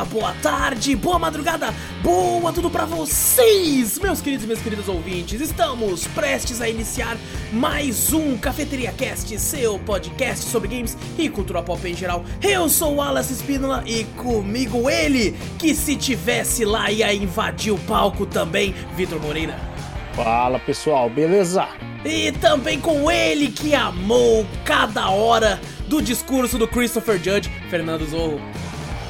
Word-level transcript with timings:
dia, 0.00 0.04
boa 0.04 0.34
tarde, 0.42 0.96
boa 0.96 1.18
madrugada, 1.18 1.74
boa 2.02 2.52
tudo 2.52 2.70
pra 2.70 2.84
vocês, 2.84 3.98
meus 3.98 4.20
queridos 4.20 4.44
e 4.44 4.46
minhas 4.46 4.62
queridas 4.62 4.88
ouvintes. 4.88 5.40
Estamos 5.40 6.06
prestes 6.08 6.60
a 6.60 6.68
iniciar 6.68 7.16
mais 7.52 8.12
um 8.12 8.36
Cafeteria 8.38 8.92
Cast, 8.92 9.38
seu 9.38 9.78
podcast 9.80 10.46
sobre 10.46 10.68
games 10.68 10.96
e 11.18 11.28
cultura 11.28 11.62
pop 11.62 11.86
em 11.86 11.94
geral. 11.94 12.24
Eu 12.42 12.68
sou 12.68 12.94
o 12.94 12.96
Wallace 12.96 13.32
Espínola 13.32 13.82
e 13.86 14.04
comigo 14.16 14.88
ele, 14.88 15.36
que 15.58 15.74
se 15.74 15.96
tivesse 15.96 16.64
lá 16.64 16.90
ia 16.90 17.12
invadir 17.12 17.72
o 17.72 17.78
palco 17.78 18.24
também, 18.24 18.74
Vitor 18.96 19.20
Moreira. 19.20 19.58
Fala 20.14 20.58
pessoal, 20.58 21.10
beleza? 21.10 21.68
E 22.04 22.32
também 22.32 22.80
com 22.80 23.10
ele 23.10 23.48
que 23.48 23.74
amou 23.74 24.46
cada 24.64 25.10
hora 25.10 25.60
do 25.86 26.00
discurso 26.00 26.56
do 26.56 26.66
Christopher 26.66 27.18
Judge, 27.22 27.50
Fernando 27.68 28.06
Zorro. 28.06 28.40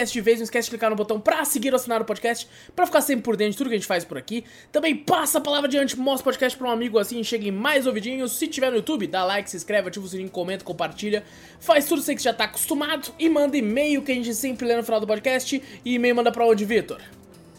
Antes 0.00 0.12
de 0.12 0.20
vez, 0.20 0.38
não 0.38 0.44
esquece 0.44 0.66
de 0.66 0.70
clicar 0.70 0.90
no 0.90 0.96
botão 0.96 1.20
pra 1.20 1.44
seguir 1.44 1.70
ou 1.70 1.76
assinar 1.76 2.00
o 2.00 2.04
podcast, 2.04 2.48
pra 2.74 2.86
ficar 2.86 3.00
sempre 3.00 3.22
por 3.22 3.36
dentro 3.36 3.52
de 3.52 3.58
tudo 3.58 3.68
que 3.68 3.74
a 3.74 3.78
gente 3.78 3.86
faz 3.86 4.04
por 4.04 4.18
aqui. 4.18 4.44
Também 4.70 4.96
passa 4.96 5.38
a 5.38 5.40
palavra 5.40 5.68
adiante, 5.68 5.98
mostra 5.98 6.22
o 6.22 6.24
podcast 6.24 6.58
pra 6.58 6.68
um 6.68 6.70
amigo 6.70 6.98
assim, 6.98 7.22
cheguem 7.22 7.52
mais 7.52 7.86
ouvidinhos. 7.86 8.32
Se 8.32 8.46
tiver 8.46 8.70
no 8.70 8.76
YouTube, 8.76 9.06
dá 9.06 9.24
like, 9.24 9.50
se 9.50 9.56
inscreve, 9.56 9.88
ativa 9.88 10.04
o 10.04 10.08
sininho, 10.08 10.30
comenta, 10.30 10.64
compartilha. 10.64 11.24
Faz 11.60 11.86
tudo 11.86 12.00
isso 12.00 12.14
que 12.14 12.18
você 12.18 12.24
já 12.24 12.34
tá 12.34 12.44
acostumado 12.44 13.12
e 13.18 13.28
manda 13.28 13.56
e-mail 13.56 14.02
que 14.02 14.12
a 14.12 14.14
gente 14.14 14.34
sempre 14.34 14.66
lê 14.66 14.76
no 14.76 14.82
final 14.82 15.00
do 15.00 15.06
podcast. 15.06 15.62
E 15.84 15.94
e-mail 15.94 16.16
manda 16.16 16.30
pra 16.30 16.46
onde, 16.46 16.64
Vitor? 16.64 17.00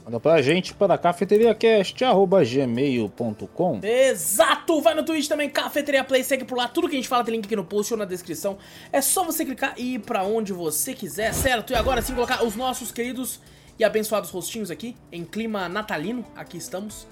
Manda 0.06 0.20
pra 0.20 0.40
gente 0.40 0.72
para 0.76 0.96
cafeteriacast.gmail.com 1.00 3.80
Exato! 3.82 4.80
Vai 4.80 4.94
no 4.94 5.02
Twitch 5.04 5.28
também, 5.28 5.50
Cafeteria 5.50 6.04
Play, 6.04 6.24
segue 6.24 6.46
por 6.46 6.56
lá. 6.56 6.68
Tudo 6.68 6.88
que 6.88 6.94
a 6.94 6.98
gente 6.98 7.08
fala 7.10 7.24
tem 7.24 7.34
link 7.34 7.46
aqui 7.46 7.56
no 7.56 7.66
post 7.66 7.92
ou 7.92 7.98
na 7.98 8.06
descrição. 8.06 8.60
É 8.92 9.02
só 9.02 9.24
você 9.24 9.44
clicar 9.44 9.74
e 9.78 9.96
ir 9.96 10.00
pra 10.00 10.24
onde 10.24 10.54
você 10.54 10.94
quiser, 10.94 11.34
certo? 11.34 11.74
E 11.74 11.76
agora 11.76 12.04
sim, 12.04 12.14
colocar 12.14 12.46
os 12.46 12.56
nossos 12.56 12.92
queridos 12.92 13.40
e 13.80 13.84
abençoados 13.84 14.30
rostinhos 14.30 14.70
aqui, 14.70 14.96
em 15.12 15.26
clima 15.26 15.68
natalino. 15.68 16.24
Aqui 16.36 16.58
estamos. 16.58 17.08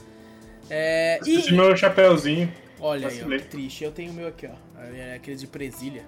É, 0.69 1.19
Esse 1.25 1.51
meu 1.51 1.75
chapéuzinho. 1.75 2.53
Olha 2.79 3.07
aí, 3.07 3.23
ó, 3.23 3.27
que 3.27 3.39
triste. 3.45 3.83
Eu 3.83 3.91
tenho 3.91 4.11
o 4.11 4.13
meu 4.13 4.27
aqui, 4.27 4.45
ó. 4.47 4.51
É 4.95 5.15
aqueles 5.15 5.41
de 5.41 5.47
presilha. 5.47 6.05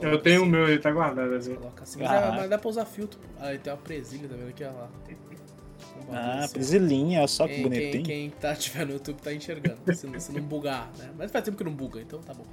Eu 0.00 0.18
tenho 0.18 0.40
o 0.40 0.42
assim, 0.42 0.50
meu, 0.50 0.68
ele 0.68 0.78
tá 0.78 0.90
guardado 0.90 1.32
assim. 1.34 1.54
Coloca 1.54 1.84
assim. 1.84 2.00
Mas, 2.00 2.08
Caraca. 2.10 2.34
é- 2.34 2.36
mas 2.40 2.50
dá 2.50 2.58
pra 2.58 2.68
usar 2.68 2.84
filtro. 2.84 3.20
Ah, 3.38 3.50
ele 3.50 3.58
tem 3.60 3.72
uma 3.72 3.78
presilha 3.78 4.28
também 4.28 4.48
aqui, 4.48 4.64
ó 4.64 4.70
lá. 4.72 4.88
Ah, 6.12 6.48
prisilinha, 6.52 7.18
olha 7.20 7.28
só 7.28 7.46
que 7.46 7.54
Quem, 7.54 7.62
bonitinho. 7.62 7.92
quem, 7.92 8.02
quem 8.02 8.30
tá 8.30 8.54
tiver 8.54 8.86
no 8.86 8.92
YouTube 8.94 9.20
tá 9.20 9.32
enxergando, 9.32 9.78
se 9.94 10.06
não, 10.06 10.20
se 10.20 10.32
não 10.32 10.42
bugar, 10.42 10.90
né? 10.98 11.10
Mas 11.16 11.30
faz 11.30 11.44
tempo 11.44 11.56
que 11.56 11.64
não 11.64 11.72
buga, 11.72 12.00
então 12.00 12.20
tá 12.20 12.34
bom. 12.34 12.44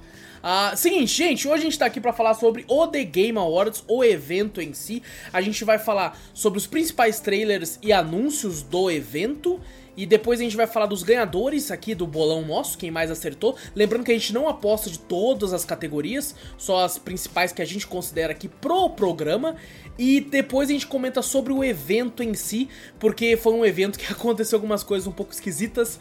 Ah, 0.42 0.74
seguinte, 0.76 1.14
gente, 1.14 1.48
hoje 1.48 1.62
a 1.62 1.64
gente 1.64 1.78
tá 1.78 1.86
aqui 1.86 2.00
pra 2.00 2.12
falar 2.12 2.34
sobre 2.34 2.64
o 2.68 2.86
The 2.86 3.04
Game 3.04 3.38
Awards, 3.38 3.84
o 3.88 4.04
evento 4.04 4.60
em 4.60 4.72
si. 4.72 5.02
A 5.32 5.40
gente 5.40 5.64
vai 5.64 5.78
falar 5.78 6.18
sobre 6.32 6.58
os 6.58 6.66
principais 6.66 7.20
trailers 7.20 7.78
e 7.82 7.92
anúncios 7.92 8.62
do 8.62 8.90
evento. 8.90 9.60
E 9.98 10.06
depois 10.06 10.38
a 10.38 10.44
gente 10.44 10.56
vai 10.56 10.68
falar 10.68 10.86
dos 10.86 11.02
ganhadores 11.02 11.72
aqui 11.72 11.92
do 11.92 12.06
bolão 12.06 12.46
nosso, 12.46 12.78
quem 12.78 12.88
mais 12.88 13.10
acertou. 13.10 13.56
Lembrando 13.74 14.04
que 14.04 14.12
a 14.12 14.14
gente 14.14 14.32
não 14.32 14.48
aposta 14.48 14.88
de 14.88 14.96
todas 14.96 15.52
as 15.52 15.64
categorias, 15.64 16.36
só 16.56 16.84
as 16.84 16.96
principais 16.96 17.50
que 17.50 17.60
a 17.60 17.64
gente 17.64 17.84
considera 17.84 18.30
aqui 18.30 18.46
pro 18.46 18.90
programa. 18.90 19.56
E 19.98 20.20
depois 20.20 20.68
a 20.68 20.72
gente 20.72 20.86
comenta 20.86 21.20
sobre 21.20 21.52
o 21.52 21.64
evento 21.64 22.22
em 22.22 22.32
si, 22.32 22.68
porque 23.00 23.36
foi 23.36 23.52
um 23.52 23.64
evento 23.64 23.98
que 23.98 24.06
aconteceu 24.12 24.58
algumas 24.58 24.84
coisas 24.84 25.08
um 25.08 25.10
pouco 25.10 25.32
esquisitas. 25.32 25.98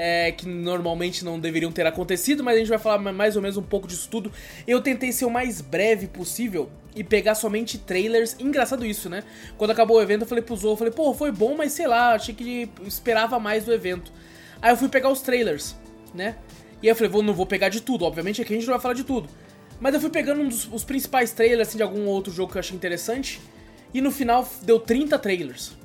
É, 0.00 0.30
que 0.30 0.46
normalmente 0.46 1.24
não 1.24 1.40
deveriam 1.40 1.72
ter 1.72 1.84
acontecido, 1.84 2.44
mas 2.44 2.54
a 2.54 2.58
gente 2.60 2.68
vai 2.68 2.78
falar 2.78 2.98
ma- 2.98 3.12
mais 3.12 3.34
ou 3.34 3.42
menos 3.42 3.56
um 3.56 3.62
pouco 3.62 3.88
disso 3.88 4.08
tudo. 4.08 4.30
Eu 4.64 4.80
tentei 4.80 5.10
ser 5.10 5.24
o 5.24 5.30
mais 5.30 5.60
breve 5.60 6.06
possível 6.06 6.70
e 6.94 7.02
pegar 7.02 7.34
somente 7.34 7.76
trailers. 7.76 8.36
Engraçado 8.38 8.86
isso, 8.86 9.10
né? 9.10 9.24
Quando 9.58 9.72
acabou 9.72 9.96
o 9.96 10.00
evento, 10.00 10.22
eu 10.22 10.26
falei 10.28 10.42
pro 10.42 10.56
Zou, 10.56 10.72
eu 10.72 10.76
falei, 10.76 10.92
pô, 10.92 11.12
foi 11.12 11.32
bom, 11.32 11.56
mas 11.56 11.72
sei 11.72 11.88
lá, 11.88 12.14
achei 12.14 12.32
que 12.32 12.70
esperava 12.86 13.40
mais 13.40 13.64
do 13.64 13.72
evento. 13.72 14.12
Aí 14.62 14.70
eu 14.72 14.76
fui 14.76 14.88
pegar 14.88 15.10
os 15.10 15.20
trailers, 15.20 15.74
né? 16.14 16.36
E 16.80 16.86
aí 16.86 16.92
eu 16.92 16.94
falei, 16.94 17.10
vou, 17.10 17.22
não 17.22 17.34
vou 17.34 17.44
pegar 17.44 17.68
de 17.68 17.80
tudo, 17.80 18.04
obviamente 18.04 18.40
aqui 18.40 18.52
a 18.52 18.56
gente 18.56 18.66
não 18.66 18.74
vai 18.74 18.80
falar 18.80 18.94
de 18.94 19.02
tudo. 19.02 19.28
Mas 19.80 19.94
eu 19.94 20.00
fui 20.00 20.10
pegando 20.10 20.40
um 20.42 20.48
dos 20.48 20.72
os 20.72 20.84
principais 20.84 21.32
trailers 21.32 21.68
assim, 21.68 21.76
de 21.76 21.82
algum 21.82 22.06
outro 22.06 22.32
jogo 22.32 22.52
que 22.52 22.58
eu 22.58 22.60
achei 22.60 22.76
interessante. 22.76 23.40
E 23.92 24.00
no 24.00 24.12
final 24.12 24.48
deu 24.62 24.78
30 24.78 25.18
trailers. 25.18 25.76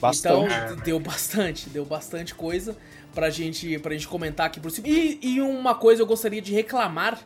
Bastante. 0.00 0.52
Então, 0.54 0.76
deu 0.76 0.98
bastante, 0.98 1.68
deu 1.68 1.84
bastante 1.84 2.34
coisa 2.34 2.76
pra 3.14 3.30
gente, 3.30 3.78
pra 3.78 3.92
gente 3.92 4.08
comentar 4.08 4.46
aqui 4.46 4.60
por 4.60 4.70
cima. 4.70 4.88
E, 4.88 5.18
e 5.22 5.40
uma 5.40 5.74
coisa 5.74 6.02
eu 6.02 6.06
gostaria 6.06 6.40
de 6.40 6.52
reclamar 6.52 7.18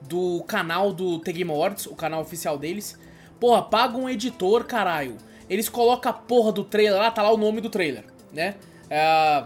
do 0.00 0.42
canal 0.44 0.92
do 0.92 1.18
The 1.18 1.32
Game 1.32 1.50
Awards, 1.50 1.86
o 1.86 1.94
canal 1.94 2.20
oficial 2.20 2.58
deles. 2.58 2.98
Porra, 3.40 3.62
paga 3.62 3.96
um 3.96 4.08
editor, 4.08 4.64
caralho. 4.64 5.16
Eles 5.48 5.68
colocam 5.68 6.10
a 6.10 6.14
porra 6.14 6.52
do 6.52 6.64
trailer 6.64 6.98
lá, 6.98 7.10
tá 7.10 7.22
lá 7.22 7.32
o 7.32 7.36
nome 7.36 7.60
do 7.60 7.68
trailer, 7.68 8.04
né? 8.32 8.54
É, 8.88 9.44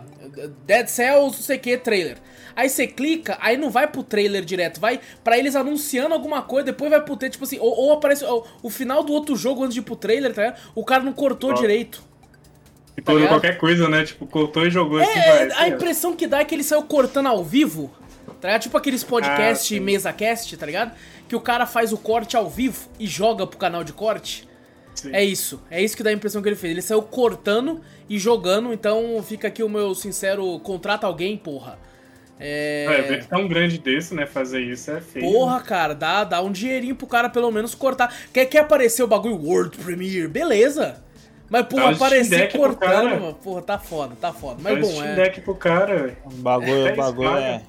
Dead 0.66 0.88
Cells, 0.88 1.36
não 1.36 1.42
sei 1.42 1.56
o 1.56 1.60
que, 1.60 1.76
trailer. 1.78 2.18
Aí 2.54 2.68
você 2.68 2.86
clica, 2.86 3.38
aí 3.40 3.56
não 3.56 3.70
vai 3.70 3.86
pro 3.86 4.02
trailer 4.02 4.44
direto, 4.44 4.80
vai 4.80 5.00
pra 5.22 5.38
eles 5.38 5.54
anunciando 5.54 6.12
alguma 6.12 6.42
coisa, 6.42 6.66
depois 6.66 6.90
vai 6.90 7.00
pro 7.00 7.16
trailer, 7.16 7.32
tipo 7.32 7.44
assim, 7.44 7.58
ou, 7.58 7.70
ou 7.70 7.92
aparece 7.92 8.24
o, 8.24 8.44
o 8.62 8.70
final 8.70 9.02
do 9.04 9.12
outro 9.12 9.36
jogo 9.36 9.62
antes 9.62 9.74
de 9.74 9.80
ir 9.80 9.84
pro 9.84 9.96
trailer, 9.96 10.34
tá 10.34 10.42
ligado? 10.42 10.60
O 10.74 10.84
cara 10.84 11.02
não 11.02 11.12
cortou 11.12 11.52
direito. 11.54 12.02
E 12.98 13.02
Tá 13.02 13.28
qualquer 13.28 13.58
coisa, 13.58 13.88
né? 13.88 14.04
Tipo, 14.04 14.26
cortou 14.26 14.66
e 14.66 14.70
jogou 14.70 14.98
assim, 14.98 15.18
É, 15.18 15.46
vai. 15.46 15.62
a 15.62 15.68
impressão 15.68 16.16
que 16.16 16.26
dá 16.26 16.40
é 16.40 16.44
que 16.44 16.54
ele 16.54 16.64
saiu 16.64 16.82
cortando 16.82 17.26
ao 17.28 17.44
vivo, 17.44 17.90
tá 18.40 18.48
ligado? 18.48 18.62
Tipo 18.62 18.76
aqueles 18.76 19.04
podcast, 19.04 19.76
Ah, 19.76 19.80
mesa 19.80 20.12
cast, 20.12 20.56
tá 20.56 20.66
ligado? 20.66 20.92
Que 21.28 21.36
o 21.36 21.40
cara 21.40 21.64
faz 21.64 21.92
o 21.92 21.96
corte 21.98 22.36
ao 22.36 22.50
vivo 22.50 22.88
e 22.98 23.06
joga 23.06 23.46
pro 23.46 23.56
canal 23.56 23.84
de 23.84 23.92
corte. 23.92 24.48
Sim. 24.96 25.10
É 25.12 25.22
isso, 25.24 25.62
é 25.70 25.80
isso 25.80 25.96
que 25.96 26.02
dá 26.02 26.10
a 26.10 26.12
impressão 26.12 26.42
que 26.42 26.48
ele 26.48 26.56
fez. 26.56 26.72
Ele 26.72 26.82
saiu 26.82 27.02
cortando 27.02 27.80
e 28.08 28.18
jogando, 28.18 28.72
então 28.72 29.22
fica 29.22 29.46
aqui 29.46 29.62
o 29.62 29.68
meu 29.68 29.94
sincero, 29.94 30.58
contrata 30.58 31.06
alguém, 31.06 31.36
porra. 31.36 31.78
É, 32.40 32.86
É... 32.88 32.98
evento 33.00 33.28
tão 33.28 33.46
grande 33.46 33.78
desse, 33.78 34.12
né? 34.14 34.26
Fazer 34.26 34.60
isso 34.60 34.90
é 34.90 35.00
feio. 35.00 35.24
Porra, 35.30 35.60
cara, 35.60 35.94
dá, 35.94 36.24
dá 36.24 36.42
um 36.42 36.50
dinheirinho 36.50 36.96
pro 36.96 37.06
cara 37.06 37.28
pelo 37.28 37.50
menos 37.52 37.74
cortar. 37.76 38.12
Quer, 38.32 38.46
quer 38.46 38.60
aparecer 38.60 39.02
o 39.04 39.06
bagulho 39.08 39.36
World 39.36 39.76
Premiere? 39.78 40.26
Beleza. 40.28 41.02
Mas, 41.50 41.64
Steam 41.66 41.88
aparecer 41.88 42.52
cortando, 42.52 42.78
cara. 42.90 43.20
mano, 43.20 43.34
porra, 43.34 43.62
tá 43.62 43.78
foda, 43.78 44.14
tá 44.20 44.32
foda. 44.32 44.60
Mas 44.62 44.78
bom, 44.80 44.90
Steam 44.92 45.04
é. 45.06 45.14
Deck 45.14 45.40
pro 45.40 45.54
cara, 45.54 45.96
velho. 45.96 46.16
O 46.26 46.30
bagulho, 46.30 46.86
É, 46.88 46.92
o 46.92 46.96
bagulho 46.96 47.28
esmaga. 47.28 47.46
é. 47.46 47.62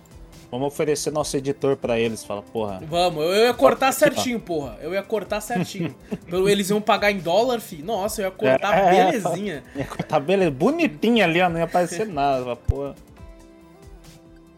Vamos 0.51 0.67
oferecer 0.67 1.11
nosso 1.11 1.37
editor 1.37 1.77
pra 1.77 1.99
eles. 1.99 2.23
Fala, 2.25 2.41
porra. 2.41 2.81
Vamos, 2.89 3.23
eu 3.23 3.33
ia 3.45 3.53
cortar 3.53 3.91
certinho, 3.91 4.39
porra. 4.39 4.77
Eu 4.81 4.93
ia 4.93 5.03
cortar 5.03 5.39
certinho. 5.41 5.93
Pelo- 6.27 6.49
Eles 6.49 6.71
iam 6.71 6.81
pagar 6.81 7.11
em 7.11 7.19
dólar, 7.19 7.59
fi. 7.61 7.83
Nossa, 7.83 8.21
eu 8.21 8.25
ia 8.25 8.31
cortar 8.31 8.75
É, 8.75 8.97
é, 8.97 9.11
belezinha. 9.11 9.63
Tá 10.09 10.19
beleza, 10.19 10.49
bonitinho 10.49 11.23
ali, 11.23 11.39
ó. 11.39 11.47
Não 11.49 11.59
ia 11.59 11.65
aparecer 11.65 12.05
nada. 12.09 12.55
Porra. 12.55 12.95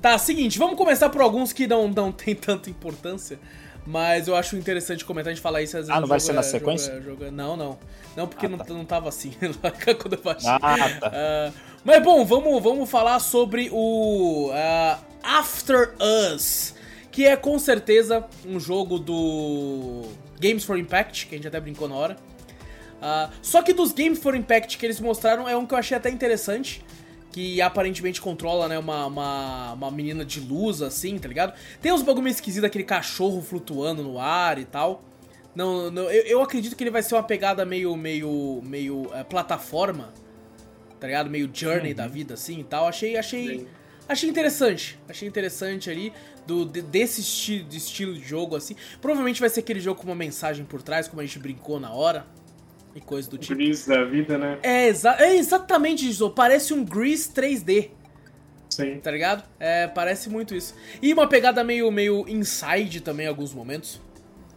Tá, 0.01 0.17
seguinte, 0.17 0.57
vamos 0.57 0.77
começar 0.77 1.09
por 1.09 1.21
alguns 1.21 1.53
que 1.53 1.67
não, 1.67 1.88
não 1.88 2.12
tem 2.12 2.33
tanta 2.33 2.69
importância. 2.69 3.38
Mas 3.86 4.28
eu 4.28 4.36
acho 4.36 4.56
interessante 4.56 5.04
comentar, 5.04 5.31
a 5.31 5.33
gente 5.33 5.42
falar 5.42 5.62
isso 5.62 5.75
às 5.75 5.88
vezes. 5.88 5.98
Ah, 5.98 6.00
não 6.00 6.07
vai 6.07 6.19
jogo 6.19 6.28
ser 6.28 6.33
na 6.33 6.39
é- 6.42 6.44
jogo 6.44 6.51
sequência? 6.60 6.92
é- 6.92 7.01
jogo 7.01 7.24
é- 7.25 7.31
Não, 7.31 7.57
não. 7.57 7.80
Não, 8.16 8.28
porque 8.28 8.45
Ah, 8.45 8.50
não, 8.50 8.57
tá. 8.57 8.74
não 8.74 8.86
tava 8.86 9.10
assim 9.10 9.31
quando 10.01 10.13
eu 10.13 10.22
baixei. 10.22 10.50
Ah, 10.50 11.00
tá. 11.00 11.12
Ah, 11.13 11.51
mas 11.83 12.04
bom, 12.04 12.24
vamos, 12.25 12.62
vamos 12.62 12.89
falar 12.89 13.19
sobre 13.19 13.69
o 13.72 14.51
ah, 14.54 15.00
After 15.24 15.94
Us, 16.33 16.75
que 17.12 17.25
é 17.25 17.36
com 17.36 17.57
certeza 17.57 18.24
um 18.45 18.60
jogo 18.60 19.00
do 19.00 20.04
Games 20.39 20.63
for 20.63 20.77
Impact, 20.77 21.25
que 21.27 21.36
a 21.36 21.38
gente 21.38 21.48
até 21.48 21.60
brincou 21.60 21.88
na 21.89 21.95
hora. 21.95 22.18
Ah, 23.01 23.30
só 23.42 23.63
que 23.63 23.74
dos 23.74 23.92
Games 23.94 24.19
for 24.19 24.36
Impact 24.36 24.77
que 24.77 24.86
eles 24.86 25.00
mostraram 25.00 25.50
é 25.50 25.56
um 25.57 25.66
que 25.66 25.74
eu 25.74 25.77
achei 25.77 25.98
até 25.98 26.10
interessante, 26.12 26.84
que 27.31 27.62
aparentemente 27.62 28.19
controla, 28.19 28.68
né, 28.68 28.78
uma, 28.78 29.06
uma, 29.06 29.74
uma 29.74 29.92
menina 29.92 30.25
de 30.25 30.39
luz, 30.39 30.81
assim, 30.81 31.18
tá 31.18 31.28
ligado? 31.28 31.54
Tem 31.81 31.92
uns 31.92 32.01
bagulho 32.01 32.24
meio 32.24 32.33
esquisito, 32.33 32.66
aquele 32.66 32.83
cachorro 32.83 33.42
flutuando 33.42 34.04
no 34.04 34.19
ar 34.19 34.60
e 34.60 34.66
tal. 34.66 35.04
Não, 35.56 35.89
não 35.89 36.04
eu, 36.04 36.24
eu 36.24 36.42
acredito 36.42 36.75
que 36.75 36.83
ele 36.83 36.92
vai 36.92 37.04
ser 37.04 37.16
uma 37.16 37.24
pegada 37.24 37.66
meio, 37.66 37.95
meio, 37.95 38.62
meio 38.63 39.10
é, 39.13 39.24
plataforma, 39.24 40.13
tá 41.00 41.07
ligado? 41.07 41.30
Meio 41.30 41.50
journey 41.54 41.92
uhum. 41.92 41.98
da 41.98 42.07
vida, 42.07 42.33
assim 42.33 42.60
e 42.60 42.63
tal. 42.63 42.88
Achei, 42.88 43.18
achei, 43.18 43.68
achei 44.07 44.30
interessante. 44.30 45.00
Achei 45.07 45.27
interessante 45.27 45.89
ali 45.89 46.13
do, 46.45 46.66
desse 46.66 47.22
esti 47.22 47.63
de 47.63 47.77
estilo 47.77 48.13
de 48.13 48.22
jogo, 48.22 48.56
assim. 48.56 48.75
Provavelmente 49.01 49.39
vai 49.39 49.50
ser 49.50 49.62
aquele 49.62 49.80
jogo 49.80 50.01
com 50.01 50.07
uma 50.07 50.16
mensagem 50.16 50.66
por 50.66 50.81
trás, 50.81 51.07
como 51.07 51.22
a 51.22 51.25
gente 51.25 51.39
brincou 51.39 51.80
na 51.80 51.92
hora 51.92 52.25
e 52.95 53.01
coisa 53.01 53.29
do 53.29 53.38
tipo. 53.38 53.55
Grease 53.55 53.88
da 53.88 54.03
vida, 54.03 54.38
né? 54.38 54.59
É, 54.63 54.88
exa 54.88 55.15
é 55.19 55.35
exatamente 55.35 56.09
isso. 56.09 56.29
Parece 56.29 56.73
um 56.73 56.83
Grease 56.83 57.29
3D. 57.31 57.91
Sim. 58.69 58.99
Tá 58.99 59.11
ligado? 59.11 59.43
É, 59.59 59.88
parece 59.88 60.29
muito 60.29 60.55
isso. 60.55 60.73
E 61.01 61.13
uma 61.13 61.27
pegada 61.27 61.63
meio, 61.63 61.91
meio 61.91 62.25
inside 62.27 63.01
também 63.01 63.25
em 63.25 63.29
alguns 63.29 63.53
momentos. 63.53 64.01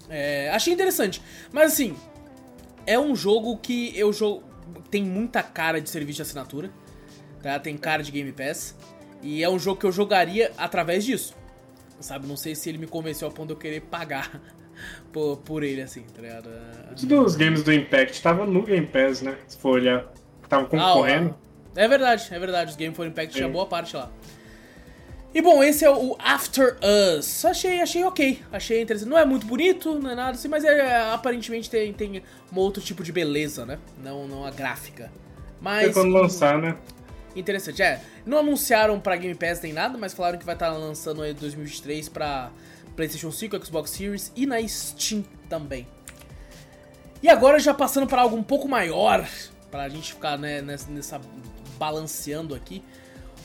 É, 0.09 0.51
achei 0.51 0.73
interessante. 0.73 1.21
Mas 1.53 1.73
assim, 1.73 1.97
é 2.87 2.99
um 2.99 3.15
jogo 3.15 3.57
que 3.59 3.97
eu 3.99 4.13
jogo. 4.13 4.45
Tem 4.91 5.03
muita 5.03 5.43
cara 5.43 5.81
de 5.81 5.91
serviço 5.91 6.17
de 6.17 6.23
assinatura. 6.23 6.71
Tá? 7.43 7.59
Tem 7.59 7.77
cara 7.77 8.03
de 8.03 8.13
Game 8.13 8.33
Pass. 8.33 8.77
E 9.23 9.43
é 9.43 9.49
um 9.49 9.59
jogo 9.59 9.81
que 9.81 9.87
eu 9.87 9.93
jogaria 9.93 10.53
através 10.57 11.05
disso. 11.05 11.35
Sabe? 11.99 12.27
Não 12.27 12.37
sei 12.37 12.55
se 12.55 12.69
ele 12.69 12.79
me 12.79 12.87
convenceu 12.87 13.27
a 13.27 13.31
ponto 13.31 13.49
de 13.49 13.53
eu 13.55 13.59
querer 13.59 13.81
pagar 13.81 14.41
por, 15.13 15.39
por 15.39 15.63
ele, 15.63 15.83
assim, 15.83 16.03
tá 16.15 16.23
ligado? 16.23 16.51
Muitos 16.87 17.05
dos 17.05 17.37
games 17.37 17.63
do 17.63 17.73
Impact 17.73 18.23
tava 18.23 18.47
no 18.47 18.63
Game 18.63 18.87
Pass, 18.87 19.23
né? 19.23 19.37
Se 19.47 19.57
for 19.57 19.75
olhar. 19.75 20.07
Tava 20.49 20.67
concorrendo. 20.67 21.35
Ah, 21.77 21.83
é 21.83 21.89
verdade, 21.89 22.29
é 22.31 22.39
verdade. 22.39 22.71
Os 22.71 22.77
Game 22.77 22.95
for 22.95 23.07
Impact 23.07 23.35
tinha 23.35 23.49
boa 23.49 23.67
parte 23.67 23.97
lá. 23.97 24.11
E 25.35 25.43
bom, 25.43 25.65
esse 25.65 25.85
é 25.85 25.91
o 25.91 26.17
After 26.21 26.77
Us. 27.19 27.45
Achei, 27.45 27.81
achei 27.81 28.05
ok. 28.05 28.41
Achei 28.53 28.81
interessante. 28.81 29.09
Não 29.09 29.19
é 29.19 29.25
muito 29.25 29.45
bonito, 29.47 29.99
não 29.99 30.11
é 30.11 30.15
nada 30.15 30.31
assim, 30.31 30.47
mas 30.47 30.65
é, 30.65 31.11
aparentemente 31.13 31.69
tem, 31.69 31.93
tem 31.93 32.23
um 32.53 32.59
outro 32.59 32.81
tipo 32.81 33.03
de 33.03 33.11
beleza, 33.11 33.67
né? 33.67 33.79
Não, 34.01 34.29
não 34.29 34.45
a 34.45 34.53
gráfica. 34.53 35.11
Mas. 35.61 35.89
É 35.89 35.93
quando 35.93 36.13
lançar, 36.13 36.59
né? 36.59 36.77
Interessante, 37.35 37.83
é. 37.83 38.01
Não 38.25 38.39
anunciaram 38.39 39.01
pra 39.01 39.17
Game 39.17 39.35
Pass 39.35 39.61
nem 39.61 39.73
nada, 39.73 39.99
mas 39.99 40.15
falaram 40.15 40.39
que 40.39 40.45
vai 40.45 40.55
estar 40.55 40.71
lançando 40.71 41.21
aí 41.21 41.35
2023 41.35 42.09
pra 42.09 42.53
PlayStation 42.97 43.31
5, 43.31 43.65
Xbox 43.65 43.91
Series 43.91 44.33
e 44.37 44.47
na 44.47 44.67
Steam 44.67 45.25
também. 45.49 45.87
E 47.23 47.29
agora 47.29 47.59
já 47.59 47.73
passando 47.73 48.07
para 48.07 48.23
algo 48.23 48.37
um 48.37 48.43
pouco 48.43 48.69
maior, 48.69 49.27
pra 49.71 49.89
gente 49.89 50.13
ficar 50.13 50.39
né, 50.39 50.61
nessa, 50.61 50.91
nessa 50.91 51.21
balanceando 51.79 52.55
aqui, 52.55 52.83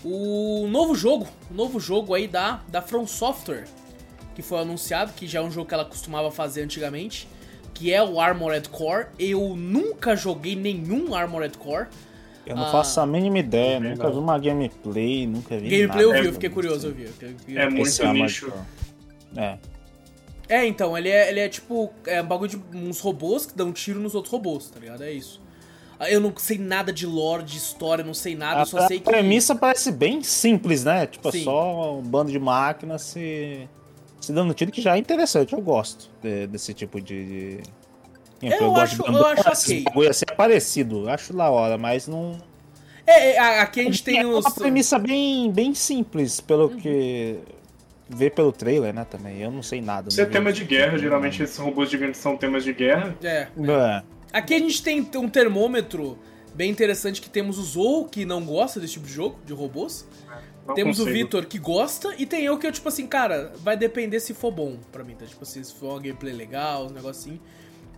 o 0.03 0.67
novo 0.67 0.95
jogo, 0.95 1.27
o 1.49 1.53
novo 1.53 1.79
jogo 1.79 2.13
aí 2.13 2.27
da, 2.27 2.61
da 2.67 2.81
From 2.81 3.07
Software, 3.07 3.65
que 4.35 4.41
foi 4.41 4.59
anunciado, 4.59 5.13
que 5.13 5.27
já 5.27 5.39
é 5.39 5.41
um 5.41 5.51
jogo 5.51 5.67
que 5.67 5.73
ela 5.73 5.85
costumava 5.85 6.31
fazer 6.31 6.61
antigamente, 6.61 7.27
que 7.73 7.93
é 7.93 8.03
o 8.03 8.19
Armored 8.19 8.69
Core. 8.69 9.07
Eu 9.17 9.55
nunca 9.55 10.15
joguei 10.15 10.55
nenhum 10.55 11.13
Armored 11.13 11.57
Core. 11.57 11.87
Eu 12.45 12.55
não 12.55 12.65
ah, 12.65 12.71
faço 12.71 12.99
a 12.99 13.05
mínima 13.05 13.39
ideia, 13.39 13.79
nunca 13.79 14.09
vi 14.09 14.17
uma 14.17 14.39
gameplay, 14.39 15.27
nunca 15.27 15.57
vi 15.57 15.69
Gameplay 15.69 16.05
nada. 16.05 16.17
eu 16.17 16.21
vi, 16.21 16.27
eu 16.27 16.33
fiquei 16.33 16.49
curioso, 16.49 16.87
eu 16.87 16.93
vi. 16.93 17.03
Eu 17.03 17.35
vi. 17.45 17.57
É 17.57 17.69
muito 17.69 18.07
nicho. 18.13 18.51
É. 19.35 19.57
É, 20.49 20.65
então, 20.65 20.97
ele 20.97 21.09
é, 21.09 21.29
ele 21.29 21.39
é 21.39 21.47
tipo. 21.47 21.93
É 22.07 22.21
um 22.21 22.25
bagulho 22.25 22.49
de 22.49 22.77
uns 22.77 22.99
robôs 22.99 23.45
que 23.45 23.55
dão 23.55 23.71
tiro 23.71 23.99
nos 23.99 24.15
outros 24.15 24.31
robôs, 24.31 24.67
tá 24.67 24.79
ligado? 24.79 25.03
É 25.03 25.11
isso. 25.11 25.39
Ah, 25.99 26.09
eu 26.09 26.19
não 26.19 26.33
sei 26.35 26.57
nada 26.57 26.91
de 26.91 27.05
lore, 27.05 27.43
de 27.43 27.57
história, 27.57 28.03
não 28.03 28.15
sei 28.15 28.35
nada, 28.35 28.61
a, 28.61 28.65
só 28.65 28.87
sei 28.87 28.99
que. 28.99 29.07
A 29.07 29.11
premissa 29.11 29.53
parece 29.53 29.91
bem 29.91 30.23
simples, 30.23 30.83
né? 30.83 31.05
Tipo, 31.05 31.31
Sim. 31.31 31.43
só 31.43 31.99
um 31.99 32.01
bando 32.01 32.31
de 32.31 32.39
máquinas 32.39 33.03
se. 33.03 33.67
se 34.19 34.33
dando 34.33 34.53
tiro, 34.55 34.71
que 34.71 34.81
já 34.81 34.95
é 34.95 34.97
interessante, 34.97 35.53
eu 35.53 35.61
gosto 35.61 36.09
de, 36.21 36.47
desse 36.47 36.73
tipo 36.73 36.99
de. 36.99 37.25
de... 37.25 37.63
Eu, 38.41 38.51
eu, 38.51 38.75
acho, 38.77 39.03
eu 39.05 39.25
acho 39.27 39.49
ok. 39.49 39.85
Ia 39.97 40.13
ser 40.13 40.33
parecido, 40.35 41.07
acho 41.09 41.31
da 41.33 41.49
hora, 41.51 41.77
mas 41.77 42.07
não. 42.07 42.37
É, 43.05 43.33
é 43.33 43.59
aqui 43.59 43.81
a 43.81 43.83
gente 43.83 44.01
tem 44.01 44.19
é 44.19 44.25
os. 44.25 44.45
uma 44.45 44.51
premissa 44.51 44.97
bem, 44.97 45.51
bem 45.51 45.75
simples, 45.75 46.39
pelo 46.39 46.69
uhum. 46.69 46.77
que 46.77 47.39
ver 48.09 48.31
pelo 48.31 48.51
trailer, 48.51 48.93
né, 48.93 49.05
também. 49.05 49.41
Eu 49.41 49.51
não 49.51 49.61
sei 49.61 49.81
nada. 49.81 50.09
Isso 50.09 50.19
é 50.19 50.25
tema 50.25 50.51
de 50.51 50.65
guerra, 50.65 50.97
geralmente 50.97 51.43
esses 51.43 51.57
robôs 51.57 51.89
gigantes 51.89 52.19
são 52.19 52.35
temas 52.35 52.63
de 52.63 52.73
guerra. 52.73 53.15
É. 53.23 53.47
é. 53.57 54.03
Aqui 54.33 54.55
a 54.55 54.59
gente 54.59 54.81
tem 54.81 55.07
um 55.15 55.29
termômetro 55.29 56.17
bem 56.53 56.69
interessante 56.69 57.21
que 57.21 57.29
temos 57.29 57.57
o 57.59 57.63
Zou, 57.63 58.05
que 58.05 58.25
não 58.25 58.43
gosta 58.43 58.79
desse 58.79 58.93
tipo 58.93 59.05
de 59.05 59.13
jogo, 59.13 59.39
de 59.45 59.53
robôs. 59.53 60.07
Não 60.67 60.75
temos 60.75 60.97
consigo. 60.97 61.15
o 61.15 61.19
Vitor, 61.19 61.45
que 61.45 61.57
gosta, 61.57 62.13
e 62.17 62.25
tem 62.25 62.45
eu 62.45 62.57
que 62.57 62.67
eu, 62.67 62.71
tipo 62.71 62.87
assim, 62.89 63.07
cara, 63.07 63.53
vai 63.57 63.77
depender 63.77 64.19
se 64.19 64.33
for 64.33 64.51
bom 64.51 64.77
pra 64.91 65.03
mim, 65.03 65.15
tá? 65.15 65.25
Tipo 65.25 65.43
assim, 65.43 65.63
se 65.63 65.73
for 65.73 65.93
uma 65.93 65.99
gameplay 65.99 66.33
legal, 66.33 66.87
um 66.87 66.91
negócio 66.91 67.31
assim. 67.31 67.39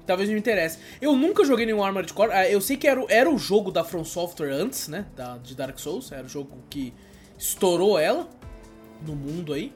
Talvez 0.05 0.29
me 0.29 0.37
interesse. 0.37 0.79
Eu 1.01 1.15
nunca 1.15 1.43
joguei 1.45 1.65
nenhum 1.65 1.83
Armored 1.83 2.11
Core. 2.13 2.31
Ah, 2.31 2.49
eu 2.49 2.59
sei 2.59 2.75
que 2.75 2.87
era, 2.87 3.03
era 3.07 3.29
o 3.29 3.37
jogo 3.37 3.71
da 3.71 3.83
From 3.83 4.03
Software 4.03 4.51
antes, 4.51 4.87
né? 4.87 5.05
Da, 5.15 5.37
de 5.37 5.55
Dark 5.55 5.77
Souls. 5.77 6.11
Era 6.11 6.25
o 6.25 6.29
jogo 6.29 6.57
que 6.69 6.93
estourou 7.37 7.99
ela 7.99 8.27
no 9.05 9.15
mundo 9.15 9.53
aí 9.53 9.73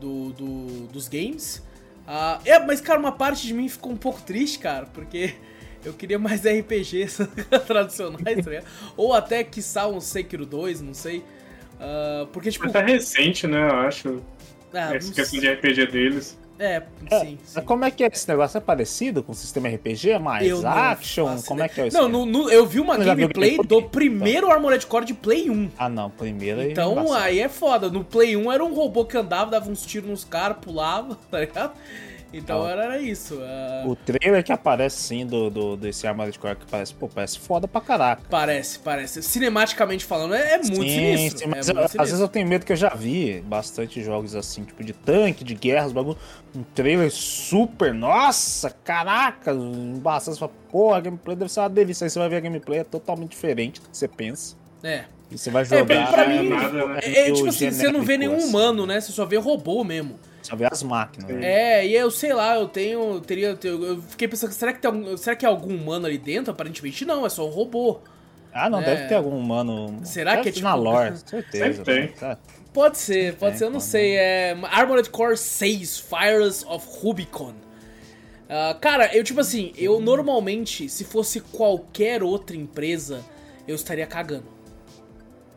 do, 0.00 0.32
do 0.32 0.86
dos 0.88 1.08
games. 1.08 1.62
Uh, 2.06 2.40
é, 2.44 2.58
mas, 2.58 2.80
cara, 2.80 2.98
uma 2.98 3.12
parte 3.12 3.46
de 3.46 3.54
mim 3.54 3.68
ficou 3.68 3.92
um 3.92 3.96
pouco 3.96 4.20
triste, 4.22 4.58
cara, 4.58 4.86
porque 4.86 5.34
eu 5.84 5.92
queria 5.92 6.18
mais 6.18 6.40
RPGs 6.40 7.26
tradicionais, 7.66 8.44
tá 8.44 8.62
Ou 8.96 9.12
até, 9.12 9.44
quiçá, 9.44 9.86
um 9.86 10.00
Sekiro 10.00 10.44
2, 10.44 10.80
não 10.80 10.94
sei. 10.94 11.18
Uh, 11.18 12.26
porque, 12.32 12.50
tipo... 12.50 12.70
Tá 12.70 12.82
recente, 12.82 13.46
né, 13.46 13.68
eu 13.68 13.76
acho. 13.76 14.22
Ah, 14.72 14.94
Essa 14.94 15.12
questão 15.12 15.40
de 15.40 15.48
RPG 15.52 15.86
deles. 15.86 16.39
É, 16.60 16.82
é, 17.10 17.20
sim, 17.20 17.38
sim. 17.42 17.60
Como 17.62 17.86
é 17.86 17.90
que 17.90 18.04
é 18.04 18.10
esse 18.12 18.28
negócio? 18.28 18.58
É 18.58 18.60
parecido 18.60 19.22
com 19.22 19.32
o 19.32 19.34
sistema 19.34 19.66
RPG? 19.66 20.18
Mais 20.18 20.46
eu 20.46 20.66
action? 20.68 21.40
Como 21.46 21.62
é 21.62 21.68
que 21.70 21.80
é 21.80 21.86
isso? 21.86 21.96
Não, 21.96 22.06
no, 22.06 22.26
no, 22.26 22.50
eu 22.50 22.66
vi 22.66 22.78
uma 22.78 22.98
gameplay 22.98 23.56
do 23.56 23.82
primeiro 23.82 24.46
então. 24.46 24.52
Armored 24.52 24.86
Core 24.86 25.06
de 25.06 25.14
Play 25.14 25.48
1. 25.48 25.70
Ah, 25.78 25.88
não, 25.88 26.10
primeiro 26.10 26.60
aí. 26.60 26.72
Então 26.72 27.14
aí 27.14 27.40
é 27.40 27.48
foda. 27.48 27.88
No 27.88 28.04
Play 28.04 28.36
1 28.36 28.52
era 28.52 28.62
um 28.62 28.74
robô 28.74 29.06
que 29.06 29.16
andava, 29.16 29.50
dava 29.50 29.70
uns 29.70 29.86
tiros 29.86 30.10
nos 30.10 30.22
caras, 30.22 30.58
pulava, 30.60 31.16
tá 31.30 31.40
ligado? 31.40 31.72
Então 32.32 32.66
era, 32.68 32.84
era 32.84 32.98
isso. 32.98 33.34
Uh... 33.34 33.90
O 33.90 33.96
trailer 33.96 34.44
que 34.44 34.52
aparece 34.52 34.96
sim 34.96 35.26
do, 35.26 35.50
do, 35.50 35.76
desse 35.76 36.06
Armored 36.06 36.38
Core 36.38 36.56
que 36.56 36.66
parece, 36.66 36.94
pô, 36.94 37.08
parece 37.08 37.38
foda 37.38 37.66
pra 37.66 37.80
caraca. 37.80 38.22
Parece, 38.30 38.78
parece. 38.78 39.22
Cinematicamente 39.22 40.04
falando, 40.04 40.34
é, 40.34 40.54
é 40.54 40.56
muito 40.58 40.74
sim, 40.76 41.16
sinistro. 41.16 41.38
Sim, 41.40 41.46
mas 41.48 41.68
é 41.68 41.72
muito 41.72 41.88
sinistro. 41.88 42.02
às 42.02 42.08
vezes 42.08 42.20
eu 42.20 42.28
tenho 42.28 42.46
medo 42.46 42.64
que 42.64 42.72
eu 42.72 42.76
já 42.76 42.90
vi 42.90 43.40
bastante 43.40 44.02
jogos 44.02 44.34
assim, 44.34 44.64
tipo 44.64 44.82
de 44.84 44.92
tanque, 44.92 45.42
de 45.42 45.54
guerras, 45.54 45.92
bagulho. 45.92 46.18
Um 46.54 46.62
trailer 46.62 47.10
super, 47.10 47.92
nossa, 47.92 48.70
caraca, 48.70 49.52
bastante. 49.96 50.34
Você 50.34 50.40
fala, 50.40 50.52
pô, 50.70 50.94
a 50.94 51.00
gameplay 51.00 51.36
deve 51.36 51.50
ser 51.50 51.60
uma 51.60 51.68
delícia. 51.68 52.04
Aí 52.04 52.10
você 52.10 52.18
vai 52.18 52.28
ver 52.28 52.36
a 52.36 52.40
gameplay, 52.40 52.80
é 52.80 52.84
totalmente 52.84 53.30
diferente 53.30 53.80
do 53.80 53.88
que 53.88 53.96
você 53.96 54.08
pensa. 54.08 54.56
É. 54.82 55.04
E 55.30 55.38
você 55.38 55.50
vai 55.50 55.64
jogar. 55.64 55.94
É, 55.94 56.06
pra 56.06 56.28
mim, 56.28 56.50
é, 57.02 57.28
é, 57.28 57.32
tipo 57.32 57.48
assim, 57.48 57.70
você 57.70 57.90
não 57.90 58.02
vê 58.02 58.18
nenhum 58.18 58.36
assim. 58.36 58.48
humano, 58.48 58.86
né? 58.86 59.00
Você 59.00 59.12
só 59.12 59.24
vê 59.24 59.36
robô 59.36 59.84
mesmo. 59.84 60.18
Só 60.50 60.56
vê 60.56 60.66
as 60.68 60.82
máquinas. 60.82 61.30
Né? 61.30 61.46
É, 61.80 61.86
e 61.86 61.94
eu 61.94 62.10
sei 62.10 62.32
lá, 62.32 62.56
eu 62.56 62.66
tenho. 62.66 63.20
Teria, 63.20 63.56
eu 63.62 64.02
fiquei 64.02 64.26
pensando, 64.26 64.50
será 64.50 64.72
que, 64.72 64.80
tem, 64.80 65.16
será 65.16 65.36
que 65.36 65.46
é 65.46 65.48
algum 65.48 65.72
humano 65.72 66.06
ali 66.06 66.18
dentro? 66.18 66.50
Aparentemente 66.50 67.04
não, 67.04 67.24
é 67.24 67.28
só 67.28 67.46
um 67.46 67.50
robô. 67.50 68.00
Ah, 68.52 68.68
não, 68.68 68.80
é. 68.80 68.84
deve 68.84 69.06
ter 69.06 69.14
algum 69.14 69.38
humano. 69.38 70.00
Será 70.02 70.38
que 70.38 70.48
é 70.48 70.52
tipo. 70.52 70.66
Na 70.66 70.74
lore, 70.74 71.16
certeza. 71.24 71.84
Tem. 71.84 72.12
Pode 72.72 72.98
ser, 72.98 73.34
pode 73.36 73.58
ser, 73.58 73.64
eu 73.64 73.70
não 73.70 73.78
sei. 73.78 74.16
É 74.16 74.56
Armored 74.70 75.08
Core 75.10 75.36
6 75.36 76.00
Fires 76.00 76.64
of 76.66 76.84
Rubicon. 77.00 77.54
Uh, 78.50 78.78
cara, 78.80 79.14
eu 79.16 79.22
tipo 79.22 79.38
assim, 79.38 79.72
eu 79.76 80.00
normalmente, 80.00 80.88
se 80.88 81.04
fosse 81.04 81.38
qualquer 81.40 82.24
outra 82.24 82.56
empresa, 82.56 83.24
eu 83.68 83.76
estaria 83.76 84.06
cagando. 84.06 84.59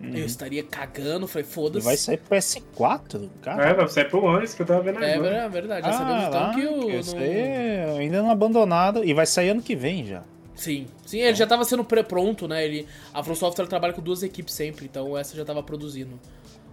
Uhum. 0.04 0.18
Eu 0.18 0.26
estaria 0.26 0.62
cagando, 0.64 1.28
falei, 1.28 1.48
foda-se. 1.48 1.86
Vai 1.86 1.96
sair 1.96 2.18
pro 2.18 2.38
S4, 2.38 3.30
cara. 3.42 3.70
É, 3.70 3.74
vai 3.74 3.88
sair 3.88 4.10
pro 4.10 4.22
One, 4.22 4.44
isso 4.44 4.56
que 4.56 4.62
eu 4.62 4.66
tava 4.66 4.82
vendo 4.82 5.02
é 5.02 5.14
agora. 5.14 5.36
É 5.36 5.50
verdade, 5.50 5.88
já 5.88 5.94
ah, 5.94 5.98
sabemos 5.98 6.24
então 6.26 6.52
que 6.54 6.66
o. 6.68 7.00
Isso 7.00 7.16
aí 7.16 8.00
ainda 8.00 8.22
não 8.22 8.30
abandonado. 8.30 9.04
E 9.06 9.14
vai 9.14 9.26
sair 9.26 9.50
ano 9.50 9.62
que 9.62 9.76
vem 9.76 10.06
já. 10.06 10.22
Sim, 10.56 10.88
sim, 11.06 11.20
ele 11.20 11.36
já 11.36 11.48
tava 11.48 11.64
sendo 11.64 11.84
pré-pronto, 11.84 12.48
né? 12.48 12.64
Ele, 12.66 12.86
a 13.14 13.24
From 13.24 13.36
Software 13.36 13.66
trabalha 13.66 13.94
com 13.94 14.02
duas 14.02 14.22
equipes 14.22 14.54
sempre, 14.54 14.86
então 14.86 15.18
essa 15.18 15.36
já 15.36 15.44
tava 15.44 15.64
produzindo 15.64 16.20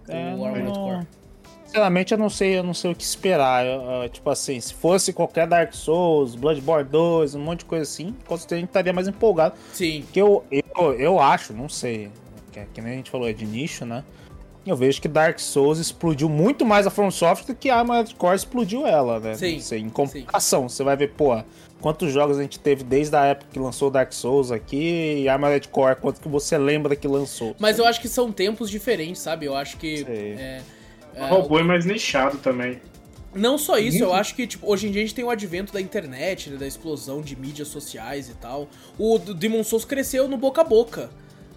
é, 0.07 0.35
o 0.35 0.45
Armored 0.45 0.63
não... 0.63 0.73
Core. 0.73 1.07
Sinceramente, 1.65 2.11
eu 2.11 2.17
não 2.17 2.29
sei, 2.29 2.59
eu 2.59 2.63
não 2.63 2.73
sei 2.73 2.91
o 2.91 2.95
que 2.95 3.03
esperar. 3.03 3.65
Eu, 3.65 4.09
tipo 4.09 4.29
assim, 4.29 4.59
se 4.59 4.73
fosse 4.73 5.13
qualquer 5.13 5.47
Dark 5.47 5.73
Souls, 5.73 6.35
Bloodborne 6.35 6.89
2, 6.89 7.33
um 7.35 7.39
monte 7.39 7.59
de 7.59 7.65
coisa 7.65 7.83
assim, 7.83 8.13
com 8.27 8.35
certeza 8.35 8.57
a 8.57 8.59
gente 8.59 8.69
estaria 8.69 8.91
mais 8.91 9.07
empolgado. 9.07 9.55
Sim. 9.71 10.03
Que 10.11 10.19
eu, 10.19 10.43
eu, 10.51 10.93
eu 10.99 11.19
acho, 11.19 11.53
não 11.53 11.69
sei, 11.69 12.11
que, 12.51 12.65
que 12.73 12.81
nem 12.81 12.93
a 12.93 12.95
gente 12.95 13.09
falou, 13.11 13.27
é 13.27 13.33
de 13.33 13.45
nicho, 13.45 13.85
né? 13.85 14.03
eu 14.65 14.75
vejo 14.75 15.01
que 15.01 15.07
Dark 15.07 15.39
Souls 15.39 15.79
explodiu 15.79 16.29
muito 16.29 16.65
mais 16.65 16.85
a 16.85 16.91
From 16.91 17.09
Software 17.09 17.47
do 17.53 17.57
que 17.57 17.69
a 17.69 17.77
Armored 17.77 18.13
Core 18.15 18.35
explodiu 18.35 18.85
ela, 18.85 19.19
né? 19.19 19.33
Sim, 19.33 19.53
Não 19.53 19.61
sei, 19.61 19.79
em 19.79 19.89
comparação, 19.89 20.69
você 20.69 20.83
vai 20.83 20.95
ver, 20.95 21.13
pô, 21.13 21.41
quantos 21.79 22.13
jogos 22.13 22.37
a 22.37 22.41
gente 22.41 22.59
teve 22.59 22.83
desde 22.83 23.15
a 23.15 23.25
época 23.25 23.47
que 23.51 23.59
lançou 23.59 23.89
Dark 23.89 24.13
Souls 24.13 24.51
aqui 24.51 25.23
e 25.23 25.29
Armored 25.29 25.67
Core, 25.67 25.95
quanto 25.95 26.21
que 26.21 26.27
você 26.29 26.57
lembra 26.57 26.95
que 26.95 27.07
lançou. 27.07 27.55
Mas 27.57 27.79
eu 27.79 27.85
acho 27.85 27.99
que 27.99 28.07
são 28.07 28.31
tempos 28.31 28.69
diferentes, 28.69 29.21
sabe? 29.21 29.47
Eu 29.47 29.55
acho 29.55 29.77
que. 29.77 30.03
Sei. 30.03 30.33
É, 30.33 30.61
O 31.15 31.25
robô 31.25 31.59
é 31.59 31.63
mais 31.63 31.85
nichado 31.85 32.37
também. 32.37 32.79
Não 33.33 33.57
só 33.57 33.77
isso, 33.77 34.03
eu 34.03 34.13
acho 34.13 34.35
que, 34.35 34.45
tipo, 34.45 34.69
hoje 34.69 34.87
em 34.87 34.91
dia 34.91 35.01
a 35.01 35.05
gente 35.05 35.15
tem 35.15 35.23
o 35.23 35.29
advento 35.29 35.71
da 35.71 35.79
internet, 35.79 36.49
né, 36.49 36.57
da 36.57 36.67
explosão 36.67 37.21
de 37.21 37.33
mídias 37.33 37.69
sociais 37.69 38.27
e 38.27 38.33
tal. 38.33 38.67
O 38.99 39.17
Demon 39.17 39.63
Souls 39.63 39.85
cresceu 39.85 40.27
no 40.27 40.35
boca 40.35 40.59
a 40.59 40.63
boca, 40.65 41.09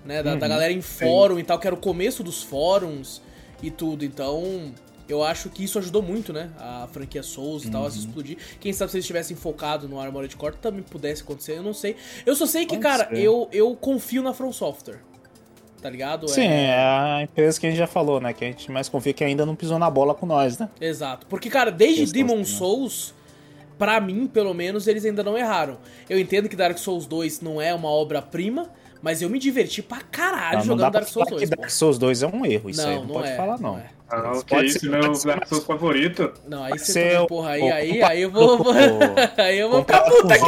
né, 0.05 0.23
da, 0.23 0.35
da 0.35 0.49
galera 0.49 0.73
em 0.73 0.83
fórum 0.83 1.39
e 1.39 1.43
tal, 1.43 1.59
que 1.59 1.67
era 1.67 1.75
o 1.75 1.79
começo 1.79 2.23
dos 2.23 2.43
fóruns 2.43 3.23
e 3.63 3.71
tudo. 3.71 4.05
Então, 4.05 4.73
eu 5.09 5.23
acho 5.23 5.49
que 5.49 5.65
isso 5.65 5.79
ajudou 5.79 6.03
muito, 6.03 6.33
né, 6.33 6.51
a 6.59 6.89
franquia 6.91 7.23
Souls 7.23 7.65
e 7.65 7.71
tal 7.71 7.85
a 7.85 7.91
se 7.91 7.99
explodir. 7.99 8.37
Quem 8.61 8.73
sabe 8.73 8.91
se 8.91 8.97
eles 8.97 9.07
tivessem 9.07 9.37
focado 9.37 9.89
no 9.89 10.01
Armored 10.01 10.35
Core 10.37 10.57
também 10.57 10.83
pudesse 10.83 11.23
acontecer, 11.23 11.59
eu 11.59 11.63
não 11.63 11.75
sei. 11.75 11.97
Eu 12.25 12.35
só 12.35 12.47
sei 12.47 12.65
que, 12.65 12.77
Pode 12.77 12.83
cara, 12.83 13.09
ser. 13.09 13.19
eu, 13.19 13.49
eu 13.53 13.75
confio 13.77 14.23
na 14.23 14.33
From 14.33 14.53
Software, 14.53 15.01
tá 15.83 15.91
ligado? 15.91 16.29
Sim, 16.29 16.47
é 16.47 16.75
a 16.75 17.23
empresa 17.23 17.61
que 17.61 17.67
a 17.67 17.71
gente 17.71 17.79
já 17.79 17.87
falou, 17.87 18.21
né? 18.21 18.33
Que 18.33 18.45
a 18.45 18.49
gente 18.49 18.71
mais 18.71 18.89
confia 18.89 19.13
que 19.13 19.23
ainda 19.25 19.45
não 19.45 19.55
pisou 19.55 19.79
na 19.79 19.91
bola 19.91 20.15
com 20.15 20.27
nós, 20.27 20.59
né? 20.59 20.69
Exato. 20.81 21.27
Porque, 21.27 21.51
cara, 21.51 21.71
desde 21.71 22.11
Demon 22.13 22.41
assim? 22.41 22.57
Souls, 22.57 23.15
pra 23.79 24.01
mim, 24.01 24.27
pelo 24.27 24.55
menos, 24.55 24.87
eles 24.87 25.05
ainda 25.05 25.23
não 25.23 25.37
erraram. 25.37 25.79
Eu 26.09 26.19
entendo 26.19 26.49
que 26.49 26.57
Dark 26.57 26.79
Souls 26.79 27.07
2 27.07 27.41
não 27.41 27.61
é 27.61 27.75
uma 27.75 27.89
obra-prima, 27.91 28.71
mas 29.05 29.21
eu 29.21 29.29
me 29.29 29.39
diverti 29.39 29.83
pra 29.83 29.99
caralho 30.01 30.53
Não, 30.53 30.59
não 30.61 30.65
jogando 30.65 30.91
pra 30.91 31.01
Dark 31.01 31.09
Souls 31.09 31.29
falar 31.29 31.39
2. 31.39 31.51
que 31.51 31.55
pô. 31.57 31.61
Dark 31.61 31.71
Souls 31.71 31.99
2 31.99 32.23
é 32.23 32.27
um 32.27 32.47
erro, 32.47 32.71
isso 32.71 32.87
aí 32.87 32.95
não, 32.97 33.07
pode 33.07 33.29
é, 33.29 33.37
falar, 33.37 33.59
não. 33.61 33.77
é. 33.79 33.85
Ah, 34.09 34.33
que 34.47 34.55
pode 34.55 34.67
isso, 34.67 34.81
ser- 34.81 34.89
meu 34.91 35.01
Dark 35.13 35.47
Souls 35.47 35.65
favorito. 35.65 36.33
Não, 36.49 36.65
aí 36.65 36.79
você 36.79 36.93
ser 36.93 37.13
também, 37.13 37.27
porra, 37.27 37.51
aí, 37.51 37.61
o- 37.63 37.75
aí, 37.75 38.01
o- 38.01 38.07
aí 38.07 38.23
eu 38.23 38.31
vou. 38.31 38.61
o- 38.63 38.65
aí 39.37 39.59
eu 39.59 39.71
vou 39.71 39.81
ficar 39.83 40.01
comparado 40.01 40.23
puta 40.23 40.39
com 40.39 40.45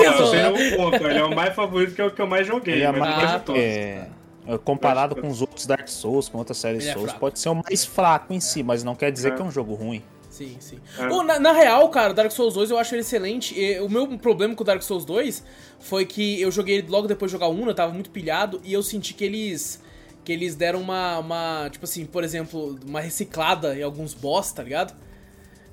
aqui, 0.56 0.76
ponto, 0.76 1.06
ele 1.06 1.18
é 1.18 1.24
o 1.24 1.34
mais 1.36 1.54
favorito 1.54 1.94
que 1.94 2.00
é 2.00 2.04
o 2.06 2.10
que 2.10 2.22
eu 2.22 2.26
mais 2.26 2.46
joguei, 2.46 2.74
Ele 2.74 2.82
é 2.84 2.90
mas 2.92 3.00
mais- 3.00 3.16
não 3.16 3.22
Ah, 3.28 3.38
de 3.38 3.44
todos. 3.44 3.60
É, 3.60 4.08
é, 4.48 4.58
comparado 4.58 5.16
com 5.16 5.28
os 5.28 5.40
outros 5.42 5.66
Dark 5.66 5.86
Souls, 5.88 6.28
com 6.28 6.38
outras 6.38 6.56
séries 6.58 6.86
é 6.86 6.92
Souls, 6.92 7.04
fraco. 7.10 7.20
pode 7.20 7.38
ser 7.38 7.50
o 7.50 7.54
mais 7.54 7.84
fraco 7.84 8.32
em 8.32 8.40
si, 8.40 8.62
mas 8.62 8.82
não 8.82 8.94
quer 8.94 9.10
dizer 9.12 9.32
É. 9.32 9.36
que 9.36 9.42
é 9.42 9.44
um 9.44 9.50
jogo 9.50 9.74
ruim. 9.74 10.02
Sim, 10.36 10.56
sim. 10.60 10.78
É. 10.98 11.08
Pô, 11.08 11.22
na, 11.22 11.38
na 11.38 11.52
real, 11.52 11.88
cara, 11.88 12.12
Dark 12.12 12.30
Souls 12.30 12.52
2 12.52 12.70
eu 12.70 12.78
acho 12.78 12.94
ele 12.94 13.00
excelente. 13.00 13.58
E 13.58 13.80
o 13.80 13.88
meu 13.88 14.06
problema 14.18 14.54
com 14.54 14.62
o 14.62 14.66
Dark 14.66 14.82
Souls 14.82 15.06
2 15.06 15.42
foi 15.80 16.04
que 16.04 16.38
eu 16.38 16.50
joguei 16.50 16.76
ele 16.76 16.88
logo 16.88 17.08
depois 17.08 17.30
de 17.30 17.38
jogar 17.38 17.48
o 17.48 17.54
1, 17.54 17.68
eu 17.68 17.74
tava 17.74 17.94
muito 17.94 18.10
pilhado, 18.10 18.60
e 18.62 18.72
eu 18.72 18.82
senti 18.82 19.14
que 19.14 19.24
eles. 19.24 19.82
Que 20.22 20.32
eles 20.32 20.54
deram 20.54 20.80
uma, 20.82 21.18
uma. 21.18 21.70
Tipo 21.70 21.86
assim, 21.86 22.04
por 22.04 22.22
exemplo, 22.22 22.78
uma 22.86 23.00
reciclada 23.00 23.74
em 23.78 23.82
alguns 23.82 24.12
boss, 24.12 24.52
tá 24.52 24.62
ligado? 24.62 24.94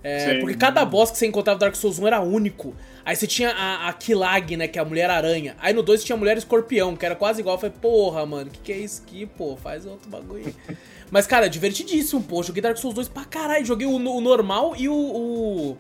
É, 0.02 0.40
porque 0.40 0.56
cada 0.56 0.86
boss 0.86 1.12
que 1.12 1.18
você 1.18 1.26
encontrava 1.26 1.56
no 1.56 1.60
Dark 1.62 1.76
Souls 1.76 2.00
1 2.00 2.08
era 2.08 2.22
único. 2.22 2.74
Aí 3.04 3.16
você 3.16 3.28
tinha 3.28 3.50
a, 3.50 3.90
a 3.90 3.94
Killag, 3.94 4.56
né, 4.56 4.68
que 4.68 4.80
é 4.80 4.82
a 4.82 4.86
Mulher 4.86 5.10
Aranha. 5.10 5.58
Aí 5.60 5.74
no 5.74 5.84
2 5.84 6.00
você 6.00 6.06
tinha 6.06 6.16
a 6.16 6.20
Mulher 6.20 6.38
Escorpião, 6.38 6.96
que 6.96 7.06
era 7.06 7.16
quase 7.16 7.42
igual. 7.42 7.56
Eu 7.56 7.60
falei, 7.60 7.76
porra, 7.82 8.26
mano, 8.26 8.50
que 8.50 8.60
que 8.60 8.72
é 8.72 8.78
isso 8.78 9.02
aqui, 9.06 9.26
pô? 9.26 9.58
Faz 9.58 9.86
outro 9.86 10.10
bagulho. 10.10 10.54
Mas, 11.14 11.28
cara, 11.28 11.46
é 11.46 11.50
divertidíssimo, 11.50 12.24
pô. 12.24 12.42
Joguei 12.42 12.60
Dark 12.60 12.76
Souls 12.76 12.96
2 12.96 13.08
pra 13.08 13.24
caralho. 13.24 13.64
Joguei 13.64 13.86
o, 13.86 13.98
o 13.98 14.20
normal 14.20 14.74
e 14.76 14.90
o, 14.90 14.96
o. 14.96 15.78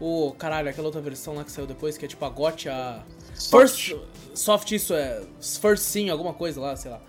O. 0.00 0.32
Caralho, 0.38 0.70
aquela 0.70 0.86
outra 0.86 1.02
versão 1.02 1.34
lá 1.34 1.44
que 1.44 1.52
saiu 1.52 1.66
depois, 1.66 1.98
que 1.98 2.06
é 2.06 2.08
tipo 2.08 2.24
a 2.24 2.30
GOT, 2.30 2.66
a. 2.70 3.02
Soft. 3.34 3.50
First. 3.50 3.96
Soft, 4.32 4.72
isso 4.72 4.94
é. 4.94 5.20
First 5.60 5.82
Sim, 5.82 6.08
alguma 6.08 6.32
coisa 6.32 6.58
lá, 6.58 6.74
sei 6.74 6.90
lá. 6.90 7.02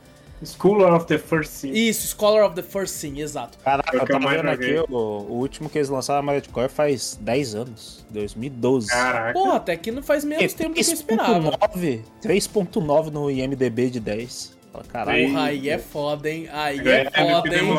Scholar 0.43 0.93
of 0.93 1.05
the 1.05 1.17
First 1.17 1.51
Sin. 1.51 1.71
Isso, 1.71 2.13
Scholar 2.13 2.45
of 2.45 2.53
the 2.53 2.61
First 2.61 2.93
Sim, 2.93 3.21
exato. 3.21 3.57
Caraca, 3.59 3.95
eu 3.95 4.05
tava 4.05 4.29
vendo 4.29 4.49
aqui, 4.49 4.75
o, 4.89 4.97
o 4.97 5.33
último 5.39 5.69
que 5.69 5.77
eles 5.77 5.87
lançaram 5.87 6.17
a 6.17 6.19
Armored 6.19 6.49
Core 6.49 6.67
faz 6.67 7.17
10 7.21 7.55
anos, 7.55 8.05
2012. 8.09 8.89
Caraca. 8.89 9.33
Porra, 9.33 9.55
até 9.55 9.77
que 9.77 9.89
não 9.89 10.03
faz 10.03 10.25
menos 10.25 10.53
tempo 10.53 10.71
do 10.71 10.73
que 10.75 10.81
eu 10.81 10.93
esperava. 10.93 11.57
3.9 11.57 12.01
3.9 12.21 13.09
no 13.09 13.31
IMDB 13.31 13.89
de 13.89 14.01
10. 14.01 14.56
Fala, 14.77 14.87
Caralho, 14.87 15.27
Porra, 15.29 15.43
aí 15.45 15.69
é 15.69 15.77
foda, 15.77 16.29
hein? 16.29 16.47
Aí 16.51 16.79
é 16.79 17.01
é 17.01 17.11
foda, 17.11 17.55
hein? 17.55 17.69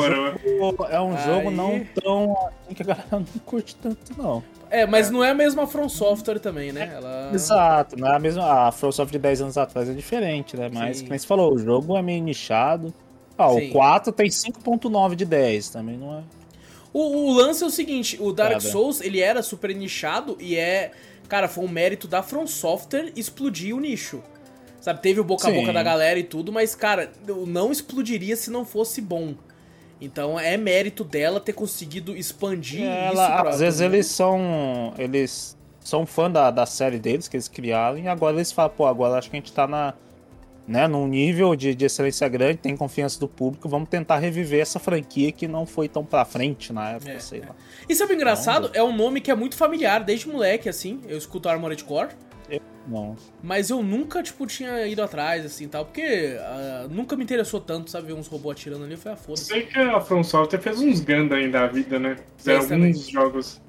é 0.90 1.00
um 1.00 1.16
Aí- 1.16 1.24
jogo 1.24 1.50
não 1.50 1.84
tão. 1.94 2.36
assim 2.64 2.74
que 2.74 2.82
a 2.82 2.86
galera 2.86 3.06
não 3.12 3.24
curte 3.44 3.76
tanto, 3.76 4.12
não. 4.16 4.42
É, 4.70 4.84
mas 4.86 5.10
não 5.10 5.24
é 5.24 5.30
a 5.30 5.34
mesma 5.34 5.66
From 5.66 5.88
Software 5.88 6.38
também, 6.40 6.72
né? 6.72 6.92
Ela. 6.94 7.30
Exato, 7.32 7.96
não 7.96 8.08
é 8.08 8.16
a 8.16 8.18
mesma. 8.18 8.66
A 8.68 8.72
FromSoft 8.72 9.10
de 9.10 9.18
10 9.18 9.40
anos 9.42 9.56
atrás 9.58 9.88
é 9.88 9.94
diferente, 9.94 10.56
né? 10.56 10.68
Mas, 10.72 10.98
Sim. 10.98 11.06
como 11.06 11.18
você 11.18 11.26
falou, 11.26 11.54
o 11.54 11.58
jogo 11.58 11.96
é 11.96 12.02
meio 12.02 12.22
nichado. 12.22 12.92
Ah, 13.38 13.48
Sim. 13.50 13.70
o 13.70 13.72
4 13.72 14.12
tem 14.12 14.28
5.9 14.28 15.14
de 15.14 15.24
10, 15.24 15.70
também 15.70 15.96
não 15.96 16.18
é. 16.18 16.22
O, 16.92 17.30
o 17.30 17.32
lance 17.32 17.62
é 17.62 17.66
o 17.66 17.70
seguinte: 17.70 18.18
o 18.20 18.32
Dark. 18.32 18.60
Souls, 18.60 19.00
ele 19.00 19.20
era 19.20 19.42
super 19.42 19.74
nichado 19.74 20.36
e 20.40 20.56
é. 20.56 20.90
Cara, 21.28 21.46
foi 21.48 21.64
um 21.64 21.68
mérito 21.68 22.08
da 22.08 22.22
From 22.22 22.46
Software 22.46 23.12
explodir 23.16 23.74
o 23.76 23.80
nicho. 23.80 24.22
Sabe, 24.88 25.02
teve 25.02 25.20
o 25.20 25.24
boca 25.24 25.46
a 25.46 25.50
Sim. 25.50 25.60
boca 25.60 25.70
da 25.70 25.82
galera 25.82 26.18
e 26.18 26.22
tudo, 26.22 26.50
mas, 26.50 26.74
cara, 26.74 27.12
eu 27.26 27.44
não 27.44 27.70
explodiria 27.70 28.34
se 28.36 28.50
não 28.50 28.64
fosse 28.64 29.02
bom. 29.02 29.34
Então 30.00 30.40
é 30.40 30.56
mérito 30.56 31.04
dela 31.04 31.38
ter 31.40 31.52
conseguido 31.52 32.16
expandir 32.16 32.80
isso 32.80 32.88
Ela, 33.20 33.40
pra 33.42 33.50
às 33.50 33.60
vezes 33.60 33.80
mundo. 33.82 33.94
eles 33.94 34.06
são. 34.06 34.94
Eles 34.96 35.58
são 35.80 36.06
fã 36.06 36.30
da, 36.30 36.50
da 36.50 36.64
série 36.64 36.98
deles 36.98 37.28
que 37.28 37.36
eles 37.36 37.48
criaram, 37.48 37.98
e 37.98 38.08
agora 38.08 38.36
eles 38.36 38.50
falam, 38.50 38.72
pô, 38.74 38.86
agora 38.86 39.18
acho 39.18 39.28
que 39.28 39.36
a 39.36 39.40
gente 39.40 39.52
tá 39.52 39.66
na. 39.66 39.92
Né, 40.66 40.86
num 40.86 41.06
nível 41.08 41.56
de, 41.56 41.74
de 41.74 41.84
excelência 41.86 42.28
grande, 42.28 42.58
tem 42.58 42.76
confiança 42.76 43.18
do 43.18 43.26
público, 43.28 43.68
vamos 43.70 43.88
tentar 43.88 44.18
reviver 44.18 44.60
essa 44.60 44.78
franquia 44.78 45.32
que 45.32 45.48
não 45.48 45.64
foi 45.64 45.88
tão 45.88 46.04
pra 46.04 46.26
frente 46.26 46.74
na 46.74 46.90
época, 46.90 47.10
É, 47.12 47.18
sei 47.18 47.40
é. 47.40 47.46
lá. 47.46 47.54
E 47.88 47.94
sabe 47.94 48.12
o 48.12 48.16
engraçado? 48.16 48.70
É 48.74 48.82
um 48.82 48.94
nome 48.94 49.20
que 49.22 49.30
é 49.30 49.34
muito 49.34 49.56
familiar, 49.56 50.04
desde 50.04 50.28
moleque, 50.28 50.68
assim. 50.68 51.00
Eu 51.08 51.16
escuto 51.16 51.48
Armored 51.48 51.82
Core. 51.84 52.10
Não. 52.88 53.14
Mas 53.42 53.68
eu 53.70 53.82
nunca, 53.82 54.22
tipo, 54.22 54.46
tinha 54.46 54.86
ido 54.86 55.02
atrás, 55.02 55.44
assim, 55.44 55.68
tal. 55.68 55.84
Porque 55.84 56.36
ah, 56.40 56.86
nunca 56.90 57.14
me 57.16 57.22
interessou 57.22 57.60
tanto, 57.60 57.90
sabe? 57.90 58.06
Ver 58.08 58.12
uns 58.14 58.26
robôs 58.28 58.56
atirando 58.56 58.84
ali. 58.84 58.92
Eu 58.94 58.98
falei, 58.98 59.18
ah, 59.18 59.22
foda-se. 59.22 59.44
Sei 59.44 59.62
que 59.66 59.78
a 59.78 60.00
From 60.00 60.24
Software 60.24 60.58
fez 60.60 60.80
uns 60.80 61.00
Ganda 61.00 61.36
aí 61.36 61.50
da 61.50 61.66
vida, 61.66 61.98
né? 61.98 62.16
Fizeram 62.36 62.60
alguns 62.60 62.68
também. 62.70 62.94
jogos. 62.94 63.60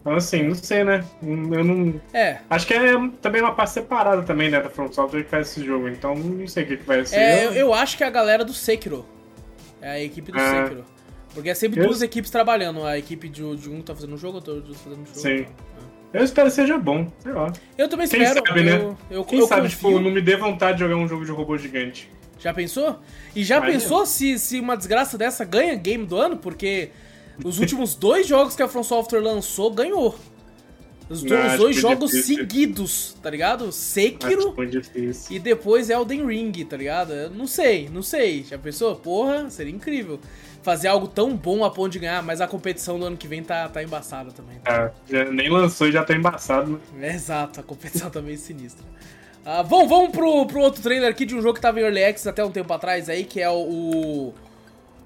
Então, 0.00 0.14
assim, 0.16 0.42
não 0.42 0.54
sei, 0.54 0.82
né? 0.82 1.04
Eu 1.22 1.62
não. 1.62 2.00
É, 2.12 2.38
Acho 2.50 2.66
que 2.66 2.74
é 2.74 2.92
também 3.20 3.40
uma 3.40 3.54
parte 3.54 3.72
separada 3.72 4.22
também, 4.22 4.50
né? 4.50 4.60
Da 4.60 4.68
From 4.70 4.90
Software 4.92 5.22
que 5.22 5.30
faz 5.30 5.48
esse 5.50 5.64
jogo. 5.64 5.86
Então, 5.88 6.14
não 6.16 6.48
sei 6.48 6.64
o 6.64 6.66
que, 6.66 6.76
que 6.78 6.84
vai 6.84 7.04
ser. 7.06 7.16
é 7.16 7.46
eu, 7.46 7.52
eu 7.52 7.74
acho 7.74 7.96
que 7.96 8.02
é 8.02 8.06
a 8.06 8.10
galera 8.10 8.44
do 8.44 8.52
Sekiro. 8.54 9.06
É 9.80 9.90
a 9.90 10.00
equipe 10.02 10.32
do 10.32 10.38
Ah. 10.40 10.64
Sekiro. 10.64 10.84
Porque 11.34 11.48
é 11.50 11.54
sempre 11.54 11.80
Eu- 11.80 11.86
duas 11.86 12.02
equipes 12.02 12.30
trabalhando. 12.30 12.84
A 12.84 12.98
equipe 12.98 13.28
de, 13.28 13.56
de 13.56 13.70
um 13.70 13.80
tá 13.80 13.94
fazendo 13.94 14.14
um 14.14 14.18
jogo, 14.18 14.36
outro 14.36 14.60
tá 14.60 14.74
fazendo 14.74 15.02
um 15.02 15.06
jogo. 15.06 15.18
Sim. 15.18 15.46
Eu 16.12 16.22
espero 16.24 16.48
que 16.48 16.54
seja 16.54 16.78
bom, 16.78 17.10
sei 17.22 17.32
lá. 17.32 17.52
Eu 17.78 17.88
também 17.88 18.06
Quem 18.06 18.22
espero. 18.22 18.46
sabe, 18.46 18.62
né? 18.64 18.94
eu, 19.10 19.24
Quem 19.24 19.38
eu 19.38 19.46
sabe, 19.46 19.62
confio. 19.62 19.90
tipo, 19.90 20.00
não 20.00 20.10
me 20.10 20.20
dê 20.20 20.36
vontade 20.36 20.74
de 20.78 20.84
jogar 20.84 20.96
um 20.96 21.08
jogo 21.08 21.24
de 21.24 21.30
robô 21.30 21.56
gigante. 21.56 22.10
Já 22.38 22.52
pensou? 22.52 22.98
E 23.34 23.42
já 23.44 23.56
Imagina. 23.58 23.78
pensou 23.80 24.04
se, 24.04 24.38
se 24.38 24.60
uma 24.60 24.76
desgraça 24.76 25.16
dessa 25.16 25.44
ganha 25.44 25.74
game 25.74 26.04
do 26.04 26.16
ano? 26.16 26.36
Porque 26.36 26.90
os 27.44 27.58
últimos 27.60 27.94
dois 27.94 28.26
jogos 28.26 28.54
que 28.56 28.62
a 28.62 28.68
From 28.68 28.82
Software 28.82 29.20
lançou 29.20 29.70
ganhou. 29.70 30.18
Os, 31.08 31.22
Não, 31.22 31.36
os 31.36 31.56
dois 31.56 31.58
muito 31.58 31.80
jogos 31.80 32.10
difícil. 32.10 32.36
seguidos, 32.36 33.16
tá 33.22 33.28
ligado? 33.30 33.70
Sekiro 33.72 34.54
difícil. 34.66 35.36
e 35.36 35.38
depois 35.38 35.90
Elden 35.90 36.26
Ring, 36.26 36.52
tá 36.64 36.76
ligado? 36.76 37.12
Eu 37.12 37.30
não 37.30 37.46
sei, 37.46 37.88
não 37.92 38.02
sei. 38.02 38.44
Já 38.44 38.56
pensou? 38.58 38.94
Porra, 38.96 39.50
seria 39.50 39.72
incrível. 39.74 40.18
Fazer 40.62 40.88
algo 40.88 41.08
tão 41.08 41.36
bom 41.36 41.64
a 41.64 41.70
ponto 41.70 41.90
de 41.90 41.98
ganhar, 41.98 42.22
mas 42.22 42.40
a 42.40 42.46
competição 42.46 42.98
do 42.98 43.06
ano 43.06 43.16
que 43.16 43.26
vem 43.26 43.42
tá, 43.42 43.68
tá 43.68 43.82
embaçada 43.82 44.30
também. 44.30 44.60
Ah, 44.64 44.90
já 45.10 45.24
nem 45.24 45.50
lançou 45.50 45.88
e 45.88 45.92
já 45.92 46.04
tá 46.04 46.14
embaçado, 46.14 46.80
né? 46.94 47.08
É, 47.08 47.14
exato, 47.14 47.58
a 47.58 47.62
competição 47.62 48.08
tá 48.10 48.22
meio 48.22 48.38
sinistra. 48.38 48.84
Ah, 49.44 49.64
bom, 49.64 49.88
vamos 49.88 50.12
pro, 50.12 50.46
pro 50.46 50.60
outro 50.60 50.80
trailer 50.80 51.10
aqui 51.10 51.26
de 51.26 51.34
um 51.34 51.42
jogo 51.42 51.54
que 51.54 51.60
tava 51.60 51.80
em 51.80 51.82
Early 51.82 52.04
Access 52.04 52.28
até 52.28 52.44
um 52.44 52.50
tempo 52.50 52.72
atrás 52.72 53.08
aí, 53.08 53.24
que 53.24 53.40
é 53.40 53.50
o, 53.50 53.54
o 53.54 54.34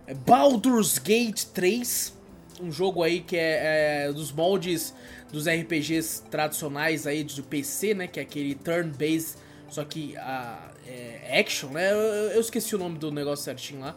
é 0.07 0.13
Baldur's 0.13 0.99
Gate 0.99 1.45
3. 1.55 2.15
Um 2.61 2.71
jogo 2.71 3.03
aí 3.03 3.21
que 3.21 3.37
é, 3.37 4.05
é 4.07 4.13
dos 4.13 4.31
moldes 4.31 4.95
dos 5.33 5.47
RPGs 5.49 6.23
tradicionais 6.31 7.07
aí 7.07 7.25
do 7.25 7.43
PC, 7.43 7.95
né? 7.95 8.07
Que 8.07 8.21
é 8.21 8.23
aquele 8.23 8.55
turn-based, 8.55 9.39
só 9.69 9.85
que 9.85 10.15
ah, 10.19 10.71
é, 10.87 11.41
action, 11.41 11.71
né? 11.71 11.91
Eu, 11.93 12.33
eu 12.33 12.41
esqueci 12.41 12.75
o 12.75 12.79
nome 12.79 12.99
do 12.99 13.11
negócio 13.11 13.45
certinho 13.45 13.81
lá. 13.81 13.97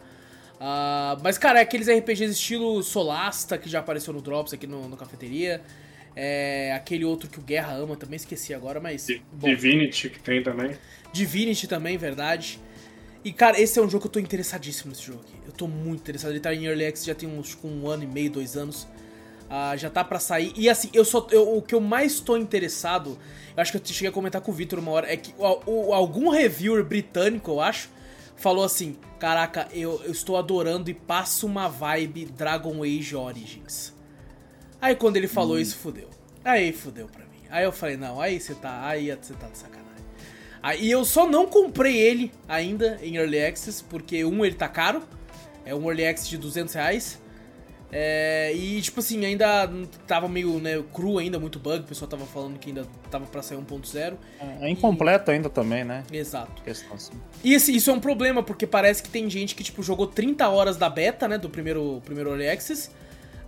Ah, 0.60 1.16
mas, 1.22 1.38
cara, 1.38 1.58
é 1.58 1.62
aqueles 1.62 1.88
RPGs 1.88 2.32
estilo 2.32 2.82
Solasta, 2.82 3.56
que 3.56 3.68
já 3.68 3.78
apareceu 3.80 4.12
no 4.12 4.20
Drops 4.20 4.52
aqui 4.52 4.66
no, 4.66 4.86
no 4.88 4.96
Cafeteria. 4.96 5.62
É 6.14 6.72
aquele 6.74 7.04
outro 7.04 7.30
que 7.30 7.38
o 7.38 7.42
Guerra 7.42 7.72
ama, 7.74 7.96
também 7.96 8.16
esqueci 8.16 8.52
agora, 8.52 8.78
mas. 8.78 9.06
Bom, 9.32 9.48
Divinity 9.48 10.10
que 10.10 10.18
tem 10.18 10.42
também. 10.42 10.76
Divinity 11.12 11.66
também, 11.66 11.96
verdade. 11.96 12.60
E, 13.24 13.32
cara, 13.32 13.58
esse 13.60 13.78
é 13.78 13.82
um 13.82 13.88
jogo 13.88 14.02
que 14.02 14.06
eu 14.08 14.12
tô 14.12 14.18
interessadíssimo 14.20 14.90
nesse 14.90 15.02
jogo 15.02 15.20
aqui. 15.20 15.34
Eu 15.46 15.52
tô 15.52 15.66
muito 15.66 16.00
interessado. 16.00 16.30
Ele 16.32 16.40
tá 16.40 16.52
em 16.54 16.64
Early 16.66 16.86
Access 16.86 17.06
já 17.06 17.14
tem 17.14 17.28
uns 17.28 17.50
tipo, 17.50 17.66
um 17.68 17.88
ano 17.88 18.02
e 18.02 18.06
meio, 18.06 18.30
dois 18.30 18.56
anos. 18.56 18.86
Ah, 19.48 19.74
já 19.76 19.88
tá 19.88 20.02
pra 20.04 20.18
sair. 20.18 20.52
E 20.56 20.68
assim, 20.68 20.90
eu 20.92 21.04
só. 21.04 21.26
eu- 21.30 21.56
o 21.56 21.62
que 21.62 21.74
eu 21.74 21.80
mais 21.80 22.20
tô 22.20 22.36
interessado, 22.36 23.18
eu 23.56 23.60
acho 23.62 23.72
que 23.72 23.78
eu 23.78 23.82
cheguei 23.86 24.08
a 24.08 24.12
comentar 24.12 24.40
com 24.40 24.50
o 24.50 24.54
Vitor 24.54 24.78
uma 24.78 24.90
hora, 24.92 25.10
é 25.12 25.16
que 25.16 25.32
o- 25.38 25.88
o- 25.88 25.94
algum 25.94 26.28
reviewer 26.30 26.84
britânico, 26.84 27.50
eu 27.50 27.60
acho, 27.60 27.88
falou 28.40 28.64
assim: 28.64 28.96
Caraca, 29.20 29.68
eu, 29.72 30.02
eu 30.04 30.10
estou 30.10 30.36
adorando 30.36 30.90
e 30.90 30.94
passa 30.94 31.46
uma 31.46 31.68
vibe 31.68 32.24
Dragon 32.24 32.82
Age 32.82 33.14
Origins. 33.14 33.92
Aí 34.80 34.96
quando 34.96 35.18
ele 35.18 35.28
falou 35.28 35.60
isso, 35.60 35.76
fudeu. 35.76 36.08
Aí 36.42 36.72
fudeu 36.72 37.06
pra 37.06 37.24
mim. 37.26 37.42
Aí 37.50 37.64
eu 37.64 37.70
falei, 37.72 37.96
não, 37.96 38.18
aí 38.20 38.40
você 38.40 38.54
tá. 38.54 38.86
Aí 38.86 39.14
você 39.14 39.34
tá 39.34 39.46
de 39.46 39.58
sacanagem. 39.58 39.90
Aí 40.62 40.90
eu 40.90 41.04
só 41.04 41.28
não 41.28 41.46
comprei 41.46 41.98
ele 41.98 42.32
ainda 42.48 42.98
em 43.02 43.16
Early 43.16 43.44
Access, 43.44 43.84
porque 43.84 44.24
um, 44.24 44.44
ele 44.44 44.54
tá 44.54 44.68
caro. 44.68 45.02
É 45.64 45.74
um 45.74 45.86
Early 45.86 46.06
Access 46.06 46.30
de 46.30 46.38
200 46.38 46.74
reais. 46.74 47.19
É, 47.92 48.52
e, 48.54 48.80
tipo 48.80 49.00
assim, 49.00 49.24
ainda 49.24 49.68
tava 50.06 50.28
meio 50.28 50.60
né, 50.60 50.82
cru 50.92 51.18
ainda, 51.18 51.40
muito 51.40 51.58
bug. 51.58 51.80
O 51.80 51.86
pessoal 51.86 52.08
tava 52.08 52.24
falando 52.24 52.58
que 52.58 52.70
ainda 52.70 52.86
tava 53.10 53.26
pra 53.26 53.42
sair 53.42 53.58
1.0. 53.58 54.16
É 54.60 54.68
incompleto 54.68 55.30
e... 55.30 55.34
ainda 55.34 55.50
também, 55.50 55.82
né? 55.82 56.04
Exato. 56.12 56.62
Questão 56.62 56.94
assim. 56.94 57.12
E 57.42 57.52
esse, 57.52 57.74
isso 57.74 57.90
é 57.90 57.92
um 57.92 58.00
problema, 58.00 58.42
porque 58.42 58.66
parece 58.66 59.02
que 59.02 59.08
tem 59.08 59.28
gente 59.28 59.54
que, 59.54 59.64
tipo, 59.64 59.82
jogou 59.82 60.06
30 60.06 60.48
horas 60.48 60.76
da 60.76 60.88
beta, 60.88 61.26
né? 61.26 61.36
Do 61.36 61.50
primeiro, 61.50 62.00
primeiro 62.04 62.30
Early 62.30 62.48
Access. 62.48 62.90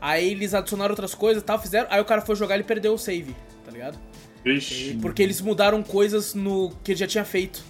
Aí 0.00 0.32
eles 0.32 0.52
adicionaram 0.52 0.90
outras 0.90 1.14
coisas 1.14 1.42
e 1.42 1.46
tal, 1.46 1.61
fizeram. 1.61 1.87
Aí 1.88 2.00
o 2.00 2.04
cara 2.04 2.20
foi 2.20 2.34
jogar 2.34 2.58
e 2.58 2.64
perdeu 2.64 2.94
o 2.94 2.99
save, 2.99 3.37
tá 3.64 3.70
ligado? 3.70 3.96
Vixe. 4.44 4.99
Porque 5.00 5.22
eles 5.22 5.40
mudaram 5.40 5.80
coisas 5.84 6.34
no 6.34 6.72
que 6.82 6.90
ele 6.90 6.99
já 6.99 7.06
tinha 7.06 7.25
feito. 7.25 7.62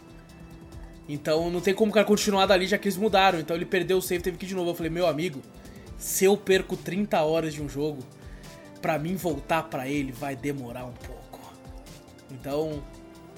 Então 1.07 1.50
não 1.50 1.61
tem 1.61 1.75
como 1.75 1.91
o 1.91 1.95
cara 1.95 2.07
continuar 2.07 2.47
dali 2.47 2.67
já 2.67 2.79
que 2.79 2.88
eles 2.88 2.97
mudaram. 2.97 3.38
Então 3.38 3.55
ele 3.55 3.67
perdeu 3.67 3.99
o 3.99 4.02
save 4.02 4.23
teve 4.23 4.38
que 4.38 4.47
ir 4.47 4.49
de 4.49 4.55
novo. 4.55 4.71
Eu 4.71 4.75
falei, 4.75 4.91
meu 4.91 5.07
amigo, 5.07 5.43
se 6.03 6.25
eu 6.25 6.37
perco 6.37 6.77
30 6.77 7.23
horas 7.23 7.55
de 7.55 7.63
um 7.63 7.69
jogo, 7.69 8.03
pra 8.81 8.99
mim 8.99 9.15
voltar 9.15 9.63
pra 9.65 9.87
ele 9.89 10.11
vai 10.11 10.35
demorar 10.35 10.85
um 10.85 10.93
pouco. 10.93 11.41
Então, 12.31 12.83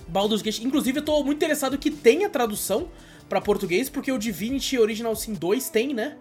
Baldur's 0.09 0.41
Gate. 0.41 0.61
Inclusive, 0.61 1.01
eu 1.01 1.05
tô 1.05 1.23
muito 1.23 1.37
interessado 1.37 1.77
que 1.77 1.91
tenha 1.91 2.29
tradução 2.31 2.89
pra 3.29 3.39
português, 3.41 3.91
porque 3.91 4.11
o 4.11 4.19
Divinity 4.19 4.79
Original 4.79 5.15
Sin 5.15 5.35
2 5.35 5.69
tem, 5.69 5.93
né? 5.93 6.17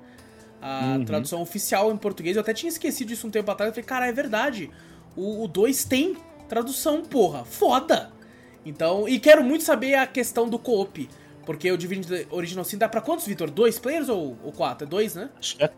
A 0.61 0.95
Uhum. 0.97 1.05
tradução 1.05 1.41
oficial 1.41 1.91
em 1.91 1.97
português. 1.97 2.35
Eu 2.35 2.41
até 2.41 2.53
tinha 2.53 2.69
esquecido 2.69 3.07
disso 3.07 3.25
um 3.27 3.31
tempo 3.31 3.49
atrás. 3.49 3.69
Eu 3.69 3.73
falei, 3.73 3.85
cara, 3.85 4.07
é 4.07 4.11
verdade. 4.11 4.69
O, 5.15 5.43
o 5.43 5.47
2 5.47 5.85
tem 5.85 6.17
tradução, 6.49 7.03
porra. 7.03 7.45
Foda! 7.45 8.11
Então, 8.65 9.07
e 9.07 9.17
quero 9.19 9.43
muito 9.43 9.63
saber 9.63 9.95
a 9.95 10.05
questão 10.07 10.49
do 10.49 10.59
co-op. 10.59 11.09
Porque 11.45 11.69
o 11.71 11.77
Divinity 11.77 12.27
Original 12.31 12.63
Sin 12.65 12.77
dá 12.77 12.87
pra 12.89 13.01
quantos, 13.01 13.25
Vitor? 13.27 13.49
Dois 13.49 13.77
players 13.77 14.07
ou, 14.09 14.37
ou 14.43 14.51
quatro? 14.53 14.85
É 14.85 14.89
dois, 14.89 15.15
né? 15.15 15.29
Acho 15.37 15.57
que 15.57 15.63
é 15.63 15.71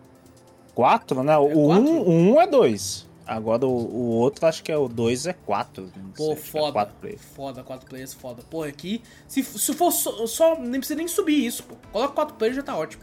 quatro, 0.76 1.24
né? 1.24 1.36
O, 1.38 1.48
quatro? 1.68 1.84
um, 1.90 2.00
o 2.02 2.12
um 2.36 2.42
é 2.42 2.46
dois. 2.46 3.06
Agora 3.26 3.66
o, 3.66 3.70
o 3.72 4.10
outro, 4.18 4.46
acho 4.46 4.62
que 4.64 4.72
é 4.72 4.78
o 4.78 4.88
dois 4.88 5.26
é 5.26 5.34
quatro. 5.34 5.90
Não 5.98 6.12
Pô, 6.12 6.26
sei, 6.26 6.36
que 6.36 6.42
é 6.42 6.44
foda. 6.52 6.72
quatro 6.74 6.96
players. 7.02 7.22
foda, 7.36 7.64
quatro 7.64 7.90
players, 7.90 8.14
foda. 8.14 8.44
Pô, 8.52 8.62
aqui, 8.64 9.02
se, 9.28 9.42
se 9.44 9.74
for 9.74 9.92
só, 9.92 10.28
só- 10.28 10.56
Nem 10.60 10.80
precisa 10.80 10.96
nem 10.98 11.08
subir 11.08 11.44
isso, 11.44 11.64
pô. 11.64 11.74
Coloca 11.92 12.14
quatro 12.14 12.36
players 12.36 12.58
já 12.58 12.62
tá 12.62 12.78
ótimo. 12.78 13.02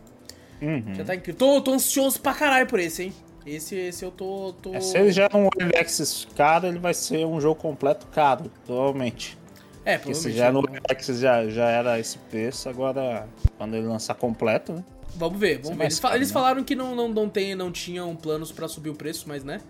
Uhum. 0.61 0.95
Já 0.95 1.03
tá 1.05 1.15
incrível. 1.17 1.39
Tô, 1.39 1.61
tô 1.61 1.73
ansioso 1.73 2.21
pra 2.21 2.33
caralho 2.35 2.69
por 2.69 2.79
esse, 2.79 3.03
hein? 3.05 3.13
Esse, 3.45 3.75
esse 3.75 4.05
eu 4.05 4.13
tô. 4.13 4.55
tô... 4.63 4.73
É, 4.73 4.81
se 4.81 4.97
ele 4.97 5.11
já 5.11 5.25
é 5.33 5.37
um 5.37 5.49
Early 5.59 5.77
Access 5.77 6.29
caro, 6.37 6.69
ele 6.69 6.79
vai 6.79 6.95
ser 6.95 7.27
um 7.27 7.41
jogo 7.41 7.61
completo 7.61 8.07
caro, 8.07 8.45
provavelmente. 8.65 9.37
É, 9.85 9.99
Porque 9.99 10.15
se 10.15 10.31
provavelmente. 10.31 10.39
já 10.39 10.53
no 10.53 10.61
vamos- 10.63 10.69
Early 10.77 10.87
Access 10.89 11.21
já, 11.21 11.49
já 11.49 11.69
era 11.69 11.99
esse 11.99 12.17
preço, 12.19 12.69
agora 12.69 13.27
quando 13.59 13.75
ele 13.75 13.89
lançar 13.89 14.15
completo, 14.15 14.73
né? 14.75 14.85
Vamos 15.17 15.39
ver, 15.39 15.57
vamos 15.57 15.69
é 15.69 15.73
ver. 15.73 15.77
mais 15.79 15.93
Eles, 15.95 16.01
caro, 16.01 16.15
eles 16.17 16.29
né? 16.29 16.33
falaram 16.35 16.65
que 16.65 16.75
não, 16.75 16.95
não, 16.95 17.09
não, 17.09 17.29
tem, 17.29 17.55
não 17.55 17.71
tinham 17.71 18.15
planos 18.17 18.51
pra 18.53 18.67
subir 18.69 18.91
o 18.91 18.95
preço, 18.95 19.25
mas 19.29 19.45
né? 19.45 19.61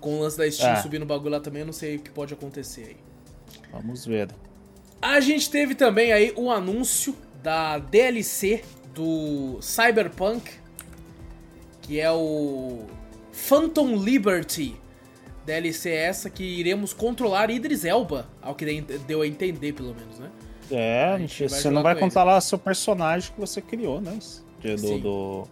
Com 0.00 0.18
o 0.18 0.20
lance 0.22 0.36
da 0.38 0.50
Steam 0.50 0.72
É. 0.72 0.76
subindo 0.76 1.02
o 1.02 1.06
bagulho 1.06 1.30
lá 1.30 1.40
também, 1.40 1.60
eu 1.60 1.66
não 1.66 1.72
sei 1.72 1.96
o 1.96 1.98
que 2.00 2.10
pode 2.10 2.32
acontecer 2.34 2.82
aí. 2.82 2.96
Vamos 3.72 4.04
ver. 4.06 4.28
A 5.02 5.18
gente 5.20 5.50
teve 5.50 5.74
também 5.74 6.12
aí 6.12 6.32
o 6.36 6.50
anúncio 6.50 7.14
da 7.42 7.78
DLC 7.78 8.62
do 8.94 9.58
Cyberpunk, 9.60 10.50
que 11.82 12.00
é 12.00 12.10
o 12.10 12.86
Phantom 13.32 13.96
Liberty. 13.96 14.76
DLC 15.44 15.90
essa 15.90 16.30
que 16.30 16.42
iremos 16.42 16.94
controlar 16.94 17.50
Idris 17.50 17.84
Elba, 17.84 18.26
ao 18.40 18.54
que 18.54 18.64
de- 18.64 18.98
deu 19.00 19.20
a 19.20 19.26
entender, 19.26 19.74
pelo 19.74 19.94
menos, 19.94 20.18
né? 20.18 20.30
É, 20.70 21.04
A 21.14 21.18
gente 21.18 21.38
vai 21.40 21.48
você 21.50 21.56
jogar 21.64 21.74
não 21.74 21.82
vai 21.82 21.94
lá 22.24 22.40
seu 22.40 22.58
personagem 22.58 23.30
que 23.30 23.38
você 23.38 23.60
criou, 23.60 24.00
né? 24.00 24.18
Do, 24.64 24.98
do, 24.98 25.48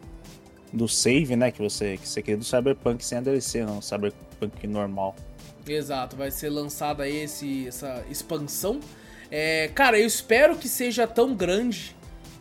do 0.73 0.89
save, 0.89 1.37
né? 1.37 1.51
Que 1.51 1.61
você, 1.61 1.97
que 1.97 2.09
você 2.09 2.23
criou 2.23 2.39
do 2.39 2.45
Cyberpunk 2.45 3.05
sem 3.05 3.19
a 3.19 3.21
DLC, 3.21 3.65
não. 3.65 3.83
Cyberpunk 3.83 4.67
normal. 4.67 5.15
Exato, 5.67 6.17
vai 6.17 6.31
ser 6.31 6.49
lançada 6.49 7.05
aí 7.05 7.17
esse, 7.19 7.69
essa 7.69 8.05
expansão. 8.11 8.81
É, 9.31 9.69
cara, 9.69 9.99
eu 9.99 10.07
espero 10.07 10.57
que 10.57 10.69
seja 10.69 11.07
tão 11.07 11.35
grande 11.35 11.97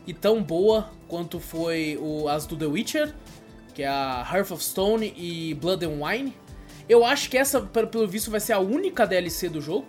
e 0.07 0.13
tão 0.13 0.41
boa 0.41 0.89
quanto 1.07 1.39
foi 1.39 1.97
o, 2.01 2.27
as 2.27 2.45
do 2.45 2.57
The 2.57 2.65
Witcher, 2.65 3.13
que 3.73 3.83
é 3.83 3.87
a 3.87 4.27
Hearth 4.29 4.51
of 4.51 4.63
Stone 4.63 5.13
e 5.15 5.53
Blood 5.53 5.85
and 5.85 6.03
Wine. 6.03 6.33
Eu 6.89 7.05
acho 7.05 7.29
que 7.29 7.37
essa, 7.37 7.61
pelo 7.61 8.07
visto, 8.07 8.31
vai 8.31 8.39
ser 8.39 8.53
a 8.53 8.59
única 8.59 9.05
DLC 9.05 9.47
do 9.47 9.61
jogo. 9.61 9.85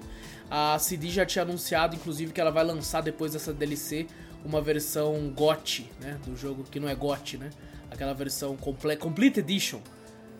A 0.50 0.78
CD 0.78 1.08
já 1.08 1.24
tinha 1.24 1.42
anunciado, 1.42 1.96
inclusive, 1.96 2.32
que 2.32 2.40
ela 2.40 2.50
vai 2.50 2.62
lançar 2.62 3.00
depois 3.00 3.32
dessa 3.32 3.52
DLC 3.52 4.06
uma 4.44 4.60
versão 4.60 5.30
GOT, 5.34 5.86
né? 6.00 6.18
Do 6.26 6.36
jogo 6.36 6.64
que 6.70 6.78
não 6.80 6.88
é 6.88 6.94
GOT, 6.94 7.38
né? 7.38 7.50
Aquela 7.90 8.12
versão 8.14 8.56
comple 8.56 8.96
Complete 8.96 9.40
Edition. 9.40 9.80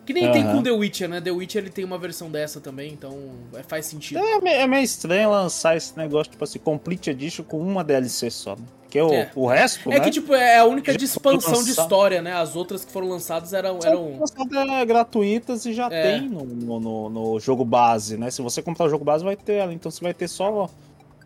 Que 0.05 0.11
nem 0.11 0.29
tem 0.33 0.43
Aham. 0.43 0.57
com 0.57 0.63
The 0.63 0.71
Witcher, 0.71 1.07
né? 1.07 1.21
The 1.21 1.31
Witcher 1.31 1.61
ele 1.63 1.69
tem 1.71 1.85
uma 1.85 1.97
versão 1.97 2.29
dessa 2.29 2.59
também, 2.59 2.91
então 2.91 3.17
é, 3.55 3.63
faz 3.63 3.85
sentido. 3.85 4.17
É, 4.19 4.41
me- 4.41 4.49
é 4.51 4.67
meio 4.67 4.83
estranho 4.83 5.29
lançar 5.31 5.77
esse 5.77 5.95
negócio, 5.97 6.29
tipo 6.29 6.43
assim, 6.43 6.59
Complete 6.59 7.09
Edition 7.11 7.43
com 7.45 7.57
uma 7.61 7.85
DLC 7.85 8.29
só, 8.29 8.57
né? 8.57 8.63
Porque 8.81 9.01
o, 9.01 9.13
É. 9.13 9.31
o 9.33 9.47
resto, 9.47 9.89
É 9.89 9.99
né? 9.99 9.99
que, 10.01 10.11
tipo, 10.11 10.33
é 10.35 10.57
a 10.57 10.65
única 10.65 10.95
de 10.97 11.05
expansão 11.05 11.63
de 11.63 11.69
história, 11.71 12.21
né? 12.21 12.33
As 12.33 12.53
outras 12.53 12.83
que 12.83 12.91
foram 12.91 13.07
lançadas 13.07 13.53
eram. 13.53 13.79
eram... 13.81 14.19
lançadas 14.19 14.85
gratuitas 14.85 15.65
e 15.65 15.73
já 15.73 15.87
É. 15.89 16.19
tem 16.19 16.27
no, 16.29 16.43
no, 16.43 16.79
no- 16.81 17.09
no 17.09 17.39
jogo 17.39 17.63
base, 17.63 18.17
né? 18.17 18.29
Se 18.29 18.41
você 18.41 18.61
comprar 18.61 18.87
o 18.87 18.89
jogo 18.89 19.05
base, 19.05 19.23
vai 19.23 19.37
ter 19.37 19.53
ela. 19.53 19.73
Então 19.73 19.89
você 19.89 20.03
vai 20.03 20.13
ter 20.13 20.27
só, 20.27 20.69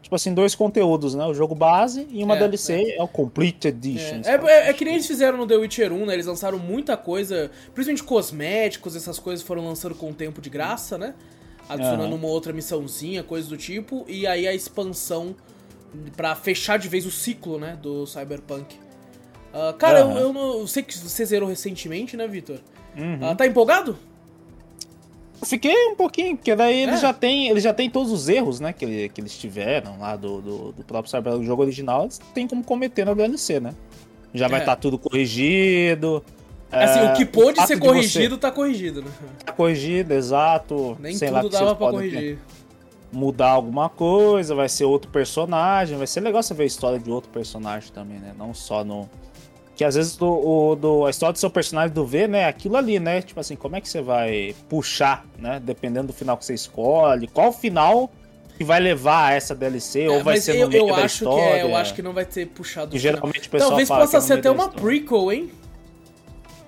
tipo 0.08 0.15
assim, 0.15 0.34
dois 0.34 0.56
conteúdos, 0.56 1.13
né? 1.15 1.26
O 1.26 1.34
jogo 1.34 1.54
base 1.54 2.08
e 2.10 2.24
uma 2.24 2.36
É, 2.36 2.39
DLC, 2.39 2.96
é, 2.98 3.04
o 3.04 3.08
Complete 3.10 3.67
Edition. 3.67 4.22
É, 4.24 4.36
é- 4.36 4.70
é 4.70 4.74
que 4.74 4.86
nem 4.86 4.93
eles 4.93 5.06
fizeram 5.06 5.38
no 5.38 5.46
The 5.46 5.58
Witcher 5.58 5.91
1, 5.91 6.06
né? 6.06 6.13
Eles 6.13 6.26
lançaram 6.26 6.58
muita 6.58 6.96
coisa, 6.96 7.52
principalmente 7.76 8.04
cosméticos, 8.06 8.96
essas 8.96 9.20
coisas 9.20 9.46
foram 9.46 9.65
lançando 9.65 9.93
com 9.93 10.10
o 10.10 10.13
tempo 10.13 10.39
de 10.39 10.50
graça, 10.50 10.98
né? 10.98 11.13
Adicionando 11.67 12.15
uma 12.15 12.30
outra 12.30 12.54
missãozinha, 12.54 13.22
coisa 13.22 13.50
do 13.50 13.58
tipo, 13.58 14.06
e 14.08 14.26
aí 14.26 14.48
a 14.48 14.56
expansão 14.56 15.36
pra 16.15 16.34
fechar 16.36 16.80
de 16.80 16.88
vez 16.88 17.06
o 17.06 17.12
ciclo, 17.12 17.60
né? 17.60 17.78
Do 17.82 18.06
Cyberpunk. 18.08 18.78
Ah, 19.54 19.74
cara, 19.78 20.00
eu, 20.00 20.12
eu 20.17 20.32
não 20.34 20.60
eu 20.60 20.67
sei 20.67 20.84
que 20.84 20.98
você 20.98 21.26
zerou 21.26 21.50
recentemente, 21.50 22.15
né, 22.15 22.26
Vitor? 22.30 22.60
Uhum. 22.96 23.20
Ah, 23.22 23.36
tá 23.36 23.46
empolgado? 23.46 23.98
Fiquei 25.43 25.88
um 25.89 25.95
pouquinho, 25.95 26.36
porque 26.36 26.56
daí 26.56 26.82
ele 26.82 26.91
É. 26.93 26.97
já 26.97 27.13
tem, 27.13 27.47
ele 27.50 27.60
já 27.60 27.73
tem 27.73 27.89
todos 27.89 28.12
os 28.12 28.28
erros, 28.28 28.60
né, 28.60 28.73
que, 28.73 28.84
ele- 28.84 29.10
que 29.10 29.21
eles 29.21 29.38
tiveram 29.38 30.00
lá 30.00 30.15
do, 30.15 30.41
do, 30.41 30.71
do 30.71 30.84
próprio 30.84 31.10
Cyberpunk, 31.12 31.39
do 31.39 31.45
jogo 31.45 31.62
original, 31.62 32.04
eles 32.04 32.19
têm 32.34 32.47
como 32.47 32.63
cometer 32.63 33.06
na 33.06 33.13
DLC, 33.13 33.60
né? 33.60 33.71
Já 34.34 34.47
vai 34.47 34.60
É. 34.60 34.63
estar 34.63 34.76
tudo 34.76 34.97
corrigido. 34.97 36.23
Assim, 36.71 37.00
é, 37.00 37.12
o 37.12 37.13
que 37.13 37.26
pôde 37.26 37.58
ser 37.65 37.76
de 37.76 37.80
você 37.82 37.88
corrigido, 37.88 38.38
tá 38.38 38.52
corrigido, 38.52 39.02
né? 39.02 39.12
tá 39.45 39.54
corrigido, 39.54 40.13
exato. 40.13 40.97
Nem 41.00 41.15
sei 41.15 41.30
lá 41.30 41.41
tudo 41.41 41.52
que 41.52 41.58
dava 41.58 41.76
pra 41.76 41.91
corrigir. 41.91 42.39
mudar 43.10 43.52
alguma 43.52 43.88
coisa, 43.89 44.54
vai 44.54 44.67
ser 44.67 44.84
outro 44.84 45.10
personagem, 45.10 45.97
vai 45.97 46.06
ser 46.08 46.19
legal 46.19 46.43
você 46.43 46.54
ver 46.54 46.63
a 46.63 46.65
história 46.65 47.00
de 47.00 47.10
outro 47.10 47.30
personagem 47.30 47.89
também, 47.93 48.19
né? 48.19 48.34
Não 48.38 48.54
só 48.54 48.84
no. 48.84 49.10
Que 49.78 49.84
às 49.86 49.94
vezes 49.96 50.18
do, 50.18 50.26
o- 50.28 50.76
do- 50.76 51.06
a 51.06 51.10
história 51.12 51.32
do 51.34 51.38
seu 51.40 51.50
personagem 51.52 51.94
do 51.94 52.04
V, 52.04 52.28
né? 52.28 52.40
é 52.40 52.46
Aquilo 52.48 52.76
ali, 52.76 53.00
né? 53.00 53.22
Tipo 53.22 53.40
assim, 53.40 53.56
como 53.56 53.76
é 53.76 53.82
que 53.82 53.88
você 53.88 54.02
vai 54.02 54.56
puxar, 54.68 55.24
né? 55.38 55.62
Dependendo 55.63 56.08
do 56.08 56.13
final 56.13 56.36
que 56.36 56.44
você 56.46 56.56
escolhe, 56.56 57.28
qual 57.28 57.54
final 57.54 58.12
que 58.58 58.63
vai 58.63 58.80
levar 58.80 59.28
a 59.28 59.34
essa 59.34 59.54
DLC, 59.54 60.02
É, 60.06 60.10
ou 60.10 60.24
vai 60.24 60.38
ser 60.42 60.56
eu, 60.56 60.66
no 60.66 60.72
meio 60.72 60.82
eu 60.90 60.96
da 60.96 61.04
acho 61.06 61.24
história. 61.24 61.44
que 61.44 61.60
é, 61.60 61.63
eu 61.63 61.76
acho 61.76 61.94
que 61.94 62.02
não 62.02 62.12
vai 62.12 62.26
ter 62.26 62.48
puxado 62.48 62.90
que 62.90 62.98
geralmente 62.98 63.48
o 63.48 63.52
pessoal 63.52 63.70
Talvez 63.70 63.88
possa 63.88 64.18
é 64.18 64.22
ser 64.22 64.34
até 64.34 64.50
uma 64.50 64.63
história. 64.63 64.82
prequel, 64.82 65.32
hein? 65.32 65.52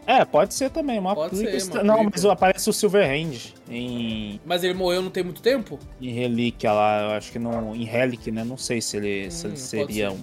É, 0.05 0.25
pode 0.25 0.53
ser 0.55 0.69
também, 0.71 0.97
uma 0.99 1.13
Pode 1.15 1.35
prequel. 1.35 1.59
ser, 1.59 1.71
uma 1.71 1.83
Não, 1.83 1.93
prequel. 1.95 2.11
mas 2.13 2.25
aparece 2.25 2.69
o 2.69 2.73
Silverhand 2.73 3.53
em, 3.69 4.39
Mas 4.45 4.63
ele 4.63 4.73
morreu 4.75 5.01
não 5.03 5.09
tem 5.11 5.23
muito 5.23 5.41
tempo? 5.41 5.79
em 6.01 6.11
Relíquia 6.11 6.71
lá, 6.71 7.03
eu 7.03 7.09
acho 7.11 7.31
que 7.31 7.39
não. 7.39 7.75
Em 7.75 7.83
Relic, 7.85 8.31
né? 8.31 8.43
Não 8.43 8.57
sei 8.57 8.81
se 8.81 8.97
ele, 8.97 9.29
se 9.31 9.45
Hum, 9.45 9.49
ele 9.49 9.57
pode 9.57 9.59
seria 9.67 10.09
ser, 10.11 10.15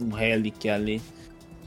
um 0.00 0.06
um 0.06 0.10
relic 0.10 0.68
ali. 0.68 1.00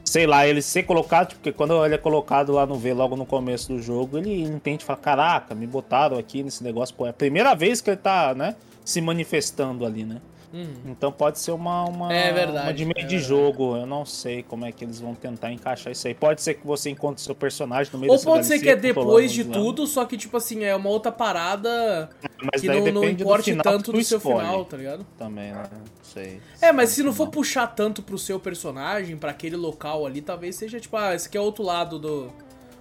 Sei 0.10 0.26
lá, 0.26 0.48
ele 0.48 0.60
ser 0.60 0.82
colocado, 0.82 1.36
porque 1.36 1.52
quando 1.52 1.86
ele 1.86 1.94
é 1.94 1.98
colocado 2.00 2.52
lá 2.52 2.66
no 2.66 2.74
V 2.74 2.96
logo 2.96 3.16
no 3.16 3.28
começo 3.28 3.72
do 3.72 3.80
jogo, 3.80 4.18
ele 4.18 4.42
entende 4.42 4.82
e 4.82 4.86
fala: 4.88 4.98
Caraca, 4.98 5.54
me 5.54 5.68
botaram 5.68 6.18
aqui 6.18 6.42
nesse 6.42 6.64
negócio. 6.64 6.96
Pô, 6.96 7.06
é 7.06 7.12
a 7.12 7.14
primeira 7.14 7.54
vez 7.54 7.80
que 7.80 7.92
ele 7.92 7.98
tá, 7.98 8.34
né, 8.34 8.56
se 8.84 9.02
manifestando 9.02 9.86
ali, 9.86 10.04
né? 10.04 10.20
Uhum. 10.52 10.74
Então 10.88 11.12
pode 11.12 11.38
ser 11.40 11.52
uma, 11.52 11.86
uma, 11.86 12.12
É 12.12 12.34
verdade, 12.34 12.66
uma 12.66 12.74
de 12.74 12.86
meio 12.86 13.06
é 13.06 13.08
de 13.08 13.20
jogo. 13.20 13.78
Eu 13.78 13.86
não 13.86 14.06
sei 14.06 14.42
como 14.44 14.66
é 14.66 14.72
que 14.72 14.84
eles 14.84 15.00
vão 15.00 15.14
tentar 15.14 15.52
encaixar 15.52 15.92
isso 15.92 16.08
aí. 16.08 16.14
Pode 16.14 16.42
ser 16.42 16.56
que 16.56 16.66
você 16.66 16.90
encontre 16.90 17.22
seu 17.22 17.36
personagem 17.36 17.92
no 17.94 18.00
meio 18.00 18.12
Ou 18.12 18.20
pode 18.20 18.46
ser 18.46 18.60
que 18.60 18.70
é 18.70 18.76
depois 18.76 19.32
de 19.32 19.44
tudo, 19.46 19.86
só 19.86 20.06
que, 20.06 20.18
tipo 20.18 20.36
assim, 20.38 20.64
é 20.64 20.76
uma 20.76 20.90
outra 20.90 21.12
parada 21.12 22.10
Mas 22.52 22.62
que 22.62 22.68
não, 22.68 22.86
não 22.86 23.02
do 23.02 23.06
importe 23.10 23.52
final 23.52 23.64
tanto 23.64 23.92
do 23.92 24.04
seu 24.04 24.18
escolhe 24.18 24.40
final, 24.40 24.66
tá 24.66 24.78
ligado? 24.78 25.06
Também, 25.18 25.52
né? 25.52 25.64
Não 25.72 25.82
sei. 26.04 26.42
É, 26.62 26.72
mas 26.72 26.90
se 26.90 27.04
não 27.04 27.14
for 27.14 27.28
puxar 27.30 27.68
tanto 27.68 28.02
pro 28.02 28.18
seu 28.18 28.40
personagem, 28.40 29.16
pra 29.18 29.32
aquele 29.32 29.56
local 29.56 30.06
ali, 30.06 30.22
talvez 30.22 30.56
seja 30.56 30.80
tipo, 30.80 30.98
ah, 30.98 31.14
esse 31.14 31.28
aqui 31.28 31.38
é 31.38 31.42
outro 31.42 31.64
lado 31.64 32.00
do. 32.00 32.32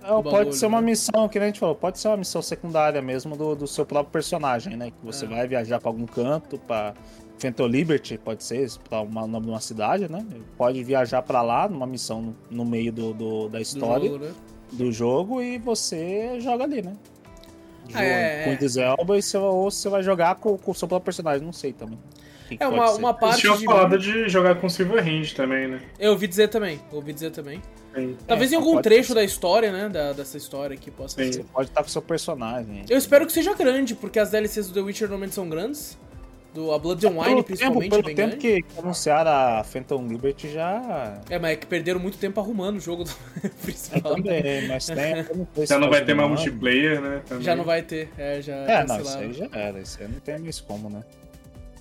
Não, 0.01 0.19
do 0.19 0.31
pode 0.31 0.37
bagulho, 0.37 0.53
ser 0.55 0.67
uma 0.67 0.81
né? 0.81 0.87
missão, 0.87 1.29
que 1.29 1.39
nem 1.39 1.47
a 1.47 1.51
gente 1.51 1.61
falou, 1.61 1.75
pode 1.75 1.99
ser 1.99 2.09
uma 2.09 2.17
missão 2.17 2.41
secundária 2.41 3.03
mesmo 3.03 3.37
do, 3.37 3.55
do 3.55 3.67
seu 3.67 3.85
próprio 3.85 4.11
personagem, 4.13 4.77
né? 4.77 4.91
Que 4.91 5.05
você 5.05 5.25
É. 5.27 5.29
vai 5.29 5.47
viajar 5.47 5.81
pra 5.81 5.91
algum 5.91 6.07
canto, 6.07 6.57
pra 6.59 6.95
Fenton 7.39 7.67
Liberty, 7.67 8.19
pode 8.19 8.43
ser, 8.45 8.69
uma- 8.91 9.23
o 9.25 9.27
nome 9.27 9.47
de 9.47 9.53
uma 9.53 9.61
cidade, 9.61 10.11
né? 10.11 10.25
Pode 10.57 10.83
viajar 10.83 11.23
pra 11.23 11.41
lá 11.43 11.69
numa 11.69 11.87
missão 11.87 12.21
no, 12.23 12.37
no 12.51 12.65
meio 12.65 12.93
do, 12.93 13.13
do- 13.15 13.49
da 13.49 13.59
do 13.59 13.63
história 13.63 14.09
jogo, 14.11 14.25
né? 14.25 14.33
do 14.73 14.93
jogo 14.93 15.41
e 15.43 15.57
você 15.59 16.41
joga 16.41 16.65
ali, 16.65 16.83
né? 16.83 16.95
Ah, 17.95 18.03
é, 18.05 18.45
com 18.45 18.51
é. 18.51 18.53
o 18.53 18.55
Idris 18.55 18.77
Elba 18.77 19.17
e 19.17 19.23
você, 19.23 19.39
ou 19.39 19.71
você 19.71 19.89
vai 19.89 20.03
jogar 20.03 20.35
com, 20.35 20.59
com 20.59 20.71
o 20.71 20.75
seu 20.75 20.87
próprio 20.87 21.07
personagem, 21.07 21.43
não 21.45 21.53
sei 21.55 21.73
também. 21.73 21.99
Que 22.49 22.57
que 22.57 22.63
É 22.63 22.67
pode 22.67 22.79
uma, 22.79 22.93
uma 22.93 23.15
parte 23.15 23.41
tinham 23.43 23.57
de. 23.57 23.65
falado 23.65 23.99
de 23.99 24.29
jogar 24.29 24.55
com 24.57 24.69
Silver 24.69 25.03
Range 25.05 25.35
também, 25.35 25.69
né? 25.69 25.81
Eu 25.99 26.13
ouvi 26.13 26.27
dizer 26.27 26.49
também, 26.49 26.81
ouvi 26.93 27.13
dizer 27.13 27.31
também. 27.31 27.63
Sim. 27.95 28.17
Talvez 28.27 28.53
É, 28.53 28.55
em 28.55 28.59
algum 28.59 28.81
trecho 28.83 29.09
ser. 29.09 29.15
da 29.15 29.25
história, 29.25 29.71
né? 29.73 29.89
Da, 29.89 30.13
dessa 30.13 30.37
história 30.37 30.75
aqui 30.75 30.91
possa 30.91 31.23
Sim. 31.23 31.33
ser. 31.33 31.43
Você 31.43 31.49
pode 31.53 31.69
estar 31.71 31.83
com 31.83 31.89
o 31.89 31.91
seu 31.91 32.03
personagem. 32.03 32.85
Eu 32.89 32.97
espero 32.99 33.27
que 33.27 33.33
seja 33.33 33.55
grande, 33.55 33.95
porque 33.95 34.19
as 34.19 34.31
DLCs 34.31 34.69
do 34.69 34.75
The 34.75 34.81
Witcher 34.81 35.09
normalmente 35.09 35.35
são 35.35 35.49
grandes. 35.49 35.99
Do, 36.59 36.73
a 36.73 36.79
Blood 36.79 37.07
and 37.07 37.11
Wine, 37.11 37.25
Pelo 37.25 37.45
principalmente, 37.45 37.83
tempo, 37.83 37.95
é 37.95 38.03
pelo 38.03 38.03
bem 38.03 38.15
tempo 38.17 38.41
grande. 38.43 38.63
que 38.63 38.79
anunciaram 38.81 39.31
a 39.31 39.63
Phantom 39.63 40.07
Liberty 40.09 40.51
já 40.51 41.21
É, 41.31 41.39
mas 41.39 41.53
é 41.53 41.57
que 41.57 41.67
perderam 41.67 42.01
muito 42.01 42.19
tempo 42.19 42.41
arrumando 42.41 42.77
o 42.79 42.81
jogo 42.81 43.05
do 43.05 43.11
É, 43.45 43.49
principal. 43.49 44.17
também, 44.17 44.67
mas 44.67 44.87
tem. 44.87 44.97
não 45.57 45.67
Já 45.67 45.79
não 45.79 45.89
vai 45.89 46.05
ter 46.05 46.15
mais 46.15 46.29
não. 46.29 46.35
multiplayer, 46.37 47.01
né? 47.01 47.23
Também. 47.29 47.45
Já 47.45 47.55
não 47.55 47.63
vai 47.65 47.83
ter, 47.83 48.09
é, 48.19 48.43
já 48.43 48.55
É, 48.57 48.85
não, 48.85 49.01
isso 49.01 49.17
aí 49.19 49.33
já 49.33 49.49
era. 49.53 49.79
Isso 49.79 49.99
aí 50.01 50.09
não 50.09 50.19
tem 50.19 50.39
mais 50.41 50.61
como, 50.61 50.91
né? 50.91 51.03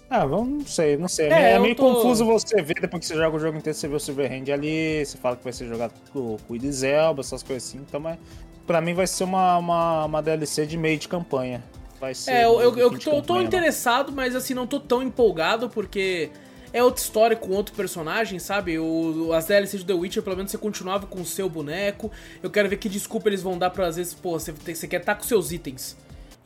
Ah, 0.09 0.25
vamos, 0.25 0.59
não 0.59 0.65
sei, 0.67 0.95
não 0.95 1.07
sei. 1.07 1.27
É, 1.29 1.53
É, 1.53 1.57
eu 1.57 1.61
meio 1.61 1.75
tô- 1.75 1.93
confuso 1.95 2.23
você 2.23 2.61
ver, 2.61 2.75
depois 2.79 2.99
que 3.01 3.07
você 3.07 3.15
joga 3.15 3.35
o 3.35 3.39
jogo 3.39 3.57
inteiro, 3.57 3.77
você 3.77 3.87
vê 3.87 3.95
o 3.95 3.99
Silverhand 3.99 4.45
ali, 4.53 5.03
você 5.05 5.17
fala 5.17 5.35
que 5.35 5.43
vai 5.43 5.51
ser 5.51 5.67
jogado 5.67 5.91
com, 6.13 6.37
com 6.37 6.53
o 6.53 6.55
Idris 6.55 6.83
Elba, 6.83 7.21
essas 7.21 7.41
coisas 7.43 7.67
assim. 7.67 7.79
Então, 7.79 7.99
mas 7.99 8.17
pra 8.65 8.79
mim 8.79 8.93
vai 8.93 9.07
ser 9.07 9.23
uma, 9.23 9.57
uma, 9.57 10.05
uma 10.05 10.21
DLC 10.21 10.65
de 10.65 10.77
meio 10.77 10.97
de 10.97 11.07
campanha. 11.09 11.63
Vai 11.99 12.13
ser. 12.13 12.31
É, 12.31 12.45
eu, 12.45 12.61
eu, 12.61 12.77
eu 12.77 12.99
tô, 12.99 13.21
tô 13.21 13.35
não. 13.35 13.41
interessado, 13.41 14.11
mas 14.11 14.35
assim, 14.35 14.53
não 14.53 14.67
tô 14.67 14.79
tão 14.79 15.01
empolgado, 15.01 15.69
porque 15.69 16.29
é 16.71 16.83
outra 16.83 17.01
história 17.01 17.35
com 17.35 17.51
outro 17.51 17.73
personagem, 17.75 18.39
sabe? 18.39 18.77
O, 18.77 19.33
as 19.33 19.45
DLCs 19.45 19.83
do 19.83 19.87
The 19.87 19.99
Witcher, 19.99 20.23
pelo 20.23 20.35
menos 20.35 20.51
você 20.51 20.57
continuava 20.57 21.07
com 21.07 21.21
o 21.21 21.25
seu 21.25 21.49
boneco. 21.49 22.11
Eu 22.41 22.49
quero 22.49 22.69
ver 22.69 22.77
que 22.77 22.89
desculpa 22.89 23.29
eles 23.29 23.41
vão 23.41 23.57
dar 23.57 23.69
pra, 23.69 23.87
às 23.87 23.95
vezes, 23.95 24.13
pô, 24.13 24.39
você, 24.39 24.51
você 24.51 24.87
quer 24.87 24.99
estar 24.99 25.15
com 25.15 25.23
seus 25.23 25.51
itens. 25.51 25.97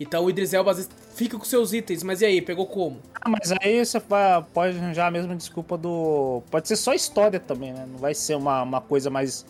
Então 0.01 0.25
o 0.25 0.29
Idris 0.31 0.51
Elba 0.51 0.71
às 0.71 0.77
vezes 0.77 0.91
fica 1.13 1.37
com 1.37 1.45
seus 1.45 1.73
itens, 1.73 2.01
mas 2.01 2.21
e 2.21 2.25
aí, 2.25 2.41
pegou 2.41 2.65
como? 2.65 2.97
Ah, 3.13 3.29
mas 3.29 3.51
aí 3.51 3.85
você 3.85 3.99
pode 3.99 4.77
arranjar 4.77 5.07
a 5.07 5.11
mesma 5.11 5.35
desculpa 5.35 5.77
do. 5.77 6.41
Pode 6.49 6.67
ser 6.67 6.75
só 6.75 6.91
história 6.93 7.39
também, 7.39 7.71
né? 7.71 7.85
Não 7.87 7.99
vai 7.99 8.15
ser 8.15 8.35
uma, 8.35 8.63
uma 8.63 8.81
coisa 8.81 9.11
mais. 9.11 9.45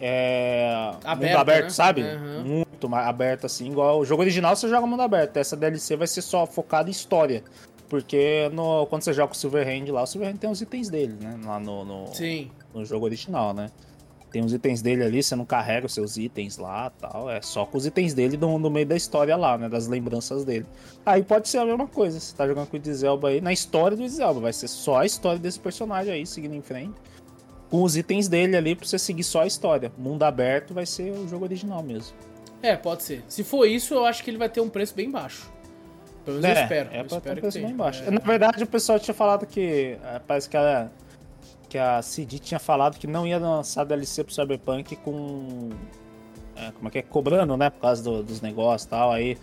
É. 0.00 0.92
Aberta, 1.04 1.16
mundo 1.16 1.40
aberto, 1.40 1.64
né? 1.64 1.70
sabe? 1.70 2.02
Uhum. 2.02 2.44
Muito 2.44 2.88
mais 2.88 3.06
aberto, 3.06 3.46
assim. 3.46 3.70
Igual 3.70 4.00
o 4.00 4.04
jogo 4.04 4.22
original 4.22 4.54
você 4.54 4.68
joga 4.68 4.86
mundo 4.86 5.02
aberto. 5.02 5.36
Essa 5.36 5.56
DLC 5.56 5.96
vai 5.96 6.06
ser 6.06 6.22
só 6.22 6.46
focada 6.46 6.88
em 6.88 6.92
história. 6.92 7.42
Porque 7.88 8.50
no, 8.52 8.86
quando 8.86 9.02
você 9.02 9.12
joga 9.12 9.28
com 9.28 9.34
o 9.34 9.36
Silverhand 9.36 9.90
lá, 9.92 10.02
o 10.02 10.06
Silverhand 10.06 10.36
tem 10.36 10.50
os 10.50 10.60
itens 10.60 10.88
dele, 10.88 11.14
né? 11.20 11.38
Lá 11.44 11.60
no, 11.60 11.84
no, 11.84 12.06
Sim. 12.14 12.50
no 12.74 12.84
jogo 12.84 13.04
original, 13.04 13.54
né? 13.54 13.70
Tem 14.32 14.44
os 14.44 14.52
itens 14.52 14.82
dele 14.82 15.04
ali, 15.04 15.22
você 15.22 15.36
não 15.36 15.46
carrega 15.46 15.86
os 15.86 15.94
seus 15.94 16.16
itens 16.16 16.58
lá 16.58 16.90
tal. 16.90 17.30
É 17.30 17.40
só 17.40 17.64
com 17.64 17.78
os 17.78 17.86
itens 17.86 18.12
dele 18.12 18.36
no, 18.36 18.58
no 18.58 18.68
meio 18.68 18.84
da 18.84 18.96
história 18.96 19.36
lá, 19.36 19.56
né? 19.56 19.68
Das 19.68 19.86
lembranças 19.86 20.44
dele. 20.44 20.66
Aí 21.04 21.22
pode 21.22 21.48
ser 21.48 21.58
a 21.58 21.64
mesma 21.64 21.86
coisa. 21.86 22.18
Você 22.18 22.34
tá 22.34 22.46
jogando 22.46 22.66
com 22.66 22.74
o 22.74 22.76
Idris 22.76 23.02
Elba 23.04 23.28
aí, 23.28 23.40
na 23.40 23.52
história 23.52 23.96
do 23.96 24.02
Idris 24.02 24.18
Elba. 24.18 24.40
Vai 24.40 24.52
ser 24.52 24.68
só 24.68 24.98
a 24.98 25.06
história 25.06 25.38
desse 25.38 25.60
personagem 25.60 26.12
aí, 26.12 26.26
seguindo 26.26 26.54
em 26.54 26.60
frente. 26.60 26.94
Com 27.70 27.82
os 27.82 27.96
itens 27.96 28.28
dele 28.28 28.56
ali 28.56 28.74
pra 28.76 28.86
você 28.86 28.98
seguir 28.98 29.24
só 29.24 29.42
a 29.42 29.46
história. 29.46 29.90
Mundo 29.98 30.22
aberto 30.22 30.72
vai 30.72 30.86
ser 30.86 31.10
o 31.12 31.26
jogo 31.28 31.44
original 31.44 31.82
mesmo. 31.82 32.16
É, 32.62 32.76
pode 32.76 33.02
ser. 33.02 33.24
Se 33.28 33.42
for 33.44 33.66
isso, 33.66 33.94
eu 33.94 34.04
acho 34.06 34.22
que 34.22 34.30
ele 34.30 34.38
vai 34.38 34.48
ter 34.48 34.60
um 34.60 34.68
preço 34.68 34.94
bem 34.94 35.10
baixo. 35.10 35.50
Pelo 36.24 36.40
menos 36.40 36.56
eu 36.56 36.62
espero. 36.62 36.88
É 36.92 37.00
eu 37.00 37.04
pra 37.04 37.08
ter 37.08 37.16
espero 37.16 37.36
um 37.36 37.40
preço 37.40 37.60
bem 37.60 37.76
baixo. 37.76 38.02
É. 38.04 38.10
Na 38.10 38.20
verdade, 38.20 38.62
o 38.62 38.66
pessoal 38.66 38.98
tinha 38.98 39.14
falado 39.14 39.46
que. 39.46 39.96
é, 40.04 40.20
Parece 40.26 40.48
que 40.48 40.56
a, 40.56 40.88
que 41.68 41.78
a 41.78 42.00
CD 42.02 42.38
tinha 42.38 42.58
falado 42.58 42.98
que 42.98 43.06
não 43.06 43.26
ia 43.26 43.38
lançar 43.38 43.84
DLC 43.84 44.24
pro 44.24 44.32
Cyberpunk 44.34 44.96
com. 44.96 45.70
é, 46.56 46.70
como 46.72 46.88
é 46.88 46.90
que 46.90 46.98
é? 46.98 47.02
Cobrando, 47.02 47.56
né? 47.56 47.68
Por 47.70 47.80
causa 47.80 48.02
do- 48.02 48.22
dos 48.22 48.40
negócios 48.40 48.86
e 48.86 48.88
tal. 48.90 49.12
Aí 49.12 49.36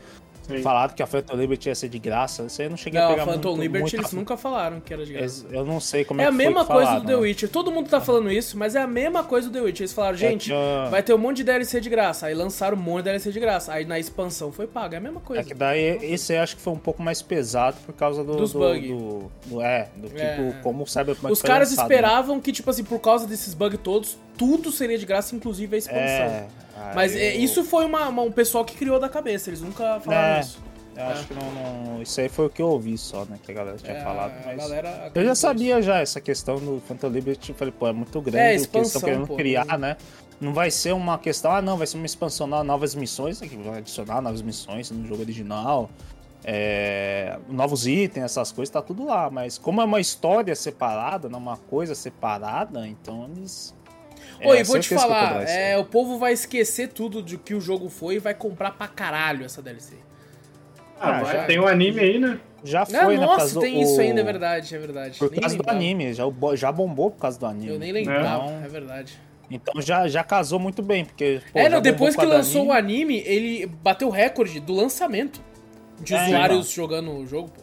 Sim. 0.48 0.62
falaram 0.62 0.94
que 0.94 1.02
a 1.02 1.08
Phantom 1.08 1.36
Liberty 1.36 1.70
ia 1.70 1.76
ser 1.76 1.90
de 1.90 1.98
graça. 2.00 2.44
Isso 2.44 2.62
aí 2.62 2.68
eu 2.68 2.70
não 2.72 2.78
cheguei 2.78 3.00
a 3.00 3.04
Não, 3.04 3.10
pegar 3.12 3.24
a 3.24 3.26
Phantom 3.26 3.50
muito, 3.52 3.62
Liberty 3.62 3.82
muito 3.82 3.96
eles 3.96 4.14
a- 4.14 4.16
nunca 4.16 4.36
falaram 4.38 4.80
que 4.80 4.94
era 4.94 5.06
de 5.06 5.14
graça. 5.14 5.46
Eu 5.52 5.66
não 5.66 5.80
sei 5.80 6.04
como 6.04 6.20
É 6.22 6.26
é, 6.26 6.28
a 6.28 6.32
que 6.32 6.38
mesma 6.38 6.62
que 6.66 6.68
coisa 6.72 6.86
falaram, 6.86 7.02
do 7.02 7.08
The 7.08 7.14
né? 7.16 7.20
Witcher. 7.22 7.50
Todo 7.50 7.72
mundo 7.72 7.90
tá 7.90 8.02
falando 8.02 8.32
isso, 8.32 8.58
mas 8.58 8.76
é 8.76 8.82
a 8.82 8.88
mesma 8.88 9.24
coisa 9.24 9.50
do 9.50 9.54
The 9.54 9.62
Witcher. 9.62 9.82
Eles 9.84 9.94
falaram, 9.94 10.18
gente, 10.18 10.50
que, 10.50 10.54
ó, 10.54 10.90
vai 10.90 11.02
ter 11.02 11.14
um 11.14 11.18
monte 11.18 11.38
de 11.38 11.44
DLC 11.46 11.80
de 11.82 11.90
graça. 11.90 12.26
Aí 12.28 12.34
lançaram 12.34 12.78
um 12.78 12.82
monte 12.82 12.98
de 12.98 13.04
DLC 13.04 13.32
de 13.32 13.40
graça. 13.40 13.74
Aí 13.74 13.86
na 13.86 13.98
expansão 14.00 14.52
foi 14.52 14.68
pago. 14.68 14.94
É 14.94 14.98
a 14.98 15.02
mesma 15.02 15.20
É 15.20 15.24
coisa. 15.26 15.44
que 15.44 15.54
daí 15.54 15.98
esse 16.02 16.34
aí 16.34 16.40
acho 16.40 16.56
que 16.58 16.62
foi 16.62 16.74
um 16.74 16.78
pouco 16.80 17.02
mais 17.02 17.22
pesado 17.22 17.78
por 17.86 17.94
causa 17.94 18.24
do. 18.24 18.36
Dos 18.36 18.54
do, 18.54 18.60
bug. 18.60 18.88
do- 18.88 19.32
do- 19.46 19.62
é, 19.62 19.90
do 19.96 20.08
tipo, 20.10 20.22
É. 20.22 20.56
como 20.62 20.84
o 20.84 20.88
Cyberpunk 20.88 21.32
Os 21.32 21.42
caras 21.42 21.70
lançado, 21.70 21.88
né? 21.90 21.96
esperavam 21.96 22.40
que, 22.42 22.52
tipo 22.52 22.70
assim, 22.70 22.84
por 22.84 23.00
causa 23.00 23.26
desses 23.28 23.54
bugs 23.54 23.80
todos, 23.84 24.18
tudo 24.38 24.72
seria 24.72 24.98
de 24.98 25.06
graça, 25.06 25.36
inclusive 25.36 25.76
a 25.76 25.80
expansão. 25.80 26.02
É, 26.04 26.48
Mas 26.96 27.16
é, 27.16 27.36
eu- 27.36 27.42
isso 27.42 27.64
foi 27.64 27.86
uma, 27.86 28.08
uma- 28.10 28.22
um 28.24 28.32
pessoal 28.32 28.66
que 28.66 28.76
criou 28.76 29.00
da 29.00 29.08
cabeça. 29.10 29.50
Eles 29.50 29.62
nunca 29.62 30.00
falaram 30.00 30.38
É. 30.38 30.40
isso. 30.42 30.62
Eu 30.96 31.04
acho 31.06 31.26
que 31.28 31.34
não, 31.34 31.52
não- 31.52 32.02
Isso 32.04 32.22
aí 32.22 32.30
foi 32.30 32.46
o 32.46 32.50
que 32.52 32.62
eu 32.62 32.68
ouvi 32.68 32.96
só, 33.00 33.26
né? 33.26 33.40
Que 33.42 33.52
a 33.52 33.56
galera 33.56 33.78
tinha 33.78 33.94
É, 33.98 34.04
falado. 34.04 34.34
Mas 34.46 34.58
galera 34.58 35.12
eu 35.16 35.26
já 35.26 35.34
sabia 35.34 35.82
já 35.82 36.00
essa 36.00 36.22
questão 36.22 36.58
do 36.58 36.80
Phantom 36.88 37.08
Liberty. 37.08 37.50
Eu 37.50 37.56
falei, 37.56 37.74
pô, 37.78 37.88
é 37.88 37.94
muito 37.94 38.22
grande 38.22 38.38
É, 38.38 38.42
o 38.42 38.46
que 38.46 38.52
eles 38.54 38.62
expansão, 38.64 38.86
estão 39.00 39.02
querendo 39.02 39.28
pô, 39.28 39.36
criar, 39.36 39.66
né? 39.66 39.78
né? 39.78 39.98
Não 40.40 40.54
vai 40.54 40.70
ser 40.70 40.94
uma 40.94 41.18
questão, 41.18 41.52
ah, 41.52 41.62
não, 41.64 41.78
vai 41.78 41.88
ser 41.88 41.98
uma 41.98 42.06
expansão, 42.06 42.46
novas 42.46 42.94
missões, 42.94 43.40
né, 43.42 43.48
que 43.48 43.56
vai 43.56 43.78
adicionar 43.80 44.22
novas 44.22 44.42
missões 44.42 44.92
no 44.92 45.08
jogo 45.08 45.22
original. 45.22 45.90
é, 46.46 47.40
novos 47.48 47.88
itens, 47.88 48.26
essas 48.26 48.52
coisas, 48.52 48.70
tá 48.72 48.82
tudo 48.82 49.06
lá. 49.06 49.30
Mas 49.30 49.58
como 49.58 49.80
é 49.82 49.86
uma 49.86 50.02
história 50.02 50.54
separada, 50.56 51.30
não 51.30 51.40
uma 51.40 51.56
coisa 51.58 51.96
separada, 51.96 52.86
então 52.88 53.30
eles. 53.36 53.74
É, 54.40 54.48
Oi, 54.48 54.64
vou 54.64 54.80
te 54.80 54.94
falar, 54.94 55.40
aí. 55.40 55.46
é, 55.48 55.78
o 55.78 55.86
povo 55.86 56.18
vai 56.18 56.34
esquecer 56.34 56.90
tudo 56.90 57.22
de 57.22 57.38
que 57.38 57.54
o 57.54 57.62
jogo 57.62 57.90
foi 57.90 58.16
e 58.16 58.20
vai 58.20 58.34
comprar 58.34 58.72
pra 58.72 58.88
caralho 58.88 59.46
essa 59.46 59.62
DLC. 59.62 59.96
Ah, 61.00 61.20
Ah, 61.20 61.24
já- 61.26 61.44
tem 61.46 61.60
um 61.60 61.68
anime 61.68 62.00
aí, 62.00 62.20
né? 62.20 62.40
Já 62.64 62.86
foi, 62.86 62.98
né? 63.18 63.26
por 63.26 63.26
nossa, 63.26 63.38
causa 63.38 63.54
do- 63.56 63.60
tem 63.60 63.82
isso 63.82 63.98
o- 63.98 64.00
ainda, 64.00 64.22
é 64.22 64.24
verdade, 64.24 64.74
é 64.74 64.78
verdade. 64.80 65.20
Por 65.20 65.30
Nem 65.32 65.40
causa 65.42 65.58
do 65.58 65.70
anime, 65.70 66.14
já, 66.14 66.24
já 66.56 66.72
bombou 66.72 67.12
por 67.12 67.20
causa 67.20 67.38
do 67.38 67.46
anime. 67.46 67.68
Eu 67.74 67.80
nem 67.80 67.92
lembrava, 67.92 68.46
Então, 68.46 68.64
é 68.64 68.68
verdade. 68.70 69.20
então 69.52 69.82
já, 69.82 70.08
já 70.08 70.24
casou 70.24 70.60
muito 70.60 70.82
bem, 70.82 71.04
porque. 71.04 71.42
pô, 71.52 71.60
é, 71.60 71.68
não, 71.68 71.82
depois 71.82 72.16
que 72.16 72.26
lançou 72.26 72.68
o 72.68 72.72
anime. 72.72 73.20
anime, 73.20 73.24
ele 73.26 73.66
bateu 73.66 74.08
o 74.08 74.12
recorde 74.12 74.62
do 74.62 74.74
lançamento 74.74 75.42
de 76.00 76.14
É, 76.16 76.26
usuários 76.26 76.70
jogando 76.72 77.12
o 77.12 77.28
jogo, 77.28 77.50
pô. 77.50 77.63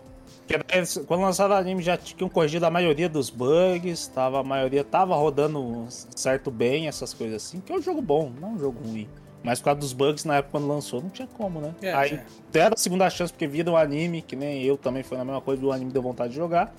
Quando 1.07 1.21
lançaram 1.23 1.55
o 1.55 1.59
anime 1.59 1.83
já 1.83 1.97
tinham 1.97 2.29
corrigido 2.29 2.67
a 2.67 2.71
maioria 2.71 3.09
dos 3.09 3.31
bugs, 3.31 4.09
tava, 4.09 4.41
a 4.41 4.43
maioria 4.43 4.83
tava 4.83 5.15
rodando 5.15 5.87
certo 5.89 6.51
bem, 6.51 6.89
essas 6.89 7.15
coisas 7.15 7.37
assim, 7.45 7.61
que 7.61 7.73
é 7.73 7.77
um 7.77 7.83
jogo 7.83 8.03
bom, 8.03 8.31
não 8.41 8.49
é 8.49 8.53
um 8.53 8.59
jogo 8.59 8.79
ruim. 8.87 9.09
Mas 9.43 9.59
por 9.59 9.67
causa 9.67 9.81
dos 9.81 9.93
bugs 9.93 10.25
na 10.25 10.37
época 10.37 10.51
quando 10.53 10.69
lançou, 10.69 11.01
não 11.01 11.09
tinha 11.09 11.27
como, 11.29 11.61
né? 11.61 11.75
É, 11.81 11.93
Aí 11.95 12.15
é. 12.15 12.25
deram 12.53 12.75
a 12.75 12.77
segunda 12.77 13.09
chance 13.09 13.33
porque 13.33 13.47
viram 13.47 13.73
o 13.73 13.77
anime, 13.77 14.21
que 14.23 14.37
nem 14.37 14.63
eu 14.63 14.77
também 14.77 15.03
foi 15.03 15.19
a 15.19 15.25
mesma 15.25 15.41
coisa, 15.41 15.65
o 15.65 15.73
anime 15.73 15.91
deu 15.93 16.03
vontade 16.03 16.31
de 16.31 16.37
jogar. 16.37 16.75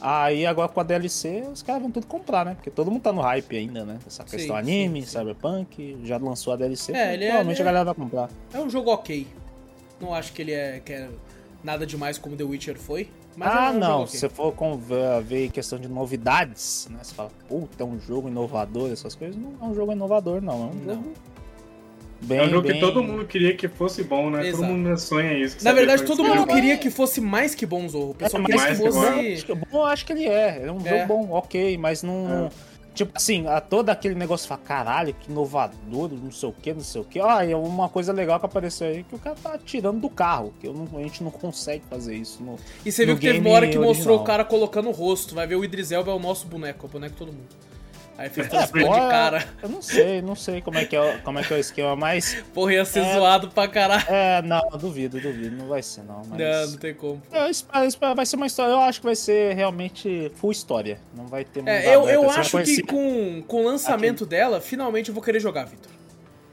Aí 0.00 0.46
agora 0.46 0.68
com 0.68 0.80
a 0.80 0.82
DLC, 0.82 1.44
os 1.52 1.62
caras 1.62 1.82
vão 1.82 1.90
tudo 1.90 2.06
comprar, 2.06 2.44
né? 2.44 2.54
Porque 2.54 2.70
todo 2.70 2.90
mundo 2.90 3.02
tá 3.02 3.12
no 3.12 3.20
hype 3.20 3.56
ainda, 3.56 3.84
né? 3.84 3.98
Essa 4.06 4.24
Sim, 4.26 4.36
questão 4.36 4.56
anime, 4.56 5.00
sim, 5.02 5.06
sim. 5.06 5.18
Cyberpunk, 5.18 5.98
já 6.02 6.16
lançou 6.16 6.52
a 6.52 6.56
DLC, 6.56 6.92
É, 6.92 7.14
ele 7.14 7.24
é- 7.24 7.28
provavelmente 7.28 7.60
ele 7.60 7.68
é- 7.68 7.70
a 7.70 7.72
galera 7.72 7.84
vai 7.84 7.94
comprar. 7.94 8.28
É 8.52 8.58
um 8.58 8.70
jogo 8.70 8.90
ok. 8.90 9.26
Não 10.00 10.12
acho 10.14 10.32
que 10.32 10.42
ele 10.42 10.52
é, 10.52 10.80
que 10.84 10.92
é 10.92 11.08
nada 11.62 11.86
demais 11.86 12.18
como 12.18 12.36
The 12.36 12.44
Witcher 12.44 12.76
foi. 12.78 13.08
Mas 13.36 13.48
ah, 13.50 13.66
é 13.68 13.70
um 13.70 13.78
não. 13.78 14.06
Se 14.06 14.28
for 14.28 14.52
com, 14.52 14.76
ver, 14.76 15.22
ver 15.22 15.50
questão 15.50 15.78
de 15.78 15.88
novidades, 15.88 16.86
né? 16.90 16.98
Você 17.02 17.14
fala, 17.14 17.30
puta, 17.48 17.82
é 17.82 17.86
um 17.86 17.98
jogo 17.98 18.28
inovador, 18.28 18.90
essas 18.90 19.14
coisas. 19.14 19.36
Não 19.36 19.54
é 19.60 19.64
um 19.70 19.74
jogo 19.74 19.92
inovador, 19.92 20.42
não. 20.42 20.52
É 20.52 20.56
um 20.66 20.74
Não. 20.74 20.94
jogo. 20.96 21.12
Bem, 22.24 22.38
é 22.38 22.42
um 22.44 22.50
jogo 22.50 22.68
bem- 22.68 22.74
que 22.74 22.80
todo 22.80 23.02
mundo 23.02 23.24
queria 23.26 23.56
que 23.56 23.66
fosse 23.66 24.04
bom, 24.04 24.30
né? 24.30 24.46
Exato. 24.46 24.62
Todo 24.62 24.72
mundo 24.76 24.96
sonha 24.96 25.32
isso. 25.36 25.56
que 25.56 25.64
Na 25.64 25.72
verdade, 25.72 26.04
todo 26.04 26.22
mundo 26.22 26.46
bom. 26.46 26.54
queria 26.54 26.76
que 26.76 26.88
fosse 26.88 27.20
mais 27.20 27.52
que 27.52 27.66
bom 27.66 27.88
Zorro. 27.88 28.10
O 28.10 28.10
É, 28.12 28.14
pessoal 28.14 28.42
mas 28.44 28.52
queria 28.52 28.60
que 28.62 28.68
mais 28.68 28.78
que 28.78 28.84
bom. 28.84 28.92
fosse. 28.92 29.32
Acho 29.32 29.46
que 29.46 29.54
bom, 29.54 29.66
eu 29.72 29.84
acho 29.86 30.06
que 30.06 30.12
ele 30.12 30.26
é. 30.26 30.62
É 30.66 30.70
um 30.72 30.80
É. 30.86 31.00
jogo 31.00 31.06
bom, 31.26 31.32
ok, 31.32 31.76
mas 31.78 32.02
não. 32.04 32.48
Tipo 32.94 33.12
assim, 33.14 33.46
a, 33.46 33.60
todo 33.60 33.88
aquele 33.88 34.14
negócio 34.14 34.46
fala, 34.46 34.60
caralho, 34.62 35.14
que 35.14 35.30
inovador, 35.30 36.10
não 36.12 36.30
sei 36.30 36.48
o 36.48 36.52
que, 36.52 36.74
não 36.74 36.82
sei 36.82 37.00
o 37.00 37.04
que. 37.04 37.20
Ah, 37.20 37.44
e 37.44 37.54
uma 37.54 37.88
coisa 37.88 38.12
legal 38.12 38.38
que 38.38 38.44
apareceu 38.46 38.86
aí 38.88 39.02
que 39.02 39.14
o 39.14 39.18
cara 39.18 39.34
tá 39.42 39.56
tirando 39.58 40.00
do 40.00 40.10
carro, 40.10 40.52
que 40.60 40.68
não- 40.68 40.88
a 40.98 41.02
gente 41.02 41.24
não 41.24 41.30
consegue 41.30 41.82
fazer 41.88 42.14
isso. 42.14 42.42
No, 42.42 42.56
E 42.84 42.92
você 42.92 43.06
viu 43.06 43.16
que 43.16 43.26
teve 43.26 43.38
uma 43.40 43.50
hora 43.50 43.66
que 43.66 43.76
mostrou 43.78 43.90
original. 44.16 44.16
o 44.16 44.24
cara 44.24 44.44
colocando 44.44 44.88
o 44.88 44.92
rosto. 44.92 45.34
Vai 45.34 45.46
ver 45.46 45.56
o 45.56 45.64
Idris 45.64 45.90
Elba 45.90 46.10
é 46.10 46.14
o 46.14 46.18
nosso 46.18 46.46
boneco, 46.46 46.84
é 46.84 46.88
o 46.88 46.92
boneco 46.92 47.12
de 47.14 47.18
todo 47.18 47.28
mundo. 47.32 47.48
Aí 48.18 48.28
fez 48.28 48.46
É, 48.46 48.50
transplante 48.50 48.86
pô, 48.88 48.94
de 48.94 49.00
cara. 49.00 49.48
Eu 49.62 49.68
não 49.68 49.82
sei, 49.82 50.22
não 50.22 50.36
sei 50.36 50.60
como 50.60 50.76
é 50.78 50.84
que 50.84 50.94
é, 50.94 51.00
o- 51.00 51.22
como 51.22 51.38
é, 51.38 51.42
que 51.42 51.52
é 51.52 51.56
o 51.56 51.58
esquema, 51.58 51.96
mas. 51.96 52.36
Porra, 52.54 52.74
ia 52.74 52.84
ser 52.84 53.00
É. 53.00 53.14
zoado 53.14 53.48
pra 53.50 53.66
caralho. 53.66 54.04
É, 54.08 54.42
não, 54.42 54.62
eu 54.70 54.78
duvido, 54.78 55.18
eu 55.18 55.22
duvido, 55.22 55.56
não 55.56 55.66
vai 55.66 55.82
ser 55.82 56.02
não. 56.02 56.22
Mas... 56.28 56.38
Não, 56.38 56.70
não 56.72 56.78
tem 56.78 56.94
como. 56.94 57.22
Eu 57.32 57.46
espero, 57.48 57.84
eu 57.84 57.88
espero- 57.88 58.14
vai 58.14 58.26
ser 58.26 58.36
uma 58.36 58.46
história, 58.46 58.72
eu 58.72 58.80
acho 58.80 59.00
que 59.00 59.06
vai 59.06 59.16
ser 59.16 59.54
realmente 59.56 60.30
full 60.36 60.52
história. 60.52 60.98
Não 61.16 61.26
vai 61.26 61.44
ter 61.44 61.66
É, 61.66 61.94
eu, 61.94 62.02
aberto, 62.02 62.14
eu 62.22 62.30
assim, 62.30 62.40
acho 62.40 62.56
vai 62.56 62.64
que 62.64 62.82
com, 62.82 63.42
com 63.48 63.62
o 63.62 63.64
lançamento 63.64 64.26
dela, 64.26 64.60
finalmente 64.60 65.08
eu 65.08 65.14
vou 65.14 65.22
querer 65.22 65.40
jogar, 65.40 65.64
Victor. 65.64 65.90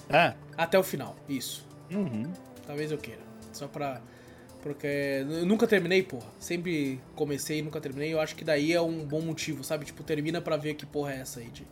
É. 0.10 0.34
Até 0.58 0.80
o 0.80 0.84
final, 0.84 1.16
isso. 1.28 1.66
Uhum. 1.92 2.24
Talvez 2.66 2.92
eu 2.92 2.98
queira. 2.98 3.22
Só 3.52 3.68
pra. 3.68 4.02
Porque 4.62 4.88
eu 4.88 5.46
nunca 5.46 5.66
terminei, 5.66 6.04
porra. 6.04 6.28
Sempre 6.40 7.00
comecei 7.16 7.60
e 7.60 7.62
nunca 7.62 7.80
terminei. 7.80 8.14
Eu 8.14 8.20
acho 8.20 8.36
que 8.36 8.44
daí 8.44 8.74
é 8.74 8.82
um 8.82 9.06
bom 9.06 9.22
motivo, 9.22 9.64
sabe? 9.64 9.86
Tipo, 9.86 10.04
termina 10.04 10.42
pra 10.42 10.58
ver 10.58 10.74
que 10.74 10.86
porra 10.86 11.14
é 11.14 11.20
essa 11.20 11.40
aí 11.40 11.48
de 11.48 11.66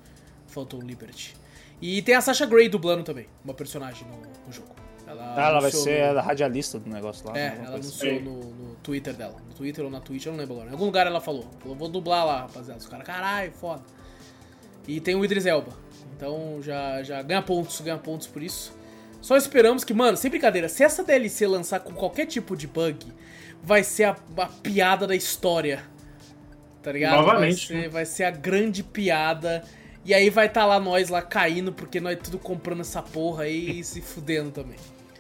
Phantom 0.47 0.79
Liberty. 0.79 1.35
E 1.81 2.01
tem 2.01 2.15
a 2.15 2.21
Sasha 2.21 2.45
Grey 2.45 2.69
dublando 2.69 3.03
também, 3.03 3.27
uma 3.43 3.53
personagem 3.53 4.07
no, 4.07 4.17
no 4.45 4.51
jogo. 4.53 4.73
Ela, 5.05 5.35
Ah, 5.37 5.49
ela 5.49 5.59
vai 5.61 5.71
ser 5.71 6.11
no- 6.13 6.19
a 6.19 6.21
radialista 6.21 6.79
do 6.79 6.89
negócio 6.89 7.25
lá. 7.27 7.37
É, 7.37 7.49
né, 7.51 7.61
ela 7.65 7.75
anunciou 7.75 8.13
assim. 8.15 8.23
no, 8.23 8.39
no 8.39 8.75
Twitter 8.75 9.13
dela. 9.13 9.35
No 9.47 9.53
Twitter 9.53 9.83
ou 9.85 9.91
na 9.91 9.99
Twitch, 10.01 10.25
eu 10.25 10.31
não 10.31 10.39
lembro 10.39 10.55
agora. 10.55 10.69
Em 10.69 10.73
algum 10.73 10.85
lugar 10.85 11.05
ela 11.07 11.21
falou. 11.21 11.45
Falou, 11.59 11.75
vou 11.77 11.87
dublar 11.89 12.25
lá, 12.25 12.41
rapaziada. 12.41 12.79
Os 12.79 12.87
caras, 12.87 13.05
caralho, 13.05 13.51
foda. 13.51 13.83
E 14.87 14.99
tem 14.99 15.15
o 15.15 15.23
Idris 15.23 15.45
Elba. 15.45 15.71
Então 16.15 16.59
já, 16.61 17.03
já 17.03 17.21
ganha 17.21 17.41
pontos, 17.41 17.79
ganha 17.81 17.97
pontos 17.97 18.27
por 18.27 18.41
isso. 18.41 18.76
Só 19.27 19.35
esperamos 19.35 19.83
que, 19.83 19.93
mano, 19.93 20.15
sem 20.15 20.31
brincadeira, 20.31 20.69
se 20.69 20.85
essa 20.85 21.03
DLC 21.03 21.45
lançar 21.45 21.81
com 21.81 21.91
qualquer 21.91 22.27
tipo 22.27 22.55
de 22.55 22.65
bug, 22.65 23.11
vai 23.61 23.83
ser 23.83 24.05
a, 24.05 24.15
a 24.37 24.45
piada 24.45 25.05
da 25.05 25.13
história. 25.13 25.83
Tá 26.81 26.93
ligado? 26.93 27.17
Novamente, 27.17 27.67
Vai 27.67 27.67
ser, 27.67 27.73
né? 27.73 27.89
vai 27.89 28.05
ser 28.05 28.23
a 28.23 28.31
grande 28.31 28.83
piada. 28.83 29.65
E 30.05 30.13
aí 30.13 30.29
vai 30.29 30.45
estar 30.45 30.65
lá 30.65 30.79
nós 30.79 31.09
lá 31.09 31.21
caindo, 31.21 31.73
porque 31.73 31.99
nós 31.99 32.17
tudo 32.23 32.39
comprando 32.39 32.79
essa 32.79 33.01
porra 33.01 33.43
aí 33.43 33.81
e 33.81 33.83
se 33.83 33.99
fudendo 33.99 34.49
também. 34.49 34.77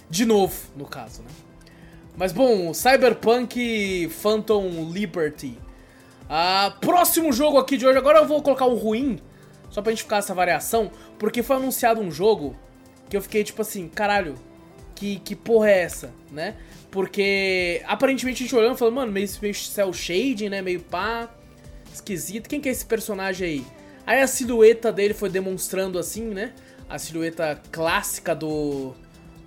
De 0.09 0.23
novo, 0.23 0.55
no 0.77 0.85
caso, 0.85 1.21
né? 1.23 1.27
Mas 2.15 2.31
bom, 2.31 2.73
Cyberpunk 2.73 4.07
Phantom 4.21 4.89
Liberty. 4.89 5.59
Ah, 6.29 6.77
próximo 6.79 7.33
jogo 7.33 7.57
aqui 7.57 7.75
de 7.75 7.85
hoje. 7.85 7.97
Agora 7.97 8.19
eu 8.19 8.25
vou 8.25 8.41
colocar 8.41 8.67
um 8.67 8.75
ruim, 8.75 9.19
só 9.69 9.81
pra 9.81 9.91
gente 9.91 10.03
ficar 10.03 10.19
essa 10.19 10.33
variação, 10.33 10.89
porque 11.19 11.43
foi 11.43 11.57
anunciado 11.57 11.99
um 11.99 12.09
jogo 12.09 12.55
que 13.09 13.15
eu 13.17 13.21
fiquei 13.21 13.43
tipo 13.43 13.61
assim, 13.61 13.87
caralho, 13.87 14.35
que, 14.95 15.19
que 15.19 15.35
porra 15.35 15.69
é 15.69 15.79
essa, 15.81 16.11
né? 16.31 16.55
Porque 16.91 17.81
aparentemente 17.85 18.43
a 18.43 18.45
gente 18.45 18.55
olhando 18.55 18.75
e 18.75 18.77
falando, 18.79 18.95
mano, 18.95 19.11
meio, 19.11 19.27
meio 19.41 19.53
cel 19.55 19.93
shading, 19.93 20.49
né? 20.49 20.61
Meio 20.61 20.79
pá, 20.81 21.29
esquisito. 21.93 22.47
Quem 22.49 22.59
que 22.59 22.69
é 22.69 22.71
esse 22.71 22.85
personagem 22.85 23.47
aí? 23.47 23.65
Aí 24.05 24.21
a 24.21 24.27
silhueta 24.27 24.91
dele 24.91 25.13
foi 25.13 25.29
demonstrando 25.29 25.99
assim, 25.99 26.23
né? 26.25 26.53
A 26.89 26.97
silhueta 26.97 27.61
clássica 27.71 28.33
do. 28.33 28.93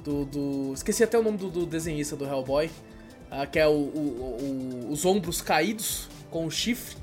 Do. 0.04 0.24
do- 0.26 0.72
esqueci 0.74 1.02
até 1.02 1.18
o 1.18 1.22
nome 1.22 1.38
do, 1.38 1.48
do 1.50 1.66
desenhista 1.66 2.14
do 2.14 2.24
Hellboy. 2.26 2.70
ah, 3.30 3.46
que 3.46 3.58
é 3.58 3.66
o, 3.66 3.70
o- 3.70 4.84
o- 4.86 4.92
os 4.92 5.04
ombros 5.04 5.40
caídos 5.40 6.08
com 6.30 6.46
o 6.46 6.50
chifre. 6.50 6.96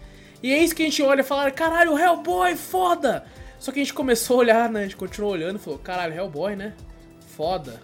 E 0.44 0.54
é 0.54 0.64
isso 0.64 0.76
que 0.76 0.84
a 0.84 0.86
gente 0.86 1.02
olha 1.02 1.22
e 1.22 1.24
fala: 1.24 1.50
caralho, 1.52 1.98
Hellboy, 1.98 2.56
foda! 2.56 3.26
Só 3.60 3.72
que 3.72 3.80
a 3.80 3.84
gente 3.84 3.94
começou 3.94 4.38
a 4.38 4.40
olhar, 4.40 4.70
né? 4.70 4.82
A 4.82 4.84
gente 4.84 4.96
continuou 4.96 5.34
olhando 5.34 5.56
e 5.58 5.60
falou: 5.60 5.80
caralho, 5.80 6.14
Hellboy, 6.14 6.56
né? 6.56 6.74
Foda. 7.36 7.82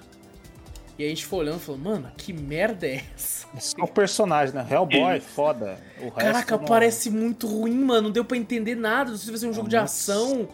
E 0.97 1.03
a 1.03 1.09
gente 1.09 1.25
foi 1.25 1.39
olhando 1.39 1.57
e 1.57 1.61
falou: 1.61 1.81
mano, 1.81 2.11
que 2.15 2.31
merda 2.31 2.85
é 2.87 3.03
essa? 3.15 3.47
Esse 3.57 3.79
é 3.79 3.83
o 3.83 3.87
personagem, 3.87 4.53
né? 4.55 4.65
Hellboy, 4.69 5.17
Isso. 5.17 5.27
foda. 5.27 5.77
O 5.99 6.03
resto 6.05 6.15
Caraca, 6.15 6.57
não- 6.57 6.65
parece 6.65 7.09
muito 7.09 7.47
ruim, 7.47 7.75
mano. 7.83 8.03
Não 8.03 8.11
deu 8.11 8.23
pra 8.25 8.37
entender 8.37 8.75
nada. 8.75 9.11
Não 9.11 9.17
sei 9.17 9.25
se 9.25 9.31
vai 9.31 9.39
ser 9.39 9.47
um 9.47 9.53
jogo 9.53 9.67
de 9.69 9.77
ação. 9.77 10.47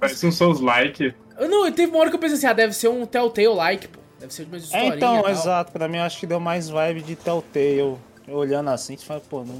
Parece 0.00 0.26
um 0.26 0.32
Souls-like. 0.32 1.14
Eu 1.38 1.48
Não, 1.48 1.70
teve 1.72 1.90
uma 1.92 2.00
hora 2.00 2.10
que 2.10 2.16
eu 2.16 2.20
pensei 2.20 2.36
assim, 2.36 2.46
ah, 2.46 2.52
deve 2.52 2.72
ser 2.74 2.88
um 2.88 3.06
Telltale-like, 3.06 3.88
pô. 3.88 4.00
Deve 4.18 4.32
ser 4.34 4.46
mais 4.48 4.62
É, 4.62 4.66
historinha 4.66 4.96
então, 4.96 5.22
tal. 5.22 5.30
exato. 5.30 5.72
Pra 5.72 5.88
mim, 5.88 5.98
eu 5.98 6.02
acho 6.04 6.18
que 6.18 6.26
deu 6.26 6.40
mais 6.40 6.68
vibe 6.68 7.02
de 7.02 7.14
Telltale. 7.16 7.78
Eu 7.78 7.98
olhando 8.28 8.70
assim, 8.70 8.96
você 8.96 9.04
fala, 9.04 9.20
pô, 9.28 9.44
não. 9.44 9.54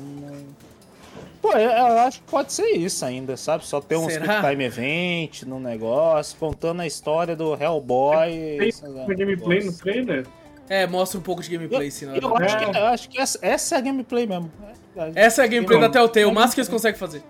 Pô, 1.42 1.52
eu, 1.54 1.70
eu 1.70 1.98
acho 1.98 2.20
que 2.20 2.30
pode 2.30 2.52
ser 2.52 2.68
isso 2.70 3.04
ainda, 3.04 3.36
sabe? 3.36 3.66
Só 3.66 3.80
ter 3.80 3.96
um 3.96 4.08
Será? 4.08 4.48
Time 4.48 4.64
Event 4.64 5.42
no 5.42 5.58
negócio, 5.58 6.38
contando 6.38 6.80
a 6.82 6.86
história 6.86 7.34
do 7.34 7.60
Hellboy. 7.60 8.30
Tem 8.58 8.72
uma 8.88 9.12
gameplay 9.14 9.64
no 9.64 9.72
trailer? 9.72 10.24
É, 10.68 10.86
mostra 10.86 11.18
um 11.18 11.22
pouco 11.22 11.42
de 11.42 11.50
gameplay, 11.50 11.90
sim, 11.90 12.06
na 12.06 12.16
Eu 12.16 12.30
verdade. 12.30 12.44
acho, 12.44 12.58
que, 12.70 12.78
eu 12.78 12.84
acho 12.86 13.08
que 13.10 13.20
essa, 13.20 13.38
essa 13.42 13.74
é 13.74 13.78
a 13.78 13.80
gameplay 13.80 14.26
mesmo. 14.26 14.50
É, 14.96 15.00
é- 15.00 15.12
Essa 15.16 15.42
é 15.42 15.44
a 15.44 15.48
gameplay 15.48 15.80
da 15.80 15.88
Telltale, 15.88 16.26
o 16.26 16.32
máximo 16.32 16.54
que 16.54 16.60
eles 16.60 16.68
conseguem 16.68 16.98
fazer. 16.98 17.22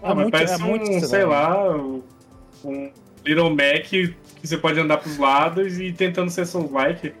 Ah, 0.00 0.14
mas 0.14 0.16
muito- 0.16 0.30
parece 0.32 0.54
é 0.54 0.58
muito 0.58 0.90
um, 0.90 1.00
sei 1.00 1.24
lá, 1.24 1.76
um 2.64 2.90
Little 3.26 3.50
Mac 3.50 3.82
que 3.88 4.14
você 4.42 4.56
pode 4.56 4.78
andar 4.78 4.98
pros 4.98 5.18
lados 5.18 5.78
e 5.80 5.92
tentando 5.92 6.30
ser 6.30 6.46
Souls-like. 6.46 7.12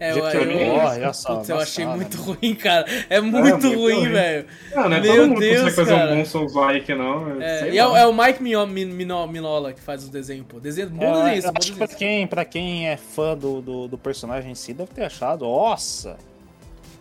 É, 0.00 0.10
eu, 0.10 0.16
eu, 0.18 1.12
putz, 1.12 1.50
achei 1.50 1.86
muito 1.86 2.16
ruim, 2.20 2.54
cara. 2.54 2.84
É 3.08 3.20
muito 3.20 3.42
muito 3.62 3.74
ruim, 3.78 4.08
velho. 4.08 4.44
Não, 4.74 4.88
não 4.88 4.96
é 4.96 5.00
Meu 5.00 5.14
todo 5.16 5.28
mundo 5.28 5.40
Deus, 5.40 5.56
consegue 5.62 5.76
fazer 5.76 5.94
cara. 5.94 6.12
um 6.12 6.16
bom 6.18 6.24
Souls-like, 6.24 6.94
não. 6.94 7.40
É, 7.42 7.70
e 7.70 7.78
é, 7.78 7.82
é 7.82 8.06
o 8.06 8.12
Mike 8.12 8.42
Mino- 8.42 8.66
Min- 8.66 8.86
Mino- 8.86 9.26
Minola 9.28 9.72
que 9.72 9.80
faz 9.80 10.02
os 10.02 10.08
desenhos, 10.08 10.46
pô. 10.48 10.58
Desenho, 10.58 10.90
bom 10.90 11.26
É, 11.26 11.34
desenho 11.36 11.52
acho 11.56 11.72
que 11.72 11.78
pra 11.78 11.86
desenho. 11.86 11.98
quem, 11.98 12.26
pra 12.26 12.44
quem 12.44 12.88
é 12.88 12.96
fã 12.96 13.36
do, 13.36 13.60
do, 13.62 13.88
do 13.88 13.96
personagem 13.98 14.50
em 14.52 14.54
si, 14.54 14.74
deve 14.74 14.90
ter 14.90 15.04
achado, 15.04 15.44
nossa! 15.44 16.16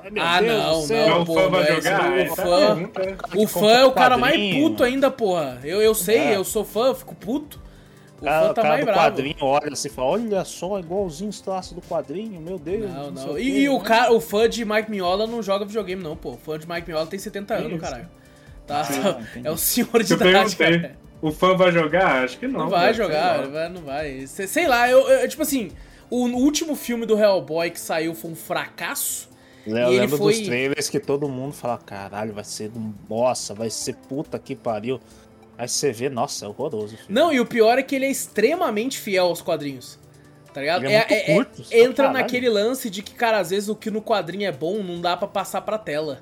Ai, 0.05 0.11
Ah, 0.19 0.41
Deus 0.41 0.89
não, 0.89 0.97
não, 0.97 1.09
Não, 1.19 1.25
pô, 1.25 1.31
o 1.31 1.35
fã 1.35 1.49
vai 1.49 1.61
mas 1.61 1.83
jogar? 1.83 2.09
o 2.11 2.13
é 2.17 2.23
a 2.27 2.35
fã- 2.35 2.75
pergunta. 2.75 3.01
O 3.37 3.47
fã 3.47 3.71
é 3.71 3.85
o 3.85 3.91
cara 3.93 4.17
mais 4.17 4.53
puto 4.55 4.83
ainda, 4.83 5.09
porra. 5.09 5.59
Eu, 5.63 5.81
eu 5.81 5.95
sei, 5.95 6.17
É. 6.17 6.35
eu 6.35 6.43
sou 6.43 6.65
fã, 6.65 6.87
eu 6.87 6.95
fico 6.95 7.15
puto. 7.15 7.62
O 8.23 8.25
cara, 8.25 8.47
fã 8.47 8.53
tá 8.53 8.61
o 8.61 8.63
cara 8.63 8.67
mais 8.69 8.79
do 8.81 8.85
bravo. 8.85 8.99
quadrinho 9.01 9.35
olha 9.41 9.73
assim 9.73 9.87
e 9.87 9.91
fala, 9.91 10.07
olha 10.07 10.45
só, 10.45 10.79
igualzinho 10.79 11.29
os 11.29 11.41
traços 11.41 11.73
do 11.73 11.81
quadrinho, 11.81 12.39
meu 12.41 12.57
Deus. 12.57 12.89
Não, 12.91 13.11
não. 13.11 13.31
o 13.33 13.39
E, 13.39 13.43
quê, 13.51 13.57
e 13.59 13.69
o, 13.69 13.79
cara, 13.79 14.11
o 14.13 14.19
fã 14.21 14.47
de 14.49 14.63
Mike 14.65 14.89
Miola 14.89 15.27
não 15.27 15.41
joga 15.43 15.65
videogame, 15.65 16.01
não, 16.01 16.15
pô. 16.15 16.31
O 16.31 16.37
fã 16.37 16.57
de 16.57 16.67
Mike 16.67 16.87
Miola 16.87 17.05
tem 17.05 17.19
70 17.19 17.53
anos, 17.53 17.71
Isso. 17.73 17.79
caralho. 17.81 18.09
Tá, 18.65 18.81
Ah, 18.81 19.21
é 19.43 19.51
o 19.51 19.57
senhor 19.57 20.01
de 20.03 20.11
Eu 20.13 20.17
idade, 20.17 20.55
perguntei, 20.55 20.79
cara. 20.89 20.95
o 21.21 21.31
fã 21.31 21.55
vai 21.55 21.71
jogar? 21.71 22.23
Acho 22.23 22.37
que 22.39 22.47
não. 22.47 22.61
Não 22.61 22.69
vai 22.69 22.87
né? 22.87 22.93
jogar, 22.93 23.47
vai- 23.47 23.69
não 23.69 23.81
vai. 23.81 24.25
Sei, 24.27 24.67
lá, 24.67 24.89
eu, 24.89 25.07
eu- 25.09 25.27
tipo 25.27 25.41
assim, 25.41 25.71
o 26.09 26.25
último 26.27 26.75
filme 26.75 27.05
do 27.05 27.17
Hellboy 27.17 27.69
que 27.71 27.79
saiu 27.79 28.15
foi 28.15 28.31
um 28.31 28.35
fracasso. 28.35 29.29
Eu 29.65 29.77
e 29.77 29.81
ele 29.81 29.99
lembro 30.01 30.17
foi- 30.17 30.33
dos 30.33 30.41
trailers 30.45 30.89
que 30.89 30.99
todo 30.99 31.27
mundo 31.29 31.53
fala, 31.53 31.77
caralho, 31.77 32.33
vai 32.33 32.43
ser 32.43 32.69
um 32.75 32.93
bossa, 33.07 33.53
vai 33.53 33.69
ser 33.69 33.95
puta 33.95 34.37
que 34.37 34.55
pariu. 34.55 34.99
Aí 35.57 35.67
você 35.67 35.91
vê, 35.91 36.09
nossa, 36.09 36.45
é 36.45 36.47
horroroso. 36.47 36.97
filho. 36.97 37.07
Não, 37.09 37.31
e 37.31 37.39
o 37.39 37.45
pior 37.45 37.77
é 37.77 37.83
que 37.83 37.95
ele 37.95 38.05
é 38.05 38.09
extremamente 38.11 38.97
fiel 38.99 39.25
aos 39.27 39.41
quadrinhos. 39.41 39.99
Tá 40.53 40.61
ligado? 40.61 40.85
Ele 40.85 40.93
é 40.93 41.33
muito 41.33 41.47
curto, 41.47 41.63
só 41.63 41.75
entra 41.75 42.05
caralho. 42.05 42.13
naquele 42.13 42.49
lance 42.49 42.89
de 42.89 43.01
que, 43.01 43.13
cara, 43.15 43.39
às 43.39 43.49
vezes 43.49 43.69
o 43.69 43.75
que 43.75 43.89
no 43.89 44.01
quadrinho 44.01 44.47
é 44.47 44.51
bom 44.51 44.83
não 44.83 45.01
dá 45.01 45.17
pra 45.17 45.27
passar 45.27 45.61
pra 45.61 45.77
tela. 45.79 46.21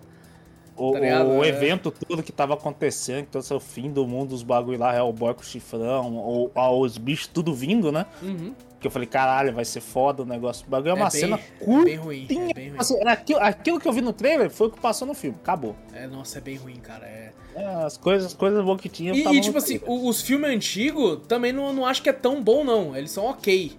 O, 0.75 0.93
Tá 0.93 0.99
o 1.25 1.43
É. 1.43 1.47
evento 1.49 1.91
todo 1.91 2.23
que 2.23 2.31
tava 2.31 2.53
acontecendo, 2.53 3.19
então 3.29 3.41
é 3.49 3.53
o 3.53 3.59
fim 3.59 3.91
do 3.91 4.07
mundo 4.07 4.29
dos 4.29 4.41
bagulho 4.41 4.79
lá, 4.79 4.95
Hellboy 4.95 5.33
com 5.33 5.43
chifrão, 5.43 6.15
ou, 6.15 6.49
ou 6.55 6.81
os 6.81 6.97
bichos 6.97 7.27
tudo 7.27 7.53
vindo, 7.53 7.91
né? 7.91 8.05
Uhum. 8.21 8.55
Que 8.79 8.87
eu 8.87 8.91
falei, 8.91 9.07
caralho, 9.07 9.53
vai 9.53 9.65
ser 9.65 9.81
foda 9.81 10.23
o 10.23 10.25
negócio. 10.25 10.65
O 10.65 10.69
bagulho 10.69 10.91
é 10.91 10.93
uma 10.93 11.07
É 11.07 11.11
bem- 11.11 11.19
cena 11.21 11.35
é 11.35 11.63
curtinha. 11.65 11.83
bem 11.83 11.95
ruim, 11.97 12.23
é 12.23 12.53
bem 12.53 12.69
ruim. 12.69 12.79
Assim, 12.79 12.95
aquilo, 13.05 13.39
aquilo 13.41 13.79
que 13.81 13.87
eu 13.87 13.91
vi 13.93 14.01
no 14.01 14.13
trailer 14.13 14.49
foi 14.49 14.67
o 14.67 14.69
que 14.71 14.79
passou 14.79 15.05
no 15.05 15.13
filme. 15.13 15.37
Acabou. 15.43 15.75
É, 15.93 16.07
nossa, 16.07 16.37
é 16.37 16.41
bem 16.41 16.55
ruim, 16.55 16.77
cara. 16.77 17.05
É... 17.05 17.30
É, 17.55 17.65
as 17.85 17.97
coisas, 17.97 18.27
as 18.27 18.33
coisas 18.33 18.63
boas 18.63 18.79
que 18.79 18.87
tinha. 18.89 19.13
E, 19.13 19.19
e, 19.37 19.41
tipo 19.41 19.57
assim, 19.57 19.77
trailer. 19.77 19.99
o- 20.03 20.07
os 20.07 20.21
filmes 20.21 20.49
antigos 20.49 21.19
também 21.27 21.51
não, 21.51 21.73
não 21.73 21.85
acho 21.85 22.01
que 22.01 22.09
é 22.09 22.13
tão 22.13 22.41
bom, 22.41 22.63
não. 22.63 22.95
Eles 22.95 23.11
são 23.11 23.25
ok. 23.25 23.73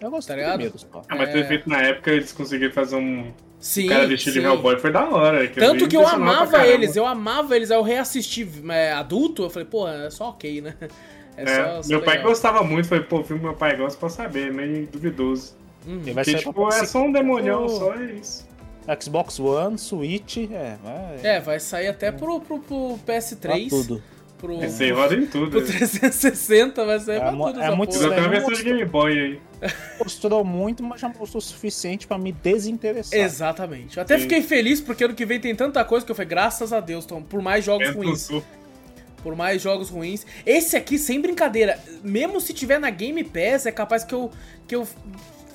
eu 0.00 0.10
gostei 0.10 0.36
tá 0.36 0.56
ligado? 0.56 0.78
só. 0.78 1.02
Ah, 1.08 1.16
mas 1.16 1.28
É. 1.28 1.32
ter 1.32 1.48
feito 1.48 1.68
na 1.68 1.78
época, 1.80 2.10
eles 2.10 2.32
conseguiram 2.32 2.72
fazer 2.72 2.96
um 2.96 3.32
Sim. 3.60 3.86
cara 3.88 4.06
vestido 4.06 4.34
sim. 4.34 4.40
de 4.40 4.46
Hellboy, 4.46 4.78
foi 4.78 4.90
da 4.92 5.08
hora. 5.08 5.48
Tanto 5.48 5.88
que 5.88 5.96
eu 5.96 6.06
amava 6.06 6.66
eles, 6.66 6.94
eu 6.96 7.06
amava 7.06 7.54
eles. 7.56 7.70
Aí 7.70 7.76
eu 7.76 7.82
reassisti 7.82 8.48
é, 8.68 8.92
adulto, 8.92 9.42
eu 9.44 9.50
falei, 9.50 9.66
pô, 9.68 9.88
é 9.88 10.10
só 10.10 10.30
ok, 10.30 10.60
né? 10.60 10.74
É, 11.34 11.44
É, 11.44 11.46
só, 11.76 11.82
só 11.84 11.88
meu 11.88 12.02
pai 12.02 12.16
legal. 12.16 12.28
gostava 12.30 12.62
muito, 12.62 12.88
falei, 12.88 13.04
pô, 13.04 13.20
o 13.20 13.24
filme 13.24 13.40
que 13.40 13.46
meu 13.46 13.56
pai 13.56 13.74
gosta 13.74 13.98
pra 13.98 14.10
saber, 14.10 14.52
meio 14.52 14.86
duvidoso. 14.86 15.54
Vai 15.86 16.24
Porque, 16.24 16.34
tipo, 16.34 16.68
é 16.68 16.84
só 16.84 17.02
um 17.04 17.10
demonião, 17.10 17.66
só 17.70 17.94
é 17.94 18.04
isso. 18.12 18.46
Xbox 19.00 19.38
One, 19.38 19.78
Switch, 19.78 20.38
é, 20.38 20.76
vai. 20.82 21.20
É, 21.22 21.40
vai 21.40 21.60
sair 21.60 21.88
até 21.88 22.10
pro, 22.10 22.40
pro, 22.40 22.58
pro 22.58 22.98
pra 23.04 23.16
PS3, 23.16 23.68
tudo. 23.68 24.02
pro, 24.38 24.62
Esse 24.64 24.84
aí 24.84 24.90
roda 24.90 25.14
em 25.14 25.26
tudo. 25.26 25.50
pro 25.50 25.60
né? 25.60 25.66
360, 25.66 26.84
vai 26.84 26.98
sair 26.98 27.16
É 27.16 27.20
pra 27.20 27.30
tudo 27.30 27.60
é 27.62 27.74
muito 27.74 27.98
ter 27.98 28.06
uma 28.06 28.16
Não 28.20 28.30
versão 28.30 28.52
de 28.52 28.62
Game 28.64 28.84
Boy 28.84 29.12
aí. 29.18 29.40
Mostrou 30.02 30.44
muito, 30.44 30.82
mas 30.82 31.00
já 31.00 31.08
mostrou 31.08 31.38
o 31.38 31.40
suficiente 31.40 32.06
pra 32.06 32.18
me 32.18 32.32
desinteressar. 32.32 33.18
Exatamente. 33.18 33.96
Eu 33.96 34.02
até 34.02 34.16
Sim. 34.16 34.22
fiquei 34.22 34.42
feliz 34.42 34.80
porque 34.80 35.04
ano 35.04 35.14
que 35.14 35.24
vem 35.24 35.38
tem 35.38 35.54
tanta 35.54 35.84
coisa 35.84 36.04
que 36.04 36.10
eu 36.10 36.16
falei, 36.16 36.28
graças 36.28 36.72
a 36.72 36.80
Deus, 36.80 37.06
Tom, 37.06 37.22
por 37.22 37.40
mais 37.40 37.64
jogos 37.64 37.90
ruins. 37.90 38.28
Por 39.22 39.36
mais 39.36 39.62
jogos 39.62 39.88
ruins. 39.88 40.26
Esse 40.44 40.76
aqui, 40.76 40.98
sem 40.98 41.20
brincadeira, 41.20 41.78
mesmo 42.02 42.40
se 42.40 42.52
tiver 42.52 42.80
na 42.80 42.90
Game 42.90 43.22
Pass, 43.22 43.66
é 43.66 43.70
capaz 43.70 44.02
que 44.02 44.12
eu, 44.12 44.28
que 44.66 44.74
eu 44.74 44.84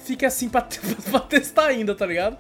fique 0.06 0.26
assim 0.26 0.48
pra, 0.48 0.62
pra 1.12 1.20
testar 1.20 1.66
ainda, 1.68 1.94
tá 1.94 2.06
ligado? 2.06 2.38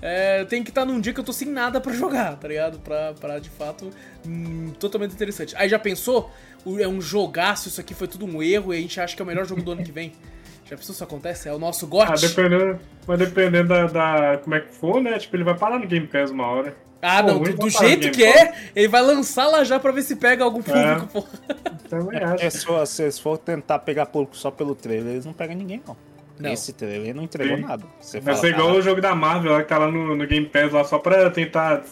É, 0.00 0.44
tem 0.44 0.62
que 0.62 0.70
estar 0.70 0.82
tá 0.82 0.86
num 0.86 1.00
dia 1.00 1.12
que 1.12 1.20
eu 1.20 1.24
tô 1.24 1.32
sem 1.32 1.48
nada 1.48 1.80
para 1.80 1.92
jogar, 1.94 2.36
tá 2.36 2.48
ligado? 2.48 2.78
Pra, 2.78 3.14
pra 3.14 3.38
de 3.38 3.50
fato, 3.50 3.90
hum, 4.26 4.72
totalmente 4.78 5.12
interessante. 5.12 5.54
Aí 5.56 5.68
já 5.68 5.78
pensou? 5.78 6.30
É 6.78 6.86
um 6.86 7.00
jogaço, 7.00 7.68
isso 7.68 7.80
aqui 7.80 7.94
foi 7.94 8.08
tudo 8.08 8.26
um 8.26 8.42
erro 8.42 8.74
e 8.74 8.78
a 8.78 8.80
gente 8.80 9.00
acha 9.00 9.16
que 9.16 9.22
é 9.22 9.24
o 9.24 9.26
melhor 9.26 9.46
jogo 9.46 9.62
do 9.62 9.72
ano 9.72 9.82
que 9.82 9.92
vem. 9.92 10.12
Já 10.68 10.76
pensou 10.76 10.92
se 10.92 10.98
isso 10.98 11.04
acontece? 11.04 11.48
É 11.48 11.54
o 11.54 11.58
nosso 11.58 11.86
GOT? 11.86 12.12
Ah, 12.12 12.14
dependendo, 12.14 12.78
mas 13.06 13.18
dependendo 13.18 13.68
da, 13.68 13.86
da, 13.86 14.36
como 14.36 14.54
é 14.54 14.60
que 14.60 14.70
for, 14.70 15.00
né? 15.00 15.18
Tipo, 15.18 15.36
ele 15.36 15.44
vai 15.44 15.56
parar 15.56 15.78
no 15.78 15.86
Game 15.86 16.06
Pass 16.06 16.30
uma 16.30 16.46
hora. 16.46 16.76
Ah, 17.00 17.22
pô, 17.22 17.28
não, 17.28 17.42
do, 17.42 17.54
do 17.54 17.70
jeito 17.70 18.10
que 18.10 18.22
é, 18.22 18.52
ele 18.76 18.88
vai 18.88 19.00
lançar 19.00 19.46
lá 19.46 19.64
já 19.64 19.80
pra 19.80 19.92
ver 19.92 20.02
se 20.02 20.16
pega 20.16 20.44
algum 20.44 20.60
público, 20.60 21.04
é. 21.04 21.06
pô. 21.06 21.26
Também 21.88 22.22
acho. 22.22 22.44
É, 22.44 22.50
se, 22.50 22.66
for, 22.66 22.86
se 22.86 23.12
for 23.12 23.38
tentar 23.38 23.78
pegar 23.78 24.06
público 24.06 24.36
só 24.36 24.50
pelo 24.50 24.74
trailer, 24.74 25.12
eles 25.12 25.24
não 25.24 25.32
pegam 25.32 25.56
ninguém, 25.56 25.80
não. 25.86 25.96
Não. 26.38 26.52
Esse 26.52 26.72
trailer 26.72 27.14
não 27.14 27.24
entregou 27.24 27.56
Sim. 27.56 27.62
nada. 27.62 27.84
Você 28.00 28.20
Vai 28.20 28.34
ser 28.36 28.48
igual 28.48 28.72
o 28.72 28.82
jogo 28.82 29.00
da 29.00 29.14
Marvel 29.14 29.52
lá 29.52 29.62
que 29.62 29.68
tá 29.68 29.78
lá 29.78 29.90
no, 29.90 30.14
no 30.14 30.26
Game 30.26 30.46
Pass 30.46 30.72
lá 30.72 30.84
só 30.84 30.98
pra 30.98 31.30
tentar 31.30 31.82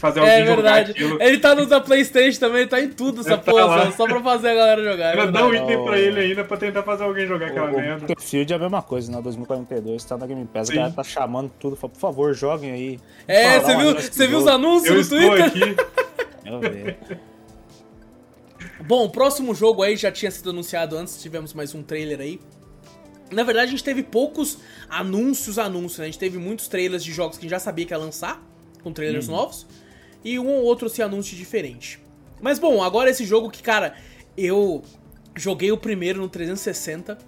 fazer 0.00 0.20
alguém 0.20 0.34
é 0.34 0.44
verdade. 0.44 0.94
Ele 0.96 1.38
tá 1.38 1.54
no 1.54 1.66
da 1.66 1.80
Playstation 1.80 2.40
também, 2.40 2.66
tá 2.66 2.80
em 2.80 2.88
tudo 2.88 3.20
essa 3.20 3.36
tá 3.38 3.52
porra, 3.52 3.92
só, 3.92 4.06
pra 4.06 4.20
fazer 4.22 4.48
a 4.48 4.54
galera 4.54 4.82
jogar. 4.82 5.18
É 5.18 5.30
dá 5.30 5.46
um 5.46 5.54
item 5.54 5.84
pra 5.84 5.98
ele 5.98 6.20
ainda 6.20 6.42
pra 6.42 6.56
tentar 6.56 6.82
fazer 6.82 7.04
alguém 7.04 7.26
jogar 7.26 7.46
o, 7.46 7.50
aquela 7.50 7.70
o 7.70 7.76
merda. 7.76 8.06
Battlefield 8.06 8.52
é 8.52 8.56
a 8.56 8.58
mesma 8.58 8.82
coisa, 8.82 9.12
né? 9.12 9.20
2042 9.22 10.04
tá 10.04 10.16
na 10.16 10.26
Game 10.26 10.46
Pass, 10.46 10.68
Sim. 10.68 10.72
a 10.72 10.76
galera 10.76 10.94
tá 10.94 11.04
chamando 11.04 11.52
tudo, 11.60 11.76
fala, 11.76 11.92
por 11.92 12.00
favor, 12.00 12.34
joguem 12.34 12.72
aí. 12.72 12.98
É, 13.28 13.60
você 13.60 13.76
viu, 13.76 13.94
você 13.94 14.26
viu 14.26 14.38
os 14.38 14.46
anúncios 14.46 15.12
Eu 15.12 15.20
no 15.20 15.28
Twitter? 15.28 15.46
Aqui. 15.46 15.76
Eu 16.46 16.60
vi. 16.60 16.96
Bom, 18.86 19.04
o 19.04 19.10
próximo 19.10 19.54
jogo 19.54 19.82
aí 19.82 19.94
já 19.96 20.10
tinha 20.10 20.30
sido 20.30 20.50
anunciado 20.50 20.96
antes, 20.96 21.20
tivemos 21.20 21.52
mais 21.52 21.74
um 21.74 21.82
trailer 21.82 22.20
aí. 22.20 22.40
Na 23.30 23.42
verdade, 23.42 23.68
a 23.68 23.70
gente 23.70 23.84
teve 23.84 24.02
poucos 24.02 24.58
anúncios, 24.88 25.58
anúncios, 25.58 25.98
né? 25.98 26.04
A 26.04 26.08
gente 26.08 26.18
teve 26.18 26.38
muitos 26.38 26.68
trailers 26.68 27.04
de 27.04 27.12
jogos 27.12 27.36
que 27.36 27.42
a 27.42 27.44
gente 27.44 27.50
já 27.50 27.60
sabia 27.60 27.86
que 27.86 27.92
ia 27.92 27.98
lançar, 27.98 28.42
com 28.82 28.92
trailers 28.92 29.28
uhum. 29.28 29.36
novos, 29.36 29.66
e 30.24 30.38
um 30.38 30.48
ou 30.48 30.64
outro 30.64 30.88
se 30.88 31.02
anúncio 31.02 31.36
diferente. 31.36 32.00
Mas 32.40 32.58
bom, 32.58 32.82
agora 32.82 33.10
esse 33.10 33.24
jogo 33.24 33.50
que, 33.50 33.62
cara, 33.62 33.94
eu 34.36 34.82
joguei 35.36 35.70
o 35.70 35.76
primeiro 35.76 36.20
no 36.20 36.28
360. 36.28 37.18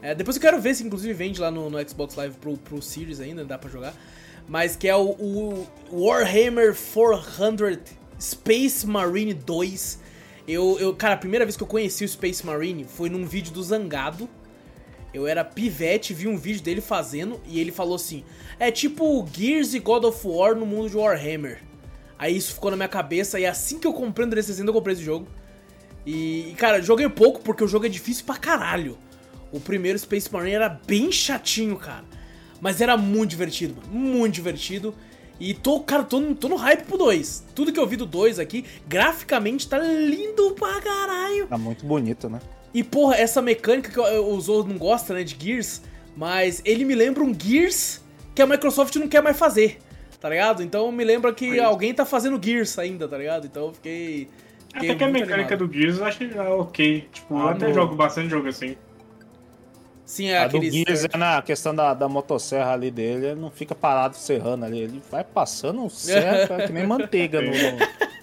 É, 0.00 0.14
depois 0.14 0.36
eu 0.36 0.42
quero 0.42 0.60
ver 0.60 0.74
se 0.74 0.84
inclusive 0.84 1.12
vende 1.12 1.40
lá 1.40 1.50
no, 1.50 1.70
no 1.70 1.88
Xbox 1.88 2.14
Live 2.14 2.36
pro, 2.36 2.56
pro 2.56 2.82
Series 2.82 3.20
ainda, 3.20 3.44
dá 3.44 3.58
pra 3.58 3.70
jogar. 3.70 3.94
Mas 4.48 4.76
que 4.76 4.88
é 4.88 4.96
o, 4.96 5.16
o 5.18 5.66
Warhammer 5.90 6.74
400 6.74 7.78
Space 8.20 8.86
Marine 8.86 9.34
2. 9.34 10.00
Eu, 10.46 10.78
eu, 10.78 10.94
cara, 10.94 11.14
a 11.14 11.16
primeira 11.16 11.44
vez 11.44 11.56
que 11.56 11.62
eu 11.62 11.66
conheci 11.66 12.04
o 12.04 12.08
Space 12.08 12.44
Marine 12.44 12.84
foi 12.84 13.08
num 13.08 13.24
vídeo 13.24 13.52
do 13.52 13.62
Zangado, 13.62 14.28
eu 15.14 15.28
era 15.28 15.44
pivete, 15.44 16.12
vi 16.12 16.26
um 16.26 16.36
vídeo 16.36 16.60
dele 16.60 16.80
fazendo 16.80 17.40
e 17.46 17.60
ele 17.60 17.70
falou 17.70 17.94
assim: 17.94 18.24
é 18.58 18.70
tipo 18.72 19.26
Gears 19.32 19.72
e 19.72 19.78
God 19.78 20.04
of 20.04 20.26
War 20.26 20.56
no 20.56 20.66
mundo 20.66 20.90
de 20.90 20.96
Warhammer. 20.96 21.62
Aí 22.18 22.36
isso 22.36 22.54
ficou 22.54 22.70
na 22.70 22.76
minha 22.76 22.88
cabeça 22.88 23.38
e 23.38 23.46
assim 23.46 23.78
que 23.78 23.86
eu 23.86 23.92
comprei 23.92 24.26
o 24.26 24.30
360 24.30 24.68
eu 24.68 24.74
comprei 24.74 24.94
esse 24.94 25.04
jogo. 25.04 25.28
E, 26.04 26.54
cara, 26.58 26.82
joguei 26.82 27.08
pouco 27.08 27.40
porque 27.40 27.64
o 27.64 27.68
jogo 27.68 27.86
é 27.86 27.88
difícil 27.88 28.24
pra 28.26 28.36
caralho. 28.36 28.98
O 29.52 29.60
primeiro 29.60 29.98
Space 29.98 30.30
Marine 30.30 30.56
era 30.56 30.68
bem 30.68 31.10
chatinho, 31.12 31.76
cara. 31.76 32.04
Mas 32.60 32.80
era 32.80 32.96
muito 32.96 33.30
divertido, 33.30 33.76
mano. 33.76 33.88
Muito 33.88 34.34
divertido. 34.34 34.94
E 35.38 35.54
tô, 35.54 35.80
cara, 35.80 36.02
tô, 36.02 36.20
tô 36.34 36.48
no 36.48 36.56
hype 36.56 36.84
pro 36.84 36.98
2. 36.98 37.44
Tudo 37.54 37.72
que 37.72 37.78
eu 37.78 37.86
vi 37.86 37.96
do 37.96 38.06
2 38.06 38.38
aqui, 38.38 38.64
graficamente 38.86 39.68
tá 39.68 39.78
lindo 39.78 40.52
pra 40.52 40.80
caralho. 40.80 41.46
Tá 41.46 41.58
muito 41.58 41.86
bonito, 41.86 42.28
né? 42.28 42.40
E, 42.74 42.82
porra, 42.82 43.14
essa 43.14 43.40
mecânica 43.40 43.88
que 43.88 44.00
o 44.00 44.40
Zou 44.40 44.66
não 44.66 44.76
gosta, 44.76 45.14
né, 45.14 45.22
de 45.22 45.36
Gears, 45.40 45.80
mas 46.16 46.60
ele 46.64 46.84
me 46.84 46.96
lembra 46.96 47.22
um 47.22 47.32
Gears 47.32 48.02
que 48.34 48.42
a 48.42 48.46
Microsoft 48.46 48.96
não 48.96 49.06
quer 49.06 49.22
mais 49.22 49.38
fazer, 49.38 49.78
tá 50.20 50.28
ligado? 50.28 50.60
Então 50.60 50.90
me 50.90 51.04
lembra 51.04 51.32
que 51.32 51.60
alguém 51.60 51.94
tá 51.94 52.04
fazendo 52.04 52.42
Gears 52.44 52.76
ainda, 52.76 53.06
tá 53.06 53.16
ligado? 53.16 53.46
Então 53.46 53.66
eu 53.66 53.72
fiquei. 53.74 54.28
fiquei 54.72 54.90
até 54.90 54.98
que 54.98 55.04
a 55.04 55.08
mecânica 55.08 55.54
animado. 55.54 55.68
do 55.68 55.72
Gears 55.72 55.98
eu 55.98 56.04
acho 56.04 56.18
que 56.18 56.36
é 56.36 56.40
ok. 56.40 57.08
Tipo, 57.12 57.36
ah, 57.36 57.42
eu 57.42 57.48
até 57.50 57.68
no... 57.68 57.74
jogo 57.74 57.94
bastante 57.94 58.28
jogo 58.28 58.48
assim. 58.48 58.76
Sim, 60.04 60.30
é 60.30 60.38
a 60.38 60.44
aquele. 60.46 60.68
do 60.68 60.76
Gears 60.76 61.04
é 61.04 61.16
na 61.16 61.40
questão 61.42 61.72
da, 61.72 61.94
da 61.94 62.08
motosserra 62.08 62.72
ali 62.72 62.90
dele, 62.90 63.26
ele 63.26 63.40
não 63.40 63.52
fica 63.52 63.74
parado 63.74 64.16
serrando 64.16 64.64
ali, 64.64 64.80
ele 64.80 65.02
vai 65.10 65.22
passando 65.22 65.88
serra 65.88 66.66
que 66.66 66.72
nem 66.72 66.84
manteiga 66.84 67.40
no, 67.40 67.52
no, 67.52 67.78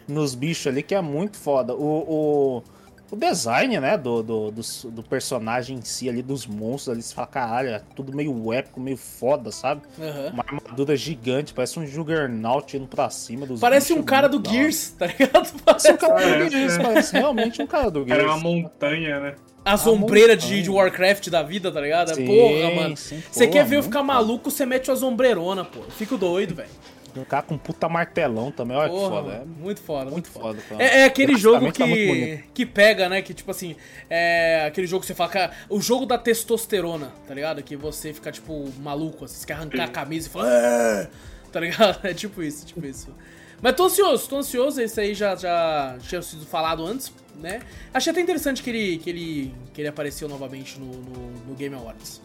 nos 0.14 0.36
bichos 0.36 0.68
ali, 0.68 0.84
que 0.84 0.94
é 0.94 1.02
muito 1.02 1.38
foda. 1.38 1.74
o... 1.74 2.60
o 2.60 2.64
o 3.12 3.16
design, 3.18 3.78
né, 3.78 3.98
do, 3.98 4.24
do, 4.24 4.52
do, 4.52 4.62
do, 4.90 5.04
personagem 5.04 5.78
em 5.78 5.82
si 5.82 6.08
ali, 6.08 6.22
dos 6.22 6.48
monstros 6.48 6.94
ali, 6.94 7.04
você 7.04 7.14
fala, 7.14 7.28
caralho, 7.28 7.70
é 7.70 7.82
tudo 7.94 8.16
meio 8.16 8.54
épico, 8.54 8.80
meio 8.80 8.96
foda, 8.96 9.52
sabe? 9.52 9.82
Uhum. 10.00 10.30
Uma 10.30 10.46
armadura 10.48 10.96
gigante, 10.96 11.54
parece 11.54 11.78
um 11.78 11.86
Juggernaut 11.86 12.76
indo 12.78 12.88
pra 12.88 13.10
cima 13.10 13.46
dos 13.46 13.60
Parece 13.60 13.92
um 13.92 14.02
cara 14.02 14.30
do 14.30 14.42
Gears, 14.50 14.92
tá 14.92 15.08
ligado? 15.08 15.52
Parece 15.66 15.92
um 15.92 15.98
cara 15.98 16.46
do 16.46 16.50
Gears, 16.50 16.78
parece 16.78 17.14
realmente 17.14 17.62
um 17.62 17.68
cara 17.68 17.92
do 17.92 18.06
Gears. 18.06 18.24
Era 18.24 18.34
uma 18.34 18.40
montanha, 18.40 19.20
né? 19.20 19.36
A 19.64 19.78
sombreira 19.78 20.36
de, 20.36 20.64
de, 20.64 20.70
Warcraft 20.70 21.30
da 21.30 21.44
vida, 21.44 21.72
tá 21.72 21.82
ligado? 21.82 22.16
Sim, 22.16 22.26
porra, 22.26 22.76
mano. 22.76 22.96
Você 22.96 23.48
quer 23.48 23.66
ver 23.66 23.78
eu 23.78 23.84
ficar 23.84 24.02
maluco, 24.02 24.50
você 24.50 24.66
mete 24.66 24.90
uma 24.90 24.96
sombreirona, 24.96 25.66
pô. 25.66 25.80
Eu 25.80 25.92
fico 25.92 26.18
doido, 26.18 26.56
velho. 26.56 26.70
Um 27.16 27.26
cara 27.26 27.44
com 27.44 27.58
puta 27.58 27.90
martelão 27.90 28.52
também, 28.52 28.78
olha 28.78 28.90
Porra, 28.90 29.04
que 29.04 29.10
foda. 29.10 29.34
É 29.34 29.46
muito 29.46 29.82
foda, 29.82 30.04
muito, 30.04 30.14
muito 30.14 30.30
foda. 30.30 30.62
foda 30.62 30.84
é, 30.84 31.02
é, 31.02 31.06
aquele 31.06 31.38
jogo 31.38 31.66
tá 31.66 31.72
que, 31.72 32.38
tá 32.38 32.44
que 32.54 32.66
pega, 32.66 33.10
né? 33.10 33.22
Que 33.22 33.34
tipo 33.34 33.52
assim, 33.52 33.76
é 34.10 34.66
aquele 34.68 34.88
jogo 34.88 35.02
que 35.02 35.08
você 35.08 35.14
fala, 35.14 35.30
cara, 35.30 35.52
o 35.70 35.82
jogo 35.82 36.06
da 36.06 36.18
testosterona, 36.18 37.12
tá 37.28 37.34
ligado? 37.34 37.62
Que 37.62 37.76
você 37.76 38.14
fica 38.14 38.32
tipo 38.32 38.70
maluco, 38.80 39.26
assim, 39.26 39.36
você 39.36 39.48
quer 39.48 39.54
arrancar 39.54 39.84
a 39.86 39.88
camisa 39.90 40.28
e 40.28 40.32
fala, 40.32 40.48
ah! 40.48 41.08
tá 41.52 41.60
ligado? 41.60 42.00
É 42.08 42.14
tipo 42.14 42.42
isso, 42.42 42.66
tipo 42.66 42.86
isso. 42.86 43.14
Mas 43.62 43.76
tô 43.76 43.86
ansioso, 43.86 44.28
tô 44.28 44.38
ansioso, 44.38 44.82
esse 44.82 45.00
aí 45.00 45.14
já, 45.14 45.36
já 45.36 45.98
tinha 46.02 46.22
sido 46.22 46.46
falado 46.46 46.84
antes, 46.84 47.12
né? 47.36 47.62
Achei 47.94 48.12
até 48.12 48.20
interessante 48.20 48.64
que 48.64 48.70
ele, 48.70 48.98
que 48.98 49.10
ele, 49.10 49.56
que 49.74 49.82
ele 49.82 49.88
apareceu 49.88 50.28
novamente 50.28 50.80
no, 50.80 50.92
no, 50.92 51.32
no 51.48 51.56
Game 51.56 51.76
Awards. 51.76 52.22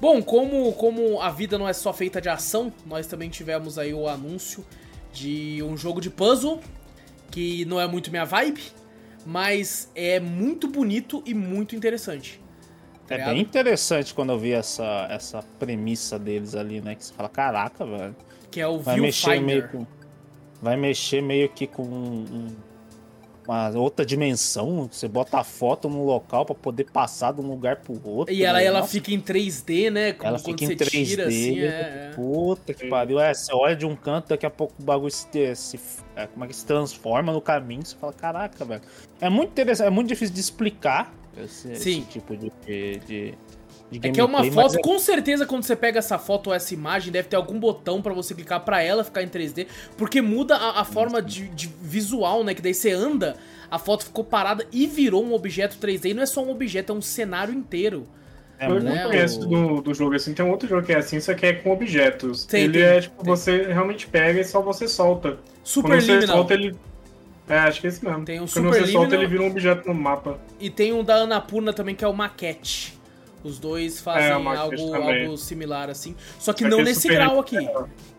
Bom, 0.00 0.22
como, 0.22 0.72
como 0.72 1.20
a 1.20 1.30
vida 1.30 1.56
não 1.56 1.68
é 1.68 1.72
só 1.72 1.92
feita 1.92 2.20
de 2.20 2.28
ação, 2.28 2.72
nós 2.86 3.06
também 3.06 3.30
tivemos 3.30 3.78
aí 3.78 3.94
o 3.94 4.08
anúncio 4.08 4.64
de 5.12 5.62
um 5.62 5.76
jogo 5.76 6.00
de 6.00 6.10
puzzle 6.10 6.60
que 7.30 7.64
não 7.64 7.80
é 7.80 7.86
muito 7.86 8.10
minha 8.10 8.24
vibe, 8.24 8.62
mas 9.24 9.90
é 9.94 10.20
muito 10.20 10.68
bonito 10.68 11.22
e 11.24 11.32
muito 11.32 11.74
interessante. 11.74 12.40
Tá 13.06 13.16
é 13.16 13.24
bem 13.26 13.40
interessante 13.40 14.14
quando 14.14 14.32
eu 14.32 14.38
vi 14.38 14.52
essa, 14.52 15.06
essa 15.10 15.42
premissa 15.58 16.18
deles 16.18 16.54
ali, 16.54 16.80
né? 16.80 16.94
Que 16.94 17.04
você 17.04 17.12
fala, 17.12 17.28
caraca, 17.28 17.84
velho. 17.84 18.16
Que 18.50 18.60
é 18.60 18.66
o 18.66 18.78
vai 18.78 18.98
mexer 18.98 19.40
meio 19.40 19.68
com, 19.68 19.86
Vai 20.62 20.76
mexer 20.76 21.20
meio 21.20 21.48
que 21.50 21.66
com 21.66 21.82
um, 21.82 22.56
uma 23.46 23.70
outra 23.78 24.04
dimensão. 24.04 24.88
Você 24.90 25.06
bota 25.06 25.38
a 25.38 25.44
foto 25.44 25.88
no 25.88 26.04
local 26.04 26.44
para 26.44 26.54
poder 26.54 26.84
passar 26.84 27.32
de 27.32 27.40
um 27.40 27.48
lugar 27.48 27.76
pro 27.76 28.00
outro. 28.08 28.34
E 28.34 28.44
ela, 28.44 28.58
né? 28.58 28.64
ela 28.64 28.86
fica 28.86 29.12
em 29.12 29.20
3D, 29.20 29.90
né? 29.90 30.12
Como 30.12 30.28
ela 30.28 30.38
fica 30.38 30.64
em 30.64 30.68
3D. 30.68 31.06
Tira, 31.06 31.26
assim, 31.26 31.60
é, 31.60 31.64
é, 31.64 32.12
Puta 32.14 32.72
que 32.74 32.88
pariu. 32.88 33.20
É, 33.20 33.32
você 33.32 33.52
olha 33.54 33.76
de 33.76 33.86
um 33.86 33.94
canto, 33.94 34.28
daqui 34.28 34.46
a 34.46 34.50
pouco 34.50 34.74
o 34.78 34.82
bagulho 34.82 35.10
se, 35.10 35.54
se 35.54 35.80
é, 36.16 36.26
como 36.26 36.44
é 36.44 36.48
que 36.48 36.56
se 36.56 36.64
transforma 36.64 37.32
no 37.32 37.40
caminho. 37.40 37.84
Você 37.84 37.96
fala, 37.96 38.12
caraca, 38.12 38.64
velho. 38.64 38.82
É 39.20 39.28
muito 39.28 39.50
interessante, 39.50 39.86
é 39.86 39.90
muito 39.90 40.08
difícil 40.08 40.34
de 40.34 40.40
explicar 40.40 41.12
esse, 41.36 41.72
esse 41.72 42.00
tipo 42.02 42.36
de, 42.36 42.50
de, 43.06 43.34
é 44.02 44.10
que 44.10 44.20
é 44.20 44.24
uma 44.24 44.44
foto, 44.50 44.76
é... 44.76 44.80
com 44.80 44.98
certeza 44.98 45.46
quando 45.46 45.62
você 45.62 45.76
pega 45.76 45.98
essa 45.98 46.18
foto 46.18 46.48
ou 46.48 46.54
essa 46.54 46.74
imagem, 46.74 47.12
deve 47.12 47.28
ter 47.28 47.36
algum 47.36 47.58
botão 47.58 48.02
para 48.02 48.12
você 48.12 48.34
clicar 48.34 48.60
para 48.60 48.82
ela 48.82 49.04
ficar 49.04 49.22
em 49.22 49.28
3D, 49.28 49.66
porque 49.96 50.20
muda 50.20 50.56
a, 50.56 50.80
a 50.80 50.84
forma 50.84 51.22
de, 51.22 51.48
de, 51.48 51.68
visual, 51.82 52.42
né? 52.42 52.54
Que 52.54 52.62
daí 52.62 52.74
você 52.74 52.90
anda, 52.90 53.36
a 53.70 53.78
foto 53.78 54.04
ficou 54.04 54.24
parada 54.24 54.66
e 54.72 54.86
virou 54.86 55.24
um 55.24 55.32
objeto 55.32 55.76
3D. 55.76 56.10
E 56.10 56.14
não 56.14 56.22
é 56.22 56.26
só 56.26 56.42
um 56.42 56.50
objeto, 56.50 56.92
é 56.92 56.96
um 56.96 57.02
cenário 57.02 57.54
inteiro. 57.54 58.06
É, 58.58 58.66
eu 58.68 58.80
né? 58.80 59.02
não 59.02 59.10
conheço 59.10 59.40
do, 59.40 59.80
do 59.80 59.94
jogo 59.94 60.14
assim. 60.14 60.32
Tem 60.32 60.44
um 60.44 60.50
outro 60.50 60.68
jogo 60.68 60.84
que 60.84 60.92
é 60.92 60.98
assim, 60.98 61.20
só 61.20 61.34
que 61.34 61.46
é 61.46 61.52
com 61.52 61.70
objetos. 61.72 62.44
Tem, 62.46 62.64
ele 62.64 62.74
tem, 62.74 62.82
é 62.82 63.00
tipo, 63.00 63.22
tem. 63.22 63.26
você 63.26 63.62
realmente 63.64 64.06
pega 64.06 64.40
e 64.40 64.44
só 64.44 64.60
você 64.60 64.88
solta. 64.88 65.38
Super 65.62 65.88
Quando 65.88 66.02
você 66.02 66.26
solta, 66.26 66.54
ele. 66.54 66.76
É, 67.48 67.58
acho 67.58 67.80
que 67.80 67.86
é 67.86 67.90
esse 67.90 68.04
mesmo. 68.04 68.24
Tem 68.24 68.36
um 68.36 68.46
Quando 68.46 68.50
Super 68.50 68.86
você 68.86 68.92
solta, 68.92 69.14
ele 69.14 69.26
vira 69.26 69.42
um 69.42 69.48
objeto 69.48 69.86
no 69.86 69.94
mapa. 69.94 70.38
E 70.58 70.70
tem 70.70 70.92
um 70.92 71.04
da 71.04 71.16
Anapurna 71.16 71.72
também, 71.72 71.94
que 71.94 72.04
é 72.04 72.08
o 72.08 72.14
Maquete. 72.14 72.98
Os 73.44 73.58
dois 73.58 74.00
fazem 74.00 74.30
é, 74.30 74.32
algo, 74.32 74.94
algo 74.94 75.36
similar 75.36 75.90
assim. 75.90 76.16
Só 76.38 76.52
que 76.54 76.64
Só 76.64 76.70
não 76.70 76.78
que 76.78 76.84
nesse 76.84 77.06
grau 77.08 77.38
aqui. 77.38 77.58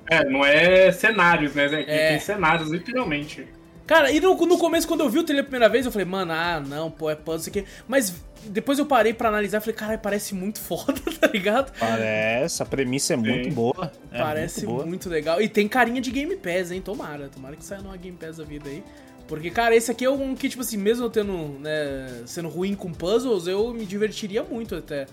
É, 0.08 0.24
não 0.24 0.46
é 0.46 0.92
cenários, 0.92 1.56
né? 1.56 1.66
É. 1.88 2.10
Tem 2.10 2.20
cenários, 2.20 2.70
literalmente. 2.70 3.48
Cara, 3.88 4.12
e 4.12 4.20
no, 4.20 4.36
no 4.36 4.58
começo, 4.58 4.88
quando 4.88 5.02
eu 5.02 5.10
vi 5.10 5.20
o 5.20 5.24
trailer 5.24 5.44
a 5.44 5.48
primeira 5.48 5.70
vez, 5.70 5.86
eu 5.86 5.92
falei, 5.92 6.06
mano, 6.06 6.32
ah, 6.32 6.60
não, 6.60 6.90
pô, 6.90 7.10
é 7.10 7.16
puzzle, 7.16 7.40
isso 7.40 7.50
aqui. 7.50 7.66
Mas 7.88 8.16
depois 8.46 8.80
eu 8.80 8.86
parei 8.86 9.14
pra 9.14 9.30
analisar 9.30 9.60
e 9.60 9.62
falei, 9.62 9.76
cara, 9.76 9.98
parece 9.98 10.34
muito 10.34 10.60
foda, 10.62 10.94
tá 11.20 11.28
ligado? 11.28 11.72
Parece, 11.78 12.64
a 12.64 12.66
premissa 12.66 13.14
é 13.14 13.18
muito 13.18 13.52
boa. 13.52 13.92
É 14.12 14.20
parece 14.20 14.66
muito, 14.66 14.76
boa. 14.76 14.86
muito, 14.86 15.10
legal. 15.10 15.42
E 15.42 15.48
tem 15.48 15.68
carinha 15.68 16.02
de 16.02 16.12
Game 16.12 16.36
Pass, 16.36 16.72
hein? 16.72 16.82
Tomara, 16.82 17.30
tomara 17.30 17.56
que 17.56 17.64
saia 17.64 17.82
numa 17.82 17.98
Game 17.98 18.18
Pass 18.18 18.38
da 18.38 18.44
vida 18.44 18.70
aí. 18.70 18.84
Porque, 19.28 19.50
cara, 19.50 19.76
esse 19.76 19.92
aqui 19.92 20.06
é 20.06 20.10
um 20.10 20.36
que, 20.36 20.48
tipo 20.48 20.62
assim, 20.62 20.78
mesmo 20.78 21.06
eu 21.06 21.10
tendo, 21.10 21.60
né, 21.60 22.24
sendo 22.26 22.48
ruim 22.48 22.76
com 22.76 22.94
puzzles, 22.94 23.48
eu 23.48 23.74
me 23.74 23.86
divertiria 23.86 24.44
muito 24.44 24.76
até. 24.76 25.08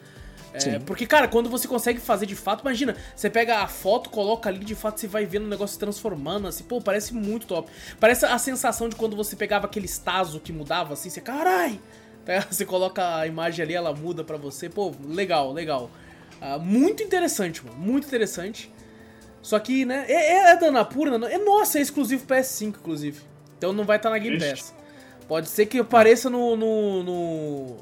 É, 0.55 0.79
porque, 0.81 1.07
cara, 1.07 1.27
quando 1.27 1.49
você 1.49 1.67
consegue 1.67 1.99
fazer 1.99 2.27
de 2.27 2.37
fato, 2.37 2.61
imagina, 2.61 2.95
você 3.17 3.31
pega 3.31 3.61
a 3.61 3.67
foto, 3.67 4.11
coloca 4.11 4.51
ali, 4.51 4.59
de 4.59 4.75
fato 4.75 5.01
você 5.01 5.07
vai 5.07 5.25
vendo 5.25 5.47
o 5.47 5.49
negócio 5.49 5.73
se 5.75 5.79
transformando, 5.79 6.47
assim, 6.47 6.63
pô, 6.65 6.79
parece 6.79 7.15
muito 7.15 7.47
top. 7.47 7.71
Parece 7.99 8.27
a 8.27 8.37
sensação 8.37 8.89
de 8.89 8.95
quando 8.95 9.17
você 9.17 9.35
pegava 9.35 9.67
aquele 9.67 9.87
estazo 9.87 10.39
que 10.41 10.53
mudava, 10.53 10.93
assim, 10.93 11.09
você, 11.09 11.21
carai! 11.21 11.81
Você 12.49 12.65
coloca 12.65 13.17
a 13.17 13.27
imagem 13.27 13.65
ali, 13.65 13.75
ela 13.75 13.93
muda 13.93 14.23
pra 14.23 14.37
você, 14.37 14.69
pô, 14.69 14.93
legal, 15.05 15.53
legal. 15.53 15.91
Uh, 16.41 16.61
muito 16.61 17.03
interessante, 17.03 17.65
mano, 17.67 17.77
muito 17.77 18.07
interessante. 18.07 18.73
Só 19.43 19.59
que, 19.59 19.85
né, 19.85 20.05
é, 20.07 20.53
é 20.53 20.57
da 20.57 20.69
Anapurna, 20.69 21.29
é 21.29 21.37
nossa, 21.39 21.81
é 21.81 21.83
exclusivo 21.83 22.25
PS5, 22.25 22.77
inclusive. 22.79 23.32
Então 23.63 23.73
não 23.73 23.85
vai 23.85 23.97
estar 23.97 24.11
tá 24.11 24.17
na 24.17 24.19
Game 24.19 24.41
Pass. 24.41 24.75
Pode 25.29 25.49
ser 25.49 25.67
que 25.67 25.79
apareça 25.79 26.29
no, 26.29 26.57
no, 26.57 27.03
no 27.05 27.77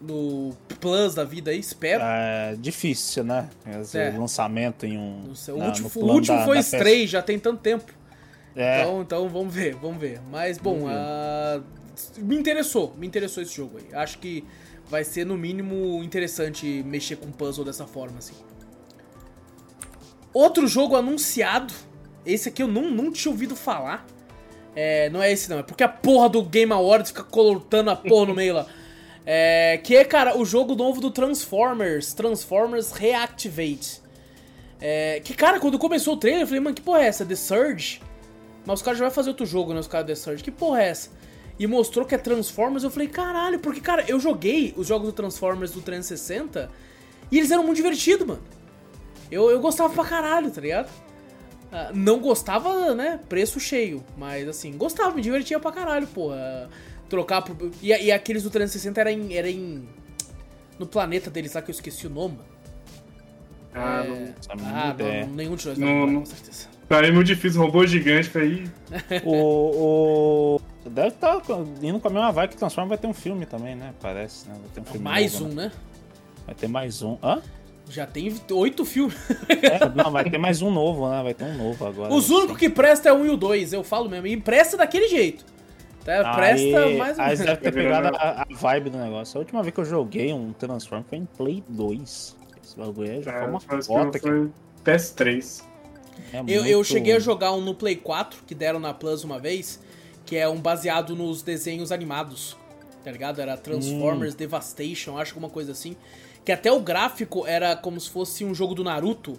no 0.00 0.56
Plus 0.80 1.14
da 1.14 1.22
vida 1.22 1.52
aí, 1.52 1.60
espero. 1.60 2.02
É 2.02 2.56
difícil, 2.58 3.22
né? 3.22 3.48
Esse 3.80 3.98
é. 3.98 4.10
lançamento 4.10 4.84
em 4.84 4.98
um. 4.98 5.32
o 5.48 5.52
último, 5.52 5.90
o 5.94 6.12
último 6.12 6.38
da, 6.38 6.44
foi 6.44 6.58
Stray, 6.58 7.06
já 7.06 7.22
tem 7.22 7.38
tanto 7.38 7.60
tempo. 7.60 7.92
É. 8.56 8.82
Então, 8.82 9.02
então 9.02 9.28
vamos 9.28 9.54
ver, 9.54 9.76
vamos 9.76 9.98
ver. 9.98 10.20
Mas 10.28 10.58
bom, 10.58 10.80
uh, 10.80 11.62
me 12.18 12.36
interessou, 12.36 12.92
me 12.98 13.06
interessou 13.06 13.44
esse 13.44 13.54
jogo 13.54 13.78
aí. 13.78 13.94
Acho 13.94 14.18
que 14.18 14.44
vai 14.90 15.04
ser 15.04 15.24
no 15.24 15.38
mínimo 15.38 16.02
interessante 16.02 16.82
mexer 16.84 17.14
com 17.14 17.30
puzzle 17.30 17.64
dessa 17.64 17.86
forma 17.86 18.18
assim. 18.18 18.34
Outro 20.34 20.66
jogo 20.66 20.96
anunciado, 20.96 21.72
esse 22.24 22.48
aqui 22.48 22.60
eu 22.60 22.68
não, 22.68 22.90
não 22.90 23.12
tinha 23.12 23.30
ouvido 23.30 23.54
falar. 23.54 24.04
É, 24.76 25.08
não 25.08 25.22
é 25.22 25.32
esse 25.32 25.48
não, 25.48 25.58
é 25.58 25.62
porque 25.62 25.82
a 25.82 25.88
porra 25.88 26.28
do 26.28 26.42
Game 26.42 26.70
Awards 26.70 27.10
fica 27.10 27.24
colortando 27.24 27.90
a 27.90 27.96
porra 27.96 28.26
no 28.26 28.34
meio 28.34 28.54
lá. 28.54 28.66
É, 29.28 29.80
que 29.82 29.96
é, 29.96 30.04
cara, 30.04 30.38
o 30.38 30.44
jogo 30.44 30.76
novo 30.76 31.00
do 31.00 31.10
Transformers, 31.10 32.14
Transformers 32.14 32.92
Reactivate. 32.92 34.00
É, 34.80 35.20
que, 35.24 35.34
cara, 35.34 35.58
quando 35.58 35.80
começou 35.80 36.14
o 36.14 36.16
trailer, 36.16 36.42
eu 36.42 36.46
falei, 36.46 36.60
mano, 36.60 36.76
que 36.76 36.80
porra 36.80 37.00
é 37.00 37.06
essa? 37.06 37.26
The 37.26 37.34
Surge? 37.34 38.00
Mas 38.64 38.78
os 38.78 38.82
caras 38.84 39.00
já 39.00 39.04
vão 39.04 39.12
fazer 39.12 39.30
outro 39.30 39.44
jogo, 39.44 39.74
né? 39.74 39.80
Os 39.80 39.88
caras 39.88 40.06
The 40.06 40.14
Surge. 40.14 40.44
Que 40.44 40.52
porra 40.52 40.80
é 40.80 40.90
essa? 40.90 41.10
E 41.58 41.66
mostrou 41.66 42.06
que 42.06 42.14
é 42.14 42.18
Transformers, 42.18 42.84
eu 42.84 42.90
falei, 42.90 43.08
caralho, 43.08 43.58
porque, 43.58 43.80
cara, 43.80 44.04
eu 44.06 44.20
joguei 44.20 44.72
os 44.76 44.86
jogos 44.86 45.08
do 45.08 45.12
Transformers 45.12 45.72
do 45.72 45.80
360 45.80 46.70
e 47.28 47.38
eles 47.38 47.50
eram 47.50 47.64
muito 47.64 47.78
divertidos, 47.78 48.24
mano. 48.24 48.42
Eu, 49.28 49.50
eu 49.50 49.58
gostava 49.58 49.92
pra 49.92 50.04
caralho, 50.04 50.52
tá 50.52 50.60
ligado? 50.60 50.88
Uh, 51.76 51.94
não 51.94 52.18
gostava, 52.20 52.94
né, 52.94 53.20
preço 53.28 53.60
cheio, 53.60 54.02
mas 54.16 54.48
assim, 54.48 54.72
gostava, 54.72 55.14
me 55.14 55.20
divertia 55.20 55.60
pra 55.60 55.70
caralho, 55.70 56.06
porra 56.06 56.70
trocar 57.08 57.42
pro. 57.42 57.70
E, 57.82 57.88
e 57.88 58.12
aqueles 58.12 58.42
do 58.42 58.50
360 58.50 59.00
era 59.00 59.12
em, 59.12 59.34
era 59.34 59.50
em. 59.50 59.88
No 60.78 60.86
planeta 60.86 61.30
deles 61.30 61.54
lá 61.54 61.62
que 61.62 61.70
eu 61.70 61.74
esqueci 61.74 62.06
o 62.06 62.10
nome. 62.10 62.38
Ah, 63.74 64.02
é... 64.04 64.08
não. 64.08 64.34
Ah, 64.66 64.94
não, 64.98 65.34
nenhum 65.34 65.54
de 65.56 65.68
nós 65.68 65.78
não, 65.78 66.06
não, 66.06 66.20
com 66.20 66.26
certeza. 66.26 66.68
Tá 66.88 67.00
aí 67.00 67.10
muito 67.10 67.26
difícil, 67.26 67.60
robô 67.60 67.84
gigante 67.86 68.30
pra 68.30 68.44
ir. 68.44 68.70
o, 69.24 70.56
o. 70.56 70.60
Deve 70.88 71.08
estar 71.08 71.40
tá 71.40 71.58
indo 71.82 71.98
com 71.98 72.08
a 72.08 72.10
mesma 72.10 72.30
vibe 72.30 72.50
que 72.50 72.56
Transforma 72.56 72.90
vai 72.90 72.98
ter 72.98 73.08
um 73.08 73.14
filme 73.14 73.44
também, 73.44 73.74
né? 73.74 73.92
Parece, 74.00 74.48
né? 74.48 74.54
Vai 74.54 74.70
ter 74.72 74.80
um 74.80 74.84
filme 74.84 75.04
mais 75.04 75.32
novo, 75.40 75.52
um, 75.52 75.54
né? 75.54 75.72
Vai 76.46 76.54
ter 76.54 76.68
mais 76.68 77.02
um. 77.02 77.18
Hã? 77.22 77.42
Já 77.88 78.06
tem 78.06 78.34
oito 78.50 78.84
filmes. 78.84 79.16
É, 79.48 79.88
não, 79.94 80.10
vai 80.10 80.28
ter 80.28 80.38
mais 80.38 80.60
um 80.60 80.70
novo, 80.70 81.08
né? 81.08 81.22
Vai 81.22 81.34
ter 81.34 81.44
um 81.44 81.56
novo 81.56 81.86
agora. 81.86 82.12
Os 82.12 82.30
únicos 82.30 82.56
que 82.56 82.68
presta 82.68 83.08
é 83.08 83.12
o 83.12 83.16
1 83.16 83.26
e 83.26 83.30
o 83.30 83.36
2, 83.36 83.72
eu 83.72 83.84
falo 83.84 84.08
mesmo. 84.10 84.26
E 84.26 84.36
presta 84.36 84.76
daquele 84.76 85.08
jeito. 85.08 85.44
Tá, 86.04 86.34
presta 86.34 86.78
aí, 86.78 86.96
mais 86.96 87.18
ou 87.18 87.24
menos. 87.24 87.40
Aí 87.40 87.46
deve 87.46 87.56
ter 87.56 87.72
pegado 87.72 88.16
a, 88.16 88.42
a, 88.42 88.46
vibe 88.48 88.90
do 88.90 88.98
negócio. 88.98 89.38
A 89.38 89.40
última 89.40 89.62
vez 89.62 89.74
que 89.74 89.80
eu 89.80 89.84
joguei 89.84 90.32
um 90.32 90.52
Transform 90.52 91.02
foi 91.02 91.18
em 91.18 91.24
Play 91.24 91.64
2. 91.68 92.36
Esse 92.64 92.76
bagulho 92.76 93.22
já 93.22 93.32
é, 93.32 93.38
foi 93.40 93.48
uma 93.48 93.60
foto 93.60 94.16
aqui. 94.16 94.20
Foi 94.20 94.50
PS3. 94.84 95.64
É 96.32 96.38
eu, 96.38 96.44
muito... 96.44 96.66
eu 96.66 96.84
cheguei 96.84 97.16
a 97.16 97.18
jogar 97.18 97.52
um 97.52 97.60
no 97.60 97.74
Play 97.74 97.96
4, 97.96 98.44
que 98.46 98.54
deram 98.54 98.78
na 98.78 98.94
Plus 98.94 99.24
uma 99.24 99.38
vez, 99.38 99.80
que 100.24 100.36
é 100.36 100.48
um 100.48 100.60
baseado 100.60 101.16
nos 101.16 101.42
desenhos 101.42 101.90
animados. 101.90 102.56
Tá 103.04 103.10
ligado? 103.10 103.40
Era 103.40 103.56
Transformers 103.56 104.34
hum. 104.34 104.38
Devastation, 104.38 105.18
acho 105.18 105.32
que 105.32 105.38
uma 105.38 105.50
coisa 105.50 105.72
assim. 105.72 105.96
Que 106.46 106.52
até 106.52 106.70
o 106.70 106.78
gráfico 106.78 107.44
era 107.44 107.74
como 107.74 108.00
se 108.00 108.08
fosse 108.08 108.44
um 108.44 108.54
jogo 108.54 108.72
do 108.72 108.84
Naruto, 108.84 109.36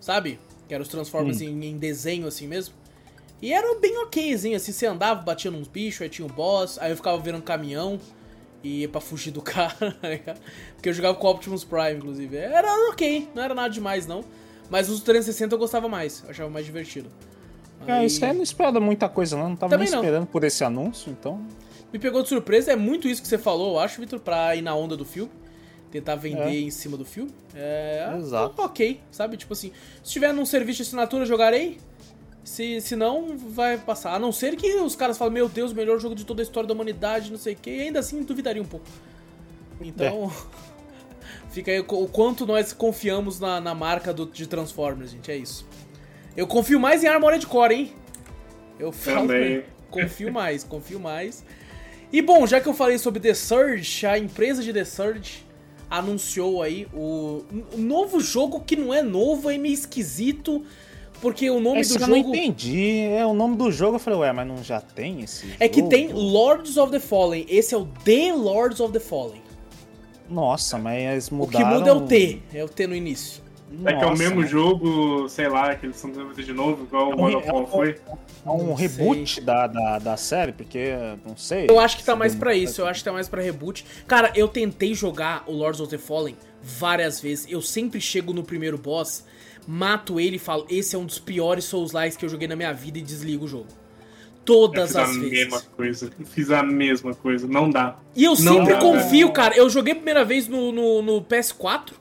sabe? 0.00 0.38
Que 0.68 0.72
era 0.72 0.80
os 0.80 0.88
Transformers 0.88 1.40
hum. 1.40 1.46
em, 1.46 1.64
em 1.66 1.76
desenho 1.76 2.28
assim 2.28 2.46
mesmo. 2.46 2.74
E 3.42 3.52
era 3.52 3.78
bem 3.80 3.98
okzinho, 3.98 4.56
assim, 4.56 4.70
você 4.70 4.86
andava, 4.86 5.20
batia 5.20 5.50
nos 5.50 5.66
bichos, 5.66 6.02
aí 6.02 6.08
tinha 6.08 6.26
o 6.26 6.30
um 6.30 6.32
boss, 6.32 6.78
aí 6.78 6.92
eu 6.92 6.96
ficava 6.96 7.18
vendo 7.18 7.38
um 7.38 7.40
caminhão 7.40 7.98
e 8.62 8.82
ia 8.82 8.88
pra 8.88 9.00
fugir 9.00 9.32
do 9.32 9.42
cara, 9.44 9.74
tá 9.74 10.34
Porque 10.76 10.88
eu 10.88 10.92
jogava 10.92 11.16
com 11.16 11.26
Optimus 11.26 11.64
Prime, 11.64 11.96
inclusive. 11.96 12.36
Era 12.36 12.72
ok, 12.88 13.28
não 13.34 13.42
era 13.42 13.52
nada 13.52 13.68
demais, 13.68 14.06
não. 14.06 14.24
Mas 14.70 14.88
os 14.88 15.00
360 15.02 15.56
eu 15.56 15.58
gostava 15.58 15.88
mais, 15.88 16.22
eu 16.22 16.30
achava 16.30 16.48
mais 16.48 16.64
divertido. 16.64 17.10
Aí... 17.80 18.04
É, 18.04 18.06
isso 18.06 18.24
aí 18.24 18.32
não 18.32 18.44
espera 18.44 18.78
muita 18.78 19.08
coisa, 19.08 19.36
não. 19.36 19.48
Não 19.48 19.56
tava 19.56 19.70
Também 19.70 19.90
nem 19.90 19.98
esperando 19.98 20.20
não. 20.20 20.26
por 20.26 20.44
esse 20.44 20.62
anúncio, 20.62 21.10
então. 21.10 21.44
Me 21.92 21.98
pegou 21.98 22.22
de 22.22 22.28
surpresa, 22.28 22.70
é 22.70 22.76
muito 22.76 23.08
isso 23.08 23.20
que 23.20 23.26
você 23.26 23.38
falou, 23.38 23.74
eu 23.74 23.80
acho, 23.80 24.00
Vitor, 24.00 24.20
pra 24.20 24.54
ir 24.54 24.62
na 24.62 24.72
onda 24.72 24.96
do 24.96 25.04
filme. 25.04 25.32
Tentar 25.94 26.16
vender 26.16 26.48
é. 26.48 26.58
em 26.58 26.72
cima 26.72 26.96
do 26.96 27.04
filme. 27.04 27.32
É. 27.54 28.12
Exato. 28.18 28.60
Ok, 28.60 29.00
sabe? 29.12 29.36
Tipo 29.36 29.52
assim, 29.52 29.70
se 30.02 30.10
tiver 30.10 30.34
num 30.34 30.44
serviço 30.44 30.78
de 30.78 30.82
assinatura, 30.82 31.24
jogarei. 31.24 31.78
Se, 32.42 32.80
se 32.80 32.96
não, 32.96 33.38
vai 33.38 33.78
passar. 33.78 34.12
A 34.12 34.18
não 34.18 34.32
ser 34.32 34.56
que 34.56 34.74
os 34.74 34.96
caras 34.96 35.16
falem, 35.16 35.34
meu 35.34 35.48
Deus, 35.48 35.70
o 35.70 35.74
melhor 35.76 36.00
jogo 36.00 36.16
de 36.16 36.24
toda 36.24 36.42
a 36.42 36.44
história 36.44 36.66
da 36.66 36.74
humanidade, 36.74 37.30
não 37.30 37.38
sei 37.38 37.54
o 37.54 37.56
que, 37.56 37.70
e 37.70 37.80
ainda 37.82 38.00
assim 38.00 38.24
duvidaria 38.24 38.60
um 38.60 38.66
pouco. 38.66 38.84
Então, 39.80 40.32
é. 40.32 40.66
fica 41.54 41.70
aí 41.70 41.78
o 41.78 42.08
quanto 42.08 42.44
nós 42.44 42.72
confiamos 42.72 43.38
na, 43.38 43.60
na 43.60 43.72
marca 43.72 44.12
do, 44.12 44.26
de 44.26 44.48
Transformers, 44.48 45.12
gente, 45.12 45.30
é 45.30 45.36
isso. 45.36 45.64
Eu 46.36 46.48
confio 46.48 46.80
mais 46.80 47.04
em 47.04 47.06
Armored 47.06 47.46
Core, 47.46 47.72
hein? 47.72 47.92
Eu 48.80 48.90
falo, 48.90 49.28
Também. 49.28 49.62
confio 49.92 50.32
mais, 50.32 50.64
confio 50.64 50.98
mais. 50.98 51.44
E 52.12 52.20
bom, 52.20 52.44
já 52.48 52.60
que 52.60 52.68
eu 52.68 52.74
falei 52.74 52.98
sobre 52.98 53.20
The 53.20 53.34
Surge, 53.34 54.04
a 54.04 54.18
empresa 54.18 54.60
de 54.60 54.72
The 54.72 54.84
Surge 54.84 55.53
anunciou 55.90 56.62
aí 56.62 56.86
o 56.92 57.42
novo 57.76 58.20
jogo 58.20 58.60
que 58.60 58.76
não 58.76 58.92
é 58.92 59.02
novo, 59.02 59.50
é 59.50 59.58
meio 59.58 59.74
esquisito 59.74 60.64
porque 61.20 61.48
o 61.48 61.58
nome 61.58 61.80
esse 61.80 61.94
do 61.94 62.00
jogo. 62.00 62.12
Eu 62.12 62.22
não 62.22 62.28
entendi. 62.28 63.00
É 63.00 63.24
o 63.24 63.32
nome 63.32 63.56
do 63.56 63.72
jogo. 63.72 63.96
Eu 63.96 63.98
falei, 63.98 64.18
ué, 64.18 64.32
mas 64.32 64.46
não 64.46 64.62
já 64.62 64.78
tem 64.78 65.22
esse. 65.22 65.54
É 65.58 65.66
que 65.66 65.82
tem 65.84 66.12
Lords 66.12 66.76
of 66.76 66.92
the 66.92 67.00
Fallen. 67.00 67.46
Esse 67.48 67.74
é 67.74 67.78
o 67.78 67.86
The 68.04 68.34
Lords 68.34 68.78
of 68.78 68.92
the 68.92 69.00
Fallen. 69.00 69.40
Nossa, 70.28 70.78
mas 70.78 71.30
mudaram. 71.30 71.66
O 71.66 71.70
que 71.70 71.78
muda 71.78 71.90
é 71.90 71.92
o 71.92 72.00
T. 72.02 72.42
É 72.52 72.64
o 72.64 72.68
T 72.68 72.86
no 72.86 72.94
início. 72.94 73.42
Nossa, 73.78 73.96
é 73.96 73.98
que 73.98 74.04
é 74.04 74.06
o 74.06 74.16
mesmo 74.16 74.40
mas... 74.40 74.50
jogo, 74.50 75.28
sei 75.28 75.48
lá, 75.48 75.74
que 75.74 75.86
eles 75.86 75.96
estão 75.96 76.12
fazendo 76.12 76.44
de 76.44 76.52
novo, 76.52 76.84
igual 76.84 77.10
é 77.10 77.14
um, 77.14 77.14
o 77.14 77.16
God 77.16 77.34
of 77.34 77.50
War 77.50 77.66
foi. 77.66 77.96
É 78.46 78.50
um 78.50 78.74
reboot 78.74 79.40
da, 79.40 79.66
da, 79.66 79.98
da 79.98 80.16
série, 80.16 80.52
porque 80.52 80.92
não 81.26 81.36
sei. 81.36 81.66
Eu 81.68 81.78
acho 81.80 81.96
que 81.96 82.04
tá 82.04 82.14
mais 82.14 82.34
para 82.34 82.54
isso, 82.54 82.80
eu 82.80 82.86
acho 82.86 83.00
que 83.00 83.04
tá 83.04 83.12
mais 83.12 83.28
para 83.28 83.42
reboot. 83.42 83.84
Cara, 84.06 84.32
eu 84.34 84.48
tentei 84.48 84.94
jogar 84.94 85.44
o 85.46 85.52
Lords 85.52 85.80
of 85.80 85.90
the 85.90 85.98
Fallen 85.98 86.36
várias 86.62 87.20
vezes. 87.20 87.46
Eu 87.48 87.60
sempre 87.60 88.00
chego 88.00 88.32
no 88.32 88.42
primeiro 88.42 88.78
boss 88.78 89.24
mato 89.66 90.20
ele 90.20 90.36
e 90.36 90.38
falo: 90.38 90.66
esse 90.68 90.94
é 90.94 90.98
um 90.98 91.06
dos 91.06 91.18
piores 91.18 91.64
Souls-likes 91.64 92.16
que 92.16 92.24
eu 92.24 92.28
joguei 92.28 92.48
na 92.48 92.56
minha 92.56 92.72
vida 92.72 92.98
e 92.98 93.02
desligo 93.02 93.44
o 93.44 93.48
jogo. 93.48 93.68
Todas 94.44 94.94
as 94.94 95.16
vezes. 95.16 95.30
Fiz 95.30 95.30
a 95.30 95.44
mesma 95.44 95.60
coisa. 95.74 96.10
Fiz 96.26 96.50
a 96.50 96.62
mesma 96.62 97.14
coisa. 97.14 97.48
Não 97.48 97.70
dá. 97.70 97.96
E 98.14 98.24
eu 98.24 98.32
não 98.32 98.36
sempre 98.36 98.74
dá, 98.74 98.78
confio, 98.78 99.32
cara. 99.32 99.56
Eu 99.56 99.70
joguei 99.70 99.94
a 99.94 99.96
primeira 99.96 100.22
vez 100.22 100.46
no, 100.46 100.70
no, 100.70 101.00
no 101.00 101.22
PS4, 101.22 101.92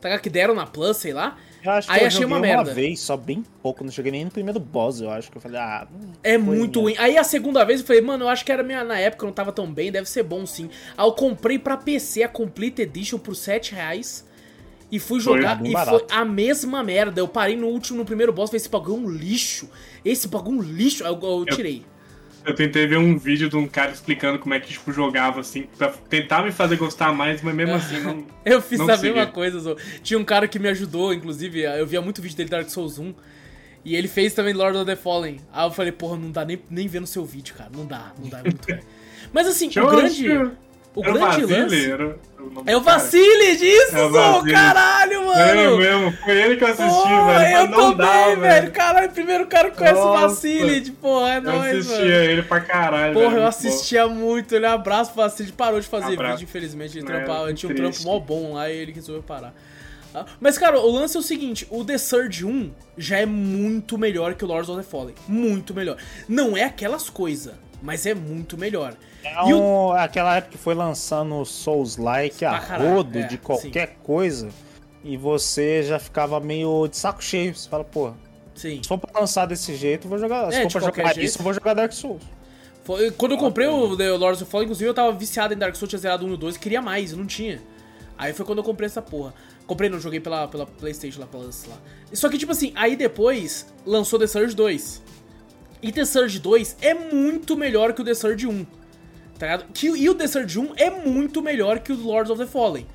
tá? 0.00 0.18
Que 0.18 0.30
deram 0.30 0.54
na 0.54 0.66
Plus, 0.66 0.96
sei 0.96 1.12
lá. 1.12 1.36
Eu 1.62 1.72
acho 1.72 1.90
Aí 1.90 2.00
eu 2.02 2.06
achei 2.06 2.24
uma 2.24 2.38
merda. 2.38 2.62
uma 2.62 2.74
vez, 2.74 3.00
só 3.00 3.16
bem 3.16 3.44
pouco, 3.62 3.82
não 3.82 3.90
cheguei 3.90 4.12
nem 4.12 4.24
no 4.24 4.30
primeiro 4.30 4.60
boss, 4.60 5.00
eu 5.00 5.10
acho 5.10 5.30
que 5.30 5.36
eu 5.36 5.40
falei, 5.40 5.58
ah. 5.58 5.88
É 6.22 6.38
muito 6.38 6.80
ruim. 6.80 6.94
Aí 6.98 7.18
a 7.18 7.24
segunda 7.24 7.64
vez 7.64 7.80
eu 7.80 7.86
falei, 7.86 8.00
mano, 8.00 8.24
eu 8.24 8.28
acho 8.28 8.44
que 8.44 8.52
era 8.52 8.62
minha. 8.62 8.84
Na 8.84 8.98
época 8.98 9.26
não 9.26 9.32
tava 9.32 9.52
tão 9.52 9.70
bem, 9.70 9.90
deve 9.90 10.08
ser 10.08 10.22
bom 10.22 10.46
sim. 10.46 10.70
Aí 10.96 11.04
eu 11.04 11.12
comprei 11.12 11.58
pra 11.58 11.76
PC 11.76 12.22
a 12.22 12.28
Complete 12.28 12.82
Edition 12.82 13.18
por 13.18 13.34
7 13.34 13.74
reais. 13.74 14.26
E 14.90 14.98
fui 14.98 15.20
jogar 15.20 15.58
foi 15.58 15.68
e 15.68 15.72
barato. 15.72 15.98
foi 15.98 16.16
a 16.16 16.24
mesma 16.24 16.82
merda. 16.82 17.20
Eu 17.20 17.28
parei 17.28 17.56
no 17.56 17.66
último, 17.66 17.98
no 17.98 18.04
primeiro 18.06 18.32
boss, 18.32 18.48
falei, 18.48 18.56
esse 18.56 18.70
bagulho 18.70 18.96
é 18.96 19.06
um 19.06 19.10
lixo. 19.10 19.68
Esse 20.02 20.28
bagulho 20.28 20.60
é 20.60 20.62
um 20.62 20.64
lixo. 20.64 21.04
Aí 21.04 21.12
eu, 21.12 21.20
eu, 21.20 21.40
eu 21.40 21.44
tirei. 21.44 21.78
Eu 21.78 21.97
tentei 22.54 22.86
ver 22.86 22.98
um 22.98 23.16
vídeo 23.18 23.48
de 23.48 23.56
um 23.56 23.66
cara 23.66 23.90
explicando 23.90 24.38
como 24.38 24.54
é 24.54 24.60
que, 24.60 24.68
tipo, 24.68 24.92
jogava, 24.92 25.40
assim, 25.40 25.66
pra 25.76 25.88
tentar 25.88 26.42
me 26.42 26.52
fazer 26.52 26.76
gostar 26.76 27.12
mais, 27.12 27.42
mas 27.42 27.54
mesmo 27.54 27.74
assim 27.74 28.00
não. 28.00 28.24
eu 28.44 28.60
fiz 28.60 28.78
não 28.78 28.88
a 28.88 28.96
mesma 28.96 29.26
coisa. 29.26 29.76
Tinha 30.02 30.18
um 30.18 30.24
cara 30.24 30.46
que 30.48 30.58
me 30.58 30.68
ajudou, 30.68 31.12
inclusive, 31.12 31.62
eu 31.62 31.86
via 31.86 32.00
muito 32.00 32.22
vídeo 32.22 32.36
dele 32.36 32.50
Dark 32.50 32.68
Souls 32.68 32.98
1. 32.98 33.14
E 33.84 33.96
ele 33.96 34.08
fez 34.08 34.34
também 34.34 34.52
Lord 34.52 34.76
of 34.76 34.86
the 34.86 34.96
Fallen. 34.96 35.38
Aí 35.52 35.66
eu 35.66 35.70
falei, 35.70 35.92
porra, 35.92 36.16
não 36.16 36.30
dá 36.30 36.44
nem, 36.44 36.60
nem 36.68 36.86
vendo 36.86 37.06
seu 37.06 37.24
vídeo, 37.24 37.54
cara. 37.54 37.70
Não 37.74 37.86
dá, 37.86 38.12
não 38.18 38.28
dá, 38.28 38.40
é 38.40 38.42
muito 38.42 38.70
ruim. 38.70 38.80
Mas 39.32 39.46
assim, 39.46 39.68
o 39.68 39.86
grande. 39.88 40.26
O 41.00 41.04
era 41.04 41.12
grande 41.12 41.44
Vasile, 41.44 41.60
lance. 41.92 42.18
É 42.66 42.76
o 42.76 42.80
Vacile 42.80 43.56
disso, 43.56 43.96
É 43.96 44.02
o 44.04 44.10
Vasile. 44.10 44.52
caralho, 44.52 45.26
mano! 45.26 45.40
É 45.40 45.76
mesmo, 45.76 46.12
foi 46.24 46.40
ele 46.42 46.56
que 46.56 46.64
eu 46.64 46.68
assisti, 46.68 46.88
Pô, 47.08 47.24
velho. 47.26 47.56
eu 47.56 47.68
não 47.68 47.94
também, 47.94 47.96
dá, 47.96 48.34
velho. 48.34 48.70
Caralho, 48.72 49.10
primeiro 49.10 49.46
cara 49.46 49.70
que 49.70 49.76
conhece 49.76 50.00
o 50.00 50.04
Nossa. 50.04 50.28
Vacile, 50.28 50.90
porra, 50.92 51.34
é 51.34 51.36
Eu 51.36 51.42
nóis, 51.42 51.76
assistia 51.78 51.98
mano. 52.04 52.14
ele 52.30 52.42
pra 52.42 52.60
caralho. 52.60 53.14
Porra, 53.14 53.28
velho, 53.30 53.42
eu 53.42 53.46
assistia 53.46 54.06
muito, 54.08 54.54
ele 54.54 54.66
abraço 54.66 55.12
pro 55.12 55.22
Vacile, 55.22 55.52
parou 55.52 55.78
de 55.80 55.86
fazer 55.86 56.14
Abraço. 56.14 56.38
vídeo, 56.38 56.48
infelizmente, 56.48 56.98
ele 56.98 57.06
É, 57.12 57.16
ele 57.16 57.48
que 57.48 57.54
tinha 57.54 57.72
um 57.72 57.74
trampo 57.74 57.90
triste. 57.92 58.06
mó 58.06 58.18
bom 58.18 58.54
lá 58.54 58.70
e 58.70 58.76
ele 58.76 58.92
resolveu 58.92 59.22
parar. 59.22 59.54
Ah, 60.14 60.24
Mas, 60.40 60.56
cara, 60.56 60.80
o 60.80 60.90
lance 60.90 61.16
é 61.16 61.20
o 61.20 61.22
seguinte, 61.22 61.66
o 61.70 61.84
The 61.84 61.98
Surge 61.98 62.44
1 62.46 62.70
já 62.96 63.18
é 63.18 63.26
muito 63.26 63.98
melhor 63.98 64.34
que 64.34 64.44
o 64.44 64.48
Lords 64.48 64.70
of 64.70 64.82
the 64.82 64.88
Fallen. 64.90 65.14
Muito 65.28 65.74
melhor. 65.74 65.98
Não 66.26 66.56
é 66.56 66.64
aquelas 66.64 67.10
coisas, 67.10 67.52
mas 67.82 68.06
é 68.06 68.14
muito 68.14 68.56
melhor. 68.56 68.94
É 69.36 69.54
o- 69.54 69.92
aquela 69.92 70.36
época 70.36 70.52
que 70.52 70.58
foi 70.58 70.74
lançando 70.74 71.44
Souls-like 71.44 72.44
a 72.44 72.56
rodo 72.58 73.18
é, 73.18 73.22
de 73.26 73.38
qualquer 73.38 73.96
coisa 74.02 74.48
e 75.04 75.16
você 75.16 75.82
já 75.82 75.98
ficava 75.98 76.38
meio 76.40 76.86
de 76.88 76.96
saco 76.96 77.22
cheio. 77.22 77.54
Você 77.54 77.68
fala, 77.68 77.84
pô, 77.84 78.12
Sim. 78.54 78.80
se 78.82 78.88
for 78.88 78.98
pra 78.98 79.20
lançar 79.20 79.46
desse 79.46 79.74
jeito, 79.76 80.08
vou 80.08 80.18
jogar. 80.18 80.48
É, 80.48 80.52
se 80.52 80.66
de 80.66 80.72
for 80.72 80.80
pra 80.82 80.90
jogar 80.90 81.14
jeito. 81.14 81.26
isso, 81.26 81.38
eu 81.38 81.42
vou 81.44 81.52
jogar 81.54 81.74
Dark 81.74 81.92
Souls. 81.92 82.22
Foi- 82.84 83.10
quando 83.10 83.32
eu 83.32 83.38
comprei 83.38 83.66
o 83.68 83.96
The 83.96 84.10
Lords 84.12 84.40
of 84.40 84.44
the 84.46 84.50
Fallen, 84.50 84.64
inclusive, 84.64 84.88
eu 84.88 84.94
tava 84.94 85.12
viciado 85.12 85.52
em 85.52 85.56
Dark 85.58 85.74
Souls, 85.76 85.90
tinha 85.90 85.98
zerado 85.98 86.24
1 86.24 86.30
e 86.30 86.32
o 86.32 86.36
2, 86.36 86.56
queria 86.56 86.80
mais, 86.80 87.12
eu 87.12 87.18
não 87.18 87.26
tinha. 87.26 87.60
Aí 88.16 88.32
foi 88.32 88.44
quando 88.46 88.58
eu 88.58 88.64
comprei 88.64 88.86
essa 88.86 89.02
porra. 89.02 89.34
Comprei, 89.66 89.90
não, 89.90 90.00
joguei 90.00 90.18
pela, 90.20 90.48
pela 90.48 90.64
Playstation 90.66 91.20
lá, 91.20 91.26
Plus 91.26 91.66
lá. 91.68 91.76
Só 92.14 92.28
que, 92.30 92.38
tipo 92.38 92.50
assim, 92.50 92.72
aí 92.74 92.96
depois 92.96 93.66
lançou 93.86 94.18
The 94.18 94.26
Surge 94.26 94.56
2. 94.56 95.02
E 95.82 95.92
The 95.92 96.04
Surge 96.06 96.38
2 96.40 96.76
é 96.80 96.94
muito 96.94 97.56
melhor 97.56 97.92
que 97.92 98.00
o 98.00 98.04
The 98.04 98.14
Surge 98.14 98.46
1. 98.46 98.66
Tá 99.38 99.46
ligado? 99.46 99.72
Que, 99.72 99.86
e 99.86 100.10
o 100.10 100.14
The 100.14 100.26
Surge 100.26 100.58
1 100.58 100.72
é 100.76 100.90
muito 100.90 101.40
melhor 101.40 101.78
que 101.78 101.92
o 101.92 101.96
Lords 101.96 102.30
of 102.30 102.40
the 102.40 102.46
Fallen. 102.46 102.86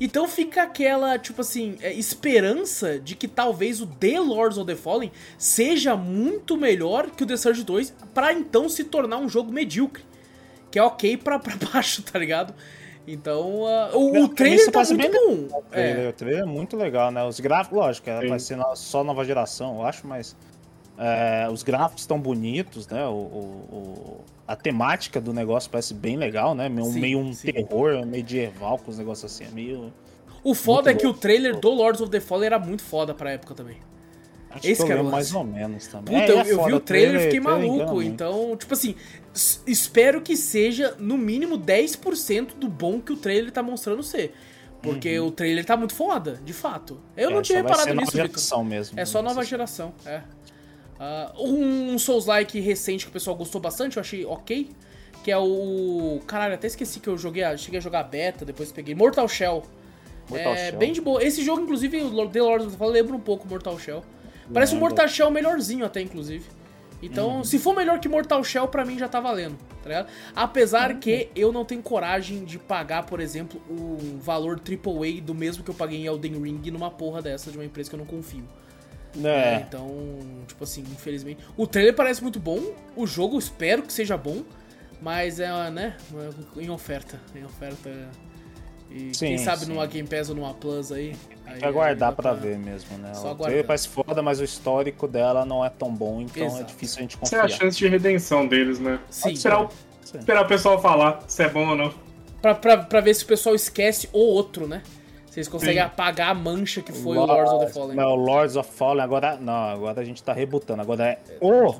Então 0.00 0.26
fica 0.26 0.62
aquela, 0.62 1.18
tipo 1.18 1.40
assim, 1.40 1.76
é, 1.80 1.92
esperança 1.92 2.98
de 2.98 3.14
que 3.14 3.28
talvez 3.28 3.80
o 3.80 3.86
The 3.86 4.18
Lords 4.18 4.58
of 4.58 4.66
the 4.66 4.74
Fallen 4.74 5.12
seja 5.38 5.96
muito 5.96 6.56
melhor 6.56 7.10
que 7.10 7.22
o 7.22 7.26
The 7.26 7.36
Surge 7.36 7.62
2 7.62 7.94
pra 8.12 8.32
então 8.32 8.68
se 8.68 8.84
tornar 8.84 9.18
um 9.18 9.28
jogo 9.28 9.52
medíocre. 9.52 10.04
Que 10.70 10.78
é 10.78 10.82
ok 10.82 11.16
pra, 11.16 11.38
pra 11.38 11.54
baixo, 11.72 12.02
tá 12.02 12.18
ligado? 12.18 12.54
Então, 13.06 13.66
ah, 13.66 13.90
o, 13.94 14.24
o 14.24 14.28
Pra 14.28 14.36
trailer 14.36 14.66
tá 14.66 14.72
parece 14.72 14.94
muito 14.94 15.10
bem 15.10 15.20
bom. 15.20 15.58
O 15.58 15.62
trailer, 15.62 16.04
É, 16.04 16.08
o 16.08 16.12
trailer 16.12 16.42
é 16.42 16.46
muito 16.46 16.76
legal, 16.76 17.10
né? 17.10 17.22
Os 17.24 17.40
gráficos, 17.40 17.76
lógico, 17.76 18.08
é, 18.08 18.20
Sim. 18.20 18.28
vai 18.28 18.38
ser 18.38 18.58
só 18.76 19.02
nova 19.02 19.24
geração, 19.24 19.76
eu 19.80 19.86
acho, 19.86 20.06
mas 20.06 20.36
é, 20.98 21.48
os 21.50 21.62
gráficos 21.62 22.02
estão 22.02 22.18
bonitos, 22.20 22.86
né? 22.88 23.04
O, 23.06 23.10
o- 23.12 23.68
o- 23.72 24.20
a 24.46 24.54
temática 24.56 25.20
do 25.20 25.32
negócio 25.32 25.70
parece 25.70 25.94
bem 25.94 26.16
legal, 26.16 26.54
né? 26.54 26.68
Meio, 26.68 26.86
Sim, 26.92 27.00
meio 27.00 27.18
um 27.18 27.32
sim. 27.32 27.50
terror 27.52 28.04
medieval 28.06 28.78
com 28.78 28.90
os 28.90 28.98
negócios 28.98 29.32
assim, 29.32 29.44
é 29.44 29.48
meio. 29.54 29.92
o 30.44 30.54
foda 30.54 30.90
é 30.90 30.94
que 30.94 31.06
o 31.06 31.12
bom. 31.12 31.18
trailer 31.18 31.58
do 31.58 31.70
Lords 31.70 32.00
of 32.00 32.10
the 32.10 32.20
Fallen 32.20 32.46
era 32.46 32.58
muito 32.58 32.82
foda 32.82 33.14
pra 33.14 33.30
época 33.32 33.54
também. 33.54 33.76
Acho 34.50 34.66
Esse 34.66 34.84
que 34.84 34.92
era 34.92 35.00
o 35.02 35.10
mais 35.10 35.34
ou 35.34 35.44
menos 35.44 35.86
também. 35.86 36.20
Puta, 36.20 36.32
É, 36.32 36.34
eu, 36.34 36.40
é 36.40 36.52
eu 36.52 36.64
vi 36.66 36.72
o 36.74 36.80
trailer 36.80 37.20
e 37.20 37.24
fiquei 37.24 37.40
maluco. 37.40 38.02
Então, 38.02 38.54
tipo 38.54 38.74
assim, 38.74 38.94
espero 39.66 40.20
que 40.20 40.36
seja 40.36 40.94
no 40.98 41.16
mínimo 41.16 41.56
10% 41.58 42.56
do 42.56 42.68
bom 42.68 43.00
que 43.00 43.12
o 43.12 43.16
trailer 43.16 43.50
tá 43.50 43.62
mostrando 43.62 44.02
ser. 44.02 44.34
Porque 44.82 45.18
o 45.20 45.30
trailer 45.30 45.64
tá 45.64 45.76
muito 45.76 45.94
foda, 45.94 46.40
de 46.44 46.52
fato. 46.52 47.00
Eu 47.16 47.28
Uhum. 47.28 47.32
É, 47.32 47.34
não 47.36 47.42
tinha 47.42 47.62
reparado 47.62 47.94
nisso, 47.94 48.10
Vitor. 48.12 48.26
geração 48.26 48.64
mesmo. 48.64 48.98
É 49.00 49.04
só 49.06 49.22
nova 49.22 49.42
geração, 49.44 49.94
é. 50.04 50.20
Ah, 51.04 51.32
um 51.36 51.98
Souls-like 51.98 52.60
recente 52.60 53.04
que 53.06 53.10
o 53.10 53.12
pessoal 53.12 53.34
gostou 53.34 53.60
bastante, 53.60 53.96
eu 53.96 54.00
achei 54.00 54.24
ok. 54.24 54.70
Que 55.24 55.32
é 55.32 55.36
o. 55.38 56.20
Caralho, 56.28 56.54
até 56.54 56.68
esqueci 56.68 57.00
que 57.00 57.08
eu 57.08 57.18
joguei. 57.18 57.42
a- 57.42 57.56
Cheguei 57.56 57.78
a 57.78 57.82
jogar 57.82 58.04
beta, 58.04 58.44
depois 58.44 58.70
peguei. 58.70 58.94
Mortal 58.94 59.26
Shell. 59.28 59.64
Mortal 60.30 60.52
é 60.54 60.70
Shell. 60.70 60.78
bem 60.78 60.92
de 60.92 61.00
boa. 61.00 61.22
Esse 61.24 61.44
jogo, 61.44 61.62
inclusive, 61.62 62.00
o 62.02 62.28
The 62.28 62.40
Lord 62.40 62.64
of 62.66 62.72
the 62.72 62.78
Fallen 62.78 62.94
lembra 62.94 63.16
um 63.16 63.20
pouco 63.20 63.48
Mortal 63.48 63.76
Shell. 63.80 64.04
Parece 64.54 64.74
um. 64.76 64.78
Mortal 64.78 65.08
Shell 65.08 65.30
melhorzinho 65.30 65.84
até, 65.84 66.00
inclusive. 66.00 66.44
Então, 67.02 67.38
Uhum. 67.38 67.44
se 67.44 67.58
for 67.58 67.74
melhor 67.74 67.98
que 67.98 68.08
Mortal 68.08 68.44
Shell, 68.44 68.68
pra 68.68 68.84
mim 68.84 68.96
já 68.96 69.08
tá 69.08 69.18
valendo, 69.18 69.58
tá 69.82 69.88
ligado? 69.88 70.06
Apesar 70.36 70.94
que 71.00 71.28
eu 71.34 71.50
não 71.50 71.64
tenho 71.64 71.82
coragem 71.82 72.44
de 72.44 72.60
pagar, 72.60 73.06
por 73.06 73.18
exemplo, 73.18 73.60
um 73.68 74.18
valor 74.20 74.60
AAA 74.60 75.20
do 75.20 75.34
mesmo 75.34 75.64
que 75.64 75.70
eu 75.70 75.74
paguei 75.74 75.98
em 75.98 76.06
Elden 76.06 76.40
Ring 76.40 76.70
numa 76.70 76.92
porra 76.92 77.20
dessa 77.20 77.50
de 77.50 77.58
uma 77.58 77.64
empresa 77.64 77.90
que 77.90 77.96
eu 77.96 77.98
não 77.98 78.06
confio. 78.06 78.44
Né? 79.14 79.54
É, 79.54 79.64
Então, 79.68 79.90
tipo 80.46 80.64
assim, 80.64 80.82
infelizmente. 80.82 81.40
O 81.56 81.66
trailer 81.66 81.94
parece 81.94 82.22
muito 82.22 82.38
bom, 82.40 82.60
o 82.96 83.06
jogo 83.06 83.38
espero 83.38 83.82
que 83.82 83.92
seja 83.92 84.16
bom, 84.16 84.42
mas 85.00 85.40
é, 85.40 85.48
né, 85.70 85.96
em 86.56 86.70
oferta. 86.70 87.20
Em 87.34 87.44
oferta. 87.44 87.90
E 88.90 89.14
Sim, 89.14 89.28
quem 89.28 89.38
sabe 89.38 89.64
sim. 89.64 89.72
numa 89.72 89.86
Game 89.86 90.06
Pass 90.06 90.28
ou 90.28 90.36
numa 90.36 90.52
Plus 90.52 90.92
aí. 90.92 91.16
aí 91.46 91.58
que 91.58 91.64
aguardar 91.64 92.12
pra 92.14 92.34
ver 92.34 92.58
mesmo, 92.58 92.98
né? 92.98 93.14
Só 93.14 93.32
o 93.32 93.34
trailer 93.36 93.64
parece 93.64 93.88
foda, 93.88 94.20
mas 94.22 94.38
o 94.38 94.44
histórico 94.44 95.08
dela 95.08 95.46
não 95.46 95.64
é 95.64 95.70
tão 95.70 95.90
bom, 95.94 96.20
então 96.20 96.42
é 96.42 96.46
Exato. 96.46 96.64
difícil 96.64 96.98
a 96.98 97.02
gente 97.02 97.18
Essa 97.22 97.36
é 97.36 97.38
a 97.38 97.42
confiar. 97.42 97.58
chance 97.58 97.78
de 97.78 97.88
redenção 97.88 98.46
deles, 98.46 98.78
né? 98.78 98.98
Sim. 99.10 99.22
Pode 99.22 99.36
esperar 99.38 99.62
o, 99.64 99.68
Sim. 100.04 100.18
esperar 100.18 100.44
o 100.44 100.46
pessoal 100.48 100.78
falar 100.80 101.24
se 101.26 101.42
é 101.42 101.48
bom 101.48 101.68
ou 101.68 101.74
não. 101.76 101.94
Pra, 102.42 102.54
pra, 102.54 102.76
pra 102.78 103.00
ver 103.00 103.14
se 103.14 103.24
o 103.24 103.26
pessoal 103.26 103.54
esquece 103.54 104.10
o 104.12 104.18
outro, 104.18 104.68
né? 104.68 104.82
Eles 105.36 105.48
conseguem 105.48 105.76
Sim. 105.76 105.80
apagar 105.80 106.30
a 106.30 106.34
mancha 106.34 106.82
que 106.82 106.92
foi 106.92 107.16
o 107.16 107.24
Lords 107.24 107.52
of 107.52 107.66
the 107.66 107.72
Fallen. 107.72 107.96
Não, 107.96 108.10
o 108.10 108.16
Lords 108.16 108.56
of 108.56 108.70
Fallen, 108.70 109.02
agora. 109.02 109.36
Não, 109.36 109.52
agora 109.52 110.00
a 110.00 110.04
gente 110.04 110.22
tá 110.22 110.32
rebutando. 110.32 110.82
Agora 110.82 111.04
é 111.04 111.18
o 111.40 111.74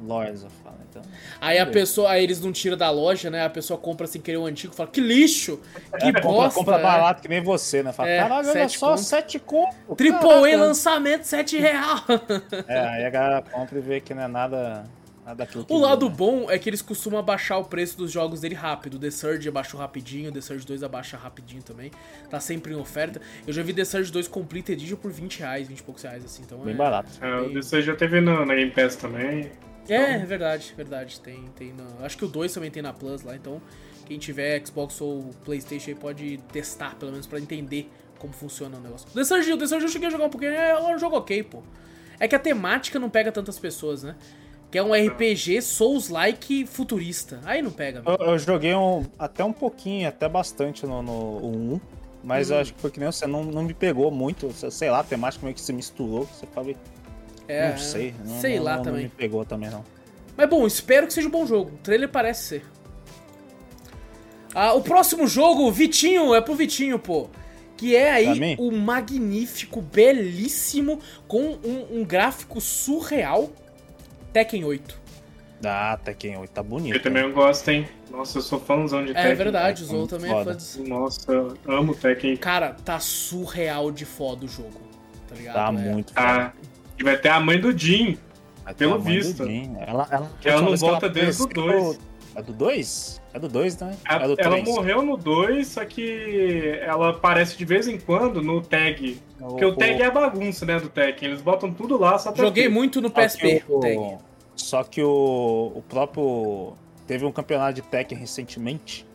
Lords 0.00 0.44
of 0.44 0.54
Fallen. 0.62 0.76
Então, 0.90 1.02
Aí 1.40 1.58
a 1.58 1.66
pessoa, 1.66 2.10
aí 2.10 2.24
eles 2.24 2.40
não 2.40 2.52
tiram 2.52 2.76
da 2.76 2.90
loja, 2.90 3.30
né? 3.30 3.44
A 3.44 3.50
pessoa 3.50 3.78
compra 3.78 4.06
sem 4.06 4.20
querer 4.20 4.38
o 4.38 4.46
antigo 4.46 4.72
e 4.72 4.76
fala, 4.76 4.88
que 4.88 5.00
lixo! 5.00 5.60
Que 5.98 6.06
é, 6.06 6.12
compra, 6.12 6.22
bosta! 6.22 6.58
compra 6.58 6.76
né? 6.78 6.82
barato 6.82 7.22
que 7.22 7.28
nem 7.28 7.42
você, 7.42 7.82
né? 7.82 7.92
Fala, 7.92 8.08
É, 8.08 8.18
caralho, 8.20 8.48
olha 8.48 8.68
só, 8.68 8.90
conto. 8.90 9.02
7 9.02 9.38
conto. 9.40 9.94
Triple. 9.96 10.54
A 10.54 10.56
lançamento, 10.58 11.24
7 11.24 11.58
real. 11.58 11.98
É, 12.66 12.78
aí 12.80 13.04
a 13.04 13.10
galera 13.10 13.42
compra 13.42 13.78
e 13.78 13.80
vê 13.80 14.00
que 14.00 14.14
não 14.14 14.22
é 14.22 14.28
nada, 14.28 14.84
O 15.68 15.78
lado 15.78 16.08
né? 16.08 16.14
bom 16.16 16.50
é 16.50 16.58
que 16.58 16.68
eles 16.68 16.80
costumam 16.80 17.18
abaixar 17.18 17.58
o 17.58 17.64
preço 17.64 17.96
dos 17.98 18.12
jogos 18.12 18.40
dele 18.40 18.54
rápido. 18.54 18.94
O 18.94 18.98
The 18.98 19.10
Surge 19.10 19.48
abaixou 19.48 19.80
rapidinho, 19.80 20.30
o 20.30 20.32
The 20.32 20.40
Surge 20.40 20.64
2 20.66 20.82
abaixa 20.82 21.16
rapidinho 21.16 21.62
também. 21.62 21.90
Tá 22.30 22.38
sempre 22.40 22.72
em 22.72 22.76
oferta. 22.76 23.20
Eu 23.46 23.52
já 23.52 23.62
vi 23.62 23.72
The 23.74 23.84
Surge 23.84 24.12
2 24.12 24.28
Complete 24.28 24.72
Edition 24.72 24.96
por 24.96 25.10
20 25.10 25.40
reais, 25.40 25.66
20 25.68 25.78
e 25.78 25.82
poucos 25.82 26.02
reais, 26.02 26.24
assim. 26.24 26.42
Então 26.44 26.58
Bem 26.60 26.74
é... 26.74 26.76
barato. 26.76 27.10
É, 27.20 27.40
Bem- 27.48 27.58
Isso 27.58 27.74
aí 27.74 27.82
já 27.82 27.94
teve 27.96 28.20
na, 28.20 28.46
na 28.46 28.54
Game 28.54 28.70
Pass 28.70 28.96
também. 28.96 29.50
É, 29.88 30.14
é 30.14 30.18
verdade, 30.24 30.72
verdade. 30.76 31.20
Tem, 31.20 31.44
tem 31.56 31.72
na- 31.72 32.04
Acho 32.06 32.16
que 32.18 32.24
o 32.24 32.28
2 32.28 32.52
também 32.52 32.70
tem 32.70 32.82
na 32.82 32.92
Plus 32.92 33.22
lá, 33.22 33.34
então 33.36 33.60
quem 34.04 34.18
tiver 34.18 34.64
Xbox 34.64 35.00
ou 35.00 35.30
Playstation 35.44 35.90
aí 35.90 35.94
pode 35.96 36.38
testar, 36.52 36.94
pelo 36.96 37.10
menos, 37.12 37.26
pra 37.26 37.38
entender 37.40 37.90
como 38.18 38.32
funciona 38.32 38.78
o 38.78 38.80
negócio. 38.80 39.08
The 39.10 39.24
Surge, 39.24 39.52
o 39.52 39.58
The 39.58 39.66
Surge 39.66 39.86
eu 39.86 39.90
cheguei 39.90 40.08
a 40.08 40.10
jogar 40.10 40.26
um 40.26 40.30
pouquinho, 40.30 40.52
é 40.52 40.94
um 40.94 40.98
jogo 40.98 41.16
ok, 41.16 41.42
pô. 41.42 41.62
É 42.18 42.26
que 42.26 42.34
a 42.34 42.38
temática 42.38 42.98
não 42.98 43.10
pega 43.10 43.30
tantas 43.30 43.58
pessoas, 43.58 44.02
né? 44.02 44.16
Que 44.70 44.78
é 44.78 44.82
um 44.82 44.92
RPG 44.92 45.62
Souls-like 45.62 46.66
futurista. 46.66 47.40
Aí 47.44 47.62
não 47.62 47.70
pega. 47.70 48.02
Eu, 48.04 48.26
eu 48.26 48.38
joguei 48.38 48.74
um, 48.74 49.04
até 49.18 49.44
um 49.44 49.52
pouquinho, 49.52 50.08
até 50.08 50.28
bastante 50.28 50.84
no, 50.84 51.02
no 51.02 51.46
1, 51.74 51.80
mas 52.24 52.50
eu 52.50 52.58
acho 52.58 52.74
que 52.74 52.80
foi 52.80 52.90
que 52.90 52.98
nem 52.98 53.10
você, 53.10 53.26
não, 53.26 53.44
não 53.44 53.62
me 53.62 53.72
pegou 53.72 54.10
muito. 54.10 54.52
Sei 54.70 54.90
lá, 54.90 55.00
a 55.00 55.04
temática 55.04 55.44
meio 55.44 55.54
que 55.54 55.60
se 55.60 55.72
misturou. 55.72 56.24
Você 56.26 56.46
fala, 56.46 56.72
É, 57.46 57.70
não 57.70 57.78
sei. 57.78 58.14
Não, 58.24 58.40
sei 58.40 58.56
não- 58.56 58.64
lá 58.64 58.76
não, 58.76 58.82
também. 58.82 59.02
Não 59.04 59.10
me 59.10 59.16
pegou 59.16 59.44
também, 59.44 59.70
não. 59.70 59.84
Mas 60.36 60.48
bom, 60.50 60.66
espero 60.66 61.06
que 61.06 61.12
seja 61.12 61.28
um 61.28 61.30
bom 61.30 61.46
jogo. 61.46 61.70
O 61.74 61.78
trailer 61.78 62.08
parece 62.08 62.42
ser. 62.44 62.64
Ah, 64.54 64.72
o 64.72 64.80
próximo 64.80 65.26
jogo, 65.26 65.70
Vitinho, 65.70 66.34
é 66.34 66.40
pro 66.40 66.54
Vitinho, 66.54 66.98
pô. 66.98 67.28
Que 67.76 67.94
é 67.94 68.10
aí 68.10 68.56
o 68.58 68.72
magnífico, 68.72 69.82
belíssimo, 69.82 70.98
com 71.28 71.58
um, 71.62 72.00
um 72.00 72.04
gráfico 72.04 72.58
surreal 72.60 73.50
Tekken 74.36 74.64
8. 74.64 75.00
Ah, 75.64 75.98
Tekken 76.04 76.36
8 76.36 76.50
tá 76.50 76.62
bonito. 76.62 76.94
Eu 76.94 77.00
também 77.00 77.26
né? 77.26 77.32
gosto, 77.32 77.70
hein? 77.70 77.88
Nossa, 78.10 78.36
eu 78.36 78.42
sou 78.42 78.60
fãzão 78.60 79.02
de 79.02 79.12
é, 79.12 79.14
Tekken. 79.14 79.30
É 79.30 79.34
verdade, 79.34 79.82
o 79.82 79.86
Zou 79.86 80.06
também 80.06 80.30
é 80.30 80.34
foda. 80.34 80.50
é 80.50 80.54
fã 80.60 80.82
de... 80.82 80.90
Nossa, 80.90 81.32
eu 81.32 81.58
amo 81.66 81.94
Tekken. 81.94 82.36
Cara, 82.36 82.76
tá 82.84 83.00
surreal 83.00 83.90
de 83.90 84.04
foda 84.04 84.44
o 84.44 84.48
jogo, 84.48 84.78
tá 85.26 85.34
ligado? 85.34 85.54
Tá 85.54 85.72
né? 85.72 85.90
muito 85.90 86.12
tá. 86.12 86.52
E 86.98 87.02
vai 87.02 87.16
ter 87.16 87.30
a 87.30 87.40
mãe 87.40 87.58
do 87.58 87.76
Jim, 87.76 88.18
pelo 88.76 88.98
visto. 88.98 89.46
Jim. 89.46 89.68
Né? 89.68 89.84
Ela, 89.86 90.06
ela, 90.10 90.30
ela 90.44 90.60
não 90.60 90.76
volta 90.76 91.08
desde 91.08 91.42
o 91.42 91.46
2. 91.46 91.98
É 92.36 92.40
é 92.40 92.40
então, 92.40 92.40
a 92.40 92.40
do 92.40 92.52
2? 92.52 93.22
A 93.32 93.38
do 93.38 93.48
2, 93.48 93.78
né? 93.80 93.96
A, 94.04 94.16
a 94.16 94.26
do 94.26 94.34
ela 94.38 94.50
três. 94.50 94.64
morreu 94.64 95.02
no 95.02 95.16
2, 95.16 95.66
só 95.66 95.84
que 95.84 96.78
ela 96.82 97.10
aparece 97.10 97.56
de 97.56 97.64
vez 97.64 97.88
em 97.88 97.98
quando 97.98 98.42
no 98.42 98.60
tag. 98.60 99.20
Oh, 99.40 99.48
Porque 99.48 99.64
o 99.64 99.74
tag 99.74 100.00
é 100.00 100.06
a 100.06 100.10
bagunça, 100.10 100.66
né, 100.66 100.78
do 100.78 100.88
tag. 100.88 101.24
Eles 101.24 101.40
botam 101.40 101.72
tudo 101.72 101.96
lá, 101.96 102.18
só 102.18 102.30
pra 102.30 102.44
Joguei 102.44 102.64
ter. 102.64 102.68
muito 102.68 103.00
no 103.00 103.10
PSP 103.10 103.64
o, 103.68 103.80
tag. 103.80 104.18
Só 104.54 104.84
que 104.84 105.02
o, 105.02 105.72
o 105.74 105.82
próprio... 105.88 106.74
Teve 107.06 107.24
um 107.24 107.32
campeonato 107.32 107.74
de 107.74 107.82
tag 107.82 108.14
recentemente. 108.14 109.06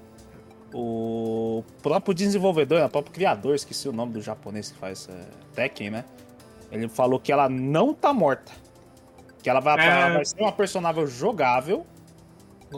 O 0.74 1.64
próprio 1.84 2.14
desenvolvedor, 2.14 2.82
o 2.82 2.90
próprio 2.90 3.14
criador, 3.14 3.54
esqueci 3.54 3.90
o 3.90 3.92
nome 3.92 4.14
do 4.14 4.22
japonês 4.22 4.72
que 4.72 4.78
faz 4.78 5.10
é, 5.10 5.26
Tekken, 5.54 5.90
né? 5.90 6.06
Ele 6.72 6.88
falou 6.88 7.20
que 7.20 7.34
ela 7.34 7.50
não 7.50 7.94
tá 7.94 8.14
morta. 8.14 8.54
Que 9.44 9.50
ela 9.50 9.60
vai, 9.60 9.78
é... 9.86 10.14
vai 10.14 10.24
ser 10.24 10.40
uma 10.42 10.54
personagem 10.54 11.06
jogável, 11.06 11.86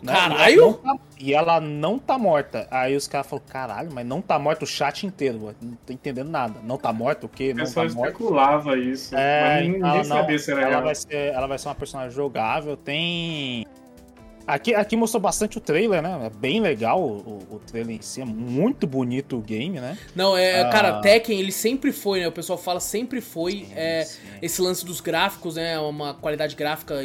né? 0.02 0.14
Caralho! 0.14 0.54
E 0.54 0.62
ela, 0.62 0.74
tá, 0.74 1.00
e 1.20 1.34
ela, 1.34 1.60
não 1.60 2.00
tá 2.00 2.18
morta. 2.18 2.68
Aí 2.72 2.96
os 2.96 3.08
caras 3.08 3.28
falam, 3.28 3.44
caralho, 3.48 3.90
mas 3.94 4.06
não 4.06 4.22
tá 4.22 4.40
morta 4.40 4.64
o 4.64 4.68
chat 4.68 5.06
inteiro, 5.06 5.40
mano. 5.40 5.56
Não 5.62 5.78
tô 5.86 5.94
entendendo 5.94 6.30
nada. 6.30 6.60
Não 6.64 6.78
tá 6.78 6.92
morta 6.92 7.26
o 7.26 7.30
quê? 7.30 7.54
Não 7.54 7.66
tá 7.66 7.84
morta. 7.84 8.10
especulava 8.10 8.78
isso. 8.78 9.16
É, 9.16 9.42
mas 9.42 9.66
ninguém, 9.66 9.82
ninguém 9.82 10.04
sabia 10.04 10.40
se 10.40 10.52
era 10.52 10.62
ela. 10.62 10.82
Vai 10.82 10.96
ser, 10.96 11.34
ela 11.34 11.48
vai 11.48 11.58
ser 11.58 11.68
uma 11.68 11.76
personagem 11.76 12.12
jogável. 12.12 12.76
Tem 12.76 13.66
Aqui, 14.46 14.76
aqui 14.76 14.96
mostrou 14.96 15.22
bastante 15.22 15.58
o 15.58 15.62
trailer, 15.62 16.02
né? 16.02 16.26
É 16.26 16.30
bem 16.30 16.60
legal 16.60 17.02
o, 17.02 17.40
o 17.50 17.60
trailer 17.60 17.96
em 17.96 18.02
si, 18.02 18.22
é 18.22 18.26
muito 18.26 18.86
bonito 18.86 19.38
o 19.38 19.42
game, 19.42 19.80
né? 19.80 19.98
Não, 20.16 20.38
é, 20.38 20.62
ah. 20.62 20.70
cara, 20.70 21.02
Tekken, 21.02 21.40
ele 21.40 21.52
sempre 21.52 21.92
foi, 21.92 22.20
né? 22.20 22.28
O 22.28 22.32
pessoal 22.32 22.58
fala 22.58 22.80
sempre 22.80 23.22
foi 23.22 23.52
sim, 23.52 23.68
é, 23.76 24.04
sim. 24.04 24.20
esse 24.42 24.62
lance 24.62 24.86
dos 24.86 25.00
gráficos, 25.00 25.56
né? 25.56 25.80
Uma 25.80 26.14
qualidade 26.14 26.56
gráfica 26.56 26.96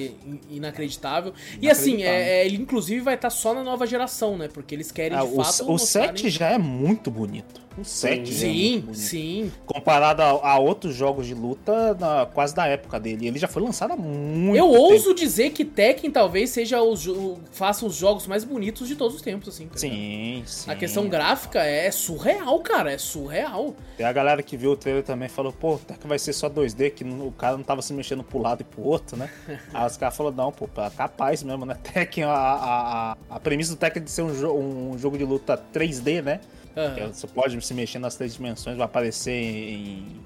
inacreditável. 0.50 1.32
E 1.60 1.70
assim, 1.70 2.02
é, 2.02 2.40
é, 2.40 2.46
ele 2.46 2.56
inclusive 2.56 3.00
vai 3.00 3.14
estar 3.14 3.28
tá 3.28 3.34
só 3.34 3.54
na 3.54 3.62
nova 3.62 3.86
geração, 3.86 4.36
né? 4.36 4.48
Porque 4.48 4.74
eles 4.74 4.90
querem 4.90 5.16
ah, 5.16 5.22
de 5.22 5.28
o, 5.28 5.44
fato. 5.44 5.72
O. 5.72 5.78
7 5.78 6.28
já 6.28 6.48
é 6.50 6.58
muito 6.58 7.10
bonito. 7.10 7.67
O 7.80 7.84
7 7.84 8.32
sim, 8.32 8.84
é 8.90 8.94
sim. 8.94 9.52
Comparado 9.64 10.22
a, 10.22 10.26
a, 10.26 10.58
outros 10.58 10.94
jogos 10.94 11.26
de 11.26 11.34
luta, 11.34 11.94
na, 11.94 12.26
quase 12.26 12.54
da 12.54 12.66
época 12.66 12.98
dele. 12.98 13.28
Ele 13.28 13.38
já 13.38 13.46
foi 13.46 13.62
lançado 13.62 13.92
há 13.92 13.96
muito 13.96 14.56
Eu 14.56 14.70
tempo. 14.70 14.82
ouso 14.82 15.14
dizer 15.14 15.50
que 15.50 15.64
Tekken 15.64 16.10
talvez 16.10 16.50
seja 16.50 16.82
os, 16.82 17.06
faça 17.52 17.86
os 17.86 17.94
jogos 17.94 18.26
mais 18.26 18.44
bonitos 18.44 18.88
de 18.88 18.96
todos 18.96 19.14
os 19.16 19.22
tempos, 19.22 19.48
assim. 19.48 19.66
Cara. 19.66 19.78
Sim, 19.78 20.42
sim. 20.46 20.70
A 20.70 20.74
questão 20.74 21.08
gráfica 21.08 21.62
é 21.62 21.90
surreal, 21.90 22.58
cara. 22.60 22.92
É 22.92 22.98
surreal. 22.98 23.74
E 23.98 24.02
a 24.02 24.12
galera 24.12 24.42
que 24.42 24.56
viu 24.56 24.72
o 24.72 24.76
trailer 24.76 25.02
também 25.04 25.28
falou, 25.28 25.52
pô, 25.52 25.78
Tekken 25.78 26.08
vai 26.08 26.18
ser 26.18 26.32
só 26.32 26.48
2D, 26.48 26.90
que 26.90 27.04
o 27.04 27.32
cara 27.32 27.56
não 27.56 27.64
tava 27.64 27.82
se 27.82 27.92
mexendo 27.92 28.24
pro 28.24 28.38
lado 28.38 28.62
e 28.62 28.64
pro 28.64 28.82
outro, 28.82 29.16
né? 29.16 29.30
Aí 29.72 29.86
os 29.86 29.96
caras 29.96 30.16
falaram, 30.16 30.36
não, 30.36 30.52
pô, 30.52 30.66
tá 30.66 30.90
capaz 30.90 31.42
mesmo, 31.42 31.64
né? 31.64 31.76
Tekken, 31.92 32.24
a, 32.24 32.30
a, 32.32 33.16
a 33.30 33.40
premissa 33.40 33.74
do 33.74 33.78
Tekken 33.78 34.02
é 34.02 34.04
de 34.04 34.10
ser 34.10 34.22
um, 34.22 34.34
jo 34.34 34.52
um 34.52 34.98
jogo 34.98 35.16
de 35.16 35.24
luta 35.24 35.60
3D, 35.72 36.22
né? 36.22 36.40
Uhum. 36.78 37.12
Você 37.12 37.26
pode 37.26 37.60
se 37.60 37.74
mexer 37.74 37.98
nas 37.98 38.14
três 38.14 38.34
dimensões, 38.34 38.76
vai 38.76 38.84
aparecer 38.84 39.32
em, 39.32 40.20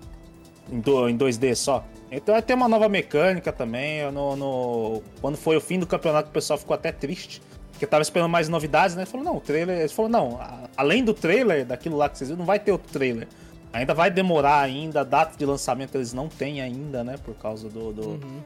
em, 0.70 0.80
do, 0.80 1.08
em 1.08 1.16
2D 1.16 1.54
só. 1.54 1.84
Então 2.10 2.34
vai 2.34 2.42
ter 2.42 2.54
uma 2.54 2.68
nova 2.68 2.88
mecânica 2.88 3.50
também. 3.52 4.10
No, 4.12 4.36
no, 4.36 5.02
quando 5.20 5.36
foi 5.36 5.56
o 5.56 5.60
fim 5.60 5.78
do 5.78 5.86
campeonato, 5.86 6.28
o 6.28 6.32
pessoal 6.32 6.58
ficou 6.58 6.74
até 6.74 6.92
triste. 6.92 7.40
Porque 7.70 7.86
tava 7.86 8.02
esperando 8.02 8.28
mais 8.28 8.48
novidades, 8.48 8.94
né? 8.94 9.02
Ele 9.02 9.10
falou, 9.10 9.24
não, 9.24 9.36
o 9.36 9.40
trailer. 9.40 9.78
Ele 9.80 9.88
falou, 9.88 10.10
não, 10.10 10.38
além 10.76 11.02
do 11.02 11.14
trailer, 11.14 11.64
daquilo 11.64 11.96
lá 11.96 12.08
que 12.08 12.18
vocês 12.18 12.28
viram, 12.28 12.38
não 12.38 12.46
vai 12.46 12.58
ter 12.58 12.70
outro 12.70 12.92
trailer. 12.92 13.26
Ainda 13.72 13.94
vai 13.94 14.10
demorar 14.10 14.60
ainda, 14.60 15.00
a 15.00 15.04
data 15.04 15.36
de 15.36 15.46
lançamento 15.46 15.94
eles 15.94 16.12
não 16.12 16.28
têm 16.28 16.60
ainda, 16.60 17.02
né? 17.02 17.16
Por 17.24 17.34
causa 17.34 17.68
do. 17.68 17.92
do... 17.92 18.08
Uhum. 18.10 18.40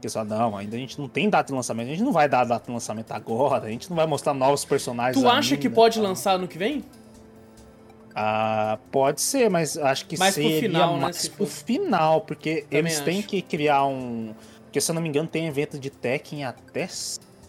Pessoal, 0.00 0.24
não, 0.24 0.56
ainda 0.56 0.74
a 0.74 0.78
gente 0.80 0.98
não 0.98 1.06
tem 1.06 1.30
data 1.30 1.46
de 1.46 1.54
lançamento, 1.54 1.86
a 1.86 1.90
gente 1.90 2.02
não 2.02 2.10
vai 2.10 2.28
dar 2.28 2.42
data 2.42 2.66
de 2.66 2.72
lançamento 2.72 3.12
agora, 3.12 3.66
a 3.66 3.70
gente 3.70 3.88
não 3.88 3.96
vai 3.96 4.04
mostrar 4.04 4.34
novos 4.34 4.64
personagens. 4.64 5.22
Tu 5.22 5.28
acha 5.28 5.56
que 5.56 5.70
pode 5.70 6.00
tá? 6.00 6.02
lançar 6.02 6.38
no 6.40 6.48
que 6.48 6.58
vem? 6.58 6.82
Ah, 8.14 8.78
pode 8.90 9.20
ser, 9.20 9.48
mas 9.48 9.76
acho 9.78 10.06
que 10.06 10.18
mais 10.18 10.34
seria 10.34 10.50
pro 10.50 10.60
final, 10.60 10.94
né, 10.94 11.00
mais 11.00 11.24
né, 11.24 11.30
pro 11.36 11.46
final, 11.46 12.20
porque 12.20 12.62
Também 12.62 12.78
eles 12.78 12.94
acho. 12.96 13.04
têm 13.04 13.22
que 13.22 13.42
criar 13.42 13.86
um. 13.86 14.34
Porque 14.64 14.80
se 14.80 14.90
eu 14.90 14.94
não 14.94 15.02
me 15.02 15.08
engano, 15.08 15.28
tem 15.28 15.46
evento 15.46 15.78
de 15.78 15.90
Tekken 15.90 16.44
até 16.44 16.88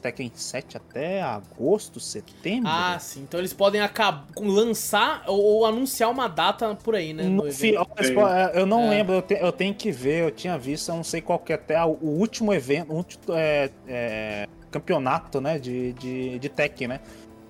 Tekken 0.03 0.29
7 0.35 0.75
até 0.75 1.21
agosto, 1.21 1.97
setembro. 1.99 2.69
Ah, 2.69 2.97
sim. 2.99 3.21
Então 3.21 3.39
eles 3.39 3.53
podem 3.53 3.79
acabar 3.79 4.25
lançar 4.37 5.23
ou, 5.27 5.41
ou, 5.41 5.65
anunciar 5.65 6.11
uma 6.11 6.27
data 6.27 6.75
por 6.75 6.93
aí, 6.93 7.13
né? 7.13 7.23
No 7.23 7.49
final, 7.51 7.87
é, 7.97 8.59
eu 8.59 8.65
não 8.65 8.81
é. 8.81 8.89
lembro, 8.89 9.15
eu, 9.15 9.21
te, 9.21 9.35
eu, 9.35 9.51
tenho 9.53 9.73
que 9.73 9.91
ver, 9.91 10.23
eu 10.23 10.31
tinha 10.31 10.57
visto, 10.57 10.89
eu 10.89 10.95
não 10.95 11.03
sei 11.03 11.21
qual 11.21 11.39
que 11.39 11.53
é 11.53 11.55
até 11.55 11.81
o 11.81 11.97
último 12.01 12.53
evento, 12.53 12.91
o 12.91 12.97
último, 12.97 13.23
é, 13.29 13.69
é, 13.87 14.47
campeonato, 14.69 15.39
né, 15.39 15.57
de, 15.57 15.93
de, 15.93 16.37
de 16.37 16.49
Tekken, 16.49 16.89
né? 16.89 16.99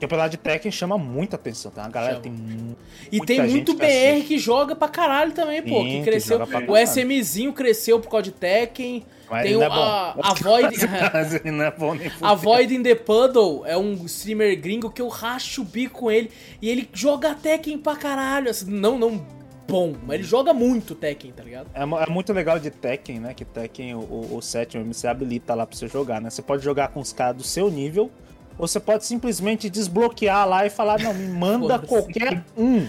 Campeonato 0.04 0.32
de 0.32 0.38
Tekken 0.38 0.72
chama 0.72 0.98
muita 0.98 1.38
atenção, 1.38 1.72
tá? 1.72 1.86
A 1.86 1.90
galera 1.90 2.22
chama. 2.22 2.24
tem 2.24 2.78
E 3.12 3.26
tem 3.26 3.42
muito 3.42 3.74
BR 3.74 3.86
que, 3.86 4.24
que, 4.28 4.38
joga 4.38 4.76
pra 4.76 4.90
caralho 4.90 5.32
também, 5.32 5.62
Sim, 5.64 5.70
pô. 5.70 5.84
Que 5.84 6.02
cresceu. 6.04 6.46
Que 6.46 6.72
o 6.72 6.78
SMzinho 6.78 7.54
cresceu 7.54 8.00
por 8.00 8.10
causa 8.10 8.24
de 8.24 8.32
Tekken. 8.32 9.06
Mas 9.30 9.44
tem 9.44 9.56
o, 9.56 9.64
é 9.64 9.66
a, 9.66 10.16
a 10.22 10.34
Void. 10.34 10.76
não 11.52 11.64
é 11.64 11.72
bom 11.72 11.96
nem 11.96 12.12
a 12.22 12.34
Void 12.36 12.76
in 12.76 12.84
the 12.84 12.96
Puddle 12.96 13.66
é 13.66 13.78
um 13.78 13.94
streamer 14.06 14.60
gringo 14.60 14.92
que 14.92 15.02
eu 15.02 15.08
racho 15.08 15.62
o 15.62 15.66
bico 15.66 16.02
com 16.02 16.12
ele. 16.12 16.30
E 16.62 16.70
ele 16.70 16.90
joga 16.94 17.34
Tekken 17.34 17.78
pra 17.78 17.96
caralho. 17.96 18.50
Assim, 18.50 18.70
não, 18.70 19.00
não 19.00 19.26
bom, 19.66 19.96
mas 20.06 20.16
ele 20.16 20.24
joga 20.24 20.54
muito 20.54 20.94
Tekken, 20.94 21.32
tá 21.32 21.44
ligado? 21.44 21.68
É, 21.74 21.82
é 21.82 22.10
muito 22.10 22.34
legal 22.34 22.60
de 22.60 22.70
Tekken, 22.70 23.22
né? 23.22 23.34
Que 23.34 23.46
Tekken, 23.46 23.96
o, 23.96 24.00
o, 24.00 24.38
o 24.38 24.42
sétimo, 24.42 24.94
você 24.94 25.08
habilita 25.08 25.56
lá 25.56 25.66
pra 25.66 25.78
você 25.78 25.88
jogar, 25.88 26.22
né? 26.22 26.30
Você 26.30 26.42
pode 26.42 26.62
jogar 26.64 26.90
com 26.90 27.00
os 27.00 27.14
caras 27.14 27.38
do 27.38 27.44
seu 27.44 27.72
nível 27.72 28.12
você 28.58 28.80
pode 28.80 29.06
simplesmente 29.06 29.70
desbloquear 29.70 30.48
lá 30.48 30.66
e 30.66 30.70
falar, 30.70 31.00
não, 31.00 31.14
me 31.14 31.28
manda 31.28 31.80
qualquer 31.80 32.44
um. 32.58 32.88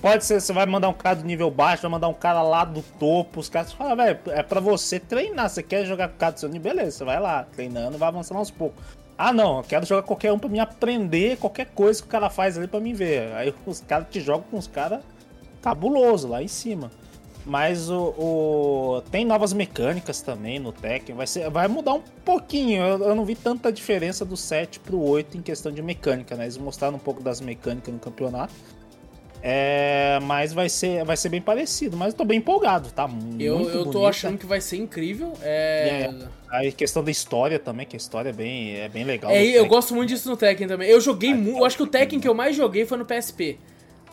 Pode 0.00 0.24
ser, 0.24 0.40
você 0.40 0.52
vai 0.52 0.64
mandar 0.64 0.88
um 0.88 0.94
cara 0.94 1.16
do 1.16 1.24
nível 1.24 1.50
baixo, 1.50 1.82
vai 1.82 1.90
mandar 1.90 2.06
um 2.06 2.14
cara 2.14 2.40
lá 2.40 2.64
do 2.64 2.82
topo, 3.00 3.40
os 3.40 3.48
caras 3.48 3.72
falam, 3.72 3.96
velho, 3.96 4.18
é 4.28 4.44
pra 4.44 4.60
você 4.60 5.00
treinar, 5.00 5.48
você 5.50 5.60
quer 5.60 5.84
jogar 5.84 6.08
com 6.08 6.14
o 6.14 6.18
cara 6.18 6.32
do 6.32 6.40
seu 6.40 6.48
nível, 6.48 6.72
beleza, 6.72 6.98
você 6.98 7.04
vai 7.04 7.18
lá, 7.18 7.44
treinando 7.44 7.98
vai 7.98 8.08
avançando 8.08 8.38
aos 8.38 8.50
poucos. 8.50 8.80
Ah 9.16 9.32
não, 9.32 9.56
eu 9.58 9.64
quero 9.64 9.84
jogar 9.84 10.02
qualquer 10.02 10.32
um 10.32 10.38
pra 10.38 10.48
me 10.48 10.60
aprender 10.60 11.36
qualquer 11.38 11.66
coisa 11.74 12.00
que 12.00 12.06
o 12.06 12.10
cara 12.10 12.30
faz 12.30 12.56
ali 12.56 12.68
pra 12.68 12.78
mim 12.78 12.94
ver. 12.94 13.32
Aí 13.34 13.52
os 13.66 13.80
caras 13.80 14.06
te 14.08 14.20
jogam 14.20 14.44
com 14.48 14.56
os 14.56 14.68
caras 14.68 15.00
cabuloso 15.60 16.28
lá 16.28 16.40
em 16.40 16.46
cima. 16.46 16.92
Mas 17.48 17.88
o, 17.88 18.14
o, 18.18 19.02
tem 19.10 19.24
novas 19.24 19.54
mecânicas 19.54 20.20
também 20.20 20.58
no 20.58 20.70
Tekken. 20.70 21.16
Vai, 21.16 21.26
ser, 21.26 21.48
vai 21.48 21.66
mudar 21.66 21.94
um 21.94 22.02
pouquinho. 22.22 22.82
Eu, 22.82 22.98
eu, 23.08 23.14
não 23.14 23.24
vi 23.24 23.34
tanta 23.34 23.72
diferença 23.72 24.22
do 24.22 24.36
7 24.36 24.78
pro 24.80 25.00
8 25.00 25.38
em 25.38 25.40
questão 25.40 25.72
de 25.72 25.80
mecânica, 25.80 26.36
né? 26.36 26.44
Eles 26.44 26.58
mostraram 26.58 26.96
um 26.96 27.00
pouco 27.00 27.22
das 27.22 27.40
mecânicas 27.40 27.92
no 27.92 27.98
campeonato. 27.98 28.52
É, 29.42 30.18
mas 30.24 30.52
vai 30.52 30.68
ser, 30.68 31.02
vai 31.06 31.16
ser 31.16 31.30
bem 31.30 31.40
parecido. 31.40 31.96
Mas 31.96 32.12
eu 32.12 32.18
tô 32.18 32.24
bem 32.26 32.36
empolgado, 32.36 32.90
tá? 32.90 33.08
Muito 33.08 33.42
eu, 33.42 33.62
eu 33.70 33.86
tô 33.86 34.06
achando 34.06 34.36
que 34.36 34.44
vai 34.44 34.60
ser 34.60 34.76
incrível. 34.76 35.32
É... 35.40 36.10
é... 36.52 36.68
A 36.68 36.70
questão 36.70 37.02
da 37.02 37.10
história 37.10 37.58
também, 37.58 37.86
que 37.86 37.96
a 37.96 37.98
história 37.98 38.28
é 38.28 38.32
bem, 38.32 38.76
é 38.76 38.90
bem 38.90 39.04
legal. 39.04 39.30
É, 39.30 39.42
eu 39.42 39.64
gosto 39.64 39.94
muito 39.94 40.10
disso 40.10 40.28
no 40.28 40.36
Tekken 40.36 40.68
também. 40.68 40.90
Eu 40.90 41.00
joguei 41.00 41.32
muito. 41.32 41.60
Eu 41.60 41.64
acho 41.64 41.78
que 41.78 41.82
o 41.82 41.86
Tekken 41.86 42.20
que 42.20 42.28
eu 42.28 42.34
mais 42.34 42.54
joguei 42.54 42.84
foi 42.84 42.98
no 42.98 43.06
PSP 43.06 43.58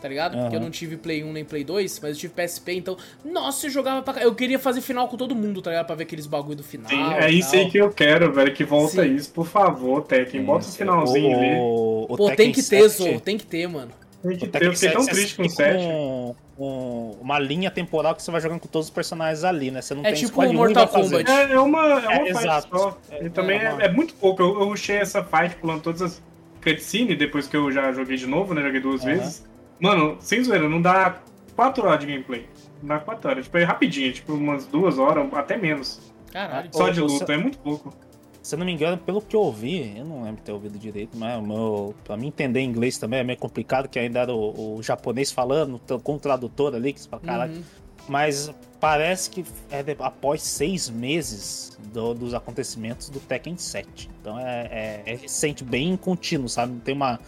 tá 0.01 0.07
ligado? 0.07 0.35
Uhum. 0.35 0.41
Porque 0.41 0.55
eu 0.55 0.59
não 0.59 0.69
tive 0.69 0.97
Play 0.97 1.23
1 1.23 1.31
nem 1.31 1.45
Play 1.45 1.63
2, 1.63 1.99
mas 2.01 2.11
eu 2.11 2.17
tive 2.17 2.33
PSP, 2.33 2.73
então, 2.73 2.97
nossa, 3.23 3.67
eu 3.67 3.69
jogava 3.69 4.01
pra 4.01 4.21
Eu 4.21 4.33
queria 4.33 4.59
fazer 4.59 4.81
final 4.81 5.07
com 5.07 5.17
todo 5.17 5.35
mundo, 5.35 5.61
tá 5.61 5.71
ligado? 5.71 5.85
Pra 5.85 5.95
ver 5.95 6.03
aqueles 6.03 6.25
bagulho 6.25 6.57
do 6.57 6.63
final. 6.63 6.89
Sim, 6.89 7.13
é 7.13 7.31
isso 7.31 7.55
aí 7.55 7.69
que 7.69 7.77
eu 7.77 7.91
quero, 7.91 8.31
velho, 8.31 8.53
que 8.53 8.63
volta 8.63 9.03
Sim. 9.03 9.15
isso, 9.15 9.31
por 9.31 9.47
favor, 9.47 10.03
Tekken. 10.03 10.43
Bota 10.43 10.67
o 10.67 10.71
finalzinho 10.71 11.37
ali. 11.37 11.55
O, 11.59 12.05
o 12.09 12.17
Pô, 12.17 12.31
tem 12.31 12.51
que 12.51 12.63
ter, 12.63 12.87
Zo, 12.87 13.19
tem 13.19 13.37
que 13.37 13.45
ter, 13.45 13.67
mano. 13.67 13.91
Tem 14.23 14.37
que 14.37 14.47
ter, 14.47 14.63
eu 14.63 14.73
fiquei 14.73 14.91
tão 14.91 15.05
triste 15.05 15.35
com 15.35 15.43
o 15.43 15.49
7. 15.49 15.77
Com, 15.77 16.35
com 16.57 17.17
uma 17.21 17.37
linha 17.37 17.69
temporal 17.69 18.15
que 18.15 18.23
você 18.23 18.31
vai 18.31 18.41
jogando 18.41 18.59
com 18.59 18.67
todos 18.67 18.87
os 18.87 18.93
personagens 18.93 19.43
ali, 19.43 19.71
né? 19.71 19.81
Você 19.81 19.93
não 19.93 20.01
é 20.01 20.11
tem 20.11 20.25
tipo 20.25 20.41
Mortal 20.53 20.87
Kombat. 20.87 21.29
É, 21.29 21.53
é 21.53 21.59
uma, 21.59 21.85
é 21.85 21.95
uma 21.95 22.13
é, 22.13 22.25
fight 22.25 22.39
exato. 22.39 22.77
só. 22.77 22.97
É, 23.11 23.25
e 23.25 23.29
também 23.29 23.59
é, 23.59 23.65
é, 23.65 23.85
é, 23.85 23.91
muito 23.91 24.13
pouco. 24.15 24.41
Eu, 24.41 24.59
eu 24.59 24.65
rushei 24.65 24.97
essa 24.97 25.23
fight 25.23 25.55
pulando 25.57 25.81
todas 25.81 26.01
as 26.01 26.23
cutscenes 26.63 27.17
depois 27.17 27.47
que 27.47 27.57
eu 27.57 27.71
já 27.71 27.91
joguei 27.91 28.17
de 28.17 28.25
novo, 28.25 28.53
né? 28.53 28.61
Joguei 28.61 28.79
duas 28.79 29.01
uhum. 29.01 29.07
vezes. 29.07 29.45
Mano, 29.79 30.17
sem 30.19 30.43
zoeira, 30.43 30.69
não 30.69 30.81
dá 30.81 31.19
4 31.55 31.85
horas 31.85 31.99
de 31.99 32.05
gameplay. 32.05 32.47
Não 32.81 32.89
dá 32.89 32.99
4 32.99 33.29
horas. 33.29 33.45
Tipo, 33.45 33.57
é 33.57 33.63
rapidinho, 33.63 34.13
tipo, 34.13 34.33
umas 34.33 34.65
2 34.67 34.97
horas, 34.97 35.27
até 35.33 35.57
menos. 35.57 35.99
Caralho. 36.31 36.69
Só 36.71 36.89
de 36.89 37.01
luta, 37.01 37.33
é 37.33 37.37
muito 37.37 37.57
pouco. 37.59 37.93
Se 38.41 38.53
eu 38.53 38.59
não 38.59 38.65
me 38.65 38.71
engano, 38.71 38.95
pelo 38.95 39.21
que 39.21 39.35
eu 39.35 39.39
ouvi, 39.39 39.97
eu 39.97 40.05
não 40.05 40.21
lembro 40.21 40.35
de 40.37 40.43
ter 40.43 40.51
ouvido 40.51 40.77
direito, 40.77 41.17
mas 41.17 41.41
meu, 41.41 41.95
pra 42.03 42.15
mim 42.15 42.27
entender 42.27 42.61
inglês 42.61 42.95
também 42.95 43.19
é 43.19 43.23
meio 43.23 43.39
complicado, 43.39 43.89
que 43.89 43.97
ainda 43.97 44.19
era 44.19 44.31
o, 44.31 44.77
o 44.77 44.83
japonês 44.83 45.31
falando, 45.31 45.81
com 46.03 46.13
o 46.13 46.19
tradutor 46.19 46.75
ali, 46.75 46.93
que 46.93 47.01
você 47.01 47.09
fala, 47.09 47.23
caralho. 47.23 47.55
Uhum. 47.55 47.63
Mas 48.07 48.53
parece 48.79 49.31
que 49.31 49.43
é 49.71 49.81
de, 49.81 49.95
após 49.97 50.43
seis 50.43 50.91
meses 50.91 51.75
do, 51.91 52.13
dos 52.13 52.35
acontecimentos 52.35 53.09
do 53.09 53.19
Tekken 53.19 53.57
7. 53.57 54.11
Então 54.21 54.39
é, 54.39 54.67
é, 54.69 55.03
é 55.07 55.15
recente, 55.15 55.63
bem 55.63 55.97
contínuo, 55.97 56.47
sabe? 56.47 56.73
Não 56.73 56.79
tem 56.81 56.93
uma, 56.93 57.19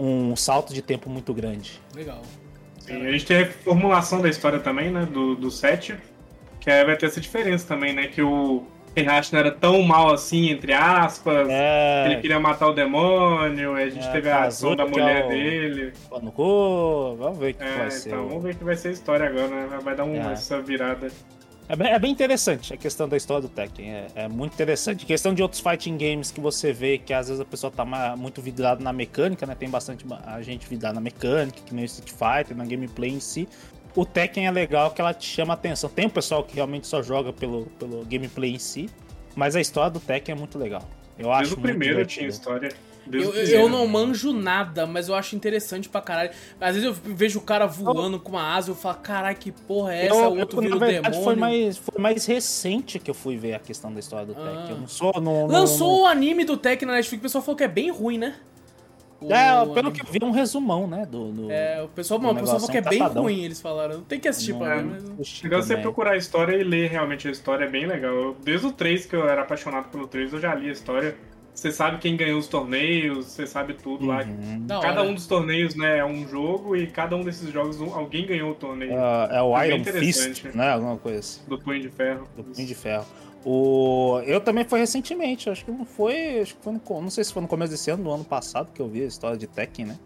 um 0.00 0.34
salto 0.34 0.72
de 0.72 0.80
tempo 0.80 1.10
muito 1.10 1.34
grande. 1.34 1.80
Legal. 1.94 2.22
Sim, 2.78 3.06
a 3.06 3.12
gente 3.12 3.26
tem 3.26 3.42
a 3.42 3.46
formulação 3.46 4.20
da 4.20 4.28
história 4.28 4.58
também, 4.58 4.90
né? 4.90 5.06
Do, 5.06 5.36
do 5.36 5.50
set, 5.50 5.96
que 6.58 6.84
vai 6.84 6.96
ter 6.96 7.06
essa 7.06 7.20
diferença 7.20 7.66
também, 7.68 7.92
né? 7.92 8.06
Que 8.06 8.22
o 8.22 8.64
Heihachi 8.96 9.32
não 9.32 9.40
era 9.40 9.50
tão 9.50 9.82
mal 9.82 10.12
assim, 10.12 10.50
entre 10.50 10.72
aspas. 10.72 11.46
É... 11.48 12.06
Ele 12.06 12.20
queria 12.20 12.40
matar 12.40 12.68
o 12.68 12.72
demônio, 12.72 13.74
a 13.74 13.88
gente 13.88 14.06
é, 14.06 14.10
teve 14.10 14.30
a 14.30 14.44
ação 14.44 14.74
da 14.74 14.86
mulher 14.86 15.22
é 15.22 15.26
o... 15.26 15.28
dele. 15.28 15.92
Vamos 16.10 17.38
ver 17.38 17.50
o 17.50 17.54
que, 17.54 17.62
é, 17.62 17.76
vai 17.76 17.90
ser. 17.90 18.08
Então, 18.08 18.26
vamos 18.26 18.42
ver 18.42 18.54
o 18.54 18.56
que 18.56 18.64
vai 18.64 18.76
ser 18.76 18.88
a 18.88 18.92
história 18.92 19.26
agora, 19.26 19.48
né? 19.48 19.78
Vai 19.82 19.94
dar 19.94 20.04
uma 20.04 20.30
é. 20.30 20.32
essa 20.32 20.60
virada. 20.60 21.10
É 21.70 21.76
bem, 21.76 21.92
é 21.92 21.98
bem, 22.00 22.10
interessante 22.10 22.74
a 22.74 22.76
questão 22.76 23.08
da 23.08 23.16
história 23.16 23.42
do 23.42 23.48
Tekken. 23.48 23.92
É, 23.92 24.06
é, 24.16 24.28
muito 24.28 24.54
interessante. 24.54 25.04
A 25.04 25.06
questão 25.06 25.32
de 25.32 25.40
outros 25.40 25.60
fighting 25.60 25.96
games 25.96 26.32
que 26.32 26.40
você 26.40 26.72
vê 26.72 26.98
que 26.98 27.14
às 27.14 27.28
vezes 27.28 27.40
a 27.40 27.44
pessoa 27.44 27.70
tá 27.70 27.84
muito 28.16 28.42
vidrada 28.42 28.82
na 28.82 28.92
mecânica, 28.92 29.46
né? 29.46 29.54
Tem 29.54 29.70
bastante 29.70 30.04
a 30.26 30.42
gente 30.42 30.66
vidrada 30.66 30.96
na 30.96 31.00
mecânica, 31.00 31.60
que 31.64 31.72
nem 31.72 31.84
o 31.84 31.86
Street 31.86 32.10
Fighter, 32.10 32.56
na 32.56 32.64
gameplay 32.64 33.10
em 33.10 33.20
si. 33.20 33.48
O 33.94 34.04
Tekken 34.04 34.48
é 34.48 34.50
legal 34.50 34.90
que 34.90 35.00
ela 35.00 35.14
te 35.14 35.28
chama 35.28 35.54
atenção. 35.54 35.88
Tem 35.88 36.06
um 36.06 36.10
pessoal 36.10 36.42
que 36.42 36.56
realmente 36.56 36.88
só 36.88 37.04
joga 37.04 37.32
pelo, 37.32 37.66
pelo 37.78 38.04
gameplay 38.04 38.52
em 38.52 38.58
si. 38.58 38.90
Mas 39.36 39.54
a 39.54 39.60
história 39.60 39.92
do 39.92 40.00
Tekken 40.00 40.34
é 40.34 40.38
muito 40.38 40.58
legal. 40.58 40.82
Eu 41.16 41.30
acho 41.30 41.54
Desde 41.54 41.54
o 41.54 41.62
primeiro 41.62 42.04
tinha 42.04 42.26
história. 42.26 42.72
Eu, 43.10 43.34
eu, 43.34 43.68
não 43.68 43.86
manjo 43.86 44.32
nada, 44.32 44.86
mas 44.86 45.08
eu 45.08 45.14
acho 45.14 45.34
interessante 45.34 45.88
pra 45.88 46.00
caralho. 46.00 46.30
Às 46.60 46.74
vezes 46.74 46.84
eu 46.84 46.92
vejo 46.92 47.38
o 47.38 47.42
cara 47.42 47.66
voando 47.66 48.18
com 48.18 48.30
uma 48.30 48.54
asa 48.54 48.70
e 48.70 48.72
eu 48.72 48.76
falo, 48.76 48.96
caralho, 48.96 49.36
que 49.36 49.50
porra 49.50 49.94
é 49.94 50.06
essa? 50.06 50.14
Eu, 50.14 50.32
o 50.32 50.38
outro 50.38 50.58
eu, 50.58 50.62
vira 50.62 50.76
o 50.76 50.78
demônio. 50.78 51.24
Foi 51.24 51.36
mais, 51.36 51.76
foi 51.78 52.00
mais 52.00 52.26
recente 52.26 52.98
que 52.98 53.10
eu 53.10 53.14
fui 53.14 53.36
ver 53.36 53.54
a 53.54 53.58
questão 53.58 53.92
da 53.92 54.00
história 54.00 54.26
do 54.26 54.32
ah. 54.32 54.44
Tekken. 54.44 54.70
Eu 54.70 54.80
não 54.80 54.88
sou. 54.88 55.12
No, 55.20 55.46
Lançou 55.46 55.98
no... 55.98 56.02
o 56.02 56.06
anime 56.06 56.44
do 56.44 56.56
Tekken 56.56 56.86
na 56.86 56.94
Netflix, 56.94 57.20
o 57.20 57.22
pessoal 57.22 57.42
falou 57.42 57.56
que 57.56 57.64
é 57.64 57.68
bem 57.68 57.90
ruim, 57.90 58.18
né? 58.18 58.34
O 59.20 59.30
é, 59.30 59.74
pelo 59.74 59.92
que 59.92 60.00
eu 60.00 60.06
vi, 60.06 60.18
um 60.22 60.30
resumão, 60.30 60.86
né? 60.86 61.04
Do, 61.04 61.30
do 61.30 61.50
é, 61.50 61.82
o 61.82 61.88
pessoal, 61.88 62.18
mano, 62.18 62.38
o 62.38 62.40
pessoal 62.40 62.58
falou 62.58 62.70
que 62.70 62.78
é 62.78 62.80
bem 62.80 63.02
ruim, 63.02 63.44
eles 63.44 63.60
falaram. 63.60 64.00
Tem 64.00 64.18
que 64.18 64.26
assistir 64.26 64.52
não, 64.52 64.60
pra 64.60 64.76
ver, 64.76 64.84
mas. 65.18 65.26
Chegando 65.26 65.62
você 65.62 65.76
procurar 65.76 66.12
a 66.12 66.16
história 66.16 66.56
e 66.56 66.64
ler 66.64 66.88
realmente 66.88 67.28
a 67.28 67.30
história 67.30 67.66
é 67.66 67.68
bem 67.68 67.86
legal. 67.86 68.14
Eu, 68.14 68.36
desde 68.42 68.66
o 68.66 68.72
3, 68.72 69.04
que 69.04 69.14
eu 69.14 69.28
era 69.28 69.42
apaixonado 69.42 69.90
pelo 69.90 70.06
3, 70.06 70.32
eu 70.32 70.40
já 70.40 70.54
li 70.54 70.70
a 70.70 70.72
história. 70.72 71.14
Você 71.60 71.70
sabe 71.70 71.98
quem 71.98 72.16
ganhou 72.16 72.38
os 72.38 72.48
torneios, 72.48 73.26
você 73.26 73.46
sabe 73.46 73.74
tudo 73.74 74.06
uhum. 74.06 74.08
lá. 74.08 74.80
Cada 74.80 75.02
um 75.02 75.12
dos 75.12 75.26
torneios 75.26 75.74
né, 75.74 75.98
é 75.98 76.04
um 76.06 76.26
jogo 76.26 76.74
e 76.74 76.86
cada 76.86 77.14
um 77.14 77.22
desses 77.22 77.52
jogos 77.52 77.78
alguém 77.82 78.24
ganhou 78.24 78.52
o 78.52 78.54
torneio. 78.54 78.92
Uh, 78.92 79.30
é 79.30 79.42
o 79.42 79.58
é 79.58 79.68
Iron 79.68 79.84
Fist, 79.84 80.42
né? 80.54 80.70
Alguma 80.70 80.96
coisa 80.96 81.18
assim. 81.18 81.40
Do 81.46 81.58
Punho 81.58 81.82
de 81.82 81.90
Ferro. 81.90 82.26
Do 82.34 82.44
Punho 82.44 82.66
de 82.66 82.74
Ferro. 82.74 83.04
O... 83.44 84.22
Eu 84.24 84.40
também 84.40 84.64
fui 84.64 84.80
recentemente, 84.80 85.50
acho 85.50 85.62
que 85.66 85.70
não 85.70 85.84
foi. 85.84 86.40
Acho 86.40 86.56
que 86.56 86.62
foi 86.62 86.72
no... 86.72 86.80
Não 87.02 87.10
sei 87.10 87.24
se 87.24 87.30
foi 87.32 87.42
no 87.42 87.48
começo 87.48 87.72
desse 87.72 87.90
ano, 87.90 88.04
do 88.04 88.10
ano 88.10 88.24
passado, 88.24 88.70
que 88.72 88.80
eu 88.80 88.88
vi 88.88 89.02
a 89.02 89.06
história 89.06 89.36
de 89.36 89.46
Tekken, 89.46 89.84
né? 89.84 89.98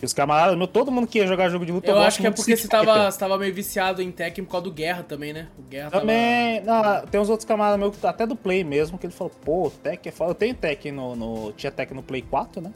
Que 0.00 0.06
os 0.06 0.14
camaradas, 0.14 0.56
meu, 0.56 0.66
todo 0.66 0.90
mundo 0.90 1.06
que 1.06 1.18
ia 1.18 1.26
jogar 1.26 1.50
jogo 1.50 1.66
de 1.66 1.72
luta. 1.72 1.90
Eu, 1.90 1.96
eu 1.96 2.00
acho 2.00 2.18
que 2.18 2.26
é 2.26 2.30
porque 2.30 2.56
você 2.56 2.66
tava, 2.66 3.10
você 3.10 3.18
tava 3.18 3.36
meio 3.36 3.52
viciado 3.52 4.00
em 4.00 4.10
Tekken 4.10 4.44
por 4.46 4.52
causa 4.52 4.64
do 4.64 4.72
Guerra 4.72 5.02
também, 5.02 5.34
né? 5.34 5.48
O 5.58 5.62
Guerra 5.62 5.90
também. 5.90 6.62
Tava... 6.62 7.00
Não, 7.00 7.06
tem 7.06 7.20
uns 7.20 7.28
outros 7.28 7.46
camaradas 7.46 7.78
meus, 7.78 8.02
até 8.02 8.26
do 8.26 8.34
Play 8.34 8.64
mesmo, 8.64 8.96
que 8.96 9.04
ele 9.04 9.12
falou, 9.12 9.30
pô, 9.44 9.70
Tekken 9.82 10.10
é 10.10 10.12
foda. 10.16 10.30
Eu 10.30 10.34
tenho 10.34 10.54
Tekken 10.54 10.92
no, 10.92 11.14
no. 11.14 11.52
Tinha 11.52 11.70
Tekken 11.70 11.94
no 11.94 12.02
Play 12.02 12.22
4, 12.22 12.62
né? 12.62 12.72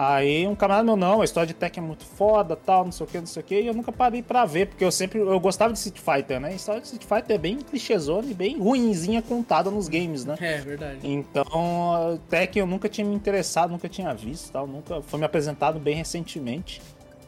Aí 0.00 0.46
um 0.46 0.54
camarada 0.54 0.84
meu, 0.84 0.96
não, 0.96 1.22
a 1.22 1.24
história 1.24 1.48
de 1.48 1.54
Tekken 1.54 1.82
é 1.82 1.86
muito 1.88 2.04
foda, 2.04 2.54
tal, 2.54 2.84
não 2.84 2.92
sei 2.92 3.04
o 3.04 3.08
que, 3.08 3.18
não 3.18 3.26
sei 3.26 3.42
o 3.42 3.44
que, 3.44 3.60
e 3.60 3.66
eu 3.66 3.74
nunca 3.74 3.90
parei 3.90 4.22
pra 4.22 4.44
ver, 4.44 4.68
porque 4.68 4.84
eu 4.84 4.92
sempre, 4.92 5.18
eu 5.18 5.40
gostava 5.40 5.72
de 5.72 5.78
Street 5.80 5.98
Fighter, 5.98 6.38
né? 6.38 6.50
A 6.50 6.54
história 6.54 6.80
de 6.80 6.86
Street 6.86 7.02
Fighter 7.02 7.34
é 7.34 7.38
bem 7.38 7.56
clichêzona 7.58 8.30
e 8.30 8.32
bem 8.32 8.56
ruinzinha 8.60 9.20
contada 9.20 9.72
nos 9.72 9.88
games, 9.88 10.24
né? 10.24 10.36
É, 10.40 10.58
verdade. 10.58 11.00
Então, 11.02 12.20
Tekken 12.30 12.60
eu 12.60 12.66
nunca 12.68 12.88
tinha 12.88 13.04
me 13.04 13.12
interessado, 13.12 13.72
nunca 13.72 13.88
tinha 13.88 14.14
visto, 14.14 14.52
tal, 14.52 14.68
nunca, 14.68 15.02
foi 15.02 15.18
me 15.18 15.26
apresentado 15.26 15.80
bem 15.80 15.96
recentemente. 15.96 16.80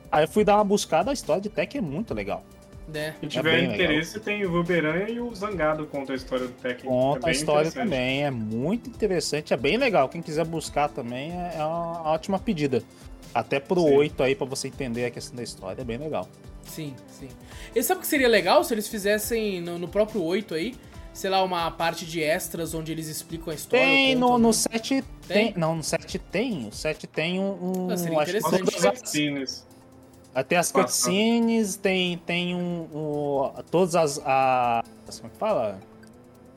Aí 0.08 0.22
eu 0.22 0.28
fui 0.28 0.44
dar 0.44 0.54
uma 0.54 0.64
buscada, 0.64 1.10
a 1.10 1.12
história 1.12 1.42
de 1.42 1.48
Tekken 1.48 1.80
é 1.80 1.82
muito 1.82 2.14
legal. 2.14 2.44
É. 2.94 3.14
Se 3.20 3.26
tiver 3.26 3.58
é 3.58 3.64
interesse, 3.64 4.18
legal. 4.18 4.24
tem 4.24 4.44
o 4.44 4.50
Wolverine 4.50 5.12
e 5.12 5.20
o 5.20 5.34
Zangado 5.34 5.86
conta 5.86 6.12
a 6.12 6.16
história 6.16 6.46
do 6.46 6.52
Tekken. 6.52 6.90
Conta 6.90 7.26
é 7.26 7.30
a 7.30 7.32
história 7.32 7.70
também, 7.70 8.24
é 8.24 8.30
muito 8.30 8.88
interessante, 8.88 9.52
é 9.52 9.56
bem 9.56 9.76
legal. 9.76 10.08
Quem 10.08 10.22
quiser 10.22 10.44
buscar 10.44 10.88
também 10.88 11.32
é, 11.32 11.56
é 11.58 11.64
uma 11.64 12.10
ótima 12.10 12.38
pedida. 12.38 12.82
Até 13.34 13.60
pro 13.60 13.80
sim. 13.82 13.96
8 13.96 14.22
aí, 14.22 14.34
pra 14.34 14.46
você 14.46 14.68
entender 14.68 15.04
a 15.04 15.10
questão 15.10 15.36
da 15.36 15.42
história, 15.42 15.82
é 15.82 15.84
bem 15.84 15.98
legal. 15.98 16.28
Sim, 16.64 16.94
sim. 17.08 17.28
E 17.74 17.82
sabe 17.82 17.98
o 17.98 18.00
que 18.02 18.06
seria 18.06 18.28
legal 18.28 18.62
se 18.64 18.74
eles 18.74 18.88
fizessem 18.88 19.60
no, 19.60 19.78
no 19.78 19.88
próprio 19.88 20.22
8 20.22 20.54
aí? 20.54 20.74
sei 21.12 21.28
lá, 21.30 21.42
uma 21.42 21.70
parte 21.70 22.06
de 22.06 22.22
extras 22.22 22.72
onde 22.74 22.92
eles 22.92 23.08
explicam 23.08 23.52
a 23.52 23.54
história. 23.54 23.84
Tem, 23.84 24.14
no, 24.14 24.38
no 24.38 24.52
7 24.52 25.04
tem? 25.26 25.52
tem? 25.52 25.54
Não, 25.56 25.76
no 25.76 25.82
7 25.82 26.18
tem. 26.18 26.68
O 26.68 26.72
7 26.72 27.06
tem 27.06 27.40
um. 27.40 27.86
um 27.86 27.90
ah, 27.90 27.96
seria 27.96 28.22
interessante. 28.22 29.64
Tem 30.48 30.56
as 30.56 30.70
cutscenes, 30.70 31.76
tem, 31.76 32.18
tem 32.18 32.54
um, 32.54 32.88
um, 32.94 33.52
todas 33.70 33.96
as, 33.96 34.20
as. 34.24 35.18
Como 35.18 35.26
é 35.26 35.30
que 35.30 35.36
fala? 35.36 35.80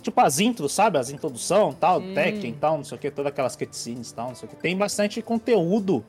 Tipo 0.01 0.21
as 0.21 0.39
intros, 0.39 0.73
sabe? 0.73 0.97
As 0.97 1.09
introdução 1.09 1.73
tal, 1.73 1.99
hum. 1.99 2.13
Tekken 2.13 2.53
tal, 2.53 2.77
não 2.77 2.83
sei 2.83 2.97
o 2.97 3.01
que, 3.01 3.09
todas 3.09 3.31
aquelas 3.31 3.55
cutscenes 3.55 4.11
tal, 4.11 4.27
não 4.29 4.35
sei 4.35 4.47
o 4.47 4.49
que. 4.49 4.57
Tem 4.57 4.77
bastante 4.77 5.21
conteúdo 5.21 6.03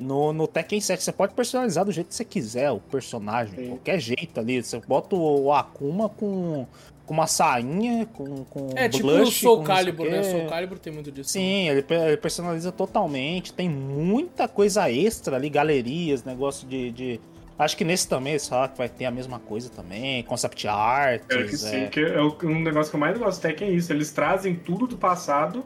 no, 0.00 0.32
no 0.32 0.46
Tekken 0.46 0.80
7. 0.80 1.02
Você 1.02 1.12
pode 1.12 1.34
personalizar 1.34 1.84
do 1.84 1.92
jeito 1.92 2.08
que 2.08 2.14
você 2.14 2.24
quiser 2.24 2.70
o 2.70 2.80
personagem, 2.80 3.54
Sim. 3.56 3.68
qualquer 3.70 3.98
jeito 3.98 4.38
ali. 4.38 4.62
Você 4.62 4.80
bota 4.80 5.16
o 5.16 5.52
Akuma 5.52 6.08
com 6.08 6.66
com 7.10 7.14
uma 7.14 7.26
sainha, 7.26 8.06
com, 8.06 8.44
com 8.44 8.68
É, 8.76 8.88
tipo 8.88 9.08
o 9.08 9.26
Soul 9.26 9.64
Calibur, 9.64 10.08
né? 10.08 10.22
Soul 10.22 10.46
Calibur 10.46 10.78
tem 10.78 10.92
muito 10.92 11.10
disso. 11.10 11.30
Sim, 11.30 11.68
ele, 11.68 11.84
ele, 11.90 12.16
personaliza 12.16 12.70
totalmente. 12.70 13.52
Tem 13.52 13.68
muita 13.68 14.46
coisa 14.46 14.88
extra 14.88 15.34
ali, 15.34 15.50
galerias, 15.50 16.22
negócio 16.22 16.68
de... 16.68 16.92
de... 16.92 17.20
Acho 17.58 17.76
que 17.76 17.84
nesse 17.84 18.08
também 18.08 18.34
eles 18.34 18.46
falam 18.46 18.68
que 18.68 18.78
vai 18.78 18.88
ter 18.88 19.06
a 19.06 19.10
mesma 19.10 19.40
coisa 19.40 19.68
também, 19.70 20.22
concept 20.22 20.68
art. 20.68 21.22
É 21.28 21.42
que 21.42 21.56
sim, 21.56 21.76
é... 21.78 21.86
que 21.88 22.00
é 22.00 22.22
um 22.22 22.60
negócio 22.60 22.90
que 22.90 22.96
eu 22.96 23.00
mais 23.00 23.18
gosto 23.18 23.44
até 23.44 23.54
que 23.54 23.64
é 23.64 23.70
isso. 23.70 23.92
Eles 23.92 24.12
trazem 24.12 24.54
tudo 24.54 24.86
do 24.86 24.96
passado, 24.96 25.64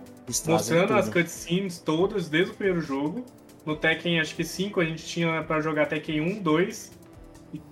mostrando 0.48 0.86
tudo. 0.86 0.98
as 0.98 1.10
cutscenes 1.10 1.78
todas 1.78 2.26
desde 2.30 2.52
o 2.52 2.54
primeiro 2.54 2.80
jogo. 2.80 3.22
No 3.66 3.76
Tekken, 3.76 4.18
acho 4.18 4.34
que 4.34 4.44
5 4.44 4.80
a 4.80 4.84
gente 4.84 5.04
tinha 5.04 5.42
para 5.42 5.60
jogar 5.60 5.84
Tekken 5.88 6.22
1, 6.22 6.42
2 6.42 7.03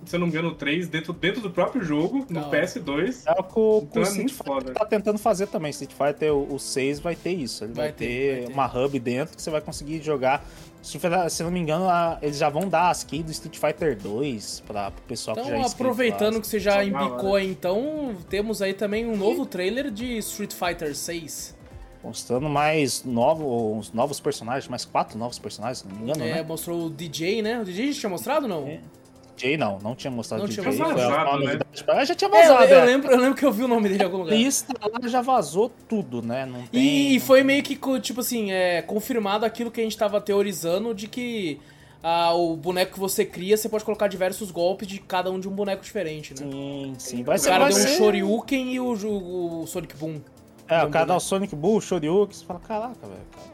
se 0.05 0.15
eu 0.15 0.19
não 0.19 0.27
me 0.27 0.33
engano, 0.33 0.53
3 0.53 0.87
dentro, 0.87 1.13
dentro 1.13 1.41
do 1.41 1.49
próprio 1.49 1.83
jogo, 1.83 2.25
no 2.29 2.49
PS2. 2.49 3.23
É 3.25 3.31
o 3.31 3.43
que 3.43 3.59
o, 3.59 3.87
então 3.89 4.01
o 4.01 4.05
é 4.05 4.09
Street 4.09 4.31
Fighter 4.31 4.73
tá 4.73 4.85
tentando 4.85 5.17
fazer 5.17 5.47
também. 5.47 5.71
Street 5.71 5.91
Fighter 5.91 6.33
o, 6.33 6.55
o 6.55 6.59
6 6.59 6.99
vai 6.99 7.15
ter 7.15 7.31
isso. 7.31 7.63
Ele 7.63 7.73
vai, 7.73 7.85
vai 7.85 7.93
ter, 7.93 8.07
ter, 8.07 8.35
vai 8.35 8.47
ter 8.47 8.53
uma 8.53 8.65
hub 8.65 8.99
dentro 8.99 9.35
que 9.35 9.41
você 9.41 9.49
vai 9.49 9.61
conseguir 9.61 10.01
jogar. 10.01 10.45
Se 10.81 10.97
eu 10.97 11.45
não 11.45 11.51
me 11.51 11.61
engano, 11.61 11.85
eles 12.21 12.37
já 12.37 12.49
vão 12.49 12.67
dar 12.67 12.89
as 12.89 13.05
keys 13.05 13.23
do 13.23 13.31
Street 13.31 13.57
Fighter 13.57 13.97
2 13.97 14.63
para 14.67 14.89
o 14.89 15.01
pessoal 15.07 15.37
então, 15.37 15.45
que 15.45 15.51
já 15.51 15.57
Então, 15.57 15.71
aproveitando 15.71 16.41
que 16.41 16.47
você 16.47 16.59
já 16.59 16.83
embicou 16.83 17.35
aí, 17.35 17.49
então, 17.49 18.15
temos 18.29 18.61
aí 18.61 18.73
também 18.73 19.05
um 19.05 19.15
novo 19.15 19.45
trailer 19.45 19.89
de 19.89 20.17
Street 20.17 20.53
Fighter 20.53 20.93
6 20.93 21.63
mostrando 22.03 22.49
mais 22.49 23.03
novos, 23.05 23.93
novos 23.93 24.19
personagens, 24.19 24.67
mais 24.67 24.83
quatro 24.83 25.17
novos 25.17 25.39
personagens, 25.39 25.79
se 25.79 25.87
não 25.87 25.95
me 25.95 26.03
engano, 26.03 26.21
é, 26.21 26.33
né? 26.33 26.43
mostrou 26.43 26.87
o 26.87 26.89
DJ, 26.89 27.41
né? 27.41 27.61
O 27.61 27.63
DJ 27.63 27.93
já 27.93 28.01
tinha 28.01 28.09
mostrado 28.09 28.45
não? 28.45 28.67
É. 28.67 28.81
DJ 29.35 29.57
não, 29.57 29.79
não 29.79 29.95
tinha 29.95 30.11
mostrado 30.11 30.43
não 30.43 30.49
DJ. 30.49 30.63
Tinha 30.63 30.93
vazado, 30.93 31.39
né? 31.43 31.59
Ah, 31.87 32.05
já 32.05 32.15
tinha 32.15 32.29
vazado. 32.29 32.63
É, 32.63 32.65
eu, 32.65 32.69
eu, 32.69 32.81
é. 32.81 32.85
lembro, 32.85 33.11
eu 33.11 33.17
lembro 33.19 33.35
que 33.35 33.45
eu 33.45 33.51
vi 33.51 33.63
o 33.63 33.67
nome 33.67 33.89
dele 33.89 34.01
em 34.01 34.05
algum 34.05 34.17
lugar. 34.17 34.35
Lista 34.35 34.73
lá 34.81 35.07
já 35.07 35.21
vazou 35.21 35.71
tudo, 35.87 36.21
né? 36.21 36.45
Não 36.45 36.61
tem, 36.67 37.15
e 37.15 37.19
foi 37.19 37.43
meio 37.43 37.63
que, 37.63 37.77
tipo 37.99 38.21
assim, 38.21 38.51
é, 38.51 38.81
confirmado 38.81 39.45
aquilo 39.45 39.71
que 39.71 39.81
a 39.81 39.83
gente 39.83 39.97
tava 39.97 40.21
teorizando 40.21 40.93
de 40.93 41.07
que 41.07 41.59
ah, 42.03 42.33
o 42.33 42.55
boneco 42.57 42.93
que 42.93 42.99
você 42.99 43.23
cria, 43.23 43.55
você 43.55 43.69
pode 43.69 43.85
colocar 43.85 44.07
diversos 44.07 44.51
golpes 44.51 44.87
de 44.87 44.99
cada 44.99 45.31
um 45.31 45.39
de 45.39 45.47
um 45.47 45.51
boneco 45.51 45.81
diferente, 45.81 46.33
né? 46.33 46.51
Sim, 46.51 46.93
sim. 46.97 47.23
Vai 47.23 47.37
o 47.37 47.39
ser, 47.39 47.49
cara 47.49 47.69
deu 47.69 47.77
um 47.77 47.87
Shoryuken 47.87 48.73
e 48.73 48.79
o, 48.79 48.93
o, 48.93 49.61
o 49.61 49.67
Sonic 49.67 49.95
Boom. 49.95 50.19
É, 50.67 50.83
o 50.83 50.89
cara 50.89 51.05
dá 51.05 51.15
o 51.15 51.19
Sonic 51.19 51.55
Boom, 51.55 51.77
o 51.77 51.81
Shoryuken, 51.81 52.35
você 52.35 52.45
fala, 52.45 52.59
caraca, 52.59 53.07
velho, 53.07 53.21
cara. 53.31 53.52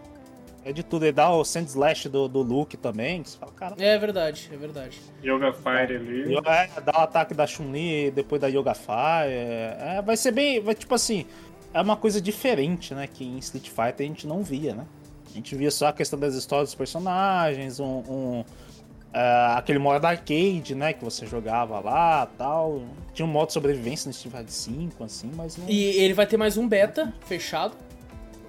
É 0.64 0.74
de 0.74 0.84
tudo. 0.84 1.06
Ele 1.06 1.12
dá 1.12 1.30
o 1.30 1.44
Sand 1.44 1.66
Slash 1.66 2.10
do, 2.10 2.28
do 2.28 2.42
Luke 2.42 2.76
também. 2.78 3.24
Você 3.24 3.38
fala, 3.38 3.52
cara. 3.54 3.76
É 3.80 3.98
verdade, 3.98 4.50
é 4.52 4.58
verdade. 4.58 5.00
Yoga 5.24 5.54
Fire 5.54 5.96
ali. 5.96 6.36
É, 6.36 6.82
dá 6.82 7.00
o 7.00 7.02
ataque 7.02 7.34
da 7.34 7.48
Chun-Li 7.48 8.12
depois 8.12 8.42
da 8.42 8.48
Yoga 8.48 8.74
Fire. 8.74 9.32
É, 9.32 10.02
vai 10.06 10.18
ser 10.18 10.32
bem. 10.32 10.60
Vai, 10.60 10.76
tipo 10.76 10.94
assim. 10.94 11.26
É 11.74 11.82
uma 11.82 11.96
coisa 11.96 12.20
diferente, 12.20 12.94
né? 12.94 13.08
Que 13.08 13.24
em 13.24 13.38
Street 13.38 13.70
Fighter 13.70 14.06
a 14.06 14.10
gente 14.10 14.28
não 14.28 14.44
via, 14.44 14.74
né? 14.74 14.86
A 15.30 15.34
gente 15.34 15.56
via 15.56 15.70
só 15.70 15.88
a 15.88 15.94
questão 15.94 16.18
das 16.18 16.34
histórias 16.34 16.70
dos 16.70 16.76
personagens, 16.76 17.80
um. 17.80 18.04
um 18.10 18.40
uh, 18.42 19.56
aquele 19.56 19.80
modo 19.80 20.04
arcade, 20.06 20.74
né? 20.76 20.94
Que 20.94 21.04
você 21.04 21.26
jogava 21.26 21.80
lá 21.80 22.26
tal. 22.38 22.82
Tinha 23.14 23.26
um 23.26 23.30
modo 23.30 23.48
de 23.48 23.54
sobrevivência 23.54 24.08
no 24.08 24.12
Street 24.12 24.36
Fighter 24.36 24.54
5, 24.54 25.04
assim, 25.04 25.32
mas 25.36 25.58
não... 25.58 25.70
E 25.70 25.98
ele 26.02 26.14
vai 26.14 26.26
ter 26.26 26.38
mais 26.38 26.58
um 26.58 26.68
beta 26.68 27.14
fechado 27.26 27.76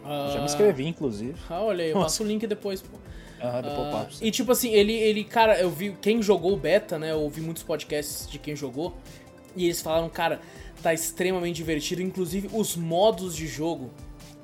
já 0.04 0.38
me 0.38 0.44
inscrevi, 0.44 0.86
inclusive. 0.86 1.34
Ah, 1.48 1.62
olha 1.62 1.84
aí, 1.84 1.90
eu 1.90 2.00
passo 2.00 2.22
o 2.22 2.26
link 2.26 2.46
depois, 2.46 2.80
pô. 2.80 2.98
Ah, 3.40 3.60
depois 3.60 3.88
uh, 3.88 3.90
passo. 3.90 4.24
E 4.24 4.30
tipo 4.30 4.52
assim, 4.52 4.70
ele, 4.70 4.92
ele, 4.92 5.24
cara, 5.24 5.58
eu 5.58 5.70
vi 5.70 5.96
quem 6.00 6.22
jogou 6.22 6.52
o 6.52 6.56
beta, 6.56 6.98
né? 6.98 7.10
Eu 7.12 7.20
ouvi 7.20 7.40
muitos 7.40 7.62
podcasts 7.62 8.28
de 8.28 8.38
quem 8.38 8.54
jogou. 8.54 8.94
E 9.56 9.64
eles 9.64 9.80
falaram, 9.80 10.08
cara, 10.08 10.40
tá 10.82 10.92
extremamente 10.92 11.56
divertido. 11.56 12.02
Inclusive, 12.02 12.50
os 12.52 12.76
modos 12.76 13.34
de 13.34 13.46
jogo 13.46 13.90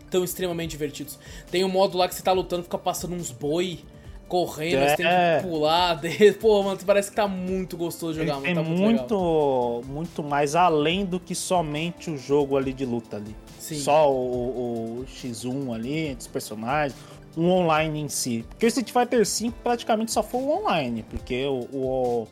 estão 0.05 0.25
extremamente 0.25 0.71
divertidos. 0.71 1.19
Tem 1.51 1.65
um 1.65 1.69
modo 1.69 1.99
lá 1.99 2.09
que 2.09 2.15
você 2.15 2.23
tá 2.23 2.33
lutando, 2.33 2.63
fica 2.63 2.79
passando 2.79 3.15
uns 3.15 3.31
boi 3.31 3.81
correndo, 4.29 4.79
é. 4.79 4.89
você 4.89 4.97
tem 4.97 5.07
que 5.07 5.13
é. 5.13 5.41
pular. 5.43 6.01
Pô, 6.41 6.63
mano, 6.63 6.79
parece 6.85 7.11
que 7.11 7.17
tá 7.17 7.29
muito 7.29 7.77
gostoso 7.77 8.15
de 8.15 8.27
jogar, 8.27 8.39
Ele 8.45 8.55
mano. 8.55 8.65
Tá 8.65 8.71
muito, 8.71 9.15
muito, 9.15 9.83
muito 9.89 10.23
mais 10.23 10.55
além 10.55 11.05
do 11.05 11.21
que 11.21 11.35
somente 11.35 12.11
o 12.11 12.17
jogo 12.17 12.57
ali 12.57 12.73
de 12.73 12.85
luta 12.85 13.17
ali. 13.17 13.35
Sim. 13.67 13.81
Só 13.81 14.13
o, 14.13 15.01
o, 15.01 15.05
X1 15.07 15.75
ali, 15.75 16.07
entre 16.07 16.21
os 16.21 16.27
personagens, 16.29 16.97
um 17.37 17.51
online 17.51 18.01
em 18.01 18.09
si. 18.09 18.45
Porque 18.49 18.65
o 18.65 18.69
Street 18.69 18.93
Fighter 18.93 19.27
V 19.27 19.53
praticamente 19.61 20.13
só 20.13 20.23
foi 20.23 20.41
o 20.41 20.51
online, 20.51 21.03
porque 21.03 21.45
o, 21.47 21.67
o, 21.73 22.29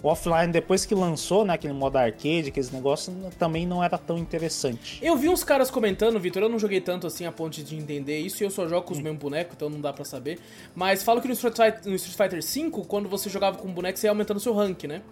o 0.00 0.08
offline, 0.08 0.52
depois 0.52 0.86
que 0.86 0.94
lançou, 0.94 1.44
né, 1.44 1.54
aquele 1.54 1.72
modo 1.72 1.96
arcade, 1.96 2.50
aqueles 2.50 2.70
negócios, 2.70 3.16
também 3.36 3.66
não 3.66 3.82
era 3.82 3.98
tão 3.98 4.16
interessante. 4.16 5.00
Eu 5.02 5.16
vi 5.16 5.28
uns 5.28 5.42
caras 5.42 5.72
comentando, 5.72 6.20
Vitor, 6.20 6.44
eu 6.44 6.48
não 6.48 6.58
joguei 6.58 6.80
tanto 6.80 7.08
assim 7.08 7.26
a 7.26 7.32
ponto 7.32 7.60
de 7.60 7.74
entender 7.74 8.20
isso, 8.20 8.44
e 8.44 8.46
eu 8.46 8.50
só 8.50 8.68
jogo 8.68 8.86
com 8.86 8.92
os 8.92 9.00
hum. 9.00 9.02
mesmos 9.02 9.20
bonecos, 9.20 9.54
então 9.56 9.68
não 9.68 9.80
dá 9.80 9.92
para 9.92 10.04
saber. 10.04 10.38
Mas 10.72 11.02
falo 11.02 11.20
que 11.20 11.26
no 11.26 11.34
Street, 11.34 11.56
Fighter, 11.56 11.90
no 11.90 11.96
Street 11.96 12.16
Fighter 12.16 12.70
V, 12.70 12.84
quando 12.86 13.08
você 13.08 13.28
jogava 13.28 13.58
com 13.58 13.66
um 13.66 13.72
boneco, 13.72 13.98
você 13.98 14.06
ia 14.06 14.12
aumentando 14.12 14.36
o 14.36 14.40
seu 14.40 14.54
rank, 14.54 14.84
né? 14.84 15.02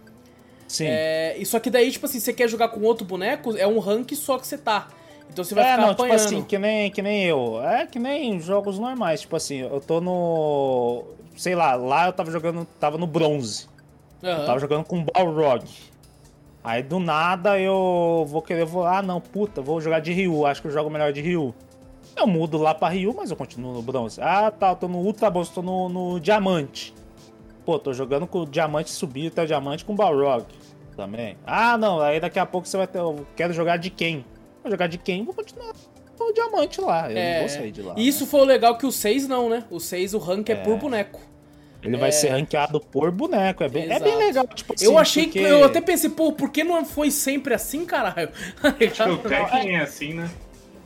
Sim. 0.69 0.87
É, 0.87 1.37
e 1.37 1.45
só 1.45 1.59
que 1.59 1.69
daí, 1.69 1.91
tipo 1.91 2.07
assim, 2.07 2.21
você 2.21 2.33
quer 2.33 2.49
jogar 2.49 2.69
com 2.69 2.81
outro 2.83 3.05
boneco, 3.05 3.57
é 3.57 3.67
um 3.67 3.81
rank 3.81 4.13
só 4.15 4.39
que 4.39 4.47
você 4.47 4.57
tá. 4.57 4.89
Então 5.31 5.45
você 5.45 5.55
vai 5.55 5.65
é, 5.65 5.71
ficar 5.73 5.83
não, 5.83 5.91
apanhando. 5.91 6.19
tipo 6.19 6.27
assim, 6.27 6.43
que 6.43 6.59
nem, 6.59 6.91
que 6.91 7.03
nem 7.03 7.25
eu. 7.25 7.61
É 7.63 7.87
que 7.87 7.99
nem 7.99 8.39
jogos 8.41 8.79
normais. 8.79 9.23
Tipo 9.23 9.37
assim, 9.37 9.59
eu 9.59 9.81
tô 9.81 10.01
no. 10.01 11.05
Sei 11.37 11.55
lá, 11.55 11.75
lá 11.75 12.07
eu 12.07 12.13
tava 12.13 12.31
jogando. 12.31 12.67
Tava 12.79 12.99
no 12.99 13.07
bronze. 13.07 13.67
Uhum. 14.23 14.31
Eu 14.31 14.47
tava 14.47 14.59
jogando 14.59 14.85
com 14.85 15.05
Balrog. 15.05 15.65
Aí 16.63 16.83
do 16.83 16.99
nada 16.99 17.59
eu 17.59 18.25
vou 18.29 18.41
querer. 18.41 18.65
Vou, 18.65 18.85
ah, 18.87 19.03
não, 19.03 19.21
puta, 19.21 19.61
vou 19.61 19.81
jogar 19.81 20.01
de 20.01 20.13
Ryu. 20.13 20.47
Acho 20.47 20.63
que 20.63 20.69
eu 20.69 20.73
jogo 20.73 20.89
melhor 20.89 21.13
de 21.13 21.21
Ryu. 21.21 21.55
Eu 22.17 22.27
mudo 22.27 22.57
lá 22.57 22.75
pra 22.75 22.89
Ryu, 22.89 23.13
mas 23.15 23.31
eu 23.31 23.37
continuo 23.37 23.75
no 23.75 23.83
bronze. 23.83 24.21
Ah, 24.23 24.51
tá, 24.51 24.71
eu 24.71 24.77
tô 24.77 24.89
no 24.89 24.99
Ultra 24.99 25.29
Bronze, 25.31 25.51
tô 25.53 25.63
no, 25.63 25.89
no 25.89 26.21
Diamante. 26.21 26.95
Pô, 27.65 27.79
tô 27.79 27.93
jogando 27.93 28.27
com 28.27 28.41
o 28.41 28.47
Diamante 28.47 28.91
subir 28.91 29.29
até 29.29 29.43
o 29.43 29.47
Diamante 29.47 29.85
com 29.85 29.95
o 29.95 29.97
Balrog 29.97 30.45
também. 30.97 31.37
Ah, 31.45 31.77
não, 31.77 32.01
aí 32.01 32.21
daqui 32.21 32.39
a 32.39 32.47
pouco 32.47 32.69
você 32.69 32.77
vai 32.77 32.87
ter. 32.87 32.99
Eu 32.99 33.27
quero 33.35 33.53
jogar 33.53 33.77
de 33.79 33.91
quem? 33.91 34.25
Vou 34.65 34.71
jogar 34.71 34.87
de 34.87 34.97
quem? 34.97 35.23
Vou 35.25 35.35
continuar 35.35 35.75
no 36.19 36.33
Diamante 36.33 36.81
lá. 36.81 37.11
Eu 37.11 37.19
é... 37.19 37.33
não 37.35 37.41
vou 37.41 37.49
sair 37.51 37.71
de 37.71 37.83
lá. 37.83 37.95
Isso 37.99 38.25
né? 38.25 38.31
foi 38.31 38.41
o 38.41 38.45
legal 38.45 38.79
que 38.79 38.87
o 38.87 38.91
6 38.91 39.29
não, 39.29 39.51
né? 39.51 39.65
O 39.71 39.79
6, 39.79 40.15
o 40.15 40.19
rank 40.19 40.49
é, 40.49 40.53
é 40.55 40.57
por 40.57 40.79
boneco. 40.79 41.21
Ele 41.83 41.97
é... 41.97 41.99
vai 41.99 42.11
ser 42.11 42.31
ranqueado 42.31 42.81
por 42.81 43.11
boneco. 43.11 43.63
É 43.63 43.69
bem, 43.69 43.93
é 43.93 44.01
bem 44.01 44.17
legal. 44.17 44.49
Tipo, 44.49 44.73
assim, 44.73 44.87
eu 44.87 44.99
achei 44.99 45.25
porque... 45.25 45.41
que. 45.41 45.45
Eu 45.45 45.65
até 45.65 45.83
pensei, 45.83 46.09
pô, 46.09 46.33
por 46.33 46.51
que 46.51 46.65
não 46.65 46.83
foi 46.83 47.11
sempre 47.11 47.53
assim, 47.53 47.85
caralho? 47.85 48.31
o 48.65 49.29
Tekken 49.29 49.77
é 49.77 49.81
assim, 49.81 50.15
né? 50.15 50.31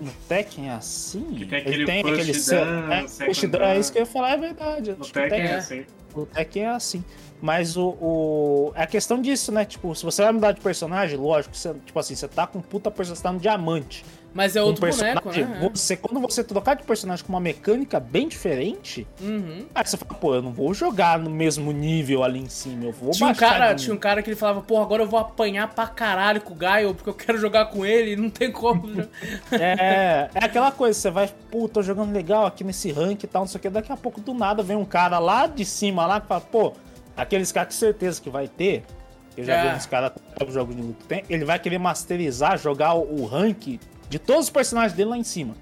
No 0.01 0.11
Tekken 0.29 0.71
é 0.71 0.73
assim? 0.73 1.47
tem 1.49 1.59
aquele 1.59 1.75
ele 1.77 1.87
tem 1.87 2.01
aquele 2.01 2.33
push 2.33 2.53
é, 2.53 3.75
é 3.75 3.79
isso 3.79 3.93
que 3.93 3.99
eu 3.99 4.03
ia 4.03 4.07
falar, 4.07 4.33
é 4.33 4.37
verdade. 4.39 4.97
No 4.99 5.07
Tekken 5.07 5.41
é 5.41 5.55
assim. 5.55 5.87
O 6.15 6.27
Tekken 6.27 6.65
é 6.65 6.69
assim. 6.69 7.05
Mas 7.41 7.77
o, 7.77 7.89
o. 8.01 8.73
É 8.75 8.83
a 8.83 8.87
questão 8.87 9.21
disso, 9.21 9.53
né? 9.53 9.65
Tipo, 9.65 9.95
se 9.95 10.05
você 10.05 10.23
vai 10.23 10.33
mudar 10.33 10.53
de 10.53 10.61
personagem, 10.61 11.17
lógico, 11.17 11.57
você, 11.57 11.73
tipo 11.85 11.99
assim, 11.99 12.15
você 12.15 12.27
tá 12.27 12.47
com 12.47 12.61
puta 12.61 12.91
personagem, 12.91 13.17
você 13.17 13.23
tá 13.23 13.33
no 13.33 13.39
diamante. 13.39 14.05
Mas 14.35 14.57
é 14.57 14.63
outro 14.63 14.87
um 14.87 14.91
boneco, 14.91 15.31
né? 15.31 15.71
Você, 15.73 15.97
quando 15.97 16.21
você 16.21 16.45
trocar 16.45 16.75
de 16.75 16.83
personagem 16.83 17.25
com 17.25 17.33
uma 17.33 17.41
mecânica 17.41 17.99
bem 17.99 18.29
diferente, 18.29 19.07
uhum. 19.21 19.67
aí 19.75 19.85
você 19.85 19.97
fala, 19.97 20.15
pô, 20.15 20.35
eu 20.35 20.43
não 20.43 20.53
vou 20.53 20.75
jogar 20.75 21.19
no 21.19 21.31
mesmo 21.31 21.73
nível 21.73 22.23
ali 22.23 22.39
em 22.39 22.49
cima, 22.49 22.85
eu 22.85 22.93
vou 22.93 23.11
tinha 23.11 23.31
um 23.31 23.35
cara 23.35 23.75
Tinha 23.75 23.95
um 23.95 23.99
cara 23.99 24.23
que 24.23 24.29
ele 24.29 24.37
falava, 24.37 24.61
pô, 24.61 24.81
agora 24.81 25.03
eu 25.03 25.09
vou 25.09 25.19
apanhar 25.19 25.67
pra 25.69 25.87
caralho 25.87 26.41
com 26.41 26.53
o 26.53 26.57
Gaio, 26.57 26.95
porque 26.95 27.09
eu 27.09 27.15
quero 27.15 27.39
jogar 27.39 27.67
com 27.67 27.85
ele 27.87 28.13
e 28.13 28.17
não 28.17 28.29
tem 28.29 28.53
como. 28.53 29.01
é, 29.51 30.29
é 30.35 30.45
aquela 30.45 30.71
coisa, 30.71 30.99
você 30.99 31.11
vai, 31.11 31.31
pô, 31.51 31.69
tô 31.69 31.83
jogando 31.83 32.13
legal 32.13 32.45
aqui 32.47 32.63
nesse 32.63 32.93
rank 32.93 33.25
e 33.25 33.27
tal, 33.27 33.43
não 33.43 33.49
sei 33.49 33.59
o 33.59 33.63
que, 33.63 33.71
daqui 33.71 33.91
a 33.91 33.97
pouco 33.97 34.21
do 34.21 34.35
nada 34.35 34.63
vem 34.63 34.77
um 34.77 34.85
cara 34.85 35.19
lá 35.19 35.47
de 35.47 35.65
cima 35.65 36.07
lá 36.07 36.21
que 36.21 36.29
fala, 36.29 36.43
pô, 36.43 36.75
aqueles 37.19 37.51
caras 37.53 37.69
que 37.69 37.75
certeza 37.75 38.23
que 38.23 38.31
vai 38.31 38.47
ter, 38.49 38.85
eu 39.37 39.45
já 39.45 39.57
é. 39.57 39.71
vi 39.71 39.77
uns 39.77 39.87
caras 39.87 40.13
jogos 40.49 40.75
de 40.75 40.83
luta, 40.83 41.05
tem, 41.07 41.25
ele 41.29 41.45
vai 41.45 41.59
querer 41.59 41.79
masterizar, 41.79 42.57
jogar 42.57 42.95
o, 42.95 43.23
o 43.23 43.27
rank 43.27 43.79
de 44.09 44.19
todos 44.19 44.45
os 44.45 44.51
personagens 44.51 44.97
dele 44.97 45.11
lá 45.11 45.19
em 45.19 45.25
cima. 45.25 45.55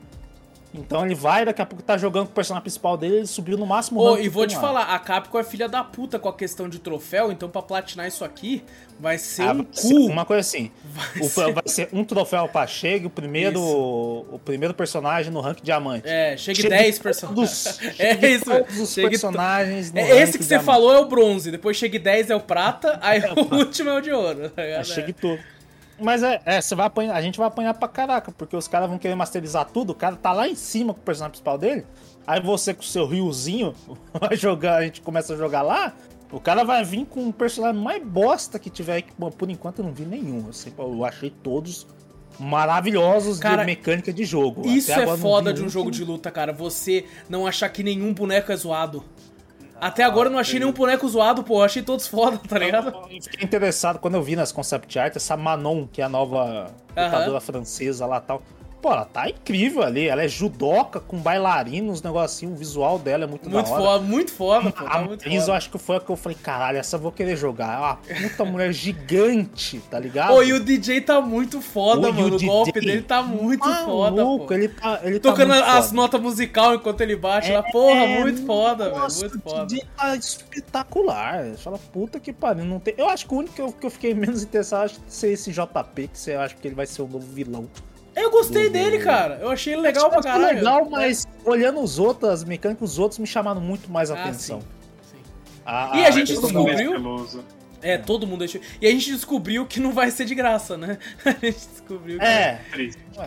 Então 0.74 1.04
ele 1.04 1.14
vai, 1.14 1.44
daqui 1.44 1.62
a 1.62 1.66
pouco 1.66 1.82
tá 1.82 1.96
jogando 1.96 2.26
com 2.26 2.32
o 2.32 2.34
personagem 2.34 2.62
principal 2.62 2.96
dele, 2.96 3.16
ele 3.16 3.26
subiu 3.26 3.56
no 3.56 3.66
máximo. 3.66 4.00
Oh, 4.00 4.18
e 4.18 4.28
vou 4.28 4.46
te 4.46 4.56
falar, 4.56 4.94
a 4.94 4.98
Capcom 4.98 5.38
é 5.38 5.44
filha 5.44 5.68
da 5.68 5.82
puta 5.82 6.18
com 6.18 6.28
a 6.28 6.34
questão 6.34 6.68
de 6.68 6.78
troféu, 6.78 7.32
então 7.32 7.48
pra 7.48 7.62
platinar 7.62 8.06
isso 8.06 8.24
aqui 8.24 8.62
vai 8.98 9.18
ser 9.18 9.42
ah, 9.42 9.52
um 9.52 9.64
cu. 9.64 10.06
Uma 10.06 10.24
coisa 10.24 10.40
assim, 10.40 10.70
vai, 10.84 11.20
o, 11.20 11.28
ser... 11.28 11.52
vai 11.52 11.62
ser 11.66 11.88
um 11.92 12.04
troféu 12.04 12.48
pra 12.48 12.66
chegue, 12.66 13.06
o 13.06 13.10
primeiro 13.10 13.60
o 13.60 14.40
primeiro 14.44 14.74
personagem 14.74 15.32
no 15.32 15.40
rank 15.40 15.58
diamante. 15.62 16.08
É, 16.08 16.36
chegue, 16.36 16.62
chegue 16.62 16.68
10 16.68 16.98
personagens. 16.98 17.78
é 17.98 18.26
isso. 18.26 18.44
Todos 18.44 18.80
os 18.80 18.92
chegue 18.92 19.10
personagens 19.10 19.92
no 19.92 19.98
é, 19.98 20.22
Esse 20.22 20.38
que 20.38 20.44
você 20.44 20.60
falou 20.60 20.92
é 20.92 20.98
o 20.98 21.06
bronze, 21.06 21.50
depois 21.50 21.76
chegue 21.76 21.98
10 21.98 22.30
é 22.30 22.36
o 22.36 22.40
prata, 22.40 22.98
aí 23.02 23.20
é 23.20 23.32
o 23.32 23.54
último 23.54 23.90
é 23.90 23.94
o 23.94 24.00
de 24.00 24.12
ouro. 24.12 24.50
Tá 24.50 24.62
é, 24.62 24.82
chegue 24.84 25.12
tudo. 25.12 25.38
Mas 25.98 26.22
é, 26.22 26.40
é, 26.44 26.60
você 26.60 26.74
vai 26.74 26.86
apanhar, 26.86 27.14
a 27.14 27.22
gente 27.22 27.38
vai 27.38 27.48
apanhar 27.48 27.74
pra 27.74 27.88
caraca, 27.88 28.30
porque 28.32 28.56
os 28.56 28.68
caras 28.68 28.88
vão 28.88 28.98
querer 28.98 29.14
masterizar 29.14 29.64
tudo, 29.66 29.90
o 29.90 29.94
cara 29.94 30.16
tá 30.16 30.32
lá 30.32 30.46
em 30.46 30.54
cima 30.54 30.92
com 30.92 31.00
o 31.00 31.02
personagem 31.02 31.32
principal 31.32 31.56
dele, 31.56 31.86
aí 32.26 32.40
você 32.40 32.74
com 32.74 32.82
o 32.82 32.84
seu 32.84 33.06
riozinho 33.06 33.74
vai 34.20 34.36
jogar, 34.36 34.76
a 34.76 34.82
gente 34.82 35.00
começa 35.00 35.34
a 35.34 35.36
jogar 35.36 35.62
lá, 35.62 35.94
o 36.30 36.40
cara 36.40 36.64
vai 36.64 36.84
vir 36.84 37.06
com 37.06 37.28
o 37.28 37.32
personagem 37.32 37.80
mais 37.80 38.02
bosta 38.02 38.58
que 38.58 38.68
tiver 38.68 38.96
aqui. 38.98 39.12
Bom, 39.16 39.30
por 39.30 39.48
enquanto 39.48 39.78
eu 39.78 39.84
não 39.84 39.92
vi 39.92 40.04
nenhum, 40.04 40.48
assim, 40.50 40.72
eu 40.76 41.04
achei 41.04 41.30
todos 41.30 41.86
maravilhosos 42.38 43.38
cara, 43.38 43.62
de 43.62 43.66
mecânica 43.66 44.12
de 44.12 44.24
jogo. 44.24 44.66
Isso 44.66 44.92
é 44.92 45.16
foda 45.16 45.52
de 45.52 45.62
um 45.62 45.68
jogo 45.68 45.90
de 45.90 46.04
luta, 46.04 46.30
cara, 46.30 46.52
você 46.52 47.04
não 47.28 47.46
achar 47.46 47.68
que 47.68 47.82
nenhum 47.82 48.12
boneco 48.12 48.52
é 48.52 48.56
zoado. 48.56 49.02
Até 49.80 50.02
agora 50.04 50.28
eu 50.28 50.32
não 50.32 50.38
achei 50.38 50.58
nenhum 50.58 50.72
boneco 50.72 51.08
zoado, 51.08 51.42
pô. 51.42 51.58
Eu 51.58 51.64
achei 51.64 51.82
todos 51.82 52.06
foda, 52.06 52.38
tá 52.38 52.58
ligado? 52.58 52.88
Eu 52.88 53.22
fiquei 53.22 53.44
interessado 53.44 53.98
quando 53.98 54.14
eu 54.14 54.22
vi 54.22 54.34
nas 54.34 54.52
concept 54.52 54.98
art 54.98 55.16
essa 55.16 55.36
Manon, 55.36 55.86
que 55.86 56.00
é 56.00 56.04
a 56.04 56.08
nova 56.08 56.66
lutadora 56.96 57.40
francesa 57.40 58.06
lá 58.06 58.20
tal. 58.20 58.42
Pô, 58.86 58.92
ela 58.92 59.04
tá 59.04 59.28
incrível 59.28 59.82
ali. 59.82 60.06
Ela 60.06 60.22
é 60.22 60.28
judoca 60.28 61.00
com 61.00 61.16
bailarinos, 61.16 62.00
negocinho. 62.00 62.52
O 62.52 62.54
visual 62.54 63.00
dela 63.00 63.24
é 63.24 63.26
muito, 63.26 63.50
muito 63.50 63.66
da 63.66 63.72
hora. 63.72 63.82
Foda, 63.82 64.04
muito 64.04 64.32
foda, 64.32 64.70
pô. 64.70 64.84
Tá 64.84 64.90
a 64.92 65.02
muito 65.02 65.24
foda. 65.24 65.34
eu 65.34 65.52
acho 65.52 65.70
que 65.70 65.76
foi 65.76 65.96
a 65.96 66.00
que 66.00 66.08
eu 66.08 66.14
falei, 66.14 66.38
caralho, 66.40 66.78
essa 66.78 66.94
eu 66.94 67.00
vou 67.00 67.10
querer 67.10 67.36
jogar. 67.36 68.00
É 68.06 68.14
uma 68.14 68.28
puta 68.28 68.44
mulher 68.44 68.70
gigante, 68.72 69.80
tá 69.90 69.98
ligado? 69.98 70.28
Pô, 70.28 70.40
e 70.40 70.52
o 70.52 70.60
DJ 70.60 71.00
tá 71.00 71.20
muito 71.20 71.60
foda, 71.60 72.12
mano. 72.12 72.34
O, 72.34 72.36
o 72.36 72.46
golpe 72.46 72.80
dele 72.80 73.02
tá 73.02 73.24
muito 73.24 73.68
maluco, 73.68 73.90
foda, 73.90 74.22
pô. 74.24 74.54
Ele 74.54 74.68
tá, 74.68 75.00
ele 75.02 75.18
tá 75.18 75.30
Tocando 75.30 75.54
tá 75.54 75.78
as 75.78 75.90
notas 75.90 76.20
musical 76.20 76.76
enquanto 76.76 77.00
ele 77.00 77.16
bate 77.16 77.50
é, 77.50 77.56
lá. 77.56 77.64
Porra, 77.64 78.04
é, 78.04 78.20
muito 78.20 78.46
foda, 78.46 78.84
velho. 78.88 79.00
Muito 79.00 79.40
foda. 79.40 79.62
O 79.64 79.66
DJ 79.66 79.84
tá 79.96 80.14
espetacular. 80.14 81.56
Fala, 81.56 81.78
puta 81.92 82.20
que 82.20 82.32
pariu. 82.32 82.64
Não 82.64 82.78
tem... 82.78 82.94
Eu 82.96 83.08
acho 83.08 83.26
que 83.26 83.34
o 83.34 83.38
único 83.38 83.52
que 83.52 83.62
eu, 83.62 83.72
que 83.72 83.84
eu 83.84 83.90
fiquei 83.90 84.14
menos 84.14 84.44
interessado 84.44 84.84
acho 84.84 85.00
que 85.00 85.12
ser 85.12 85.32
esse 85.32 85.50
JP, 85.50 86.06
que 86.06 86.16
você 86.16 86.34
acha 86.34 86.54
que 86.54 86.68
ele 86.68 86.76
vai 86.76 86.86
ser 86.86 87.02
o 87.02 87.08
novo 87.08 87.26
vilão. 87.26 87.68
Eu 88.16 88.30
gostei 88.30 88.70
dele, 88.70 88.98
cara. 88.98 89.38
Eu 89.42 89.50
achei 89.50 89.74
ele 89.74 89.82
legal 89.82 90.08
pra 90.08 90.22
caralho. 90.22 90.56
legal, 90.56 90.88
mas 90.90 91.26
olhando 91.44 91.80
os 91.80 91.98
outros, 91.98 92.30
as 92.30 92.44
mecânicas, 92.44 92.92
os 92.92 92.98
outros 92.98 93.18
me 93.18 93.26
chamaram 93.26 93.60
muito 93.60 93.90
mais 93.90 94.10
a 94.10 94.14
ah, 94.14 94.22
atenção. 94.22 94.60
Sim, 94.60 94.66
sim. 95.12 95.18
A, 95.66 95.92
e 95.94 96.04
a, 96.04 96.08
a 96.08 96.10
gente 96.10 96.32
descobriu. 96.32 96.94
É, 97.82 97.98
todo 97.98 98.26
mundo 98.26 98.40
deixou. 98.40 98.60
E 98.80 98.86
a 98.86 98.90
gente 98.90 99.12
descobriu 99.12 99.66
que 99.66 99.78
não 99.78 99.92
vai 99.92 100.10
ser 100.10 100.24
de 100.24 100.34
graça, 100.34 100.76
né? 100.76 100.98
A 101.24 101.30
gente 101.30 101.68
descobriu 101.68 102.18
que, 102.18 102.24
é. 102.24 102.60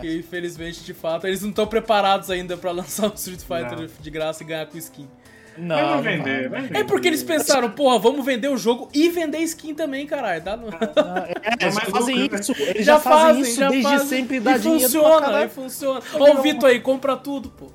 que 0.00 0.18
infelizmente, 0.18 0.82
de 0.82 0.92
fato, 0.92 1.26
eles 1.26 1.40
não 1.40 1.50
estão 1.50 1.66
preparados 1.66 2.30
ainda 2.30 2.56
para 2.56 2.70
lançar 2.72 3.10
o 3.10 3.14
Street 3.14 3.40
Fighter 3.40 3.78
não. 3.78 3.86
de 3.86 4.10
graça 4.10 4.42
e 4.42 4.46
ganhar 4.46 4.66
com 4.66 4.76
skin. 4.76 5.08
Não, 5.56 6.02
vai 6.02 6.16
vender, 6.16 6.48
vai 6.48 6.62
vender. 6.62 6.78
É 6.78 6.84
porque 6.84 7.08
eles 7.08 7.22
pensaram, 7.22 7.70
porra, 7.70 7.98
vamos 7.98 8.24
vender 8.24 8.48
o 8.48 8.56
jogo 8.56 8.88
e 8.94 9.08
vender 9.08 9.38
skin 9.38 9.74
também, 9.74 10.06
caralho. 10.06 10.42
Dá 10.42 10.56
no... 10.56 10.68
é, 10.68 11.34
eles 11.60 11.78
fazem 11.78 12.28
isso. 12.32 12.52
Eles 12.58 12.86
já, 12.86 12.94
já 12.94 13.00
fazem 13.00 13.42
isso 13.42 13.56
já 13.60 13.68
desde 13.68 13.90
fazem. 13.90 14.08
sempre 14.08 14.40
dá 14.40 14.56
e 14.56 14.58
dinheiro 14.58 14.82
funciona, 14.82 15.44
e 15.44 15.48
funciona. 15.48 16.00
Ó 16.14 16.32
o 16.32 16.42
Vitor 16.42 16.70
aí, 16.70 16.80
compra 16.80 17.16
tudo, 17.16 17.50
pô. 17.50 17.66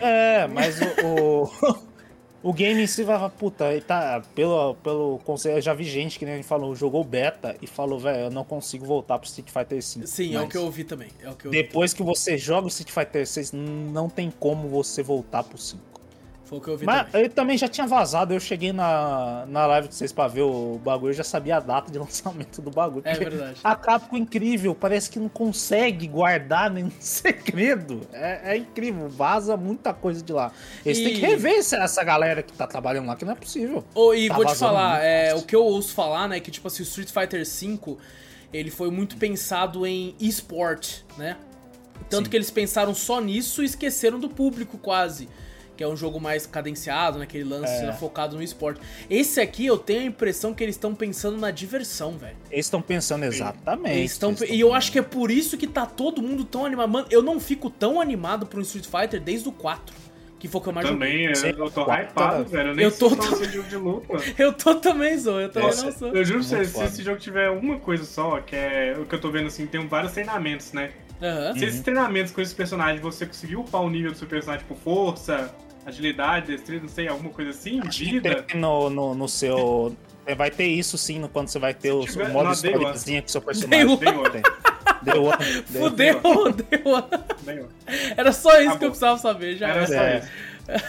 É, 0.00 0.46
mas 0.48 0.80
o... 0.80 1.44
o... 1.50 1.94
O 2.44 2.52
game 2.52 2.82
em 2.82 2.86
si 2.86 3.02
vai 3.02 3.30
puta, 3.30 3.72
ele 3.72 3.80
tá. 3.80 4.22
Pelo, 4.34 4.74
pelo 4.74 5.18
conselho, 5.24 5.56
eu 5.56 5.62
já 5.62 5.72
vi 5.72 5.82
gente 5.84 6.18
que 6.18 6.26
nem 6.26 6.42
falou, 6.42 6.76
jogou 6.76 7.02
beta 7.02 7.56
e 7.62 7.66
falou, 7.66 7.98
velho, 7.98 8.24
eu 8.24 8.30
não 8.30 8.44
consigo 8.44 8.84
voltar 8.84 9.18
pro 9.18 9.26
Street 9.26 9.48
Fighter 9.48 9.82
5. 9.82 10.06
Sim, 10.06 10.34
mas 10.34 10.42
é 10.42 10.44
o 10.44 10.48
que 10.50 10.56
eu 10.58 10.64
ouvi 10.64 10.84
também. 10.84 11.08
É 11.22 11.30
o 11.30 11.34
que 11.34 11.48
depois 11.48 11.94
que 11.94 12.02
você 12.02 12.36
joga 12.36 12.66
o 12.66 12.68
Street 12.68 12.90
Fighter 12.90 13.26
6, 13.26 13.52
não 13.52 14.10
tem 14.10 14.30
como 14.30 14.68
você 14.68 15.02
voltar 15.02 15.42
pro 15.42 15.56
5. 15.56 15.93
Foi 16.44 16.58
o 16.58 16.60
que 16.60 16.68
eu 16.68 16.76
vi 16.76 16.84
Mas 16.84 17.06
também. 17.06 17.20
ele 17.20 17.28
também 17.30 17.58
já 17.58 17.68
tinha 17.68 17.86
vazado. 17.86 18.34
Eu 18.34 18.40
cheguei 18.40 18.72
na, 18.72 19.46
na 19.48 19.66
live 19.66 19.88
de 19.88 19.94
vocês 19.94 20.12
pra 20.12 20.28
ver 20.28 20.42
o 20.42 20.78
bagulho. 20.84 21.10
Eu 21.10 21.14
já 21.14 21.24
sabia 21.24 21.56
a 21.56 21.60
data 21.60 21.90
de 21.90 21.98
lançamento 21.98 22.60
do 22.60 22.70
bagulho. 22.70 23.02
É 23.06 23.14
verdade. 23.14 23.60
A 23.64 23.74
Capcom 23.74 24.16
incrível. 24.16 24.74
Parece 24.74 25.08
que 25.10 25.18
não 25.18 25.28
consegue 25.28 26.06
guardar 26.06 26.70
nenhum 26.70 26.90
segredo. 27.00 28.02
É, 28.12 28.52
é 28.52 28.56
incrível. 28.58 29.08
Vaza 29.08 29.56
muita 29.56 29.94
coisa 29.94 30.22
de 30.22 30.32
lá. 30.32 30.52
Eles 30.84 30.98
e... 30.98 31.04
têm 31.04 31.14
que 31.14 31.20
rever 31.20 31.58
essa 31.58 32.04
galera 32.04 32.42
que 32.42 32.52
tá 32.52 32.66
trabalhando 32.66 33.06
lá, 33.06 33.16
que 33.16 33.24
não 33.24 33.32
é 33.32 33.36
possível. 33.36 33.82
Oh, 33.94 34.12
e 34.12 34.28
tá 34.28 34.34
vou 34.34 34.44
te 34.44 34.54
falar, 34.54 35.02
é, 35.02 35.34
o 35.34 35.42
que 35.42 35.56
eu 35.56 35.64
ouço 35.64 35.94
falar, 35.94 36.28
né? 36.28 36.40
Que 36.40 36.50
tipo 36.50 36.68
assim, 36.68 36.82
o 36.82 36.84
Street 36.84 37.10
Fighter 37.10 37.44
V 37.44 37.96
ele 38.52 38.70
foi 38.70 38.90
muito 38.90 39.16
pensado 39.16 39.84
em 39.86 40.14
esporte, 40.20 41.04
né? 41.16 41.36
Tanto 42.08 42.26
Sim. 42.26 42.30
que 42.30 42.36
eles 42.36 42.50
pensaram 42.50 42.94
só 42.94 43.20
nisso 43.20 43.62
e 43.62 43.66
esqueceram 43.66 44.20
do 44.20 44.28
público 44.28 44.78
quase 44.78 45.28
que 45.76 45.82
é 45.82 45.88
um 45.88 45.96
jogo 45.96 46.20
mais 46.20 46.46
cadenciado, 46.46 47.18
naquele 47.18 47.44
né, 47.44 47.56
lance 47.56 47.84
é. 47.84 47.92
focado 47.92 48.36
no 48.36 48.42
esporte. 48.42 48.80
Esse 49.08 49.40
aqui 49.40 49.66
eu 49.66 49.76
tenho 49.76 50.02
a 50.02 50.04
impressão 50.04 50.54
que 50.54 50.62
eles 50.62 50.74
estão 50.74 50.94
pensando 50.94 51.36
na 51.38 51.50
diversão, 51.50 52.16
velho. 52.16 52.36
Eles 52.50 52.66
estão 52.66 52.80
pensando 52.80 53.24
exatamente. 53.24 53.98
Eles 53.98 54.18
tão, 54.18 54.30
eles 54.30 54.50
e 54.50 54.60
eu 54.60 54.72
acho 54.72 54.92
que 54.92 54.98
é 54.98 55.02
por 55.02 55.30
isso 55.30 55.56
que 55.56 55.66
tá 55.66 55.86
todo 55.86 56.22
mundo 56.22 56.44
tão 56.44 56.64
animado. 56.64 56.88
Mano, 56.90 57.06
eu 57.10 57.22
não 57.22 57.40
fico 57.40 57.68
tão 57.70 58.00
animado 58.00 58.46
pro 58.46 58.60
Street 58.60 58.86
Fighter 58.86 59.20
desde 59.20 59.48
o 59.48 59.52
4. 59.52 60.04
Que 60.38 60.48
foi 60.48 60.60
o 60.60 60.62
que 60.64 60.68
eu 60.68 60.72
mais 60.74 60.86
Também, 60.86 61.34
joguei. 61.34 61.52
eu, 61.52 61.64
eu 61.64 61.70
tô 61.70 61.90
hypado, 61.90 62.44
velho. 62.44 62.68
Eu 62.68 62.74
nem 62.74 62.84
eu 62.84 62.90
tô 62.92 63.08
sou 63.08 63.32
esse 63.32 63.50
jogo 63.50 63.66
de 63.66 63.76
luta. 63.76 64.06
eu 64.36 64.52
tô 64.52 64.74
também, 64.74 65.16
Zou. 65.16 65.40
Eu 65.40 65.48
também 65.48 65.68
Nossa, 65.68 65.86
não 65.86 65.92
sou. 65.92 66.08
Eu 66.08 66.22
juro 66.22 66.40
pra 66.40 66.58
você, 66.58 66.64
se 66.66 66.82
esse 66.82 67.02
jogo 67.02 67.18
tiver 67.18 67.48
uma 67.48 67.78
coisa 67.78 68.04
só, 68.04 68.38
que 68.40 68.54
é 68.54 68.94
o 69.00 69.06
que 69.06 69.14
eu 69.14 69.20
tô 69.22 69.30
vendo 69.30 69.46
assim, 69.46 69.66
tem 69.66 69.88
vários 69.88 70.12
treinamentos, 70.12 70.74
né? 70.74 70.90
Uhum. 71.22 71.58
Se 71.58 71.64
esses 71.64 71.80
treinamentos 71.80 72.30
com 72.30 72.42
esses 72.42 72.52
personagens 72.52 73.00
você 73.00 73.24
conseguir 73.24 73.56
upar 73.56 73.80
o 73.80 73.88
nível 73.88 74.12
do 74.12 74.18
seu 74.18 74.28
personagem 74.28 74.66
por 74.66 74.76
força, 74.76 75.54
agilidade, 75.86 76.46
destreza, 76.48 76.82
não 76.82 76.88
sei, 76.88 77.08
alguma 77.08 77.30
coisa 77.30 77.50
assim, 77.50 77.80
vida. 77.80 78.44
No, 78.54 78.90
no, 78.90 79.14
no 79.14 79.28
seu. 79.28 79.94
Vai 80.36 80.50
ter 80.50 80.66
isso 80.66 80.96
sim 80.96 81.28
quando 81.32 81.48
você 81.48 81.58
vai 81.58 81.74
ter 81.74 81.92
o, 81.92 82.00
o 82.00 82.28
modo 82.30 82.52
historiazinha 82.52 83.20
com 83.20 83.28
seu 83.28 83.42
personagem. 83.42 83.96
Tem, 83.98 84.42
Deu 85.02 85.24
one. 85.24 85.62
Fudeu, 85.66 86.20
deu 86.52 87.68
Era 88.16 88.32
só 88.32 88.50
isso 88.52 88.60
Acabou. 88.60 88.78
que 88.78 88.84
eu 88.84 88.90
precisava 88.90 89.18
saber, 89.18 89.56
já. 89.56 89.68
Era 89.68 89.86
só 89.86 89.94
é. 89.94 90.18
isso. 90.18 90.28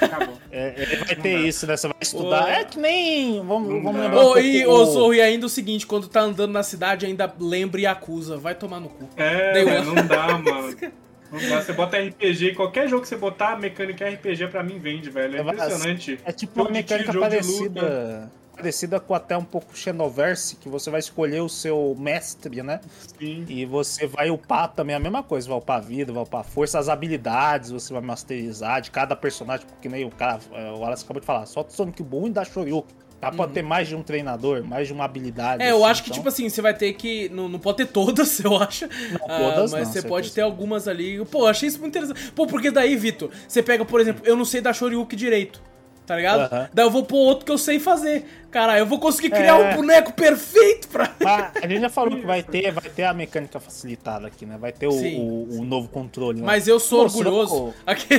Acabou. 0.05 0.37
É, 0.51 0.73
ele 0.77 0.95
vai 0.95 1.15
ter 1.15 1.39
isso, 1.39 1.67
né? 1.67 1.75
Você 1.75 1.87
vai 1.87 1.97
estudar. 1.99 2.49
É 2.49 2.63
que 2.63 2.79
nem. 2.79 3.45
Vamos, 3.45 3.83
vamos 3.83 4.01
lembrar. 4.01 4.23
Oh, 4.23 4.35
um 4.35 4.37
e, 4.37 4.65
ô, 4.65 4.85
Zorro, 4.85 5.13
e 5.13 5.21
ainda 5.21 5.45
o 5.45 5.49
seguinte: 5.49 5.85
quando 5.85 6.07
tá 6.07 6.21
andando 6.21 6.53
na 6.53 6.63
cidade, 6.63 7.05
ainda 7.05 7.31
lembra 7.37 7.81
e 7.81 7.85
acusa. 7.85 8.37
Vai 8.37 8.55
tomar 8.55 8.79
no 8.79 8.87
cu. 8.87 9.09
É, 9.17 9.81
não 9.83 9.95
dá, 10.07 10.37
mano. 10.37 10.75
Não 11.41 11.49
dá. 11.49 11.61
Você 11.61 11.73
bota 11.73 11.97
RPG, 11.97 12.53
qualquer 12.55 12.88
jogo 12.88 13.03
que 13.03 13.07
você 13.07 13.17
botar, 13.17 13.53
a 13.53 13.57
mecânica 13.57 14.07
RPG 14.07 14.47
pra 14.47 14.63
mim 14.63 14.79
vende, 14.79 15.09
velho. 15.09 15.38
É, 15.38 15.41
impressionante. 15.41 16.19
É 16.25 16.31
tipo 16.31 16.61
uma 16.61 16.71
mecânica 16.71 17.17
parecida 17.19 18.31
parecida 18.55 18.99
com 18.99 19.13
até 19.13 19.38
um 19.38 19.43
pouco 19.43 19.77
Xenoverse, 19.77 20.55
que 20.55 20.69
você 20.69 20.89
vai 20.89 20.99
escolher 20.99 21.41
o 21.41 21.49
seu 21.49 21.95
mestre, 21.99 22.63
né? 22.63 22.79
Sim. 23.19 23.45
E 23.49 23.65
você 23.65 24.07
vai 24.07 24.29
upar 24.29 24.69
também 24.69 24.95
a 24.95 24.99
mesma 24.99 25.21
coisa, 25.21 25.47
vai 25.47 25.57
upar 25.57 25.77
a 25.77 25.81
vida, 25.81 26.13
vai 26.13 26.23
upar 26.23 26.41
a 26.41 26.43
força, 26.43 26.79
as 26.79 26.88
habilidades, 26.88 27.71
você 27.71 27.91
vai 27.91 28.01
masterizar 28.01 28.81
de 28.81 28.91
cada 28.91 29.15
personagem, 29.15 29.65
porque 29.67 29.89
nem 29.89 30.05
o 30.05 30.09
cara, 30.09 30.39
é, 30.53 30.71
o 30.71 30.79
Wallace 30.79 31.03
acabou 31.03 31.19
de 31.19 31.25
falar, 31.25 31.45
só 31.45 31.65
Sonic 31.67 32.01
Boom 32.01 32.27
e 32.27 32.29
da 32.29 32.45
Shoryuken. 32.45 32.95
Tá, 33.20 33.32
pode 33.32 33.49
uhum. 33.49 33.53
ter 33.53 33.61
mais 33.63 33.88
de 33.88 33.95
um 33.95 34.03
treinador, 34.03 34.63
mais 34.63 34.88
de 34.88 34.93
uma 34.93 35.05
habilidade. 35.05 35.63
É, 35.63 35.72
eu 35.72 35.78
assim, 35.78 35.86
acho 35.86 36.03
que, 36.03 36.09
então... 36.09 36.20
tipo 36.20 36.30
assim, 36.30 36.49
você 36.49 36.61
vai 36.61 36.74
ter 36.74 36.93
que. 36.93 37.30
Não, 37.30 37.47
não 37.47 37.59
pode 37.59 37.78
ter 37.78 37.88
todas, 37.88 38.39
eu 38.43 38.55
acho. 38.57 38.88
Não, 38.88 39.20
todas, 39.20 39.74
ah, 39.74 39.78
mas 39.78 39.88
não, 39.88 39.93
você 39.93 40.01
pode 40.01 40.32
ter 40.32 40.41
algumas 40.41 40.88
ali. 40.88 41.24
Pô, 41.26 41.47
achei 41.47 41.70
isso 41.70 41.80
muito 41.80 41.97
interessante. 41.97 42.32
Pô, 42.32 42.45
porque 42.45 42.70
daí, 42.70 42.95
Vitor, 42.95 43.30
você 43.47 43.63
pega, 43.63 43.84
por 43.86 43.99
exemplo, 43.99 44.22
eu 44.26 44.36
não 44.36 44.45
sei 44.45 44.61
da 44.61 44.74
Shoryuken 44.74 45.18
direito 45.18 45.61
tá 46.06 46.16
ligado? 46.16 46.51
Uhum. 46.51 46.68
Daí 46.74 46.86
eu 46.86 46.91
vou 46.91 47.03
pôr 47.03 47.18
outro 47.18 47.45
que 47.45 47.51
eu 47.51 47.58
sei 47.58 47.80
fazer. 47.80 48.26
Cara, 48.51 48.78
eu 48.80 48.86
vou 48.86 48.99
conseguir 48.99 49.32
criar 49.32 49.60
é... 49.60 49.74
um 49.74 49.76
boneco 49.76 50.14
perfeito 50.14 50.88
pra. 50.88 51.12
Mas 51.22 51.51
a 51.62 51.68
gente 51.68 51.82
já 51.82 51.89
falou 51.89 52.18
que 52.18 52.26
vai 52.26 52.41
ter, 52.41 52.72
vai 52.72 52.89
ter 52.89 53.03
a 53.03 53.14
mecânica 53.14 53.60
facilitada 53.60 54.28
aqui, 54.28 54.45
né? 54.45 54.58
Vai 54.58 54.72
ter 54.72 54.88
o, 54.88 54.93
o, 54.93 55.60
o 55.60 55.66
novo 55.66 55.89
controle. 55.89 56.39
Né? 56.39 56.45
Mas 56.45 56.68
eu 56.68 56.80
sou 56.80 57.03
mostrou, 57.03 57.34
orgulhoso. 57.34 57.74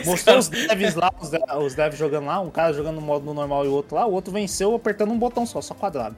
Mostrou 0.05 0.37
os 0.37 0.49
devs 0.49 0.95
lá, 0.95 1.11
os, 1.19 1.31
os 1.65 1.75
devs 1.75 1.99
jogando 1.99 2.27
lá, 2.27 2.41
um 2.41 2.51
cara 2.51 2.75
jogando 2.75 2.97
no 2.97 3.01
modo 3.01 3.33
normal 3.33 3.65
e 3.65 3.69
o 3.69 3.73
outro 3.73 3.97
lá, 3.97 4.05
o 4.05 4.13
outro 4.13 4.31
venceu 4.33 4.75
apertando 4.75 5.11
um 5.11 5.19
botão 5.19 5.47
só, 5.47 5.63
só 5.63 5.73
quadrado. 5.73 6.17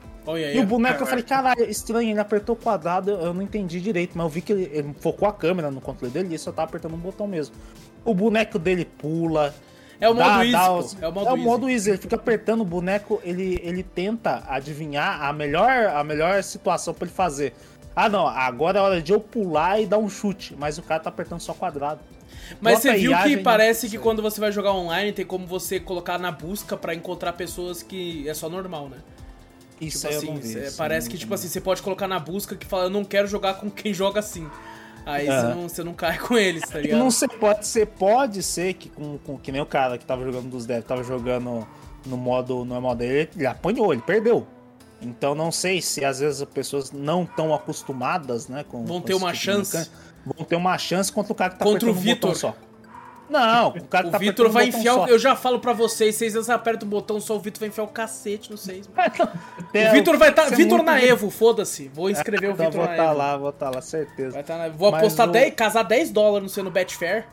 e 0.53 0.59
o 0.59 0.65
boneco, 0.65 1.03
eu 1.03 1.07
falei, 1.07 1.23
caralho, 1.23 1.69
estranho, 1.69 2.09
ele 2.09 2.19
apertou 2.19 2.57
quadrado, 2.57 3.11
eu 3.11 3.33
não 3.33 3.41
entendi 3.41 3.79
direito, 3.79 4.17
mas 4.17 4.25
eu 4.25 4.29
vi 4.29 4.41
que 4.41 4.51
ele, 4.51 4.69
ele 4.73 4.95
focou 4.99 5.29
a 5.29 5.33
câmera 5.33 5.71
no 5.71 5.79
controle 5.79 6.11
dele 6.11 6.35
e 6.35 6.37
só 6.37 6.51
tá 6.51 6.63
apertando 6.63 6.93
um 6.93 6.99
botão 6.99 7.25
mesmo. 7.25 7.55
O 8.03 8.13
boneco 8.13 8.59
dele 8.59 8.83
pula, 8.83 9.53
é 9.99 10.09
o 10.09 10.13
modo 10.13 10.27
dá, 10.27 10.45
easy, 10.45 10.69
os... 10.69 11.01
É 11.01 11.07
o 11.07 11.11
modo, 11.11 11.27
é 11.27 11.33
o 11.33 11.37
modo 11.37 11.69
easy. 11.69 11.89
Ele 11.89 11.97
fica 11.97 12.15
apertando 12.15 12.61
o 12.61 12.65
boneco, 12.65 13.19
ele, 13.23 13.59
ele 13.63 13.83
tenta 13.83 14.43
adivinhar 14.47 15.23
a 15.23 15.33
melhor, 15.33 15.87
a 15.87 16.03
melhor 16.03 16.41
situação 16.43 16.93
para 16.93 17.05
ele 17.05 17.15
fazer. 17.15 17.53
Ah, 17.95 18.07
não, 18.07 18.27
agora 18.27 18.79
é 18.79 18.81
hora 18.81 19.01
de 19.01 19.11
eu 19.11 19.19
pular 19.19 19.81
e 19.81 19.85
dar 19.85 19.97
um 19.97 20.09
chute, 20.09 20.55
mas 20.57 20.77
o 20.77 20.81
cara 20.81 21.01
tá 21.01 21.09
apertando 21.09 21.41
só 21.41 21.53
quadrado. 21.53 21.99
Mas 22.61 22.75
Bota 22.75 22.81
você 22.81 22.97
viu 22.97 23.17
que 23.23 23.37
parece 23.37 23.89
que 23.89 23.97
quando 23.97 24.21
você 24.21 24.39
vai 24.39 24.51
jogar 24.51 24.73
online 24.73 25.11
tem 25.11 25.25
como 25.25 25.45
você 25.45 25.79
colocar 25.79 26.17
na 26.17 26.31
busca 26.31 26.77
para 26.77 26.95
encontrar 26.95 27.33
pessoas 27.33 27.83
que 27.83 28.27
é 28.27 28.33
só 28.33 28.49
normal, 28.49 28.89
né? 28.89 28.97
Isso 29.81 30.07
tipo 30.07 30.31
assim, 30.33 30.39
vi, 30.39 30.71
parece 30.71 31.09
que 31.09 31.17
tipo 31.17 31.33
assim, 31.33 31.47
você 31.47 31.61
pode 31.61 31.81
colocar 31.81 32.07
na 32.07 32.19
busca 32.19 32.55
que 32.55 32.65
fala, 32.65 32.85
eu 32.85 32.89
não 32.89 33.05
quero 33.05 33.27
jogar 33.27 33.55
com 33.55 33.69
quem 33.69 33.93
joga 33.93 34.19
assim. 34.19 34.49
Aí 35.09 35.25
você, 35.25 35.55
não, 35.55 35.69
você 35.69 35.83
não 35.83 35.93
cai 35.93 36.17
com 36.19 36.37
eles, 36.37 36.63
tá 36.63 36.79
ligado? 36.79 36.99
Não 36.99 37.09
sei, 37.09 37.27
pode 37.27 37.65
ser, 37.65 37.87
pode 37.87 38.43
ser 38.43 38.73
que 38.73 38.89
com, 38.89 39.17
com 39.17 39.37
que 39.37 39.51
nem 39.51 39.61
o 39.61 39.65
cara 39.65 39.97
que 39.97 40.05
tava 40.05 40.23
jogando 40.23 40.49
dos 40.49 40.65
devs, 40.65 40.85
tava 40.85 41.03
jogando 41.03 41.67
no 42.05 42.17
modo 42.17 42.63
normal 42.63 42.95
dele, 42.95 43.29
ele 43.35 43.45
apanhou, 43.45 43.91
ele 43.91 44.01
perdeu. 44.01 44.47
Então 45.01 45.33
não 45.33 45.51
sei 45.51 45.81
se 45.81 46.03
às 46.03 46.19
vezes 46.19 46.41
as 46.41 46.49
pessoas 46.49 46.91
não 46.91 47.23
estão 47.23 47.53
acostumadas, 47.53 48.47
né? 48.47 48.65
Com, 48.67 48.85
vão 48.85 48.99
com 48.99 49.07
ter 49.07 49.13
uma 49.13 49.31
tipo 49.31 49.43
chance. 49.43 49.89
Vão 50.25 50.45
ter 50.45 50.55
uma 50.55 50.77
chance 50.77 51.11
contra 51.11 51.31
o 51.31 51.35
cara 51.35 51.51
que 51.51 51.59
tá 51.59 51.65
contra 51.65 51.89
o 51.89 51.93
Vitor 51.93 52.35
só. 52.35 52.53
Não, 53.29 53.69
o 53.69 53.83
cara 53.85 54.07
o 54.07 54.11
tá 54.11 54.17
Vitor 54.17 54.49
vai 54.49 54.67
enfiar. 54.67 54.95
O, 54.95 55.07
eu 55.07 55.19
já 55.19 55.35
falo 55.35 55.59
pra 55.59 55.71
vocês, 55.71 56.15
vocês 56.15 56.49
apertam 56.49 56.87
o 56.87 56.89
botão, 56.89 57.19
só 57.21 57.35
o 57.35 57.39
Vitor 57.39 57.59
vai 57.59 57.69
enfiar 57.69 57.83
o 57.83 57.87
cacete 57.87 58.49
no 58.49 58.57
seis. 58.57 58.87
o 58.87 59.91
Vitor 59.93 60.17
vai 60.17 60.29
estar. 60.29 60.49
Tá, 60.49 60.55
Vitor 60.55 60.81
na 60.81 61.01
Evo, 61.01 61.29
foda-se. 61.29 61.87
Vou 61.93 62.09
inscrever 62.09 62.49
é, 62.49 62.53
o 62.53 62.55
Vitor 62.55 62.73
na 62.73 62.79
Evo. 62.79 62.85
Vou 62.85 62.91
estar 62.91 63.11
lá, 63.11 63.37
vou 63.37 63.49
estar 63.49 63.69
lá, 63.69 63.81
certeza. 63.81 64.41
Tá 64.43 64.57
na... 64.57 64.69
Vou 64.69 64.91
Mas 64.91 65.01
apostar 65.01 65.29
o... 65.29 65.31
10, 65.31 65.53
casar 65.53 65.83
10 65.83 66.09
dólares 66.11 66.43
no 66.43 66.49
seu 66.49 66.63
no 66.63 66.71
Betfair. 66.71 67.27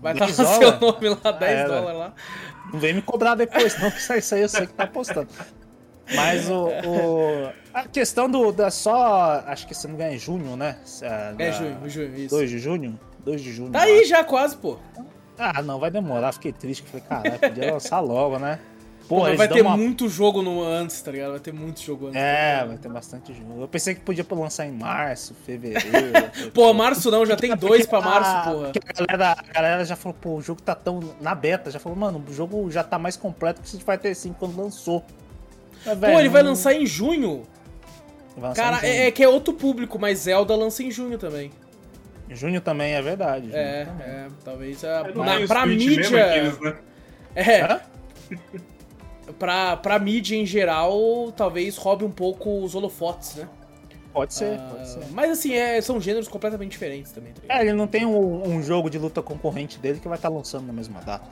Vai 0.00 0.12
estar 0.12 0.28
tá 0.28 0.42
lá 0.42 0.54
seu 0.58 0.80
nome 0.80 1.18
lá, 1.22 1.32
10 1.32 1.68
dólares 1.68 1.98
lá. 1.98 2.14
Não 2.72 2.78
vem 2.78 2.94
me 2.94 3.02
cobrar 3.02 3.34
depois, 3.34 3.76
não, 3.80 3.90
que 3.90 3.98
isso 3.98 4.34
aí 4.34 4.42
eu 4.42 4.48
sei 4.48 4.66
que 4.66 4.72
tá 4.72 4.84
apostando. 4.84 5.28
Mas 6.14 6.48
o, 6.48 6.66
o, 6.66 7.52
A 7.72 7.86
questão 7.86 8.28
do. 8.28 8.52
Da 8.52 8.70
só. 8.70 9.44
Acho 9.46 9.66
que 9.66 9.74
você 9.74 9.86
não 9.86 9.96
ganha 9.96 10.14
em 10.14 10.18
junho, 10.18 10.56
né? 10.56 10.76
É, 11.02 11.34
é 11.38 11.52
junho, 11.52 11.88
junho, 11.88 12.16
isso. 12.16 12.34
2 12.34 12.50
de 12.50 12.58
junho? 12.58 13.00
2 13.24 13.40
de 13.40 13.52
junho. 13.52 13.70
Tá 13.70 13.82
aí 13.82 14.04
já 14.04 14.24
quase, 14.24 14.56
pô. 14.56 14.78
Ah, 15.40 15.62
não, 15.62 15.78
vai 15.78 15.90
demorar. 15.90 16.32
Fiquei 16.32 16.52
triste. 16.52 16.82
Falei, 16.82 17.06
caralho, 17.08 17.38
podia 17.38 17.72
lançar 17.72 18.00
logo, 18.00 18.38
né? 18.38 18.58
Porra, 19.08 19.34
vai 19.34 19.48
ter 19.48 19.62
uma... 19.62 19.76
muito 19.76 20.08
jogo 20.08 20.40
no 20.40 20.62
antes, 20.62 21.00
tá 21.02 21.10
ligado? 21.10 21.32
Vai 21.32 21.40
ter 21.40 21.52
muito 21.52 21.80
jogo 21.80 22.06
antes. 22.06 22.16
É, 22.16 22.64
vai 22.64 22.76
ter 22.76 22.88
bastante 22.88 23.34
jogo. 23.34 23.60
Eu 23.60 23.66
pensei 23.66 23.92
que 23.92 24.02
podia 24.02 24.24
lançar 24.30 24.66
em 24.66 24.70
março, 24.70 25.34
fevereiro. 25.44 25.90
pô, 26.54 26.72
março 26.72 27.10
não, 27.10 27.26
já 27.26 27.34
tem 27.34 27.56
dois 27.56 27.86
pra 27.86 28.00
março, 28.00 28.50
porra. 28.50 28.70
A 28.70 29.16
galera, 29.16 29.36
a 29.48 29.52
galera 29.52 29.84
já 29.84 29.96
falou, 29.96 30.16
pô, 30.20 30.36
o 30.36 30.40
jogo 30.40 30.62
tá 30.62 30.76
tão 30.76 31.00
na 31.20 31.34
beta. 31.34 31.72
Já 31.72 31.80
falou, 31.80 31.98
mano, 31.98 32.24
o 32.28 32.32
jogo 32.32 32.70
já 32.70 32.84
tá 32.84 33.00
mais 33.00 33.16
completo 33.16 33.60
que 33.60 33.66
o 33.66 33.68
Street 33.68 33.84
Fighter 33.84 34.14
5 34.14 34.36
quando 34.38 34.56
lançou. 34.56 35.02
Mas, 35.84 35.98
pô, 35.98 36.20
ele 36.20 36.28
vai 36.28 36.44
lançar 36.44 36.72
em 36.72 36.86
junho. 36.86 37.42
Cara, 38.54 38.76
em 38.76 38.80
junho. 38.80 38.92
É, 38.92 39.06
é 39.08 39.10
que 39.10 39.24
é 39.24 39.28
outro 39.28 39.54
público, 39.54 39.98
mas 39.98 40.20
Zelda 40.20 40.54
lança 40.54 40.84
em 40.84 40.90
junho 40.92 41.18
também. 41.18 41.50
Junho 42.30 42.60
também 42.60 42.94
é 42.94 43.02
verdade. 43.02 43.50
É, 43.54 43.88
é, 44.00 44.28
talvez 44.44 44.84
a, 44.84 45.04
na, 45.14 45.46
pra 45.46 45.66
mídia. 45.66 46.26
Aqueles, 46.26 46.60
né? 46.60 46.76
É. 47.34 47.80
pra, 49.38 49.76
pra 49.76 49.98
mídia 49.98 50.36
em 50.36 50.46
geral, 50.46 51.32
talvez 51.36 51.76
roube 51.76 52.04
um 52.04 52.10
pouco 52.10 52.62
os 52.62 52.74
holofotes, 52.74 53.36
né? 53.36 53.48
Pode 54.12 54.34
ser, 54.34 54.58
ah, 54.58 54.68
pode 54.72 54.88
ser. 54.88 55.00
Mas 55.12 55.30
assim, 55.30 55.54
é, 55.54 55.80
são 55.80 56.00
gêneros 56.00 56.26
completamente 56.26 56.72
diferentes 56.72 57.12
também. 57.12 57.32
Tá 57.32 57.58
é, 57.58 57.60
ele 57.62 57.72
não 57.72 57.86
tem 57.86 58.04
um, 58.04 58.48
um, 58.48 58.62
jogo 58.62 58.90
de 58.90 58.98
luta 58.98 59.22
concorrente 59.22 59.78
dele 59.78 60.00
que 60.00 60.08
vai 60.08 60.18
estar 60.18 60.28
tá 60.28 60.34
lançando 60.34 60.66
na 60.66 60.72
mesma 60.72 61.00
data. 61.00 61.28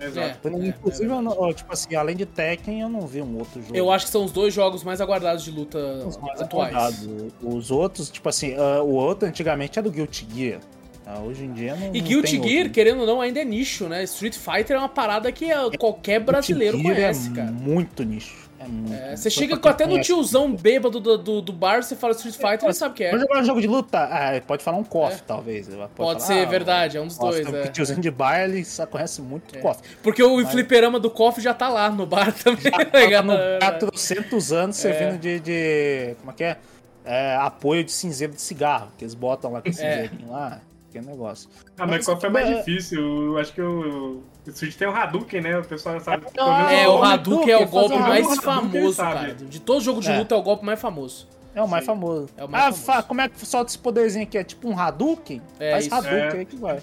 Exato. 0.00 0.48
É, 0.48 0.68
Inclusive, 0.68 1.04
é, 1.04 1.20
não, 1.20 1.52
tipo 1.52 1.72
assim, 1.72 1.94
além 1.94 2.16
de 2.16 2.26
Tekken, 2.26 2.80
eu 2.82 2.88
não 2.88 3.06
vi 3.06 3.22
um 3.22 3.38
outro 3.38 3.62
jogo. 3.62 3.76
Eu 3.76 3.90
acho 3.90 4.06
que 4.06 4.12
são 4.12 4.24
os 4.24 4.32
dois 4.32 4.52
jogos 4.52 4.82
mais 4.82 5.00
aguardados 5.00 5.44
de 5.44 5.50
luta 5.50 5.78
os 6.06 6.16
mais 6.16 6.40
atuais. 6.40 6.74
Aguardados. 6.74 7.08
Os 7.42 7.70
outros, 7.70 8.10
tipo 8.10 8.28
assim, 8.28 8.54
uh, 8.54 8.82
o 8.82 8.94
outro 8.94 9.28
antigamente 9.28 9.78
era 9.78 9.88
do 9.88 9.92
Guilty 9.92 10.26
Gear. 10.34 10.60
Uh, 11.06 11.26
hoje 11.26 11.44
em 11.44 11.52
dia 11.52 11.76
não. 11.76 11.94
E 11.94 12.00
Guilty 12.00 12.42
Gear, 12.42 12.58
outro. 12.58 12.72
querendo 12.72 13.00
ou 13.00 13.06
não, 13.06 13.20
ainda 13.20 13.40
é 13.40 13.44
nicho, 13.44 13.88
né? 13.88 14.02
Street 14.04 14.34
Fighter 14.34 14.76
é 14.76 14.78
uma 14.78 14.88
parada 14.88 15.30
que 15.30 15.48
qualquer 15.78 16.20
brasileiro 16.20 16.80
conhece, 16.82 17.30
é 17.30 17.34
cara. 17.34 17.52
Muito 17.52 18.02
nicho. 18.02 18.43
É, 18.64 19.12
é, 19.12 19.16
você 19.16 19.30
chega 19.30 19.56
até 19.56 19.86
no 19.86 20.00
tiozão 20.00 20.54
bêbado 20.54 21.00
do, 21.00 21.18
do, 21.18 21.40
do 21.40 21.52
bar, 21.52 21.82
você 21.82 21.94
fala 21.96 22.12
Street 22.12 22.34
Fighter, 22.34 22.64
ele 22.64 22.74
sabe 22.74 22.92
o 22.92 22.96
que 22.96 23.04
é. 23.04 23.10
Pode 23.10 23.22
jogar 23.22 23.40
um 23.40 23.44
jogo 23.44 23.60
de 23.60 23.66
luta? 23.66 23.98
Ah, 23.98 24.40
pode 24.46 24.62
falar 24.62 24.78
um 24.78 24.84
KOF, 24.84 25.16
é. 25.16 25.18
talvez. 25.26 25.68
Pode, 25.68 25.78
pode 25.94 26.20
falar, 26.20 26.20
ser, 26.20 26.46
ah, 26.46 26.50
verdade, 26.50 26.96
é 26.96 27.00
um 27.00 27.06
dos 27.06 27.18
dois. 27.18 27.46
É. 27.46 27.66
tiozinho 27.68 28.00
de 28.00 28.10
bar, 28.10 28.40
ele 28.40 28.64
só 28.64 28.86
conhece 28.86 29.20
muito 29.22 29.56
é. 29.56 29.60
KOF. 29.60 29.80
Porque 30.02 30.22
o 30.22 30.36
Mas... 30.36 30.50
fliperama 30.50 30.98
do 30.98 31.10
KOF 31.10 31.40
já 31.40 31.54
tá 31.54 31.68
lá 31.68 31.90
no 31.90 32.06
bar 32.06 32.32
também. 32.42 32.72
Já 33.10 33.22
tá 33.60 33.72
no 33.72 33.78
400 33.90 34.52
anos 34.52 34.76
servindo 34.76 35.18
de, 35.18 35.40
de. 35.40 36.16
Como 36.20 36.30
é 36.30 36.34
que 36.34 36.44
é? 36.44 36.58
é? 37.04 37.36
Apoio 37.36 37.84
de 37.84 37.92
cinzeiro 37.92 38.32
de 38.32 38.40
cigarro, 38.40 38.90
que 38.96 39.04
eles 39.04 39.14
botam 39.14 39.52
lá 39.52 39.60
com 39.60 39.68
esse 39.68 39.80
cinzeirinho 39.80 40.30
lá 40.30 40.60
aquele 40.94 41.06
negócio. 41.06 41.50
Ah, 41.76 41.86
mas, 41.86 41.90
mas 41.90 42.04
qual 42.04 42.20
foi 42.20 42.30
mais 42.30 42.48
é... 42.48 42.54
difícil? 42.58 43.00
Eu 43.00 43.38
acho 43.38 43.52
que 43.52 43.60
o, 43.60 44.22
o 44.46 44.52
Switch 44.52 44.76
tem 44.76 44.86
o 44.86 44.90
Hadouken, 44.90 45.40
né? 45.40 45.58
O 45.58 45.64
pessoal 45.64 45.98
sabe. 46.00 46.26
é, 46.70 46.88
o 46.88 47.02
Hadouken 47.02 47.50
é 47.50 47.56
o 47.58 47.66
golpe 47.66 47.96
mais 47.96 48.36
famoso, 48.36 48.96
cara. 48.96 49.34
De 49.34 49.60
todo 49.60 49.80
jogo 49.80 50.00
de 50.00 50.10
é. 50.10 50.18
luta 50.18 50.34
é 50.34 50.38
o 50.38 50.42
golpe 50.42 50.64
mais 50.64 50.80
famoso. 50.80 51.26
É 51.54 51.62
o 51.62 51.68
mais 51.68 51.84
Sim. 51.84 51.86
famoso. 51.86 52.28
É 52.36 52.44
o 52.44 52.48
mais 52.48 52.64
ah, 52.64 52.72
famoso. 52.72 53.06
como 53.06 53.20
é 53.20 53.28
que 53.28 53.46
solta 53.46 53.70
esse 53.70 53.78
poderzinho 53.78 54.24
aqui? 54.24 54.36
É 54.36 54.44
tipo 54.44 54.68
um 54.68 54.78
Hadouken? 54.78 55.40
É 55.58 55.72
Faz 55.72 55.86
isso. 55.86 55.94
Hadouken 55.94 56.18
é. 56.18 56.32
aí 56.32 56.44
que 56.44 56.56
vai. 56.56 56.82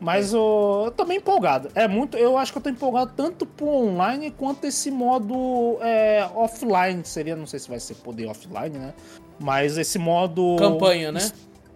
Mas 0.00 0.34
o, 0.34 0.84
eu 0.86 0.90
tô 0.90 1.04
bem 1.04 1.18
empolgado. 1.18 1.70
É 1.74 1.86
muito. 1.86 2.16
Eu 2.16 2.36
acho 2.36 2.52
que 2.52 2.58
eu 2.58 2.62
tô 2.62 2.70
empolgado 2.70 3.12
tanto 3.14 3.44
pro 3.44 3.68
online 3.68 4.30
quanto 4.30 4.66
esse 4.66 4.90
modo 4.90 5.78
é, 5.82 6.26
offline. 6.34 7.04
Seria, 7.04 7.36
não 7.36 7.46
sei 7.46 7.60
se 7.60 7.68
vai 7.68 7.78
ser 7.78 7.94
poder 7.96 8.26
offline, 8.26 8.78
né? 8.78 8.94
Mas 9.38 9.76
esse 9.78 9.98
modo. 9.98 10.56
Campanha, 10.58 11.12
né? 11.12 11.30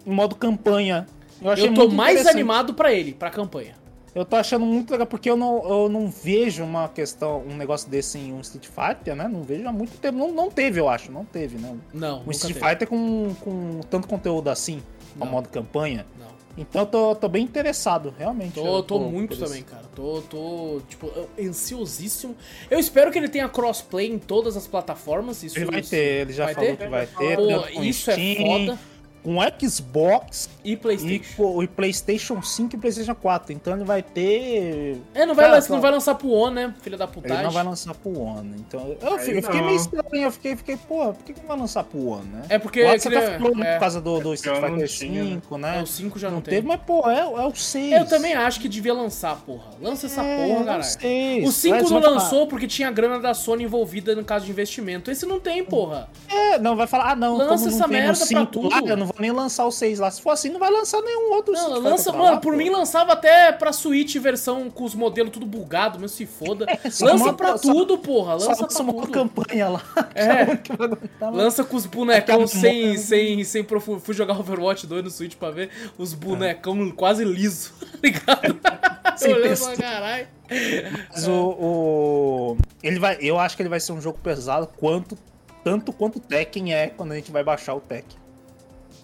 Modo 0.05 0.35
campanha. 0.35 1.07
Eu, 1.41 1.51
achei 1.51 1.69
eu 1.69 1.75
tô 1.75 1.89
mais 1.89 2.27
animado 2.27 2.75
para 2.75 2.93
ele, 2.93 3.13
pra 3.13 3.31
campanha. 3.31 3.84
Eu 4.15 4.25
tô 4.25 4.37
achando 4.37 4.65
muito 4.65 4.93
legal, 4.93 5.07
porque 5.07 5.29
eu 5.29 5.37
não, 5.37 5.69
eu 5.69 5.89
não 5.89 6.09
vejo 6.09 6.63
uma 6.63 6.89
questão, 6.89 7.43
um 7.43 7.57
negócio 7.57 7.91
desse 7.91 8.17
em 8.17 8.33
um 8.33 8.41
Street 8.41 8.67
Fighter, 8.67 9.17
né? 9.17 9.27
Não 9.27 9.43
vejo 9.43 9.67
há 9.67 9.73
muito 9.73 9.99
tempo. 9.99 10.17
Não, 10.17 10.31
não 10.31 10.51
teve, 10.51 10.79
eu 10.79 10.89
acho, 10.89 11.11
não 11.11 11.25
teve, 11.25 11.59
né? 11.59 11.77
Não. 11.93 12.23
Um 12.25 12.31
Street 12.31 12.55
teve. 12.55 12.69
Fighter 12.69 12.89
com, 12.89 13.35
com 13.41 13.81
tanto 13.91 14.07
conteúdo 14.07 14.49
assim, 14.49 14.81
com 15.19 15.27
modo 15.27 15.49
campanha. 15.49 16.07
Não. 16.17 16.35
Então 16.57 16.83
eu 16.83 16.87
tô, 16.87 17.15
tô 17.17 17.29
bem 17.29 17.43
interessado, 17.43 18.15
realmente. 18.17 18.55
Tô, 18.55 18.83
tô, 18.83 19.01
muito 19.01 19.37
também, 19.37 19.65
cara. 19.65 19.83
Tô, 19.95 20.23
tô, 20.23 20.81
tipo, 20.89 21.11
ansiosíssimo. 21.41 22.37
Eu 22.71 22.79
espero 22.79 23.11
que 23.11 23.19
ele 23.19 23.29
tenha 23.29 23.49
crossplay 23.49 24.09
em 24.09 24.19
todas 24.19 24.57
as 24.57 24.67
plataformas. 24.67 25.43
Isso, 25.43 25.59
ele 25.59 25.65
vai 25.65 25.81
isso 25.81 25.91
ter, 25.91 26.23
ele 26.23 26.33
já 26.33 26.47
falou 26.55 26.71
ter? 26.71 26.77
que 26.77 26.87
vai 26.87 27.07
ter. 27.07 27.37
Pô, 27.37 27.83
isso 27.83 28.11
é 28.11 28.37
foda. 28.37 28.79
Com 29.25 29.39
Xbox 29.59 30.51
e 30.63 30.77
PlayStation. 30.77 31.61
E, 31.61 31.65
e, 31.65 31.67
PlayStation 31.67 32.43
5 32.43 32.77
e 32.77 32.79
PlayStation 32.79 33.15
4. 33.15 33.53
Então 33.55 33.75
ele 33.75 33.85
vai 33.85 34.03
ter. 34.03 35.01
É, 35.15 35.25
não 35.25 35.35
vai, 35.35 35.47
Cara, 35.47 35.65
não 35.71 35.81
vai 35.81 35.91
lançar 35.91 36.15
pro 36.15 36.29
One, 36.29 36.55
né? 36.55 36.75
Filha 36.83 36.99
da 36.99 37.07
putagem. 37.07 37.39
Ele 37.39 37.45
não 37.45 37.51
vai 37.51 37.65
lançar 37.65 37.95
pro 37.95 38.21
One. 38.21 38.55
Então. 38.59 38.97
Eu, 39.01 39.19
fiquei, 39.19 39.39
eu 39.39 39.43
fiquei 39.43 39.63
meio 39.63 39.77
estranho. 39.77 40.25
Eu 40.25 40.31
fiquei, 40.31 40.57
fiquei, 40.57 40.77
pô, 40.77 41.15
por 41.15 41.25
que 41.25 41.33
não 41.41 41.49
vai 41.49 41.59
lançar 41.59 41.85
pro 41.85 42.07
One, 42.07 42.29
né? 42.29 42.43
É 42.51 42.59
porque. 42.59 42.85
Você 42.85 43.11
tá 43.11 43.39
falando 43.39 43.65
é, 43.65 43.73
por 43.73 43.81
causa 43.81 44.01
do, 44.01 44.21
do 44.21 44.35
Street 44.35 44.61
Fighter 44.61 44.91
5, 44.91 45.59
né? 45.59 45.79
É, 45.79 45.83
o 45.83 45.87
5 45.87 46.19
já 46.19 46.29
não, 46.29 46.37
não 46.37 46.43
teve. 46.43 46.67
Mas, 46.67 46.81
pô, 46.83 47.09
é, 47.11 47.21
é 47.21 47.47
o 47.47 47.55
6. 47.55 47.93
Eu 47.93 48.07
também 48.07 48.35
acho 48.35 48.61
que 48.61 48.69
devia 48.69 48.93
lançar, 48.93 49.37
porra. 49.37 49.71
Lança 49.81 50.05
essa 50.05 50.23
é, 50.23 50.49
porra, 50.49 50.65
caralho. 50.65 51.47
O 51.47 51.51
5 51.51 51.91
não 51.91 52.01
lançou 52.01 52.29
falar. 52.31 52.47
porque 52.47 52.67
tinha 52.67 52.89
a 52.89 52.91
grana 52.91 53.19
da 53.19 53.33
Sony 53.33 53.65
envolvida 53.65 54.15
no 54.15 54.23
caso 54.23 54.45
de 54.45 54.51
investimento. 54.51 55.11
Esse 55.11 55.25
não 55.25 55.41
tem, 55.41 55.65
porra. 55.65 56.11
É, 56.29 56.59
não, 56.59 56.77
vai 56.77 56.87
falar, 56.87 57.13
ah, 57.13 57.17
não, 57.17 57.37
Lança 57.37 57.69
essa 57.69 57.87
merda 57.89 58.27
pra 58.27 58.47
tudo. 58.47 58.69
Lá, 58.69 58.81
eu 58.81 58.97
não 58.97 59.07
vou 59.07 59.14
nem 59.19 59.31
lançar 59.31 59.65
o 59.67 59.71
6 59.71 59.99
lá. 59.99 60.11
Se 60.11 60.21
for 60.21 60.31
assim, 60.31 60.49
não 60.49 60.59
vai 60.59 60.71
lançar 60.71 61.01
nenhum 61.03 61.33
outro. 61.33 61.53
Não, 61.53 61.79
lança, 61.79 62.11
mano, 62.13 62.25
lá, 62.25 62.37
por 62.39 62.53
pô. 62.53 62.59
mim 62.59 62.69
lançava 62.69 63.13
até 63.13 63.53
pra 63.53 63.73
Switch 63.73 64.17
versão 64.17 64.71
com 64.71 64.85
os 64.85 64.95
modelos 64.95 65.33
tudo 65.33 65.47
bugado, 65.47 65.99
mas 66.01 66.13
se 66.13 66.27
foda. 66.27 66.67
É, 66.85 67.05
lança 67.05 67.25
uma, 67.25 67.33
pra 67.33 67.57
só, 67.57 67.73
tudo, 67.73 67.97
porra. 67.97 68.35
Lança 68.35 68.55
só, 68.55 68.67
pra 68.67 68.77
só 68.77 68.85
tudo. 68.85 68.99
uma 68.99 69.07
campanha 69.07 69.69
lá. 69.69 69.83
É. 70.15 70.59
lança 71.31 71.65
com 71.65 71.77
os 71.77 71.87
bonecão 71.87 72.47
sem, 72.47 72.97
sem, 72.97 73.43
sem 73.43 73.65
profundo. 73.65 74.01
Fui 74.01 74.15
jogar 74.15 74.39
Overwatch 74.39 74.87
2 74.87 75.05
no 75.05 75.11
Switch 75.11 75.35
pra 75.37 75.51
ver 75.51 75.71
os 75.97 76.13
bonecão 76.15 76.87
é. 76.87 76.93
quase 76.93 77.25
liso, 77.25 77.73
tá 77.81 77.99
ligado? 78.03 78.61
sem 79.17 79.35
pra 79.35 79.77
caralho. 79.77 80.29
Mas 81.11 81.27
o, 81.27 81.33
o, 81.33 82.57
Ele 82.83 82.99
vai. 82.99 83.17
Eu 83.21 83.39
acho 83.39 83.57
que 83.57 83.63
ele 83.63 83.69
vai 83.69 83.81
ser 83.81 83.93
um 83.93 84.01
jogo 84.01 84.19
pesado 84.23 84.69
quanto. 84.77 85.17
Tanto 85.63 85.93
quanto 85.93 86.17
o 86.17 86.21
Tekken 86.21 86.75
é 86.75 86.89
quando 86.89 87.13
a 87.13 87.15
gente 87.17 87.33
vai 87.33 87.43
baixar 87.43 87.75
o 87.75 87.81
Tekken. 87.81 88.24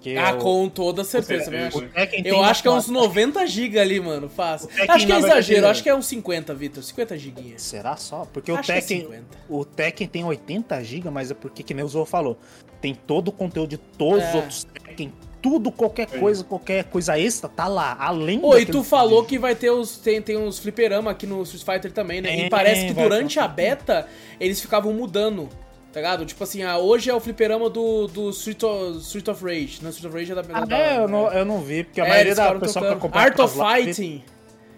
Que 0.01 0.17
ah, 0.17 0.31
eu... 0.31 0.39
com 0.39 0.69
toda 0.69 1.05
certeza. 1.05 1.51
Eu, 1.55 1.89
eu 2.25 2.43
acho 2.43 2.63
que 2.63 2.69
é 2.69 2.71
uns 2.71 2.89
90 2.89 3.47
GB 3.47 3.79
ali, 3.79 4.01
mano. 4.01 4.31
Fácil. 4.31 4.71
Acho 4.89 5.07
que 5.07 5.13
é 5.13 5.19
exagero, 5.19 5.67
acho 5.67 5.83
que 5.83 5.89
é 5.89 5.95
uns 5.95 6.07
50, 6.07 6.55
Vitor. 6.55 6.83
50 6.83 7.19
GB. 7.19 7.55
Será 7.59 7.97
só? 7.97 8.27
Porque 8.33 8.51
acho 8.51 8.71
o 8.71 8.75
é 8.75 8.81
Tekken. 8.81 9.09
É 9.13 9.21
o 9.49 9.65
Tekken 9.65 10.09
tem 10.09 10.25
80 10.25 10.83
GB, 10.83 11.11
mas 11.11 11.31
é 11.31 11.35
porque, 11.35 11.63
que 11.63 11.75
nem 11.75 11.85
o 11.85 11.89
Zou 11.89 12.07
falou, 12.07 12.39
tem 12.81 12.95
todo 12.95 13.29
o 13.29 13.33
conteúdo 13.33 13.69
de 13.69 13.77
todos 13.77 14.25
é. 14.25 14.29
os 14.29 14.35
outros 14.35 14.65
Tekken. 14.65 15.13
Tudo, 15.43 15.73
qualquer 15.73 16.07
coisa, 16.07 16.45
qualquer 16.45 16.85
coisa 16.85 17.19
extra, 17.19 17.49
tá 17.49 17.67
lá. 17.67 17.97
Além 17.99 18.41
Oi, 18.43 18.67
tu 18.67 18.83
falou 18.83 19.25
que 19.25 19.39
vai 19.39 19.55
ter 19.55 19.71
os. 19.71 19.97
Tem, 19.97 20.21
tem 20.21 20.37
uns 20.37 20.59
fliperama 20.59 21.11
aqui 21.11 21.27
no 21.27 21.43
Street 21.43 21.65
Fighter 21.65 21.93
também, 21.93 22.21
né? 22.21 22.31
É, 22.31 22.47
e 22.47 22.51
parece 22.51 22.87
que 22.87 22.93
durante 22.93 23.39
a 23.39 23.49
beta 23.49 24.07
eles 24.39 24.61
ficavam 24.61 24.93
mudando 24.93 25.49
Tá 25.93 25.99
ligado? 25.99 26.25
Tipo 26.25 26.45
assim, 26.45 26.63
ah, 26.63 26.79
hoje 26.79 27.11
é 27.11 27.15
o 27.15 27.19
fliperama 27.19 27.69
do, 27.69 28.07
do 28.07 28.31
Street, 28.31 28.63
of, 28.63 28.99
Street 28.99 29.27
of 29.27 29.45
Rage. 29.45 29.81
Não, 29.83 29.91
Street 29.91 30.13
of 30.13 30.17
Rage 30.17 30.33
é 30.33 30.35
da 30.37 30.43
Ah, 30.53 30.65
da, 30.65 30.79
é, 30.79 30.99
eu, 30.99 31.09
não, 31.09 31.33
eu 31.33 31.45
não 31.45 31.61
vi, 31.61 31.83
porque 31.83 32.01
a 32.01 32.07
é, 32.07 32.09
maioria 32.09 32.35
da 32.35 32.55
pessoa 32.55 32.87
que 32.87 32.93
acompanha 32.93 33.25
Art 33.25 33.39
of 33.41 33.59
Fighting. 33.59 34.23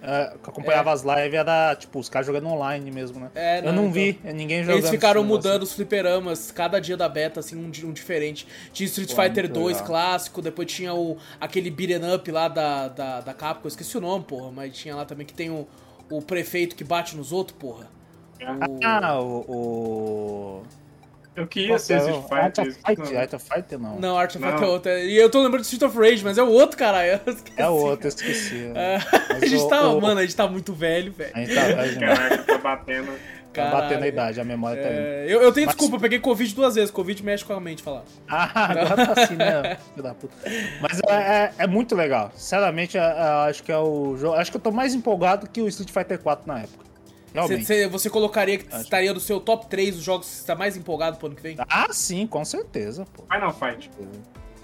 É, 0.05 0.35
que 0.43 0.51
acompanhava 0.51 0.91
é. 0.91 0.93
as 0.95 1.03
lives 1.03 1.35
era, 1.35 1.77
tipo, 1.77 2.01
os 2.01 2.09
caras 2.09 2.27
jogando 2.27 2.49
online 2.49 2.91
mesmo, 2.91 3.21
né? 3.21 3.31
É, 3.37 3.61
não, 3.61 3.69
eu 3.69 3.73
não 3.73 3.83
então, 3.83 3.93
vi, 3.93 4.19
ninguém 4.35 4.65
jogando. 4.65 4.79
Eles 4.79 4.91
ficaram 4.91 5.23
mudando 5.23 5.63
os 5.63 5.75
fliperamas, 5.75 6.51
cada 6.51 6.81
dia 6.81 6.97
da 6.97 7.09
beta, 7.09 7.39
assim, 7.39 7.57
um, 7.57 7.67
um 7.67 7.93
diferente. 7.93 8.45
Tinha 8.73 8.87
Street 8.87 9.15
Pô, 9.15 9.23
Fighter 9.23 9.49
2 9.49 9.67
legal. 9.67 9.87
clássico, 9.87 10.43
depois 10.43 10.67
tinha 10.73 10.93
o, 10.93 11.19
aquele 11.39 11.71
beat'em 11.71 12.15
up 12.15 12.29
lá 12.33 12.49
da, 12.49 12.89
da, 12.89 13.21
da 13.21 13.35
Capcom, 13.35 13.67
eu 13.67 13.69
esqueci 13.69 13.97
o 13.97 14.01
nome, 14.01 14.25
porra, 14.25 14.51
mas 14.51 14.77
tinha 14.77 14.97
lá 14.97 15.05
também 15.05 15.25
que 15.25 15.35
tem 15.35 15.51
o, 15.51 15.69
o 16.11 16.21
prefeito 16.21 16.75
que 16.75 16.83
bate 16.83 17.17
nos 17.17 17.31
outros, 17.31 17.57
porra. 17.57 17.89
O... 18.41 18.85
Ah, 18.85 19.21
o... 19.21 19.45
o... 19.47 20.63
Eu 21.35 21.47
queria 21.47 21.79
ser 21.79 21.99
Street 21.99 22.23
Fighter. 22.23 22.39
Art 22.39 22.59
of 22.59 22.73
Fight, 22.73 23.17
Art 23.17 23.33
of 23.35 23.47
Fighter 23.47 23.79
não. 23.79 23.99
Não, 23.99 24.19
Art 24.19 24.37
of 24.37 24.45
Fighter 24.45 24.63
é 24.63 24.67
outro. 24.67 24.91
E 24.93 25.17
eu 25.17 25.31
tô 25.31 25.43
lembrando 25.43 25.63
de 25.63 25.69
Street 25.73 25.91
of 25.91 25.99
Rage, 25.99 26.23
mas 26.23 26.37
é 26.37 26.43
o 26.43 26.49
outro, 26.49 26.77
caralho. 26.77 27.21
É 27.57 27.69
o 27.69 27.73
outro, 27.73 28.07
eu 28.07 28.09
esqueci. 28.09 28.71
É, 28.75 28.97
a 29.35 29.47
gente 29.47 29.63
o, 29.63 29.69
tá, 29.69 29.89
o, 29.89 30.01
mano, 30.01 30.21
a 30.21 30.23
gente 30.23 30.37
tá 30.37 30.47
muito 30.47 30.75
velho, 30.75 31.13
velho. 31.13 31.33
A 31.35 31.41
gente 31.41 31.55
tá 31.55 31.63
velho. 31.63 32.01
Caraca, 32.01 32.43
tá 32.45 32.59
batendo. 32.59 33.13
Tá 33.53 33.71
batendo 33.71 34.03
a 34.03 34.09
idade, 34.09 34.41
a 34.41 34.45
memória 34.45 34.83
tá 34.83 34.89
indo. 34.89 34.99
É, 34.99 35.25
eu, 35.29 35.43
eu 35.43 35.53
tenho 35.53 35.67
mas... 35.67 35.77
desculpa, 35.77 35.97
eu 35.97 36.01
peguei 36.01 36.19
Covid 36.19 36.55
duas 36.55 36.75
vezes. 36.75 36.91
Covid 36.91 37.23
mexe 37.23 37.45
com 37.45 37.53
a 37.53 37.61
mente, 37.61 37.83
falar. 37.83 38.03
Ah, 38.29 38.71
agora 38.71 39.07
tá 39.07 39.23
assim, 39.23 39.37
né? 39.37 39.79
Mas 40.81 41.01
é, 41.07 41.15
é, 41.15 41.53
é, 41.59 41.67
muito 41.67 41.95
legal. 41.95 42.31
Sinceramente, 42.35 42.97
é, 42.97 43.01
é, 43.01 43.49
acho 43.49 43.63
que 43.63 43.71
é 43.71 43.79
o 43.79 44.17
jogo. 44.17 44.37
Acho 44.37 44.51
que 44.51 44.57
eu 44.57 44.61
tô 44.61 44.71
mais 44.71 44.95
empolgado 44.95 45.49
que 45.49 45.61
o 45.61 45.69
Street 45.69 45.91
Fighter 45.91 46.19
4 46.19 46.47
na 46.47 46.61
época. 46.61 46.92
Você, 47.35 47.89
você 47.89 48.11
colocaria 48.11 48.59
que 48.59 48.67
Acho. 48.69 48.85
estaria 48.85 49.13
no 49.13 49.21
seu 49.21 49.41
top 49.41 49.67
3 49.67 49.97
os 49.97 50.03
jogos 50.03 50.27
que 50.27 50.35
você 50.35 50.41
está 50.41 50.55
mais 50.55 50.77
empolgado 50.77 51.17
pro 51.17 51.27
ano 51.27 51.37
que 51.37 51.43
vem? 51.43 51.57
Ah, 51.69 51.89
sim, 51.93 52.27
com 52.27 52.45
certeza. 52.45 53.07
Pô. 53.15 53.25
Final 53.33 53.53
Fight. 53.53 53.91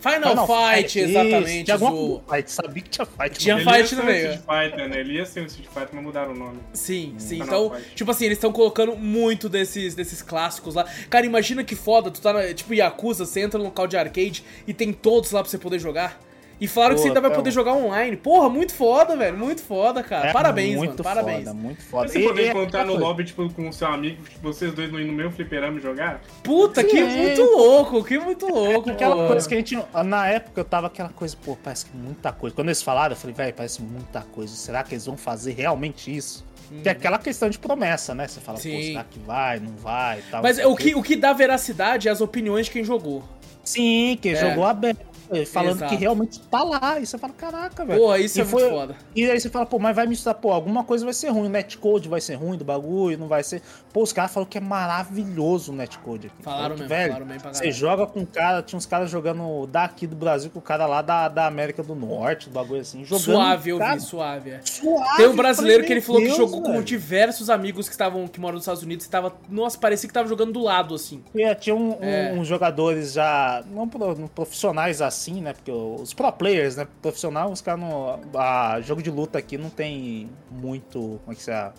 Final, 0.00 0.30
Final 0.30 0.46
Fight, 0.46 0.92
Fight, 0.92 0.98
exatamente. 1.00 1.64
Tinha 1.64 1.74
alguma 1.74 2.22
Fight, 2.32 2.52
sabia 2.52 2.82
que 2.82 2.90
tinha 2.90 3.04
Fight. 3.04 3.38
Tinha 3.38 3.58
Fight 3.58 3.94
no 3.96 4.04
meio. 4.04 4.32
Street 4.34 4.40
Fighter, 4.40 4.88
né? 4.88 5.00
Ele 5.00 5.14
ia 5.14 5.26
ser 5.26 5.42
um 5.42 5.46
Street 5.46 5.68
Fighter, 5.68 5.88
mas 5.92 6.04
mudaram 6.04 6.32
o 6.32 6.36
nome. 6.36 6.60
Sim, 6.72 7.14
hum. 7.16 7.18
sim. 7.18 7.42
Final 7.42 7.46
então, 7.46 7.76
Fight. 7.76 7.94
tipo 7.96 8.10
assim, 8.10 8.24
eles 8.26 8.38
estão 8.38 8.52
colocando 8.52 8.94
muito 8.96 9.48
desses, 9.48 9.96
desses 9.96 10.22
clássicos 10.22 10.76
lá. 10.76 10.84
Cara, 11.10 11.26
imagina 11.26 11.64
que 11.64 11.74
foda, 11.74 12.12
tu 12.12 12.20
tá 12.20 12.32
na, 12.32 12.54
tipo 12.54 12.72
Yakuza, 12.72 13.26
você 13.26 13.40
entra 13.40 13.58
no 13.58 13.64
local 13.64 13.88
de 13.88 13.96
arcade 13.96 14.44
e 14.68 14.72
tem 14.72 14.92
todos 14.92 15.32
lá 15.32 15.42
pra 15.42 15.50
você 15.50 15.58
poder 15.58 15.80
jogar. 15.80 16.20
E 16.60 16.66
falaram 16.66 16.96
que 16.96 17.02
você 17.02 17.08
ainda 17.08 17.20
vai 17.20 17.32
poder 17.32 17.50
jogar 17.50 17.74
online. 17.74 18.16
Porra, 18.16 18.48
muito 18.48 18.74
foda, 18.74 19.16
velho. 19.16 19.36
Muito 19.36 19.62
foda, 19.62 20.02
cara. 20.02 20.30
É 20.30 20.32
Parabéns, 20.32 20.76
muito 20.76 20.90
mano. 20.90 20.96
Foda, 20.96 21.08
Parabéns. 21.08 21.52
Muito 21.52 21.82
foda. 21.84 22.08
Você 22.08 22.20
poder 22.20 22.50
encontrar 22.50 22.84
no 22.84 22.96
lobby, 22.96 23.24
tipo, 23.24 23.48
com 23.52 23.68
o 23.68 23.72
seu 23.72 23.86
amigo, 23.88 24.22
tipo, 24.24 24.40
vocês 24.42 24.72
dois 24.72 24.90
no 24.90 25.12
meu 25.12 25.30
fliperama 25.30 25.78
jogar? 25.78 26.20
Puta, 26.42 26.82
que 26.82 27.02
muito 27.02 27.42
louco, 27.42 28.02
que 28.02 28.18
muito 28.18 28.46
louco. 28.46 28.90
É 28.90 28.92
aquela 28.92 29.16
pô. 29.16 29.26
coisa 29.28 29.48
que 29.48 29.54
a 29.54 29.58
gente. 29.58 29.78
Na 30.04 30.26
época 30.26 30.60
eu 30.60 30.64
tava 30.64 30.88
aquela 30.88 31.10
coisa, 31.10 31.36
pô, 31.44 31.56
parece 31.62 31.86
que 31.86 31.96
muita 31.96 32.32
coisa. 32.32 32.56
Quando 32.56 32.68
eles 32.68 32.82
falaram, 32.82 33.12
eu 33.12 33.16
falei, 33.16 33.34
velho, 33.34 33.54
parece 33.54 33.80
muita 33.80 34.22
coisa. 34.22 34.54
Será 34.54 34.82
que 34.82 34.94
eles 34.94 35.06
vão 35.06 35.16
fazer 35.16 35.52
realmente 35.52 36.14
isso? 36.14 36.44
Hum. 36.72 36.80
Que 36.82 36.88
é 36.88 36.92
aquela 36.92 37.18
questão 37.18 37.48
de 37.48 37.58
promessa, 37.58 38.14
né? 38.14 38.26
Você 38.26 38.40
fala, 38.40 38.58
Sim. 38.58 38.76
pô, 38.76 38.82
será 38.82 39.04
que 39.04 39.18
vai, 39.20 39.60
não 39.60 39.76
vai 39.76 40.22
tal. 40.30 40.42
Mas 40.42 40.58
o 40.58 40.74
que, 40.74 40.94
o 40.94 41.02
que 41.02 41.16
dá 41.16 41.32
veracidade 41.32 42.08
é 42.08 42.10
as 42.10 42.20
opiniões 42.20 42.66
de 42.66 42.72
quem 42.72 42.84
jogou. 42.84 43.22
Sim, 43.64 44.18
quem 44.20 44.32
é. 44.32 44.36
jogou 44.36 44.64
aberto 44.64 45.07
falando 45.46 45.76
Exato. 45.76 45.90
que 45.90 46.00
realmente 46.00 46.40
tá 46.40 46.62
lá. 46.62 46.98
E 47.00 47.06
você 47.06 47.18
fala, 47.18 47.32
caraca, 47.32 47.84
velho. 47.84 48.00
Pô, 48.00 48.14
isso 48.16 48.38
e 48.38 48.42
é 48.42 48.44
foi... 48.44 48.62
muito 48.62 48.74
foda. 48.74 48.96
E 49.14 49.30
aí 49.30 49.40
você 49.40 49.48
fala, 49.48 49.66
pô, 49.66 49.78
mas 49.78 49.94
vai 49.94 50.06
misturar, 50.06 50.34
pô, 50.34 50.52
alguma 50.52 50.84
coisa 50.84 51.04
vai 51.04 51.14
ser 51.14 51.28
ruim. 51.28 51.46
O 51.46 51.50
netcode 51.50 52.08
vai 52.08 52.20
ser 52.20 52.34
ruim 52.34 52.56
do 52.56 52.64
bagulho, 52.64 53.18
não 53.18 53.28
vai 53.28 53.42
ser. 53.42 53.62
Pô, 53.92 54.02
os 54.02 54.12
caras 54.12 54.32
falaram 54.32 54.50
que 54.50 54.58
é 54.58 54.60
maravilhoso 54.60 55.72
o 55.72 55.74
netcode 55.74 56.28
aqui. 56.28 56.42
Falaram 56.42 56.74
mesmo, 56.74 56.88
velho, 56.88 57.12
falaram 57.12 57.26
bem 57.26 57.40
pra 57.40 57.52
Você 57.52 57.72
joga 57.72 58.06
com 58.06 58.20
um 58.20 58.26
cara, 58.26 58.62
tinha 58.62 58.76
uns 58.76 58.86
caras 58.86 59.10
jogando 59.10 59.66
daqui 59.66 60.06
do 60.06 60.16
Brasil 60.16 60.50
com 60.50 60.58
o 60.58 60.62
cara 60.62 60.86
lá 60.86 61.02
da, 61.02 61.28
da 61.28 61.46
América 61.46 61.82
do 61.82 61.94
Norte, 61.94 62.48
do 62.48 62.52
bagulho 62.52 62.80
assim. 62.80 63.04
Jogando, 63.04 63.24
suave, 63.24 63.70
eu 63.70 63.78
cara, 63.78 63.94
vi, 63.94 64.00
suave, 64.00 64.50
é. 64.50 64.60
Suave. 64.64 65.16
Tem 65.16 65.26
um 65.26 65.36
brasileiro 65.36 65.84
que 65.84 65.92
ele 65.92 66.00
falou 66.00 66.20
Deus, 66.20 66.32
que 66.32 66.38
jogou 66.38 66.62
velho. 66.62 66.74
com 66.74 66.82
diversos 66.82 67.50
amigos 67.50 67.86
que 67.86 67.94
estavam, 67.94 68.26
que 68.26 68.40
moram 68.40 68.54
nos 68.54 68.62
Estados 68.62 68.82
Unidos 68.82 69.06
e 69.06 69.10
tava. 69.10 69.32
Nossa, 69.48 69.78
parecia 69.78 70.08
que 70.08 70.14
tava 70.14 70.28
jogando 70.28 70.52
do 70.52 70.62
lado, 70.62 70.94
assim. 70.94 71.22
É, 71.36 71.54
tinha 71.54 71.74
um, 71.74 71.96
é. 72.00 72.32
uns 72.32 72.46
jogadores 72.46 73.12
já. 73.12 73.62
Não 73.70 73.88
profissionais 74.34 75.02
assim, 75.02 75.17
né? 75.40 75.52
Porque 75.52 75.70
os 75.70 76.14
pro 76.14 76.32
players, 76.32 76.76
né? 76.76 76.86
Profissional, 77.02 77.50
os 77.50 77.60
caras 77.60 77.80
não. 77.80 78.20
A 78.34 78.80
jogo 78.80 79.02
de 79.02 79.10
luta 79.10 79.38
aqui 79.38 79.58
não 79.58 79.70
tem 79.70 80.28
muito. 80.50 81.20
Como 81.24 81.32
é 81.32 81.34
que 81.34 81.42
se 81.42 81.50
é? 81.50 81.72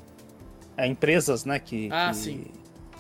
é 0.78 0.88
empresas, 0.88 1.46
né? 1.46 1.60
Que, 1.60 1.90
ah, 1.92 2.10
que, 2.12 2.18
sim. 2.18 2.46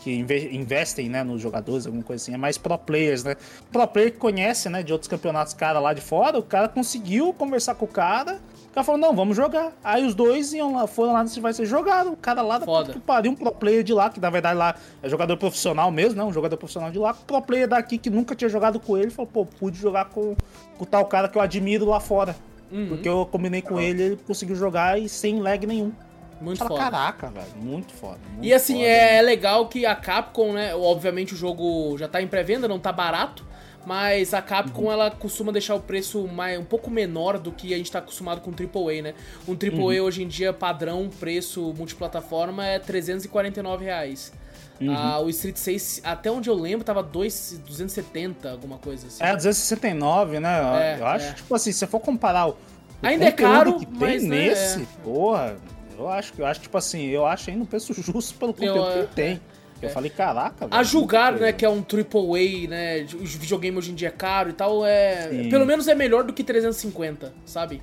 Que 0.02 0.14
investem, 0.14 1.10
né, 1.10 1.24
nos 1.24 1.42
jogadores, 1.42 1.86
alguma 1.86 2.04
coisa 2.04 2.24
assim. 2.24 2.34
É 2.34 2.38
mais 2.38 2.58
pro 2.58 2.78
players, 2.78 3.24
né? 3.24 3.36
Pro 3.72 3.86
player 3.88 4.14
que 4.14 4.18
conhece, 4.18 4.70
né, 4.70 4.82
de 4.82 4.94
outros 4.94 5.10
campeonatos, 5.10 5.54
cara 5.54 5.80
lá 5.80 5.94
de 5.94 6.00
fora, 6.00 6.40
o 6.40 6.44
cara 6.44 6.70
conseguiu 6.70 7.34
conversar 7.34 7.76
com 7.76 7.84
o 7.84 7.88
cara 7.88 8.40
o 8.70 8.72
cara 8.72 8.84
falou, 8.84 9.02
não, 9.02 9.16
vamos 9.16 9.36
jogar. 9.36 9.74
Aí 9.84 10.06
os 10.06 10.14
dois 10.14 10.54
iam 10.54 10.76
lá, 10.76 10.86
foram 10.86 11.14
lá 11.14 11.24
no 11.24 11.42
vai 11.42 11.54
ser 11.54 11.66
jogado. 11.66 12.12
O 12.12 12.16
cara 12.16 12.44
lá 12.44 12.60
da 12.60 12.84
que 12.86 13.00
pariu, 13.00 13.32
um 13.32 13.36
pro 13.36 13.52
player 13.52 13.84
de 13.84 13.94
lá, 13.94 14.10
que 14.12 14.20
na 14.20 14.30
verdade 14.30 14.58
lá 14.58 14.76
é 15.02 15.10
jogador 15.10 15.36
profissional 15.38 15.90
mesmo, 15.90 16.18
né? 16.18 16.24
Um 16.24 16.32
jogador 16.32 16.56
profissional 16.56 16.92
de 16.92 17.00
lá, 17.00 17.14
pro 17.14 17.42
player 17.42 17.68
daqui 17.68 17.98
que 17.98 18.12
nunca 18.12 18.36
tinha 18.36 18.48
jogado 18.48 18.80
com 18.80 18.96
ele, 18.96 19.10
falou, 19.10 19.30
pô, 19.32 19.46
pude 19.46 19.80
jogar 19.80 20.06
com, 20.06 20.36
com 20.78 20.86
tal 20.86 21.06
cara 21.06 21.28
que 21.28 21.38
eu 21.38 21.42
admiro 21.42 21.86
lá 21.86 22.00
fora. 22.00 22.36
Uhum. 22.72 22.90
Porque 22.90 23.10
eu 23.10 23.26
combinei 23.26 23.64
com 23.64 23.80
ele, 23.80 24.04
ele 24.04 24.18
conseguiu 24.18 24.56
jogar 24.56 25.00
e 25.00 25.10
sem 25.10 25.40
lag 25.40 25.66
nenhum. 25.66 25.92
Muito 26.40 26.60
Fala, 26.60 26.70
foda. 26.70 26.84
Caraca, 26.84 27.28
velho, 27.28 27.48
muito 27.58 27.92
foda. 27.92 28.20
Muito 28.32 28.46
e 28.46 28.54
assim, 28.54 28.76
foda, 28.76 28.86
é, 28.86 29.18
é, 29.18 29.22
legal 29.22 29.68
que 29.68 29.86
a 29.86 29.96
Capcom, 29.96 30.54
né? 30.54 30.76
Obviamente 30.76 31.34
o 31.34 31.38
jogo 31.38 31.98
já 31.98 32.08
tá 32.08 32.22
em 32.22 32.28
pré-venda, 32.28 32.68
não 32.68 32.80
tá 32.80 32.92
barato. 32.92 33.49
Mas 33.90 34.36
a 34.36 34.42
Capcom 34.44 34.84
uhum. 34.84 34.92
ela 34.92 35.10
costuma 35.10 35.52
deixar 35.52 35.74
o 35.74 35.80
preço 35.80 36.28
mais, 36.28 36.60
um 36.60 36.64
pouco 36.64 36.92
menor 36.92 37.40
do 37.40 37.52
que 37.52 37.74
a 37.74 37.78
gente 37.78 37.88
está 37.88 37.98
acostumado 37.98 38.40
com 38.40 38.52
AAA, 38.52 39.02
né? 39.02 39.14
Um 39.48 39.54
AAA 39.54 39.82
uhum. 39.82 40.04
hoje 40.04 40.22
em 40.22 40.28
dia, 40.28 40.54
padrão, 40.54 41.10
preço 41.20 41.74
multiplataforma 41.76 42.68
é 42.68 42.78
349 42.78 43.86
reais. 43.86 44.32
Uhum. 44.80 44.96
Ah, 44.96 45.20
o 45.20 45.28
Street 45.32 45.58
6, 45.58 46.02
até 46.04 46.30
onde 46.30 46.52
eu 46.52 46.54
lembro, 46.54 46.86
tava 46.86 47.02
2, 47.02 47.64
270, 47.66 48.52
alguma 48.52 48.78
coisa 48.78 49.08
assim. 49.08 49.24
É, 49.24 49.36
269, 49.36 50.40
né? 50.40 50.60
É, 50.96 51.00
eu 51.00 51.08
acho, 51.08 51.26
é. 51.26 51.34
tipo 51.34 51.56
assim, 51.56 51.72
se 51.72 51.80
você 51.80 51.88
for 51.88 52.00
comparar 52.00 52.50
o, 52.50 52.52
o 52.52 52.58
Ainda 53.02 53.26
é 53.26 53.32
caro, 53.32 53.80
que 53.80 53.88
tem 53.88 53.98
mas, 53.98 54.24
né, 54.24 54.50
nesse, 54.50 54.84
é. 54.84 54.86
porra, 55.04 55.58
eu 55.98 56.08
acho 56.08 56.32
que 56.34 56.42
eu 56.44 56.46
acho, 56.46 56.62
tipo 56.62 56.78
assim, 56.78 57.08
eu 57.08 57.26
acho 57.26 57.50
ainda 57.50 57.64
um 57.64 57.66
preço 57.66 57.92
justo 58.00 58.38
pelo 58.38 58.54
conteúdo 58.54 58.78
eu, 58.78 58.92
que 58.92 59.00
ele 59.00 59.08
tem. 59.16 59.42
Eu 59.82 59.90
falei, 59.90 60.10
caraca, 60.10 60.68
A 60.70 60.84
julgar, 60.84 61.34
né, 61.34 61.54
que 61.54 61.66
é 61.66 61.70
um 61.70 61.80
AAA, 61.84 62.68
né, 62.70 63.06
o 63.14 63.26
videogame 63.26 63.78
hoje 63.78 63.92
em 63.92 63.96
dia 63.96 64.10
é 64.10 64.12
caro 64.12 64.50
e 64.50 64.54
tal, 64.54 64.86
é... 64.86 65.30
Sim. 65.30 65.50
Pelo 65.50 65.66
menos 65.66 65.88
é 65.88 65.96
melhor 65.96 66.24
do 66.24 66.34
que 66.34 66.44
350, 66.44 67.34
sabe? 67.46 67.82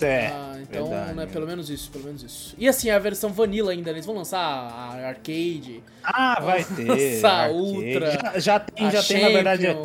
É, 0.00 0.26
Ah, 0.26 0.58
então, 0.60 0.88
verdade, 0.88 1.14
né, 1.14 1.22
é. 1.22 1.26
pelo 1.26 1.46
menos 1.46 1.70
isso, 1.70 1.90
pelo 1.90 2.04
menos 2.04 2.22
isso. 2.22 2.54
E 2.58 2.68
assim, 2.68 2.90
a 2.90 2.98
versão 2.98 3.32
vanilla 3.32 3.72
ainda, 3.72 3.90
né, 3.92 3.96
eles 3.98 4.04
vão 4.06 4.14
lançar 4.16 4.38
a 4.38 5.06
arcade, 5.08 5.82
Ah, 6.04 6.38
vai 6.40 6.64
ter. 6.76 7.24
Arcade. 7.24 7.54
Ultra, 7.54 8.10
Já, 8.10 8.38
já 8.38 8.60
tem, 8.60 8.90
já 8.90 9.02
tem, 9.02 9.22
na 9.22 9.28
verdade. 9.30 9.76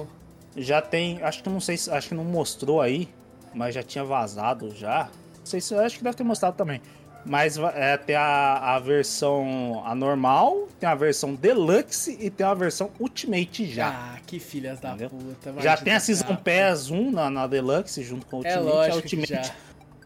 Já 0.57 0.81
tem. 0.81 1.23
Acho 1.23 1.41
que 1.41 1.49
não 1.49 1.61
sei 1.61 1.77
se. 1.77 1.89
Acho 1.89 2.09
que 2.09 2.13
não 2.13 2.25
mostrou 2.25 2.81
aí, 2.81 3.07
mas 3.53 3.73
já 3.73 3.81
tinha 3.81 4.03
vazado 4.03 4.75
já. 4.75 5.09
Não 5.39 5.45
sei 5.45 5.61
se. 5.61 5.73
Acho 5.75 5.97
que 5.97 6.03
deve 6.03 6.17
ter 6.17 6.23
mostrado 6.25 6.57
também. 6.57 6.81
Mas 7.25 7.57
é, 7.57 7.97
tem 7.97 8.15
a, 8.15 8.75
a 8.75 8.79
versão 8.79 9.83
a 9.85 9.93
normal, 9.93 10.67
tem 10.79 10.89
a 10.89 10.95
versão 10.95 11.33
deluxe 11.35 12.17
e 12.19 12.29
tem 12.29 12.45
a 12.45 12.53
versão 12.53 12.89
ultimate 12.99 13.65
já. 13.65 13.89
Ah, 13.89 14.19
que 14.25 14.39
filhas 14.39 14.79
da 14.79 14.89
Entendeu? 14.89 15.09
puta. 15.09 15.51
vai 15.51 15.63
já 15.63 15.77
te 15.77 15.83
tem 15.83 15.93
a. 15.93 15.99
Season 15.99 16.35
Pass 16.35 16.89
1 16.89 17.11
na, 17.11 17.29
na 17.29 17.47
Deluxe 17.47 18.01
junto 18.03 18.25
com 18.25 18.39
o 18.39 18.45
É 18.45 18.57
Ultimate. 18.59 18.79
a, 18.79 18.89
que 18.89 18.95
Ultimate 18.95 19.33
já. 19.47 19.53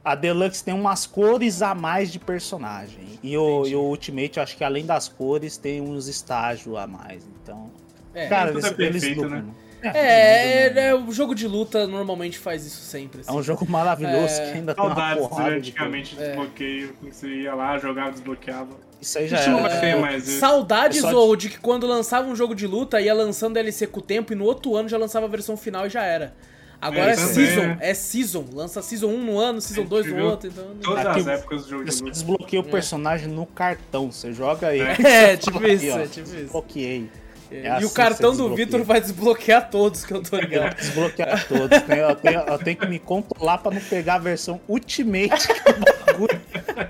a 0.03 0.15
Deluxe 0.15 0.63
tem 0.63 0.73
umas 0.73 1.05
cores 1.05 1.61
a 1.61 1.73
mais 1.73 2.11
de 2.11 2.19
personagem. 2.19 3.19
E 3.23 3.37
o, 3.37 3.65
e 3.65 3.75
o 3.75 3.81
Ultimate, 3.81 4.37
eu 4.37 4.43
acho 4.43 4.57
que 4.57 4.63
além 4.63 4.85
das 4.85 5.07
cores, 5.07 5.57
tem 5.57 5.81
uns 5.81 6.07
estágios 6.07 6.75
a 6.75 6.85
mais. 6.85 7.25
Então. 7.41 7.71
É, 8.13 8.27
cara, 8.27 8.47
tudo 8.51 8.59
eles, 8.59 8.71
é 8.71 8.73
perfeito, 8.73 9.21
eles 9.21 9.31
né? 9.31 9.43
Lucram. 9.89 10.01
é, 10.03 10.67
é, 10.67 10.87
é, 10.87 10.95
o 10.95 11.11
jogo 11.11 11.33
de 11.35 11.47
luta 11.47 11.85
normalmente 11.87 12.37
faz 12.37 12.65
isso 12.65 12.81
sempre. 12.81 13.19
É 13.19 13.21
assim. 13.21 13.37
um 13.37 13.43
jogo 13.43 13.69
maravilhoso 13.69 14.33
É. 14.41 14.51
que 14.51 14.57
ainda 14.57 14.73
tem 14.75 14.83
uma 14.83 14.95
Saudades 14.95 15.23
de 15.23 15.29
porrada 15.29 15.51
de 15.51 15.57
antigamente 15.71 16.15
É. 16.19 16.27
desbloqueio, 16.27 16.93
que 17.01 17.11
você 17.13 17.27
ia 17.27 17.53
lá, 17.55 17.77
jogava, 17.77 18.11
desbloqueava. 18.11 18.85
Isso 19.01 19.17
aí 19.19 19.27
já 19.27 19.39
Isso 19.39 19.49
não 19.51 19.63
ter 19.63 19.95
mais 19.97 20.27
isso. 20.27 20.39
Saudades, 20.39 20.97
É 20.97 21.01
só 21.01 21.09
de- 21.09 21.15
ou 21.15 21.35
de 21.35 21.49
que 21.49 21.59
quando 21.59 21.85
lançava 21.85 22.27
um 22.29 22.35
jogo 22.35 22.55
de 22.55 22.65
luta, 22.65 22.99
ia 22.99 23.13
lançando 23.13 23.53
DLC 23.53 23.85
com 23.87 23.99
o 23.99 24.03
tempo 24.03 24.33
e 24.33 24.35
no 24.35 24.45
outro 24.45 24.75
ano 24.75 24.89
já 24.89 24.97
lançava 24.97 25.25
a 25.25 25.29
versão 25.29 25.55
final 25.57 25.85
e 25.85 25.89
já 25.89 26.03
era. 26.03 26.33
Agora 26.81 27.09
É, 27.11 27.13
é, 27.13 27.15
season, 27.15 27.61
também. 27.61 27.77
é 27.79 27.93
season. 27.93 28.45
Lança 28.53 28.81
season 28.81 29.07
1 29.07 29.17
no 29.23 29.39
ano, 29.39 29.61
season 29.61 29.81
A 29.81 29.83
gente 29.83 29.89
2 29.89 30.07
no 30.07 30.25
outro, 30.25 30.49
então... 30.49 30.65
Todas 30.83 31.05
Aqui- 31.05 31.19
as 31.21 31.27
épocas 31.27 31.63
do 31.63 31.69
jogo 31.69 31.83
de 31.85 31.91
Você 31.93 31.99
luta. 32.01 32.11
desbloqueia 32.11 32.59
o 32.59 32.63
personagem 32.65 33.27
no 33.29 33.45
cartão. 33.45 34.11
Você 34.11 34.33
joga 34.33 34.67
aí. 34.67 34.81
É, 34.81 35.37
tipo 35.37 35.65
isso, 35.65 35.85
é 35.97 36.05
tipo 36.07 36.27
isso. 36.27 36.35
Desbloqueei. 36.35 37.09
É 37.51 37.61
e 37.61 37.67
assim 37.67 37.85
o 37.85 37.89
que 37.89 37.95
cartão 37.95 38.35
do. 38.35 38.55
Vitor 38.55 38.83
vai 38.83 38.99
desbloquear 38.99 39.69
todos, 39.69 40.05
que 40.05 40.13
eu 40.13 40.21
tô 40.21 40.37
ligado. 40.37 40.75
Desbloquear 40.75 41.47
todos. 41.47 41.77
Eu 41.89 42.15
tenho, 42.15 42.39
eu 42.39 42.57
tenho 42.59 42.77
que 42.77 42.87
me 42.87 42.99
controlar 42.99 43.59
pra 43.59 43.71
não 43.71 43.81
pegar 43.81 44.15
a 44.15 44.19
versão 44.19 44.59
Ultimate 44.67 45.47
que 45.47 46.81
é. 46.81 46.89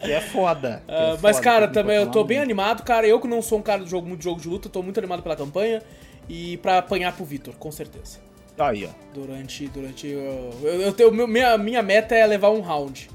Que 0.00 0.12
é 0.12 0.20
foda. 0.20 0.82
que 0.86 0.92
é 0.92 0.96
Ah, 0.96 1.18
mas, 1.22 1.36
foda, 1.36 1.44
cara, 1.44 1.68
também 1.68 1.96
eu 1.96 2.10
tô 2.10 2.24
bem 2.24 2.38
animado, 2.38 2.82
cara. 2.82 3.06
Eu 3.06 3.20
que 3.20 3.26
não 3.26 3.40
sou 3.40 3.58
um 3.58 3.62
cara 3.62 3.82
de 3.82 3.90
jogo, 3.90 4.06
muito 4.06 4.22
jogo 4.22 4.40
de 4.40 4.48
luta, 4.48 4.68
tô 4.68 4.82
muito 4.82 4.98
animado 4.98 5.22
pela 5.22 5.36
campanha. 5.36 5.82
E 6.28 6.56
pra 6.58 6.78
apanhar 6.78 7.14
pro 7.14 7.24
Vitor, 7.24 7.54
com 7.54 7.70
certeza. 7.70 8.18
Aí, 8.58 8.86
ó. 8.86 8.90
Durante. 9.12 9.68
Durante. 9.68 10.06
Eu, 10.06 10.50
eu, 10.62 10.80
eu 10.82 10.92
tenho, 10.92 11.10
minha, 11.26 11.58
minha 11.58 11.82
meta 11.82 12.14
é 12.14 12.26
levar 12.26 12.50
um 12.50 12.60
round 12.60 13.08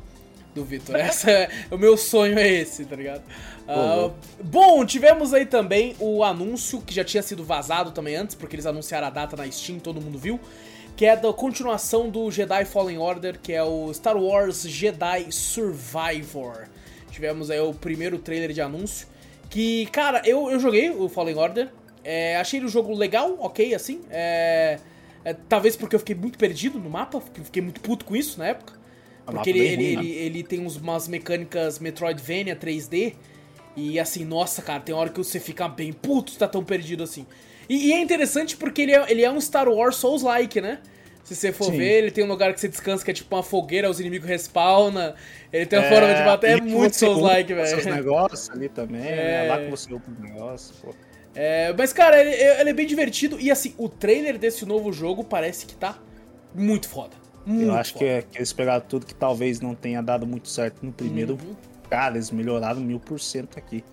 do 0.60 0.66
Vitor. 0.66 0.96
Essa 1.00 1.32
é, 1.32 1.50
o 1.72 1.78
meu 1.78 1.98
sonho 1.98 2.38
é 2.38 2.48
esse, 2.48 2.86
tá 2.86 2.96
ligado? 2.96 3.24
Louco. 3.68 4.16
bom, 4.44 4.86
tivemos 4.86 5.34
aí 5.34 5.46
também 5.46 5.96
o 6.00 6.24
anúncio 6.24 6.82
que 6.82 6.94
já 6.94 7.04
tinha 7.04 7.22
sido 7.22 7.44
vazado 7.44 7.92
também 7.92 8.16
antes, 8.16 8.36
porque 8.36 8.56
eles 8.56 8.66
anunciaram 8.66 9.08
a 9.08 9.10
data 9.12 9.38
na 9.38 9.50
Steam, 9.52 9.80
todo 9.80 10.02
mundo 10.02 10.18
viu. 10.18 10.40
Que 10.96 11.06
é 11.06 11.16
da 11.16 11.32
continuação 11.32 12.10
do 12.10 12.30
Jedi 12.30 12.66
Fallen 12.66 12.98
Order, 12.98 13.40
que 13.40 13.54
é 13.54 13.64
o 13.64 13.94
Star 13.94 14.18
Wars 14.18 14.64
Jedi 14.64 15.32
Survivor. 15.32 16.68
Tivemos 17.10 17.50
aí 17.50 17.60
o 17.60 17.74
primeiro 17.74 18.20
trailer 18.20 18.52
de 18.52 18.60
anúncio. 18.60 19.08
Que, 19.50 19.86
cara, 19.88 20.22
eu, 20.26 20.50
eu 20.50 20.60
joguei 20.60 20.90
o 20.90 21.08
Fallen 21.08 21.38
Order. 21.38 21.70
é, 22.04 22.38
achei 22.38 22.64
o 22.64 22.68
jogo 22.68 22.94
legal, 22.94 23.38
ok, 23.40 23.74
assim. 23.74 24.02
É, 24.10 24.80
é, 25.24 25.34
talvez 25.34 25.76
porque 25.76 25.96
eu 25.96 26.00
fiquei 26.00 26.16
muito 26.16 26.38
perdido 26.38 26.80
no 26.80 26.90
mapa, 26.90 27.22
fiquei 27.22 27.62
muito 27.62 27.80
puto 27.82 28.04
com 28.04 28.16
isso 28.16 28.40
na 28.40 28.48
época. 28.48 28.79
Porque 29.32 29.50
ele, 29.50 29.60
ele, 29.60 29.96
ruim, 29.96 30.06
ele, 30.08 30.12
ele 30.18 30.44
tem 30.44 30.60
umas 30.60 31.08
mecânicas 31.08 31.80
Metroidvania 31.80 32.56
3D. 32.56 33.14
E 33.76 34.00
assim, 34.00 34.26
nossa, 34.26 34.62
cara, 34.62 34.80
tem 34.80 34.94
hora 34.94 35.10
que 35.10 35.18
você 35.18 35.40
fica 35.40 35.68
bem 35.68 35.94
puto 35.94 36.38
tá 36.38 36.48
tão 36.48 36.64
perdido 36.64 37.04
assim. 37.04 37.26
E, 37.70 37.88
e 37.90 37.94
é 37.94 38.00
interessante 38.02 38.58
porque 38.58 38.82
ele 38.82 38.94
é, 38.94 39.12
ele 39.12 39.24
é 39.24 39.32
um 39.32 39.40
Star 39.40 39.70
Wars 39.70 39.96
Souls-like, 39.98 40.60
né? 40.60 40.80
Se 41.24 41.36
você 41.36 41.52
for 41.52 41.66
Sim. 41.66 41.78
ver, 41.78 42.00
ele 42.00 42.12
tem 42.12 42.24
um 42.24 42.28
lugar 42.28 42.52
que 42.54 42.60
você 42.60 42.68
descansa 42.68 43.06
que 43.06 43.12
é 43.12 43.14
tipo 43.14 43.36
uma 43.36 43.44
fogueira, 43.44 43.88
os 43.90 44.00
inimigos 44.00 44.28
respawnam. 44.28 45.14
Ele 45.54 45.66
tem 45.68 45.78
uma 45.78 45.86
É, 45.86 45.90
forma 45.92 46.14
de 46.16 46.24
bater, 46.24 46.58
é 46.58 46.62
muito 46.62 46.96
Souls-like, 46.96 47.54
upa 47.54 47.66
Seus 47.68 47.84
velho. 47.84 47.96
negócios 47.98 48.50
ali 48.50 48.68
também, 48.68 49.02
É. 49.08 49.44
né? 49.44 49.48
Lá 49.48 49.60
que 49.60 49.70
você 49.70 49.94
upa 49.94 50.10
os 50.12 50.20
negócios, 50.20 50.78
pô. 50.80 50.96
É, 51.36 51.72
mas, 51.78 51.94
cara, 51.94 52.20
ele, 52.20 52.32
ele 52.32 52.70
é 52.72 52.74
bem 52.74 52.88
divertido. 52.88 53.40
E 53.40 53.52
assim, 53.52 53.76
o 53.78 53.88
trailer 53.88 54.40
desse 54.40 54.66
novo 54.66 54.92
jogo 54.92 55.24
parece 55.24 55.68
que 55.68 55.76
tá 55.76 56.00
muito 56.56 56.90
foda. 56.90 57.16
Muito 57.46 57.64
Eu 57.66 57.74
acho 57.76 57.94
que, 57.96 58.06
é- 58.06 58.22
que 58.22 58.38
eles 58.38 58.54
pegaram 58.54 58.84
tudo 58.88 59.06
que 59.06 59.14
talvez 59.16 59.60
não 59.62 59.74
tenha 59.74 60.02
dado 60.02 60.26
muito 60.28 60.48
certo 60.50 60.86
no 60.86 60.92
primeiro. 60.92 61.34
Uhum. 61.34 61.56
Cara, 61.90 62.16
eles 62.16 62.30
melhoraram 62.32 62.80
mil 62.82 63.00
por 63.00 63.20
cento 63.20 63.58
aqui. 63.58 63.84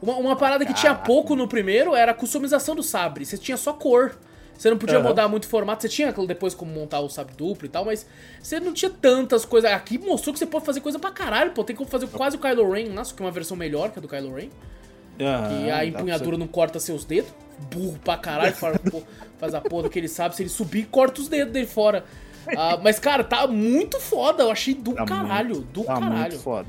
Uma, 0.00 0.16
uma 0.16 0.36
parada 0.36 0.64
que 0.64 0.72
tinha 0.72 0.92
Caraca. 0.92 1.06
pouco 1.06 1.36
no 1.36 1.46
primeiro 1.46 1.94
era 1.94 2.12
a 2.12 2.14
customização 2.14 2.74
do 2.74 2.82
sabre. 2.82 3.24
Você 3.24 3.36
tinha 3.38 3.56
só 3.56 3.72
cor. 3.72 4.16
Você 4.56 4.70
não 4.70 4.76
podia 4.78 4.98
Aham. 4.98 5.08
mudar 5.08 5.28
muito 5.28 5.44
o 5.44 5.48
formato. 5.48 5.82
Você 5.82 5.88
tinha 5.88 6.12
depois 6.12 6.54
como 6.54 6.72
montar 6.72 7.00
o 7.00 7.08
sabre 7.08 7.34
duplo 7.36 7.66
e 7.66 7.68
tal, 7.68 7.84
mas 7.84 8.06
você 8.42 8.58
não 8.60 8.72
tinha 8.72 8.90
tantas 8.90 9.44
coisas. 9.44 9.70
Aqui 9.70 9.98
mostrou 9.98 10.32
que 10.32 10.38
você 10.38 10.46
pode 10.46 10.64
fazer 10.64 10.80
coisa 10.80 10.98
pra 10.98 11.10
caralho, 11.10 11.52
pô. 11.52 11.62
Tem 11.64 11.74
como 11.76 11.88
fazer 11.88 12.06
quase 12.08 12.36
o 12.36 12.38
Kylo 12.38 12.70
Ren? 12.70 13.04
Só 13.04 13.14
que 13.14 13.20
uma 13.22 13.30
versão 13.30 13.56
melhor 13.56 13.90
que 13.90 13.98
a 13.98 14.02
do 14.02 14.08
Kylo 14.08 14.34
Ren. 14.34 14.48
Que 15.18 15.24
Aham, 15.24 15.72
a 15.74 15.84
empunhadura 15.84 16.36
não 16.38 16.46
corta 16.46 16.80
seus 16.80 17.04
dedos. 17.04 17.30
Burro 17.70 17.98
pra 18.02 18.16
caralho, 18.16 18.54
fora, 18.54 18.78
pô, 18.78 19.02
faz 19.38 19.54
a 19.54 19.60
porra 19.60 19.88
que 19.88 19.98
ele 19.98 20.08
sabe. 20.08 20.34
Se 20.34 20.42
ele 20.42 20.48
subir, 20.50 20.86
corta 20.86 21.20
os 21.20 21.28
dedos 21.28 21.52
dele 21.52 21.66
fora. 21.66 22.04
Ah, 22.56 22.78
mas, 22.82 22.98
cara, 22.98 23.22
tá 23.24 23.46
muito 23.46 23.98
foda. 24.00 24.42
Eu 24.44 24.50
achei 24.50 24.74
do 24.74 24.92
Tá 24.94 25.04
caralho. 25.04 25.56
muito- 25.56 25.68
do 25.72 25.84
Tá 25.84 25.94
caralho. 25.94 26.14
muito 26.20 26.38
foda. 26.40 26.68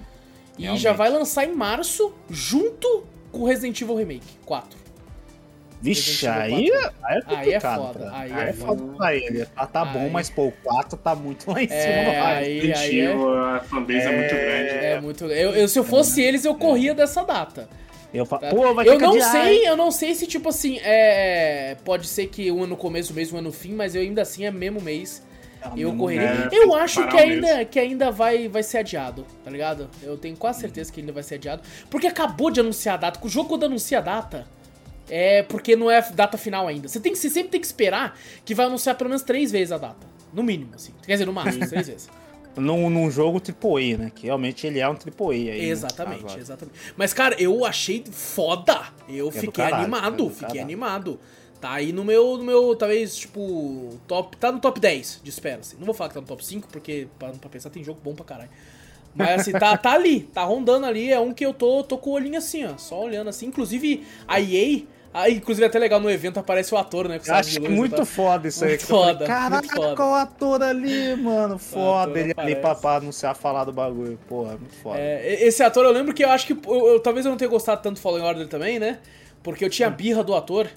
E 0.57 0.63
Realmente. 0.63 0.83
já 0.83 0.93
vai 0.93 1.09
lançar 1.09 1.45
em 1.45 1.53
março, 1.53 2.13
junto 2.29 3.03
com 3.31 3.39
o 3.39 3.45
Resident 3.45 3.81
Evil 3.81 3.95
Remake 3.95 4.27
4. 4.45 4.77
Vixe, 5.81 6.25
aí, 6.27 6.67
Evil 6.67 6.75
é- 6.79 6.91
aí 7.03 7.17
é 7.17 7.21
complicado. 7.21 7.41
Aí 7.43 7.51
é 7.53 7.59
foda, 7.59 7.99
pra- 7.99 8.17
aí 8.19 8.31
aí 8.33 8.45
é 8.45 8.49
é 8.49 8.53
foda 8.53 8.83
pra 8.95 9.15
ele. 9.15 9.45
Tá, 9.47 9.67
tá 9.67 9.83
bom, 9.85 9.99
Aí- 10.03 10.09
mas 10.11 10.29
pô, 10.29 10.45
o 10.47 10.51
4 10.63 10.97
tá 10.97 11.13
muito 11.13 11.51
lá 11.51 11.61
em 11.61 11.67
cima 11.67 11.77
É, 11.81 12.05
do 12.05 12.11
raio. 12.23 12.37
aí- 12.45 12.73
aí 12.73 12.99
é- 13.01 13.11
a 13.13 13.59
fanbase 13.69 13.99
é, 13.99 14.17
muito 14.17 14.29
grande. 14.35 14.69
É 14.85 15.01
muito. 15.01 15.25
Eu, 15.25 15.51
eu- 15.51 15.67
se 15.67 15.77
eu 15.77 15.83
fosse 15.83 16.21
eles, 16.21 16.45
eu 16.45 16.55
corria 16.55 16.93
dessa 16.93 17.23
data. 17.23 17.67
Eu 18.13 18.25
falo, 18.25 18.43
tá? 18.43 18.49
pô, 18.51 18.73
vai 18.73 18.87
eu 18.87 18.91
ter 18.93 18.97
que 18.99 19.03
não 19.03 19.09
adiar, 19.15 19.31
sei, 19.31 19.57
hein? 19.57 19.65
eu 19.65 19.75
não 19.75 19.91
sei 19.91 20.13
se 20.15 20.25
tipo 20.27 20.47
assim, 20.47 20.77
é. 20.83 21.75
Pode 21.83 22.07
ser 22.07 22.27
que 22.27 22.49
um 22.51 22.59
ano 22.59 22.67
no 22.67 22.77
começo, 22.77 23.11
um 23.11 23.15
mês, 23.15 23.33
um 23.33 23.37
ano 23.39 23.47
no 23.47 23.51
fim, 23.53 23.73
mas 23.73 23.93
eu 23.95 24.01
ainda 24.03 24.21
assim 24.21 24.45
é 24.45 24.51
mesmo 24.51 24.79
mês. 24.79 25.21
Eu 25.75 25.95
correria. 25.95 26.49
É, 26.51 26.57
eu 26.57 26.75
acho 26.75 27.07
que 27.07 27.17
ainda, 27.17 27.65
que 27.65 27.79
ainda 27.79 28.11
vai, 28.11 28.47
vai 28.47 28.63
ser 28.63 28.79
adiado, 28.79 29.25
tá 29.43 29.49
ligado? 29.51 29.89
Eu 30.01 30.17
tenho 30.17 30.35
quase 30.35 30.59
certeza 30.61 30.91
que 30.91 30.99
ainda 30.99 31.11
vai 31.11 31.23
ser 31.23 31.35
adiado. 31.35 31.61
Porque 31.89 32.07
acabou 32.07 32.49
de 32.51 32.59
anunciar 32.59 32.95
a 32.95 32.97
data. 32.97 33.19
O 33.23 33.29
jogo 33.29 33.49
quando 33.49 33.65
anuncia 33.65 33.97
a 33.99 34.01
data. 34.01 34.47
É 35.09 35.43
porque 35.43 35.75
não 35.75 35.91
é 35.91 36.01
data 36.13 36.37
final 36.37 36.65
ainda. 36.67 36.87
Você, 36.87 36.99
tem 36.99 37.13
você 37.13 37.29
sempre 37.29 37.49
tem 37.49 37.59
que 37.59 37.67
esperar 37.67 38.17
que 38.45 38.55
vai 38.55 38.65
anunciar 38.67 38.95
pelo 38.95 39.09
menos 39.09 39.21
três 39.21 39.51
vezes 39.51 39.71
a 39.73 39.77
data. 39.77 40.07
No 40.33 40.41
mínimo, 40.41 40.71
assim. 40.73 40.93
Quer 41.05 41.13
dizer, 41.13 41.25
no 41.25 41.33
máximo, 41.33 41.67
três 41.67 41.87
vezes. 41.87 42.09
Num, 42.55 42.89
num 42.89 43.11
jogo 43.11 43.39
AAA, 43.41 43.97
né? 43.97 44.11
Que 44.15 44.27
realmente 44.27 44.65
ele 44.65 44.79
é 44.79 44.87
um 44.87 44.93
AAA 44.93 45.31
aí. 45.31 45.43
né? 45.45 45.65
Exatamente, 45.65 46.23
Agora. 46.23 46.39
exatamente. 46.39 46.77
Mas, 46.95 47.13
cara, 47.13 47.35
eu 47.41 47.65
achei 47.65 48.03
foda. 48.11 48.79
Eu 49.09 49.27
É 49.27 49.31
fiquei 49.31 49.51
caralho, 49.65 49.75
é 49.75 49.79
animado, 49.83 50.15
do 50.15 50.29
fiquei 50.29 50.41
caralho. 50.47 50.61
animado. 50.61 51.19
Tá 51.63 51.71
aí 51.71 51.93
no 51.93 52.03
meu, 52.03 52.37
no 52.37 52.43
meu, 52.43 52.75
talvez, 52.75 53.15
tipo, 53.15 53.97
top. 54.05 54.35
Tá 54.35 54.51
no 54.51 54.59
top 54.59 54.81
10 54.81 55.21
de 55.23 55.29
espera, 55.29 55.61
assim. 55.61 55.77
Não 55.79 55.85
vou 55.85 55.95
falar 55.95 56.09
que 56.09 56.15
tá 56.15 56.19
no 56.19 56.27
top 56.27 56.45
5, 56.45 56.67
porque 56.67 57.07
pra, 57.17 57.29
pra 57.29 57.49
pensar 57.49 57.69
tem 57.69 57.81
jogo 57.81 58.01
bom 58.03 58.13
pra 58.13 58.25
caralho. 58.25 58.49
Mas 59.15 59.39
assim, 59.39 59.53
tá, 59.53 59.77
tá 59.77 59.93
ali, 59.93 60.23
tá 60.33 60.43
rondando 60.43 60.85
ali. 60.85 61.09
É 61.09 61.17
um 61.21 61.31
que 61.33 61.45
eu 61.45 61.53
tô, 61.53 61.81
tô 61.81 61.97
com 61.97 62.09
o 62.09 62.13
olhinho 62.15 62.37
assim, 62.37 62.65
ó. 62.65 62.77
Só 62.77 62.99
olhando 62.99 63.29
assim. 63.29 63.45
Inclusive, 63.45 64.05
a 64.27 64.41
EA. 64.41 64.81
Ah, 65.13 65.29
inclusive, 65.29 65.65
até 65.65 65.79
legal 65.79 66.01
no 66.01 66.09
evento 66.09 66.37
aparece 66.37 66.75
o 66.75 66.77
ator, 66.77 67.07
né? 67.07 67.17
Eu 67.25 67.33
acho 67.33 67.61
muito 67.61 67.95
tal. 67.95 68.05
foda 68.05 68.45
isso 68.49 68.65
aí. 68.65 68.71
Muito 68.71 68.85
foda, 68.85 69.25
Caraca, 69.25 69.73
foda. 69.73 70.03
o 70.03 70.15
ator 70.15 70.63
ali, 70.63 71.15
mano. 71.15 71.57
Foda. 71.57 72.19
Ele 72.19 72.33
ali 72.35 72.51
aparece. 72.55 72.59
pra, 72.59 72.75
pra 72.75 72.95
anunciar 72.97 73.35
falar 73.37 73.63
do 73.63 73.71
bagulho. 73.71 74.19
Porra, 74.27 74.57
muito 74.57 74.75
foda. 74.83 74.99
É, 74.99 75.45
esse 75.45 75.63
ator, 75.63 75.85
eu 75.85 75.91
lembro 75.93 76.13
que 76.13 76.25
eu 76.25 76.29
acho 76.29 76.45
que. 76.45 76.51
Eu, 76.67 76.87
eu- 76.87 76.99
talvez 76.99 77.25
eu 77.25 77.29
não 77.29 77.37
tenha 77.37 77.49
gostado 77.49 77.81
tanto 77.81 77.95
do 77.95 78.01
Fallen 78.01 78.21
Order 78.25 78.49
também, 78.49 78.79
né? 78.79 78.99
Porque 79.41 79.63
eu 79.63 79.69
tinha 79.69 79.89
birra 79.89 80.23
do 80.25 80.35
ator, 80.35 80.67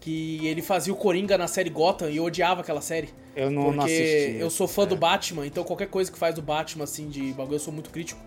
que 0.00 0.46
ele 0.46 0.62
fazia 0.62 0.92
o 0.92 0.96
Coringa 0.96 1.36
na 1.36 1.46
série 1.46 1.68
Gotham 1.70 2.08
e 2.10 2.16
eu 2.16 2.24
odiava 2.24 2.62
aquela 2.62 2.80
série. 2.80 3.10
eu 3.36 3.50
não, 3.50 3.64
não 3.64 3.74
Porque 3.74 3.92
assisti. 3.92 4.40
eu 4.40 4.50
sou 4.50 4.66
fã 4.66 4.86
do 4.86 4.96
Batman, 4.96 5.46
então 5.46 5.62
qualquer 5.62 5.88
coisa 5.88 6.10
que 6.10 6.18
faz 6.18 6.34
do 6.34 6.42
Batman, 6.42 6.84
assim, 6.84 7.08
de 7.08 7.32
bagulho, 7.34 7.56
eu 7.56 7.60
sou 7.60 7.72
muito 7.72 7.90
crítico. 7.90 8.20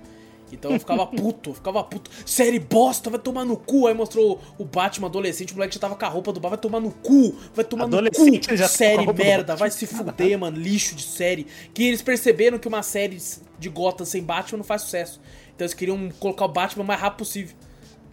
Então 0.51 0.71
eu 0.71 0.79
ficava 0.79 1.05
puto, 1.07 1.49
eu 1.49 1.53
ficava 1.55 1.83
puto. 1.83 2.11
Série 2.27 2.59
bosta, 2.59 3.09
vai 3.09 3.19
tomar 3.19 3.43
no 3.43 3.57
cu. 3.57 3.87
Aí 3.87 3.93
mostrou 3.95 4.39
o 4.57 4.63
Batman 4.63 5.07
adolescente, 5.07 5.51
o 5.51 5.55
moleque 5.55 5.73
já 5.73 5.81
tava 5.81 5.95
com 5.95 6.05
a 6.05 6.07
roupa 6.07 6.31
do 6.31 6.39
Batman, 6.39 6.49
vai 6.51 6.61
tomar 6.61 6.79
no 6.79 6.91
cu, 6.91 7.35
vai 7.55 7.65
tomar 7.65 7.87
no 7.87 8.11
cu. 8.11 8.55
já 8.55 8.67
série 8.67 9.11
merda, 9.11 9.55
vai 9.55 9.71
se 9.71 9.87
fuder, 9.87 10.37
mano, 10.37 10.55
lixo 10.55 10.93
de 10.93 11.03
série. 11.03 11.47
Que 11.73 11.87
eles 11.87 12.03
perceberam 12.03 12.59
que 12.59 12.67
uma 12.67 12.83
série 12.83 13.17
de 13.57 13.69
Gotham 13.69 14.05
sem 14.05 14.21
Batman 14.21 14.57
não 14.59 14.63
faz 14.63 14.83
sucesso. 14.83 15.19
Então 15.55 15.65
eles 15.65 15.73
queriam 15.73 16.09
colocar 16.19 16.45
o 16.45 16.49
Batman 16.49 16.83
o 16.83 16.87
mais 16.87 17.01
rápido 17.01 17.17
possível. 17.19 17.55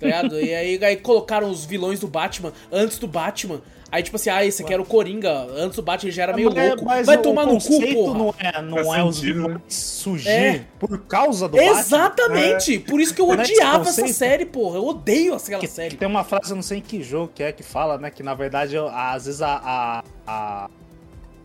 Tá 0.00 0.06
ligado? 0.06 0.40
E 0.40 0.54
aí, 0.54 0.84
aí 0.84 0.96
colocaram 0.96 1.50
os 1.50 1.64
vilões 1.64 2.00
do 2.00 2.08
Batman 2.08 2.52
antes 2.72 2.98
do 2.98 3.06
Batman. 3.06 3.60
Aí, 3.92 4.04
tipo 4.04 4.14
assim, 4.14 4.30
ah, 4.30 4.44
esse 4.44 4.62
aqui 4.62 4.72
era 4.72 4.80
o 4.80 4.84
Coringa. 4.84 5.32
Antes 5.56 5.74
do 5.74 5.82
Batman 5.82 6.08
ele 6.08 6.16
já 6.16 6.22
era 6.22 6.32
meio 6.32 6.52
Mas- 6.54 6.68
louco. 6.68 6.84
mas 6.84 7.06
Vai 7.06 7.16
o 7.16 7.22
tomar 7.22 7.44
no 7.44 7.58
cu, 7.60 7.80
porra. 7.92 8.18
Não 8.18 8.34
é, 8.38 8.62
não 8.62 8.84
Faz 8.84 8.98
é 8.98 9.02
os 9.02 9.20
né? 9.20 9.32
vilões 9.32 9.60
surgir 9.68 10.28
É. 10.28 10.64
por 10.78 10.96
causa 11.06 11.48
do 11.48 11.56
Batman. 11.56 11.80
Exatamente! 11.80 12.78
Por 12.78 13.00
isso 13.00 13.12
que 13.12 13.20
eu 13.20 13.26
Não 13.26 13.34
é 13.34 13.40
odiava 13.42 13.88
essa 13.88 14.06
série, 14.08 14.44
porra. 14.46 14.76
Eu 14.76 14.86
odeio 14.86 15.34
aquela 15.34 15.60
Que, 15.60 15.66
série. 15.66 15.90
que 15.90 15.96
tem 15.96 16.06
uma 16.06 16.22
frase, 16.22 16.50
eu 16.50 16.54
não 16.56 16.62
sei 16.62 16.78
em 16.78 16.80
que 16.80 17.02
jogo 17.02 17.32
que 17.34 17.42
é, 17.42 17.50
que 17.50 17.64
fala, 17.64 17.98
né? 17.98 18.10
Que 18.10 18.22
na 18.22 18.32
verdade, 18.32 18.76
eu- 18.76 18.86
às 18.88 19.24
vezes 19.26 19.42
a, 19.42 19.56
a- 19.56 20.04
a- 20.24 20.70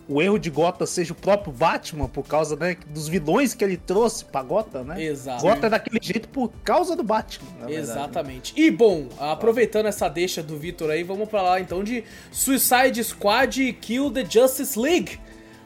o 0.07 0.21
erro 0.21 0.37
de 0.37 0.49
Gotham 0.49 0.85
seja 0.85 1.13
o 1.13 1.15
próprio 1.15 1.51
Batman, 1.51 2.07
por 2.07 2.23
causa 2.27 2.55
né, 2.55 2.77
dos 2.87 3.07
vilões 3.07 3.53
que 3.55 3.63
ele 3.63 3.75
trouxe 3.77 4.23
pra 4.25 4.43
Gotham, 4.43 4.83
né? 4.83 5.03
Exato. 5.03 5.41
Gotham 5.41 5.67
é 5.67 5.69
daquele 5.69 5.99
jeito 6.01 6.29
por 6.29 6.51
causa 6.63 6.95
do 6.95 7.03
Batman. 7.03 7.49
na 7.59 7.65
verdade. 7.67 7.89
Exatamente. 7.89 8.53
E 8.55 8.69
bom, 8.69 9.07
aproveitando 9.19 9.87
essa 9.87 10.07
deixa 10.07 10.43
do 10.43 10.57
Vitor 10.57 10.89
aí, 10.91 11.03
vamos 11.03 11.27
pra 11.27 11.41
lá 11.41 11.59
então 11.59 11.83
de 11.83 12.03
Suicide 12.31 13.03
Squad 13.03 13.61
e 13.63 13.73
Kill 13.73 14.11
the 14.11 14.23
Justice 14.29 14.77
League. 14.77 15.19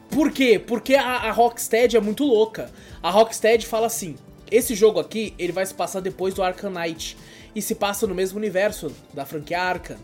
Por 0.08 0.32
quê? 0.32 0.58
Porque 0.58 0.94
a, 0.94 1.04
a 1.04 1.30
Rocksteady 1.30 1.96
é 1.96 2.00
muito 2.00 2.24
louca. 2.24 2.70
A 3.02 3.10
Rocksteady 3.10 3.66
fala 3.66 3.86
assim: 3.86 4.16
esse 4.50 4.74
jogo 4.74 4.98
aqui 4.98 5.34
ele 5.38 5.52
vai 5.52 5.64
se 5.66 5.74
passar 5.74 6.00
depois 6.00 6.34
do 6.34 6.42
Arkham 6.42 6.70
Knight 6.70 7.16
e 7.54 7.60
se 7.62 7.74
passa 7.74 8.06
no 8.06 8.14
mesmo 8.14 8.38
universo 8.38 8.90
da 9.14 9.24
franquia 9.26 9.60
Arkham. 9.60 9.98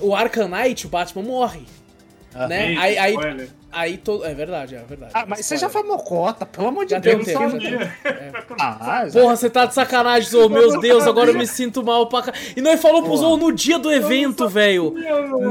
O 0.00 0.14
Arkham 0.14 0.48
Knight, 0.48 0.86
o 0.86 0.90
Batman 0.90 1.22
morre, 1.22 1.62
Ah. 2.34 2.48
né? 2.48 2.76
Aí, 2.76 2.98
aí, 2.98 3.12
spoiler. 3.12 3.50
Aí 3.76 3.96
to... 3.98 4.24
é 4.24 4.34
verdade, 4.34 4.74
é 4.74 4.78
verdade. 4.82 5.12
Ah, 5.14 5.24
mas 5.26 5.44
você 5.46 5.56
já 5.56 5.68
foi 5.68 5.82
mocota, 5.82 6.44
pelo 6.46 6.68
amor 6.68 6.84
de 6.84 6.92
Já 6.92 6.98
Deus. 6.98 7.24
tempo, 7.24 7.40
não 7.40 7.50
já 7.50 7.68
sabe. 7.68 7.78
tem. 7.78 8.32
Ah, 8.60 9.04
já- 9.08 9.20
Porra, 9.20 9.36
você 9.36 9.50
tá 9.50 9.66
de 9.66 9.74
sacanagem, 9.74 10.28
Zou. 10.30 10.48
Meu 10.48 10.80
Deus, 10.80 11.06
agora 11.06 11.30
eu 11.30 11.34
me 11.34 11.46
sinto 11.46 11.82
mal 11.84 12.06
pra 12.08 12.22
cá. 12.22 12.32
E 12.56 12.60
nós 12.60 12.80
falou 12.80 13.02
pro. 13.02 13.16
Zou 13.16 13.36
no 13.36 13.52
dia 13.52 13.78
do 13.78 13.92
evento, 13.92 14.48
velho. 14.48 14.92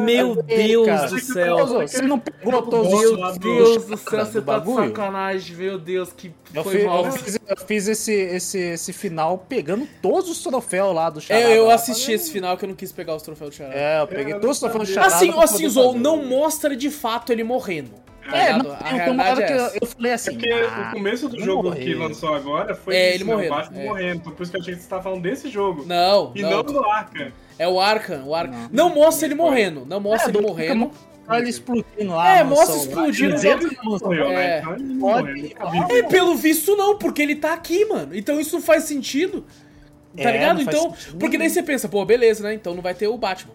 Meu 0.03 0.35
Deus 0.43 0.85
cara. 0.87 1.07
do 1.09 1.19
céu. 1.19 1.67
Você 1.87 2.01
não 2.01 2.19
pegou 2.19 2.61
todos 2.63 2.89
Meu 2.89 3.15
Deus 3.17 3.37
Deus 3.37 3.85
do 3.85 3.97
céu, 3.97 4.25
você 4.25 4.41
tá 4.41 4.59
de 4.59 4.73
sacanagem. 4.73 5.55
Meu 5.55 5.77
Deus, 5.79 6.11
que 6.11 6.31
Eu, 6.53 6.63
foi 6.63 6.77
fiz, 6.77 6.85
mal. 6.85 7.05
eu 7.05 7.11
fiz- 7.11 7.39
eu 7.47 7.57
fiz 7.57 7.87
esse, 7.87 8.13
esse, 8.13 8.57
esse 8.59 8.93
final 8.93 9.37
pegando 9.47 9.87
todos 10.01 10.29
os 10.29 10.41
troféus 10.41 10.93
lá 10.95 11.09
do 11.09 11.21
Charada. 11.21 11.45
É, 11.49 11.57
eu 11.57 11.69
assisti 11.69 12.11
esse 12.13 12.31
final 12.31 12.57
que 12.57 12.65
eu 12.65 12.69
não 12.69 12.75
quis 12.75 12.91
pegar 12.91 13.15
os 13.15 13.21
troféus 13.23 13.51
do 13.51 13.55
Charada. 13.55 13.75
É, 13.75 14.01
eu 14.01 14.07
peguei 14.07 14.33
Eu 14.33 14.39
todos 14.39 14.57
os 14.57 14.59
troféus 14.59 14.87
do 14.87 14.93
sabia. 14.93 15.09
Charada. 15.09 15.41
Assim, 15.43 15.63
assim, 15.63 15.69
Zou, 15.69 15.93
não 15.97 16.23
mostra 16.25 16.75
de 16.75 16.89
fato 16.89 17.31
ele 17.31 17.43
morrendo. 17.43 17.91
Tá 18.29 18.37
É, 18.37 18.45
ligado? 18.47 18.63
não, 18.63 18.71
a 18.73 18.77
realidade 18.89 19.29
hora 19.31 19.43
é 19.43 19.47
que 19.47 19.53
eu, 19.53 19.79
eu 19.81 19.87
falei 19.87 20.11
assim. 20.13 20.29
É 20.29 20.33
porque 20.33 20.49
ah, 20.51 20.87
o 20.89 20.93
começo 20.93 21.29
do 21.29 21.37
não 21.37 21.45
jogo 21.45 21.63
morreu. 21.63 21.83
que 21.85 21.93
lançou 21.95 22.33
agora 22.35 22.75
foi 22.75 22.95
É, 22.95 23.09
isso, 23.09 23.15
ele 23.17 23.23
né? 23.25 23.33
morrendo, 23.33 23.53
O 23.53 23.55
Batman 23.57 23.79
é. 23.79 23.85
morrendo. 23.85 24.31
Por 24.31 24.43
isso 24.43 24.51
que 24.51 24.57
eu 24.57 24.61
achei 24.61 24.75
que 24.75 24.81
você 24.81 24.89
tava 24.89 25.03
falando 25.03 25.21
desse 25.21 25.49
jogo. 25.49 25.85
Não, 25.85 26.31
E 26.35 26.41
não. 26.41 26.49
não 26.51 26.63
do 26.63 26.83
Arkham. 26.83 27.31
É 27.57 27.67
o 27.67 27.79
Arkham, 27.79 28.23
o 28.27 28.35
Arkham. 28.35 28.69
Não, 28.71 28.89
mostra 28.93 29.25
ele 29.27 29.35
morrendo. 29.35 29.85
Não 29.85 29.99
mostra 29.99 30.29
É, 30.29 30.33
ele 30.35 30.41
do- 30.41 30.47
morrendo. 30.47 30.91
Olha 31.27 31.39
ele 31.39 31.49
explodindo 31.49 32.11
lá. 32.13 32.35
É, 32.37 32.39
a 32.41 32.43
mostra 32.43 32.75
lá. 32.75 32.81
explodindo. 32.81 33.35
Morreu, 33.83 34.29
É. 34.31 34.35
né? 34.35 34.59
Então 34.59 34.73
ele 34.75 34.83
não 34.83 34.99
Pode- 34.99 35.27
morreu. 35.27 35.35
ele 35.37 35.49
tá. 35.55 35.87
É, 35.95 36.03
pelo 36.03 36.35
visto 36.35 36.75
não, 36.75 36.97
porque 36.99 37.21
ele 37.21 37.35
tá 37.35 37.53
aqui, 37.53 37.83
mano. 37.85 38.15
Então 38.15 38.39
isso 38.39 38.55
não 38.55 38.61
faz 38.61 38.83
sentido. 38.83 39.43
Tá 40.15 40.29
É, 40.29 40.31
ligado? 40.33 40.55
não 40.57 40.61
Então, 40.61 40.91
sentido 40.95 41.17
porque 41.17 41.37
daí 41.37 41.49
você 41.49 41.63
pensa, 41.63 41.89
pô, 41.89 42.05
beleza, 42.05 42.43
né? 42.43 42.53
Então 42.53 42.73
não 42.75 42.81
vai 42.81 42.93
ter 42.93 43.07
o 43.07 43.17
Batman. 43.17 43.53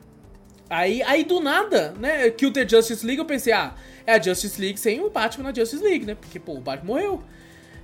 Aí, 0.68 1.02
aí 1.02 1.24
do 1.24 1.40
nada, 1.40 1.94
né? 1.98 2.30
Kill 2.30 2.52
the 2.52 2.66
Justice 2.68 3.05
League, 3.05 3.18
eu 3.20 3.24
pensei, 3.24 3.52
ah, 3.52 3.72
é 4.06 4.14
a 4.14 4.20
Justice 4.22 4.60
League 4.60 4.78
sem 4.78 5.01
o 5.05 5.10
Batman 5.10 5.44
na 5.51 5.55
Justice 5.55 5.82
League, 5.82 6.05
né? 6.06 6.14
Porque, 6.14 6.39
pô, 6.39 6.55
o 6.55 6.60
Batman 6.60 6.94
morreu. 6.94 7.22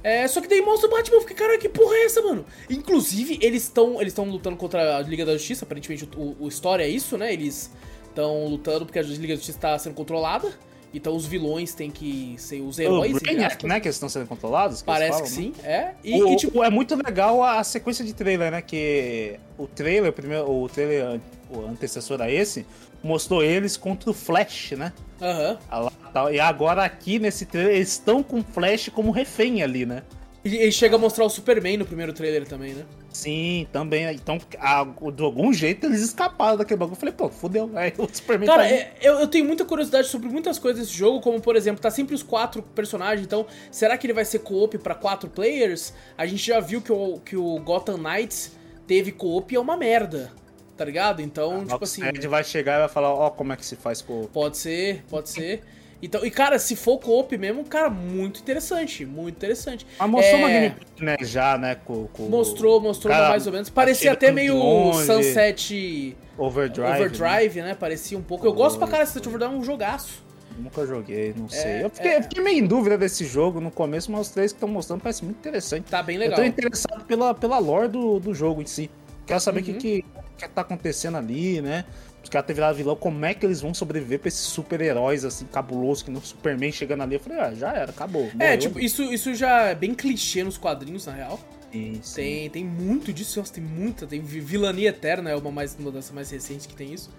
É, 0.03 0.29
só 0.29 0.41
que 0.41 0.47
daí 0.49 0.61
mostra 0.61 0.89
o 0.89 0.91
Batman, 0.91 1.17
eu 1.17 1.21
fiquei, 1.23 1.35
cara, 1.37 1.59
que 1.59 1.69
porra 1.69 1.95
é 1.97 2.05
essa, 2.05 2.23
mano? 2.23 2.45
Inclusive, 2.71 3.39
eles 3.43 3.65
estão 3.65 4.01
eles 4.01 4.13
estão 4.13 4.25
lutando 4.25 4.57
contra 4.57 4.99
a 4.99 5.01
Liga 5.03 5.25
da 5.25 5.33
Justiça, 5.33 5.65
aparentemente 5.65 6.05
o, 6.17 6.21
o, 6.21 6.37
o 6.45 6.49
história 6.49 6.85
é 6.85 6.89
isso, 6.89 7.19
né? 7.19 7.33
Eles 7.33 7.73
estão 8.09 8.47
lutando 8.47 8.87
porque 8.87 8.99
a 8.99 9.03
Liga 9.03 9.29
da 9.29 9.37
Justiça 9.37 9.59
tá 9.59 9.79
sendo 9.79 9.95
controlada. 9.95 10.53
Então 10.95 11.15
os 11.15 11.27
vilões 11.27 11.75
têm 11.75 11.91
que 11.91 12.37
ser 12.39 12.61
os 12.63 12.79
O 12.79 12.81
heróis. 12.83 13.11
entre 13.11 13.21
Brainiac, 13.25 13.67
né? 13.67 13.81
Que 13.81 13.89
eles 13.89 13.97
estão 13.97 14.09
sendo 14.09 14.27
controlados. 14.27 14.81
que 14.81 14.87
Parece 14.87 15.19
falam, 15.19 15.27
que 15.27 15.31
né? 15.31 15.37
sim, 15.37 15.53
é. 15.65 15.95
E, 16.05 16.23
o, 16.23 16.33
e, 16.33 16.37
tipo, 16.37 16.61
o- 16.61 16.65
é 16.65 16.71
muito 16.71 16.95
legal 16.95 17.43
a, 17.43 17.59
a 17.59 17.65
sequência 17.65 18.05
de 18.05 18.15
trailer, 18.15 18.51
né? 18.53 18.63
Que 18.63 19.39
o 19.59 19.67
trailer, 19.67 20.11
o 20.11 20.13
primeiro, 20.13 20.49
o 20.49 20.69
trailer 20.69 21.21
o 21.51 21.67
antecessor 21.67 22.23
a 22.23 22.31
esse, 22.31 22.65
mostrou 23.07 23.43
eles 23.43 23.77
contra 23.77 24.11
o 24.11 24.15
Flash, 24.15 24.73
né? 24.73 24.93
aham. 25.21 25.59
Ah 25.71 25.91
tal. 26.13 26.33
E 26.33 26.41
agora 26.41 26.83
aqui 26.85 27.19
nesse 27.19 27.47
trailer 27.47 27.77
eles 27.77 27.91
estão 27.93 28.23
com 28.23 28.39
o 28.41 28.43
Flash 28.45 28.89
como 28.89 29.11
refém 29.11 29.63
ali, 29.63 29.85
né? 29.87 30.03
E 30.45 30.71
chega 30.71 30.95
a 30.95 30.99
mostrar 30.99 31.25
o 31.25 31.29
Superman 31.29 31.77
no 31.77 31.85
primeiro 31.85 32.13
trailer 32.13 32.47
também, 32.47 32.73
né? 32.73 32.85
Sim, 33.11 33.67
também. 33.73 34.05
né? 34.05 34.13
Então, 34.13 34.39
a- 34.61 34.87
de 35.13 35.23
algum 35.23 35.53
jeito 35.53 35.87
eles 35.87 36.01
escaparam 36.03 36.57
daquele 36.57 36.79
bagulho. 36.79 36.95
Eu 36.95 37.01
falei, 37.01 37.13
pô, 37.15 37.29
fudeu. 37.29 37.69
Aí 37.75 37.93
o 37.99 38.07
Superman 38.13 38.47
Cara, 38.47 38.63
tá 38.63 38.69
é- 38.69 38.93
eu, 39.03 39.19
eu 39.19 39.27
tenho 39.27 39.45
muita 39.45 39.65
curiosidade 39.65 40.07
sobre 40.07 40.29
muitas 40.29 40.57
coisas 40.59 40.83
desse 40.87 40.97
jogo, 40.97 41.21
como 41.21 41.41
por 41.41 41.57
exemplo, 41.57 41.81
tá 41.83 41.91
sempre 41.91 42.15
os 42.15 42.23
quatro 42.23 42.63
personagens, 42.63 43.27
então 43.27 43.45
será 43.73 43.99
que 43.99 44.07
ele 44.07 44.13
vai 44.13 44.25
ser 44.25 44.39
co-op 44.41 44.79
pra 44.79 44.95
quatro 44.95 45.29
players? 45.29 45.93
A 46.17 46.27
gente 46.27 46.47
já 46.47 46.61
viu 46.61 46.81
que 46.81 46.93
o, 46.93 47.19
que 47.25 47.37
o 47.37 47.59
Gotham 47.59 47.97
Knights 47.99 48.53
teve 48.87 49.11
co-op 49.11 49.53
e 49.53 49.57
é 49.57 49.61
uma 49.61 49.77
merda, 49.77 50.31
tá 50.77 50.85
ligado? 50.85 51.23
Então, 51.23 51.65
tipo 51.65 51.83
assim, 51.85 52.01
Rocksteady 52.03 52.29
vai 52.29 52.45
chegar 52.45 52.77
e 52.77 52.79
vai 52.81 52.89
falar, 52.89 53.13
ó, 53.13 53.31
como 53.31 53.53
é 53.53 53.57
que 53.57 53.65
se 53.65 53.77
faz 53.77 54.03
com 54.03 54.25
pode 54.27 54.57
ser, 54.59 55.05
pode 55.09 55.29
ser. 55.31 55.63
Então, 56.03 56.25
e 56.27 56.31
cara, 56.31 56.59
se 56.59 56.77
for 56.77 56.99
co-op 56.99 57.37
mesmo, 57.39 57.65
cara, 57.65 57.89
muito 57.89 58.41
interessante, 58.41 59.07
muito 59.07 59.37
interessante. 59.37 59.87
Mas 59.99 60.11
mostrou 60.11 60.35
É, 60.35 60.43
uma 60.43 60.49
gameplay, 60.51 60.87
né, 61.01 61.17
já, 61.23 61.57
né, 61.57 61.75
com... 61.75 62.07
com 62.09 62.25
Mostrou, 62.25 62.79
mostrou 62.81 63.13
cara 63.15 63.31
mais 63.31 63.47
ou 63.47 63.53
menos. 63.53 63.71
Parecia 63.71 64.13
até 64.13 64.31
meio 64.31 64.57
longe, 64.59 65.07
Sunset 65.07 66.17
Overdrive. 66.37 66.89
né? 66.91 66.97
Overdrive, 66.97 67.63
né? 67.63 67.75
Parecia 67.75 68.19
um 68.19 68.23
pouco. 68.23 68.47
Eu 68.47 68.53
gosto 68.53 68.79
pra 68.79 68.87
caralho, 68.87 69.09
Sunset 69.09 69.27
Overdrive 69.27 69.55
é 69.55 69.59
um 69.59 69.65
jogaço. 69.65 70.23
Nunca 70.59 70.87
joguei, 70.87 71.35
não 71.37 71.49
sei. 71.49 71.61
É, 71.63 71.85
eu, 71.85 71.91
fiquei, 71.91 72.11
é. 72.13 72.19
eu 72.19 72.23
fiquei 72.23 72.43
meio 72.43 72.59
em 72.63 72.67
dúvida 72.67 72.97
desse 72.97 73.25
jogo 73.25 73.61
no 73.61 73.71
começo, 73.71 74.11
mas 74.13 74.23
os 74.23 74.29
três 74.31 74.53
que 74.53 74.57
estão 74.57 74.69
mostrando 74.69 75.01
parece 75.01 75.25
muito 75.25 75.39
interessante. 75.39 75.85
Tá 75.91 76.03
bem 76.03 76.17
Eu 76.17 76.21
legal. 76.21 76.37
tô 76.39 76.45
interessado 76.45 77.05
pela, 77.05 77.35
pela 77.35 77.59
lore 77.59 77.89
do, 77.89 78.19
do 78.21 78.35
jogo 78.35 78.61
em 78.63 78.67
si. 78.67 78.91
Quero 79.27 79.41
saber 79.41 79.61
o 79.63 79.67
Uhum. 79.67 79.73
que, 79.79 80.03
que, 80.03 80.05
que 80.37 80.49
tá 80.49 80.61
acontecendo 80.63 81.17
ali, 81.17 81.61
né? 81.61 81.85
Os 82.23 82.29
caras 82.29 82.47
terem 82.47 82.57
virado 82.57 82.77
vilão, 82.77 82.97
como 82.97 83.25
é 83.25 83.33
que 83.35 83.47
eles 83.47 83.61
vão 83.61 83.73
sobreviver 83.73 84.19
pra 84.19 84.29
esses 84.29 84.41
super-heróis 84.41 85.25
assim, 85.25 85.47
cabulosos, 85.47 86.03
que 86.03 86.11
no 86.11 86.21
Superman 86.21 86.73
chegando 86.73 87.03
ali. 87.05 87.15
Eu 87.15 87.21
falei, 87.21 87.39
ah, 87.39 87.55
já 87.55 87.73
era, 87.73 87.91
acabou. 87.91 88.25
É, 88.39 88.47
morreu. 88.47 88.59
tipo, 88.59 88.81
isso, 88.81 89.03
isso 89.05 89.35
já 89.35 89.63
é 89.69 89.75
bem 89.75 89.95
clichê 89.95 90.43
nos 90.43 90.59
quadrinhos, 90.59 91.07
na 91.07 91.13
real. 91.13 91.39
Sim, 91.73 92.01
sim. 92.03 92.15
Tem, 92.15 92.51
tem 92.51 92.65
muito 92.65 93.13
disso, 93.13 93.39
nossa, 93.39 93.53
tem 93.53 93.63
muita. 93.63 94.07
Tem 94.07 94.21
Vi- 94.21 94.41
Vilania 94.41 94.89
Eterna, 94.89 95.31
é 95.31 95.37
uma, 95.37 95.51
mais, 95.53 95.77
uma 95.79 95.93
das 95.93 96.11
mais 96.11 96.31
recentes 96.31 96.67
que 96.67 96.75
tem 96.75 96.93
isso. 96.93 97.11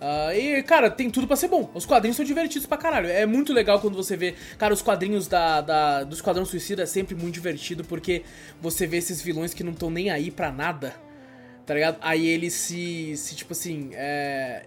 Ah, 0.00 0.34
e, 0.36 0.62
cara, 0.62 0.90
tem 0.90 1.08
tudo 1.08 1.26
pra 1.26 1.36
ser 1.36 1.48
bom. 1.48 1.70
Os 1.72 1.86
quadrinhos 1.86 2.16
são 2.16 2.24
divertidos 2.26 2.66
pra 2.66 2.76
caralho. 2.76 3.08
É 3.08 3.24
muito 3.24 3.52
legal 3.52 3.80
quando 3.80 3.94
você 3.94 4.14
vê. 4.16 4.34
Cara, 4.58 4.74
os 4.74 4.82
quadrinhos 4.82 5.26
da, 5.26 5.62
da, 5.62 6.04
do 6.04 6.14
Esquadrão 6.14 6.44
Suicida 6.44 6.82
é 6.82 6.86
sempre 6.86 7.14
muito 7.14 7.32
divertido 7.32 7.82
porque 7.84 8.22
você 8.60 8.86
vê 8.86 8.98
esses 8.98 9.22
vilões 9.22 9.54
que 9.54 9.64
não 9.64 9.72
estão 9.72 9.88
nem 9.88 10.10
aí 10.10 10.30
pra 10.30 10.52
nada. 10.52 10.94
Tá 11.66 11.72
ligado? 11.74 11.96
Aí 12.00 12.26
eles 12.26 12.52
se. 12.52 13.16
se 13.16 13.34
tipo 13.34 13.52
assim. 13.52 13.90
É, 13.94 14.62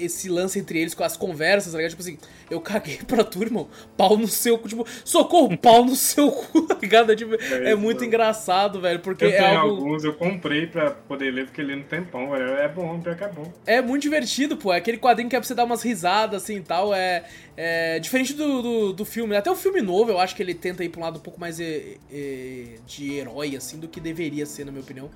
esse 0.00 0.28
lance 0.28 0.58
entre 0.58 0.78
eles 0.78 0.94
com 0.94 1.02
as 1.02 1.16
conversas, 1.16 1.72
tá 1.72 1.78
ligado? 1.78 1.90
Tipo 1.90 2.02
assim, 2.02 2.18
eu 2.50 2.60
caguei 2.60 2.98
pra 3.06 3.24
tu, 3.24 3.42
irmão. 3.42 3.68
Pau 3.96 4.16
no 4.16 4.28
seu 4.28 4.56
cu. 4.56 4.68
Tipo, 4.68 4.86
socorro, 5.04 5.56
pau 5.58 5.84
no 5.84 5.94
seu 5.96 6.30
cu, 6.30 6.62
tá 6.66 6.78
ligado? 6.80 7.12
É, 7.12 7.16
tipo, 7.16 7.34
é 7.34 7.70
isso, 7.72 7.78
muito 7.78 8.04
engraçado, 8.04 8.80
velho. 8.80 9.00
Porque 9.00 9.24
Eu 9.24 9.30
é 9.30 9.36
tenho 9.36 9.58
algo. 9.58 9.76
alguns, 9.76 10.04
eu 10.04 10.14
comprei 10.14 10.66
pra 10.66 10.90
poder 10.92 11.30
ler, 11.32 11.46
porque 11.46 11.62
li 11.62 11.76
no 11.76 11.84
tempão, 11.84 12.30
velho. 12.30 12.44
É 12.54 12.68
bom, 12.68 12.98
pior 13.00 13.16
que 13.16 13.24
é 13.24 13.28
bom. 13.28 13.52
É 13.66 13.82
muito 13.82 14.02
divertido, 14.02 14.56
pô. 14.56 14.72
É 14.72 14.78
aquele 14.78 14.98
quadrinho 14.98 15.28
que 15.28 15.36
é 15.36 15.38
pra 15.40 15.46
você 15.46 15.54
dar 15.54 15.64
umas 15.64 15.82
risadas, 15.82 16.42
assim, 16.44 16.56
e 16.56 16.62
tal. 16.62 16.94
É, 16.94 17.24
é 17.56 17.98
diferente 17.98 18.32
do, 18.32 18.62
do, 18.62 18.92
do 18.92 19.04
filme. 19.04 19.36
Até 19.36 19.50
o 19.50 19.56
filme 19.56 19.82
novo, 19.82 20.10
eu 20.10 20.18
acho 20.18 20.34
que 20.34 20.42
ele 20.42 20.54
tenta 20.54 20.82
ir 20.84 20.88
pra 20.88 21.00
um 21.00 21.04
lado 21.04 21.18
um 21.18 21.22
pouco 21.22 21.38
mais 21.40 21.60
é, 21.60 21.96
é, 22.10 22.64
de 22.86 23.14
herói, 23.14 23.56
assim, 23.56 23.78
do 23.78 23.88
que 23.88 24.00
deveria 24.00 24.46
ser, 24.46 24.64
na 24.64 24.70
minha 24.72 24.82
opinião. 24.82 25.10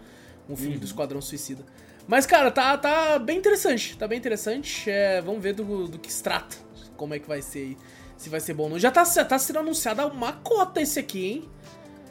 Um 0.48 0.56
filme 0.56 0.78
do 0.78 0.85
Esquadrão 0.85 1.20
Suicida. 1.20 1.64
Mas, 2.06 2.27
cara, 2.27 2.51
tá, 2.51 2.77
tá 2.77 3.19
bem 3.19 3.39
interessante. 3.39 3.97
Tá 3.97 4.09
bem 4.09 4.19
interessante. 4.19 4.90
É, 4.90 5.20
vamos 5.20 5.43
ver 5.43 5.55
do, 5.55 5.86
do 5.86 5.98
que 5.98 6.12
se 6.12 6.23
trata. 6.23 6.56
Como 6.97 7.14
é 7.14 7.19
que 7.19 7.28
vai 7.28 7.40
ser 7.40 7.59
aí. 7.60 7.77
Se 8.16 8.28
vai 8.28 8.40
ser 8.40 8.55
bom 8.55 8.64
ou 8.64 8.70
não. 8.70 8.78
Já 8.78 8.90
tá, 8.90 9.05
já 9.05 9.24
tá 9.24 9.39
sendo 9.39 9.60
anunciada 9.60 10.06
uma 10.06 10.32
cota 10.32 10.81
esse 10.81 10.98
aqui, 10.98 11.27
hein? 11.27 11.51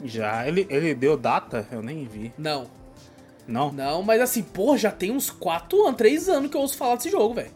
Já, 0.04 0.46
ele, 0.46 0.66
ele 0.68 0.94
deu 0.94 1.16
data? 1.16 1.66
Eu 1.70 1.82
nem 1.82 2.04
vi. 2.04 2.32
Não. 2.36 2.68
Não? 3.46 3.72
Não, 3.72 4.02
mas 4.02 4.20
assim, 4.20 4.42
pô, 4.42 4.76
já 4.76 4.90
tem 4.90 5.10
uns 5.10 5.30
4 5.30 5.82
anos, 5.86 5.96
3 5.96 6.28
anos 6.28 6.50
que 6.50 6.56
eu 6.56 6.60
ouço 6.60 6.76
falar 6.76 6.96
desse 6.96 7.10
jogo, 7.10 7.34
velho. 7.34 7.50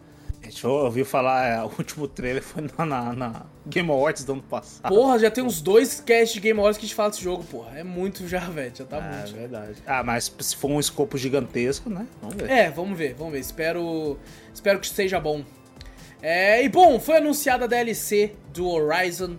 Gente, 0.46 0.64
eu 0.64 0.70
ouvi 0.70 1.04
falar, 1.04 1.46
é, 1.46 1.62
o 1.62 1.70
último 1.78 2.06
trailer 2.08 2.42
foi 2.42 2.64
na, 2.78 2.86
na, 2.86 3.12
na 3.12 3.46
Game 3.66 3.90
Awards 3.90 4.24
do 4.24 4.32
ano 4.34 4.42
passado. 4.42 4.94
Porra, 4.94 5.18
já 5.18 5.30
tem 5.30 5.42
uns 5.44 5.60
dois 5.60 6.00
casts 6.00 6.32
de 6.34 6.40
Game 6.40 6.58
Awards 6.58 6.78
que 6.78 6.84
a 6.84 6.88
gente 6.88 6.94
fala 6.94 7.10
desse 7.10 7.22
jogo, 7.22 7.42
porra. 7.44 7.78
É 7.78 7.82
muito 7.84 8.26
já, 8.28 8.40
velho. 8.40 8.72
Já 8.74 8.84
tá 8.84 8.96
É 8.98 9.00
muito. 9.00 9.30
já. 9.30 9.36
verdade. 9.36 9.82
Ah, 9.86 10.02
mas 10.02 10.32
se 10.38 10.56
for 10.56 10.70
um 10.70 10.78
escopo 10.80 11.18
gigantesco, 11.18 11.90
né? 11.90 12.06
Vamos 12.20 12.36
ver. 12.36 12.50
É, 12.50 12.70
vamos 12.70 12.96
ver, 12.96 13.14
vamos 13.14 13.32
ver. 13.32 13.40
Espero, 13.40 14.18
espero 14.54 14.78
que 14.78 14.88
seja 14.88 15.18
bom. 15.18 15.42
É, 16.22 16.62
e 16.62 16.68
bom, 16.68 16.98
foi 16.98 17.16
anunciada 17.18 17.64
a 17.64 17.68
DLC 17.68 18.32
do 18.52 18.68
Horizon 18.68 19.36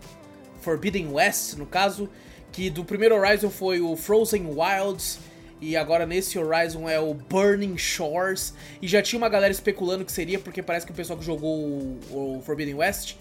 Forbidden 0.62 1.12
West, 1.14 1.56
no 1.56 1.66
caso, 1.66 2.10
que 2.52 2.70
do 2.70 2.84
primeiro 2.84 3.16
Horizon 3.16 3.50
foi 3.50 3.80
o 3.80 3.96
Frozen 3.96 4.46
Wilds 4.48 5.20
E 5.60 5.76
agora 5.76 6.06
nesse 6.06 6.38
Horizon 6.38 6.88
é 6.88 7.00
o 7.00 7.14
Burning 7.14 7.78
Shores. 7.78 8.54
E 8.82 8.88
já 8.88 9.02
tinha 9.02 9.18
uma 9.18 9.30
galera 9.30 9.52
especulando 9.52 10.06
que 10.06 10.12
seria, 10.12 10.38
porque 10.40 10.62
parece 10.62 10.86
que 10.86 10.92
o 10.92 10.96
pessoal 10.96 11.18
que 11.18 11.26
jogou 11.26 11.58
o, 11.58 12.00
o 12.12 12.42
Forbidden 12.46 12.76
West 12.76 13.16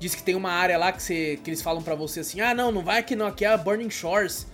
disse 0.00 0.16
que 0.16 0.22
tem 0.22 0.34
uma 0.34 0.50
área 0.50 0.76
lá 0.76 0.90
que, 0.90 1.02
você, 1.02 1.38
que 1.42 1.50
eles 1.50 1.62
falam 1.62 1.82
para 1.82 1.94
você 1.94 2.20
assim: 2.20 2.40
ah, 2.40 2.54
não, 2.54 2.72
não 2.72 2.82
vai 2.82 2.98
aqui 2.98 3.14
não, 3.14 3.26
aqui 3.26 3.44
é 3.44 3.48
a 3.48 3.56
Burning 3.56 3.90
Shores. 3.90 4.46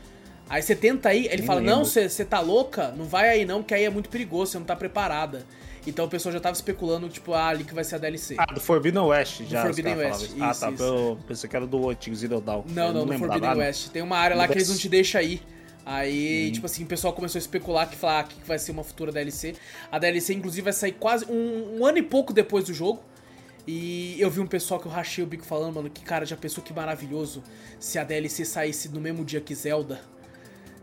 Aí 0.51 0.63
você 0.63 0.75
tenta 0.75 1.13
ir, 1.15 1.27
ele 1.27 1.39
Nem 1.39 1.47
fala: 1.47 1.61
lembro. 1.61 1.77
não, 1.77 1.85
você 1.85 2.25
tá 2.25 2.41
louca? 2.41 2.93
Não 2.97 3.05
vai 3.05 3.29
aí 3.29 3.45
não, 3.45 3.63
que 3.63 3.73
aí 3.75 3.85
é 3.85 3.91
muito 3.91 4.09
perigoso, 4.09 4.53
você 4.53 4.59
não 4.59 4.67
tá 4.67 4.75
preparada. 4.77 5.45
Então 5.87 6.05
o 6.05 6.09
pessoal 6.09 6.33
já 6.33 6.41
tava 6.41 6.55
especulando, 6.55 7.09
tipo, 7.09 7.33
ah, 7.33 7.49
ali 7.49 7.65
que 7.65 7.73
vai 7.73 7.85
ser 7.85 7.95
a 7.95 7.99
DLC. 7.99 8.35
Ah, 8.37 8.47
do 8.47 8.61
Forbidden 8.61 9.03
West, 9.03 9.43
já. 9.45 9.63
Do 9.63 9.67
Forbidden 9.69 9.97
West, 9.97 10.23
isso, 10.23 10.37
Ah, 10.41 10.55
tá. 10.55 10.71
Isso. 10.71 10.83
Eu 10.83 11.19
pensei 11.27 11.49
que 11.49 11.57
era 11.57 11.67
do 11.67 11.89
antigo 11.89 12.15
Zero 12.15 12.41
Dawn. 12.41 12.65
Não, 12.69 12.93
não, 12.93 13.07
do 13.07 13.19
Forbidden 13.19 13.57
West. 13.57 13.89
Tem 13.89 14.03
uma 14.03 14.19
área 14.19 14.37
lá 14.37 14.47
que 14.47 14.55
eles 14.55 14.69
não 14.69 14.77
te 14.77 14.89
deixam 14.89 15.23
ir. 15.23 15.41
Aí, 15.91 16.51
tipo 16.51 16.67
assim, 16.67 16.85
o 16.85 16.87
pessoal 16.87 17.15
começou 17.15 17.39
a 17.39 17.41
especular 17.41 17.89
que 17.89 17.97
falar 17.97 18.25
que 18.25 18.47
vai 18.47 18.59
ser 18.59 18.73
uma 18.73 18.85
futura 18.85 19.11
DLC. 19.11 19.55
A 19.91 19.99
DLC, 19.99 20.35
inclusive, 20.35 20.61
vai 20.61 20.73
sair 20.75 20.93
quase 20.93 21.25
um, 21.25 21.79
um 21.79 21.87
ano 21.87 21.97
e 21.97 22.03
pouco 22.03 22.31
depois 22.31 22.67
do 22.67 22.75
jogo. 22.75 23.03
E 23.67 24.15
eu 24.21 24.31
vi 24.31 24.39
um 24.39 24.47
pessoal 24.47 24.79
que 24.79 24.85
eu 24.85 24.93
rachei 24.93 25.25
o 25.25 25.27
bico 25.27 25.47
falando, 25.47 25.77
mano, 25.77 25.89
que 25.89 26.03
cara, 26.03 26.27
já 26.27 26.37
pensou 26.37 26.63
que 26.63 26.75
maravilhoso 26.75 27.43
se 27.81 27.99
a 27.99 28.05
DLC 28.05 28.45
saísse 28.45 28.91
no 28.91 29.01
mesmo 29.01 29.25
dia 29.25 29.41
que 29.41 29.55
Zelda. 29.55 29.99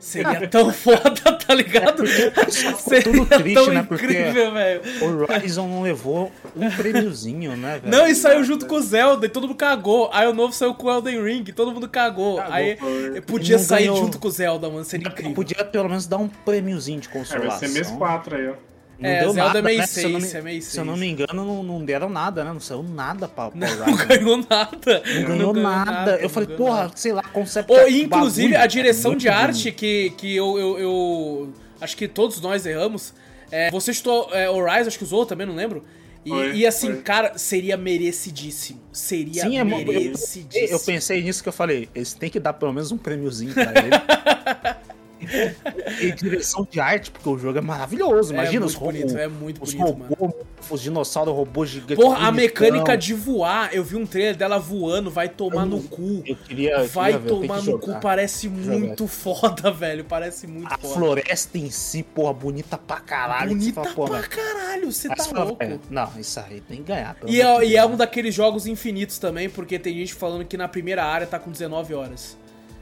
Seria 0.05 0.47
tão 0.47 0.71
foda, 0.71 1.33
tá 1.33 1.55
ligado? 1.55 2.05
Seria 2.77 3.03
tudo 3.03 3.25
triste, 3.25 3.53
tão 3.55 3.73
né? 3.73 3.79
incrível, 3.79 4.53
velho. 4.53 4.81
O 5.01 5.33
Horizon 5.33 5.67
não 5.67 5.81
levou 5.81 6.31
um 6.55 6.69
prêmiozinho, 6.69 7.57
né, 7.57 7.79
velho? 7.79 7.91
Não, 7.91 8.07
e 8.07 8.13
saiu 8.13 8.43
junto 8.43 8.67
com 8.67 8.75
o 8.75 8.81
Zelda 8.81 9.25
e 9.25 9.29
todo 9.29 9.47
mundo 9.47 9.57
cagou. 9.57 10.11
Aí 10.13 10.27
o 10.27 10.33
novo 10.33 10.53
saiu 10.53 10.75
com 10.75 10.85
o 10.85 10.91
Elden 10.91 11.23
Ring, 11.23 11.43
todo 11.45 11.71
mundo 11.71 11.89
cagou. 11.89 12.37
cagou 12.37 12.53
Aí 12.53 12.75
por... 12.75 13.21
podia 13.23 13.57
sair 13.57 13.85
ganhou... 13.85 13.97
junto 13.97 14.19
com 14.19 14.27
o 14.27 14.31
Zelda, 14.31 14.69
mano, 14.69 14.85
seria 14.85 15.07
incrível. 15.07 15.33
Podia 15.33 15.65
pelo 15.65 15.89
menos 15.89 16.05
dar 16.05 16.17
um 16.17 16.27
prêmiozinho 16.27 16.99
de 16.99 17.09
consolação. 17.09 17.47
É, 17.47 17.59
vai 17.59 17.67
ser 17.67 17.69
mês 17.69 17.89
4 17.89 18.35
aí, 18.35 18.49
ó. 18.49 18.74
Não 18.97 19.09
é, 19.09 19.19
deu 19.19 19.33
Zelda 19.33 19.47
nada, 19.47 19.59
é 19.59 19.61
meio 19.61 19.79
né? 19.79 19.87
6, 19.87 20.05
se, 20.05 20.33
não, 20.33 20.39
é 20.39 20.43
meio 20.43 20.61
6. 20.61 20.65
se 20.65 20.79
eu 20.79 20.85
não 20.85 20.95
me 20.95 21.07
engano, 21.07 21.33
não, 21.33 21.63
não 21.63 21.83
deram 21.83 22.09
nada, 22.09 22.43
né? 22.43 22.53
Não 22.53 22.59
saiu 22.59 22.81
nada 22.83 23.27
pra, 23.27 23.51
pra 23.51 23.59
não, 23.59 23.85
não 23.85 23.97
ganhou 24.07 24.37
nada. 24.37 25.03
Não 25.05 25.27
ganhou, 25.27 25.53
não 25.53 25.61
nada. 25.61 25.91
nada. 25.91 26.17
Eu 26.17 26.29
falei, 26.29 26.55
porra, 26.55 26.83
nada. 26.83 26.93
sei 26.95 27.11
lá, 27.11 27.23
concept. 27.23 27.71
Oh, 27.71 27.87
inclusive, 27.87 28.49
bagulho, 28.49 28.63
a 28.63 28.67
direção 28.67 29.13
é 29.13 29.15
de 29.15 29.27
arte 29.27 29.71
que, 29.71 30.11
que 30.11 30.35
eu, 30.35 30.57
eu, 30.57 30.79
eu, 30.79 31.53
Acho 31.81 31.97
que 31.97 32.07
todos 32.07 32.39
nós 32.39 32.65
erramos. 32.65 33.13
É, 33.51 33.69
você 33.69 33.93
chutou 33.93 34.29
é, 34.31 34.49
Horizon, 34.49 34.87
acho 34.87 34.97
que 34.97 35.03
usou 35.03 35.25
também, 35.25 35.45
não 35.45 35.55
lembro. 35.55 35.83
E, 36.25 36.29
foi, 36.29 36.55
e 36.55 36.65
assim, 36.65 36.93
foi. 36.93 37.01
cara, 37.03 37.37
seria 37.37 37.77
merecidíssimo. 37.77 38.81
Seria 38.91 39.43
Sim, 39.43 39.63
merecidíssimo. 39.63 40.67
Eu, 40.67 40.69
eu, 40.69 40.79
pensei 40.79 41.21
nisso 41.21 41.43
que 41.43 41.49
eu 41.49 41.53
falei. 41.53 41.87
Eles 41.93 42.13
têm 42.13 42.29
que 42.29 42.39
dar 42.39 42.53
pelo 42.53 42.73
menos 42.73 42.91
um 42.91 42.97
prêmiozinho 42.97 43.53
pra 43.53 43.71
ele. 43.71 44.75
e 46.01 46.11
direção 46.11 46.67
de 46.69 46.79
arte, 46.79 47.11
porque 47.11 47.27
o 47.27 47.37
jogo 47.37 47.57
é 47.57 47.61
maravilhoso. 47.61 48.33
É 48.33 48.35
Imagina 48.35 48.65
é 48.65 48.67
os 48.67 48.73
robôs. 48.73 49.15
É 49.15 49.27
muito 49.27 49.63
os 49.63 49.73
bonito, 49.73 49.91
robôs, 49.91 50.19
mano. 50.19 50.35
Os 50.69 50.81
dinossauros, 50.81 51.33
robôs 51.33 51.69
gigantes. 51.69 52.03
Porra, 52.03 52.27
a 52.27 52.31
mecânica 52.31 52.97
de 52.97 53.13
voar, 53.13 53.73
eu 53.73 53.83
vi 53.83 53.95
um 53.95 54.05
trailer 54.05 54.35
dela 54.35 54.57
voando, 54.57 55.09
vai 55.09 55.29
tomar 55.29 55.61
eu, 55.61 55.67
no 55.67 55.81
cu. 55.83 56.23
Eu 56.25 56.35
queria. 56.35 56.77
Eu 56.77 56.87
vai 56.87 57.13
queria 57.13 57.27
tomar 57.27 57.61
no 57.61 57.79
cu, 57.79 57.99
parece 57.99 58.49
muito 58.49 59.07
foda, 59.07 59.71
velho. 59.71 60.03
Parece 60.03 60.47
muito 60.47 60.73
a 60.73 60.77
foda. 60.77 60.93
A 60.93 60.97
floresta 60.97 61.57
em 61.57 61.69
si, 61.69 62.03
porra, 62.03 62.33
bonita 62.33 62.77
pra 62.77 62.99
caralho. 62.99 63.49
Bonita 63.49 63.83
fala, 63.83 64.09
pra 64.09 64.23
caralho, 64.23 64.91
você 64.91 65.09
tá 65.09 65.23
fala, 65.23 65.45
louco. 65.45 65.63
É, 65.63 65.77
não, 65.89 66.11
isso 66.19 66.39
aí 66.39 66.61
tem 66.61 66.77
que 66.77 66.83
ganhar. 66.83 67.15
E 67.27 67.41
é, 67.41 67.65
e 67.65 67.75
é 67.75 67.85
um 67.85 67.95
daqueles 67.95 68.33
jogos 68.33 68.65
infinitos 68.65 69.17
também, 69.17 69.49
porque 69.49 69.79
tem 69.79 69.95
gente 69.95 70.13
falando 70.13 70.45
que 70.45 70.57
na 70.57 70.67
primeira 70.67 71.03
área 71.03 71.27
tá 71.27 71.39
com 71.39 71.51
19 71.51 71.93
horas. 71.93 72.37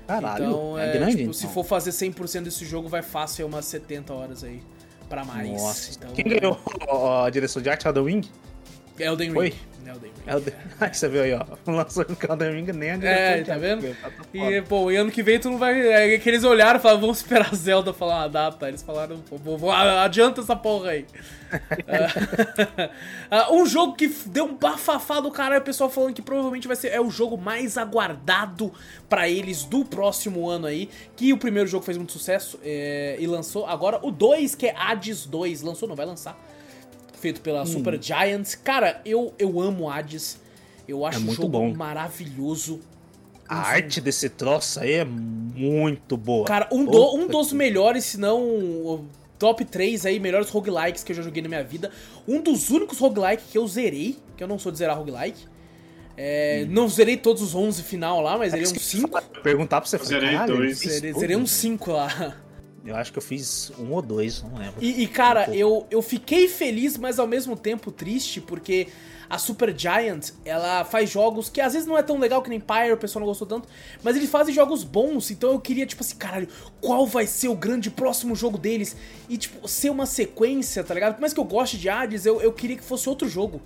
Caralho, 0.08 0.46
então, 0.46 0.80
é, 0.80 0.90
é 0.90 0.94
grande. 0.94 1.12
Tipo, 1.12 1.22
então. 1.24 1.34
Se 1.34 1.48
for 1.48 1.64
fazer 1.64 1.92
100% 1.92 2.44
desse 2.44 2.66
jogo, 2.66 2.88
vai 2.90 3.02
fácil 3.02 3.48
umas 3.48 3.66
70 3.66 4.14
horas 4.14 4.44
aí. 4.44 4.62
Pra 5.10 5.24
mais. 5.24 5.50
Nossa, 5.52 5.92
então, 5.92 6.12
quem 6.12 6.26
ganhou 6.26 6.58
a 7.24 7.30
direção 7.30 7.62
de 7.62 7.70
arte? 7.70 7.88
Elden 7.88 8.06
Ring? 8.06 8.22
Elden 9.00 9.30
Ring. 9.30 9.34
Foi? 9.34 9.54
Elden 9.86 10.12
Ring. 10.12 10.32
Elden... 10.32 10.54
Aí 10.80 10.94
você 10.94 11.10
viu 11.10 11.24
aí, 11.24 11.34
ó. 11.34 11.46
Lançou 11.70 12.06
o 12.06 12.32
Elden 12.32 12.52
Ring 12.52 12.72
nem 12.74 12.92
a 12.92 12.96
É, 12.96 13.44
tá 13.44 13.58
vendo? 13.58 13.96
Tá 14.02 14.10
e, 14.34 14.62
pô, 14.62 14.92
e 14.92 14.96
ano 14.96 15.12
que 15.12 15.24
vem 15.24 15.40
tu 15.40 15.50
não 15.50 15.58
vai... 15.58 15.88
É 15.88 16.18
que 16.18 16.30
eles 16.30 16.44
olharam 16.44 16.80
e 16.80 16.82
falaram, 16.82 17.02
vamos 17.02 17.18
esperar 17.18 17.50
a 17.52 17.56
Zelda 17.56 17.94
falar 17.94 18.22
uma 18.22 18.30
data. 18.30 18.68
Eles 18.68 18.82
falaram, 18.82 19.20
pô, 19.20 19.38
vou, 19.58 19.72
adianta 19.72 20.42
essa 20.42 20.56
porra 20.56 20.92
aí. 20.92 21.06
uh, 23.50 23.54
um 23.60 23.66
jogo 23.66 23.96
que 23.96 24.08
deu 24.08 24.46
um 24.46 24.56
bafafá 24.56 25.20
do 25.20 25.32
caralho, 25.32 25.62
o 25.62 25.66
pessoal 25.66 25.90
falando 25.90 26.14
que 26.14 26.22
provavelmente 26.22 26.68
vai 26.68 26.76
ser 26.76 26.90
é 26.90 27.02
o 27.02 27.10
jogo 27.10 27.38
mais 27.38 27.78
aguardado 27.78 28.72
para 29.10 29.28
eles 29.28 29.64
do 29.64 29.84
próximo 29.84 30.50
ano 30.50 30.68
aí. 30.68 30.90
Que 31.16 31.34
o 31.34 31.38
primeiro 31.38 31.68
jogo 31.68 31.84
fez 31.84 31.98
muito 31.98 32.14
sucesso 32.14 32.60
é, 32.64 33.18
e 33.20 33.28
lançou. 33.28 33.66
Agora 33.66 34.00
o 34.02 34.12
2, 34.12 34.56
que 34.56 34.68
é 34.68 34.76
Hades 34.76 35.26
2, 35.26 35.62
lançou, 35.62 35.90
não 35.90 35.96
vai 35.96 36.06
lançar. 36.06 36.38
Feito 37.24 37.40
pela 37.40 37.62
hum. 37.62 37.66
Super 37.66 38.04
Giants. 38.04 38.54
Cara, 38.54 39.02
eu, 39.06 39.34
eu 39.40 39.62
amo 39.62 39.90
Hades. 39.90 40.42
Eu 40.86 41.06
acho 41.06 41.20
é 41.20 41.22
muito 41.22 41.40
o 41.40 41.44
jogo 41.44 41.58
bom. 41.58 41.74
maravilhoso. 41.74 42.82
A 43.48 43.60
arte 43.60 44.02
desse 44.02 44.28
troço 44.28 44.82
aí 44.82 44.92
é 44.92 45.06
muito 45.06 46.18
boa. 46.18 46.46
Cara, 46.46 46.68
um, 46.70 46.84
do, 46.84 47.16
um 47.16 47.26
dos 47.26 47.54
melhores, 47.54 48.04
se 48.04 48.20
não 48.20 49.06
top 49.40 49.64
3 49.64 50.06
aí, 50.06 50.20
melhores 50.20 50.50
roguelikes 50.50 51.02
que 51.02 51.14
eu 51.14 51.16
já 51.16 51.22
joguei 51.22 51.42
na 51.42 51.48
minha 51.48 51.64
vida. 51.64 51.92
Um 52.28 52.42
dos 52.42 52.70
únicos 52.70 53.00
roguelikes 53.00 53.46
que 53.50 53.58
eu 53.58 53.66
zerei, 53.70 54.18
que 54.36 54.44
eu 54.44 54.48
não 54.48 54.60
sou 54.60 54.70
de 54.70 54.80
zerar 54.80 54.98
roguelike. 54.98 55.48
É, 56.18 56.66
hum. 56.68 56.74
Não 56.74 56.90
zerei 56.90 57.16
todos 57.16 57.42
os 57.42 57.56
11 57.56 57.84
final 57.84 58.20
lá, 58.20 58.38
mas 58.38 58.52
zerei 58.52 58.68
uns 58.68 58.82
5. 58.82 59.22
Perguntar 59.42 59.80
pra 59.80 59.90
você, 59.90 59.98
zerei 59.98 60.38
dois. 60.46 60.80
Zerei, 60.80 61.14
zerei 61.14 61.38
uns 61.38 61.52
5 61.52 61.90
lá. 61.90 62.43
Eu 62.86 62.96
acho 62.96 63.12
que 63.12 63.18
eu 63.18 63.24
fiz 63.24 63.72
um 63.80 63.92
ou 63.92 64.02
dois, 64.02 64.44
não 64.44 64.58
lembro. 64.58 64.76
E, 64.82 65.04
e 65.04 65.08
cara, 65.08 65.50
um 65.50 65.54
eu, 65.54 65.88
eu 65.90 66.02
fiquei 66.02 66.48
feliz, 66.48 66.98
mas 66.98 67.18
ao 67.18 67.28
mesmo 67.28 67.56
tempo 67.56 67.92
triste, 67.92 68.42
porque 68.42 68.88
a 69.30 69.38
Super 69.38 69.74
Giant, 69.76 70.32
ela 70.46 70.84
faz 70.84 71.10
jogos 71.10 71.50
que 71.50 71.62
às 71.62 71.74
vezes 71.74 71.88
não 71.88 71.98
é 71.98 72.04
tão 72.04 72.20
legal 72.20 72.42
que 72.42 72.50
nem 72.50 72.60
Pyre, 72.60 72.92
o 72.92 72.98
pessoal 72.98 73.22
não 73.22 73.28
gostou 73.28 73.48
tanto, 73.48 73.68
mas 74.04 74.16
eles 74.16 74.30
fazem 74.30 74.54
jogos 74.54 74.84
bons, 74.84 75.32
então 75.32 75.52
eu 75.52 75.60
queria, 75.60 75.86
tipo 75.86 76.04
assim, 76.04 76.16
caralho, 76.18 76.48
qual 76.82 77.08
vai 77.08 77.26
ser 77.26 77.48
o 77.48 77.56
grande 77.56 77.90
próximo 77.90 78.36
jogo 78.36 78.58
deles? 78.58 78.96
E, 79.30 79.38
tipo, 79.38 79.68
ser 79.68 79.90
uma 79.90 80.06
sequência, 80.06 80.84
tá 80.84 80.94
ligado? 80.94 81.16
Por 81.16 81.22
mais 81.22 81.34
que 81.34 81.40
eu 81.40 81.46
goste 81.46 81.78
de 81.78 81.90
Hades, 81.90 82.26
eu, 82.26 82.42
eu 82.42 82.52
queria 82.52 82.78
que 82.78 82.84
fosse 82.84 83.08
outro 83.10 83.28
jogo. 83.28 83.62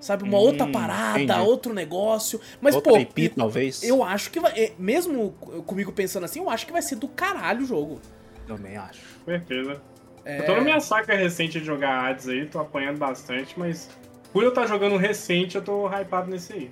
Sabe, 0.00 0.22
uma 0.22 0.36
hum, 0.36 0.42
outra 0.42 0.66
parada, 0.66 1.18
entendi. 1.18 1.40
outro 1.40 1.72
negócio. 1.72 2.38
Mas, 2.60 2.74
Outra 2.74 2.92
pô, 2.92 2.98
IP, 2.98 3.30
talvez. 3.30 3.82
eu 3.82 4.04
acho 4.04 4.30
que 4.30 4.38
vai. 4.38 4.52
É, 4.52 4.72
mesmo 4.78 5.30
comigo 5.66 5.92
pensando 5.92 6.24
assim, 6.24 6.40
eu 6.40 6.50
acho 6.50 6.66
que 6.66 6.72
vai 6.72 6.82
ser 6.82 6.96
do 6.96 7.08
caralho 7.08 7.62
o 7.62 7.66
jogo. 7.66 8.00
Também 8.46 8.76
acho. 8.76 9.00
Certeza. 9.24 9.80
É... 10.24 10.40
Eu 10.40 10.46
tô 10.46 10.54
na 10.56 10.60
minha 10.62 10.80
saca 10.80 11.14
recente 11.14 11.60
de 11.60 11.66
jogar 11.66 12.04
Hades 12.04 12.28
aí, 12.28 12.46
tô 12.46 12.58
apanhando 12.58 12.98
bastante, 12.98 13.58
mas 13.58 13.90
por 14.32 14.42
eu 14.42 14.48
estar 14.48 14.62
tá 14.62 14.66
jogando 14.66 14.96
recente, 14.96 15.56
eu 15.56 15.62
tô 15.62 15.86
hypado 15.88 16.30
nesse 16.30 16.52
aí. 16.52 16.70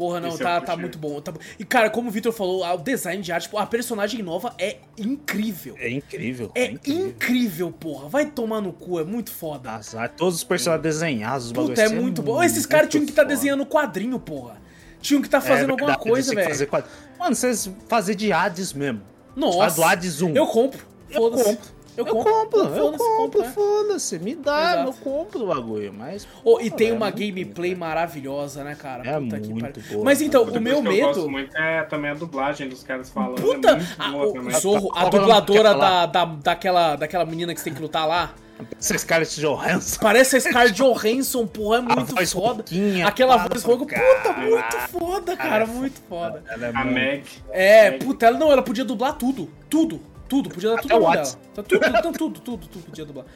Porra, 0.00 0.18
não, 0.18 0.34
tá, 0.34 0.58
tá 0.62 0.74
muito 0.78 0.96
bom. 0.96 1.20
Tá... 1.20 1.30
E, 1.58 1.64
cara, 1.64 1.90
como 1.90 2.08
o 2.08 2.10
Victor 2.10 2.32
falou, 2.32 2.64
o 2.64 2.76
design 2.78 3.22
de 3.22 3.30
arte, 3.32 3.50
a 3.54 3.66
personagem 3.66 4.22
nova 4.22 4.54
é 4.58 4.78
incrível. 4.96 5.76
É 5.78 5.90
incrível. 5.90 6.50
É, 6.54 6.62
é 6.62 6.70
incrível. 6.70 7.06
incrível. 7.08 7.70
porra. 7.70 8.08
Vai 8.08 8.24
tomar 8.24 8.62
no 8.62 8.72
cu, 8.72 8.98
é 8.98 9.04
muito 9.04 9.30
foda. 9.30 9.72
Azar, 9.72 10.08
todos 10.16 10.36
os 10.36 10.44
personagens 10.44 10.82
desenhados, 10.82 11.46
os 11.48 11.52
Puta, 11.52 11.82
é 11.82 11.88
muito 11.90 12.22
bom. 12.22 12.42
Esses 12.42 12.64
caras 12.64 12.88
tinham 12.88 13.04
que 13.04 13.12
estar 13.12 13.24
tá 13.24 13.28
desenhando 13.28 13.66
quadrinho, 13.66 14.18
porra. 14.18 14.56
Tinham 15.02 15.20
que 15.20 15.28
estar 15.28 15.42
tá 15.42 15.46
fazendo 15.46 15.68
é 15.68 15.72
alguma 15.72 15.98
coisa, 15.98 16.34
velho. 16.34 16.66
Quadr... 16.66 16.88
Mano, 17.18 17.34
vocês 17.34 17.70
fazer 17.86 18.14
de 18.14 18.32
Hades 18.32 18.72
mesmo. 18.72 19.02
Nossa. 19.36 19.58
Faz 19.58 19.74
do 19.74 19.84
Hades 19.84 20.22
1. 20.22 20.34
Eu 20.34 20.46
compro. 20.46 20.86
Eu 21.12 21.32
compro. 21.32 21.70
Eu, 21.96 22.06
eu 22.06 22.14
compro, 22.14 22.60
eu 22.60 22.92
compro, 22.92 23.40
né? 23.42 23.48
foda-se, 23.48 24.18
me 24.18 24.34
dá, 24.34 24.72
Exato. 24.72 24.88
eu 24.88 24.92
compro 24.94 25.42
o 25.42 25.46
bagulho, 25.48 25.92
mas... 25.92 26.26
Oh, 26.44 26.58
e 26.60 26.70
tem 26.70 26.90
é 26.90 26.92
uma 26.92 27.10
gameplay 27.10 27.74
maravilhosa, 27.74 28.62
né, 28.62 28.74
cara? 28.74 29.06
É 29.06 29.20
Puta 29.20 29.38
muito 29.38 29.80
boa. 29.80 30.04
Mas 30.04 30.22
então, 30.22 30.44
o 30.44 30.60
meu 30.60 30.80
medo... 30.80 30.96
eu 30.96 31.06
gosto 31.08 31.30
muito 31.30 31.54
é 31.56 31.82
também 31.82 32.12
a 32.12 32.14
dublagem 32.14 32.68
dos 32.68 32.82
caras 32.84 33.10
falando, 33.10 33.38
é 33.38 33.42
Puta! 33.42 33.70
É 33.70 33.82
a, 33.98 34.16
o 34.16 34.50
Zorro, 34.52 34.90
a 34.94 35.08
dubladora 35.08 35.74
da, 35.74 36.06
da, 36.06 36.24
daquela, 36.24 36.96
daquela 36.96 37.26
menina 37.26 37.52
que 37.52 37.60
você 37.60 37.64
tem 37.64 37.74
que 37.74 37.82
lutar 37.82 38.06
lá... 38.06 38.32
Parece 38.60 38.92
a 38.94 38.98
Scarlett 38.98 39.40
Johansson. 39.40 40.00
Parece 40.00 40.36
a 40.36 40.40
Scarlett 40.40 40.74
Johansson, 40.74 41.46
porra, 41.46 41.78
é 41.78 41.80
muito 41.80 42.14
voz 42.14 42.32
foda. 42.32 42.64
Aquela 43.06 43.38
voz 43.38 43.62
fogo, 43.62 43.86
puta, 43.86 44.32
muito 44.38 44.76
foda, 44.90 45.36
cara, 45.36 45.66
muito 45.66 45.98
foda. 46.08 46.42
É 46.46 46.78
a 46.78 46.84
Meg. 46.84 47.24
É, 47.50 47.90
puta, 47.92 48.26
ela 48.26 48.38
não, 48.38 48.52
ela 48.52 48.62
podia 48.62 48.84
dublar 48.84 49.14
tudo, 49.16 49.48
tudo. 49.68 50.09
Tudo, 50.30 50.48
podia 50.48 50.70
dar 50.70 50.80
tudo 50.80 50.94
no 50.94 51.10
dela. 51.10 51.26
Tá 51.54 51.62
tudo, 51.64 51.80
tudo, 51.80 52.12
tudo, 52.12 52.40
tudo, 52.40 52.66
tudo 52.68 52.84
podia 52.84 53.04
dublar. 53.04 53.26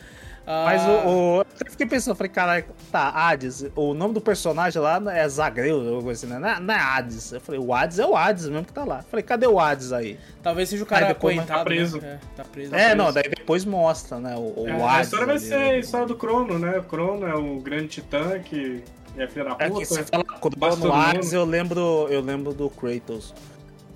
Ah, 0.47 0.65
Mas 0.67 0.83
o, 0.83 1.09
o, 1.09 1.41
Eu 1.41 1.71
fiquei 1.71 1.87
pensando, 1.87 2.15
falei, 2.15 2.31
caralho, 2.31 2.65
tá, 2.93 3.09
Hades, 3.09 3.67
o 3.75 3.95
nome 3.95 4.15
do 4.15 4.21
personagem 4.21 4.81
lá 4.81 5.03
é 5.11 5.27
Zagreu, 5.27 5.81
ou 5.81 6.11
assim, 6.11 6.27
né? 6.27 6.39
Não 6.39 6.49
é, 6.49 6.61
não 6.61 6.75
é 6.75 6.79
Hades. 6.79 7.33
Eu 7.33 7.41
falei, 7.41 7.61
o 7.61 7.75
Hades 7.75 7.99
é 7.99 8.07
o 8.07 8.15
Hades 8.15 8.49
mesmo 8.49 8.65
que 8.65 8.73
tá 8.73 8.85
lá. 8.85 8.99
Eu 8.99 9.05
falei, 9.05 9.25
cadê 9.25 9.47
o 9.47 9.59
Hades 9.59 9.93
aí? 9.93 10.19
Talvez 10.41 10.69
seja 10.69 10.85
o 10.85 10.87
cara 10.87 11.07
depois 11.07 11.45
tá 11.45 11.65
preso. 11.65 12.01
Né? 12.01 12.21
É, 12.23 12.37
tá 12.37 12.45
preso. 12.45 12.75
É, 12.75 12.79
tá 12.79 12.85
preso. 12.85 12.97
não, 12.97 13.13
daí 13.13 13.29
depois 13.29 13.65
mostra, 13.65 14.21
né? 14.21 14.37
O, 14.37 14.63
o 14.63 14.69
é, 14.69 14.73
Hades. 14.73 14.85
A 14.85 15.01
história 15.01 15.27
vai 15.27 15.39
ser 15.39 15.55
a 15.55 15.79
história 15.79 16.07
do 16.07 16.15
Crono, 16.15 16.59
né? 16.61 16.79
O 16.79 16.85
Crono 16.85 17.27
é 17.27 17.35
o 17.35 17.59
grande 17.59 17.89
titã 17.89 18.39
que 18.39 18.85
é 19.17 19.27
filha 19.27 19.47
da 19.47 19.51
puta. 19.53 19.65
É 19.65 19.71
que 19.71 19.85
você 19.85 20.05
fala, 20.05 20.25
quando 20.25 20.57
no 20.77 20.93
Hades, 20.93 21.33
eu 21.33 21.45
lembro, 21.45 22.07
eu 22.11 22.21
lembro 22.21 22.53
do 22.53 22.69
Kratos. 22.69 23.35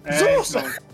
É, 0.08 0.12
Zeus! 0.18 0.50
Então. 0.50 0.88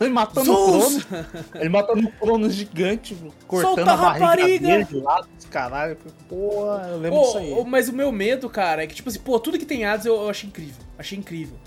Ele 0.00 0.08
matando 0.08 0.52
o 0.52 0.66
Cronos. 0.66 1.06
Ele 1.54 1.68
matando 1.68 2.08
o 2.08 2.12
Cronos 2.12 2.54
gigante, 2.54 3.14
cortando 3.46 3.74
Solta 3.74 3.92
a 3.92 3.96
barriga 3.96 4.26
rapariga. 4.26 4.66
dele 4.66 4.84
de 4.84 4.96
lado. 4.96 5.28
Caralho, 5.50 5.98
porra, 6.26 6.88
eu 6.88 6.98
lembro 6.98 7.18
oh, 7.18 7.22
disso 7.24 7.38
aí. 7.38 7.64
mas 7.66 7.88
o 7.90 7.92
meu 7.92 8.10
medo, 8.10 8.48
cara, 8.48 8.82
é 8.82 8.86
que, 8.86 8.94
tipo 8.94 9.10
assim, 9.10 9.18
pô, 9.18 9.38
tudo 9.38 9.58
que 9.58 9.66
tem 9.66 9.84
Hades 9.84 10.06
eu, 10.06 10.14
eu 10.14 10.30
achei 10.30 10.48
incrível. 10.48 10.82
Achei 10.98 11.18
incrível. 11.18 11.58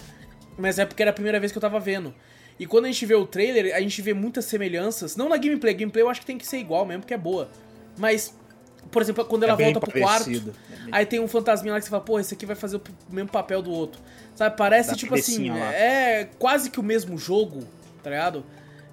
Mas 0.58 0.80
é 0.80 0.86
porque 0.86 1.04
era 1.04 1.12
a 1.12 1.14
primeira 1.14 1.40
vez 1.40 1.52
que 1.52 1.58
eu 1.58 1.62
tava 1.62 1.80
vendo. 1.80 2.14
E 2.60 2.66
quando 2.66 2.86
a 2.86 2.88
gente 2.88 3.06
vê 3.06 3.14
o 3.14 3.28
trailer, 3.28 3.76
a 3.76 3.82
gente 3.82 4.02
vê 4.02 4.14
muitas 4.14 4.46
semelhanças. 4.46 5.16
Não 5.16 5.30
na 5.30 5.38
gameplay, 5.38 5.76
gameplay 5.76 6.04
eu 6.04 6.10
acho 6.10 6.22
que 6.22 6.26
tem 6.26 6.38
que 6.38 6.48
ser 6.48 6.58
igual 6.58 6.86
mesmo, 6.86 7.02
porque 7.02 7.14
é 7.14 7.18
boa. 7.18 7.50
Mas 7.98 8.34
por 8.92 9.02
exemplo, 9.02 9.26
quando 9.26 9.44
ela 9.44 9.54
é 9.54 9.56
volta 9.56 9.80
pro 9.80 10.00
parecido. 10.00 10.52
quarto, 10.52 10.88
é 10.88 10.90
aí 10.92 11.06
tem 11.06 11.20
um 11.20 11.28
fantasminha 11.28 11.74
lá 11.74 11.80
que 11.80 11.86
você 11.86 11.90
fala, 11.90 12.04
pô, 12.04 12.20
esse 12.20 12.34
aqui 12.34 12.46
vai 12.46 12.56
fazer 12.56 12.78
o 12.78 12.82
mesmo 13.10 13.30
papel 13.30 13.62
do 13.62 13.72
outro. 13.72 14.02
Sabe, 14.36 14.58
parece 14.58 14.90
da 14.90 14.96
tipo 14.96 15.16
assim, 15.16 15.50
lá. 15.50 15.74
é 15.74 16.30
quase 16.38 16.70
que 16.70 16.80
o 16.80 16.84
mesmo 16.84 17.18
jogo, 17.18 17.64
tá 18.04 18.10
ligado? 18.10 18.46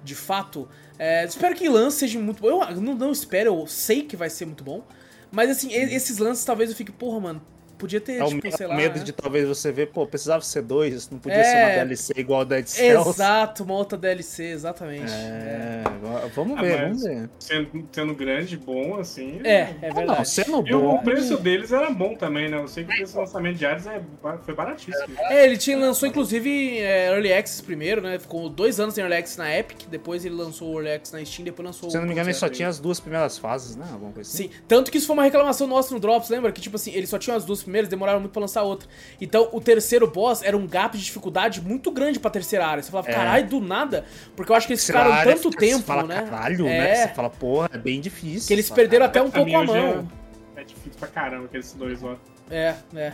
De 0.03 0.15
fato. 0.15 0.67
É, 0.97 1.25
espero 1.25 1.53
que 1.53 1.67
o 1.67 1.71
lance 1.71 1.97
seja 1.97 2.17
muito 2.19 2.41
bom. 2.41 2.63
Eu 2.63 2.81
não, 2.81 2.95
não 2.95 3.11
espero, 3.11 3.53
eu 3.61 3.67
sei 3.67 4.03
que 4.03 4.15
vai 4.15 4.29
ser 4.29 4.45
muito 4.45 4.63
bom. 4.63 4.83
Mas 5.31 5.49
assim, 5.49 5.73
esses 5.73 6.17
lances 6.17 6.45
talvez 6.45 6.69
eu 6.69 6.75
fique, 6.75 6.91
porra, 6.91 7.19
mano, 7.19 7.41
Podia 7.83 7.99
ter, 7.99 8.21
é 8.21 8.25
tipo, 8.25 8.49
sei 8.55 8.65
lá. 8.65 8.75
medo 8.77 8.99
né? 8.99 9.03
de 9.03 9.11
talvez 9.11 9.45
você 9.45 9.69
ver, 9.69 9.87
pô, 9.87 10.07
precisava 10.07 10.41
ser 10.41 10.61
dois, 10.61 11.09
não 11.09 11.19
podia 11.19 11.39
é... 11.39 11.43
ser 11.43 11.57
uma 11.57 11.69
DLC 11.69 12.13
igual 12.15 12.39
a 12.39 12.43
Dead 12.45 12.65
Cells. 12.65 13.09
Exato, 13.09 13.63
uma 13.65 13.73
outra 13.73 13.97
DLC, 13.97 14.51
exatamente. 14.51 15.11
É, 15.11 15.83
é. 15.83 16.29
vamos 16.33 16.61
ver, 16.61 16.79
ah, 16.79 16.83
vamos 16.83 17.03
ver. 17.03 17.29
Sendo, 17.37 17.89
sendo 17.91 18.15
grande, 18.15 18.55
bom, 18.55 18.97
assim. 19.01 19.41
É, 19.43 19.75
é 19.81 19.93
verdade. 19.93 20.17
Não, 20.17 20.23
sendo 20.23 20.65
e 20.65 20.71
bom. 20.71 20.95
o 20.95 21.03
preço 21.03 21.35
deles 21.35 21.73
era 21.73 21.89
bom 21.89 22.15
também, 22.15 22.49
né? 22.49 22.55
Eu 22.55 22.69
sei 22.69 22.85
que 22.85 22.93
o 22.93 22.95
preço 22.95 23.15
do 23.15 23.19
lançamento 23.19 23.57
de 23.57 23.65
Ares 23.65 23.85
é, 23.85 24.01
foi 24.43 24.55
baratíssimo. 24.55 25.17
É, 25.17 25.43
ele 25.43 25.57
tinha, 25.57 25.77
lançou 25.77 26.07
inclusive 26.07 26.79
é, 26.79 27.09
Early 27.09 27.33
Access 27.33 27.61
primeiro, 27.61 27.99
né? 28.01 28.17
Ficou 28.17 28.47
dois 28.47 28.79
anos 28.79 28.97
em 28.97 29.01
Early 29.01 29.17
Access 29.17 29.37
na 29.37 29.53
Epic, 29.53 29.89
depois 29.89 30.23
ele 30.23 30.35
lançou 30.35 30.69
o 30.69 30.79
Early 30.79 30.93
Access 30.93 31.13
na 31.17 31.25
Steam, 31.25 31.43
depois 31.43 31.65
lançou 31.65 31.89
Se 31.89 31.97
eu 31.97 31.99
não 31.99 32.07
me 32.07 32.13
engano, 32.13 32.29
ele 32.29 32.37
só 32.37 32.47
tinha 32.47 32.69
as 32.69 32.79
duas 32.79 33.01
primeiras 33.01 33.37
fases, 33.37 33.75
né? 33.75 33.85
Alguma 33.91 34.13
coisa 34.13 34.29
assim. 34.29 34.43
Sim, 34.43 34.49
tanto 34.69 34.89
que 34.89 34.97
isso 34.97 35.05
foi 35.05 35.15
uma 35.15 35.23
reclamação 35.23 35.67
nossa 35.67 35.93
no 35.93 35.99
Drops, 35.99 36.29
lembra? 36.29 36.49
Que 36.53 36.61
tipo 36.61 36.77
assim, 36.77 36.93
ele 36.93 37.07
só 37.07 37.19
tinha 37.19 37.35
as 37.35 37.43
duas 37.43 37.61
primeiras, 37.61 37.72
demoraram 37.81 38.19
muito 38.19 38.31
pra 38.31 38.41
lançar 38.41 38.63
outra. 38.63 38.87
Então, 39.19 39.49
o 39.51 39.59
terceiro 39.59 40.07
boss 40.07 40.43
era 40.43 40.55
um 40.55 40.67
gap 40.67 40.97
de 40.97 41.03
dificuldade 41.03 41.61
muito 41.61 41.91
grande 41.91 42.19
pra 42.19 42.29
terceira 42.29 42.65
área. 42.67 42.83
Você 42.83 42.91
falava, 42.91 43.09
é. 43.09 43.13
caralho, 43.13 43.47
do 43.47 43.59
nada. 43.59 44.05
Porque 44.35 44.51
eu 44.51 44.55
acho 44.55 44.67
que 44.67 44.73
eles 44.73 44.85
ficaram 44.85 45.11
tanto 45.23 45.49
tempo, 45.51 45.77
você 45.77 45.83
fala, 45.83 46.03
né? 46.03 46.23
Caralho, 46.29 46.65
né? 46.65 46.75
é. 46.75 46.79
né? 46.79 46.95
Você 47.07 47.13
fala, 47.13 47.29
porra, 47.29 47.69
é 47.73 47.77
bem 47.77 47.99
difícil. 47.99 48.47
Que 48.47 48.53
eles 48.53 48.69
perderam 48.69 49.05
até 49.05 49.21
um 49.21 49.31
pouco 49.31 49.55
a 49.55 49.63
mão. 49.63 50.07
É 50.55 50.63
difícil 50.63 50.99
pra 50.99 51.07
caramba 51.07 51.45
aqueles 51.45 51.73
dois 51.73 52.01
lá. 52.01 52.15
É, 52.49 52.75
é, 52.95 52.99
é. 52.99 53.13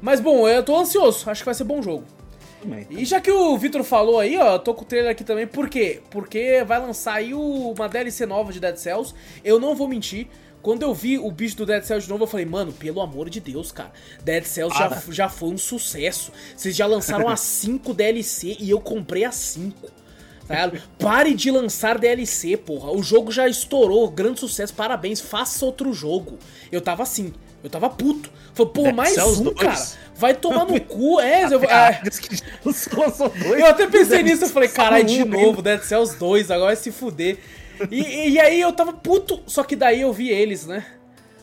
Mas 0.00 0.20
bom, 0.20 0.48
eu 0.48 0.62
tô 0.62 0.76
ansioso. 0.76 1.28
Acho 1.30 1.42
que 1.42 1.46
vai 1.46 1.54
ser 1.54 1.64
bom 1.64 1.80
jogo. 1.82 2.04
E 2.90 3.04
já 3.04 3.20
que 3.20 3.30
o 3.30 3.56
Vitor 3.58 3.82
falou 3.82 4.20
aí, 4.20 4.38
ó, 4.38 4.54
eu 4.54 4.58
tô 4.58 4.72
com 4.72 4.82
o 4.82 4.84
trailer 4.84 5.10
aqui 5.10 5.24
também, 5.24 5.46
por 5.46 5.68
quê? 5.68 6.00
Porque 6.10 6.62
vai 6.64 6.78
lançar 6.78 7.14
aí 7.14 7.34
uma 7.34 7.88
DLC 7.88 8.24
nova 8.24 8.52
de 8.52 8.60
Dead 8.60 8.76
Cells. 8.76 9.14
Eu 9.42 9.58
não 9.58 9.74
vou 9.74 9.88
mentir, 9.88 10.28
quando 10.62 10.82
eu 10.82 10.94
vi 10.94 11.18
o 11.18 11.30
bicho 11.30 11.56
do 11.56 11.66
Dead 11.66 11.82
Cells 11.82 12.06
de 12.06 12.10
novo, 12.10 12.22
eu 12.22 12.28
falei, 12.28 12.46
mano, 12.46 12.72
pelo 12.72 13.00
amor 13.00 13.28
de 13.28 13.40
Deus, 13.40 13.72
cara. 13.72 13.90
Dead 14.22 14.44
Cells 14.44 14.74
ah, 14.78 14.88
já, 14.88 15.12
já 15.12 15.28
foi 15.28 15.48
um 15.48 15.58
sucesso. 15.58 16.32
Vocês 16.56 16.76
já 16.76 16.86
lançaram 16.86 17.28
as 17.28 17.40
5 17.62 17.92
DLC 17.92 18.56
e 18.60 18.70
eu 18.70 18.80
comprei 18.80 19.24
as 19.24 19.34
5. 19.34 19.90
Tá 20.46 20.70
Pare 20.98 21.34
de 21.34 21.50
lançar 21.50 21.98
DLC, 21.98 22.56
porra. 22.56 22.92
O 22.92 23.02
jogo 23.02 23.32
já 23.32 23.48
estourou, 23.48 24.08
grande 24.10 24.40
sucesso, 24.40 24.74
parabéns, 24.74 25.20
faça 25.20 25.64
outro 25.64 25.92
jogo. 25.92 26.38
Eu 26.70 26.80
tava 26.80 27.02
assim, 27.02 27.32
eu 27.64 27.70
tava 27.70 27.88
puto. 27.90 28.30
Falei, 28.54 28.72
pô, 28.72 28.92
mais 28.92 29.16
um, 29.18 29.44
dois. 29.44 29.56
cara. 29.56 29.86
Vai 30.14 30.34
tomar 30.34 30.66
no 30.66 30.80
cu. 30.80 31.20
É, 31.20 31.44
eu, 31.52 31.62
é. 31.64 32.02
eu 33.58 33.66
até 33.66 33.86
pensei 33.86 34.22
nisso, 34.22 34.44
eu 34.44 34.48
falei, 34.48 34.68
caralho, 34.68 35.04
de 35.04 35.24
novo, 35.24 35.62
Dead 35.62 35.82
Cells 35.82 36.16
2, 36.18 36.50
agora 36.50 36.66
vai 36.66 36.76
se 36.76 36.92
fuder. 36.92 37.38
E, 37.90 38.30
e 38.30 38.40
aí 38.40 38.60
eu 38.60 38.72
tava 38.72 38.92
puto, 38.92 39.40
só 39.46 39.62
que 39.62 39.76
daí 39.76 40.00
eu 40.00 40.12
vi 40.12 40.28
eles, 40.30 40.66
né? 40.66 40.84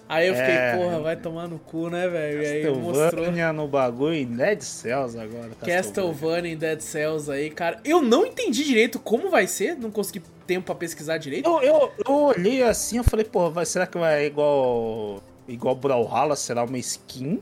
Aí 0.10 0.28
eu 0.28 0.34
fiquei, 0.34 0.56
é... 0.56 0.76
porra, 0.76 1.00
vai 1.00 1.16
tomar 1.16 1.48
no 1.48 1.60
cu, 1.60 1.88
né, 1.88 2.08
velho? 2.08 2.42
E 2.42 2.46
aí 2.48 2.76
mostrou. 2.76 3.54
no 3.54 3.68
bagulho 3.68 4.16
em 4.16 4.26
Dead 4.26 4.60
Cells 4.60 5.16
agora. 5.16 5.52
Castlevania 5.64 6.52
em 6.52 6.58
Dead 6.58 6.82
Cells 6.82 7.30
aí, 7.30 7.52
cara. 7.52 7.80
Eu 7.86 8.02
não 8.02 8.26
entendi 8.26 8.64
direito 8.64 8.98
como 8.98 9.30
vai 9.30 9.46
ser, 9.46 9.76
não 9.76 9.92
consegui 9.92 10.24
tempo 10.48 10.66
pra 10.66 10.74
pesquisar 10.74 11.20
direito. 11.20 11.48
Eu, 11.48 11.62
eu, 11.62 11.92
eu 12.04 12.12
olhei 12.12 12.64
assim, 12.64 12.98
eu 12.98 13.04
falei, 13.04 13.24
porra, 13.24 13.52
vai, 13.52 13.66
será 13.68 13.86
que 13.86 14.00
vai 14.00 14.26
igual. 14.26 15.22
igual 15.48 15.76
Brawlhalla? 15.76 16.36
Será 16.36 16.64
uma 16.64 16.80
skin? 16.80 17.40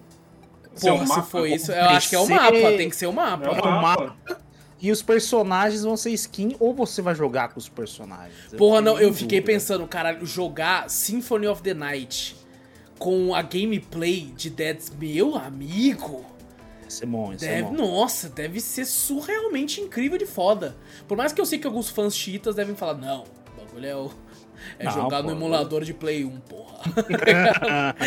Porra, 0.81 1.07
se 1.07 1.21
for 1.31 1.47
isso, 1.47 1.71
eu 1.71 1.85
acho 1.85 2.09
que 2.09 2.15
é 2.17 2.19
o 2.19 2.27
mapa, 2.27 2.51
tem 2.75 2.89
que 2.89 2.95
ser 2.97 3.07
o 3.07 3.13
mapa. 3.13 3.45
É 3.45 3.49
o 3.49 3.81
mapa. 3.81 4.15
E 4.79 4.91
os 4.91 5.01
personagens 5.01 5.83
vão 5.83 5.97
ser 5.97 6.11
skin 6.11 6.55
ou 6.59 6.73
você 6.73 7.01
vai 7.01 7.15
jogar 7.15 7.49
com 7.49 7.59
os 7.59 7.67
personagens? 7.67 8.35
Porra, 8.57 8.79
não, 8.79 8.99
eu 8.99 9.11
fiquei 9.13 9.39
dúvida. 9.39 9.53
pensando, 9.53 9.87
caralho, 9.87 10.25
jogar 10.25 10.89
Symphony 10.89 11.47
of 11.47 11.63
the 11.63 11.73
Night 11.73 12.35
com 12.99 13.33
a 13.33 13.41
gameplay 13.41 14.31
de 14.35 14.49
Dead 14.49 14.79
meu 14.99 15.35
amigo. 15.35 16.25
Isso 16.87 17.03
é 17.03 17.07
bom, 17.07 17.33
isso 17.33 17.45
deve, 17.45 17.59
é 17.59 17.63
bom. 17.63 17.73
Nossa, 17.73 18.29
deve 18.29 18.59
ser 18.59 18.85
surrealmente 18.85 19.81
incrível 19.81 20.17
de 20.17 20.25
foda. 20.25 20.75
Por 21.07 21.17
mais 21.17 21.33
que 21.33 21.41
eu 21.41 21.45
sei 21.45 21.59
que 21.59 21.67
alguns 21.67 21.89
fãs 21.89 22.15
chiitas 22.15 22.55
devem 22.55 22.75
falar, 22.75 22.95
não, 22.95 23.23
o 23.23 23.65
bagulho 23.65 23.85
é, 23.85 23.95
o, 23.95 24.11
é 24.79 24.85
não, 24.85 24.91
jogar 24.91 25.21
pô, 25.21 25.29
no 25.29 25.31
emulador 25.31 25.83
de 25.83 25.93
Play 25.93 26.25
1, 26.25 26.39
porra. 26.41 26.77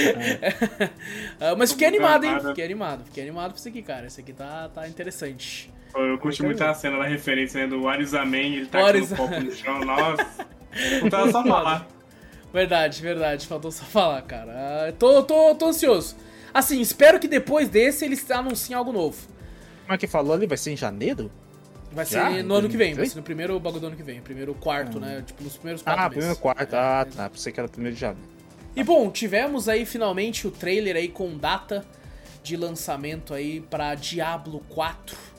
É, 1.41 1.55
mas 1.57 1.73
fiquei 1.73 1.89
animado, 1.89 2.25
hein? 2.25 2.39
Fiquei 2.41 2.65
animado, 2.65 3.05
fiquei 3.05 3.23
animado 3.23 3.51
pra 3.51 3.59
isso 3.59 3.69
aqui, 3.69 3.83
cara. 3.83 4.07
Esse 4.07 4.21
aqui 4.21 4.33
tá, 4.33 4.69
tá 4.69 4.87
interessante. 4.87 5.73
Eu 5.95 6.19
curti 6.19 6.43
muito 6.43 6.63
a 6.63 6.73
cena 6.73 6.99
da 6.99 7.05
referência 7.05 7.61
né, 7.61 7.67
do 7.67 7.89
Arizaman, 7.89 8.37
ele 8.37 8.67
tá 8.67 8.81
com 8.81 8.99
o 8.99 9.17
copo 9.17 9.41
no 9.41 9.53
chão, 9.53 9.81
nossa. 9.81 10.27
Faltava 11.01 11.33
só 11.33 11.43
falar. 11.45 11.89
Verdade, 12.53 13.01
verdade, 13.01 13.47
faltou 13.47 13.71
só 13.71 13.85
falar, 13.85 14.23
cara. 14.23 14.89
Uh, 14.89 14.93
tô, 14.93 15.23
tô, 15.23 15.55
tô 15.55 15.67
ansioso. 15.67 16.17
Assim, 16.53 16.81
espero 16.81 17.19
que 17.19 17.29
depois 17.29 17.69
desse 17.69 18.05
eles 18.05 18.29
anunciem 18.31 18.77
algo 18.77 18.93
novo. 18.93 19.17
Como 19.83 19.95
é 19.95 19.99
que 19.99 20.07
falou 20.07 20.33
ali? 20.33 20.47
Vai 20.47 20.59
ser 20.59 20.73
em 20.73 20.77
janeiro? 20.77 21.31
Vai 21.93 22.07
Já? 22.07 22.31
ser 22.31 22.45
no 22.45 22.55
ano 22.55 22.69
que 22.69 22.77
vem, 22.77 22.95
vai 22.95 23.07
ser 23.07 23.17
no 23.17 23.23
primeiro 23.23 23.59
bagulho 23.59 23.81
do 23.81 23.87
ano 23.89 23.97
que 23.97 24.03
vem. 24.03 24.21
Primeiro 24.21 24.55
quarto, 24.55 24.99
hum. 24.99 25.01
né? 25.01 25.23
Tipo, 25.27 25.43
nos 25.43 25.57
primeiros 25.57 25.83
quatro 25.83 26.01
ah, 26.01 26.05
meses. 26.05 26.17
primeiro 26.17 26.41
quarto. 26.41 26.75
Ah, 26.75 27.07
tá. 27.17 27.31
Pensei 27.31 27.53
que 27.53 27.61
era 27.61 27.69
primeiro 27.69 27.95
de 27.95 28.01
janeiro. 28.01 28.29
E 28.77 28.85
bom, 28.85 29.11
tivemos 29.11 29.69
aí 29.69 29.85
finalmente 29.85 30.47
o 30.47 30.51
trailer 30.51 30.97
aí 30.97 31.09
com 31.09 31.37
data 31.37 31.85
de 32.43 32.57
lançamento 32.57 33.35
aí 33.35 33.61
para 33.61 33.95
Diablo 33.97 34.61
4 34.69 35.31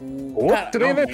o, 0.00 0.48
cara, 0.48 0.66
trailer 0.66 1.06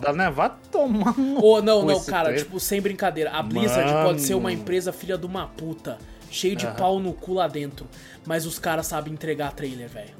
da 0.00 0.12
né? 0.12 0.30
Vai 0.30 0.52
tomar 0.70 1.14
oh, 1.42 1.60
Não, 1.60 1.84
não, 1.84 2.04
cara, 2.04 2.26
trailer. 2.26 2.44
tipo, 2.44 2.60
sem 2.60 2.80
brincadeira. 2.80 3.30
A 3.30 3.42
Blizzard 3.42 3.90
Mano. 3.90 4.06
pode 4.06 4.22
ser 4.22 4.34
uma 4.34 4.52
empresa 4.52 4.92
filha 4.92 5.18
de 5.18 5.26
uma 5.26 5.48
puta, 5.48 5.98
cheio 6.30 6.54
de 6.54 6.66
uhum. 6.66 6.74
pau 6.74 7.00
no 7.00 7.12
cu 7.12 7.34
lá 7.34 7.48
dentro. 7.48 7.86
Mas 8.24 8.46
os 8.46 8.58
caras 8.58 8.86
sabem 8.86 9.12
entregar 9.12 9.52
trailer, 9.52 9.88
velho. 9.88 10.14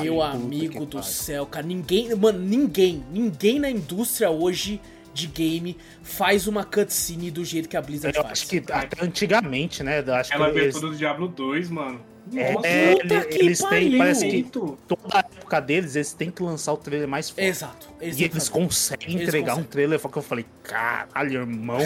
Meu 0.00 0.22
amigo 0.22 0.84
do 0.86 1.02
céu, 1.02 1.46
cara. 1.46 1.66
Ninguém, 1.66 2.14
mano, 2.14 2.38
ninguém, 2.38 3.04
ninguém 3.10 3.58
na 3.58 3.70
indústria 3.70 4.30
hoje 4.30 4.80
de 5.12 5.28
game 5.28 5.76
faz 6.02 6.46
uma 6.46 6.64
cutscene 6.64 7.30
do 7.30 7.44
jeito 7.44 7.68
que 7.68 7.76
a 7.76 7.82
Blizzard 7.82 8.16
eu 8.16 8.22
faz. 8.22 8.40
Acho 8.40 8.48
que 8.48 8.62
até 8.70 9.04
antigamente, 9.04 9.82
né? 9.82 10.00
Acho 10.00 10.34
Ela 10.34 10.48
que 10.48 10.52
veio 10.54 10.64
eles... 10.64 10.80
do 10.80 10.94
Diablo 10.94 11.28
2, 11.28 11.70
mano. 11.70 12.00
Nossa, 12.26 12.66
é, 12.66 12.96
eles 13.32 13.62
têm, 13.62 13.98
parece 13.98 14.28
que 14.28 14.42
toda 14.44 14.72
a 15.12 15.18
época 15.18 15.60
deles, 15.60 15.94
eles 15.94 16.12
têm 16.14 16.30
que 16.30 16.42
lançar 16.42 16.72
o 16.72 16.76
trailer 16.76 17.06
mais 17.06 17.28
forte. 17.28 17.44
Exato. 17.44 17.86
E 18.00 18.24
eles 18.24 18.48
conseguem 18.48 19.14
eles 19.14 19.28
entregar 19.28 19.52
conseguem. 19.52 19.64
um 19.64 19.70
trailer 19.70 20.00
que 20.00 20.18
eu 20.18 20.22
falei, 20.22 20.46
caralho, 20.62 21.40
irmão. 21.40 21.80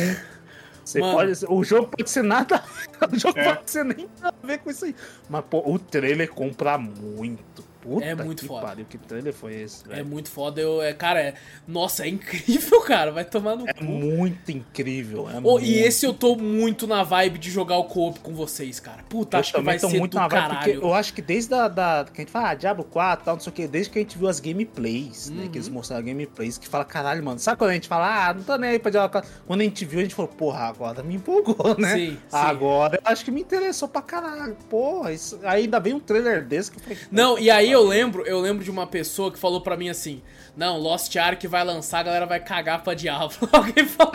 Você 0.84 1.00
pode, 1.00 1.44
o 1.48 1.64
jogo 1.64 1.88
pode 1.88 2.08
ser 2.08 2.22
nada. 2.22 2.62
O 3.12 3.16
jogo 3.16 3.38
é. 3.38 3.54
pode 3.54 3.70
ser 3.70 3.84
nem 3.84 4.08
nada 4.20 4.34
a 4.42 4.46
ver 4.46 4.58
com 4.58 4.70
isso 4.70 4.84
aí. 4.84 4.94
Mas, 5.28 5.44
pô, 5.48 5.62
o 5.64 5.78
trailer 5.78 6.30
compra 6.30 6.78
muito. 6.78 7.64
Puta 7.88 8.04
é 8.04 8.14
muito 8.14 8.46
foda. 8.46 8.66
Pariu, 8.66 8.84
que 8.84 8.98
trailer 8.98 9.32
foi 9.32 9.54
esse, 9.62 9.88
velho? 9.88 10.00
É 10.00 10.04
muito 10.04 10.30
foda. 10.30 10.60
Eu, 10.60 10.82
é, 10.82 10.92
cara, 10.92 11.20
é, 11.20 11.34
nossa, 11.66 12.04
é 12.04 12.08
incrível, 12.08 12.80
cara. 12.84 13.10
Vai 13.10 13.24
tomar 13.24 13.56
no 13.56 13.66
é 13.66 13.72
cu. 13.72 13.84
muito 13.84 14.52
incrível. 14.52 15.28
É 15.30 15.38
oh, 15.38 15.40
muito... 15.40 15.64
E 15.64 15.78
esse 15.78 16.04
eu 16.04 16.12
tô 16.12 16.36
muito 16.36 16.86
na 16.86 17.02
vibe 17.02 17.38
de 17.38 17.50
jogar 17.50 17.78
o 17.78 17.84
co-op 17.84 18.20
com 18.20 18.34
vocês, 18.34 18.78
cara. 18.78 19.02
Puta, 19.08 19.38
eu 19.38 19.40
acho 19.40 19.54
que 19.54 19.60
vai 19.62 19.78
ser 19.78 19.98
muito 19.98 20.14
na 20.14 20.28
vibe, 20.28 20.48
caralho. 20.48 20.82
eu 20.82 20.92
acho 20.92 21.14
que 21.14 21.22
desde 21.22 21.54
a, 21.54 21.66
da, 21.66 22.06
que 22.12 22.20
a 22.20 22.24
gente 22.24 22.30
fala, 22.30 22.50
ah, 22.50 22.54
Diablo 22.54 22.84
4 22.84 23.24
tal, 23.24 23.34
não 23.36 23.40
sei 23.40 23.50
o 23.50 23.54
que, 23.54 23.66
desde 23.66 23.90
que 23.90 23.98
a 23.98 24.02
gente 24.02 24.18
viu 24.18 24.28
as 24.28 24.38
gameplays, 24.38 25.28
uhum. 25.28 25.36
né? 25.36 25.48
Que 25.50 25.56
eles 25.56 25.68
uhum. 25.68 25.74
mostraram 25.74 26.04
gameplays, 26.04 26.58
que 26.58 26.68
fala, 26.68 26.84
caralho, 26.84 27.24
mano. 27.24 27.38
Sabe 27.38 27.56
quando 27.56 27.70
a 27.70 27.74
gente 27.74 27.88
fala, 27.88 28.28
ah, 28.28 28.34
não 28.34 28.42
tô 28.42 28.56
nem 28.56 28.70
aí 28.70 28.78
pra 28.78 28.90
Diablo 28.90 29.10
4? 29.10 29.30
Quando 29.46 29.60
a 29.62 29.64
gente 29.64 29.84
viu, 29.84 30.00
a 30.00 30.02
gente 30.02 30.14
falou, 30.14 30.30
porra, 30.30 30.64
agora 30.64 31.02
me 31.02 31.14
empolgou, 31.14 31.76
né? 31.78 31.94
Sim, 31.94 32.18
agora 32.30 32.96
sim. 32.96 33.02
acho 33.04 33.24
que 33.24 33.30
me 33.30 33.40
interessou 33.40 33.88
pra 33.88 34.02
caralho. 34.02 34.56
Porra, 34.68 35.12
isso... 35.12 35.38
ainda 35.42 35.80
vem 35.80 35.94
um 35.94 36.00
trailer 36.00 36.44
desse 36.44 36.70
que 36.70 36.80
falei. 36.80 36.98
Não, 37.10 37.38
e 37.38 37.50
aí 37.50 37.70
eu 37.70 37.77
lembro, 37.82 38.24
eu 38.26 38.40
lembro 38.40 38.64
de 38.64 38.70
uma 38.70 38.86
pessoa 38.86 39.30
que 39.30 39.38
falou 39.38 39.60
para 39.60 39.76
mim 39.76 39.88
assim: 39.88 40.22
Não, 40.56 40.78
Lost 40.78 41.14
Ark 41.16 41.46
vai 41.46 41.64
lançar, 41.64 42.00
a 42.00 42.02
galera 42.02 42.26
vai 42.26 42.40
cagar 42.40 42.82
pra 42.82 42.94
Diablo. 42.94 43.36
Alguém 43.52 43.86
falou. 43.86 44.12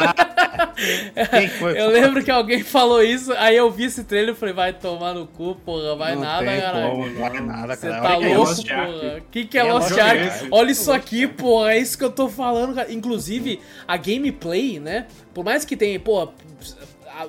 Quem 1.30 1.48
foi? 1.48 1.80
Eu 1.80 1.90
lembro 1.90 2.24
que 2.24 2.32
alguém 2.32 2.64
falou 2.64 3.02
isso, 3.02 3.34
aí 3.34 3.56
eu 3.56 3.70
vi 3.72 3.86
esse 3.86 4.04
trailer 4.04 4.34
e 4.34 4.38
falei, 4.38 4.54
vai 4.54 4.74
tomar 4.74 5.14
no 5.14 5.26
cu, 5.26 5.56
porra, 5.56 5.96
vai 5.96 6.16
não 6.16 6.22
nada, 6.22 6.46
caralho. 6.46 6.98
Não 6.98 7.14
vai 7.16 7.42
nada, 7.42 7.76
Você 7.76 7.90
tá 7.90 8.18
louco, 8.18 8.56
porra. 8.56 9.18
O 9.18 9.22
que, 9.32 9.46
que 9.46 9.58
é, 9.58 9.62
é 9.62 9.64
Lost 9.64 9.98
Ark? 9.98 10.48
Olha 10.52 10.72
isso 10.72 10.92
aqui, 10.92 11.28
porra, 11.28 11.74
é 11.74 11.80
isso 11.80 11.98
que 11.98 12.04
eu 12.04 12.12
tô 12.12 12.28
falando, 12.30 12.76
cara. 12.76 12.92
Inclusive, 12.92 13.60
a 13.88 13.98
gameplay, 13.98 14.80
né? 14.80 15.08
Por 15.34 15.44
mais 15.44 15.66
que 15.66 15.76
tenha, 15.76 16.00
pô, 16.00 16.30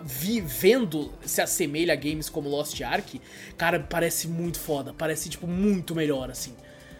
vi, 0.04 0.40
vendo 0.40 1.12
se 1.24 1.40
assemelha 1.40 1.92
a 1.92 1.96
games 1.96 2.28
como 2.28 2.48
Lost 2.48 2.80
Ark, 2.80 3.20
cara, 3.56 3.80
parece 3.80 4.26
muito 4.28 4.58
foda, 4.58 4.92
parece, 4.92 5.28
tipo, 5.28 5.46
muito 5.46 5.94
melhor, 5.94 6.30
assim. 6.30 6.54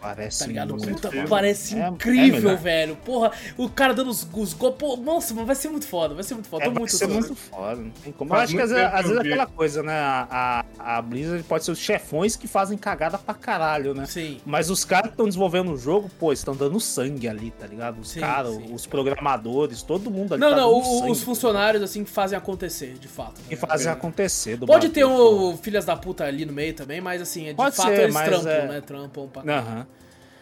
Parece 0.05 0.39
tá 0.39 0.45
ligado? 0.45 0.77
Puta, 0.77 1.09
parece 1.27 1.79
é, 1.79 1.87
incrível, 1.87 2.51
é 2.51 2.55
velho. 2.55 2.95
Porra, 2.97 3.31
o 3.57 3.67
cara 3.67 3.91
dando 3.91 4.11
os, 4.11 4.27
os 4.35 4.53
golpes. 4.53 4.99
Nossa, 4.99 5.33
vai 5.33 5.55
ser 5.55 5.69
muito 5.69 5.87
foda, 5.87 6.13
vai 6.13 6.23
ser 6.23 6.35
muito 6.35 6.47
foda. 6.47 6.65
É, 6.65 6.69
vai 6.69 6.77
muito 6.77 6.95
ser 6.95 7.07
muito 7.07 7.33
foda. 7.33 7.81
Não 7.81 7.89
tem 7.89 8.13
como. 8.13 8.31
Eu 8.31 8.37
acho 8.37 8.55
que 8.55 8.61
às, 8.61 8.69
vezes, 8.69 8.85
às 8.85 9.01
vezes 9.01 9.17
é 9.17 9.19
aquela 9.21 9.47
coisa, 9.47 9.81
né? 9.81 9.93
A, 9.93 10.63
a, 10.77 10.97
a 10.97 11.01
Blizzard 11.01 11.41
pode 11.45 11.65
ser 11.65 11.71
os 11.71 11.79
chefões 11.79 12.35
que 12.35 12.47
fazem 12.47 12.77
cagada 12.77 13.17
pra 13.17 13.33
caralho, 13.33 13.95
né? 13.95 14.05
Sim. 14.05 14.37
Mas 14.45 14.69
os 14.69 14.85
caras 14.85 15.07
que 15.07 15.13
estão 15.13 15.25
desenvolvendo 15.25 15.71
o 15.71 15.77
jogo, 15.77 16.07
pô, 16.19 16.31
estão 16.31 16.55
dando 16.55 16.79
sangue 16.79 17.27
ali, 17.27 17.49
tá 17.49 17.65
ligado? 17.65 17.99
Os 17.99 18.13
caras, 18.13 18.55
os 18.71 18.85
programadores, 18.85 19.81
todo 19.81 20.11
mundo 20.11 20.35
ali. 20.35 20.41
Não, 20.41 20.51
tá 20.51 20.57
não, 20.57 20.71
o, 20.71 21.09
os 21.09 21.23
funcionários, 21.23 21.81
assim, 21.81 22.03
que 22.03 22.11
fazem 22.11 22.37
acontecer, 22.37 22.93
de 22.99 23.07
fato. 23.07 23.39
Né? 23.39 23.47
Que 23.49 23.55
fazem 23.55 23.91
acontecer. 23.91 24.59
pode 24.59 24.89
ter 24.89 25.03
um 25.03 25.57
filhas 25.57 25.83
da 25.83 25.95
puta 25.95 26.25
ali 26.25 26.45
no 26.45 26.53
meio 26.53 26.75
também, 26.75 27.01
mas 27.01 27.23
assim, 27.23 27.45
de 27.45 27.55
pode 27.55 27.75
fato 27.75 27.87
ser, 27.87 28.01
eles 28.01 28.15
trampam, 28.15 28.51
é... 28.51 28.67
né? 28.67 28.81
Trampam 28.81 29.27
pra. 29.27 29.41
Aham. 29.41 29.87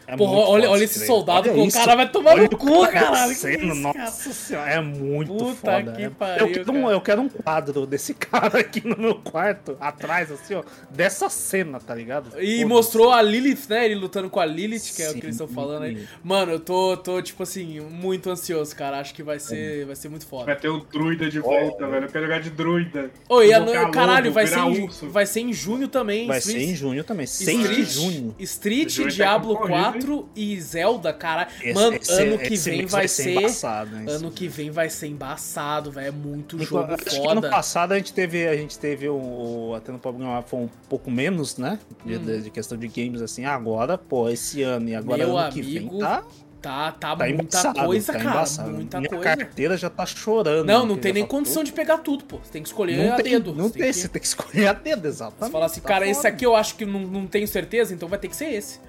É 0.05 0.17
Porra, 0.17 0.49
olha, 0.49 0.69
olha 0.69 0.83
esse 0.83 1.05
soldado 1.05 1.49
olha 1.49 1.63
o 1.63 1.71
cara 1.71 1.95
vai 1.95 2.09
tomar 2.09 2.33
olha 2.33 2.43
no 2.43 2.57
cu, 2.57 2.87
caralho. 2.87 3.33
Cena, 3.33 3.73
nossa 3.73 4.33
senhora, 4.33 4.69
é 4.69 4.81
muito 4.81 5.33
Puta 5.33 5.55
foda. 5.55 5.91
Que 5.93 6.09
pariu, 6.09 6.47
eu, 6.47 6.53
quero 6.53 6.71
um, 6.73 6.91
eu 6.91 7.01
quero 7.01 7.21
um 7.21 7.29
quadro 7.29 7.85
desse 7.85 8.13
cara 8.15 8.59
aqui 8.59 8.85
no 8.85 8.97
meu 8.97 9.15
quarto, 9.15 9.77
atrás, 9.79 10.31
assim, 10.31 10.55
ó, 10.55 10.63
dessa 10.89 11.29
cena, 11.29 11.79
tá 11.79 11.95
ligado? 11.95 12.41
E 12.41 12.65
mostrou 12.65 13.11
a 13.11 13.21
Lilith, 13.21 13.69
né? 13.69 13.85
Ele 13.85 13.95
lutando 13.95 14.29
com 14.29 14.39
a 14.39 14.45
Lilith, 14.45 14.93
que 14.93 15.01
é 15.01 15.09
o 15.09 15.13
que 15.13 15.21
eles 15.21 15.35
estão 15.35 15.47
falando 15.47 15.83
aí. 15.83 16.05
Mano, 16.23 16.51
eu 16.51 16.59
tô, 16.59 16.97
tô, 16.97 17.21
tipo 17.21 17.43
assim, 17.43 17.79
muito 17.79 18.29
ansioso, 18.29 18.75
cara. 18.75 18.99
Acho 18.99 19.13
que 19.13 19.23
vai 19.23 19.39
ser, 19.39 19.85
vai 19.85 19.95
ser 19.95 20.09
muito 20.09 20.27
foda. 20.27 20.45
Vai 20.45 20.57
ter 20.57 20.69
o 20.69 20.79
druida 20.79 21.29
de 21.29 21.39
volta, 21.39 21.85
oh. 21.85 21.89
velho. 21.89 22.05
Eu 22.05 22.09
quero 22.09 22.25
jogar 22.25 22.41
de 22.41 22.49
druida. 22.49 23.09
Oi, 23.29 23.53
a, 23.53 23.89
caralho, 23.89 24.31
vai 24.33 24.47
ser, 24.47 24.59
em, 24.59 24.87
vai 25.09 25.25
ser 25.25 25.39
em 25.39 25.53
junho 25.53 25.87
também. 25.87 26.27
Vai 26.27 26.41
ser 26.41 26.59
em 26.59 26.75
junho 26.75 27.03
também, 27.03 27.25
6 27.25 27.69
de 27.69 27.83
junho. 27.85 28.35
Street, 28.39 28.97
tá 28.97 29.07
Diablo 29.07 29.55
4 29.57 29.92
4 29.93 30.29
e 30.35 30.59
Zelda, 30.59 31.13
cara. 31.13 31.47
Esse, 31.61 31.73
Mano, 31.73 31.97
esse, 31.97 32.21
ano 32.21 32.37
que 32.37 32.55
vem 32.55 32.85
vai, 32.85 33.01
vai 33.01 33.07
ser. 33.07 33.31
Embaçado, 33.31 33.97
hein, 33.97 34.05
ano 34.09 34.31
que 34.31 34.47
vem 34.47 34.71
vai 34.71 34.89
ser 34.89 35.07
embaçado, 35.07 35.91
velho. 35.91 36.07
É 36.07 36.11
muito 36.11 36.59
jogo 36.59 36.93
acho 36.93 37.17
foda. 37.17 37.31
ano 37.31 37.41
passado 37.41 37.93
a 37.93 37.97
gente 37.97 38.13
teve, 38.13 38.47
a 38.47 38.55
gente 38.55 38.77
teve 38.77 39.07
o, 39.09 39.73
até 39.75 39.91
no 39.91 39.99
programa 39.99 40.41
foi 40.41 40.59
um 40.61 40.69
pouco 40.89 41.09
menos, 41.09 41.57
né? 41.57 41.79
De, 42.05 42.17
hum. 42.17 42.41
de, 42.41 42.49
questão 42.49 42.77
de 42.77 42.87
games 42.87 43.21
assim. 43.21 43.45
Agora, 43.45 43.97
pô, 43.97 44.29
esse 44.29 44.61
ano 44.61 44.89
e 44.89 44.95
agora 44.95 45.17
Meu 45.17 45.37
ano 45.37 45.47
amigo, 45.47 45.53
que 45.53 45.61
vem 45.61 45.99
tá 45.99 46.23
Tá, 46.63 46.93
tá, 46.93 47.13
tá 47.13 47.25
muita 47.25 47.43
embaçado, 47.43 47.85
coisa, 47.85 48.13
tá 48.13 48.19
cara. 48.19 48.29
Embaçado. 48.29 48.71
Muita 48.71 48.97
Minha 48.97 49.09
coisa. 49.09 49.35
carteira 49.35 49.75
já 49.75 49.89
tá 49.89 50.05
chorando. 50.05 50.65
Não, 50.65 50.85
não 50.85 50.97
tem 50.97 51.11
nem 51.11 51.25
condição 51.25 51.61
de 51.61 51.73
pegar 51.73 51.97
tudo, 51.97 52.23
pô. 52.23 52.37
Você 52.37 52.53
tem 52.53 52.63
que 52.63 52.69
escolher 52.69 53.05
não 53.05 53.13
a 53.13 53.17
tem, 53.17 53.33
dedo. 53.33 53.53
Não 53.53 53.67
você 53.67 53.73
tem, 53.73 53.81
tem 53.81 53.91
que... 53.91 53.99
você 53.99 54.07
tem 54.07 54.21
que 54.21 54.27
escolher 54.27 54.67
a 54.67 54.73
dedo, 54.73 55.05
exatamente. 55.05 55.47
Você 55.47 55.51
fala 55.51 55.65
assim, 55.65 55.81
tá 55.81 55.87
cara, 55.89 56.05
foda. 56.05 56.11
esse 56.11 56.25
aqui 56.25 56.45
eu 56.45 56.55
acho 56.55 56.75
que 56.75 56.85
não, 56.85 57.01
não 57.01 57.27
tenho 57.27 57.45
certeza, 57.49 57.93
então 57.93 58.07
vai 58.07 58.17
ter 58.17 58.29
que 58.29 58.35
ser 58.37 58.45
esse. 58.53 58.79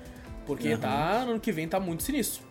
Porque 0.46 0.74
uhum. 0.74 0.78
tá, 0.78 1.12
ano 1.22 1.40
que 1.40 1.52
vem 1.52 1.66
tá 1.66 1.80
muito 1.80 2.02
sinistro. 2.02 2.42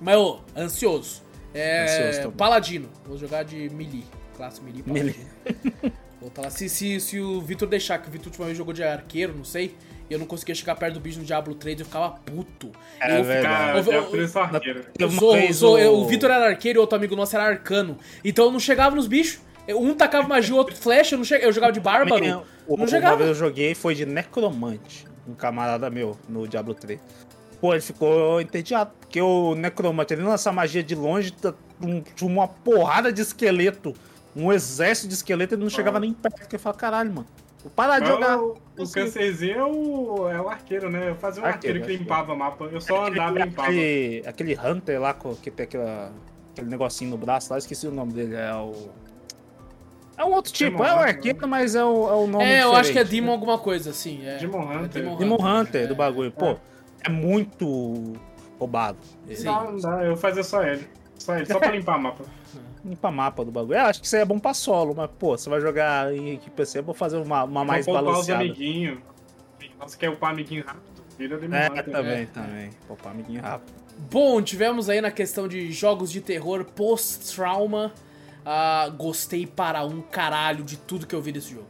Mas, 0.00 0.16
ô, 0.16 0.40
ansioso. 0.56 1.22
É. 1.52 2.10
Ansioso 2.10 2.32
Paladino. 2.32 2.88
Vou 3.06 3.16
jogar 3.16 3.44
de 3.44 3.68
melee. 3.70 4.04
Classe 4.36 4.60
melee 4.62 4.82
Paladino. 4.82 5.14
Vou 6.20 6.30
tá 6.30 6.42
lá. 6.42 6.50
Se, 6.50 6.68
se, 6.68 6.98
se 7.00 7.20
o 7.20 7.40
Vitor 7.40 7.68
deixar, 7.68 7.98
que 7.98 8.08
o 8.08 8.10
Vitor 8.10 8.28
ultimamente 8.28 8.56
jogou 8.56 8.72
de 8.72 8.82
arqueiro, 8.82 9.34
não 9.36 9.44
sei. 9.44 9.76
E 10.08 10.12
eu 10.12 10.18
não 10.18 10.26
conseguia 10.26 10.54
chegar 10.54 10.74
perto 10.74 10.94
do 10.94 11.00
bicho 11.00 11.18
no 11.18 11.24
Diablo 11.24 11.54
3, 11.54 11.80
eu 11.80 11.86
ficava 11.86 12.10
puto. 12.10 12.72
É, 13.00 13.20
eu 13.20 13.24
ficava. 13.24 13.78
Eu, 13.78 13.84
eu, 13.84 13.92
eu, 13.92 14.20
eu 14.98 15.10
sou, 15.10 15.36
eu 15.36 15.54
sou, 15.54 15.78
eu, 15.78 15.94
o 15.94 16.06
Vitor 16.06 16.30
era 16.30 16.46
arqueiro 16.46 16.78
e 16.78 16.80
outro 16.80 16.96
amigo 16.96 17.14
nosso 17.14 17.36
era 17.36 17.44
arcano. 17.44 17.98
Então 18.24 18.46
eu 18.46 18.50
não 18.50 18.60
chegava 18.60 18.96
nos 18.96 19.06
bichos. 19.06 19.40
Um 19.68 19.94
tacava 19.94 20.28
magia, 20.28 20.54
o 20.54 20.58
outro 20.58 20.76
flecha, 20.76 21.14
eu, 21.14 21.18
não 21.18 21.24
chegava, 21.24 21.48
eu 21.48 21.52
jogava 21.52 21.72
de 21.72 21.80
bárbaro. 21.80 22.44
O, 22.66 22.76
não 22.76 22.86
chegava. 22.86 23.14
Uma 23.14 23.18
vez 23.18 23.28
eu 23.30 23.34
joguei 23.34 23.74
foi 23.74 23.94
de 23.94 24.04
necromante. 24.04 25.06
Um 25.26 25.34
camarada 25.34 25.88
meu 25.88 26.18
no 26.28 26.46
Diablo 26.46 26.74
3. 26.74 27.00
Pô, 27.64 27.72
ele 27.72 27.80
ficou 27.80 28.42
entediado. 28.42 28.90
Porque 29.00 29.22
o 29.22 29.54
Necromante, 29.54 30.12
ele 30.12 30.22
lança 30.22 30.52
magia 30.52 30.82
de 30.82 30.94
longe, 30.94 31.32
tá 31.32 31.54
tinha 32.14 32.30
uma 32.30 32.46
porrada 32.46 33.10
de 33.10 33.22
esqueleto. 33.22 33.94
Um 34.36 34.52
exército 34.52 35.08
de 35.08 35.14
esqueleto, 35.14 35.54
ele 35.54 35.62
não 35.62 35.70
chegava 35.70 35.98
nem 35.98 36.12
perto. 36.12 36.40
Porque 36.40 36.56
ele 36.56 36.62
fala, 36.62 36.76
caralho, 36.76 37.10
mano. 37.10 37.26
Vou 37.62 37.72
parar 37.74 38.00
de 38.00 38.06
jogar. 38.06 38.38
O, 38.38 38.58
o 38.76 38.86
Cancerzinho 38.86 39.58
é 39.58 39.64
o, 39.64 40.28
é 40.28 40.40
o 40.42 40.50
arqueiro, 40.50 40.90
né? 40.90 41.08
Eu 41.08 41.14
fazia 41.14 41.42
um 41.42 41.46
arqueiro, 41.46 41.78
arqueiro 41.78 41.98
que 41.98 42.04
limpava 42.04 42.34
o 42.34 42.36
mapa. 42.36 42.66
Eu 42.66 42.82
só 42.82 43.06
aquele, 43.06 43.18
andava 43.18 43.38
e 43.38 43.42
limpava. 43.44 43.68
Aquele, 43.68 44.22
aquele 44.26 44.58
Hunter 44.62 45.00
lá 45.00 45.16
que 45.40 45.50
tem 45.50 45.64
aquela, 45.64 46.12
aquele 46.52 46.68
negocinho 46.68 47.12
no 47.12 47.16
braço 47.16 47.50
lá, 47.50 47.56
esqueci 47.56 47.86
o 47.86 47.90
nome 47.90 48.12
dele. 48.12 48.34
É 48.34 48.52
o. 48.52 48.90
É 50.18 50.24
um 50.26 50.34
outro 50.34 50.52
tipo, 50.52 50.76
Demon 50.76 50.84
é 50.84 50.94
o 50.94 50.98
arqueiro, 50.98 51.40
né? 51.40 51.46
mas 51.46 51.74
é 51.74 51.82
o, 51.82 52.08
é 52.10 52.14
o 52.14 52.26
nome 52.26 52.44
É, 52.44 52.62
eu 52.62 52.76
acho 52.76 52.92
que 52.92 52.98
é 52.98 53.04
Demon 53.04 53.32
alguma 53.32 53.56
coisa, 53.56 53.88
assim. 53.88 54.22
É. 54.22 54.36
Demon 54.36 54.70
Hunter. 54.70 55.00
É 55.00 55.02
Demon, 55.02 55.16
Demon 55.16 55.36
Hunter, 55.36 55.54
Hunter 55.54 55.88
do 55.88 55.94
bagulho. 55.94 56.30
Pô, 56.30 56.50
é 56.50 56.56
é 57.04 57.08
muito 57.08 58.14
roubado. 58.58 58.98
Sim. 59.28 59.44
Não, 59.44 59.72
não 59.72 59.78
dá, 59.80 60.04
eu 60.04 60.16
fazia 60.16 60.42
só 60.42 60.62
ele. 60.62 60.88
Só 61.18 61.36
ele, 61.36 61.46
só 61.46 61.58
pra 61.58 61.70
limpar 61.72 61.98
mapa. 61.98 62.24
limpar 62.84 63.10
mapa 63.12 63.44
do 63.44 63.50
bagulho. 63.52 63.74
É, 63.74 63.80
acho 63.80 64.00
que 64.00 64.06
isso 64.06 64.16
aí 64.16 64.22
é 64.22 64.24
bom 64.24 64.38
pra 64.38 64.52
solo, 64.54 64.94
mas, 64.96 65.10
pô, 65.18 65.36
você 65.36 65.48
vai 65.48 65.60
jogar 65.60 66.12
em 66.14 66.34
equipe 66.34 66.62
assim, 66.62 66.78
eu 66.78 66.84
vou 66.84 66.94
fazer 66.94 67.16
uma, 67.18 67.44
uma 67.44 67.64
mais 67.64 67.86
balanceada. 67.86 68.12
Vou 68.12 68.20
os 68.20 68.30
amiguinhos. 68.30 68.98
Você 69.80 69.96
quer 69.96 70.10
upar 70.10 70.30
amiguinho 70.30 70.64
rápido? 70.64 71.02
Vira 71.16 71.38
de 71.38 71.54
É, 71.54 71.68
também, 71.82 72.22
é. 72.22 72.26
também. 72.26 72.70
Poupar 72.88 73.12
amiguinho 73.12 73.40
rápido. 73.40 73.72
Bom, 74.10 74.42
tivemos 74.42 74.88
aí 74.88 75.00
na 75.00 75.10
questão 75.10 75.46
de 75.46 75.70
jogos 75.70 76.10
de 76.10 76.20
terror 76.20 76.64
post-trauma. 76.64 77.92
Uh, 78.44 78.92
gostei 78.96 79.46
para 79.46 79.84
um 79.84 80.00
caralho 80.02 80.64
de 80.64 80.76
tudo 80.76 81.06
que 81.06 81.14
eu 81.14 81.22
vi 81.22 81.32
desse 81.32 81.52
jogo. 81.52 81.68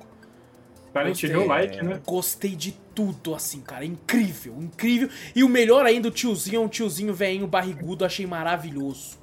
Silent 0.94 1.22
Hill 1.24 1.46
like, 1.46 1.84
né? 1.84 2.00
Gostei 2.06 2.54
de 2.54 2.72
tudo, 2.94 3.34
assim, 3.34 3.60
cara. 3.60 3.84
Incrível, 3.84 4.54
incrível. 4.60 5.08
E 5.34 5.42
o 5.42 5.48
melhor 5.48 5.84
ainda, 5.84 6.06
o 6.06 6.10
tiozinho 6.10 6.56
é 6.56 6.60
um 6.60 6.68
tiozinho 6.68 7.12
velhinho 7.12 7.48
barrigudo, 7.48 8.04
achei 8.04 8.26
maravilhoso. 8.26 9.18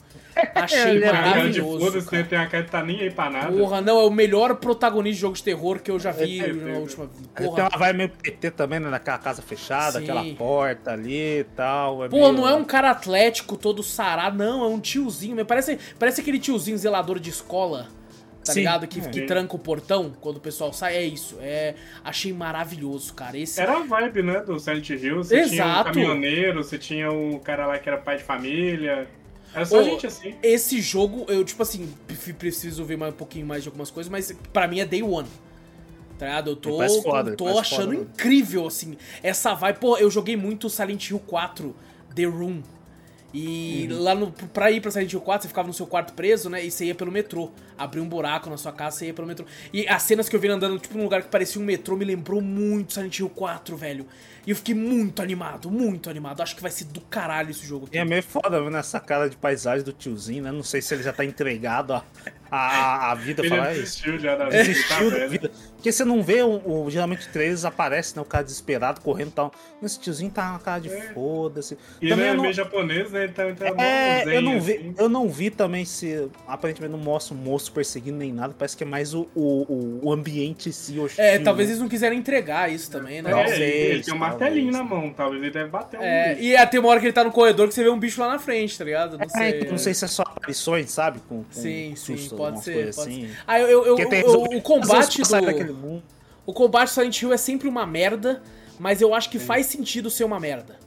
Achei 0.55 1.03
é 1.03 1.11
maravilhoso. 1.11 1.79
Foda-se, 1.79 2.13
né? 2.13 2.23
tem 2.23 2.39
a 2.39 2.47
cara 2.47 2.63
que 2.63 2.71
tá 2.71 2.83
nem 2.83 2.99
aí 3.01 3.11
pra 3.11 3.29
nada. 3.29 3.51
Porra, 3.51 3.81
não, 3.81 3.99
é 3.99 4.03
o 4.03 4.09
melhor 4.09 4.55
protagonista 4.55 5.15
de 5.15 5.21
jogo 5.21 5.35
de 5.35 5.43
terror 5.43 5.79
que 5.79 5.91
eu 5.91 5.99
já 5.99 6.11
vi 6.11 6.39
é, 6.39 6.53
na 6.53 6.77
última 6.79 7.09
Porra. 7.35 7.55
Tem 7.55 7.63
uma 7.65 7.77
vibe 7.77 7.97
meio 7.97 8.09
PT 8.09 8.51
também, 8.51 8.79
né? 8.79 8.89
Naquela 8.89 9.17
casa 9.17 9.41
fechada, 9.41 9.99
Sim. 9.99 10.03
aquela 10.03 10.23
porta 10.35 10.91
ali 10.91 11.39
e 11.39 11.43
tal. 11.55 12.05
É 12.05 12.09
Pô, 12.09 12.17
meio... 12.17 12.31
não 12.33 12.47
é 12.47 12.55
um 12.55 12.63
cara 12.63 12.91
atlético 12.91 13.57
todo 13.57 13.83
sarado, 13.83 14.37
não, 14.37 14.63
é 14.63 14.67
um 14.67 14.79
tiozinho. 14.79 15.45
Parece, 15.45 15.77
parece 15.99 16.21
aquele 16.21 16.39
tiozinho 16.39 16.77
zelador 16.77 17.19
de 17.19 17.29
escola 17.29 17.87
tá 18.43 18.53
Sim. 18.53 18.59
ligado? 18.59 18.87
Que, 18.87 19.01
que 19.09 19.21
tranca 19.21 19.55
o 19.55 19.59
portão 19.59 20.11
quando 20.19 20.37
o 20.37 20.39
pessoal 20.39 20.73
sai. 20.73 20.95
É 20.97 21.03
isso. 21.03 21.37
É, 21.39 21.75
achei 22.03 22.33
maravilhoso, 22.33 23.13
cara. 23.13 23.37
Esse... 23.37 23.61
Era 23.61 23.77
a 23.77 23.83
vibe, 23.83 24.23
né, 24.23 24.41
do 24.41 24.59
Silent 24.59 24.89
Hill. 24.89 25.17
Você 25.17 25.37
Exato. 25.37 25.49
tinha 25.51 25.81
o 25.81 25.83
caminhoneiro, 25.83 26.63
você 26.63 26.77
tinha 26.77 27.11
o 27.11 27.39
cara 27.39 27.67
lá 27.67 27.77
que 27.77 27.87
era 27.87 27.97
pai 27.97 28.17
de 28.17 28.23
família. 28.23 29.07
Era 29.53 29.65
só 29.65 29.83
gente 29.83 30.07
assim. 30.07 30.35
Esse 30.41 30.81
jogo, 30.81 31.25
eu, 31.27 31.43
tipo 31.43 31.61
assim, 31.61 31.93
preciso 32.37 32.85
ver 32.85 32.97
mais 32.97 33.13
um 33.13 33.17
pouquinho 33.17 33.45
mais 33.45 33.63
de 33.63 33.69
algumas 33.69 33.91
coisas, 33.91 34.09
mas 34.09 34.31
para 34.53 34.67
mim 34.67 34.79
é 34.79 34.85
day 34.85 35.03
one. 35.03 35.27
Tá 36.17 36.27
ligado? 36.27 36.51
Eu 36.51 36.55
tô, 36.55 37.01
foda, 37.01 37.35
tô 37.35 37.47
achando 37.59 37.93
foda, 37.93 37.95
incrível, 37.95 38.67
assim. 38.67 38.95
Essa 39.23 39.53
vibe. 39.55 39.79
Pô, 39.79 39.97
eu 39.97 40.09
joguei 40.09 40.37
muito 40.37 40.69
Silent 40.69 41.09
Hill 41.09 41.19
4, 41.19 41.75
The 42.15 42.25
Room. 42.25 42.61
E 43.33 43.87
uhum. 43.89 44.03
lá 44.03 44.13
no, 44.15 44.31
pra 44.31 44.71
ir 44.71 44.81
pra 44.81 44.91
Silent 44.91 45.13
Hill 45.13 45.21
4, 45.21 45.43
você 45.43 45.47
ficava 45.47 45.67
no 45.67 45.73
seu 45.73 45.87
quarto 45.87 46.13
preso, 46.13 46.49
né? 46.49 46.65
E 46.65 46.69
você 46.69 46.85
ia 46.85 46.95
pelo 46.95 47.11
metrô. 47.11 47.51
Abria 47.77 48.03
um 48.03 48.07
buraco 48.07 48.49
na 48.49 48.57
sua 48.57 48.71
casa, 48.71 48.97
você 48.97 49.07
ia 49.07 49.13
pelo 49.13 49.27
metrô. 49.27 49.45
E 49.71 49.87
as 49.87 50.03
cenas 50.03 50.27
que 50.27 50.35
eu 50.35 50.39
vi 50.39 50.49
andando, 50.49 50.77
tipo, 50.79 50.97
num 50.97 51.03
lugar 51.03 51.21
que 51.21 51.29
parecia 51.29 51.61
um 51.61 51.65
metrô, 51.65 51.95
me 51.95 52.05
lembrou 52.05 52.41
muito 52.41 52.93
Silent 52.93 53.19
Hill 53.19 53.29
4, 53.29 53.77
velho. 53.77 54.05
E 54.45 54.49
eu 54.49 54.55
fiquei 54.55 54.73
muito 54.73 55.21
animado, 55.21 55.69
muito 55.69 56.09
animado. 56.09 56.41
Acho 56.41 56.55
que 56.55 56.61
vai 56.61 56.71
ser 56.71 56.85
do 56.85 57.01
caralho 57.01 57.51
esse 57.51 57.65
jogo 57.65 57.85
aqui. 57.85 57.97
É 57.97 58.03
meio 58.03 58.23
foda 58.23 58.61
vendo 58.61 58.77
essa 58.77 58.99
cara 58.99 59.29
de 59.29 59.35
paisagem 59.35 59.83
do 59.83 59.93
tiozinho, 59.93 60.43
né? 60.43 60.51
Não 60.51 60.63
sei 60.63 60.81
se 60.81 60.93
ele 60.93 61.03
já 61.03 61.13
tá 61.13 61.23
entregado 61.23 61.93
a, 61.93 62.03
a, 62.49 63.11
a 63.11 63.15
vida. 63.15 63.41
Ele 63.45 63.49
falar, 63.49 63.73
desistiu 63.73 64.19
já 64.19 64.35
da 64.35 64.45
vida. 64.45 64.63
Desistiu 64.63 65.11
tá 65.11 65.17
da 65.17 65.27
vida. 65.27 65.51
Porque 65.75 65.91
você 65.91 66.05
não 66.05 66.21
vê, 66.21 66.43
o, 66.43 66.85
o 66.85 66.91
geralmente 66.91 67.27
trailers 67.29 67.65
aparece, 67.65 68.15
né? 68.15 68.21
O 68.21 68.25
cara 68.25 68.43
desesperado, 68.43 69.01
correndo 69.01 69.29
e 69.29 69.31
tal. 69.31 69.51
Esse 69.81 69.99
tiozinho 69.99 70.29
tá 70.29 70.43
com 70.43 70.49
uma 70.49 70.59
cara 70.59 70.79
de 70.79 70.89
é. 70.89 71.01
foda-se. 71.13 71.77
E 72.01 72.09
também 72.09 72.27
ele 72.27 72.37
é 72.37 72.41
meio 72.41 72.53
japonês, 72.53 73.11
né? 73.11 73.23
Ele 73.23 73.33
tá, 73.33 73.51
tá 73.53 73.83
é, 73.83 74.37
eu 74.37 74.41
não, 74.41 74.59
vi, 74.59 74.73
assim. 74.73 74.95
eu 74.97 75.09
não 75.09 75.29
vi 75.29 75.49
também 75.49 75.85
se. 75.85 76.29
Aparentemente 76.47 76.91
não 76.91 76.99
mostra 76.99 77.33
o 77.33 77.37
moço 77.37 77.71
perseguindo 77.71 78.17
nem 78.17 78.31
nada. 78.31 78.53
Parece 78.57 78.77
que 78.77 78.83
é 78.83 78.87
mais 78.87 79.13
o, 79.13 79.27
o, 79.33 79.99
o 80.03 80.11
ambiente 80.11 80.69
em 80.69 80.71
si 80.71 80.99
hostil. 80.99 81.23
É, 81.23 81.39
talvez 81.39 81.69
eles 81.69 81.81
não 81.81 81.89
quiserem 81.89 82.19
entregar 82.19 82.71
isso 82.71 82.91
também, 82.91 83.21
né? 83.21 83.31
É, 83.31 83.55
ele, 83.55 83.63
ele 83.63 84.03
tem 84.03 84.13
um 84.13 84.17
martelinho 84.31 84.71
na 84.71 84.83
mão, 84.83 85.13
talvez 85.15 85.41
ele 85.41 85.51
deve 85.51 85.69
bater 85.69 85.99
um 85.99 86.03
é, 86.03 86.35
bicho. 86.35 86.47
E 86.47 86.55
até 86.55 86.79
uma 86.79 86.89
hora 86.89 86.99
que 86.99 87.05
ele 87.05 87.13
tá 87.13 87.23
no 87.23 87.31
corredor 87.31 87.67
que 87.67 87.73
você 87.73 87.83
vê 87.83 87.89
um 87.89 87.99
bicho 87.99 88.19
lá 88.21 88.29
na 88.29 88.39
frente, 88.39 88.77
tá 88.77 88.83
ligado? 88.83 89.17
Não, 89.17 89.25
é, 89.25 89.29
sei, 89.29 89.69
não 89.69 89.77
sei 89.77 89.93
se 89.93 90.05
é 90.05 90.07
só 90.07 90.23
aparições, 90.23 90.91
sabe? 90.91 91.19
Com, 91.27 91.43
com 91.43 91.51
sim, 91.51 91.93
sim. 91.95 92.15
Pode 92.15 92.35
pode 92.35 92.63
ser, 92.63 92.95
pode 92.95 93.09
assim. 93.09 93.27
ser. 93.27 93.37
Ah, 93.47 93.59
eu, 93.59 93.67
eu, 93.67 93.97
eu 93.97 94.27
o, 94.27 94.57
o 94.57 94.61
combate 94.61 95.21
do... 95.21 96.03
O 96.45 96.53
combate 96.53 96.89
Silent 96.89 97.21
Hill 97.21 97.33
é 97.33 97.37
sempre 97.37 97.67
uma 97.67 97.85
merda, 97.85 98.41
mas 98.79 99.01
eu 99.01 99.13
acho 99.13 99.29
que 99.29 99.39
Sim. 99.39 99.45
faz 99.45 99.67
sentido 99.67 100.09
ser 100.09 100.23
uma 100.23 100.39
merda. 100.39 100.80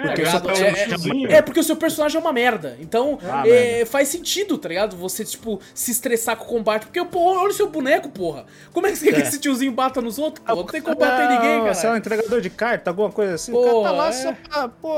Porque 0.00 0.22
é, 0.22 0.24
é, 0.24 1.32
é, 1.32 1.38
é, 1.38 1.42
porque 1.42 1.58
o 1.58 1.62
seu 1.64 1.74
personagem 1.74 2.16
é 2.16 2.20
uma 2.20 2.32
merda. 2.32 2.76
Então, 2.80 3.18
ah, 3.24 3.42
é, 3.46 3.84
faz 3.84 4.06
sentido, 4.08 4.56
tá 4.56 4.68
ligado? 4.68 4.96
Você, 4.96 5.24
tipo, 5.24 5.60
se 5.74 5.90
estressar 5.90 6.36
com 6.36 6.44
o 6.44 6.46
combate. 6.46 6.86
Porque, 6.86 7.04
pô, 7.04 7.36
olha 7.36 7.50
o 7.50 7.52
seu 7.52 7.68
boneco, 7.68 8.08
porra. 8.08 8.46
Como 8.72 8.86
é 8.86 8.90
que 8.90 8.96
você 8.96 9.10
quer 9.10 9.22
que 9.22 9.28
esse 9.28 9.40
tiozinho 9.40 9.72
bata 9.72 10.00
nos 10.00 10.16
outros, 10.18 10.44
pô? 10.46 10.54
Não 10.54 10.64
tem 10.64 10.80
como 10.80 10.96
bater 10.96 11.28
ninguém, 11.28 11.60
cara. 11.60 11.74
Você 11.74 11.86
é 11.86 11.90
um 11.90 11.96
entregador 11.96 12.40
de 12.40 12.50
carta, 12.50 12.90
alguma 12.90 13.10
coisa 13.10 13.34
assim. 13.34 13.50
Porra, 13.50 13.72
o 13.72 13.82
cara 13.82 13.96
tá 13.96 14.02
lá 14.02 14.12
só 14.12 14.32
pra, 14.32 14.68
pô... 14.68 14.94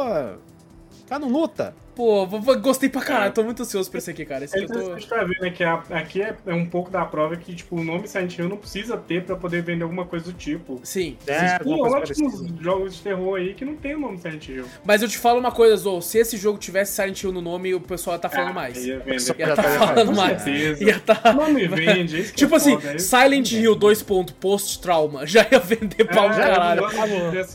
Tá 1.09 1.19
no 1.19 1.29
luta. 1.29 1.75
Pô, 2.01 2.27
gostei 2.63 2.89
pra 2.89 3.03
caralho, 3.03 3.31
tô 3.31 3.45
muito 3.45 3.61
ansioso 3.61 3.91
pra 3.91 3.99
esse 3.99 4.11
aqui, 4.11 4.25
cara. 4.25 4.47
Esse 4.47 4.57
é 4.57 4.63
interessante 4.63 5.07
tô... 5.07 5.15
pra 5.15 5.23
ver, 5.23 5.39
né, 5.39 5.51
que 5.51 5.63
a, 5.63 5.75
aqui 5.91 6.23
é, 6.23 6.35
é, 6.47 6.55
um 6.55 6.65
pouco 6.65 6.91
da 6.91 7.05
prova 7.05 7.37
que, 7.37 7.55
tipo, 7.55 7.77
o 7.77 7.85
nome 7.85 8.09
Silent 8.09 8.39
Hill 8.39 8.49
não 8.49 8.57
precisa 8.57 8.97
ter 8.97 9.23
pra 9.23 9.37
poder 9.37 9.61
vender 9.61 9.83
alguma 9.83 10.07
coisa 10.07 10.25
do 10.25 10.33
tipo. 10.33 10.81
Sim. 10.83 11.19
É, 11.27 11.59
tem 11.59 11.79
ótimos 11.79 12.43
jogos 12.59 12.97
de 12.97 13.03
terror 13.03 13.37
aí 13.37 13.53
que 13.53 13.67
não 13.67 13.77
tem 13.77 13.97
o 13.97 14.01
nome 14.01 14.17
Silent 14.17 14.49
Hill. 14.49 14.65
Mas 14.83 15.03
eu 15.03 15.09
te 15.11 15.19
falo 15.19 15.39
uma 15.39 15.53
coisa, 15.53 15.77
Zou, 15.77 16.01
se 16.01 16.17
esse 16.17 16.39
jogo 16.39 16.59
tivesse 16.59 16.95
Silent 16.95 17.23
Hill 17.23 17.33
no 17.33 17.43
nome, 17.43 17.75
o 17.75 17.81
pessoal 17.81 18.17
ia 18.17 18.21
tá 18.21 18.31
falando 18.31 18.49
ah, 18.49 18.55
mais. 18.55 18.83
Ia, 18.83 18.99
vender. 19.01 19.39
ia 19.39 19.55
tá 19.55 19.63
falando 19.63 20.17
mais. 20.17 20.47
Ia 20.47 21.01
tá... 21.01 21.33
nome 21.35 21.69
vende, 21.69 22.21
é 22.23 22.25
Tipo 22.25 22.57
assim, 22.57 22.81
foda, 22.81 22.99
Silent 22.99 23.53
Hill 23.53 23.75
2. 23.75 24.07
Post-trauma, 24.41 25.27
já 25.29 25.47
ia 25.53 25.59
vender 25.59 26.05
pau 26.05 26.31
é, 26.31 26.37
caralho. 26.39 26.83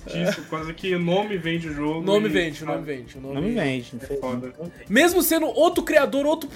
Disso, 0.06 0.46
quase 0.48 0.72
que 0.76 0.94
o 0.94 1.00
nome 1.00 1.36
vende 1.36 1.68
o 1.68 1.74
jogo. 1.74 2.02
Nome 2.02 2.30
vende, 2.30 2.64
o 2.64 2.68
nome 2.68 2.84
vende. 2.84 3.18
O 3.18 3.22
nome 3.22 3.52
vende. 3.52 3.96
É 4.38 4.52
foda. 4.52 4.72
Mesmo 4.90 5.22
sendo 5.22 5.48
outro 5.48 5.84
criador, 5.84 6.26
outro, 6.26 6.50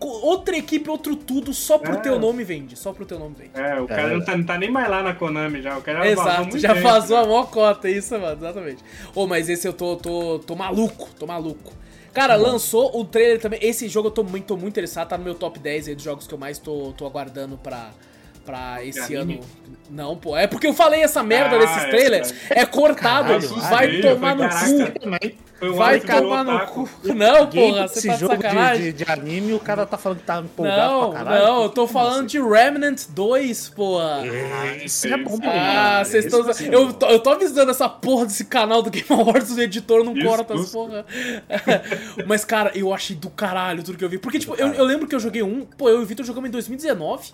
outra 0.00 0.56
equipe, 0.56 0.88
outro 0.88 1.16
tudo, 1.16 1.52
só 1.52 1.78
pro 1.78 1.94
é. 1.94 2.00
teu 2.00 2.18
nome 2.18 2.44
vende. 2.44 2.76
Só 2.76 2.92
pro 2.92 3.06
teu 3.06 3.18
nome 3.18 3.36
vende. 3.38 3.50
É, 3.54 3.80
o 3.80 3.86
cara 3.86 4.12
é. 4.12 4.16
Não, 4.16 4.24
tá, 4.24 4.36
não 4.36 4.44
tá 4.44 4.58
nem 4.58 4.70
mais 4.70 4.88
lá 4.88 5.02
na 5.02 5.14
Konami 5.14 5.62
já. 5.62 5.76
O 5.76 5.82
cara 5.82 6.04
já 6.04 6.10
Exato, 6.10 6.58
já 6.58 6.74
tempo, 6.74 6.88
vazou 6.88 7.16
a 7.16 7.24
maior 7.24 7.50
cota, 7.50 7.88
isso, 7.88 8.18
mano, 8.18 8.36
exatamente. 8.36 8.82
Ô, 9.14 9.22
oh, 9.22 9.26
mas 9.26 9.48
esse 9.48 9.66
eu 9.66 9.72
tô, 9.72 9.96
tô, 9.96 10.38
tô 10.40 10.54
maluco, 10.54 11.08
tô 11.18 11.26
maluco. 11.26 11.72
Cara, 12.16 12.34
lançou 12.34 12.98
o 12.98 13.04
trailer 13.04 13.38
também. 13.38 13.58
Esse 13.62 13.88
jogo 13.88 14.08
eu 14.08 14.10
tô 14.10 14.24
muito, 14.24 14.46
tô 14.46 14.56
muito 14.56 14.68
interessado, 14.68 15.08
tá 15.08 15.18
no 15.18 15.24
meu 15.24 15.34
top 15.34 15.58
10 15.58 15.88
aí 15.88 15.94
dos 15.94 16.02
jogos 16.02 16.26
que 16.26 16.32
eu 16.32 16.38
mais 16.38 16.58
tô, 16.58 16.94
tô 16.96 17.04
aguardando 17.04 17.58
pra, 17.58 17.90
pra 18.42 18.82
esse 18.82 19.14
ano. 19.14 19.38
Não, 19.90 20.16
pô. 20.16 20.34
É 20.34 20.46
porque 20.46 20.66
eu 20.66 20.72
falei 20.72 21.02
essa 21.02 21.22
merda 21.22 21.56
ah, 21.56 21.58
desses 21.58 21.84
trailers. 21.90 22.34
É, 22.48 22.60
é 22.60 22.64
cortado. 22.64 23.28
Caralho, 23.28 23.60
vai 23.68 24.00
tomar 24.00 24.34
no 24.34 24.48
cu. 24.48 25.45
Vai 25.58 26.00
tomar 26.00 26.44
no 26.44 26.66
cu. 26.66 26.88
Não, 27.14 27.46
porra, 27.46 27.88
você 27.88 27.98
Esse 27.98 28.08
tá 28.08 28.16
jogo 28.16 28.36
de, 28.36 28.92
de, 28.92 29.04
de, 29.04 29.10
anime, 29.10 29.54
o 29.54 29.58
cara 29.60 29.86
tá 29.86 29.96
falando 29.96 30.18
que 30.18 30.24
tá 30.24 30.38
empolgado 30.40 30.92
não, 30.92 31.10
pra 31.10 31.18
caralho. 31.18 31.44
Não, 31.44 31.62
eu 31.62 31.68
tô 31.70 31.86
falando 31.86 32.26
de 32.26 32.38
Remnant 32.38 33.06
2, 33.08 33.70
porra. 33.70 34.26
É, 34.26 34.84
isso 34.84 35.06
é 35.06 35.16
bom 35.16 35.38
pra 35.38 36.00
Ah, 36.00 36.04
vocês 36.04 36.26
estão... 36.26 36.44
Eu, 36.70 36.92
tô, 36.92 37.06
eu 37.06 37.20
tô 37.20 37.30
avisando 37.30 37.70
essa 37.70 37.88
porra 37.88 38.26
desse 38.26 38.44
canal 38.44 38.82
do 38.82 38.90
Game 38.90 39.06
Awards, 39.08 39.56
o 39.56 39.60
editor 39.60 40.04
não 40.04 40.14
isso, 40.14 40.26
corta 40.26 40.54
as 40.54 40.70
porra. 40.70 41.06
Mas, 42.26 42.44
cara, 42.44 42.72
eu 42.74 42.92
achei 42.92 43.16
do 43.16 43.30
caralho 43.30 43.82
tudo 43.82 43.96
que 43.96 44.04
eu 44.04 44.10
vi. 44.10 44.18
Porque, 44.18 44.38
tipo, 44.38 44.54
eu, 44.56 44.74
eu 44.74 44.84
lembro 44.84 45.06
que 45.06 45.14
eu 45.14 45.20
joguei 45.20 45.42
um... 45.42 45.62
Pô, 45.62 45.88
eu 45.88 46.00
e 46.00 46.02
o 46.02 46.06
Vitor 46.06 46.24
jogamos 46.24 46.48
em 46.48 46.52
2019. 46.52 47.32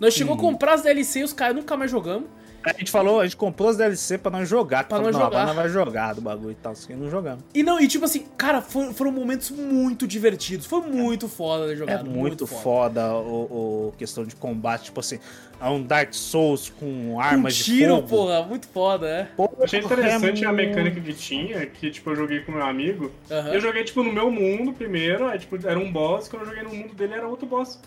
Nós 0.00 0.14
chegou 0.14 0.34
a 0.34 0.38
comprar 0.38 0.74
as 0.74 0.82
DLC 0.82 1.20
e 1.20 1.24
os 1.24 1.32
caras 1.32 1.54
nunca 1.54 1.76
mais 1.76 1.90
jogamos. 1.90 2.26
A 2.62 2.72
gente 2.72 2.90
falou, 2.90 3.20
a 3.20 3.24
gente 3.24 3.36
comprou 3.36 3.70
as 3.70 3.76
DLC 3.76 4.18
pra 4.18 4.30
não 4.30 4.44
jogar. 4.44 4.84
Pra 4.84 5.00
não 5.00 5.12
jogar. 5.12 5.46
Não 5.46 5.54
vai 5.54 5.68
jogar 5.68 6.14
do 6.14 6.20
bagulho 6.20 6.52
e 6.52 6.54
tal, 6.54 6.72
assim, 6.72 6.94
não 6.94 7.10
jogamos. 7.10 7.42
E 7.54 7.62
não, 7.62 7.80
e 7.80 7.88
tipo 7.88 8.04
assim, 8.04 8.26
cara, 8.36 8.60
foram, 8.60 8.92
foram 8.92 9.10
momentos 9.10 9.50
muito 9.50 10.06
divertidos. 10.06 10.66
Foi 10.66 10.82
muito 10.82 11.28
foda 11.28 11.68
de 11.68 11.76
jogar. 11.76 11.92
É 11.92 12.02
muito, 12.02 12.18
muito 12.18 12.46
foda, 12.46 12.60
foda 12.60 13.14
o, 13.14 13.88
o, 13.88 13.94
questão 13.96 14.24
de 14.24 14.36
combate, 14.36 14.84
tipo 14.84 15.00
assim, 15.00 15.18
é 15.60 15.68
um 15.68 15.82
Dark 15.82 16.12
Souls 16.12 16.70
com 16.70 17.20
armas 17.20 17.56
com 17.56 17.64
tiro, 17.64 17.94
de 17.96 18.00
fogo. 18.02 18.08
porra, 18.08 18.42
muito 18.42 18.68
foda, 18.68 19.08
é. 19.08 19.24
Pô, 19.36 19.50
eu 19.56 19.64
achei 19.64 19.80
interessante 19.80 20.44
é 20.44 20.46
a 20.46 20.52
mecânica 20.52 21.00
que 21.00 21.12
tinha, 21.14 21.66
que 21.66 21.90
tipo, 21.90 22.10
eu 22.10 22.16
joguei 22.16 22.40
com 22.40 22.52
meu 22.52 22.64
amigo. 22.64 23.10
Uhum. 23.30 23.54
Eu 23.54 23.60
joguei, 23.60 23.84
tipo, 23.84 24.02
no 24.02 24.12
meu 24.12 24.30
mundo 24.30 24.72
primeiro, 24.72 25.26
aí, 25.26 25.38
tipo, 25.38 25.56
era 25.66 25.78
um 25.78 25.90
boss, 25.90 26.28
quando 26.28 26.42
eu 26.42 26.48
joguei 26.48 26.62
no 26.62 26.74
mundo 26.74 26.94
dele 26.94 27.14
era 27.14 27.26
outro 27.26 27.46
boss. 27.46 27.78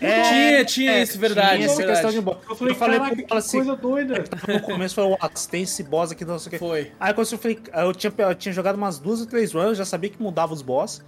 É, 0.00 0.22
tinha, 0.22 0.64
tinha 0.64 0.92
é, 0.92 1.02
isso, 1.02 1.18
verdade. 1.18 1.56
Tinha 1.56 1.66
essa 1.66 1.76
verdade. 1.76 2.00
questão 2.00 2.10
de 2.10 2.20
boss. 2.20 2.38
Eu 2.48 2.56
falei, 2.56 2.72
eu 2.72 2.78
falei 2.78 2.98
caraca, 2.98 3.16
que 3.16 3.34
assim, 3.34 3.56
coisa 3.58 3.76
doida. 3.76 4.24
No 4.48 4.60
começo 4.62 4.94
foi, 4.94 5.04
Watts, 5.04 5.46
tem 5.46 5.62
esse 5.62 5.82
boss 5.82 6.10
aqui, 6.12 6.24
não 6.24 6.38
sei 6.38 6.48
o 6.48 6.50
que. 6.50 6.58
Foi. 6.58 6.92
Aí 6.98 7.12
quando 7.12 7.30
eu 7.30 7.38
falei, 7.38 7.58
eu 7.74 7.94
tinha, 7.94 8.12
eu 8.16 8.34
tinha 8.34 8.52
jogado 8.52 8.76
umas 8.76 8.98
duas 8.98 9.20
ou 9.20 9.26
três 9.26 9.52
runs, 9.52 9.76
já 9.76 9.84
sabia 9.84 10.08
que 10.08 10.20
mudava 10.22 10.54
os 10.54 10.62
boss. 10.62 11.02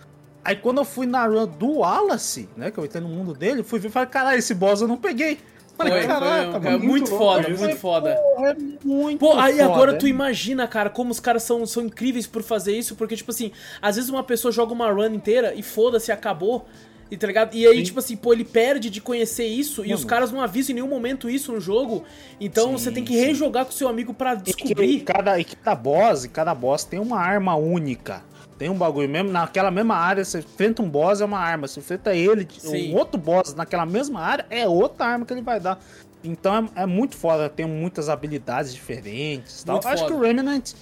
Aí 0.44 0.56
quando 0.56 0.78
eu 0.78 0.84
fui 0.84 1.06
na 1.06 1.24
run 1.24 1.46
do 1.46 1.78
Wallace, 1.78 2.48
né, 2.56 2.70
que 2.70 2.78
eu 2.78 2.84
entrei 2.84 3.02
no 3.02 3.08
mundo 3.08 3.32
dele, 3.32 3.62
fui 3.62 3.78
ver 3.78 3.88
e 3.88 3.90
falei, 3.90 4.08
caralho, 4.08 4.38
esse 4.38 4.54
boss 4.54 4.80
eu 4.80 4.88
não 4.88 4.96
peguei. 4.96 5.38
Falei, 5.76 5.92
foi, 5.92 6.06
caraca, 6.06 6.60
foi, 6.60 6.70
muito, 6.70 6.86
muito 6.86 7.10
foda, 7.10 7.48
louco, 7.48 7.64
muito 7.64 7.76
foda. 7.76 8.10
é 8.10 8.54
muito 8.84 9.18
Pô, 9.18 9.38
aí 9.38 9.52
foda, 9.52 9.64
agora 9.64 9.92
é. 9.92 9.96
tu 9.96 10.06
imagina, 10.06 10.68
cara, 10.68 10.90
como 10.90 11.10
os 11.10 11.18
caras 11.18 11.44
são, 11.44 11.64
são 11.64 11.84
incríveis 11.84 12.26
por 12.26 12.42
fazer 12.42 12.76
isso, 12.76 12.94
porque, 12.94 13.16
tipo 13.16 13.30
assim, 13.30 13.52
às 13.80 13.96
vezes 13.96 14.10
uma 14.10 14.22
pessoa 14.22 14.52
joga 14.52 14.72
uma 14.72 14.90
run 14.90 15.14
inteira 15.14 15.54
e 15.54 15.62
foda-se, 15.62 16.12
acabou. 16.12 16.66
E, 17.12 17.16
tá 17.18 17.26
ligado? 17.26 17.54
E 17.54 17.66
aí, 17.66 17.76
Sim. 17.76 17.82
tipo 17.82 17.98
assim, 17.98 18.16
pô, 18.16 18.32
ele 18.32 18.42
perde 18.42 18.88
de 18.88 18.98
conhecer 18.98 19.44
isso 19.44 19.82
Mano. 19.82 19.92
e 19.92 19.94
os 19.94 20.02
caras 20.02 20.32
não 20.32 20.40
avisam 20.40 20.70
em 20.70 20.76
nenhum 20.76 20.88
momento 20.88 21.28
isso 21.28 21.52
no 21.52 21.60
jogo. 21.60 22.04
Então 22.40 22.68
sim, 22.68 22.72
você 22.72 22.90
tem 22.90 23.04
que 23.04 23.14
rejogar 23.14 23.66
com 23.66 23.70
seu 23.70 23.86
amigo 23.86 24.14
para 24.14 24.34
descobrir. 24.34 24.86
E 24.86 25.00
cada, 25.02 25.38
e 25.38 25.44
cada 25.44 25.74
boss, 25.74 26.26
cada 26.32 26.54
boss 26.54 26.84
tem 26.84 26.98
uma 26.98 27.18
arma 27.18 27.54
única. 27.54 28.22
Tem 28.56 28.70
um 28.70 28.78
bagulho 28.78 29.10
mesmo, 29.10 29.30
naquela 29.30 29.70
mesma 29.70 29.94
área, 29.94 30.24
você 30.24 30.38
enfrenta 30.38 30.80
um 30.80 30.88
boss, 30.88 31.20
é 31.20 31.26
uma 31.26 31.38
arma. 31.38 31.68
Você 31.68 31.80
enfrenta 31.80 32.14
ele, 32.14 32.48
sim. 32.50 32.94
um 32.94 32.96
outro 32.96 33.20
boss 33.20 33.52
naquela 33.54 33.84
mesma 33.84 34.20
área, 34.20 34.46
é 34.48 34.66
outra 34.66 35.04
arma 35.04 35.26
que 35.26 35.34
ele 35.34 35.42
vai 35.42 35.60
dar. 35.60 35.78
Então 36.24 36.70
é, 36.74 36.84
é 36.84 36.86
muito 36.86 37.14
foda, 37.14 37.46
tem 37.50 37.66
muitas 37.66 38.08
habilidades 38.08 38.72
diferentes. 38.72 39.62
Tal. 39.64 39.82
Acho 39.84 40.06
que 40.06 40.12
o 40.14 40.20
Remnant 40.20 40.72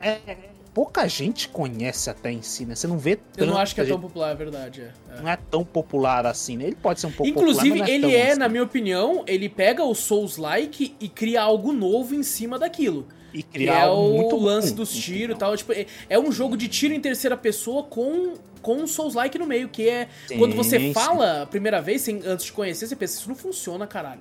é, 0.00 0.18
pouca 0.76 1.08
gente 1.08 1.48
conhece 1.48 2.10
até 2.10 2.30
em 2.30 2.42
si, 2.42 2.66
né? 2.66 2.74
Você 2.74 2.86
não 2.86 2.98
vê 2.98 3.16
tanto. 3.16 3.40
Eu 3.40 3.46
não 3.46 3.56
acho 3.56 3.74
que 3.74 3.80
é 3.80 3.84
tão 3.86 3.98
popular, 3.98 4.32
é 4.32 4.34
verdade. 4.34 4.82
É. 4.82 5.16
É. 5.16 5.22
Não 5.22 5.30
é 5.30 5.38
tão 5.50 5.64
popular 5.64 6.26
assim, 6.26 6.58
né? 6.58 6.64
Ele 6.66 6.76
pode 6.76 7.00
ser 7.00 7.06
um 7.06 7.12
pouco 7.12 7.30
Inclusive, 7.30 7.78
popular, 7.78 7.88
é 7.88 7.94
ele 7.94 8.14
é, 8.14 8.30
assim. 8.32 8.38
na 8.38 8.46
minha 8.46 8.62
opinião, 8.62 9.24
ele 9.26 9.48
pega 9.48 9.82
o 9.82 9.94
Souls-like 9.94 10.94
e 11.00 11.08
cria 11.08 11.40
algo 11.40 11.72
novo 11.72 12.14
em 12.14 12.22
cima 12.22 12.58
daquilo. 12.58 13.08
E 13.32 13.42
criar 13.42 13.86
é 13.86 13.90
o 13.90 14.10
muito 14.10 14.36
lance 14.36 14.74
dos 14.74 14.92
tiros 14.92 15.34
e 15.34 15.38
tal. 15.38 15.56
Tipo, 15.56 15.72
é, 15.72 15.86
é 16.10 16.18
um 16.18 16.30
jogo 16.30 16.58
de 16.58 16.68
tiro 16.68 16.92
em 16.92 17.00
terceira 17.00 17.38
pessoa 17.38 17.82
com 17.82 18.34
com 18.60 18.74
um 18.74 18.86
Souls-like 18.86 19.38
no 19.38 19.46
meio, 19.46 19.70
que 19.70 19.88
é 19.88 20.08
sim, 20.26 20.36
quando 20.36 20.54
você 20.54 20.78
sim. 20.78 20.92
fala 20.92 21.42
a 21.42 21.46
primeira 21.46 21.80
vez, 21.80 22.02
sem, 22.02 22.20
antes 22.26 22.46
de 22.46 22.52
conhecer, 22.52 22.86
você 22.86 22.96
pensa, 22.96 23.18
isso 23.18 23.28
não 23.28 23.36
funciona, 23.36 23.86
caralho. 23.86 24.20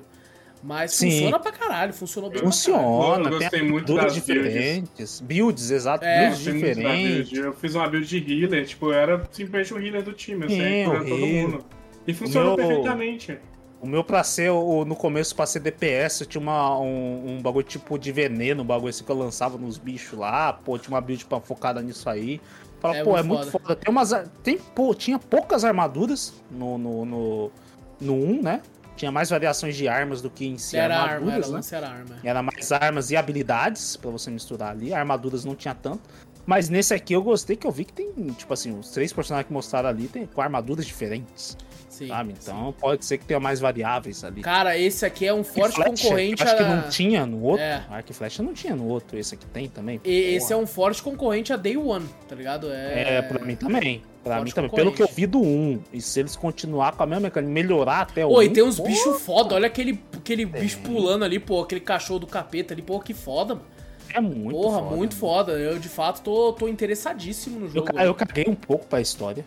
Mas 0.64 0.94
Sim. 0.94 1.12
funciona 1.12 1.40
pra 1.40 1.52
caralho, 1.52 1.94
funcionou 1.94 2.30
bem 2.30 2.40
Funciona, 2.40 3.30
eu 3.30 3.40
gostei 3.40 3.62
muito 3.62 3.94
das 3.94 4.14
diferentes. 4.14 5.20
Builds, 5.20 5.22
builds 5.22 5.72
exato, 5.72 6.04
é, 6.04 6.22
builds 6.22 6.40
diferentes. 6.40 7.38
Eu 7.38 7.54
fiz 7.54 7.76
uma 7.76 7.88
build 7.88 8.08
de 8.08 8.18
healer, 8.18 8.66
tipo, 8.66 8.88
eu 8.88 8.94
era 8.94 9.28
simplesmente 9.32 9.74
o 9.74 9.80
healer 9.80 10.02
do 10.02 10.14
time, 10.14 10.46
curando 10.86 11.10
todo 11.10 11.28
mundo. 11.28 11.66
E 12.08 12.14
funcionou 12.14 12.56
meu, 12.56 12.68
perfeitamente. 12.68 13.40
O 13.82 13.88
meu 13.88 14.04
pra 14.04 14.24
ser, 14.24 14.52
no 14.52 14.96
começo, 14.96 15.36
pra 15.36 15.46
ser 15.46 15.60
DPS, 15.60 16.22
eu 16.22 16.28
tinha 16.28 16.42
uma, 16.42 16.80
um, 16.80 17.36
um 17.36 17.42
bagulho 17.42 17.66
tipo 17.66 18.00
de 18.00 18.12
veneno, 18.12 18.64
um 18.64 18.66
bagulho 18.66 18.90
assim 18.90 19.04
que 19.04 19.12
eu 19.12 19.18
lançava 19.18 19.58
nos 19.58 19.78
bichos 19.78 20.18
lá, 20.18 20.54
pô, 20.54 20.78
tinha 20.78 20.96
uma 20.96 21.02
build 21.02 21.26
pra, 21.26 21.40
focada 21.40 21.82
nisso 21.82 22.10
aí. 22.10 22.42
Fala, 22.80 22.98
é 22.98 23.04
pô, 23.04 23.12
muito 23.12 23.20
é 23.20 23.24
muito 23.24 23.52
foda. 23.52 23.64
foda. 23.66 23.76
Tem 23.76 23.92
umas. 23.92 24.12
Tem, 24.44 24.58
pô, 24.58 24.94
tinha 24.94 25.20
poucas 25.20 25.64
armaduras 25.64 26.34
no, 26.52 26.78
no, 26.78 27.06
no, 27.06 27.52
no 28.00 28.14
1, 28.14 28.42
né? 28.42 28.62
Tinha 28.96 29.12
mais 29.12 29.30
variações 29.30 29.76
de 29.76 29.88
armas 29.88 30.22
do 30.22 30.30
que 30.30 30.46
em 30.46 30.58
si 30.58 30.78
era 30.78 30.98
armaduras, 30.98 31.74
arma, 31.74 31.88
era, 31.90 32.04
né? 32.06 32.20
Era, 32.22 32.30
era 32.30 32.44
mais 32.44 32.72
armas 32.72 33.12
e 33.12 33.18
habilidades 33.18 33.98
para 33.98 34.10
você 34.10 34.32
misturar 34.32 34.72
ali. 34.72 34.94
Armaduras 34.94 35.44
não 35.44 35.56
tinha 35.56 35.76
tanto. 35.76 36.02
Mas 36.46 36.70
nesse 36.70 36.94
aqui 36.94 37.14
eu 37.14 37.24
gostei 37.24 37.56
que 37.56 37.66
eu 37.66 37.72
vi 37.72 37.86
que 37.86 37.94
tem, 37.94 38.12
tipo 38.34 38.54
assim, 38.54 38.78
os 38.78 38.92
três 38.92 39.12
personagens 39.12 39.48
que 39.48 39.54
mostraram 39.54 39.90
ali 39.90 40.08
tem 40.08 40.26
com 40.26 40.42
armaduras 40.42 40.86
diferentes. 40.86 41.58
Sim, 41.96 42.10
sabe? 42.10 42.34
Então 42.38 42.74
sim. 42.74 42.76
pode 42.78 43.06
ser 43.06 43.18
que 43.18 43.24
tenha 43.24 43.40
mais 43.40 43.62
variáveis 43.62 44.22
ali. 44.26 44.42
Cara, 44.42 44.78
esse 44.78 45.06
aqui 45.06 45.26
é 45.26 45.34
um 45.34 45.46
forte 45.46 45.76
Flecha, 45.76 45.90
concorrente 45.92 46.44
acho 46.44 46.54
a... 46.54 46.58
que 46.58 46.64
não 46.64 46.90
tinha 46.90 47.26
no 47.26 47.42
outro. 47.42 47.64
É. 47.64 47.86
Arc 47.90 48.12
Flash 48.12 48.40
não 48.40 48.54
tinha 48.54 48.76
no 48.76 48.86
outro, 48.86 49.18
esse 49.18 49.36
aqui 49.36 49.46
tem 49.46 49.70
também. 49.70 50.02
E, 50.04 50.36
esse 50.36 50.52
é 50.52 50.58
um 50.58 50.68
forte 50.68 51.02
concorrente 51.02 51.54
a 51.54 51.56
Day 51.56 51.78
One, 51.78 52.06
tá 52.28 52.36
ligado? 52.36 52.70
É, 52.70 53.20
é 53.20 53.22
pra 53.22 53.46
mim 53.46 53.56
também. 53.56 54.02
Pra 54.26 54.44
mim 54.44 54.52
também. 54.52 54.72
Pelo 54.72 54.92
que 54.92 55.02
eu 55.02 55.08
vi 55.08 55.26
do 55.26 55.40
1, 55.40 55.84
e 55.94 56.02
se 56.02 56.20
eles 56.20 56.36
continuar 56.36 56.98
com 56.98 57.04
a 57.04 57.06
mesma 57.06 57.22
mecânica, 57.22 57.50
melhorar 57.50 58.02
até 58.02 58.26
o 58.26 58.30
Oi, 58.30 58.50
1... 58.50 58.54
tem 58.54 58.64
uns 58.64 58.78
bichos 58.78 59.22
foda. 59.22 59.56
Olha 59.56 59.68
aquele, 59.68 60.04
aquele 60.14 60.46
bicho 60.46 60.80
pulando 60.80 61.24
ali, 61.24 61.40
pô. 61.40 61.62
Aquele 61.62 61.80
cachorro 61.80 62.20
do 62.20 62.28
capeta 62.28 62.74
ali. 62.74 62.82
Pô, 62.82 63.00
que 63.00 63.14
foda, 63.14 63.56
mano. 63.56 63.68
É 64.14 64.20
muito 64.20 64.52
Porra, 64.52 64.80
foda, 64.80 64.96
muito 64.96 65.16
foda. 65.16 65.52
Eu, 65.54 65.80
de 65.80 65.90
fato, 65.90 66.22
tô, 66.22 66.52
tô 66.54 66.68
interessadíssimo 66.68 67.60
no 67.60 67.70
jogo. 67.70 67.90
Eu, 67.94 68.06
eu 68.06 68.16
caguei 68.16 68.46
um 68.48 68.56
pouco 68.56 68.86
pra 68.86 69.00
história. 69.00 69.46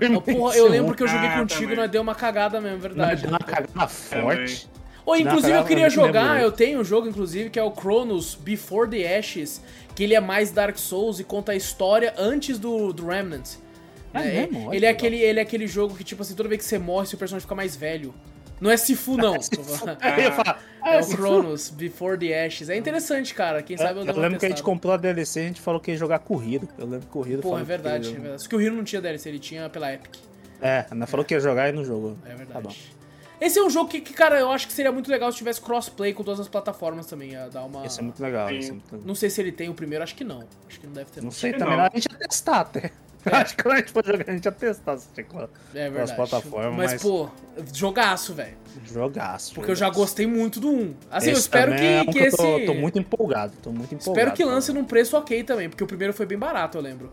Eu, 0.00 0.20
porra, 0.20 0.56
eu 0.56 0.68
lembro 0.68 0.94
que 0.94 1.02
eu 1.02 1.08
joguei 1.08 1.28
ah, 1.28 1.38
contigo 1.38 1.72
e 1.72 1.76
nós 1.76 1.90
deu 1.90 2.02
uma 2.02 2.14
cagada 2.14 2.60
mesmo, 2.60 2.78
verdade. 2.78 3.22
Deu 3.22 3.30
uma 3.30 3.38
cagada 3.38 3.86
forte. 3.86 4.68
Ou 5.04 5.14
oh, 5.14 5.16
inclusive 5.16 5.52
eu 5.52 5.64
queria 5.64 5.88
jogar, 5.88 6.42
eu 6.42 6.50
tenho 6.50 6.80
um 6.80 6.84
jogo 6.84 7.06
inclusive 7.08 7.48
que 7.48 7.58
é 7.58 7.62
o 7.62 7.72
Chronos 7.72 8.34
Before 8.34 8.90
the 8.90 9.16
Ashes, 9.16 9.62
que 9.94 10.02
ele 10.02 10.14
é 10.14 10.20
mais 10.20 10.50
Dark 10.50 10.76
Souls 10.76 11.20
e 11.20 11.24
conta 11.24 11.52
a 11.52 11.54
história 11.54 12.12
antes 12.18 12.58
do, 12.58 12.92
do 12.92 13.06
Remnant. 13.06 13.50
É, 14.12 14.18
é 14.18 14.48
ele, 14.72 14.86
é 14.86 14.88
aquele, 14.88 15.16
ele 15.16 15.38
é 15.38 15.42
aquele 15.42 15.66
jogo 15.66 15.94
que, 15.94 16.02
tipo 16.02 16.22
assim, 16.22 16.34
toda 16.34 16.48
vez 16.48 16.60
que 16.60 16.64
você 16.66 16.78
morre, 16.78 17.06
seu 17.06 17.18
personagem 17.18 17.42
fica 17.42 17.54
mais 17.54 17.76
velho. 17.76 18.14
Não 18.60 18.70
é 18.70 18.76
Sifu, 18.76 19.16
não. 19.16 19.34
é, 20.00 20.96
é 20.96 21.00
o 21.00 21.06
Cronos, 21.08 21.68
Before 21.68 22.18
the 22.18 22.46
Ashes. 22.46 22.68
É 22.68 22.76
interessante, 22.76 23.34
cara. 23.34 23.62
Quem 23.62 23.76
sabe 23.76 24.00
eu 24.00 24.06
Eu 24.06 24.18
lembro 24.18 24.38
que 24.38 24.46
a 24.46 24.48
gente 24.48 24.62
comprou 24.62 24.94
a 24.94 24.96
DLC 24.96 25.40
e 25.40 25.42
a 25.42 25.46
gente 25.48 25.60
falou 25.60 25.80
que 25.80 25.90
ia 25.90 25.96
jogar 25.96 26.20
corrida. 26.20 26.66
Eu 26.78 26.86
lembro 26.86 27.06
corrida. 27.08 27.42
Pô, 27.42 27.58
é 27.58 27.62
verdade, 27.62 28.08
é 28.08 28.18
verdade. 28.18 28.42
Só 28.42 28.48
que 28.48 28.56
o 28.56 28.60
Hero 28.60 28.74
não 28.74 28.84
tinha 28.84 29.00
DLC, 29.00 29.28
ele 29.28 29.38
tinha 29.38 29.68
pela 29.68 29.92
Epic. 29.92 30.14
É, 30.60 30.86
Ana 30.90 31.06
falou 31.06 31.24
que 31.24 31.34
ia 31.34 31.40
jogar 31.40 31.68
e 31.68 31.72
não 31.72 31.84
jogou. 31.84 32.16
É 32.24 32.34
verdade. 32.34 32.62
Tá 32.62 32.96
esse 33.40 33.58
é 33.58 33.62
um 33.62 33.68
jogo 33.68 33.90
que, 33.90 34.00
que, 34.00 34.14
cara, 34.14 34.38
eu 34.38 34.50
acho 34.50 34.66
que 34.66 34.72
seria 34.72 34.90
muito 34.90 35.10
legal 35.10 35.30
se 35.30 35.38
tivesse 35.38 35.60
crossplay 35.60 36.14
com 36.14 36.24
todas 36.24 36.40
as 36.40 36.48
plataformas 36.48 37.06
também. 37.06 37.32
Ia 37.32 37.48
dar 37.48 37.64
uma. 37.64 37.84
Esse 37.84 38.00
é 38.00 38.02
muito 38.02 38.22
legal, 38.22 38.48
é 38.48 38.52
muito 38.52 38.84
legal. 38.92 39.06
Não 39.06 39.14
sei 39.14 39.28
se 39.28 39.40
ele 39.40 39.52
tem 39.52 39.68
o 39.68 39.74
primeiro, 39.74 40.02
acho 40.02 40.14
que 40.14 40.24
não. 40.24 40.42
Acho 40.66 40.80
que 40.80 40.86
não 40.86 40.94
deve 40.94 41.10
ter. 41.10 41.22
Não 41.22 41.30
sei 41.30 41.52
também, 41.52 41.76
não. 41.76 41.84
a 41.84 41.90
gente 41.94 42.08
ia 42.10 42.18
testar 42.18 42.60
até. 42.60 42.92
É. 43.30 43.36
Acho 43.36 43.56
que 43.56 43.62
quando 43.62 43.74
a 43.74 43.78
gente 43.78 43.92
for 43.92 44.04
jogar, 44.04 44.24
a 44.28 44.32
gente 44.32 44.44
ia 44.44 44.52
testar 44.52 44.96
se 44.98 45.08
tinha 45.12 45.26
é 45.74 45.90
verdade. 45.90 46.14
plataformas. 46.14 46.76
Mas, 46.76 46.92
mas, 46.92 47.02
pô, 47.02 47.28
jogaço, 47.72 48.34
velho. 48.34 48.56
Jogaço. 48.84 49.54
Porque 49.54 49.74
jogaço. 49.74 49.84
eu 49.84 49.88
já 49.88 49.90
gostei 49.90 50.26
muito 50.26 50.60
do 50.60 50.70
1. 50.70 50.94
Assim, 51.10 51.30
esse 51.30 51.36
eu 51.36 51.38
espero 51.40 51.74
que, 51.74 51.82
é 51.82 52.02
um 52.02 52.06
que, 52.06 52.18
esse. 52.18 52.36
Tô, 52.36 52.66
tô, 52.66 52.74
muito 52.74 52.98
empolgado, 52.98 53.52
tô 53.62 53.70
muito 53.70 53.94
empolgado. 53.94 54.18
Espero 54.18 54.32
que 54.32 54.44
lance 54.44 54.72
num 54.72 54.84
preço 54.84 55.16
ok 55.16 55.42
também, 55.44 55.68
porque 55.68 55.82
o 55.82 55.86
primeiro 55.86 56.12
foi 56.12 56.26
bem 56.26 56.38
barato, 56.38 56.78
eu 56.78 56.82
lembro. 56.82 57.12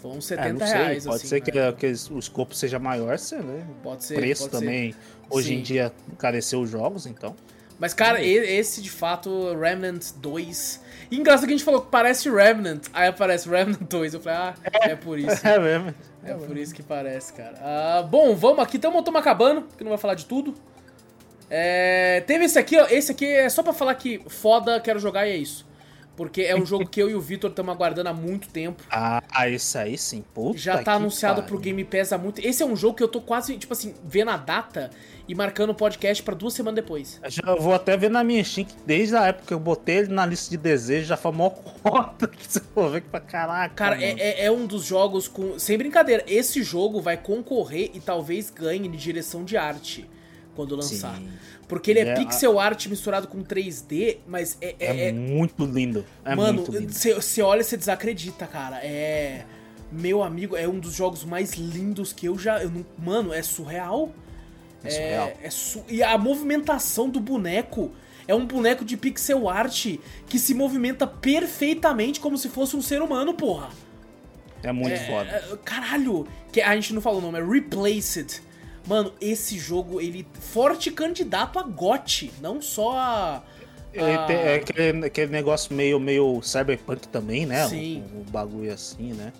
Foi 0.00 0.10
uns 0.10 0.26
70 0.26 0.64
é, 0.64 0.66
reais, 0.66 1.04
Pode 1.04 1.16
assim, 1.16 1.26
ser 1.28 1.40
que, 1.40 1.52
né? 1.52 1.72
que, 1.72 1.86
o 2.10 2.18
escopo 2.18 2.56
seja 2.56 2.78
maior, 2.80 3.16
né? 3.44 3.66
Pode 3.84 4.04
ser. 4.04 4.16
preço 4.16 4.48
pode 4.48 4.60
também, 4.60 4.92
ser. 4.92 4.98
hoje 5.30 5.48
Sim. 5.48 5.54
em 5.54 5.62
dia, 5.62 5.92
encareceu 6.12 6.60
os 6.60 6.68
jogos, 6.68 7.06
então. 7.06 7.36
Mas, 7.78 7.94
cara, 7.94 8.22
esse 8.22 8.82
de 8.82 8.90
fato, 8.90 9.56
Remnant 9.58 10.12
2. 10.16 10.81
E 11.12 11.18
engraçado 11.18 11.46
que 11.46 11.52
a 11.52 11.56
gente 11.58 11.64
falou 11.64 11.82
que 11.82 11.90
parece 11.90 12.30
Remnant, 12.30 12.86
aí 12.90 13.06
aparece 13.06 13.46
Remnant 13.46 13.82
2. 13.82 14.14
Eu 14.14 14.20
falei, 14.20 14.38
ah, 14.38 14.54
é 14.80 14.96
por 14.96 15.18
isso. 15.18 15.46
É 15.46 15.58
mesmo. 15.58 15.94
É 16.24 16.32
por 16.32 16.56
isso 16.56 16.74
que 16.74 16.82
parece, 16.82 17.34
cara. 17.34 17.58
Ah, 17.60 18.02
bom, 18.02 18.34
vamos 18.34 18.60
aqui, 18.60 18.78
então 18.78 18.98
estamos 18.98 19.20
acabando, 19.20 19.60
porque 19.60 19.84
não 19.84 19.90
vai 19.90 19.98
falar 19.98 20.14
de 20.14 20.24
tudo. 20.24 20.54
É, 21.50 22.22
teve 22.26 22.46
esse 22.46 22.58
aqui, 22.58 22.78
ó. 22.78 22.86
Esse 22.88 23.12
aqui 23.12 23.26
é 23.26 23.46
só 23.50 23.62
pra 23.62 23.74
falar 23.74 23.94
que 23.96 24.22
foda, 24.26 24.80
quero 24.80 24.98
jogar 24.98 25.26
e 25.26 25.32
é 25.32 25.36
isso. 25.36 25.66
Porque 26.16 26.42
é 26.42 26.54
um 26.54 26.66
jogo 26.66 26.86
que 26.86 27.00
eu 27.00 27.08
e 27.08 27.14
o 27.14 27.20
Vitor 27.20 27.50
estamos 27.50 27.74
aguardando 27.74 28.08
há 28.08 28.12
muito 28.12 28.48
tempo. 28.48 28.82
Ah, 28.90 29.22
isso 29.48 29.78
aí 29.78 29.96
sim. 29.96 30.22
Puta 30.34 30.58
Já 30.58 30.82
tá 30.82 30.94
anunciado 30.94 31.36
pare. 31.36 31.48
pro 31.48 31.58
Game 31.58 31.82
Pass 31.84 32.12
há 32.12 32.18
muito 32.18 32.40
Esse 32.40 32.62
é 32.62 32.66
um 32.66 32.76
jogo 32.76 32.96
que 32.96 33.02
eu 33.02 33.08
tô 33.08 33.20
quase, 33.20 33.56
tipo 33.56 33.72
assim, 33.72 33.94
vendo 34.04 34.30
a 34.30 34.36
data 34.36 34.90
e 35.26 35.34
marcando 35.34 35.70
o 35.70 35.74
podcast 35.74 36.22
para 36.22 36.34
duas 36.34 36.52
semanas 36.52 36.76
depois. 36.76 37.20
Eu 37.22 37.30
já 37.30 37.54
vou 37.54 37.72
até 37.72 37.96
ver 37.96 38.10
na 38.10 38.22
minha 38.22 38.44
Steam 38.44 38.66
que 38.66 38.74
desde 38.84 39.16
a 39.16 39.26
época 39.26 39.46
que 39.46 39.54
eu 39.54 39.60
botei 39.60 39.98
ele 39.98 40.08
na 40.08 40.26
lista 40.26 40.50
de 40.50 40.56
desejos 40.56 41.08
já 41.08 41.16
foi 41.16 41.32
mó 41.32 41.50
cota 41.82 42.28
que 42.28 42.46
você 42.46 42.60
for 42.60 42.90
ver 42.90 43.00
que 43.00 43.08
pra 43.08 43.20
caraca. 43.20 43.74
Cara, 43.74 44.02
é, 44.02 44.12
é, 44.18 44.44
é, 44.46 44.50
um 44.50 44.66
dos 44.66 44.84
jogos 44.84 45.28
com. 45.28 45.58
Sem 45.58 45.78
brincadeira, 45.78 46.24
esse 46.26 46.62
jogo 46.62 47.00
vai 47.00 47.16
concorrer 47.16 47.90
e 47.94 48.00
talvez 48.00 48.50
ganhe 48.50 48.88
de 48.88 48.98
direção 48.98 49.44
de 49.44 49.56
arte 49.56 50.08
quando 50.54 50.76
lançar. 50.76 51.16
Sim. 51.16 51.28
Porque 51.68 51.90
ele 51.90 52.00
é, 52.00 52.08
é 52.08 52.14
pixel 52.14 52.58
a... 52.58 52.64
art 52.64 52.86
misturado 52.86 53.28
com 53.28 53.42
3D, 53.42 54.18
mas 54.26 54.56
é. 54.60 54.74
É, 54.78 54.86
é, 54.86 55.08
é 55.08 55.12
muito 55.12 55.64
lindo. 55.64 56.04
É 56.24 56.34
Mano, 56.34 56.64
você 56.64 57.42
olha 57.42 57.60
e 57.60 57.64
você 57.64 57.76
desacredita, 57.76 58.46
cara. 58.46 58.76
É. 58.82 59.44
Meu 59.90 60.22
amigo, 60.22 60.56
é 60.56 60.66
um 60.66 60.78
dos 60.78 60.94
jogos 60.94 61.24
mais 61.24 61.52
lindos 61.52 62.12
que 62.12 62.26
eu 62.26 62.38
já. 62.38 62.62
Eu 62.62 62.70
não, 62.70 62.84
mano, 62.98 63.32
é 63.32 63.42
surreal. 63.42 64.12
É 64.82 64.90
surreal. 64.90 65.32
É, 65.42 65.50
su... 65.50 65.84
E 65.88 66.02
a 66.02 66.16
movimentação 66.16 67.08
do 67.08 67.20
boneco 67.20 67.92
é 68.26 68.34
um 68.34 68.46
boneco 68.46 68.84
de 68.84 68.96
pixel 68.96 69.48
art 69.48 69.96
que 70.26 70.38
se 70.38 70.54
movimenta 70.54 71.06
perfeitamente 71.06 72.20
como 72.20 72.38
se 72.38 72.48
fosse 72.48 72.76
um 72.76 72.82
ser 72.82 73.02
humano, 73.02 73.34
porra. 73.34 73.68
É 74.62 74.72
muito 74.72 74.94
é, 74.94 75.06
foda. 75.06 75.30
É, 75.30 75.56
caralho! 75.64 76.26
Que 76.52 76.60
a 76.60 76.74
gente 76.74 76.94
não 76.94 77.00
falou 77.00 77.18
o 77.18 77.22
nome, 77.22 77.38
é 77.38 77.44
Replaced. 77.44 78.42
Mano, 78.86 79.12
esse 79.20 79.58
jogo, 79.58 80.00
ele 80.00 80.26
forte 80.34 80.90
candidato 80.90 81.58
a 81.58 81.62
GOT, 81.62 82.32
não 82.40 82.60
só 82.60 82.98
a. 82.98 83.42
a... 83.96 84.32
é 84.32 84.56
aquele, 84.56 85.06
aquele 85.06 85.30
negócio 85.30 85.74
meio, 85.74 86.00
meio 86.00 86.40
cyberpunk 86.42 87.06
também, 87.08 87.46
né? 87.46 87.68
Sim. 87.68 88.02
O, 88.14 88.30
bagulho 88.30 88.72
assim, 88.72 89.12
né? 89.12 89.32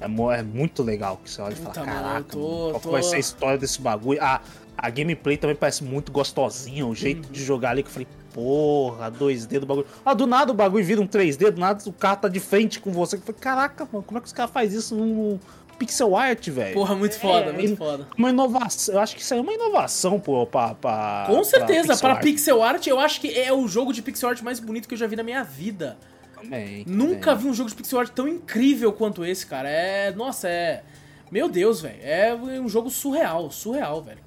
É, 0.00 0.04
é, 0.04 0.42
muito 0.42 0.82
legal 0.82 1.18
que 1.22 1.30
você 1.30 1.40
olha 1.42 1.52
e 1.52 1.56
fala, 1.56 1.68
Puta, 1.68 1.84
caraca, 1.84 2.24
tô, 2.24 2.38
qual 2.70 2.80
tô... 2.80 2.90
vai 2.90 3.02
ser 3.02 3.16
a 3.16 3.18
história 3.18 3.58
desse 3.58 3.80
bagulho? 3.80 4.22
A, 4.22 4.40
a 4.76 4.90
gameplay 4.90 5.36
também 5.36 5.56
parece 5.56 5.84
muito 5.84 6.10
gostosinha, 6.10 6.86
o 6.86 6.94
jeito 6.94 7.26
uhum. 7.26 7.32
de 7.32 7.44
jogar 7.44 7.70
ali 7.70 7.82
que 7.82 7.88
eu 7.88 7.92
falei, 7.92 8.08
porra, 8.32 9.10
2D 9.10 9.60
do 9.60 9.66
bagulho. 9.66 9.86
Ah, 10.04 10.14
do 10.14 10.26
nada 10.26 10.52
o 10.52 10.54
bagulho 10.54 10.84
vira 10.84 11.00
um 11.00 11.06
3D, 11.06 11.50
do 11.50 11.60
nada 11.60 11.82
o 11.86 11.92
carro 11.92 12.16
tá 12.16 12.28
de 12.28 12.40
frente 12.40 12.80
com 12.80 12.90
você. 12.92 13.16
Eu 13.16 13.20
falei, 13.20 13.40
caraca, 13.40 13.88
mano, 13.90 14.04
como 14.04 14.18
é 14.18 14.20
que 14.20 14.26
os 14.26 14.32
caras 14.32 14.50
fazem 14.50 14.78
isso 14.78 14.94
num, 14.94 15.38
pixel 15.80 16.14
art, 16.14 16.48
velho. 16.50 16.74
Porra, 16.74 16.94
muito 16.94 17.18
foda, 17.18 17.50
é, 17.50 17.52
muito 17.52 17.76
foda. 17.76 18.06
Uma 18.16 18.28
inovação, 18.28 18.94
eu 18.94 19.00
acho 19.00 19.16
que 19.16 19.22
isso 19.22 19.32
aí 19.32 19.40
é 19.40 19.42
uma 19.42 19.52
inovação, 19.52 20.20
pô, 20.20 20.46
pra. 20.46 20.74
pra 20.74 21.24
Com 21.26 21.42
certeza, 21.42 21.96
pra 21.96 22.16
pixel, 22.16 22.56
pixel 22.56 22.62
art. 22.62 22.86
eu 22.86 23.00
acho 23.00 23.20
que 23.20 23.38
é 23.38 23.50
o 23.52 23.66
jogo 23.66 23.92
de 23.92 24.02
pixel 24.02 24.28
art 24.28 24.42
mais 24.42 24.60
bonito 24.60 24.86
que 24.86 24.94
eu 24.94 24.98
já 24.98 25.06
vi 25.06 25.16
na 25.16 25.22
minha 25.22 25.42
vida. 25.42 25.96
Também. 26.34 26.84
Nunca 26.86 27.34
vi 27.34 27.48
um 27.48 27.54
jogo 27.54 27.70
de 27.70 27.74
pixel 27.74 28.00
art 28.00 28.10
tão 28.10 28.28
incrível 28.28 28.92
quanto 28.92 29.24
esse, 29.24 29.46
cara. 29.46 29.68
É. 29.68 30.12
Nossa, 30.12 30.48
é. 30.48 30.82
Meu 31.30 31.48
Deus, 31.48 31.80
velho. 31.80 31.98
É 32.02 32.34
um 32.34 32.68
jogo 32.68 32.90
surreal, 32.90 33.50
surreal, 33.50 34.02
velho. 34.02 34.20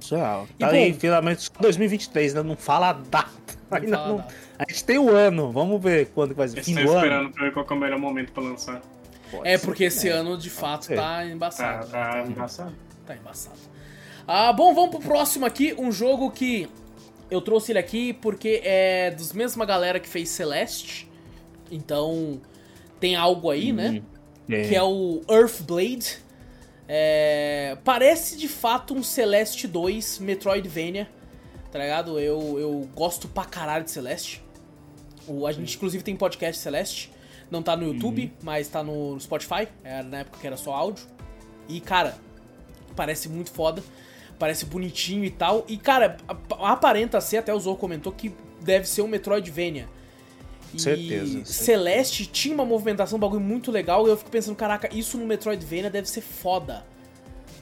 Surreal. 0.00 0.46
Tá 0.58 0.72
e, 0.72 0.78
aí, 0.78 0.92
bom, 0.92 0.98
finalmente 1.00 1.50
2023, 1.60 2.34
né? 2.34 2.42
Não 2.42 2.56
fala 2.56 2.90
a 2.90 2.92
data. 2.94 3.30
Não 3.70 3.78
Ainda 3.78 3.96
não... 3.96 4.16
Data. 4.18 4.34
A 4.58 4.70
gente 4.70 4.84
tem 4.84 4.98
o 4.98 5.10
ano, 5.10 5.50
vamos 5.50 5.82
ver 5.82 6.06
quando 6.14 6.34
vai 6.34 6.46
ser. 6.48 6.54
Do 6.54 6.60
esperando 6.60 7.30
pra 7.30 7.44
ver 7.44 7.52
qual 7.52 7.66
é 7.68 7.72
o 7.72 7.76
melhor 7.76 7.98
momento 7.98 8.32
pra 8.32 8.42
lançar. 8.42 8.80
Pode 9.36 9.48
é, 9.48 9.58
porque 9.58 9.84
esse 9.84 10.08
ano, 10.08 10.36
de 10.36 10.50
fato, 10.50 10.94
tá 10.94 11.24
embaçado. 11.26 11.90
Tá, 11.90 12.10
tá 12.10 12.22
embaçado. 12.22 12.74
Tá 13.06 13.16
embaçado. 13.16 13.58
Ah, 14.26 14.52
bom, 14.52 14.74
vamos 14.74 14.90
pro 14.90 15.00
próximo 15.00 15.44
aqui. 15.44 15.74
Um 15.78 15.92
jogo 15.92 16.30
que 16.30 16.68
eu 17.30 17.40
trouxe 17.40 17.72
ele 17.72 17.78
aqui 17.78 18.12
porque 18.12 18.60
é 18.64 19.10
dos 19.10 19.32
mesma 19.32 19.66
galera 19.66 20.00
que 20.00 20.08
fez 20.08 20.30
Celeste. 20.30 21.10
Então, 21.70 22.40
tem 22.98 23.16
algo 23.16 23.50
aí, 23.50 23.72
né? 23.72 23.88
uhum. 23.88 24.02
né? 24.48 24.60
É. 24.60 24.68
Que 24.68 24.74
é 24.74 24.82
o 24.82 25.22
Earthblade. 25.28 26.18
É... 26.86 27.76
Parece 27.84 28.36
de 28.36 28.48
fato 28.48 28.94
um 28.94 29.02
Celeste 29.02 29.66
2 29.66 30.18
Metroidvania. 30.20 31.08
Tá 31.70 31.78
ligado? 31.78 32.20
Eu, 32.20 32.58
eu 32.58 32.88
gosto 32.94 33.26
pra 33.26 33.44
caralho 33.44 33.84
de 33.84 33.90
Celeste. 33.90 34.42
O, 35.26 35.46
a 35.46 35.52
gente, 35.52 35.76
inclusive, 35.76 36.04
tem 36.04 36.14
podcast 36.14 36.62
Celeste. 36.62 37.10
Não 37.50 37.62
tá 37.62 37.76
no 37.76 37.92
YouTube, 37.92 38.24
uhum. 38.24 38.30
mas 38.42 38.68
tá 38.68 38.82
no 38.82 39.18
Spotify. 39.20 39.68
Era 39.82 40.02
na 40.02 40.18
época 40.18 40.38
que 40.40 40.46
era 40.46 40.56
só 40.56 40.72
áudio. 40.72 41.06
E, 41.68 41.80
cara, 41.80 42.16
parece 42.96 43.28
muito 43.28 43.50
foda. 43.50 43.82
Parece 44.38 44.64
bonitinho 44.66 45.24
e 45.24 45.30
tal. 45.30 45.64
E, 45.68 45.76
cara, 45.76 46.16
aparenta 46.60 47.20
ser, 47.20 47.38
até 47.38 47.54
o 47.54 47.60
Zorro 47.60 47.76
comentou, 47.76 48.12
que 48.12 48.34
deve 48.60 48.88
ser 48.88 49.02
um 49.02 49.08
Metroidvania. 49.08 49.88
E 50.72 50.80
certeza, 50.80 51.44
Celeste 51.44 52.26
tinha 52.26 52.54
uma 52.54 52.64
movimentação, 52.64 53.16
um 53.16 53.20
bagulho 53.20 53.40
muito 53.40 53.70
legal. 53.70 54.06
E 54.06 54.10
eu 54.10 54.16
fico 54.16 54.30
pensando, 54.30 54.56
caraca, 54.56 54.88
isso 54.92 55.16
no 55.16 55.26
Metroidvania 55.26 55.90
deve 55.90 56.08
ser 56.08 56.20
foda 56.20 56.84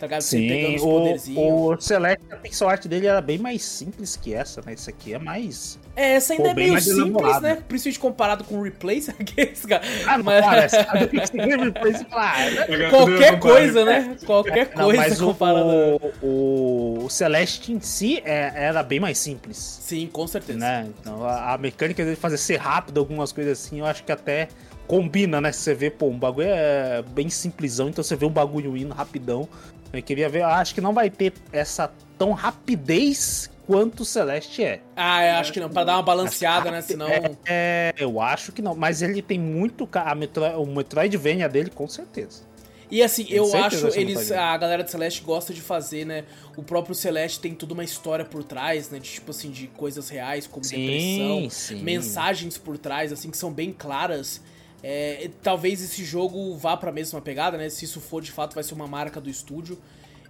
tá 0.03 0.07
ligado? 0.07 0.23
Sim, 0.23 0.77
Você 0.79 1.31
o, 1.33 1.73
o 1.73 1.81
Celeste, 1.81 2.25
a 2.33 2.37
pixel 2.37 2.69
art 2.69 2.87
dele 2.87 3.07
era 3.07 3.21
bem 3.21 3.39
mais 3.39 3.63
simples 3.63 4.17
que 4.17 4.35
essa, 4.35 4.61
né? 4.67 4.75
Isso 4.75 4.91
aqui 4.91 5.15
é 5.15 5.19
mais... 5.19 5.79
É, 5.95 6.15
essa 6.15 6.33
ainda 6.33 6.47
Pô, 6.47 6.51
é 6.51 6.55
meio 6.55 6.81
simples, 6.81 7.41
né? 7.41 7.63
Principalmente 7.69 8.01
comparado 8.01 8.45
com 8.45 8.57
o 8.57 8.63
Replace, 8.63 9.11
aqueles, 9.17 9.65
cara. 9.65 9.83
Ah, 10.07 10.19
não, 10.19 10.25
mas... 10.25 10.45
parece. 10.45 10.77
Replace, 10.77 12.05
claro. 12.07 12.51
Qualquer 12.91 13.39
coisa, 13.39 13.85
né? 13.85 14.17
Qualquer 14.27 14.73
coisa 14.73 15.01
mas 15.01 15.21
comparado. 15.21 16.01
O, 16.21 17.05
o, 17.05 17.09
Celeste 17.09 17.73
em 17.73 17.81
si 17.81 18.21
é, 18.25 18.53
era 18.55 18.83
bem 18.83 18.99
mais 18.99 19.19
simples. 19.19 19.57
Sim, 19.83 20.09
com 20.13 20.27
certeza. 20.27 20.59
Né? 20.59 20.89
Então, 21.01 21.25
a, 21.25 21.53
a 21.53 21.59
mecânica 21.59 22.03
dele 22.03 22.17
fazer 22.17 22.39
ser 22.39 22.57
rápido, 22.57 22.99
algumas 22.99 23.31
coisas 23.31 23.61
assim, 23.61 23.79
eu 23.79 23.87
acho 23.87 24.03
que 24.03 24.11
até 24.11 24.49
combina, 24.89 25.41
né? 25.41 25.53
Você 25.53 25.75
vê, 25.75 25.91
pô, 25.91 26.07
um 26.07 26.19
bagulho 26.19 26.49
é 26.49 27.03
bem 27.15 27.31
simplesão, 27.31 27.89
então 27.89 28.03
você 28.03 28.17
vê 28.17 28.27
um 28.27 28.31
bagulho 28.31 28.77
indo 28.77 28.93
rapidão. 28.93 29.49
Eu 29.93 30.03
queria 30.03 30.29
ver, 30.29 30.41
eu 30.41 30.47
acho 30.47 30.75
que 30.75 30.81
não 30.81 30.95
vai 30.95 31.11
ter 31.11 31.33
essa 31.53 31.93
tão 32.17 32.33
rapidez 32.33 33.51
quanto 33.67 34.01
o 34.01 34.05
Celeste 34.05 34.65
é. 34.65 34.81
Ah, 34.97 35.25
eu 35.27 35.35
acho 35.37 35.53
que 35.53 35.61
não, 35.61 35.69
para 35.69 35.85
dar 35.85 35.97
uma 35.97 36.03
balanceada, 36.03 36.71
né? 36.71 36.81
Senão. 36.81 37.09
É, 37.09 37.37
é, 37.47 37.95
eu 37.99 38.21
acho 38.21 38.53
que 38.53 38.63
não, 38.63 38.75
mas 38.75 39.03
ele 39.03 39.21
tem 39.21 39.39
muito. 39.39 39.89
A 39.93 40.15
Metro, 40.15 40.45
o 40.61 40.67
Metroidvania 40.67 41.49
dele, 41.49 41.71
com 41.71 41.89
certeza. 41.89 42.43
E 42.91 43.03
assim, 43.03 43.27
eu 43.31 43.51
acho 43.57 43.87
eles 43.99 44.31
a 44.31 44.55
galera 44.59 44.85
do 44.85 44.91
Celeste 44.91 45.23
gosta 45.23 45.55
de 45.55 45.63
fazer, 45.63 46.05
né? 46.05 46.25
O 46.55 46.63
próprio 46.63 46.95
Celeste 46.95 47.41
tem 47.41 47.55
toda 47.55 47.73
uma 47.73 47.83
história 47.83 48.23
por 48.23 48.45
trás, 48.45 48.91
né? 48.91 48.99
De 48.99 49.09
tipo 49.09 49.31
assim, 49.31 49.51
de 49.51 49.67
coisas 49.69 50.11
reais 50.11 50.47
como 50.47 50.63
sim, 50.63 50.77
depressão, 50.77 51.49
sim. 51.49 51.83
mensagens 51.83 52.59
por 52.59 52.77
trás 52.77 53.11
assim 53.11 53.31
que 53.31 53.39
são 53.39 53.51
bem 53.51 53.73
claras. 53.73 54.43
É, 54.83 55.31
talvez 55.43 55.83
esse 55.83 56.05
jogo 56.05 56.57
vá 56.57 56.77
pra 56.77 56.91
mesma 56.91 57.21
pegada, 57.21 57.57
né? 57.57 57.69
Se 57.69 57.85
isso 57.85 58.01
for 58.01 58.21
de 58.21 58.33
fato, 58.33 58.55
vai 58.55 58.65
ser 58.65 58.75
uma 58.75 58.87
marca 58.87 59.21
do 59.21 59.31
estúdio. 59.31 59.79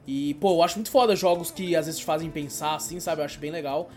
E, 0.07 0.35
pô, 0.35 0.53
eu 0.55 0.63
acho 0.63 0.77
muito 0.77 0.91
foda 0.91 1.15
jogos 1.17 1.51
que 1.51 1.75
às 1.77 1.87
vezes 1.87 2.01
te 2.01 2.05
fazem 2.05 2.31
pensar 2.31 2.75
assim, 2.75 3.01
sabe? 3.01 3.21
Eu 3.21 3.25
acho 3.25 3.39
bem 3.39 3.51
legal. 3.51 3.89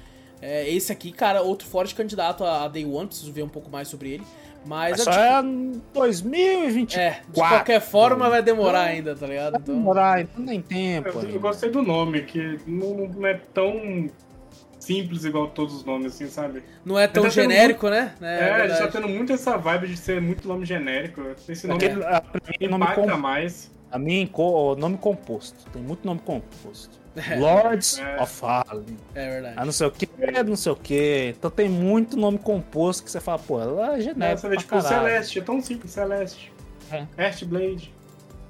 É, 0.42 0.70
esse 0.70 0.92
aqui, 0.92 1.12
cara, 1.12 1.42
outro 1.42 1.68
forte 1.68 1.96
candidato 1.96 2.44
a, 2.44 2.68
Day 2.68 2.86
One, 2.86 3.08
preciso 3.08 3.32
ver 3.32 3.44
um 3.44 3.50
pouco 3.50 3.70
mais 3.70 3.88
sobre 3.88 4.12
ele. 4.12 4.24
Mas 4.66 5.02
Só 5.02 5.12
é 5.12 5.42
2024. 5.94 7.00
É, 7.00 7.22
de 7.28 7.40
qualquer 7.40 7.80
forma 7.80 8.30
vai 8.30 8.42
demorar 8.42 8.82
ainda, 8.82 9.16
tá 9.16 9.28
ligado? 9.28 9.52
Vai 9.54 9.62
Então... 9.62 9.76
demorar, 9.76 10.22
então 10.22 10.44
nem 10.44 10.62
tempo. 10.62 11.10
Eu, 11.10 11.14
eu 11.14 11.20
ainda. 11.22 11.38
gostei 11.40 11.70
do 11.70 11.84
nome, 11.84 12.24
que 12.24 12.60
não, 12.66 13.08
não 13.08 13.28
é 13.28 13.36
tão 13.54 14.10
simples 14.86 15.26
igual 15.26 15.48
todos 15.48 15.74
os 15.76 15.84
nomes, 15.84 16.14
assim, 16.14 16.28
sabe? 16.28 16.64
Não 16.86 16.98
é 16.98 17.08
tão 17.08 17.24
Ele 17.24 17.30
tá 17.34 17.42
genérico, 17.42 17.90
né? 17.90 18.14
É, 18.22 18.26
É, 18.26 18.38
ele 18.38 18.50
tá 18.50 18.56
verdade. 18.68 18.92
tendo 18.92 19.08
muito 19.10 19.34
essa 19.34 19.58
vibe 19.58 19.88
de 19.88 19.98
ser 19.98 20.22
muito 20.22 20.48
nome 20.48 20.66
genérico. 20.66 21.22
Esse 21.50 21.68
nome 21.68 21.84
Aquele, 21.86 22.04
a, 22.06 22.22
pra 22.22 22.42
mim, 22.60 22.68
nome 22.68 23.16
mais. 23.18 23.72
a 23.92 23.98
mim, 24.00 24.28
co- 24.32 24.74
o 24.74 24.76
nome 24.76 24.98
composto. 24.98 25.70
Tem 25.72 25.82
muito 25.82 26.06
nome 26.06 26.20
composto. 26.24 27.04
Lords 27.40 27.98
É. 27.98 28.22
of 28.22 28.32
Fallen. 28.34 28.98
É 29.16 29.30
verdade. 29.30 29.54
Ah, 29.58 29.64
não 29.66 29.72
sei 29.72 29.88
o 29.88 29.92
que, 29.92 30.08
não 30.46 30.56
sei 30.58 30.72
o 30.72 30.76
que. 30.76 31.34
Então 31.38 31.50
tem 31.50 31.70
muito 31.70 32.18
nome 32.18 32.38
composto 32.38 33.04
que 33.04 33.10
você 33.12 33.22
fala, 33.22 33.40
pô, 33.40 33.62
ela 33.62 33.96
é 33.98 34.02
genérico. 34.02 34.42
Você 34.42 34.50
vê, 34.50 34.58
tipo, 34.58 34.70
caralho. 34.70 34.88
Celeste, 35.08 35.40
é 35.40 35.42
tão 35.42 35.62
simples, 35.62 35.92
Celeste. 35.92 36.52
É. 36.92 37.06
Earthblade. 37.18 37.94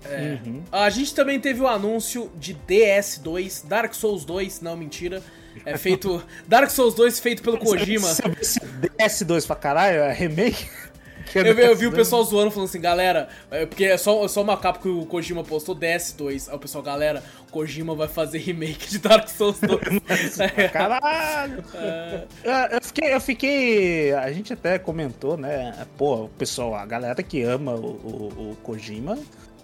É. 0.03 0.37
Uhum. 0.45 0.61
A 0.71 0.89
gente 0.89 1.13
também 1.15 1.39
teve 1.39 1.61
o 1.61 1.67
anúncio 1.67 2.29
de 2.37 2.55
DS2, 2.67 3.67
Dark 3.67 3.93
Souls 3.93 4.23
2, 4.25 4.61
não, 4.61 4.75
mentira. 4.77 5.21
É 5.65 5.77
feito. 5.77 6.23
Dark 6.47 6.69
Souls 6.69 6.93
2 6.95 7.19
feito 7.19 7.41
pelo 7.41 7.57
Kojima. 7.57 8.07
Esse 8.39 8.59
DS2 9.25 9.45
pra 9.45 9.55
caralho, 9.55 9.99
é 9.99 10.13
remake? 10.13 10.67
É 10.81 10.85
Eu 11.35 11.55
vi, 11.55 11.61
eu 11.63 11.75
vi 11.75 11.87
o 11.87 11.91
DS2. 11.91 11.95
pessoal 11.95 12.23
zoando, 12.23 12.51
falando 12.51 12.69
assim, 12.69 12.79
galera, 12.79 13.27
é 13.51 13.65
porque 13.65 13.83
é 13.83 13.97
só, 13.97 14.23
é 14.23 14.27
só 14.27 14.41
uma 14.41 14.55
capa 14.55 14.79
que 14.79 14.87
o 14.87 15.05
Kojima 15.05 15.43
postou, 15.43 15.75
DS2. 15.75 16.47
Aí 16.49 16.55
o 16.55 16.59
pessoal, 16.59 16.83
galera, 16.83 17.21
Kojima 17.51 17.93
vai 17.93 18.07
fazer 18.07 18.37
remake 18.37 18.87
de 18.87 18.99
Dark 18.99 19.27
Souls 19.27 19.59
2. 19.59 20.39
É. 20.55 20.67
Caralho! 20.69 21.63
Eu, 22.43 22.53
eu 22.71 22.81
fiquei, 22.81 23.13
eu 23.13 23.21
fiquei. 23.21 24.13
A 24.13 24.31
gente 24.31 24.53
até 24.53 24.77
comentou, 24.79 25.35
né? 25.35 25.85
Pô, 25.97 26.25
o 26.25 26.29
pessoal, 26.29 26.75
a 26.75 26.85
galera 26.85 27.21
que 27.21 27.41
ama 27.41 27.73
o, 27.73 27.85
o, 27.85 28.51
o 28.51 28.57
Kojima, 28.63 29.17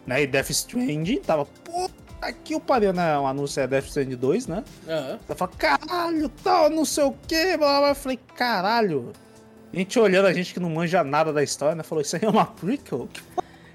né? 0.05 0.23
E 0.23 0.27
Death 0.27 0.49
Stranding 0.49 1.21
tava. 1.21 1.45
Puta 1.45 2.00
que 2.43 2.55
o 2.55 2.59
pariu, 2.59 2.93
né? 2.93 3.17
O 3.17 3.25
anúncio 3.25 3.61
é 3.61 3.67
Death 3.67 3.85
Stranding 3.85 4.15
2, 4.15 4.47
né? 4.47 4.63
Aham. 4.87 5.19
Eu 5.27 5.35
falei, 5.35 5.55
caralho, 5.57 6.29
tal, 6.43 6.69
não 6.69 6.85
sei 6.85 7.03
o 7.05 7.15
que, 7.27 7.57
blá, 7.57 7.67
blá, 7.67 7.79
blá. 7.79 7.89
Eu 7.89 7.95
falei, 7.95 8.19
caralho. 8.35 9.13
A 9.73 9.77
gente 9.77 9.97
olhando, 9.97 10.25
a 10.25 10.33
gente 10.33 10.53
que 10.53 10.59
não 10.59 10.69
manja 10.69 11.03
nada 11.03 11.31
da 11.31 11.41
história, 11.41 11.75
né? 11.75 11.83
Falou, 11.83 12.01
isso 12.01 12.15
aí 12.15 12.21
é 12.23 12.29
uma 12.29 12.45
prequel? 12.45 13.07
Que 13.11 13.21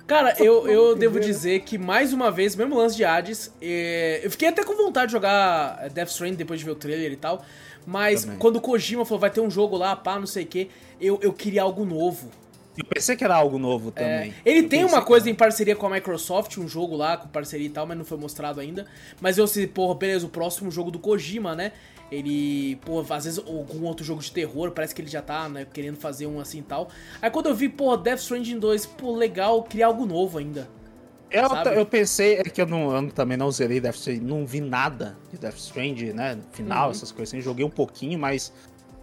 Cara, 0.06 0.36
eu, 0.38 0.68
eu 0.68 0.94
devo 0.94 1.18
dizer 1.18 1.62
que 1.62 1.76
mais 1.76 2.12
uma 2.12 2.30
vez, 2.30 2.54
mesmo 2.54 2.76
lance 2.76 2.94
de 2.94 3.04
Hades, 3.04 3.52
é, 3.60 4.20
eu 4.22 4.30
fiquei 4.30 4.48
até 4.48 4.62
com 4.62 4.76
vontade 4.76 5.06
de 5.06 5.12
jogar 5.12 5.88
Death 5.90 6.10
Stranding 6.10 6.36
depois 6.36 6.60
de 6.60 6.66
ver 6.66 6.70
o 6.70 6.76
trailer 6.76 7.10
e 7.10 7.16
tal. 7.16 7.44
Mas 7.84 8.22
Também. 8.22 8.38
quando 8.38 8.56
o 8.56 8.60
Kojima 8.60 9.04
falou, 9.04 9.18
vai 9.18 9.30
ter 9.30 9.40
um 9.40 9.50
jogo 9.50 9.76
lá, 9.76 9.96
pá, 9.96 10.18
não 10.18 10.26
sei 10.26 10.44
o 10.44 10.46
que, 10.46 10.70
eu, 11.00 11.18
eu 11.22 11.32
queria 11.32 11.62
algo 11.62 11.84
novo. 11.84 12.30
Eu 12.76 12.84
pensei 12.84 13.16
que 13.16 13.24
era 13.24 13.34
algo 13.36 13.58
novo 13.58 13.92
É, 13.94 14.00
também. 14.02 14.34
ele 14.44 14.60
Eu 14.60 14.68
tem 14.68 14.84
uma 14.84 15.02
coisa 15.02 15.30
em 15.30 15.34
parceria 15.34 15.74
com 15.74 15.86
a 15.86 15.90
Microsoft, 15.90 16.58
um 16.58 16.68
jogo 16.68 16.94
lá 16.96 17.16
com 17.16 17.28
parceria 17.28 17.66
e 17.66 17.70
tal, 17.70 17.86
mas 17.86 17.96
não 17.96 18.04
foi 18.04 18.18
mostrado 18.18 18.60
ainda. 18.60 18.86
Mas 19.20 19.38
eu 19.38 19.46
sei, 19.46 19.66
porra, 19.66 19.94
beleza, 19.94 20.26
o 20.26 20.28
próximo 20.28 20.70
jogo 20.70 20.90
do 20.90 20.98
Kojima, 20.98 21.54
né? 21.54 21.72
Ele, 22.10 22.76
pô, 22.84 23.00
às 23.00 23.24
vezes 23.24 23.38
algum 23.38 23.84
outro 23.84 24.04
jogo 24.04 24.20
de 24.22 24.30
terror, 24.30 24.70
parece 24.72 24.94
que 24.94 25.00
ele 25.02 25.08
já 25.10 25.22
tá, 25.22 25.48
né, 25.48 25.66
querendo 25.72 25.96
fazer 25.96 26.26
um 26.26 26.38
assim 26.38 26.58
e 26.58 26.62
tal. 26.62 26.88
Aí 27.20 27.30
quando 27.30 27.46
eu 27.48 27.54
vi, 27.54 27.68
pô, 27.68 27.96
Death 27.96 28.20
Stranding 28.20 28.58
2, 28.58 28.86
pô, 28.86 29.12
legal, 29.16 29.62
criar 29.64 29.88
algo 29.88 30.06
novo 30.06 30.38
ainda. 30.38 30.68
Eu, 31.28 31.48
sabe? 31.48 31.74
eu 31.74 31.84
pensei, 31.84 32.34
é 32.36 32.44
que 32.44 32.60
eu, 32.62 32.66
não, 32.66 32.94
eu 32.94 33.10
também 33.12 33.36
não 33.36 33.50
zerei 33.50 33.80
Death 33.80 33.96
Stranding, 33.96 34.24
não 34.24 34.46
vi 34.46 34.60
nada 34.60 35.16
de 35.32 35.38
Death 35.38 35.56
Stranding, 35.56 36.12
né? 36.12 36.38
Final, 36.52 36.86
Uhum. 36.86 36.90
essas 36.90 37.10
coisas 37.10 37.34
assim. 37.34 37.42
Joguei 37.42 37.64
um 37.64 37.70
pouquinho, 37.70 38.18
mas, 38.18 38.52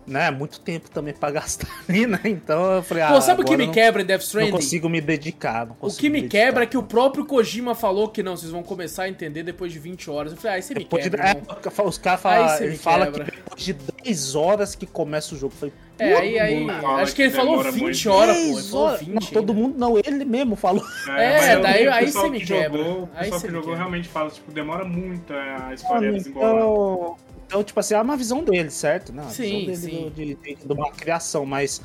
né, 0.06 0.30
muito 0.32 0.60
tempo 0.60 0.90
também 0.90 1.14
pra 1.14 1.32
gastar 1.32 1.68
ali, 1.88 2.06
né? 2.08 2.20
Então 2.26 2.74
eu 2.74 2.84
falei, 2.84 3.04
Pô, 3.06 3.14
ah, 3.16 3.22
sabe 3.22 3.42
o 3.42 3.46
que 3.46 3.56
me 3.58 3.66
não, 3.68 3.74
quebra 3.74 4.02
em 4.02 4.06
Death 4.06 4.20
não 4.22 4.26
Stranding? 4.26 4.52
consigo 4.52 4.90
me 4.90 5.00
dedicar. 5.02 5.66
Não 5.66 5.74
O 5.74 5.76
consigo 5.76 6.02
que 6.02 6.10
me 6.10 6.22
dedicar. 6.22 6.46
quebra 6.46 6.64
é 6.64 6.68
que 6.68 6.78
o 6.78 6.84
próprio 6.84 7.26
Kojima 7.26 7.74
falou 7.76 8.10
que 8.10 8.22
não, 8.24 8.36
vocês 8.38 8.52
vão 8.52 8.64
começar 8.64 9.04
a 9.04 9.10
entender 9.10 9.44
depois 9.44 9.72
de 9.72 9.80
20 9.80 10.10
horas. 10.10 10.32
Eu 10.34 10.38
falei, 10.38 10.52
ah, 10.52 10.56
aí 10.58 10.62
você 10.62 10.74
me 10.74 10.80
Depois 10.82 11.04
de, 11.04 11.10
quebra, 11.10 11.30
é, 11.32 11.82
os 11.88 11.98
caras 11.98 12.22
falam, 12.22 12.60
me 12.62 12.78
fala 12.78 13.06
quebra. 13.06 13.26
que 13.26 13.32
depois 13.32 13.62
de 13.64 13.74
10 14.04 14.36
horas 14.36 14.76
que 14.76 14.86
começa 14.86 15.36
o 15.36 15.38
jogo. 15.38 15.54
Eu 15.54 15.58
falei, 15.60 15.74
É, 16.00 16.14
aí, 16.18 16.40
aí, 16.40 16.68
acho 17.02 17.16
que 17.16 17.22
ele 17.22 17.32
falou 17.32 17.52
demora 17.58 17.72
20 17.72 17.82
muito. 17.84 18.10
horas, 18.12 18.36
pô. 18.36 18.42
Ele 18.44 18.54
10 18.56 18.70
falou 18.70 18.86
horas. 18.88 19.00
20. 19.02 19.14
Não, 19.14 19.22
todo 19.22 19.38
ainda. 19.52 19.54
mundo 19.54 19.78
não, 19.78 19.98
ele 19.98 20.26
mesmo 20.26 20.56
falou. 20.56 20.84
É, 21.18 21.56
eu 21.56 21.62
daí- 21.62 21.88
o 21.88 21.94
aí 21.94 22.12
você 22.12 22.30
me 22.30 22.40
que 22.40 22.48
quebra. 22.48 22.78
Jogou, 22.84 23.04
o 23.04 23.10
Aí 23.14 23.20
pessoal 23.24 23.40
você 23.40 23.48
que 23.48 23.52
me 23.54 23.60
jogou 23.60 23.70
quebra. 23.74 23.78
realmente 23.78 24.08
fala, 24.10 24.30
tipo, 24.30 24.52
demora 24.52 24.84
muito 24.86 25.32
a 25.34 25.74
história 25.74 26.08
Mano, 26.08 26.18
desembolar. 26.18 26.56
então, 26.56 27.16
então, 27.46 27.64
tipo 27.64 27.80
assim, 27.80 27.94
é 27.94 28.02
uma 28.02 28.18
visão 28.18 28.44
dele, 28.44 28.70
certo? 28.70 29.12
Não, 29.14 29.24
a 29.24 29.30
Sim, 29.30 29.44
visão 29.44 29.60
dele 29.66 29.78
sim. 29.78 30.04
do- 30.04 30.10
de, 30.12 30.36
de, 30.36 30.56
de 30.66 30.74
uma 30.74 30.92
criação, 30.92 31.46
mas 31.46 31.82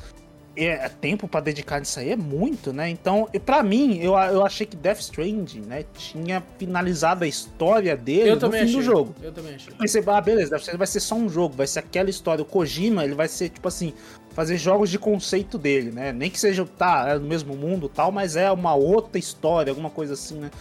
é, 0.57 0.65
é 0.65 0.89
tempo 0.89 1.27
pra 1.27 1.39
dedicar 1.39 1.79
nisso 1.79 1.99
aí 1.99 2.11
é 2.11 2.15
muito, 2.17 2.73
né? 2.73 2.89
Então, 2.89 3.29
e 3.33 3.39
pra 3.39 3.63
mim, 3.63 3.97
eu, 3.99 4.13
eu 4.17 4.45
achei 4.45 4.65
que 4.65 4.75
Death 4.75 4.99
Stranding, 4.99 5.61
né, 5.61 5.85
tinha 5.97 6.43
finalizado 6.57 7.23
a 7.23 7.27
história 7.27 7.95
dele 7.95 8.31
Eu 8.31 8.35
no 8.39 8.51
fim 8.51 8.57
achei. 8.63 8.71
do 8.73 8.81
jogo. 8.81 9.15
Eu 9.21 9.31
também 9.31 9.55
achei. 9.55 9.71
Eu 9.73 9.77
pensei, 9.77 10.03
ah, 10.05 10.21
beleza, 10.21 10.49
Death 10.49 10.59
Stranding 10.61 10.77
vai 10.79 10.87
ser 10.87 10.99
só 10.99 11.15
um 11.15 11.29
jogo, 11.29 11.55
vai 11.55 11.67
ser 11.67 11.79
aquela 11.79 12.09
história. 12.09 12.41
O 12.41 12.45
Kojima, 12.45 13.05
ele 13.05 13.13
vai 13.15 13.27
ser, 13.27 13.49
tipo 13.49 13.67
assim, 13.67 13.93
fazer 14.31 14.57
jogos 14.57 14.89
de 14.89 14.97
conceito 14.99 15.57
dele, 15.57 15.91
né? 15.91 16.11
Nem 16.11 16.29
que 16.29 16.39
seja, 16.39 16.65
tá, 16.77 17.05
é 17.09 17.19
no 17.19 17.27
mesmo 17.27 17.55
mundo 17.55 17.85
e 17.85 17.95
tal, 17.95 18.11
mas 18.11 18.35
é 18.35 18.51
uma 18.51 18.73
outra 18.75 19.17
história, 19.17 19.71
alguma 19.71 19.89
coisa 19.89 20.13
assim, 20.13 20.39
né? 20.39 20.51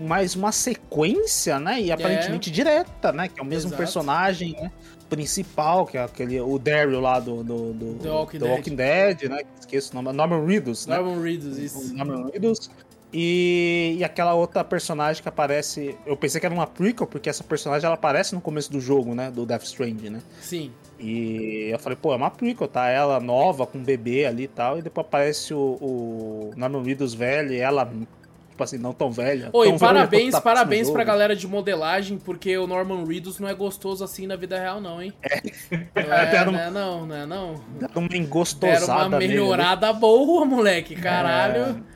Mas 0.00 0.34
uma 0.34 0.50
sequência, 0.52 1.60
né? 1.60 1.80
E 1.80 1.92
aparentemente 1.92 2.50
direta, 2.50 3.12
né? 3.12 3.28
Que 3.28 3.38
é 3.38 3.42
o 3.42 3.46
mesmo 3.46 3.68
Exato. 3.68 3.76
personagem, 3.76 4.52
né? 4.52 4.72
Principal, 5.08 5.86
que 5.86 5.98
é 5.98 6.02
aquele, 6.04 6.40
o 6.40 6.58
Daryl 6.58 7.00
lá 7.00 7.18
do, 7.18 7.42
do, 7.42 7.72
do 7.72 7.94
The 8.00 8.10
Walking 8.10 8.38
do 8.38 8.44
Dead. 8.44 8.56
Walking 8.56 8.76
Dead, 8.76 9.22
né? 9.28 9.40
Esqueço 9.58 9.92
o 9.92 10.02
nome, 10.02 10.16
Norman 10.16 10.46
Reedus, 10.46 10.86
né? 10.86 10.96
Norman 10.96 11.20
Reedus, 11.20 11.58
isso. 11.58 11.94
Norman 11.94 12.30
Reedus. 12.30 12.70
E, 13.12 13.96
e 13.98 14.04
aquela 14.04 14.34
outra 14.34 14.62
personagem 14.62 15.20
que 15.22 15.28
aparece. 15.28 15.96
Eu 16.06 16.16
pensei 16.16 16.40
que 16.40 16.46
era 16.46 16.54
uma 16.54 16.66
prequel, 16.66 17.06
porque 17.06 17.28
essa 17.28 17.42
personagem 17.42 17.84
ela 17.84 17.94
aparece 17.94 18.34
no 18.34 18.40
começo 18.40 18.70
do 18.70 18.80
jogo, 18.80 19.14
né? 19.14 19.30
Do 19.30 19.44
Death 19.44 19.64
Stranding, 19.64 20.10
né? 20.10 20.22
Sim. 20.40 20.70
E 20.98 21.70
eu 21.72 21.78
falei, 21.78 21.98
pô, 22.00 22.12
é 22.12 22.16
uma 22.16 22.30
prequel, 22.30 22.68
tá? 22.68 22.88
Ela 22.88 23.18
nova, 23.18 23.66
com 23.66 23.78
um 23.78 23.82
bebê 23.82 24.26
ali 24.26 24.44
e 24.44 24.48
tal. 24.48 24.78
E 24.78 24.82
depois 24.82 25.04
aparece 25.06 25.52
o, 25.52 25.58
o 25.80 26.50
Norman 26.56 26.82
Reedus 26.82 27.12
velho 27.12 27.52
e 27.52 27.58
ela, 27.58 27.90
tipo 28.60 28.64
assim, 28.64 28.78
não 28.78 28.92
tão 28.92 29.10
velha. 29.10 29.48
Oi, 29.52 29.68
tão 29.68 29.78
velha 29.78 29.92
parabéns, 29.94 30.22
quanto 30.24 30.32
tá 30.32 30.40
parabéns 30.40 30.90
pra 30.90 31.04
galera 31.04 31.34
de 31.34 31.46
modelagem, 31.46 32.18
porque 32.18 32.56
o 32.58 32.66
Norman 32.66 33.04
Reedus 33.04 33.38
não 33.38 33.48
é 33.48 33.54
gostoso 33.54 34.04
assim 34.04 34.26
na 34.26 34.36
vida 34.36 34.58
real, 34.58 34.80
não, 34.80 35.00
hein? 35.02 35.12
Não 35.70 35.78
É, 36.12 36.22
é, 36.22 36.26
deram- 36.26 36.52
não 36.52 36.60
é 36.60 36.70
não, 36.70 37.06
não 37.06 37.16
é 37.16 37.26
não. 37.26 37.54
Deram 37.78 37.92
uma 37.96 38.08
Deram 38.08 38.16
engostosada 38.24 39.08
uma 39.08 39.18
nele, 39.18 39.28
melhorada 39.34 39.92
boa, 39.92 40.44
moleque, 40.44 40.94
caralho. 40.94 41.82
É. 41.86 41.89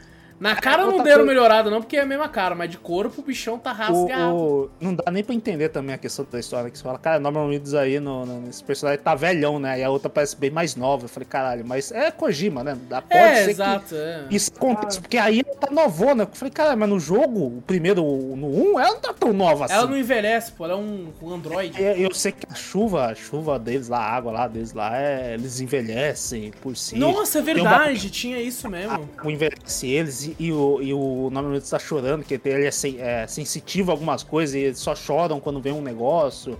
Na 0.44 0.56
cara 0.56 0.78
não 0.82 0.88
outra 0.90 1.04
deram 1.04 1.18
coisa- 1.24 1.32
melhorada 1.34 1.70
não, 1.70 1.80
porque 1.80 1.96
é 1.96 2.00
a 2.02 2.06
mesma 2.06 2.28
cara, 2.28 2.54
mas 2.54 2.70
de 2.70 2.78
corpo 2.78 3.20
o 3.20 3.24
bichão 3.24 3.58
tá 3.58 3.70
O- 3.70 3.74
rasgado. 3.74 4.34
o- 4.36 4.70
não 4.80 4.94
dá 4.94 5.10
nem 5.10 5.24
pra 5.24 5.34
entender 5.34 5.68
também 5.70 5.94
a 5.94 5.98
questão 5.98 6.26
da 6.30 6.38
história 6.38 6.70
que 6.70 6.76
você 6.78 6.84
fala, 6.84 6.98
cara, 6.98 7.18
Norman 7.18 7.48
Reedus 7.50 7.74
aí, 7.74 7.98
no, 7.98 8.24
no- 8.26 8.48
esse 8.48 8.62
personagem 8.62 9.00
tá 9.02 9.14
velhão, 9.14 9.58
né? 9.58 9.80
E 9.80 9.84
a 9.84 9.90
outra 9.90 10.08
parece 10.10 10.36
bem 10.36 10.50
mais 10.50 10.76
nova. 10.76 11.04
Eu 11.04 11.08
falei, 11.08 11.26
caralho, 11.28 11.64
mas 11.66 11.90
é 11.92 12.10
Kojima, 12.10 12.62
né? 12.62 12.76
Dá- 12.88 13.02
Pode 13.02 13.14
é, 13.20 13.44
ser 13.44 13.50
exato, 13.50 13.94
é. 13.94 14.26
que 14.28 14.36
isso 14.36 14.50
aconteça, 14.54 15.00
porque 15.00 15.16
aí 15.18 15.42
ela 15.46 15.56
tá 15.56 15.70
novona. 15.72 16.24
Eu 16.24 16.28
falei, 16.32 16.52
cara, 16.52 16.76
mas 16.76 16.88
no 16.88 17.00
jogo, 17.00 17.58
o 17.58 17.62
primeiro, 17.66 18.02
no 18.02 18.46
1, 18.74 18.80
ela 18.80 18.90
não 18.94 19.00
tá 19.00 19.12
tão 19.14 19.32
nova 19.32 19.64
assim. 19.64 19.74
Ela 19.74 19.86
não 19.86 19.96
envelhece, 19.96 20.52
pô, 20.52 20.64
ela 20.64 20.74
é 20.74 20.76
um, 20.76 21.08
um 21.22 21.32
androide. 21.32 21.82
É, 21.82 21.94
Eu 21.98 22.12
sei 22.14 22.32
que 22.32 22.46
a 22.50 22.54
chuva, 22.54 23.06
a 23.06 23.14
chuva 23.14 23.58
deles 23.58 23.88
lá, 23.88 23.98
a 23.98 24.10
água 24.14 24.32
lá 24.32 24.46
deles 24.48 24.72
lá, 24.72 24.96
é, 24.96 25.34
eles 25.34 25.60
envelhecem 25.60 26.52
por 26.60 26.76
si. 26.76 26.96
Nossa, 26.98 27.38
é 27.38 27.42
Tem 27.42 27.54
uma- 27.54 27.70
verdade, 27.70 28.10
tinha 28.10 28.40
isso 28.40 28.68
mesmo. 28.68 29.08
o 29.22 29.30
envelhece 29.30 29.86
eles 29.88 30.33
e, 30.38 30.52
o, 30.52 30.80
e 30.82 30.92
o 30.92 31.28
Norman 31.30 31.50
Reedus 31.52 31.70
tá 31.70 31.78
chorando, 31.78 32.24
que 32.24 32.40
ele 32.44 32.66
é, 32.66 32.70
sen- 32.70 32.96
é 33.00 33.26
sensitivo 33.26 33.90
a 33.90 33.94
algumas 33.94 34.22
coisas 34.22 34.54
e 34.54 34.60
eles 34.60 34.78
só 34.78 34.94
choram 34.94 35.40
quando 35.40 35.60
vem 35.60 35.72
um 35.72 35.82
negócio. 35.82 36.58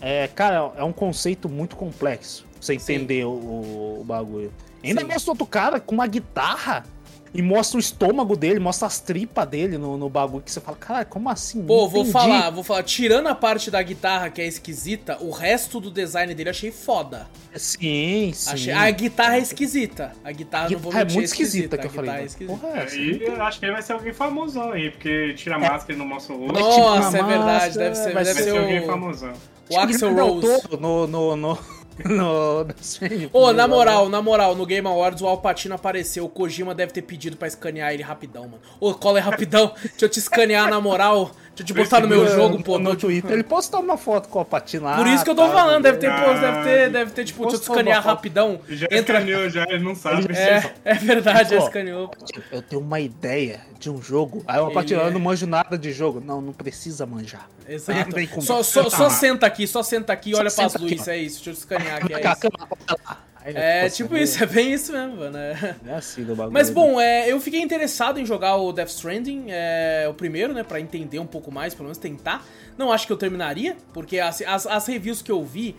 É, 0.00 0.28
cara, 0.28 0.72
é 0.76 0.84
um 0.84 0.92
conceito 0.92 1.48
muito 1.48 1.76
complexo 1.76 2.44
pra 2.52 2.60
você 2.62 2.74
entender 2.74 3.24
o, 3.24 3.30
o 4.00 4.04
bagulho. 4.04 4.52
Ainda 4.84 5.04
mostra 5.04 5.32
outro 5.32 5.46
cara 5.46 5.80
com 5.80 5.94
uma 5.94 6.06
guitarra 6.06 6.84
e 7.34 7.42
mostra 7.42 7.76
o 7.76 7.80
estômago 7.80 8.36
dele, 8.36 8.58
mostra 8.58 8.86
as 8.86 8.98
tripas 9.00 9.46
dele 9.48 9.76
no, 9.78 9.96
no 9.96 10.08
bagulho 10.08 10.42
que 10.42 10.50
você 10.50 10.60
fala, 10.60 10.76
cara, 10.76 11.04
como 11.04 11.28
assim? 11.28 11.62
Pô, 11.62 11.82
Não 11.82 11.88
vou 11.88 12.00
entendi." 12.00 12.12
falar, 12.12 12.50
vou 12.50 12.64
falar. 12.64 12.82
Tirando 12.82 13.26
a 13.28 13.34
parte 13.34 13.70
da 13.70 13.82
guitarra 13.82 14.30
que 14.30 14.40
é 14.40 14.46
esquisita, 14.46 15.18
o 15.20 15.30
resto 15.30 15.80
do 15.80 15.90
design 15.90 16.34
dele 16.34 16.48
eu 16.48 16.52
achei 16.52 16.70
foda. 16.70 17.26
Sim, 17.54 18.32
sim. 18.34 18.50
Achei- 18.52 18.72
A 18.72 18.90
guitarra 18.90 19.36
é 19.36 19.40
esquisita. 19.40 20.12
A 20.24 20.32
guitarra, 20.32 20.70
não 20.70 20.78
vou 20.78 20.90
Guitarra 20.92 21.00
é 21.00 21.04
mentir, 21.04 21.16
muito 21.16 21.26
esquisita 21.28 21.76
que 21.78 21.84
A 21.84 21.86
eu 21.86 21.90
falei. 21.90 22.10
guitarra 22.10 22.22
é 22.22 22.26
esquisita. 22.26 22.58
Porra, 22.58 22.78
é? 22.80 22.94
E 22.96 23.22
eu 23.22 23.42
acho 23.42 23.58
que 23.60 23.66
ele 23.66 23.72
vai 23.72 23.82
ser 23.82 23.92
alguém 23.92 24.12
famosão 24.12 24.72
aí, 24.72 24.90
porque 24.90 25.34
tira 25.34 25.56
a 25.56 25.58
máscara 25.58 25.92
e 25.92 25.96
não 25.96 26.06
mostra 26.06 26.34
o 26.34 26.38
rosto. 26.38 26.52
Não, 26.60 26.70
tipo 26.70 26.80
Nossa, 26.82 27.18
é 27.18 27.22
verdade. 27.22 27.44
máscara, 27.44 27.72
Deve 27.84 27.94
ser, 27.96 28.12
vai 28.12 28.24
deve 28.24 28.38
ser 28.42 28.50
ser 28.50 28.58
alguém 28.58 28.80
o, 28.80 28.86
famosão. 28.86 29.32
o 29.70 29.78
Axel 29.78 30.14
Rose. 30.14 30.62
Toro 30.68 30.80
no, 30.80 31.06
no, 31.36 31.58
no, 32.04 32.64
no 32.64 32.74
Ô, 33.32 33.52
na 33.52 33.66
moral, 33.66 34.08
na 34.08 34.20
moral, 34.20 34.54
no 34.54 34.66
Game 34.66 34.86
Awards 34.86 35.22
o 35.22 35.26
Alpatino 35.26 35.74
apareceu. 35.74 36.24
O 36.24 36.28
Kojima 36.28 36.74
deve 36.74 36.92
ter 36.92 37.02
pedido 37.02 37.36
pra 37.36 37.48
escanear 37.48 37.92
ele 37.92 38.02
rapidão, 38.02 38.42
mano. 38.44 38.60
Ô, 38.78 38.94
cola 38.94 39.18
é 39.18 39.22
rapidão. 39.22 39.72
Deixa 39.80 40.04
eu 40.04 40.08
te 40.08 40.18
escanear 40.18 40.68
na 40.68 40.80
moral. 40.80 41.30
Deixa 41.56 41.62
eu 41.62 41.66
te 41.66 41.72
botar 41.72 42.00
no 42.00 42.08
meu 42.08 42.28
jogo, 42.28 42.62
pô. 42.62 42.78
No 42.78 42.94
Twitter 42.94 43.32
ele 43.32 43.42
postou 43.42 43.80
uma 43.80 43.96
foto 43.96 44.28
com 44.28 44.38
o 44.38 44.40
Alpatino 44.40 44.84
lá. 44.84 44.96
Por 44.96 45.06
isso 45.06 45.24
que 45.24 45.30
eu 45.30 45.34
tô 45.34 45.46
tá, 45.46 45.54
falando, 45.54 45.82
deve 45.82 45.98
ter, 45.98 46.10
ah, 46.10 46.32
deve 46.34 46.62
ter, 46.62 46.90
deve 46.90 47.10
ter, 47.12 47.24
tipo, 47.24 47.42
deixa 47.42 47.56
eu 47.56 47.60
te 47.60 47.62
escanear 47.62 48.04
rapidão. 48.04 48.60
Já 48.68 48.86
entra... 48.90 49.18
escaneou, 49.18 49.48
já, 49.48 49.62
ele 49.64 49.82
não 49.82 49.94
sabe. 49.94 50.26
É, 50.36 50.72
é 50.84 50.94
verdade, 50.94 51.50
já 51.50 51.58
escaneou. 51.58 52.10
Eu 52.52 52.60
tenho 52.60 52.82
uma 52.82 53.00
ideia 53.00 53.60
de 53.78 53.90
um 53.90 54.02
jogo. 54.02 54.44
Aí 54.46 54.60
o 54.60 54.64
Alpatino, 54.64 55.00
eu 55.00 55.10
não 55.10 55.20
manjo 55.20 55.46
nada 55.46 55.78
de 55.78 55.92
jogo. 55.92 56.20
Não, 56.20 56.40
não 56.40 56.52
precisa 56.52 57.06
manjar. 57.06 57.48
Exato. 57.66 58.42
Só, 58.42 58.62
só, 58.62 58.90
só 58.90 59.08
senta 59.08 59.46
aqui, 59.46 59.66
só 59.66 59.82
senta 59.82 60.12
aqui 60.12 60.30
e 60.30 60.34
olha 60.34 60.50
pras 60.50 60.74
luzes, 60.74 61.08
é 61.08 61.16
isso. 61.16 61.36
Deixa 61.36 61.50
eu 61.50 61.54
escanear 61.54 61.96
aqui, 61.96 62.12
é 62.12 62.20
isso. 62.20 62.48
É, 63.54 63.88
tipo 63.88 64.16
isso, 64.16 64.42
é 64.42 64.46
bem 64.46 64.72
isso 64.72 64.92
mesmo, 64.92 65.30
né? 65.30 65.76
É 65.86 65.94
assim 65.94 66.24
do 66.24 66.34
bagulho. 66.34 66.52
Mas 66.52 66.68
bom, 66.68 67.00
é, 67.00 67.30
eu 67.30 67.40
fiquei 67.40 67.60
interessado 67.60 68.18
em 68.18 68.26
jogar 68.26 68.56
o 68.56 68.72
Death 68.72 68.88
Stranding, 68.88 69.46
é, 69.48 70.06
o 70.08 70.14
primeiro, 70.14 70.52
né? 70.52 70.64
Pra 70.64 70.80
entender 70.80 71.18
um 71.20 71.26
pouco 71.26 71.52
mais, 71.52 71.72
pelo 71.72 71.84
menos 71.84 71.98
tentar. 71.98 72.44
Não 72.76 72.90
acho 72.90 73.06
que 73.06 73.12
eu 73.12 73.16
terminaria, 73.16 73.76
porque 73.92 74.18
as, 74.18 74.42
as, 74.42 74.66
as 74.66 74.86
reviews 74.86 75.22
que 75.22 75.30
eu 75.30 75.44
vi, 75.44 75.76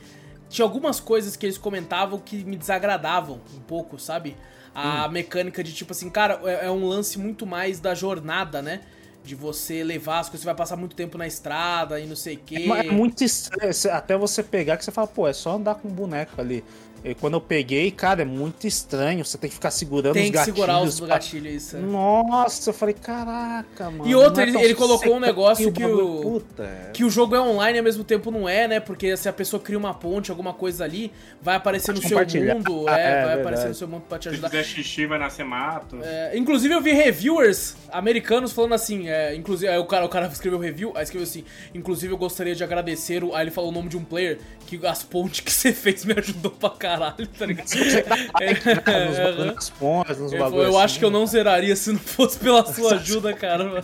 tinha 0.49 0.63
algumas 0.63 0.99
coisas 0.99 1.35
que 1.35 1.45
eles 1.45 1.57
comentavam 1.57 2.19
que 2.19 2.43
me 2.45 2.55
desagradavam 2.55 3.41
um 3.55 3.61
pouco, 3.61 3.99
sabe? 3.99 4.37
A 4.73 5.05
hum. 5.07 5.11
mecânica 5.11 5.63
de 5.63 5.73
tipo 5.73 5.91
assim, 5.91 6.09
cara, 6.09 6.39
é, 6.45 6.67
é 6.67 6.71
um 6.71 6.85
lance 6.85 7.19
muito 7.19 7.45
mais 7.45 7.79
da 7.79 7.93
jornada, 7.93 8.61
né? 8.61 8.81
de 9.27 9.35
você 9.35 9.83
levar 9.83 10.19
as 10.19 10.29
coisas, 10.29 10.41
você 10.41 10.45
vai 10.45 10.55
passar 10.55 10.77
muito 10.77 10.95
tempo 10.95 11.17
na 11.17 11.27
estrada 11.27 11.99
e 11.99 12.07
não 12.07 12.15
sei 12.15 12.35
o 12.35 12.39
quê. 12.39 12.55
É, 12.55 12.87
é 12.87 12.91
muito 12.91 13.23
estranho, 13.23 13.73
até 13.91 14.17
você 14.17 14.41
pegar 14.41 14.77
que 14.77 14.85
você 14.85 14.91
fala, 14.91 15.05
pô, 15.05 15.27
é 15.27 15.33
só 15.33 15.55
andar 15.55 15.75
com 15.75 15.89
um 15.89 15.91
boneco 15.91 16.39
ali. 16.39 16.63
E 17.09 17.15
quando 17.15 17.35
eu 17.35 17.41
peguei, 17.41 17.89
cara, 17.91 18.21
é 18.21 18.25
muito 18.25 18.67
estranho. 18.67 19.23
Você 19.23 19.37
tem 19.37 19.49
que 19.49 19.55
ficar 19.55 19.71
segurando 19.71 20.13
tem 20.13 20.25
os 20.25 20.29
gatilhos. 20.31 20.45
Tem 20.45 20.53
que 20.53 20.59
segurar 20.59 20.83
os 20.83 20.99
pra... 20.99 21.07
gatilhos, 21.07 21.53
isso. 21.53 21.77
É. 21.77 21.79
Nossa, 21.79 22.69
eu 22.69 22.73
falei, 22.73 22.93
caraca, 22.93 23.89
mano. 23.89 24.07
E 24.07 24.15
outro, 24.15 24.41
é 24.41 24.47
ele, 24.47 24.57
ele 24.61 24.75
colocou 24.75 25.15
um 25.15 25.19
negócio 25.19 25.71
que 25.71 25.85
o, 25.85 26.21
Puta, 26.21 26.63
é. 26.63 26.91
que 26.91 27.03
o 27.03 27.09
jogo 27.09 27.35
é 27.35 27.39
online 27.39 27.77
e 27.77 27.79
ao 27.79 27.83
mesmo 27.83 28.03
tempo 28.03 28.31
não 28.31 28.47
é, 28.47 28.67
né? 28.67 28.79
Porque 28.79 29.15
se 29.15 29.29
a 29.29 29.33
pessoa 29.33 29.61
cria 29.61 29.77
uma 29.77 29.93
ponte, 29.93 30.31
alguma 30.31 30.53
coisa 30.53 30.83
ali, 30.83 31.11
vai 31.41 31.55
aparecer 31.55 31.93
no 31.93 32.01
seu 32.01 32.17
mundo. 32.17 32.87
É, 32.97 33.01
é 33.01 33.03
vai 33.03 33.13
verdade. 33.13 33.41
aparecer 33.41 33.67
no 33.67 33.73
seu 33.73 33.87
mundo 33.87 34.03
pra 34.07 34.17
te 34.17 34.29
ajudar. 34.29 34.49
Se 34.49 34.57
fizer 34.57 34.69
xixi, 34.69 35.05
vai 35.05 35.19
nascer 35.19 35.45
mato. 35.45 35.99
É, 36.01 36.37
inclusive, 36.37 36.73
eu 36.73 36.81
vi 36.81 36.91
reviewers 36.91 37.75
americanos 37.91 38.51
falando 38.51 38.73
assim, 38.73 39.09
é, 39.09 39.35
inclusive, 39.35 39.71
aí 39.71 39.77
o 39.77 39.85
cara, 39.85 40.05
o 40.05 40.09
cara 40.09 40.27
escreveu 40.27 40.59
review, 40.59 40.91
aí 40.95 41.03
escreveu 41.03 41.27
assim, 41.27 41.43
inclusive 41.73 42.13
eu 42.13 42.17
gostaria 42.17 42.55
de 42.55 42.63
agradecer, 42.63 43.23
o, 43.23 43.35
aí 43.35 43.43
ele 43.43 43.51
falou 43.51 43.71
o 43.71 43.73
nome 43.73 43.89
de 43.89 43.97
um 43.97 44.03
player, 44.03 44.39
que 44.65 44.85
as 44.85 45.03
pontes 45.03 45.39
que 45.39 45.51
você 45.51 45.73
fez 45.73 46.05
me 46.05 46.13
ajudou 46.17 46.51
pra 46.51 46.69
caralho, 46.69 46.96
tá 47.37 47.45
ligado? 47.45 47.67
eu 50.63 50.77
acho 50.77 50.99
que 50.99 51.05
eu 51.05 51.11
não 51.11 51.25
zeraria 51.25 51.75
se 51.75 51.91
não 51.91 51.99
fosse 51.99 52.37
pela 52.37 52.65
sua 52.65 52.95
ajuda, 52.95 53.33
cara. 53.33 53.83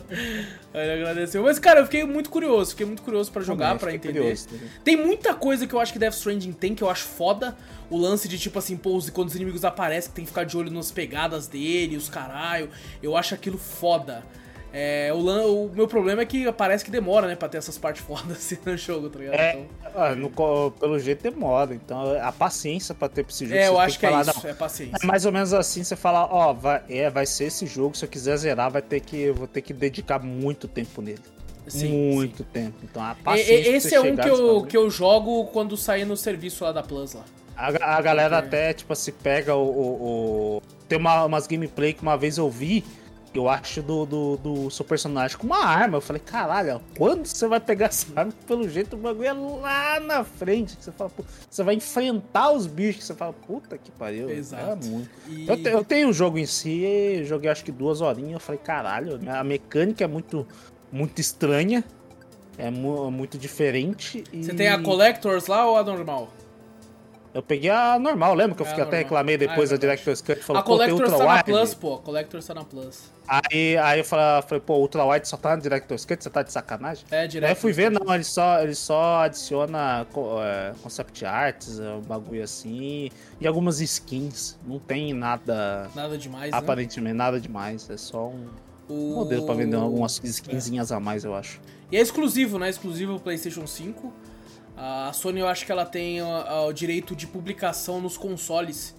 Aí 0.74 0.90
ele 0.90 1.04
agradeceu. 1.04 1.44
Mas, 1.44 1.60
cara, 1.60 1.82
eu 1.82 1.86
fiquei 1.86 2.04
muito 2.04 2.30
curioso. 2.30 2.72
Fiquei 2.72 2.86
muito 2.86 3.02
curioso 3.02 3.32
para 3.32 3.42
jogar, 3.44 3.78
para 3.78 3.94
entender. 3.94 4.20
Curioso, 4.20 4.48
tem 4.84 4.98
muita 4.98 5.34
coisa 5.34 5.68
que 5.68 5.74
eu 5.74 5.80
acho 5.80 5.94
que 5.94 6.00
Death 6.00 6.14
Stranding 6.14 6.52
tem 6.52 6.74
que 6.74 6.84
eu 6.84 6.90
acho 6.90 7.06
foda. 7.06 7.56
O 7.90 7.98
lance 7.98 8.28
de, 8.28 8.40
tipo 8.40 8.58
assim, 8.58 8.76
pô, 8.76 9.00
quando 9.14 9.28
os 9.28 9.36
inimigos 9.36 9.64
aparecem, 9.64 10.12
tem 10.12 10.26
que 10.26 10.30
ficar 10.32 10.46
de 10.46 10.58
olho 10.58 10.72
nas 10.72 10.92
pegadas 10.92 11.48
dele, 11.48 11.96
os 11.96 12.10
caralho. 12.10 12.70
Eu 13.02 13.16
acho 13.16 13.36
aquilo 13.36 13.58
foda. 13.58 14.24
É, 14.76 15.14
o, 15.14 15.18
o, 15.18 15.72
meu 15.72 15.88
problema 15.88 16.24
é 16.24 16.26
que 16.26 16.52
parece 16.52 16.84
que 16.84 16.90
demora, 16.90 17.28
né, 17.28 17.36
pra 17.36 17.48
ter 17.48 17.60
essas 17.60 17.78
partes 17.78 18.02
fodas 18.06 18.38
assim 18.38 18.58
no 18.66 18.76
jogo, 18.76 19.08
tá 19.08 19.20
ligado? 19.20 19.36
É, 19.36 19.52
então... 19.52 19.68
Ah, 19.96 20.16
no, 20.16 20.72
pelo 20.72 20.98
jeito 20.98 21.22
demora, 21.22 21.76
então 21.76 22.20
a 22.20 22.32
paciência 22.32 22.96
pra 22.96 23.08
ter 23.08 23.24
pra 23.24 23.32
esse 23.32 23.46
jogo. 23.46 23.56
É, 23.56 23.68
eu 23.68 23.80
acho 23.80 24.00
que, 24.00 24.06
é 24.08 24.22
isso, 24.22 24.42
não, 24.44 24.50
é 24.50 24.54
paciência. 24.56 24.98
É 25.00 25.06
mais 25.06 25.28
ou 25.28 25.32
menos 25.32 25.54
assim, 25.54 25.84
você 25.84 25.96
fala, 25.96 26.26
ó, 26.26 26.54
vai, 26.54 26.82
é, 26.90 27.08
vai 27.08 27.28
ser 27.28 27.46
esse 27.46 27.68
jogo, 27.68 27.96
se 27.96 28.04
eu 28.04 28.10
quiser 28.10 28.36
zerar, 28.38 28.72
vai 28.72 28.82
ter 28.82 29.00
que, 29.00 29.30
vou 29.30 29.46
ter 29.46 29.62
que 29.62 29.74
dedicar 29.74 30.18
muito 30.18 30.68
tempo 30.68 31.04
nele. 31.04 31.22
Sim, 31.68 32.14
muito 32.14 32.40
sim. 32.40 32.50
tempo. 32.52 32.78
Então 32.84 33.02
a 33.02 33.16
paciência. 33.16 33.70
Esse 33.70 33.96
é 33.96 34.02
um 34.02 34.16
que 34.16 34.28
eu, 34.28 34.64
que 34.64 34.76
eu 34.76 34.90
jogo 34.90 35.46
quando 35.46 35.78
sair 35.78 36.04
no 36.04 36.18
serviço 36.18 36.64
lá 36.64 36.72
da 36.72 36.82
Plus 36.84 37.14
lá. 37.14 37.24
A, 37.56 37.98
a 37.98 38.02
galera 38.02 38.40
até, 38.40 38.74
tipo, 38.74 38.94
se 38.96 39.12
pega 39.12 39.56
o. 39.56 39.64
o, 39.64 40.58
o... 40.58 40.62
Tem 40.90 40.98
uma, 40.98 41.24
umas 41.24 41.48
gameplay 41.48 41.94
que 41.94 42.02
uma 42.02 42.18
vez 42.18 42.38
eu 42.38 42.50
vi 42.50 42.84
eu 43.40 43.50
acho 43.50 43.82
do, 43.82 44.06
do, 44.06 44.38
do, 44.38 44.70
seu 44.70 44.86
personagem 44.86 45.38
com 45.38 45.48
uma 45.48 45.66
arma. 45.66 45.98
Eu 45.98 46.02
falei, 46.02 46.22
caralho, 46.24 46.82
quando 46.98 47.26
você 47.26 47.48
vai 47.48 47.60
pegar 47.60 47.88
essa 47.88 48.08
arma? 48.16 48.34
Pelo 48.48 48.68
jeito 48.68 48.96
o 48.96 49.00
bagulho 49.00 49.28
é 49.28 49.34
lá 49.34 50.00
na 50.00 50.24
frente. 50.24 50.78
Você 50.80 50.92
fala, 50.92 51.12
você 51.50 51.64
vai 51.64 51.76
enfrentar 51.76 52.52
os 52.52 52.68
bichos. 52.68 53.06
Você 53.06 53.14
fala, 53.14 53.34
puta 53.34 53.78
que 53.78 53.92
pariu. 53.92 54.30
Exato. 54.30 54.86
É 54.86 54.90
muito. 54.90 55.10
E... 55.28 55.48
Eu, 55.48 55.58
te, 55.58 55.70
eu, 55.70 55.84
tenho 55.84 56.10
o 56.10 56.14
jogo 56.14 56.38
em 56.38 56.46
si, 56.46 57.24
joguei 57.26 57.50
acho 57.50 57.64
que 57.64 57.72
duas 57.72 58.02
horinhas. 58.02 58.34
Eu 58.34 58.40
falei, 58.40 58.62
caralho, 58.64 59.20
a 59.28 59.44
mecânica 59.44 60.04
é 60.04 60.08
muito, 60.08 60.48
muito 60.92 61.20
estranha. 61.20 61.84
É 62.58 62.70
mu 62.70 63.10
muito 63.10 63.38
diferente. 63.38 64.24
E... 64.32 64.44
Você 64.44 64.54
tem 64.54 64.68
a 64.68 64.82
Collectors 64.82 65.48
lá 65.48 65.66
ou 65.66 65.78
a 65.78 65.84
normal? 65.84 66.30
Eu 67.34 67.42
peguei 67.42 67.72
a 67.72 67.98
normal, 67.98 68.36
lembra 68.36 68.56
que 68.56 68.62
eu 68.62 68.66
é 68.66 68.70
fiquei 68.70 68.84
até 68.84 68.98
reclamei 68.98 69.38
depois 69.38 69.72
ah, 69.72 69.76
é 69.76 69.78
da 69.78 69.82
Director's 69.82 70.22
Cut? 70.22 70.44
Falou, 70.44 70.62
a 70.62 70.64
Collector's 70.64 71.12
tá 71.12 71.26
na 71.26 71.44
Plus, 71.44 71.74
pô. 71.74 71.96
A 71.96 72.00
Collector's 72.00 72.46
tá 72.46 72.54
na 72.54 72.64
Plus. 72.64 73.12
Aí, 73.28 73.76
aí 73.78 74.00
eu 74.00 74.06
falei, 74.06 74.60
pô, 74.64 74.76
Ultra 74.76 75.04
Wide 75.04 75.28
só 75.28 75.36
tá 75.36 75.56
na 75.56 75.62
Director's 75.62 76.06
Cut? 76.06 76.24
Você 76.24 76.30
tá 76.30 76.44
de 76.44 76.52
sacanagem? 76.52 77.06
É, 77.10 77.26
direto. 77.26 77.50
Aí 77.50 77.56
fui 77.56 77.74
ver, 77.74 77.90
não, 77.90 78.14
ele 78.14 78.24
só, 78.24 78.62
ele 78.62 78.76
só 78.76 79.24
adiciona 79.24 80.06
é, 80.44 80.74
concept 80.84 81.26
arts, 81.26 81.80
um 81.80 82.02
bagulho 82.02 82.44
assim, 82.44 83.10
e 83.42 83.48
algumas 83.48 83.82
skins. 83.82 84.56
Não 84.68 84.78
tem 84.78 85.12
nada... 85.12 85.90
Nada 85.96 86.16
demais, 86.16 86.52
né? 86.52 86.58
Aparentemente, 86.58 87.14
né? 87.14 87.18
nada 87.18 87.40
demais. 87.40 87.90
É 87.90 87.98
só 87.98 88.28
um 88.28 88.46
o... 88.88 89.16
modelo 89.16 89.46
pra 89.48 89.56
vender 89.56 89.78
algumas 89.78 90.22
skinzinhas 90.24 90.92
é. 90.92 90.96
a 90.96 91.00
mais, 91.00 91.24
eu 91.24 91.34
acho. 91.34 91.60
E 91.92 91.98
é 91.98 92.00
exclusivo, 92.02 92.60
né? 92.60 92.70
Exclusivo 92.70 93.20
PlayStation 93.20 93.66
5. 93.66 94.14
A 94.76 95.12
Sony 95.14 95.40
eu 95.40 95.48
acho 95.48 95.66
que 95.66 95.72
ela 95.72 95.86
tem 95.86 96.22
o, 96.22 96.68
o 96.68 96.74
direito 96.74 97.16
de 97.16 97.28
publicação 97.28 98.02
nos 98.02 98.18
consoles. 98.18 98.96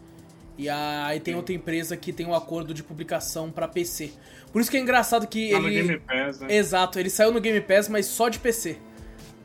E 0.57 0.69
aí 0.69 1.19
tem 1.19 1.35
outra 1.35 1.55
empresa 1.55 1.97
que 1.97 2.13
tem 2.13 2.27
um 2.27 2.35
acordo 2.35 2.73
de 2.73 2.83
publicação 2.83 3.51
para 3.51 3.67
PC. 3.67 4.13
Por 4.53 4.61
isso 4.61 4.71
que 4.71 4.77
é 4.77 4.81
engraçado 4.81 5.27
que 5.27 5.51
tá 5.51 5.59
ele. 5.59 5.83
No 5.83 5.89
Game 5.89 5.99
Pass, 5.99 6.41
né? 6.41 6.55
Exato, 6.55 6.99
ele 6.99 7.11
saiu 7.11 7.33
no 7.33 7.41
Game 7.41 7.61
Pass, 7.61 7.89
mas 7.89 8.07
só 8.07 8.29
de 8.29 8.39
PC. 8.39 8.79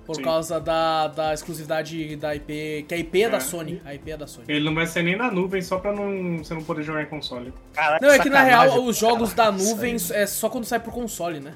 Por 0.06 0.16
Sim. 0.16 0.24
causa 0.24 0.60
da, 0.60 1.08
da 1.08 1.34
exclusividade 1.34 2.16
da 2.16 2.36
IP, 2.36 2.86
que 2.88 2.96
a 2.96 2.98
IP 2.98 3.22
é, 3.22 3.26
é, 3.26 3.30
da 3.30 3.40
Sony. 3.40 3.82
A 3.86 3.94
IP 3.94 4.12
é 4.12 4.18
da 4.18 4.26
Sony. 4.26 4.46
Ele 4.48 4.66
não 4.66 4.74
vai 4.74 4.88
ser 4.88 5.04
nem 5.04 5.16
na 5.16 5.30
nuvem, 5.32 5.62
só 5.62 5.78
pra 5.78 5.94
não, 5.94 6.40
você 6.40 6.54
não 6.54 6.64
poder 6.64 6.82
jogar 6.84 7.04
em 7.04 7.06
console. 7.06 7.54
Caraca, 7.74 8.04
não, 8.04 8.14
é 8.14 8.20
que 8.20 8.30
na 8.30 8.42
real 8.42 8.84
os 8.84 8.98
jogos 8.98 9.34
da 9.34 9.52
nuvem 9.52 9.98
é 10.12 10.26
só 10.26 10.50
quando 10.50 10.66
sai 10.66 10.80
pro 10.80 10.92
console, 10.92 11.40
né? 11.40 11.54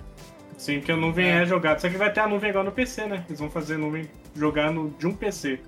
Sim, 0.64 0.80
porque 0.80 0.94
a 0.94 0.96
nuvem 0.96 1.26
é. 1.26 1.42
é 1.42 1.46
jogada. 1.46 1.78
Só 1.78 1.90
que 1.90 1.98
vai 1.98 2.12
ter 2.14 2.22
a 2.22 2.28
nuvem 2.28 2.50
igual 2.50 2.64
no 2.64 2.72
PC, 2.72 3.06
né? 3.06 3.26
Eles 3.28 3.38
vão 3.38 3.52
fazer 3.52 3.76
a 3.76 3.78
nuvem 3.78 4.10
jogar 4.34 4.72
no, 4.72 4.92
de 4.92 5.06
um 5.06 5.14
PC. 5.14 5.60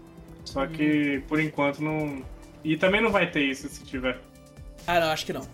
Só 0.45 0.65
que, 0.65 1.17
uhum. 1.17 1.21
por 1.27 1.39
enquanto, 1.41 1.79
não. 1.79 2.23
E 2.63 2.77
também 2.77 3.01
não 3.01 3.11
vai 3.11 3.29
ter 3.29 3.43
isso 3.43 3.67
se 3.67 3.83
tiver. 3.83 4.17
Ah, 4.87 5.01
não, 5.01 5.07
acho 5.07 5.25
que 5.25 5.33
não. 5.33 5.45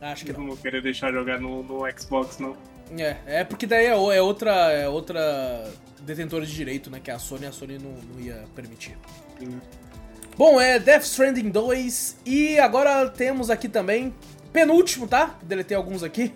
Acho 0.00 0.24
que 0.24 0.32
não. 0.32 0.40
Não 0.40 0.46
vou 0.46 0.56
querer 0.56 0.80
deixar 0.80 1.12
jogar 1.12 1.38
no, 1.38 1.62
no 1.62 1.82
Xbox, 1.94 2.38
não. 2.38 2.56
É, 2.98 3.16
é 3.26 3.44
porque 3.44 3.66
daí 3.66 3.84
é, 3.84 3.90
é 3.90 4.22
outra, 4.22 4.72
é 4.72 4.88
outra 4.88 5.70
detentora 6.00 6.46
de 6.46 6.54
direito, 6.54 6.88
né? 6.90 6.98
Que 6.98 7.10
é 7.10 7.14
a 7.14 7.18
Sony, 7.18 7.44
a 7.44 7.52
Sony 7.52 7.78
não, 7.78 7.90
não 7.90 8.18
ia 8.18 8.44
permitir. 8.54 8.96
Sim. 9.38 9.60
Bom, 10.38 10.58
é 10.58 10.78
Death 10.78 11.02
Stranding 11.02 11.50
2 11.50 12.20
e 12.24 12.58
agora 12.58 13.10
temos 13.10 13.50
aqui 13.50 13.68
também, 13.68 14.14
penúltimo, 14.54 15.06
tá? 15.06 15.38
Deletei 15.42 15.76
alguns 15.76 16.02
aqui 16.02 16.32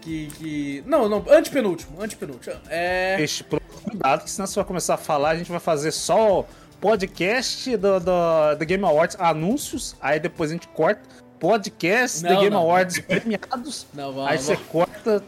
que, 0.00 0.28
que... 0.38 0.84
Não, 0.86 1.08
não, 1.08 1.24
antepenúltimo, 1.28 2.02
antepenúltimo. 2.02 2.56
É... 2.68 3.16
Deixe 3.16 3.44
cuidado, 3.44 4.24
que 4.24 4.30
senão 4.30 4.46
você 4.46 4.54
vai 4.56 4.64
começar 4.64 4.94
a 4.94 4.98
falar, 4.98 5.30
a 5.30 5.36
gente 5.36 5.50
vai 5.50 5.60
fazer 5.60 5.90
só 5.92 6.46
podcast 6.80 7.76
do, 7.76 8.00
do, 8.00 8.54
do 8.58 8.64
Game 8.64 8.84
Awards, 8.84 9.16
anúncios, 9.20 9.96
aí 10.00 10.18
depois 10.18 10.50
a 10.50 10.54
gente 10.54 10.68
corta 10.68 11.02
podcast 11.38 12.22
não, 12.22 12.36
Game 12.36 12.50
não. 12.50 12.58
Awards 12.58 13.00
premiados. 13.00 13.86
Não, 13.94 14.12
vamos, 14.12 14.30
aí 14.30 14.38
você 14.38 14.56
corta. 14.56 15.24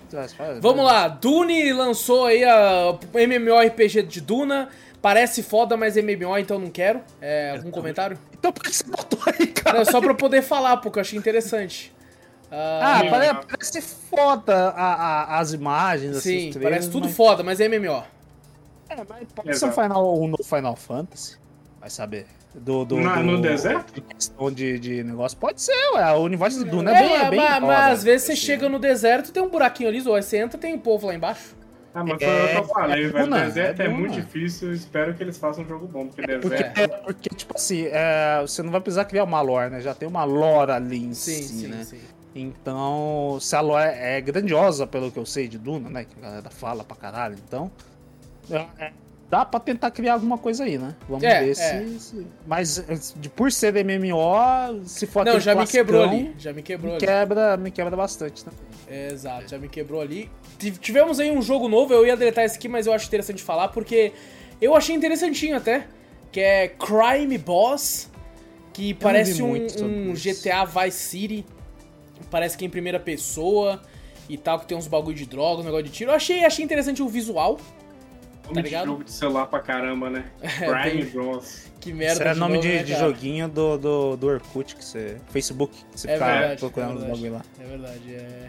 Vamos 0.61 0.85
lá, 0.85 1.09
Dune 1.09 1.73
lançou 1.73 2.27
aí 2.27 2.45
a 2.45 2.99
MMORPG 3.15 4.03
de 4.03 4.21
Duna. 4.21 4.69
Parece 5.01 5.43
foda, 5.43 5.77
mas 5.77 5.97
é 5.97 6.03
MMO, 6.03 6.39
então 6.39 6.61
não 6.61 6.71
quero. 6.71 7.01
É, 7.21 7.55
algum 7.57 7.73
comentário? 7.73 8.17
Então 8.39 8.53
por 8.53 8.63
que 8.63 8.73
você 8.73 8.85
botou 8.85 9.19
aí, 9.27 9.49
cara? 9.49 9.79
Não, 9.79 9.85
só 9.85 10.01
pra 10.01 10.15
poder 10.15 10.43
falar, 10.43 10.77
porque 10.77 10.99
eu 10.99 11.01
achei 11.01 11.19
interessante. 11.19 11.93
Ah, 12.55 13.01
ah 13.01 13.11
parece, 13.11 13.47
parece 13.47 13.81
foda 13.81 14.69
a, 14.71 14.95
a, 14.95 15.39
as 15.39 15.55
imagens, 15.55 16.19
Sim, 16.19 16.51
assim, 16.51 16.61
parece 16.61 16.91
tudo 16.91 17.07
mas... 17.07 17.17
foda, 17.17 17.43
mas 17.43 17.61
é 17.61 17.69
MMO. 17.69 18.05
É, 18.91 18.97
mas 19.09 19.33
pode 19.35 19.59
ser 19.59 19.67
um, 19.67 19.73
Final, 19.73 20.21
um 20.21 20.29
novo 20.29 20.45
Final 20.45 20.77
Fantasy. 20.77 21.39
Vai 21.81 21.89
saber. 21.89 22.27
Do, 22.55 22.85
do, 22.85 23.01
Na, 23.01 23.17
do, 23.17 23.23
no 23.23 23.41
deserto? 23.41 23.95
De 23.95 24.03
questão 24.03 24.53
de, 24.53 24.79
de 24.79 25.03
negócio. 25.03 25.39
Pode 25.39 25.63
ser, 25.63 25.73
ué. 25.95 26.13
O 26.13 26.21
universo 26.21 26.59
do 26.59 26.71
Duna 26.71 26.91
é, 26.91 26.95
é 26.95 27.01
bem. 27.01 27.17
É 27.17 27.31
bem 27.31 27.41
mas, 27.41 27.63
mas 27.63 27.93
às 27.93 28.05
vezes 28.05 28.27
você 28.27 28.37
chega 28.37 28.69
no 28.69 28.79
deserto 28.79 29.33
tem 29.33 29.43
um 29.43 29.49
buraquinho 29.49 29.89
ali, 29.89 30.07
ou 30.07 30.21
você 30.21 30.37
entra 30.37 30.59
tem 30.59 30.75
um 30.75 30.79
povo 30.79 31.07
lá 31.07 31.15
embaixo. 31.15 31.57
Ah, 31.95 32.05
mas 32.05 32.19
que 32.19 32.25
eu 32.25 32.65
falei, 32.65 33.07
velho. 33.07 33.31
Deserto 33.31 33.81
é, 33.81 33.85
é 33.85 33.89
muito 33.89 34.15
difícil, 34.15 34.73
espero 34.73 35.15
que 35.15 35.23
eles 35.23 35.37
façam 35.37 35.65
um 35.65 35.69
jogo 35.69 35.87
bom, 35.87 36.07
porque 36.07 36.31
é 36.31 36.39
porque, 36.39 36.57
deserto. 36.57 36.79
É, 36.79 36.87
porque, 36.89 37.29
tipo 37.31 37.55
assim, 37.55 37.87
é, 37.87 38.41
você 38.41 38.63
não 38.63 38.71
vai 38.71 38.81
precisar 38.81 39.05
criar 39.05 39.25
uma 39.25 39.41
lore, 39.41 39.71
né? 39.71 39.81
Já 39.81 39.95
tem 39.95 40.09
uma 40.09 40.25
lore 40.25 40.73
ali 40.73 41.05
em 41.05 41.15
sim, 41.15 41.43
si, 41.43 41.49
sim, 41.49 41.67
né? 41.69 41.85
Sim. 41.85 42.01
Então, 42.35 43.39
se 43.41 43.55
a 43.55 43.61
lore 43.61 43.91
é 43.95 44.21
grandiosa, 44.21 44.87
pelo 44.87 45.11
que 45.11 45.19
eu 45.19 45.27
sei 45.27 45.49
de 45.49 45.59
Duna, 45.59 45.91
né? 45.91 46.05
Que 46.05 46.19
a 46.19 46.23
galera 46.23 46.51
fala 46.51 46.83
pra 46.83 46.97
caralho, 46.97 47.37
então. 47.47 47.71
É, 48.51 48.93
dá 49.33 49.47
pra 49.47 49.59
tentar 49.59 49.91
criar 49.91 50.13
alguma 50.13 50.37
coisa 50.37 50.65
aí, 50.65 50.77
né? 50.77 50.95
Vamos 51.09 51.25
é, 51.25 51.43
ver 51.43 51.51
é. 51.53 51.55
se, 51.55 52.01
se, 52.01 52.27
Mas 52.47 52.85
de, 53.17 53.31
por 53.31 53.51
ser 53.51 53.73
MMO, 53.73 54.83
se 54.85 55.07
for 55.07 55.25
Não, 55.25 55.41
já 55.41 55.55
me 55.55 55.67
quebrou 55.67 56.03
ali. 56.03 56.35
Já 56.39 56.53
me 56.53 56.63
quebrou 56.63 56.91
me 56.91 56.97
ali. 56.97 57.07
Quebra, 57.07 57.57
me 57.57 57.71
quebra 57.71 57.97
bastante, 57.97 58.45
né? 58.47 58.53
É, 58.89 59.11
exato, 59.11 59.49
já 59.49 59.59
me 59.59 59.71
quebrou 59.71 60.03
ali. 60.03 60.31
Tivemos 60.59 61.19
aí 61.19 61.31
um 61.31 61.41
jogo 61.41 61.67
novo, 61.67 61.95
eu 61.95 62.07
ia 62.07 62.15
deletar 62.15 62.45
esse 62.45 62.57
aqui, 62.57 62.69
mas 62.69 62.87
eu 62.87 62.93
acho 62.93 63.07
interessante 63.07 63.43
falar, 63.43 63.69
porque 63.69 64.13
eu 64.61 64.77
achei 64.77 64.95
interessantinho 64.95 65.57
até. 65.57 65.87
Que 66.31 66.41
é 66.41 66.69
Crime 66.69 67.37
Boss, 67.37 68.11
que 68.73 68.91
eu 68.91 68.97
parece 68.97 69.43
um, 69.43 69.53
um 69.53 70.13
GTA 70.15 70.65
Vice 70.65 70.99
City. 70.99 71.47
Parece 72.31 72.57
que 72.57 72.65
é 72.65 72.67
em 72.67 72.71
primeira 72.71 72.99
pessoa 73.01 73.81
e 74.29 74.37
tal, 74.37 74.59
que 74.61 74.67
tem 74.67 74.77
uns 74.77 74.87
bagulho 74.87 75.17
de 75.17 75.27
droga, 75.27 75.63
um 75.63 75.65
negócio 75.65 75.85
de 75.85 75.91
tiro. 75.91 76.11
Eu 76.11 76.15
achei, 76.15 76.45
achei 76.45 76.65
interessante 76.65 77.03
o 77.03 77.09
visual. 77.09 77.59
Nome 78.45 78.55
tá 78.55 78.61
ligado? 78.63 78.83
de 78.83 78.91
jogo 78.91 79.05
de 79.05 79.13
celular 79.13 79.47
pra 79.47 79.61
caramba, 79.61 80.11
né? 80.11 80.25
É, 80.43 80.91
Crime 80.91 81.05
Bros. 81.05 81.67
Que 81.81 81.93
merda. 81.93 82.23
Era 82.23 82.35
nome 82.35 82.59
de, 82.59 82.69
né, 82.69 82.83
de 82.83 82.95
joguinho 82.95 83.49
do, 83.49 83.79
do, 83.79 84.17
do 84.17 84.27
Orkut, 84.27 84.77
que 84.77 84.85
você. 84.85 85.17
Facebook, 85.31 85.77
que 85.91 86.01
você 86.01 86.11
é 86.11 86.15
ficava 86.15 86.33
verdade, 86.33 86.61
procurando 86.61 86.93
é 86.93 86.97
os 86.97 87.05
bagulho 87.05 87.33
lá. 87.33 87.43
É 87.61 87.65
verdade, 87.65 88.15
é. 88.15 88.49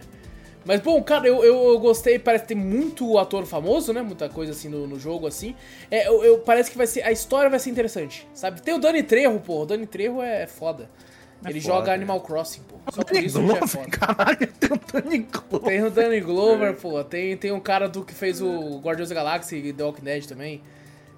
Mas, 0.66 0.80
bom, 0.80 1.02
cara, 1.04 1.28
eu, 1.28 1.44
eu 1.44 1.78
gostei, 1.80 2.18
parece 2.18 2.46
ter 2.46 2.56
muito 2.56 3.18
ator 3.18 3.46
famoso, 3.46 3.92
né? 3.92 4.02
Muita 4.02 4.30
coisa 4.30 4.54
assim 4.54 4.70
no, 4.70 4.88
no 4.88 4.98
jogo, 4.98 5.28
assim. 5.28 5.56
É, 5.92 6.08
eu, 6.08 6.24
eu, 6.24 6.40
parece 6.40 6.72
que 6.72 6.78
vai 6.78 6.88
ser. 6.88 7.04
A 7.04 7.12
história 7.12 7.50
vai 7.50 7.60
ser 7.60 7.70
interessante, 7.70 8.28
sabe? 8.34 8.62
Tem 8.62 8.74
o 8.74 8.80
Dani 8.80 9.04
Trejo, 9.04 9.40
pô. 9.40 9.64
O 9.64 9.66
Dani 9.66 9.86
Trejo 9.86 10.22
é 10.22 10.48
foda. 10.48 10.90
É 11.46 11.50
Ele 11.50 11.62
foda, 11.62 11.76
joga 11.76 11.92
é. 11.92 11.96
Animal 11.96 12.22
Crossing, 12.22 12.62
pô. 12.62 12.76
Só 12.92 13.04
por 13.04 13.18
isso 13.18 13.40
Glover, 13.40 13.58
já 13.60 13.64
é 13.64 13.68
foda. 13.68 13.90
Caralho, 13.90 14.48
tem 14.60 14.70
o 14.72 14.80
Danny 14.92 15.28
Glover. 15.32 15.68
Tem 15.68 15.84
o 15.84 15.92
Danny 15.92 16.20
Glover, 16.22 16.76
pô. 16.76 17.04
Tem, 17.04 17.38
tem 17.38 17.52
um 17.52 17.60
cara 17.60 17.88
do 17.88 18.04
que 18.04 18.14
fez 18.14 18.42
o 18.42 18.80
Guardiões 18.80 19.10
da 19.10 19.16
Galáxia 19.16 19.58
e 19.58 19.74
The 19.74 19.84
Walking 19.84 20.04
Dead 20.04 20.26
também. 20.26 20.62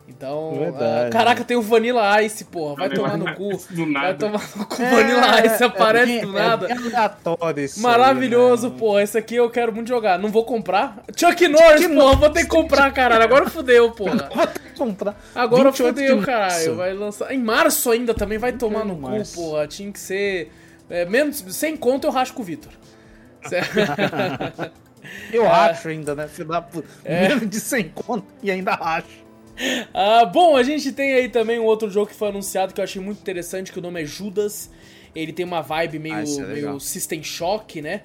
Então, 0.07 0.53
uh, 0.53 1.10
caraca, 1.11 1.44
tem 1.44 1.57
o 1.57 1.61
Vanilla 1.61 2.22
Ice, 2.22 2.45
porra. 2.45 2.76
Vai 2.76 2.90
tomar 2.90 3.18
no 3.18 3.34
cu. 3.34 3.49
Do 3.72 3.86
nada. 3.88 4.30
Vai 4.30 4.40
tomar 4.40 4.49
no 4.56 4.65
cu. 4.65 4.82
É, 4.82 4.90
Vanilla 4.91 5.45
Ice 5.45 5.64
aparece 5.64 6.19
é, 6.19 6.22
do 6.22 6.32
nada. 6.32 6.68
É 6.69 7.61
esse 7.61 7.80
Maravilhoso, 7.80 8.68
aí, 8.68 8.73
né? 8.73 8.80
porra. 8.80 9.03
Esse 9.03 9.18
aqui 9.18 9.36
eu 9.36 9.49
quero 9.49 9.73
muito 9.73 9.88
jogar. 9.88 10.19
Não 10.19 10.30
vou 10.30 10.45
comprar. 10.45 11.03
Chuck 11.15 11.48
Norris, 11.48 11.82
Chuck 11.82 11.95
porra. 11.95 12.15
Vou 12.18 12.30
ter 12.30 12.44
que 12.44 12.49
comprar, 12.49 12.91
caralho. 12.94 13.23
Agora 13.23 13.49
fudeu, 13.49 13.91
porra. 13.91 14.30
Vou 14.36 14.48
ter 14.48 14.60
que 14.60 14.77
comprar. 14.77 15.19
Agora 15.34 15.73
fudeu, 15.73 16.22
caralho. 16.22 16.76
Vai 16.76 16.94
lançar. 16.94 17.32
Em 17.32 17.40
março 17.40 17.90
ainda 17.90 18.14
também 18.14 18.38
vai 18.38 18.52
tomar 18.52 18.86
no 18.86 18.95
cu, 18.98 19.10
porra. 19.34 19.68
Tinha 19.68 19.91
que 19.91 19.99
ser. 19.99 20.52
É, 20.88 21.03
menos, 21.06 21.44
sem 21.49 21.76
conta 21.76 22.06
eu 22.06 22.11
rasco 22.11 22.36
com 22.36 22.44
o 22.44 22.45
Vitor. 22.45 22.72
eu 25.34 25.45
é. 25.45 25.49
acho 25.49 25.88
ainda, 25.88 26.14
né? 26.14 26.27
Filho 26.27 26.49
da 26.49 26.61
puta. 26.61 26.88
É. 27.03 27.30
Menos 27.30 27.49
de 27.49 27.60
100 27.60 27.90
conto 27.90 28.26
e 28.44 28.52
ainda 28.52 28.73
acho. 28.76 29.24
Ah, 29.94 30.26
bom, 30.26 30.56
a 30.57 30.64
gente 30.64 30.91
tem 30.91 31.14
aí 31.14 31.30
também 31.30 31.60
um 31.60 31.64
outro 31.64 31.90
jogo 31.90 32.07
que 32.07 32.15
foi 32.15 32.27
anunciado 32.27 32.73
que 32.73 32.80
eu 32.80 32.84
achei 32.84 33.02
muito 33.02 33.19
interessante, 33.19 33.72
que 33.72 33.80
o 33.80 33.82
nome 33.82 34.02
é 34.02 34.06
Judas. 34.06 34.69
Ele 35.15 35.32
tem 35.32 35.45
uma 35.45 35.61
vibe 35.61 35.99
meio, 35.99 36.15
ah, 36.15 36.22
é 36.22 36.53
meio 36.53 36.80
System 36.80 37.23
Shock, 37.23 37.82
né? 37.82 38.02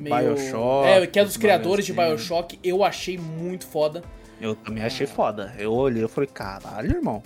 Meio, 0.00 0.34
Bioshock. 0.34 0.88
É, 0.88 1.06
que 1.06 1.18
é 1.18 1.24
dos 1.24 1.36
criadores 1.36 1.84
de 1.84 1.92
Bioshock. 1.92 2.58
Eu 2.64 2.82
achei 2.82 3.18
muito 3.18 3.66
foda. 3.66 4.02
Eu 4.40 4.54
também 4.54 4.82
achei 4.82 5.06
foda. 5.06 5.54
Eu 5.58 5.72
olhei 5.72 6.04
e 6.04 6.08
falei, 6.08 6.28
caralho, 6.32 6.96
irmão. 6.96 7.22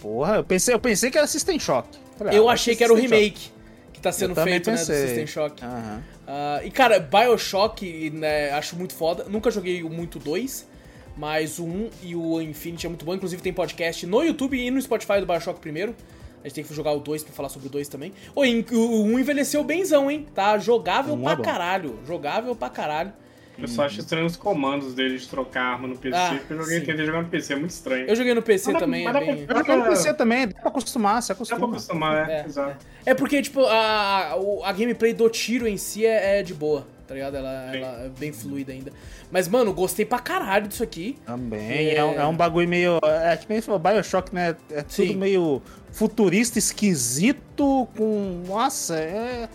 Porra, 0.00 0.36
eu 0.36 0.44
pensei, 0.44 0.74
eu 0.74 0.78
pensei 0.78 1.10
que 1.10 1.18
era 1.18 1.26
System 1.26 1.58
Shock. 1.58 1.88
Falei, 2.16 2.38
eu 2.38 2.48
ah, 2.48 2.52
achei 2.52 2.76
que 2.76 2.84
era 2.84 2.92
o 2.92 2.96
remake 2.96 3.40
Shock. 3.40 3.52
que 3.92 4.00
tá 4.00 4.12
sendo 4.12 4.34
feito, 4.36 4.70
né, 4.70 4.76
do 4.76 4.84
System 4.84 5.26
Shock. 5.26 5.64
Uhum. 5.64 5.98
Uh, 5.98 6.66
e, 6.66 6.70
cara, 6.70 7.00
Bioshock, 7.00 8.10
né, 8.10 8.50
acho 8.52 8.76
muito 8.76 8.94
foda. 8.94 9.24
Nunca 9.28 9.50
joguei 9.50 9.82
muito 9.82 10.18
2. 10.18 10.73
Mas 11.16 11.58
o 11.58 11.64
1 11.64 11.90
e 12.02 12.16
o 12.16 12.40
Infinity 12.40 12.86
é 12.86 12.88
muito 12.88 13.04
bom. 13.04 13.14
Inclusive 13.14 13.40
tem 13.40 13.52
podcast 13.52 14.06
no 14.06 14.22
YouTube 14.22 14.58
e 14.58 14.70
no 14.70 14.80
Spotify 14.80 15.20
do 15.20 15.26
Bioshock 15.26 15.60
primeiro. 15.60 15.94
A 16.42 16.48
gente 16.48 16.56
tem 16.56 16.64
que 16.64 16.74
jogar 16.74 16.92
o 16.92 17.00
2 17.00 17.24
pra 17.24 17.32
falar 17.32 17.48
sobre 17.48 17.68
o 17.68 17.70
2 17.70 17.88
também. 17.88 18.12
O 18.34 18.42
1 18.42 19.18
envelheceu 19.18 19.64
benzão, 19.64 20.10
hein? 20.10 20.26
Tá 20.34 20.58
jogável 20.58 21.16
pra 21.16 21.32
é 21.32 21.36
caralho. 21.36 21.98
Jogável 22.06 22.54
pra 22.54 22.68
caralho. 22.68 23.12
Eu 23.56 23.68
só 23.68 23.84
acho 23.84 24.00
estranho 24.00 24.26
os 24.26 24.36
comandos 24.36 24.94
dele 24.94 25.16
de 25.16 25.28
trocar 25.28 25.62
arma 25.62 25.86
no 25.86 25.96
PC, 25.96 26.16
ah, 26.16 26.34
porque 26.38 26.52
eu 26.54 26.58
joguei, 26.60 26.80
tentei 26.80 27.06
jogar 27.06 27.22
no 27.22 27.28
PC, 27.28 27.52
é 27.52 27.56
muito 27.56 27.70
estranho. 27.70 28.08
Eu 28.08 28.16
joguei 28.16 28.34
no 28.34 28.42
PC 28.42 28.72
mas 28.72 28.82
também, 28.82 29.04
mas 29.04 29.14
é 29.14 29.20
bem... 29.20 29.46
Eu 29.48 29.56
joguei 29.56 29.76
no 29.76 29.84
PC 29.84 30.14
também, 30.14 30.48
dá 30.48 30.54
pra 30.54 30.70
acostumar, 30.70 31.22
se 31.22 31.30
acostuma. 31.30 31.60
Dá 31.60 31.66
pra 31.68 31.76
acostumar, 31.76 32.28
é, 32.28 32.40
é 32.40 32.44
exato. 32.46 32.84
É. 33.06 33.10
é, 33.12 33.14
porque, 33.14 33.40
tipo, 33.40 33.64
a, 33.64 34.32
a 34.64 34.72
gameplay 34.72 35.14
do 35.14 35.30
tiro 35.30 35.68
em 35.68 35.76
si 35.76 36.04
é, 36.04 36.40
é 36.40 36.42
de 36.42 36.52
boa 36.52 36.84
tá 37.06 37.14
ligado? 37.14 37.36
Ela, 37.36 37.76
ela, 37.76 38.04
é 38.04 38.08
bem 38.08 38.32
fluida 38.32 38.72
ainda. 38.72 38.92
Mas, 39.30 39.48
mano, 39.48 39.72
gostei 39.72 40.04
pra 40.04 40.18
caralho 40.18 40.68
disso 40.68 40.82
aqui. 40.82 41.18
Também. 41.24 41.70
É, 41.70 41.96
é, 41.96 42.04
um, 42.04 42.20
é 42.20 42.26
um, 42.26 42.36
bagulho 42.36 42.68
meio. 42.68 42.98
É 43.02 43.36
que 43.36 43.46
nem 43.48 43.60
falou, 43.60 43.78
Bioshock, 43.78 44.34
né? 44.34 44.56
É 44.70 44.82
tudo 44.82 45.08
Sim. 45.08 45.16
meio 45.16 45.62
futurista, 45.92 46.58
esquisito, 46.58 47.88
com. 47.96 48.42
Nossa, 48.46 48.96
é. 48.96 49.48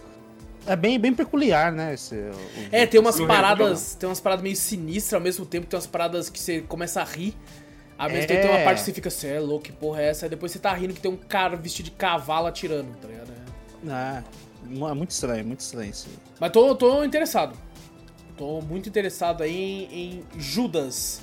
É 0.68 0.76
bem, 0.76 1.00
bem 1.00 1.14
peculiar, 1.14 1.72
né? 1.72 1.94
Esse, 1.94 2.16
o... 2.16 2.32
É, 2.72 2.86
tem 2.86 3.00
umas 3.00 3.20
paradas. 3.20 3.96
Tem 3.96 4.08
umas 4.08 4.20
paradas 4.20 4.44
meio 4.44 4.56
sinistras 4.56 5.14
ao 5.14 5.22
mesmo 5.22 5.46
tempo, 5.46 5.66
tem 5.66 5.78
umas 5.78 5.88
paradas 5.88 6.30
que 6.30 6.40
você 6.40 6.62
começa 6.62 7.02
a 7.02 7.06
rir. 7.06 7.36
Ao 7.98 8.08
mesmo 8.08 8.24
é. 8.24 8.28
tempo 8.28 8.42
tem 8.44 8.52
uma 8.52 8.64
parte 8.64 8.80
que 8.80 8.86
você 8.86 8.94
fica 8.94 9.08
assim, 9.10 9.28
é 9.28 9.40
louco, 9.40 9.66
que 9.66 9.72
porra 9.72 10.02
é 10.02 10.10
essa? 10.10 10.26
Aí 10.26 10.30
depois 10.30 10.52
você 10.52 10.60
tá 10.60 10.74
rindo 10.74 10.94
que 10.94 11.02
tem 11.02 11.12
um 11.12 11.18
cara 11.18 11.58
vestido 11.58 11.86
de 11.86 11.92
cavalo 11.92 12.48
atirando, 12.48 12.96
tá 13.02 13.08
ligado? 13.08 13.32
É. 13.32 13.92
Ah. 13.92 14.24
É 14.72 14.94
muito 14.94 15.12
estranho, 15.12 15.46
muito 15.46 15.62
estranho 15.62 15.90
isso. 15.90 16.08
Mas 16.40 16.52
tô, 16.52 16.76
tô 16.76 17.04
interessado. 17.04 17.56
Tô 18.38 18.62
muito 18.62 18.88
interessado 18.88 19.44
aí 19.44 19.88
em, 19.92 20.26
em 20.36 20.40
Judas. 20.40 21.22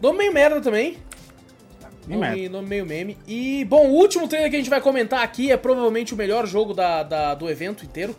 Nome 0.00 0.18
meio 0.18 0.32
merda 0.32 0.60
também. 0.60 0.98
Nome, 2.06 2.48
nome 2.48 2.68
meio 2.68 2.86
meme. 2.86 3.18
E, 3.26 3.64
bom, 3.64 3.88
o 3.88 3.94
último 3.94 4.28
trailer 4.28 4.48
que 4.48 4.56
a 4.56 4.58
gente 4.58 4.70
vai 4.70 4.80
comentar 4.80 5.22
aqui 5.22 5.50
é 5.50 5.56
provavelmente 5.56 6.14
o 6.14 6.16
melhor 6.16 6.46
jogo 6.46 6.72
da, 6.72 7.02
da, 7.02 7.34
do 7.34 7.50
evento 7.50 7.84
inteiro. 7.84 8.14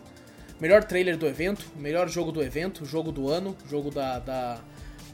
Melhor 0.60 0.84
trailer 0.84 1.16
do 1.16 1.26
evento, 1.26 1.64
melhor 1.76 2.08
jogo 2.08 2.32
do 2.32 2.42
evento, 2.42 2.84
jogo 2.84 3.10
do 3.12 3.28
ano, 3.28 3.56
jogo 3.68 3.90
da, 3.90 4.18
da, 4.18 4.58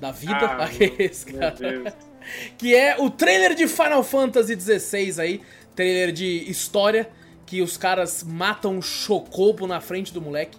da 0.01 0.11
vida. 0.11 0.35
Ah, 0.35 0.65
Aqueles, 0.65 1.25
cara. 1.25 1.55
Que 2.57 2.75
é 2.75 2.97
o 2.99 3.11
trailer 3.11 3.55
de 3.55 3.69
Final 3.69 4.03
Fantasy 4.03 4.59
XVI 4.59 5.21
aí, 5.21 5.43
trailer 5.75 6.11
de 6.11 6.51
história 6.51 7.11
que 7.47 7.63
os 7.63 7.77
caras 7.77 8.23
matam 8.23 8.77
um 8.77 8.83
chocobo 8.83 9.67
na 9.67 9.81
frente 9.81 10.13
do 10.13 10.21
moleque. 10.21 10.59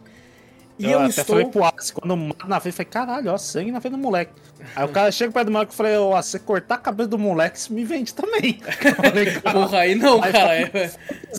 E 0.77 0.85
eu, 0.85 0.91
eu 0.91 0.99
até 0.99 1.21
estou... 1.21 1.25
falei 1.25 1.45
pro 1.45 1.63
Aço, 1.63 1.93
quando 1.93 2.17
mata 2.17 2.47
na 2.47 2.59
frente, 2.59 2.73
eu 2.73 2.77
falei, 2.77 2.91
caralho, 2.91 3.31
ó, 3.31 3.37
sangue 3.37 3.71
na 3.71 3.79
frente 3.79 3.93
do 3.93 3.97
moleque. 3.97 4.33
Aí 4.75 4.83
o 4.83 4.89
cara 4.89 5.09
chega 5.09 5.31
perto 5.31 5.45
do 5.45 5.51
moleque 5.53 5.71
e 5.71 5.75
falei, 5.75 5.95
ó, 5.95 6.21
você 6.21 6.37
cortar 6.37 6.75
a 6.75 6.77
cabeça 6.77 7.09
do 7.09 7.17
moleque, 7.17 7.57
isso 7.57 7.73
me 7.73 7.85
vende 7.85 8.13
também. 8.13 8.59
falei, 8.95 9.39
Porra, 9.39 9.79
aí 9.79 9.95
não, 9.95 10.21
aí 10.21 10.33
cara. 10.33 10.55
É. 10.55 10.91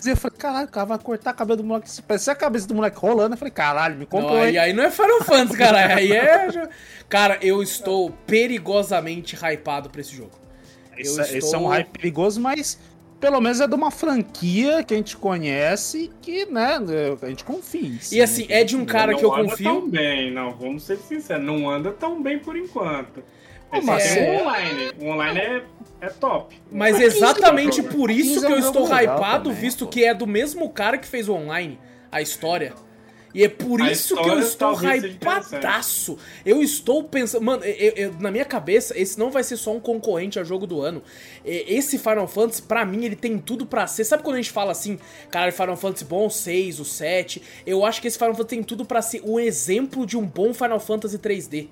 Eu 0.03 0.17
falei, 0.17 0.37
caralho, 0.37 0.67
o 0.67 0.71
cara 0.71 0.85
vai 0.87 0.97
cortar 0.97 1.29
a 1.31 1.33
cabeça 1.33 1.57
do 1.57 1.63
moleque. 1.63 1.89
Se 1.89 2.01
parecer 2.01 2.31
a 2.31 2.35
cabeça 2.35 2.67
do 2.67 2.73
moleque 2.73 2.97
rolando, 2.97 3.35
eu 3.35 3.37
falei, 3.37 3.51
caralho, 3.51 3.95
me 3.95 4.07
comprou. 4.07 4.37
aí, 4.37 4.57
aí 4.57 4.73
não 4.73 4.83
é 4.83 4.89
Final 4.89 5.23
Fantasy, 5.23 5.57
cara. 5.57 5.77
Aí 5.97 6.11
é. 6.11 6.69
Cara, 7.07 7.37
eu 7.41 7.61
estou 7.61 8.11
perigosamente 8.25 9.35
hypado 9.35 9.89
pra 9.89 10.01
esse 10.01 10.15
jogo. 10.15 10.31
Esse, 10.97 11.21
estou... 11.21 11.37
esse 11.37 11.55
é 11.55 11.57
um 11.57 11.67
hype 11.67 11.89
perigoso, 11.89 12.41
mas 12.41 12.79
pelo 13.19 13.41
menos 13.41 13.59
é 13.59 13.67
de 13.67 13.75
uma 13.75 13.91
franquia 13.91 14.83
que 14.83 14.93
a 14.93 14.97
gente 14.97 15.17
conhece 15.17 16.11
que, 16.21 16.45
né, 16.45 16.77
a 17.21 17.29
gente 17.29 17.43
confia. 17.43 17.99
e 18.11 18.21
assim, 18.21 18.45
é 18.49 18.63
de 18.63 18.75
um 18.75 18.85
cara 18.85 19.11
não 19.11 19.19
que 19.19 19.25
eu 19.25 19.31
confio. 19.31 19.65
Não 19.65 19.71
anda 19.71 19.81
tão 19.81 19.89
bem, 19.89 20.31
não, 20.31 20.51
vamos 20.53 20.83
ser 20.83 20.97
sinceros, 20.97 21.43
não 21.43 21.69
anda 21.69 21.91
tão 21.91 22.21
bem 22.21 22.39
por 22.39 22.55
enquanto. 22.55 23.23
Mas 23.83 24.15
é... 24.15 24.37
o 24.37 24.41
online, 24.41 24.91
o 25.01 25.05
online 25.07 25.39
é, 25.39 25.63
é 26.01 26.09
top. 26.09 26.55
Mas 26.71 26.99
exatamente 26.99 27.83
por 27.83 28.09
isso 28.09 28.45
que 28.45 28.51
eu 28.51 28.59
estou 28.59 28.87
hypado, 28.87 29.51
visto 29.51 29.87
que 29.87 30.05
é 30.05 30.13
do 30.13 30.25
mesmo 30.25 30.69
cara 30.69 30.97
que 30.97 31.07
fez 31.07 31.27
o 31.27 31.33
online, 31.33 31.79
a 32.11 32.21
história. 32.21 32.73
E 33.37 33.43
é 33.43 33.47
por 33.47 33.79
a 33.79 33.91
isso 33.91 34.15
que 34.15 34.27
eu 34.27 34.39
estou 34.39 34.73
hypadaço. 34.73 36.17
Eu 36.43 36.63
estou 36.63 37.03
pensando. 37.03 37.45
Mano, 37.45 37.63
eu, 37.63 37.93
eu, 37.95 38.13
na 38.13 38.31
minha 38.31 38.43
cabeça, 38.43 38.99
esse 38.99 39.19
não 39.19 39.29
vai 39.29 39.43
ser 39.43 39.57
só 39.57 39.75
um 39.75 39.79
concorrente 39.79 40.39
a 40.39 40.43
jogo 40.43 40.65
do 40.65 40.81
ano. 40.81 41.03
Esse 41.45 41.99
Final 41.99 42.27
Fantasy, 42.27 42.63
pra 42.63 42.83
mim, 42.83 43.05
ele 43.05 43.15
tem 43.15 43.37
tudo 43.37 43.63
para 43.63 43.85
ser. 43.85 44.05
Sabe 44.05 44.23
quando 44.23 44.37
a 44.37 44.41
gente 44.41 44.49
fala 44.49 44.71
assim, 44.71 44.97
cara, 45.29 45.51
Final 45.51 45.77
Fantasy 45.77 46.03
bom, 46.03 46.25
o 46.25 46.31
6, 46.31 46.79
o 46.79 46.85
7? 46.85 47.39
Eu 47.63 47.85
acho 47.85 48.01
que 48.01 48.07
esse 48.07 48.17
Final 48.17 48.33
Fantasy 48.33 48.55
tem 48.55 48.63
tudo 48.63 48.83
para 48.83 49.03
ser 49.03 49.21
um 49.23 49.39
exemplo 49.39 50.03
de 50.03 50.17
um 50.17 50.25
bom 50.25 50.51
Final 50.51 50.79
Fantasy 50.79 51.19
3D. 51.19 51.67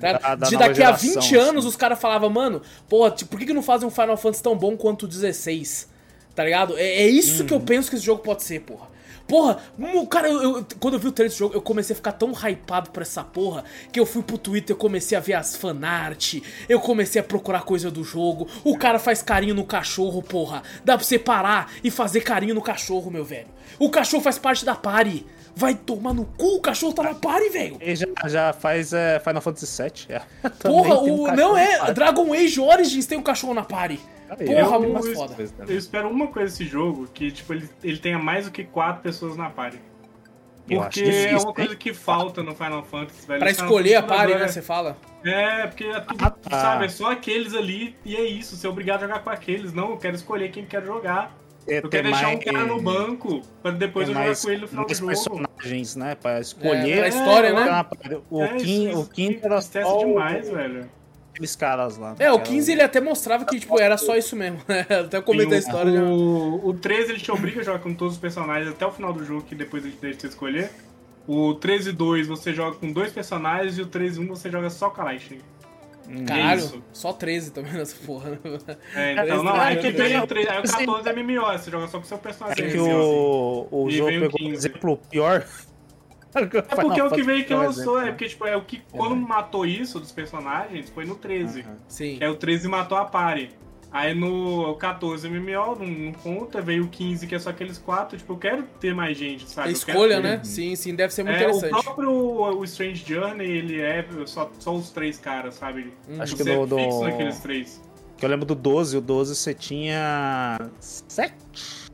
Tá? 0.00 0.12
Da, 0.14 0.34
da 0.36 0.48
de 0.48 0.56
daqui 0.56 0.76
geração, 0.76 1.10
a 1.10 1.20
20 1.20 1.36
anos 1.36 1.58
assim. 1.58 1.68
os 1.68 1.76
caras 1.76 2.00
falavam, 2.00 2.30
mano, 2.30 2.62
pô, 2.88 3.10
por 3.10 3.38
que, 3.38 3.44
que 3.44 3.52
não 3.52 3.62
fazem 3.62 3.86
um 3.86 3.90
Final 3.90 4.16
Fantasy 4.16 4.42
tão 4.42 4.56
bom 4.56 4.74
quanto 4.74 5.02
o 5.02 5.06
16? 5.06 5.86
Tá 6.34 6.44
ligado? 6.44 6.78
É, 6.78 7.02
é 7.02 7.08
isso 7.08 7.44
que 7.44 7.52
eu 7.52 7.60
penso 7.60 7.90
que 7.90 7.96
esse 7.96 8.06
jogo 8.06 8.22
pode 8.22 8.42
ser, 8.42 8.60
porra. 8.60 8.88
Porra, 9.30 9.58
cara, 10.10 10.28
eu, 10.28 10.42
eu, 10.42 10.66
quando 10.80 10.94
eu 10.94 11.00
vi 11.00 11.06
o 11.06 11.12
trailer 11.12 11.30
desse 11.30 11.38
jogo, 11.38 11.54
eu 11.54 11.62
comecei 11.62 11.94
a 11.94 11.96
ficar 11.96 12.10
tão 12.10 12.32
hypado 12.32 12.90
por 12.90 13.00
essa 13.00 13.22
porra 13.22 13.62
que 13.92 14.00
eu 14.00 14.04
fui 14.04 14.24
pro 14.24 14.36
Twitter, 14.36 14.74
eu 14.74 14.78
comecei 14.78 15.16
a 15.16 15.20
ver 15.20 15.34
as 15.34 15.54
fanart, 15.54 16.42
eu 16.68 16.80
comecei 16.80 17.20
a 17.20 17.24
procurar 17.24 17.62
coisa 17.62 17.92
do 17.92 18.02
jogo. 18.02 18.48
O 18.64 18.76
cara 18.76 18.98
faz 18.98 19.22
carinho 19.22 19.54
no 19.54 19.64
cachorro, 19.64 20.20
porra. 20.20 20.64
Dá 20.84 20.96
pra 20.96 21.06
você 21.06 21.16
parar 21.16 21.72
e 21.84 21.92
fazer 21.92 22.22
carinho 22.22 22.56
no 22.56 22.60
cachorro, 22.60 23.08
meu 23.08 23.24
velho. 23.24 23.46
O 23.78 23.88
cachorro 23.88 24.20
faz 24.20 24.36
parte 24.36 24.64
da 24.64 24.74
party. 24.74 25.24
Vai 25.54 25.74
tomar 25.74 26.14
no 26.14 26.24
cu, 26.24 26.56
o 26.56 26.60
cachorro 26.60 26.92
tá 26.92 27.02
na 27.02 27.14
party, 27.14 27.48
velho. 27.50 27.76
Ele 27.80 27.96
já, 27.96 28.06
já 28.26 28.52
faz 28.52 28.92
é, 28.92 29.20
Final 29.20 29.40
Fantasy 29.40 29.82
VII. 29.82 30.16
É. 30.16 30.20
Porra, 30.62 30.94
o, 30.96 31.28
um 31.28 31.34
não 31.34 31.56
é. 31.56 31.92
Dragon 31.92 32.32
Age 32.32 32.60
Origins 32.60 33.06
tem 33.06 33.18
um 33.18 33.22
cachorro 33.22 33.54
na 33.54 33.62
party. 33.62 34.00
Porra, 34.28 34.76
eu, 34.76 34.80
muito 34.80 35.12
foda. 35.12 35.34
Eu 35.66 35.76
espero 35.76 36.08
uma 36.08 36.28
coisa 36.28 36.50
desse 36.50 36.64
jogo, 36.64 37.08
que 37.12 37.30
tipo, 37.32 37.52
ele, 37.52 37.68
ele 37.82 37.98
tenha 37.98 38.18
mais 38.18 38.44
do 38.44 38.52
que 38.52 38.64
quatro 38.64 39.02
pessoas 39.02 39.36
na 39.36 39.50
party. 39.50 39.80
Porque 40.66 41.02
difícil, 41.02 41.28
é 41.28 41.36
uma 41.36 41.52
coisa 41.52 41.74
que 41.74 41.92
falta 41.92 42.42
no 42.42 42.54
Final 42.54 42.84
Fantasy, 42.84 43.26
velho. 43.26 43.40
Pra 43.40 43.50
escolher 43.50 43.96
a 43.96 44.02
party, 44.02 44.34
né, 44.34 44.46
você 44.46 44.62
fala? 44.62 44.96
É, 45.24 45.66
porque 45.66 45.84
é 45.84 46.00
tudo, 46.00 46.24
ah, 46.24 46.30
tá. 46.30 46.60
sabe, 46.60 46.84
é 46.84 46.88
só 46.88 47.10
aqueles 47.10 47.54
ali 47.54 47.96
e 48.04 48.16
é 48.16 48.24
isso, 48.24 48.56
você 48.56 48.66
é 48.66 48.70
obrigado 48.70 49.02
a 49.02 49.06
jogar 49.08 49.20
com 49.20 49.30
aqueles. 49.30 49.72
Não, 49.72 49.90
eu 49.90 49.96
quero 49.96 50.14
escolher 50.14 50.50
quem 50.50 50.64
quer 50.64 50.84
jogar. 50.84 51.36
É, 51.70 51.78
eu 51.78 51.88
quero 51.88 52.08
deixar 52.08 52.26
mais, 52.26 52.36
um 52.36 52.40
cara 52.40 52.64
no 52.66 52.82
banco 52.82 53.42
pra 53.62 53.70
depois 53.70 54.08
eu 54.08 54.14
jogar 54.14 54.36
com 54.36 54.50
ele 54.50 54.60
no 54.62 54.68
final 54.68 54.86
do 54.86 54.94
jogo. 54.94 55.06
personagens, 55.06 55.96
né? 55.96 56.14
Pra 56.14 56.40
escolher. 56.40 56.98
É, 56.98 57.04
a 57.04 57.08
história, 57.08 57.52
né? 57.52 58.20
O, 58.28 58.42
é, 58.42 58.56
Kim, 58.56 58.94
o 58.94 59.06
Kim 59.06 59.38
era 59.42 59.60
só 59.60 59.98
demais, 59.98 60.50
velho 60.50 60.90
aqueles 61.40 61.56
caras 61.56 61.96
lá. 61.96 62.14
É, 62.18 62.30
o 62.30 62.38
15 62.38 62.70
ele 62.70 62.82
até 62.82 63.00
mostrava 63.00 63.44
que, 63.44 63.58
tipo, 63.58 63.80
era 63.80 63.96
só 63.96 64.16
isso 64.16 64.36
mesmo. 64.36 64.60
até 64.68 65.16
eu 65.16 65.22
comentei 65.22 65.56
a 65.56 65.60
história. 65.60 66.02
O, 66.02 66.60
já. 66.60 66.66
o 66.66 66.74
13 66.74 67.12
ele 67.12 67.20
te 67.20 67.32
obriga 67.32 67.60
a 67.60 67.64
jogar 67.64 67.78
com 67.78 67.94
todos 67.94 68.14
os 68.14 68.20
personagens 68.20 68.68
até 68.68 68.86
o 68.86 68.90
final 68.90 69.12
do 69.12 69.24
jogo, 69.24 69.42
que 69.42 69.54
depois 69.54 69.84
ele 69.84 69.96
deixa 70.00 70.20
você 70.20 70.26
escolher. 70.28 70.70
O 71.26 71.54
13 71.54 71.92
2 71.92 72.26
você 72.26 72.52
joga 72.52 72.76
com 72.76 72.92
dois 72.92 73.12
personagens 73.12 73.78
e 73.78 73.82
o 73.82 73.86
13 73.86 74.20
1 74.20 74.28
você 74.28 74.50
joga 74.50 74.68
só 74.68 74.90
com 74.90 75.00
a 75.00 75.04
Lightning. 75.04 75.38
Hum. 75.38 75.49
Caralho, 76.26 76.62
é 76.62 76.80
só 76.92 77.12
13 77.12 77.52
também 77.52 77.72
nessa 77.72 77.96
porra. 78.04 78.38
É, 78.94 79.12
então, 79.12 79.42
não, 79.42 79.54
aí 79.54 79.76
que 79.76 79.90
vem 79.90 80.18
o 80.18 80.26
13, 80.26 80.48
aí 80.48 80.58
o 80.58 80.62
14 80.62 81.08
é 81.08 81.12
MMO, 81.12 81.46
você 81.46 81.70
joga 81.70 81.86
só 81.88 81.98
com 81.98 82.04
o 82.04 82.08
seu 82.08 82.18
personagem. 82.18 82.66
É 82.66 82.70
que 82.70 82.78
o, 82.78 83.68
o 83.70 83.90
jogo 83.90 84.10
pegou 84.10 84.48
um 84.48 84.52
exemplo 84.52 84.96
pior 85.10 85.46
é 86.34 86.76
porque 86.76 87.02
o 87.02 87.10
que 87.10 87.22
veio 87.22 87.44
que 87.44 87.54
lançou, 87.54 88.00
é 88.00 88.10
porque, 88.10 88.28
tipo, 88.28 88.46
é 88.46 88.56
o 88.56 88.62
que 88.62 88.82
quando 88.90 89.16
matou 89.16 89.66
isso 89.66 89.98
dos 89.98 90.12
personagens 90.12 90.88
foi 90.90 91.04
no 91.04 91.16
13. 91.16 91.60
Uhum. 91.60 91.76
Sim. 91.88 92.18
É 92.20 92.28
o 92.28 92.36
13 92.36 92.68
matou 92.68 92.96
a 92.96 93.04
pare. 93.04 93.50
Aí 93.92 94.14
no 94.14 94.74
14 94.76 95.28
MMO, 95.28 95.76
não, 95.76 95.86
não 95.86 96.12
conta, 96.12 96.60
veio 96.60 96.84
o 96.84 96.88
15, 96.88 97.26
que 97.26 97.34
é 97.34 97.38
só 97.38 97.50
aqueles 97.50 97.76
quatro. 97.76 98.16
Tipo, 98.16 98.34
eu 98.34 98.38
quero 98.38 98.62
ter 98.78 98.94
mais 98.94 99.18
gente, 99.18 99.48
sabe? 99.50 99.72
Escolha, 99.72 100.20
né? 100.20 100.40
Sim, 100.44 100.76
sim, 100.76 100.94
deve 100.94 101.12
ser 101.12 101.24
muito 101.24 101.36
é, 101.36 101.42
interessante. 101.42 101.74
O 101.74 101.82
próprio 101.82 102.10
o 102.10 102.64
Strange 102.64 103.04
Journey, 103.04 103.50
ele 103.50 103.80
é 103.80 104.06
só, 104.26 104.50
só 104.58 104.74
os 104.74 104.90
três 104.90 105.18
caras, 105.18 105.54
sabe? 105.54 105.92
Hum. 106.08 106.20
Acho 106.20 106.36
que 106.36 106.44
no, 106.44 106.66
do... 106.66 106.76
fixo 106.76 107.00
naqueles 107.02 107.38
três. 107.40 107.82
Que 108.16 108.24
eu 108.24 108.28
lembro 108.30 108.46
do 108.46 108.54
12, 108.54 108.96
o 108.96 109.00
12 109.00 109.34
você 109.34 109.54
tinha 109.54 110.58
sete 110.78 111.90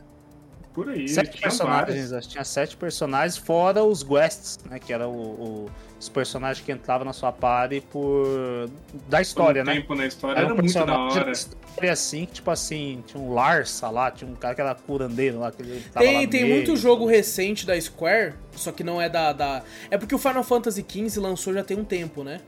por 0.74 0.90
aí. 0.90 1.08
Sete 1.08 1.40
personagens, 1.40 2.12
acho 2.12 2.28
que 2.28 2.32
tinha 2.34 2.44
sete 2.44 2.76
personagens, 2.76 3.38
fora 3.38 3.82
os 3.82 4.02
quests, 4.02 4.58
né? 4.68 4.78
Que 4.78 4.92
eram 4.92 5.66
os 6.06 6.08
personagens 6.08 6.64
que 6.64 6.72
entravam 6.72 7.04
na 7.04 7.12
sua 7.12 7.32
party 7.32 7.80
por. 7.80 8.70
da 9.08 9.20
história, 9.20 9.62
por 9.62 9.70
um 9.70 9.74
né? 9.74 9.80
tempo 9.80 9.94
na 9.94 10.06
história 10.06 10.38
era, 10.38 10.46
era 10.46 10.54
muito 10.54 10.72
da 10.72 10.98
hora. 10.98 11.30
História 11.30 11.92
assim, 11.92 12.24
tipo 12.24 12.50
assim, 12.50 13.02
tinha 13.06 13.22
um 13.22 13.34
Larsa 13.34 13.90
lá, 13.90 14.10
tinha 14.10 14.30
um 14.30 14.34
cara 14.34 14.54
que 14.54 14.60
era 14.60 14.74
curandeiro 14.74 15.40
lá. 15.40 15.52
Que 15.52 15.62
ele 15.62 15.82
tem 15.98 16.28
tem 16.28 16.48
muito 16.48 16.76
jogo 16.76 17.06
recente 17.06 17.66
da 17.66 17.78
Square, 17.80 18.34
só 18.52 18.72
que 18.72 18.82
não 18.82 19.00
é 19.00 19.08
da, 19.08 19.32
da. 19.32 19.62
É 19.90 19.98
porque 19.98 20.14
o 20.14 20.18
Final 20.18 20.42
Fantasy 20.42 20.84
XV 20.88 21.20
lançou 21.20 21.52
já 21.52 21.62
tem 21.62 21.76
um 21.76 21.84
tempo, 21.84 22.24
né? 22.24 22.40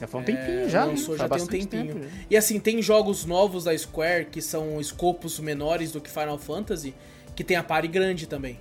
Já 0.00 0.06
foi 0.06 0.20
um 0.20 0.24
tempinho 0.24 0.60
é, 0.60 0.68
já. 0.68 0.84
Lançou 0.84 1.16
já 1.16 1.28
tem 1.28 1.42
um 1.42 1.46
tempinho. 1.46 1.94
Tempo, 1.94 2.06
e 2.28 2.36
assim, 2.36 2.58
tem 2.58 2.80
jogos 2.82 3.24
novos 3.24 3.64
da 3.64 3.76
Square 3.76 4.26
que 4.26 4.40
são 4.40 4.80
escopos 4.80 5.38
menores 5.38 5.92
do 5.92 6.00
que 6.00 6.10
Final 6.10 6.38
Fantasy 6.38 6.94
que 7.34 7.44
tem 7.44 7.56
a 7.56 7.62
pare 7.62 7.88
grande 7.88 8.26
também. 8.26 8.58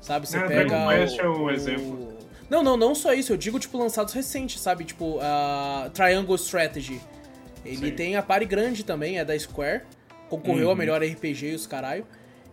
Sabe? 0.00 0.26
Você 0.28 0.38
é, 0.38 0.46
pega. 0.46 0.68
Dragon 0.68 0.88
Quest 0.88 1.18
é 1.18 1.28
o, 1.28 1.50
exemplo. 1.50 2.17
Não, 2.50 2.62
não, 2.62 2.76
não 2.76 2.94
só 2.94 3.12
isso. 3.12 3.32
Eu 3.32 3.36
digo, 3.36 3.58
tipo, 3.58 3.76
lançados 3.78 4.14
recentes, 4.14 4.60
sabe? 4.60 4.84
Tipo, 4.84 5.18
a 5.20 5.90
Triangle 5.92 6.36
Strategy. 6.36 7.00
Ele 7.64 7.90
Sim. 7.90 7.94
tem 7.94 8.16
a 8.16 8.22
pare 8.22 8.46
grande 8.46 8.84
também, 8.84 9.18
é 9.18 9.24
da 9.24 9.38
Square. 9.38 9.82
Concorreu 10.28 10.66
uhum. 10.66 10.72
a 10.72 10.76
melhor 10.76 11.02
RPG 11.02 11.50
e 11.50 11.54
os 11.54 11.66
caralho. 11.66 12.06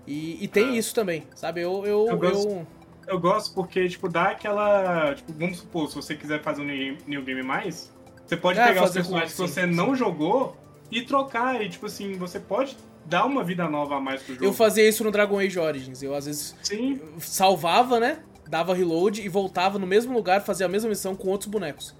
E, 0.08 0.44
e 0.44 0.48
tem 0.48 0.70
ah. 0.70 0.78
isso 0.78 0.94
também, 0.94 1.26
sabe? 1.36 1.62
Eu. 1.62 1.86
Eu, 1.86 2.08
eu, 2.08 2.18
gosto, 2.18 2.50
eu... 2.50 2.68
eu 3.08 3.20
gosto 3.20 3.54
porque, 3.54 3.88
tipo, 3.88 4.10
dá 4.10 4.30
aquela. 4.30 5.16
Tipo, 5.16 5.34
vamos 5.34 5.60
supor, 5.60 5.90
se 5.90 5.96
você 5.96 6.16
quiser 6.16 6.42
fazer 6.42 6.62
um 6.62 6.98
New 7.08 7.24
Game 7.24 7.44
mais, 7.44 7.92
você 8.26 8.38
pode 8.38 8.60
é, 8.60 8.68
pegar 8.68 8.84
os 8.84 8.92
personagens 8.92 9.32
que 9.32 9.38
você 9.38 9.62
sim. 9.62 9.74
não 9.74 9.96
jogou 9.96 10.56
e 10.92 11.02
trocar. 11.02 11.62
E, 11.62 11.70
tipo 11.70 11.86
assim, 11.86 12.14
você 12.14 12.40
pode 12.40 12.78
dá 13.06 13.26
uma 13.26 13.44
vida 13.44 13.70
nova 13.70 13.98
a 13.98 14.02
mais 14.02 14.22
pro 14.22 14.34
jogo. 14.34 14.46
Eu 14.46 14.54
fazia 14.54 14.88
isso 14.88 15.04
no 15.04 15.12
Dragon 15.12 15.40
Age 15.40 15.60
Origins. 15.60 16.02
Eu 16.02 16.14
às 16.16 16.26
vezes 16.26 16.56
Sim. 16.64 17.00
salvava, 17.20 18.00
né? 18.00 18.20
Dava 18.48 18.74
reload 18.74 19.22
e 19.22 19.30
voltava 19.30 19.80
no 19.80 19.88
mesmo 19.88 20.14
lugar, 20.14 20.42
fazia 20.42 20.66
a 20.66 20.70
mesma 20.70 20.90
missão 20.90 21.16
com 21.16 21.30
outros 21.30 21.50
bonecos. 21.50 21.96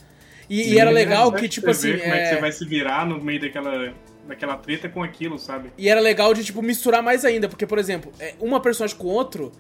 E, 0.50 0.64
Sim, 0.64 0.74
e 0.74 0.80
era 0.80 0.92
legal 0.92 1.32
que, 1.32 1.50
tipo 1.50 1.70
assim. 1.70 1.98
Como 1.98 2.14
é... 2.14 2.20
é 2.20 2.24
que 2.24 2.36
você 2.36 2.42
vai 2.42 2.52
se 2.52 2.66
virar 2.66 3.06
no 3.06 3.20
meio 3.20 3.42
daquela, 3.42 3.94
daquela 4.28 4.58
treta 4.58 4.88
com 4.88 5.02
aquilo, 5.02 5.40
sabe? 5.40 5.72
E 5.78 5.90
era 5.90 6.00
legal 6.00 6.34
de, 6.34 6.44
tipo, 6.44 6.62
misturar 6.62 7.02
mais 7.02 7.26
ainda, 7.26 7.50
porque, 7.50 7.66
por 7.66 7.80
exemplo, 7.80 8.12
é, 8.20 8.36
uma 8.40 8.60
personagem 8.60 8.96
com 8.98 9.08
outro 9.08 9.52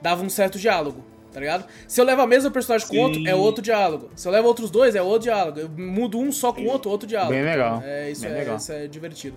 dava 0.00 0.24
um 0.24 0.28
certo 0.28 0.58
diálogo 0.58 1.04
tá 1.32 1.40
ligado? 1.40 1.64
Se 1.88 2.00
eu 2.00 2.04
levo 2.04 2.20
a 2.20 2.26
mesma 2.26 2.50
personagem 2.50 2.86
com 2.86 2.94
Sim. 2.94 3.00
outro, 3.00 3.26
é 3.26 3.34
outro 3.34 3.62
diálogo. 3.62 4.10
Se 4.14 4.28
eu 4.28 4.32
levo 4.32 4.46
outros 4.46 4.70
dois, 4.70 4.94
é 4.94 5.02
outro 5.02 5.22
diálogo. 5.22 5.58
Eu 5.60 5.68
mudo 5.70 6.20
um 6.20 6.30
só 6.30 6.52
com 6.52 6.64
outro, 6.66 6.90
outro 6.90 7.08
diálogo. 7.08 7.32
Bem 7.32 7.42
legal. 7.42 7.82
É, 7.82 8.10
isso, 8.10 8.22
Bem 8.22 8.32
é, 8.32 8.34
legal. 8.34 8.56
isso 8.56 8.72
é 8.72 8.86
divertido. 8.86 9.36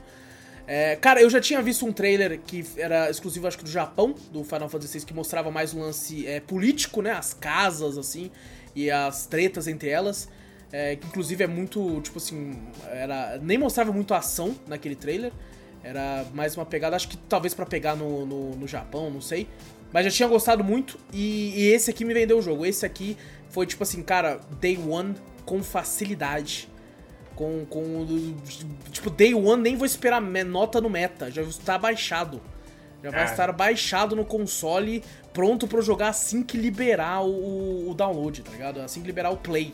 É, 0.67 0.95
cara, 0.95 1.21
eu 1.21 1.29
já 1.29 1.39
tinha 1.39 1.61
visto 1.61 1.85
um 1.85 1.91
trailer 1.91 2.39
que 2.39 2.65
era 2.77 3.09
exclusivo, 3.09 3.47
acho 3.47 3.57
que 3.57 3.63
do 3.63 3.69
Japão, 3.69 4.15
do 4.31 4.43
Final 4.43 4.67
Fantasy 4.67 4.99
VI, 4.99 5.05
que 5.05 5.13
mostrava 5.13 5.51
mais 5.51 5.73
o 5.73 5.79
lance 5.79 6.25
é, 6.25 6.39
político, 6.39 7.01
né? 7.01 7.11
As 7.11 7.33
casas, 7.33 7.97
assim, 7.97 8.31
e 8.75 8.89
as 8.89 9.27
tretas 9.27 9.67
entre 9.67 9.89
elas. 9.89 10.27
É, 10.71 10.95
que 10.95 11.05
inclusive 11.07 11.43
é 11.43 11.47
muito, 11.47 12.01
tipo 12.01 12.17
assim, 12.17 12.59
era 12.91 13.37
nem 13.41 13.57
mostrava 13.57 13.93
muito 13.93 14.13
ação 14.13 14.55
naquele 14.67 14.95
trailer. 14.95 15.31
Era 15.83 16.25
mais 16.33 16.57
uma 16.57 16.65
pegada, 16.65 16.95
acho 16.95 17.07
que 17.07 17.15
talvez 17.15 17.53
para 17.53 17.65
pegar 17.65 17.95
no, 17.95 18.25
no, 18.25 18.55
no, 18.55 18.67
Japão, 18.67 19.11
não 19.11 19.21
sei. 19.21 19.47
Mas 19.93 20.05
já 20.05 20.11
tinha 20.11 20.27
gostado 20.27 20.63
muito 20.63 20.97
e, 21.13 21.53
e 21.55 21.67
esse 21.67 21.91
aqui 21.91 22.03
me 22.03 22.13
vendeu 22.13 22.39
o 22.39 22.41
jogo. 22.41 22.65
Esse 22.65 22.85
aqui 22.85 23.15
foi 23.49 23.67
tipo 23.67 23.83
assim, 23.83 24.01
cara, 24.01 24.39
day 24.59 24.77
one 24.77 25.15
com 25.45 25.61
facilidade 25.61 26.67
com, 27.35 27.65
com. 27.65 28.05
Tipo, 28.91 29.09
day 29.09 29.33
one 29.33 29.61
nem 29.61 29.75
vou 29.75 29.85
esperar 29.85 30.21
nota 30.21 30.79
no 30.79 30.89
meta, 30.89 31.29
já 31.29 31.41
está 31.41 31.77
baixado. 31.77 32.41
Já 33.03 33.11
vai 33.11 33.21
é. 33.21 33.25
estar 33.25 33.51
baixado 33.51 34.15
no 34.15 34.25
console, 34.25 35.03
pronto 35.31 35.67
para 35.67 35.79
jogar 35.81 36.09
assim 36.09 36.41
que 36.41 36.57
liberar 36.57 37.23
o, 37.23 37.89
o, 37.89 37.93
download, 37.93 38.41
tá 38.41 38.51
ligado? 38.51 38.79
Assim 38.79 39.01
que 39.01 39.07
liberar 39.07 39.29
o 39.29 39.37
play. 39.37 39.73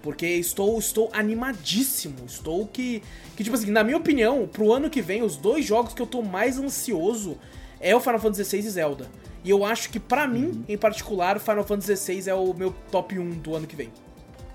Porque 0.00 0.26
estou, 0.26 0.78
estou 0.78 1.10
animadíssimo. 1.12 2.24
Estou 2.26 2.66
que. 2.66 3.02
Que, 3.36 3.42
tipo 3.42 3.56
assim, 3.56 3.70
na 3.70 3.82
minha 3.82 3.96
opinião, 3.96 4.46
pro 4.46 4.72
ano 4.72 4.88
que 4.88 5.02
vem, 5.02 5.22
os 5.22 5.36
dois 5.36 5.64
jogos 5.64 5.94
que 5.94 6.02
eu 6.02 6.06
tô 6.06 6.22
mais 6.22 6.58
ansioso 6.58 7.38
é 7.80 7.96
o 7.96 8.00
Final 8.00 8.20
Fantasy 8.20 8.44
XVI 8.44 8.58
e 8.58 8.70
Zelda. 8.70 9.06
E 9.42 9.50
eu 9.50 9.64
acho 9.64 9.90
que, 9.90 9.98
para 9.98 10.28
mim, 10.28 10.44
uhum. 10.44 10.64
em 10.68 10.76
particular, 10.76 11.40
Final 11.40 11.64
Fantasy 11.64 11.96
XVI 11.96 12.30
é 12.30 12.34
o 12.34 12.52
meu 12.52 12.74
top 12.90 13.18
1 13.18 13.30
do 13.38 13.56
ano 13.56 13.66
que 13.66 13.74
vem. 13.74 13.90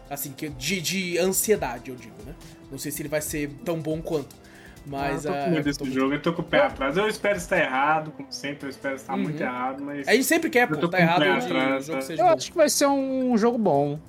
Assim, 0.10 0.32
que 0.32 0.49
de, 0.49 0.82
de 0.82 1.18
ansiedade, 1.18 1.90
eu 1.90 1.95
digo, 1.95 2.15
né? 2.26 2.34
Não 2.72 2.77
sei 2.77 2.91
se 2.91 3.02
ele 3.02 3.10
vai 3.10 3.22
ser 3.22 3.49
tão 3.64 3.80
bom 3.80 4.02
quanto. 4.02 4.36
Mas. 4.86 5.26
Ah, 5.26 5.30
eu 5.30 5.34
tô 5.34 5.44
com 5.45 5.49
medo 5.52 5.64
desse 5.64 5.80
tô... 5.80 5.86
jogo, 5.86 6.14
eu 6.14 6.22
tô 6.22 6.34
com 6.34 6.41
o 6.41 6.45
pé 6.45 6.61
atrás. 6.61 6.95
Eu 6.95 7.07
espero 7.07 7.38
estar 7.38 7.57
errado, 7.57 8.11
como 8.11 8.32
sempre, 8.32 8.68
eu 8.68 8.69
espero 8.69 8.95
estar 8.95 9.14
uhum. 9.14 9.23
muito 9.23 9.41
errado, 9.41 9.84
mas. 9.84 10.07
A 10.07 10.14
gente 10.14 10.26
sempre 10.26 10.49
quer, 10.49 10.68
pô, 10.68 10.88
tá 10.88 10.99
errado 10.99 11.23
de 11.23 11.30
atrás, 11.30 11.86
jogo 11.86 11.99
tá? 11.99 12.06
seja 12.06 12.22
Eu 12.22 12.27
bom. 12.27 12.34
acho 12.34 12.52
que 12.52 12.57
vai 12.57 12.69
ser 12.69 12.88
um 12.88 13.38
jogo 13.38 13.57
bom. 13.57 13.99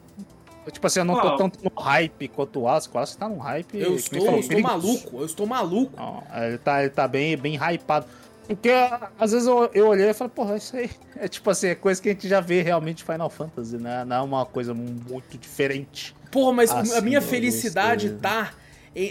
Tipo 0.70 0.86
assim, 0.88 0.98
eu 0.98 1.04
não 1.04 1.14
oh. 1.14 1.20
tô 1.20 1.36
tanto 1.36 1.60
no 1.62 1.70
hype 1.80 2.28
quanto 2.28 2.60
o 2.60 2.68
Asco. 2.68 2.98
O 2.98 3.00
Asco 3.00 3.16
tá 3.16 3.28
num 3.28 3.38
hype. 3.38 3.78
Eu 3.78 3.94
estou, 3.94 4.20
falou, 4.20 4.34
eu 4.34 4.40
estou 4.40 4.60
maluco, 4.60 5.16
eu 5.18 5.26
estou 5.26 5.46
maluco. 5.46 5.96
Não, 5.96 6.24
ele, 6.42 6.58
tá, 6.58 6.80
ele 6.80 6.90
tá 6.90 7.06
bem, 7.06 7.36
bem 7.36 7.56
hypado. 7.56 8.06
Porque 8.46 8.70
às 9.18 9.32
vezes 9.32 9.46
eu, 9.46 9.70
eu 9.74 9.88
olhei 9.88 10.08
e 10.08 10.14
falei, 10.14 10.32
porra, 10.34 10.56
isso 10.56 10.76
aí 10.76 10.90
é 11.16 11.26
tipo 11.28 11.50
assim, 11.50 11.68
é 11.68 11.74
coisa 11.74 12.00
que 12.00 12.08
a 12.08 12.12
gente 12.12 12.28
já 12.28 12.40
vê 12.40 12.62
realmente 12.62 13.04
Final 13.04 13.28
Fantasy, 13.28 13.76
né? 13.76 14.04
Não 14.04 14.16
é 14.16 14.20
uma 14.20 14.46
coisa 14.46 14.72
muito 14.72 15.36
diferente. 15.36 16.14
Porra, 16.30 16.52
mas 16.52 16.70
assim, 16.70 16.96
a 16.96 17.00
minha 17.00 17.20
felicidade 17.20 18.10
tá 18.14 18.52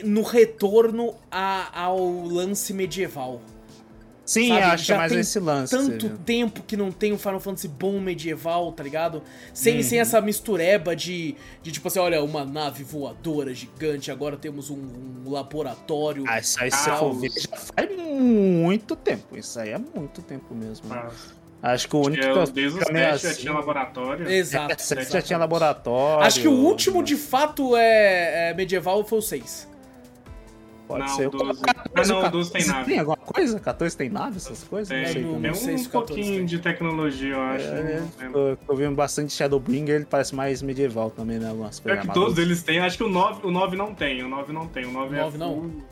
no 0.04 0.22
retorno 0.22 1.16
a, 1.30 1.82
ao 1.82 2.26
lance 2.26 2.74
medieval. 2.74 3.42
Sim, 4.26 4.48
Sabe? 4.48 4.62
acho 4.62 4.86
que 4.86 4.92
é 4.92 4.98
mais 4.98 5.12
esse 5.12 5.40
lance. 5.40 5.78
Tanto 5.78 6.10
tempo 6.18 6.64
que 6.64 6.76
não 6.76 6.92
tem 6.92 7.14
um 7.14 7.18
Final 7.18 7.40
Fantasy 7.40 7.68
bom 7.68 8.00
medieval, 8.00 8.72
tá 8.72 8.84
ligado? 8.84 9.22
Sem, 9.54 9.84
sem 9.84 10.00
essa 10.00 10.20
mistureba 10.20 10.96
de, 10.96 11.36
de 11.62 11.72
tipo 11.72 11.88
assim, 11.88 12.00
olha, 12.00 12.24
uma 12.24 12.44
nave 12.44 12.84
voadora 12.84 13.54
gigante, 13.54 14.10
agora 14.12 14.36
temos 14.36 14.72
um, 14.72 14.82
um 15.26 15.30
laboratório. 15.30 16.24
Ah, 16.28 16.40
isso 16.40 16.62
aí 16.62 16.72
se 16.72 16.90
for 16.90 17.14
ver, 17.14 17.30
já 17.30 17.56
faz 17.56 17.90
muito 17.98 18.96
tempo. 18.96 19.38
Isso 19.38 19.60
aí 19.60 19.70
é 19.70 19.78
muito 19.78 20.24
tempo 20.24 20.56
mesmo. 20.56 20.90
Né? 20.90 21.08
Acho 21.62 21.88
que 21.88 21.96
o 21.96 22.02
único 22.02 22.46
que 22.46 22.52
desde 22.52 22.80
os 22.80 22.86
7 22.86 22.98
assim, 23.00 23.28
já 23.28 23.34
tinha 23.34 23.54
laboratório. 23.54 24.30
Exato. 24.30 24.74
É, 24.74 24.78
7 24.78 25.12
já 25.12 25.22
tinha 25.22 25.40
laboratório. 25.40 26.26
Acho 26.26 26.42
que 26.42 26.48
o 26.48 26.54
último 26.54 27.04
de 27.04 27.16
fato 27.16 27.76
é, 27.76 28.50
é 28.50 28.54
medieval 28.54 29.04
foi 29.04 29.20
o 29.20 29.22
6. 29.22 29.68
Pode 30.88 31.00
não, 31.02 31.08
ser. 31.16 31.30
12. 31.30 31.62
Ah, 31.68 32.06
não, 32.08 32.26
o 32.26 32.30
12 32.32 32.52
tem 32.52 32.66
nave. 32.68 32.86
Tem 32.86 33.00
alguma 33.00 33.18
coisa? 33.18 33.60
14 33.60 33.98
tem 33.98 34.10
nave, 34.10 34.38
essas 34.38 34.64
coisas? 34.64 34.88
Tem, 34.90 35.02
não 35.04 35.08
sei. 35.12 35.24
tem 35.42 35.52
um, 35.52 35.54
sei 35.56 35.78
se 35.80 35.88
um 35.88 35.90
14 35.92 35.92
pouquinho 35.92 36.38
tem. 36.38 36.46
de 36.46 36.60
tecnologia, 36.60 37.34
eu 37.34 37.42
acho. 37.42 37.66
É, 37.66 38.00
não 38.00 38.10
lembro. 38.20 38.40
eu, 38.40 38.58
eu 38.70 38.76
vi 38.76 38.88
bastante 38.96 39.34
Shadowbringer, 39.34 39.96
ele 39.96 40.06
parece 40.06 40.36
mais 40.36 40.62
medieval 40.62 41.10
também, 41.10 41.40
né? 41.40 41.50
Algumas 41.50 41.80
É 41.80 41.82
coisas. 41.84 42.06
que 42.06 42.14
todos 42.14 42.38
eles 42.38 42.62
têm, 42.62 42.80
acho 42.80 42.98
que 42.98 43.04
o 43.04 43.10
9, 43.10 43.48
o 43.48 43.52
9 43.52 43.76
não 43.76 43.94
tem, 43.96 44.22
o 44.24 44.28
9 44.30 44.54
não 44.54 44.68
tem, 44.68 44.86
o 44.86 44.92
9, 44.92 45.16
O 45.16 45.20
9 45.20 45.36
é 45.36 45.40
não? 45.40 45.54
full- 45.56 45.84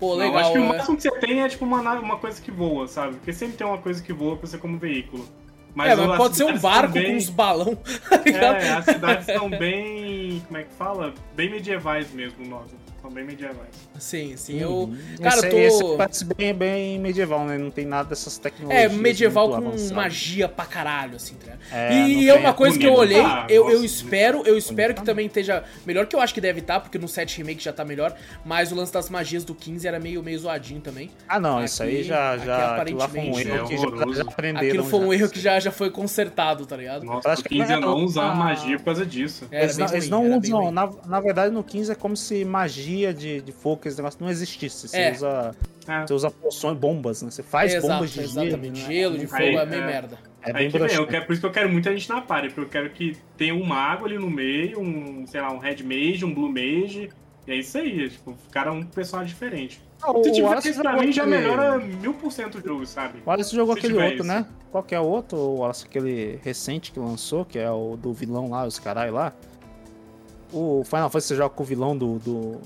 Pô, 0.00 0.16
Não, 0.16 0.16
legal. 0.16 0.38
acho 0.38 0.52
que 0.52 0.58
o 0.58 0.64
é. 0.64 0.68
máximo 0.68 0.96
que 0.96 1.02
você 1.02 1.10
tem 1.20 1.42
é 1.42 1.48
tipo 1.48 1.64
uma, 1.64 1.80
nave- 1.80 2.02
uma 2.02 2.16
coisa 2.16 2.40
que 2.42 2.50
voa, 2.50 2.88
sabe? 2.88 3.14
Porque 3.16 3.32
sempre 3.32 3.56
tem 3.56 3.64
uma 3.66 3.78
coisa 3.78 4.02
que 4.02 4.12
voa 4.12 4.36
pra 4.36 4.48
você 4.48 4.58
como 4.58 4.76
veículo. 4.78 5.22
é, 5.24 5.72
o- 5.72 5.76
mas 5.76 5.98
as 6.00 6.16
pode 6.16 6.36
ser 6.36 6.44
um 6.44 6.58
barco 6.58 6.92
bem- 6.94 7.06
com 7.12 7.16
uns 7.18 7.28
balão. 7.30 7.76
tá? 8.10 8.22
É, 8.26 8.70
as 8.72 8.84
cidades 8.84 9.28
estão 9.28 9.48
bem. 9.48 10.42
Como 10.48 10.58
é 10.58 10.64
que 10.64 10.72
fala? 10.74 11.14
Bem 11.36 11.50
medievais 11.50 12.10
mesmo, 12.12 12.44
nós. 12.48 12.64
São 13.00 13.10
bem 13.12 13.24
medievais. 13.24 13.68
Sim, 14.02 14.36
sim. 14.36 14.58
Eu, 14.58 14.70
Uhum. 14.70 14.96
cara, 15.22 15.36
esse, 15.36 15.46
eu 15.46 15.50
tô. 15.50 15.58
esse 15.58 15.96
parece 15.96 16.24
bem, 16.24 16.52
bem 16.52 16.98
medieval, 16.98 17.44
né? 17.44 17.56
Não 17.56 17.70
tem 17.70 17.86
nada 17.86 18.08
dessas 18.08 18.36
É, 18.36 18.42
tecnologias. 18.42 18.92
medieval 18.92 19.48
muito 19.48 19.62
com 19.62 19.68
avançadas. 19.68 19.92
magia 19.92 20.48
pra 20.48 20.64
caralho, 20.64 21.14
assim, 21.16 21.34
tá 21.36 21.44
ligado? 21.44 21.60
É, 21.70 21.94
e 21.98 22.28
é 22.28 22.34
uma 22.34 22.52
coisa 22.52 22.76
que 22.76 22.84
eu 22.84 22.94
olhei, 22.94 23.20
Ah, 23.20 23.46
eu, 23.48 23.70
eu 23.70 23.84
espero, 23.84 24.42
eu 24.44 24.58
espero 24.58 24.92
que 24.92 25.04
também 25.04 25.26
esteja 25.26 25.62
melhor 25.86 26.06
que 26.06 26.16
eu 26.16 26.20
acho 26.20 26.34
que 26.34 26.40
deve 26.40 26.58
estar, 26.58 26.80
porque 26.80 26.98
no 26.98 27.06
7 27.06 27.38
Remake 27.38 27.62
já 27.62 27.72
tá 27.72 27.84
melhor, 27.84 28.12
mas 28.44 28.72
o 28.72 28.74
lance 28.74 28.92
das 28.92 29.08
magias 29.08 29.44
do 29.44 29.54
15 29.54 29.86
era 29.86 30.00
meio, 30.00 30.20
meio 30.22 30.38
zoadinho 30.38 30.80
também. 30.80 31.08
Ah, 31.28 31.38
não, 31.38 31.58
Aqui- 31.58 31.66
isso 31.66 31.82
aí 31.84 32.02
já, 32.02 32.34
aqui, 32.34 32.46
já 32.46 32.76
aquilo 32.82 32.98
lá 32.98 33.08
foi 33.08 33.20
um 33.20 33.22
aparentemente, 33.30 33.48
erro 33.56 33.64
é 33.64 33.68
que 33.68 33.76
já, 33.76 34.12
já 34.16 34.22
aprenderam. 34.28 34.66
Aquilo 34.68 34.84
foi 34.84 35.00
um 35.00 35.08
já. 35.12 35.14
erro 35.14 35.30
que 35.30 35.40
já, 35.40 35.60
já 35.60 35.70
foi 35.70 35.90
consertado, 35.90 36.66
tá 36.66 36.76
ligado? 36.76 37.04
Nossa, 37.04 37.18
o 37.20 37.22
Praticamente 37.22 37.60
15 37.68 37.72
eu 37.72 37.80
não 37.80 38.00
é 38.00 38.04
usar 38.04 38.24
uma- 38.24 38.34
magia 38.34 38.76
por 38.78 38.84
causa 38.86 39.06
disso. 39.06 39.46
Eles 39.52 39.78
não, 39.78 39.86
eles 39.88 40.08
não 40.08 40.38
usam, 40.38 40.70
na, 40.72 40.90
na 41.06 41.20
verdade 41.20 41.54
no 41.54 41.62
15 41.62 41.92
é 41.92 41.94
como 41.94 42.16
se 42.16 42.44
magia 42.44 43.14
de, 43.14 43.40
de 43.40 43.52
fogo, 43.52 43.76
esse 43.92 44.00
negócio 44.00 44.18
não 44.20 44.30
existisse. 44.30 44.88
Você, 44.88 44.96
É. 44.96 45.12
usa, 45.12 45.56
É. 45.86 46.06
você 46.06 46.14
usa 46.14 46.30
poções, 46.30 46.76
bombas, 46.78 47.22
né? 47.22 47.30
Você 47.30 47.42
faz 47.42 47.72
Exato, 47.74 47.92
bombas 47.94 48.10
de 48.10 48.20
exatamente. 48.20 48.80
gelo. 48.80 48.92
Gelo, 48.92 49.14
de 49.14 49.22
né? 49.22 49.26
fogo 49.28 49.42
Aí, 49.42 49.54
é 49.56 49.66
meio 49.66 49.82
é. 49.82 49.86
merda. 49.86 50.18
É 50.44 50.52
bem 50.52 50.70
que 50.70 50.78
vem, 50.78 50.92
eu 50.94 51.06
quero, 51.06 51.24
por 51.26 51.32
isso 51.32 51.40
que 51.40 51.46
eu 51.46 51.52
quero 51.52 51.68
muita 51.70 51.92
gente 51.92 52.08
na 52.08 52.20
party, 52.20 52.48
porque 52.48 52.60
eu 52.60 52.68
quero 52.68 52.90
que 52.90 53.16
tenha 53.36 53.54
um 53.54 53.64
mago 53.64 54.04
ali 54.06 54.18
no 54.18 54.28
meio, 54.28 54.80
um, 54.80 55.24
sei 55.26 55.40
lá, 55.40 55.52
um 55.52 55.58
red 55.58 55.84
mage, 55.84 56.24
um 56.24 56.34
blue 56.34 56.48
mage, 56.48 57.10
e 57.46 57.52
é 57.52 57.56
isso 57.56 57.78
aí, 57.78 58.08
tipo, 58.10 58.34
ficaram 58.44 58.78
um 58.78 58.82
personagem 58.84 59.32
diferente. 59.32 59.80
Ah, 60.02 60.10
o 60.10 60.24
Se 60.24 60.32
tiver 60.32 60.58
isso 60.58 60.80
pra 60.82 60.90
jogou 60.92 61.06
mim, 61.06 61.12
já 61.12 61.24
melhora 61.24 61.78
mil 61.78 62.12
por 62.14 62.32
cento 62.32 62.58
o 62.58 62.60
jogo, 62.60 62.84
sabe? 62.84 63.20
O 63.24 63.28
Wallace 63.30 63.54
jogou 63.54 63.74
Se 63.74 63.78
aquele 63.80 63.94
outro, 63.94 64.14
isso. 64.14 64.24
né? 64.24 64.44
Qual 64.72 64.82
que 64.82 64.96
é 64.96 65.00
o 65.00 65.04
outro? 65.04 65.38
O 65.38 65.58
Wallace, 65.58 65.84
aquele 65.84 66.40
recente 66.42 66.90
que 66.90 66.98
lançou, 66.98 67.44
que 67.44 67.56
é 67.56 67.70
o 67.70 67.96
do 67.96 68.12
vilão 68.12 68.50
lá, 68.50 68.66
os 68.66 68.80
caralho 68.80 69.12
lá. 69.14 69.32
O 70.52 70.82
Final 70.84 71.08
Fantasy 71.08 71.28
você 71.28 71.36
joga 71.36 71.54
com 71.54 71.62
o 71.62 71.66
vilão 71.66 71.96
do, 71.96 72.18
do, 72.18 72.60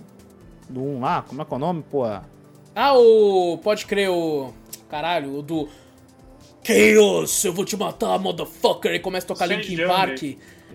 do 0.69 0.83
1 0.83 1.01
lá, 1.01 1.23
como 1.23 1.43
é 1.43 1.45
que 1.45 1.53
é 1.53 1.57
o 1.57 1.59
nome, 1.59 1.85
pô? 1.91 2.05
Ah, 2.05 2.95
o. 2.95 3.59
Pode 3.59 3.87
crer, 3.87 4.11
o. 4.11 4.53
Caralho, 4.89 5.39
o 5.39 5.43
do. 5.43 5.69
Chaos, 6.63 7.45
eu 7.45 7.53
vou 7.53 7.65
te 7.65 7.77
matar, 7.77 8.19
motherfucker. 8.19 8.91
Ele 8.91 9.01
começa 9.01 9.25
a 9.25 9.29
tocar 9.29 9.47
Sei, 9.47 9.57
Linkin 9.57 9.87
Park. 9.87 10.23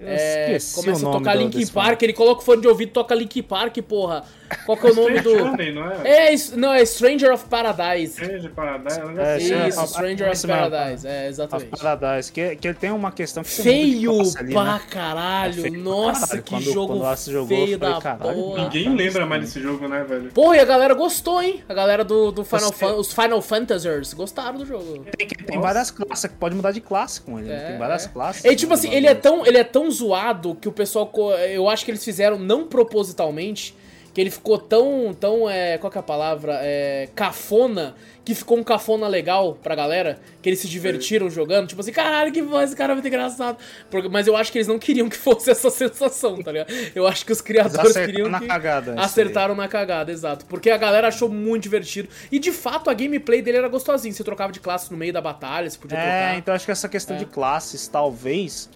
É, 0.04 0.56
esqueci 0.56 0.76
começa 0.84 1.06
o 1.06 1.10
a 1.10 1.12
tocar 1.12 1.34
do- 1.38 1.44
Linkin 1.44 1.68
Park, 1.68 2.02
ele 2.02 2.14
coloca 2.14 2.42
o 2.42 2.44
fone 2.46 2.62
de 2.62 2.68
ouvido 2.68 2.90
e 2.90 2.92
toca 2.92 3.14
Linkin 3.14 3.44
Park, 3.44 3.78
porra. 3.88 4.24
Qual 4.66 4.78
que 4.78 4.86
é 4.88 4.92
o 4.92 4.96
nome 4.96 5.22
do. 5.22 5.30
Journey, 5.38 5.72
não 5.72 5.90
é? 5.90 6.34
É, 6.34 6.36
não, 6.58 6.74
é 6.74 6.84
Stranger 6.86 7.32
of 7.32 7.46
Paradise. 7.46 8.12
Strange 8.22 8.50
Paradise, 8.50 9.00
É, 9.18 9.38
Isso, 9.70 9.88
Stranger 9.88 10.30
of. 10.30 10.48
Paradise, 10.48 11.08
é, 11.08 11.28
exatamente. 11.30 11.70
Paradise, 11.70 12.32
que, 12.34 12.56
que 12.58 12.68
ele 12.68 12.78
tem 12.78 12.92
uma 12.92 13.14
questão 13.14 13.44
que 13.44 13.50
Feio 13.50 14.14
classe 14.14 14.38
ali, 14.40 14.54
pra 14.54 14.64
né? 14.66 14.82
caralho. 14.90 15.60
É 15.60 15.70
feio 15.70 15.80
Nossa, 15.84 16.22
caralho. 16.28 16.44
que 16.44 16.50
Quando- 16.50 16.64
jogo 16.74 16.98
quando 17.00 17.18
jogou, 17.28 17.42
eu 17.42 17.48
feio 17.48 17.80
falei, 17.80 17.94
da 17.96 18.02
caralho, 18.02 18.34
porra. 18.34 18.64
Ninguém 18.64 18.94
lembra 18.96 19.26
mais 19.26 19.42
desse 19.44 19.62
jogo, 19.62 19.88
né, 19.88 20.04
velho? 20.04 20.32
Porra, 20.34 20.58
e 20.58 20.60
a 20.60 20.66
galera 20.66 20.94
gostou, 20.96 21.42
hein? 21.42 21.64
A 21.70 21.74
galera 21.74 22.04
do, 22.04 22.32
do 22.32 22.44
Final 22.44 22.74
Fan, 22.74 22.96
os 22.96 23.14
Final 23.14 23.42
Fantasers 23.42 24.14
gostaram 24.14 24.58
do 24.58 24.66
jogo. 24.66 25.06
Tem, 25.18 25.28
tem 25.28 25.62
várias 25.62 25.92
classes, 25.92 26.30
que 26.30 26.36
pode 26.36 26.56
mudar 26.56 26.72
de 26.72 26.82
classe 26.82 27.22
com 27.22 27.40
ele. 27.40 27.48
né? 27.48 27.56
É, 27.56 27.68
tem 27.70 27.78
várias 27.78 28.06
é. 28.06 28.10
classes. 28.10 28.44
E 28.44 28.54
tipo 28.54 28.74
assim, 28.74 28.92
ele 28.94 29.08
é, 29.08 29.16
tão, 29.16 29.46
ele 29.46 29.58
é 29.58 29.64
tão 29.64 29.81
zoado 29.90 30.54
que 30.56 30.68
o 30.68 30.72
pessoal. 30.72 31.10
Eu 31.50 31.70
acho 31.70 31.86
que 31.86 31.92
eles 31.92 32.04
fizeram 32.04 32.38
não 32.38 32.68
propositalmente. 32.68 33.76
Que 34.14 34.20
ele 34.20 34.30
ficou 34.30 34.58
tão. 34.58 35.16
tão 35.18 35.50
é, 35.50 35.78
qual 35.78 35.90
que 35.90 35.98
é 35.98 36.02
a 36.02 36.04
palavra? 36.04 36.60
É, 36.62 37.08
cafona. 37.16 37.96
Que 38.26 38.36
ficou 38.36 38.58
um 38.58 38.64
cafona 38.64 39.08
legal 39.08 39.58
pra 39.64 39.74
galera. 39.74 40.20
Que 40.42 40.50
eles 40.50 40.60
se 40.60 40.68
divertiram 40.68 41.30
jogando. 41.30 41.70
Tipo 41.70 41.80
assim, 41.80 41.94
caralho, 41.94 42.30
que 42.30 42.42
voz, 42.42 42.70
esse 42.70 42.76
cara 42.78 42.92
é 42.92 42.96
muito 42.96 43.08
engraçado. 43.08 43.58
Porque- 43.90 44.10
Mas 44.10 44.28
eu 44.28 44.36
acho 44.36 44.52
que 44.52 44.58
eles 44.58 44.68
não 44.68 44.78
queriam 44.78 45.08
que 45.08 45.16
fosse 45.18 45.50
essa 45.50 45.70
sensação, 45.70 46.44
tá 46.44 46.52
ligado? 46.52 46.74
Eu 46.94 47.08
acho 47.08 47.26
que 47.26 47.32
os 47.32 47.40
criadores 47.40 47.94
queriam 47.94 48.28
na 48.30 48.42
que. 48.42 48.48
cagada. 48.48 48.96
Acertaram 49.00 49.56
na 49.56 49.70
cagada, 49.70 50.12
exato. 50.12 50.46
Porque 50.46 50.70
a 50.70 50.78
galera 50.78 51.08
achou 51.08 51.30
muito 51.30 51.64
divertido. 51.64 52.10
E 52.30 52.38
de 52.38 52.52
fato 52.52 52.90
a 52.90 52.94
gameplay 52.94 53.42
dele 53.42 53.60
era 53.60 53.70
gostosinho. 53.70 54.14
Você 54.14 54.26
trocava 54.26 54.52
de 54.52 54.60
classe 54.60 54.92
no 54.92 54.98
meio 54.98 55.14
da 55.14 55.22
batalha, 55.22 55.70
você 55.70 55.78
podia 55.78 55.98
É, 55.98 56.02
trocar. 56.02 56.38
então 56.38 56.54
acho 56.54 56.66
que 56.66 56.72
essa 56.72 56.90
questão 56.90 57.16
É. 57.16 57.20
de 57.20 57.26
classes, 57.28 57.88
talvez. 57.88 58.70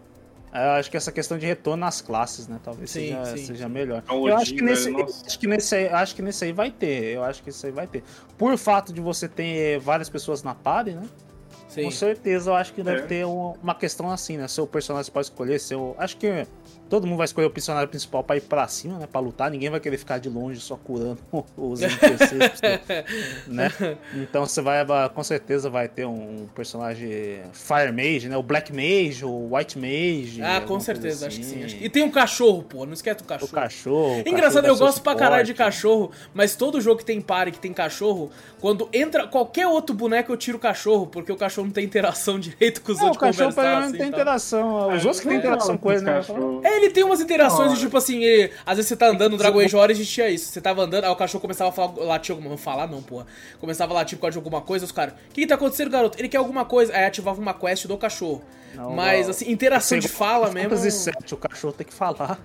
É, 0.55 0.65
Eu 0.67 0.71
acho 0.71 0.89
que 0.91 0.97
essa 0.97 1.11
questão 1.11 1.37
de 1.37 1.45
retorno 1.45 1.85
às 1.85 2.01
classes, 2.01 2.47
né? 2.47 2.59
Talvez 2.63 2.89
Sim, 2.89 3.09
seja, 3.09 3.25
sim, 3.37 3.45
seja 3.45 3.65
sim. 3.67 3.71
melhor. 3.71 4.03
É 4.07 4.11
o 4.13 4.27
eu 4.29 4.37
acho 4.37 4.53
que 4.53 4.61
nesse, 4.61 4.85
velho, 4.85 4.99
eu 4.99 5.05
nossa. 5.05 5.25
acho 5.25 5.39
que 5.39 5.47
nesse, 5.47 5.75
aí- 5.75 5.87
acho 5.89 6.15
que 6.15 6.21
nesse 6.21 6.45
aí 6.45 6.51
vai 6.53 6.71
ter. 6.71 7.15
Eu 7.15 7.23
acho 7.23 7.43
que 7.43 7.49
isso 7.49 7.65
aí 7.65 7.71
vai 7.71 7.87
ter. 7.87 8.03
Por 8.37 8.57
fato 8.57 8.91
de 8.93 9.01
você 9.01 9.27
ter 9.27 9.79
várias 9.79 10.09
pessoas 10.09 10.41
na 10.43 10.55
party, 10.55 10.91
né? 10.91 11.03
Sim. 11.67 11.83
Com 11.83 11.91
certeza 11.91 12.51
eu 12.51 12.55
acho 12.55 12.73
que 12.73 12.81
deve 12.81 13.01
É. 13.01 13.05
ter 13.05 13.25
um- 13.25 13.53
uma 13.61 13.75
questão 13.75 14.09
assim, 14.09 14.37
né? 14.37 14.47
Seu 14.47 14.65
personagem 14.65 15.11
pode 15.11 15.27
escolher 15.27 15.59
seu. 15.59 15.93
Acho 15.97 16.15
que 16.17 16.47
todo 16.89 17.05
mundo 17.07 17.17
vai 17.17 17.25
escolher 17.25 17.47
o 17.47 17.49
personagem 17.49 17.87
principal 17.87 18.23
pra 18.23 18.37
ir 18.37 18.41
pra 18.41 18.67
cima, 18.67 18.97
né? 18.99 19.07
Pra 19.11 19.19
lutar. 19.21 19.49
Ninguém 19.51 19.69
vai 19.69 19.79
querer 19.79 19.97
ficar 19.97 20.17
de 20.19 20.29
longe 20.29 20.59
só 20.59 20.75
curando 20.75 21.17
os 21.57 21.81
NPCs, 21.81 22.61
né? 23.47 23.71
Então 24.15 24.45
você 24.45 24.61
vai, 24.61 24.85
com 25.13 25.23
certeza 25.23 25.69
vai 25.69 25.87
ter 25.87 26.05
um 26.05 26.47
personagem 26.53 27.41
Fire 27.53 27.91
Mage, 27.91 28.29
né? 28.29 28.37
O 28.37 28.43
Black 28.43 28.71
Mage, 28.71 29.25
o 29.25 29.55
White 29.55 29.77
Mage. 29.77 30.41
Ah, 30.41 30.61
com 30.61 30.79
certeza, 30.79 31.27
acho 31.27 31.37
que 31.39 31.45
assim. 31.45 31.55
sim. 31.59 31.63
acho 31.63 31.75
que- 31.77 31.85
E 31.85 31.89
tem 31.89 32.03
um 32.03 32.11
cachorro, 32.11 32.63
pô. 32.63 32.85
Não 32.85 32.93
esquece 32.93 33.17
do 33.19 33.23
O 33.23 33.27
cachorro. 33.27 33.51
cachorro. 33.51 34.15
o 34.25 34.29
Engraçado, 34.29 34.63
cachorro 34.63 34.67
eu 34.67 34.77
gosto 34.77 35.01
pra 35.01 35.15
caralho 35.15 35.45
de 35.45 35.53
cachorro, 35.53 36.11
mas 36.33 36.55
todo 36.55 36.79
jogo 36.81 36.99
que 36.99 37.05
tem 37.05 37.19
pare 37.21 37.51
que 37.51 37.59
tem 37.59 37.73
cachorro, 37.73 38.29
quando 38.59 38.87
entra 38.93 39.27
qualquer 39.27 39.67
outro 39.67 39.95
boneco 39.95 40.31
eu 40.31 40.37
tiro 40.37 40.57
o 40.57 40.61
cachorro, 40.61 41.07
porque 41.07 41.31
o 41.31 41.35
cachorro 41.35 41.65
não 41.67 41.73
tem 41.73 41.83
interação 41.85 42.37
direito 42.39 42.81
com 42.81 42.91
os 42.91 42.97
Não, 42.99 43.05
o 43.05 43.09
outros 43.09 43.37
cachorro 43.37 43.55
menos 43.55 43.73
assim, 43.77 43.85
não 43.85 43.91
tem 43.91 43.99
tal. 43.99 44.09
interação. 44.09 44.87
Os 44.95 45.05
outros 45.05 45.19
que 45.21 45.27
tem 45.27 45.37
É, 45.37 45.39
interação 45.39 45.77
com 45.77 45.91
ele, 45.91 46.01
né? 46.01 46.13
cachorro. 46.13 46.61
É, 46.75 46.77
ele 46.77 46.89
tem 46.91 47.03
umas 47.03 47.21
interações 47.21 47.73
de 47.73 47.79
tipo 47.79 47.97
assim, 47.97 48.23
ele- 48.23 48.51
às 48.65 48.77
vezes 48.77 48.89
você 48.89 48.95
tá 48.95 49.07
andando 49.07 49.31
no 49.33 49.37
Dragon 49.37 49.59
Age 49.59 49.75
Origins 49.75 50.07
tinha 50.09 50.29
isso. 50.29 50.51
Você 50.51 50.59
tava 50.61 50.81
andando, 50.83 51.05
aí 51.05 51.09
o 51.09 51.15
cachorro 51.15 51.41
começava 51.41 51.69
a 51.69 51.73
falar, 51.73 51.93
latir 52.05 52.31
alguma 52.33 52.49
Não 52.49 52.57
falar 52.57 52.87
não, 52.87 53.01
porra. 53.01 53.25
Começava 53.59 53.93
a 53.93 53.95
latir 53.95 54.17
por 54.17 54.23
causa 54.23 54.33
de 54.33 54.37
alguma 54.37 54.61
coisa, 54.61 54.85
os 54.85 54.91
caras. 54.91 55.13
O 55.13 55.33
que, 55.33 55.41
que 55.41 55.47
tá 55.47 55.55
acontecendo, 55.55 55.89
garoto? 55.89 56.17
Ele 56.19 56.29
quer 56.29 56.37
alguma 56.37 56.65
coisa. 56.65 56.93
Aí 56.95 57.05
ativava 57.05 57.39
uma 57.41 57.53
quest 57.53 57.85
do 57.87 57.97
cachorro. 57.97 58.43
Não, 58.73 58.91
Mas, 58.91 59.23
não. 59.23 59.31
assim, 59.31 59.49
interação 59.49 59.97
de 59.99 60.07
fala 60.07 60.51
mesmo. 60.51 60.69
Fantasy 60.69 61.09
VII, 61.11 61.33
o 61.33 61.37
cachorro 61.37 61.73
tem 61.73 61.87
que 61.87 61.93
falar. 61.93 62.39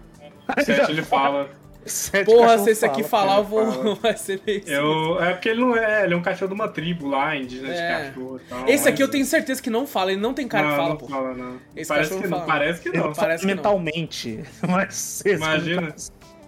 O 0.57 0.65
7 0.65 0.91
ele 0.91 1.03
fala. 1.03 1.49
Sete 1.87 2.27
Porra, 2.27 2.59
se 2.59 2.71
esse 2.71 2.85
aqui 2.85 3.03
fala. 3.03 3.27
falar, 3.27 3.39
eu 3.39 3.45
vou. 3.45 3.73
fala. 3.73 3.95
Vai 4.03 4.17
ser 4.17 4.41
meio. 4.47 4.63
Eu, 4.67 5.23
é 5.23 5.33
porque 5.33 5.49
ele 5.49 5.61
não 5.61 5.75
é, 5.77 6.05
ele 6.05 6.15
é 6.15 6.17
um 6.17 6.23
cachorro 6.23 6.49
de 6.49 6.55
uma 6.55 6.69
tribo 6.69 7.09
lá, 7.09 7.35
indígena 7.37 7.73
É. 7.75 8.01
de 8.03 8.09
cachorro 8.11 8.37
e 8.37 8.49
tal. 8.49 8.69
Esse 8.69 8.89
aqui 8.89 9.03
eu 9.03 9.07
mas- 9.07 9.13
tenho 9.13 9.25
certeza 9.25 9.63
que 9.63 9.71
não 9.71 9.87
fala, 9.87 10.13
ele 10.13 10.21
não 10.21 10.35
tem 10.35 10.47
cara 10.47 10.65
não, 10.65 10.71
que 10.71 10.77
fala, 10.77 10.89
não 10.91 10.97
pô. 10.97 11.09
fala, 11.09 11.35
não. 11.35 11.57
Esse 11.75 11.89
parece 11.89 12.09
cachorro 12.11 12.23
que 12.23 12.29
não, 12.29 12.39
fala. 12.39 12.47
parece 12.53 12.81
que 12.83 12.89
não. 12.97 13.13
Parece 13.13 13.41
que 13.41 13.47
não. 13.49 13.55
mentalmente. 13.57 14.41
Mas 14.69 15.23
esse 15.25 15.37
Imagina. 15.37 15.83
cara- 15.83 15.95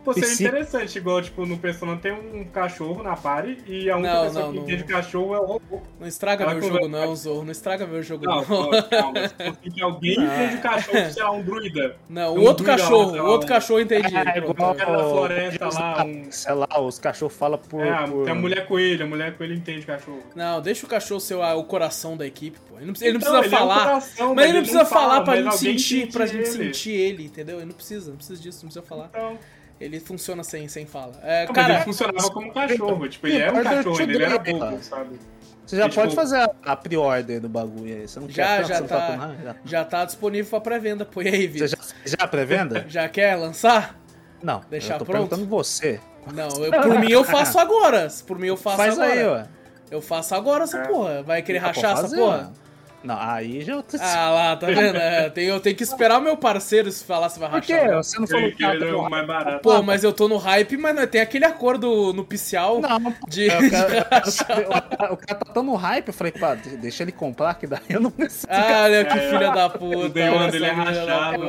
Pô, 0.04 0.12
seria 0.12 0.28
Esse- 0.28 0.44
interessante, 0.44 0.98
igual, 0.98 1.22
tipo, 1.22 1.46
no 1.46 1.56
Persona 1.58 1.96
tem 1.96 2.10
um 2.12 2.44
cachorro 2.44 3.02
na 3.04 3.14
party 3.14 3.58
e 3.68 3.88
a 3.88 3.96
única 3.96 4.12
Não, 4.14 4.24
pessoa 4.24 4.44
não, 4.46 4.50
que 4.52 4.56
não. 4.58 4.64
entende 4.64 4.84
cachorro 4.84 5.34
é 5.34 5.38
o 5.40 5.44
robô. 5.44 5.80
Não 6.00 6.06
estraga 6.08 6.42
Ela 6.44 6.54
meu 6.54 6.62
jogo, 6.68 6.88
não, 6.88 7.14
Zorro. 7.16 7.44
Não 7.44 7.52
estraga 7.52 7.86
meu 7.86 8.02
jogo, 8.02 8.24
Não, 8.24 8.36
não. 8.36 8.44
calma. 8.88 9.14
Se 9.62 9.70
que 9.70 9.80
alguém 9.82 10.12
entende 10.14 10.56
cachorro, 10.60 11.10
sei 11.10 11.22
lá, 11.22 11.30
um 11.30 11.42
druida. 11.42 11.96
Não, 12.08 12.22
É 12.22 12.28
o 12.30 12.32
um 12.40 12.44
outro 12.44 12.66
cachorro, 12.66 13.16
o 13.16 13.26
outro 13.26 13.46
cachorro 13.48 13.80
entendi. 13.80 14.16
É, 14.16 14.38
igual 14.38 14.74
cara 14.74 14.96
da 14.96 15.04
floresta 15.08 15.68
lá, 15.72 16.04
um- 16.04 16.32
Sei 16.32 16.52
lá, 16.54 16.80
os 16.80 16.98
cachorros 16.98 17.36
falam 17.36 17.58
por. 17.58 17.86
É, 17.86 18.06
por... 18.06 18.24
tem 18.24 18.32
a 18.32 18.34
mulher 18.36 18.66
coelho, 18.66 19.04
a 19.04 19.08
mulher 19.08 19.36
coelho 19.36 19.54
entende 19.54 19.86
cachorro. 19.86 20.22
Não, 20.34 20.60
deixa 20.60 20.84
o 20.84 20.88
cachorro 20.88 21.20
ser 21.20 21.34
o 21.36 21.64
coração 21.64 22.16
da 22.16 22.26
equipe, 22.26 22.58
pô. 22.68 22.76
Ele 22.76 22.86
não 22.86 22.92
precisa, 22.92 23.08
ele 23.10 23.18
não 23.18 23.20
Então, 23.20 23.38
precisa 23.40 23.54
ele 23.56 23.62
é 23.62 23.64
um 23.64 23.68
falar. 23.68 23.84
coração, 23.86 24.34
mas 24.34 24.44
ele 24.44 24.52
não 24.54 24.60
precisa 24.60 24.78
não 24.82 24.86
falar 24.86 25.08
fala, 25.12 25.24
pra 25.24 25.36
gente 25.36 25.44
alguém 25.46 25.58
sentir, 25.78 25.96
entende 25.98 26.12
pra 26.12 26.26
gente 26.26 26.38
ele. 26.38 26.46
sentir 26.74 26.90
ele, 26.92 27.24
entendeu? 27.24 27.56
Ele 27.58 27.66
não 27.66 27.72
precisa, 27.74 28.10
não 28.10 28.16
precisa 28.16 28.42
disso, 28.42 28.58
não 28.64 28.68
precisa 28.70 28.82
falar. 28.84 29.06
Então, 29.10 29.38
Ele 29.82 29.98
funciona 30.00 30.44
sem, 30.44 30.68
sem 30.68 30.86
fala. 30.86 31.12
É, 31.22 31.44
Não, 31.46 31.52
mas 31.54 31.64
ele 31.64 31.72
cara, 31.74 31.84
funcionava 31.84 32.30
como 32.30 32.52
cachorro. 32.52 33.08
Tipo, 33.08 33.26
ele 33.26 33.38
era 33.42 33.52
um 33.52 33.62
cachorro, 33.62 34.00
ele 34.00 34.22
era 34.22 34.38
bobo, 34.38 34.58
cara. 34.60 34.82
sabe? 34.82 35.18
Você 35.66 35.76
já 35.76 35.88
Tipo- 35.88 36.00
pode 36.02 36.14
fazer 36.14 36.36
a, 36.38 36.50
a 36.64 36.76
pre-order 36.76 37.40
do 37.40 37.48
bagulho 37.48 37.94
aí. 37.94 38.06
Você 38.08 38.20
não 38.20 38.28
já, 38.28 38.58
quer 38.58 38.64
já 38.66 38.80
não 38.80 38.86
tá, 38.86 39.00
com- 39.16 39.44
já- 39.44 39.56
já 39.64 39.84
tá 39.84 40.04
disponível 40.04 40.50
pra 40.50 40.60
pré-venda. 40.60 41.04
Põe 41.04 41.28
aí, 41.28 41.46
Você 41.48 41.66
Vitor. 41.66 41.68
já, 41.68 42.16
já 42.20 42.26
pré-venda? 42.28 42.84
Já 42.90 43.08
quer 43.08 43.34
lançar? 43.36 43.98
Não. 44.42 44.60
Deixar 44.70 44.94
eu 44.94 44.98
tô 44.98 45.04
pronto? 45.04 45.28
perguntando 45.28 45.46
você. 45.48 46.00
Não, 46.32 46.48
eu, 46.64 46.70
por 46.70 46.98
mim 47.00 47.10
eu 47.10 47.24
faço 47.24 47.58
agora. 47.60 48.08
Por 48.26 48.38
mim 48.38 48.48
eu 48.48 48.56
faço 48.56 48.76
Faz 48.76 48.98
agora. 48.98 49.12
aí, 49.12 49.24
ué. 49.26 49.46
Eu 49.90 50.00
faço 50.00 50.34
agora 50.34 50.64
essa 50.64 50.78
É. 50.78 50.86
porra. 50.86 51.22
Vai 51.22 51.42
querer 51.42 51.58
Ah, 51.58 51.66
rachar 51.66 51.92
essa 51.98 52.14
porra? 52.16 52.38
ué. 52.38 52.61
Não, 53.04 53.16
aí 53.18 53.60
já. 53.62 53.82
Ah 54.00 54.30
lá, 54.30 54.56
tá 54.56 54.66
vendo? 54.68 54.96
É, 54.96 55.26
eu, 55.26 55.30
tenho, 55.30 55.48
eu 55.54 55.60
tenho 55.60 55.76
que 55.76 55.82
esperar 55.82 56.18
o 56.18 56.22
meu 56.22 56.36
parceiro 56.36 56.92
falar 56.92 57.28
se 57.28 57.38
vai 57.40 57.50
Por 57.50 57.60
quê? 57.60 57.74
rachar. 57.74 57.96
Você 57.96 58.18
não 58.20 58.26
falou 58.26 58.50
que 58.50 58.56
que 58.56 58.64
ele 58.64 58.88
é 58.88 59.08
mais 59.08 59.26
barato. 59.26 59.60
Pô, 59.62 59.82
mas 59.82 60.04
eu 60.04 60.12
tô 60.12 60.28
no 60.28 60.36
hype, 60.36 60.76
mas 60.76 60.94
não, 60.94 61.06
tem 61.06 61.20
aquele 61.20 61.44
acordo 61.44 62.12
nupcial 62.12 62.80
Não, 62.80 63.14
de, 63.28 63.50
É, 63.50 63.58
o, 63.58 63.62
de 63.62 63.70
cara, 63.70 64.06
rachar. 64.10 64.60
o 64.60 64.96
cara- 64.96 65.12
o 65.12 65.16
cara 65.16 65.38
tá 65.44 65.52
tão 65.52 65.62
no 65.62 65.74
hype, 65.74 66.08
eu 66.08 66.14
falei, 66.14 66.32
pá, 66.32 66.54
deixa 66.54 67.02
ele 67.02 67.12
comprar, 67.12 67.54
que 67.54 67.66
daí 67.66 67.80
eu 67.88 68.00
não 68.00 68.10
preciso. 68.10 68.46
Ah, 68.48 68.82
olha 68.84 69.04
que 69.04 69.18
É, 69.18 69.28
filha 69.30 69.50
da 69.50 69.68
puta. 69.68 69.98
o 69.98 70.08
dele 70.08 70.64
é 70.66 70.70
rachado, 70.70 71.42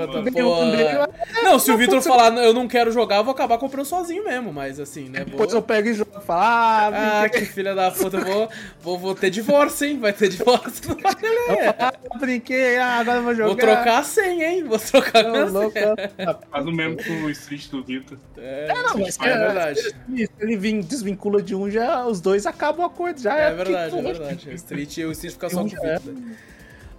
Não, 1.44 1.60
se 1.60 1.72
o 1.72 1.78
Vitor 1.78 2.02
falar 2.02 2.32
"Não, 2.32 2.42
eu 2.42 2.54
não 2.54 2.68
quero 2.68 2.92
jogar, 2.92 3.18
eu 3.18 3.24
vou 3.24 3.32
acabar 3.34 3.58
comprando 3.58 3.86
sozinho 3.86 4.24
mesmo, 4.24 4.52
mas 4.52 4.80
assim, 4.80 5.10
né? 5.10 5.24
Depois 5.24 5.52
Vou... 5.52 5.60
eu 5.60 5.64
pego 5.64 5.90
e 5.90 5.94
jogo 5.94 6.12
e 6.20 6.26
falo, 6.26 6.42
ah, 6.42 7.22
Ah, 7.24 7.30
que 7.30 7.46
filha 7.46 7.76
da 7.76 7.92
puta, 7.92 8.18
eu 8.18 8.26
vou, 8.26 8.50
vou, 8.82 8.98
vou 8.98 9.16
ter 9.16 9.30
divórcio, 9.30 9.88
hein? 9.88 10.00
Vai 10.00 10.14
ter 10.14 10.30
divórcio. 10.30 10.96
ah, 11.80 12.18
brinquei, 12.20 12.78
ah, 12.78 13.00
agora 13.00 13.18
eu 13.20 13.24
vou 13.24 13.34
jogar. 13.36 13.48
Vou 13.48 13.56
trocar 13.56 14.00
a 14.00 14.04
senha, 14.04 14.50
hein? 14.52 14.64
Vou 14.64 14.80
trocar 14.80 15.24
Não, 15.24 15.36
a 15.36 15.46
louco, 15.46 15.72
senha. 15.72 16.38
Faz 16.52 16.66
o 16.66 16.72
mesmo 16.72 16.98
com 17.04 17.24
o 17.24 17.30
Street 17.32 17.70
do 17.70 17.84
Vitor. 17.84 18.18
É, 18.38 18.68
não, 18.74 18.98
mas 18.98 19.18
é 19.20 19.38
verdade. 19.38 19.82
Se 19.82 20.30
ele 20.40 20.58
vir 20.58 20.84
desvincula 20.84 21.42
de 21.42 21.56
um, 21.56 21.70
já 21.70 22.06
os 22.06 22.22
dois 22.22 22.46
acabam 22.46 22.84
o 22.84 22.88
acordo, 22.88 23.22
já 23.22 23.38
É 23.38 23.48
é. 23.50 23.54
verdade, 23.54 23.88
é 23.98 24.02
porque, 24.02 24.14
verdade. 24.20 24.50
O 24.50 24.54
Street, 24.54 24.98
o 24.98 25.12
Street 25.12 25.34
fica 25.34 25.50
só 25.52 25.62
com 25.64 25.70
o 25.70 25.86
É. 25.86 26.00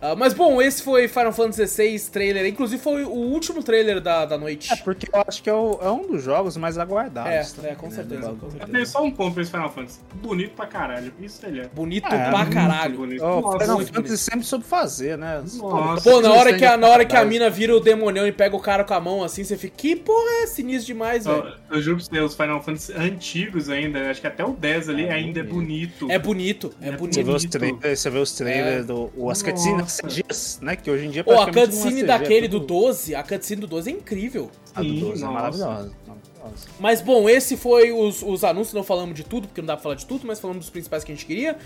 Ah, 0.07 0.15
mas 0.15 0.35
bom, 0.35 0.61
esse 0.61 0.83
foi 0.83 1.09
Final 1.09 1.33
Fantasy 1.33 1.67
XVI 1.67 2.11
trailer. 2.11 2.47
Inclusive 2.47 2.83
foi 2.83 3.05
o 3.05 3.11
último 3.11 3.63
trailer 3.63 4.01
da, 4.03 4.27
da 4.27 4.37
noite. 4.37 4.71
É, 4.73 4.77
porque 4.77 5.09
eu 5.11 5.25
acho 5.27 5.43
que 5.43 5.49
é, 5.49 5.53
o- 5.55 5.79
é 5.81 5.91
um 5.91 6.07
dos 6.07 6.23
jogos 6.23 6.57
mais 6.59 6.77
aguardados. 6.77 7.33
É, 7.33 7.55
também, 7.57 7.71
é, 7.71 7.75
com 7.75 7.91
certeza, 7.91 8.35
com. 8.39 8.49
Eu 8.61 8.69
tenho 8.69 8.87
só 8.87 9.03
um 9.03 9.11
ponto 9.11 9.33
pra 9.35 9.43
esse 9.43 9.51
Final 9.51 9.73
Fantasy. 9.73 10.01
Bonito 10.17 10.51
pra 10.55 10.67
caralho. 10.67 11.11
Isso 11.19 11.41
ele 11.47 11.61
é. 11.61 11.69
Bonito 11.69 12.07
É, 12.13 12.31
pra 12.31 12.45
caralho. 12.47 12.97
bonito. 12.99 13.23
Ó, 13.25 13.41
Nossa, 13.41 13.59
Final 13.61 13.77
Fantasy 13.79 13.93
bonito. 13.93 14.17
sempre 14.19 14.43
soube 14.45 14.65
fazer, 14.67 15.17
né? 15.17 15.43
Nossa. 15.57 16.03
Pô, 16.11 16.21
na 16.21 16.33
hora, 16.35 16.53
que 16.55 16.65
a, 16.67 16.77
na 16.77 16.87
hora 16.89 17.05
que 17.07 17.17
a 17.17 17.25
mina 17.25 17.49
vira 17.49 17.75
o 17.75 17.81
demonião 17.81 18.27
e 18.27 18.33
pega 18.33 18.55
o 18.55 18.61
cara 18.61 18.85
com 18.85 18.93
a 18.93 19.01
mão 19.01 19.25
assim, 19.25 19.43
você 19.43 19.57
fica, 19.57 19.75
que 19.75 19.97
porra 19.97 20.43
é 20.43 20.47
sinistro 20.47 20.89
demais, 20.89 21.25
velho. 21.25 21.39
Eu, 21.71 21.77
eu 21.77 21.83
juro 21.83 21.97
pra 21.97 22.05
você, 22.05 22.21
os 22.21 22.35
Final 22.35 22.63
Fantasy 22.63 22.93
antigos 22.93 23.71
ainda, 23.71 24.11
acho 24.11 24.21
que 24.21 24.27
até 24.27 24.45
o 24.45 24.51
10 24.53 24.89
ali 24.91 25.09
ainda 25.09 25.41
é 25.41 25.43
bonito. 25.43 26.11
É 26.11 26.19
bonito, 26.19 26.75
é 26.83 26.89
É 26.89 26.91
Você 26.93 26.99
bonito. 26.99 27.25
vê 27.25 27.33
os 27.33 27.45
trailers, 27.47 28.01
você 28.01 28.11
vê 28.11 28.19
os 28.19 28.33
trailers 28.33 28.87
do. 28.87 29.11
O, 29.17 29.31
as 29.31 29.41
cutscenes 29.43 29.94
CGs, 30.03 30.59
né? 30.63 30.77
Que 30.77 30.91
hoje 30.91 31.07
em 31.07 31.11
dia 31.11 31.23
Pô, 31.25 31.33
a 31.33 31.45
é 31.49 31.53
cutscene 31.53 31.97
CG, 32.01 32.07
daquele 32.07 32.47
é 32.47 32.49
do 32.49 32.61
tudo- 32.61 32.67
12, 32.85 33.15
a 33.15 33.23
cutscene 33.23 33.61
do 33.61 33.67
12 33.67 33.91
é 33.91 33.93
incrível. 33.93 34.51
A 34.75 34.83
do 34.83 34.89
Sim, 34.89 35.01
12 35.01 35.23
é 35.23 35.27
nossa. 35.27 35.33
maravilhosa. 35.35 35.93
maravilhosa. 36.07 36.69
Mas 36.79 37.01
bom, 37.01 37.29
esse 37.29 37.57
foi 37.57 37.91
os, 37.93 38.23
os 38.23 38.45
anúncios, 38.45 38.75
não 38.75 38.85
falamos 38.85 39.15
de 39.15 39.25
tudo, 39.25 39.49
porque 39.49 39.61
não 39.61 39.67
dá 39.67 39.75
pra 39.77 39.83
falar 39.83 39.95
de 39.95 40.05
tudo, 40.07 40.27
mas 40.27 40.39
falamos 40.41 40.65
dos 40.65 40.71
principais 40.71 41.03
que 41.05 41.11
a 41.13 41.15
gente 41.15 41.25
queria. 41.27 41.57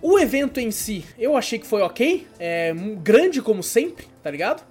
O 0.00 0.18
evento 0.18 0.58
em 0.58 0.70
si, 0.70 1.04
eu 1.18 1.36
achei 1.36 1.58
que 1.58 1.66
foi 1.66 1.82
ok, 1.82 2.26
é 2.38 2.74
um- 2.76 2.96
grande 2.96 3.40
como 3.42 3.62
sempre, 3.62 4.06
tá 4.22 4.30
ligado? 4.30 4.62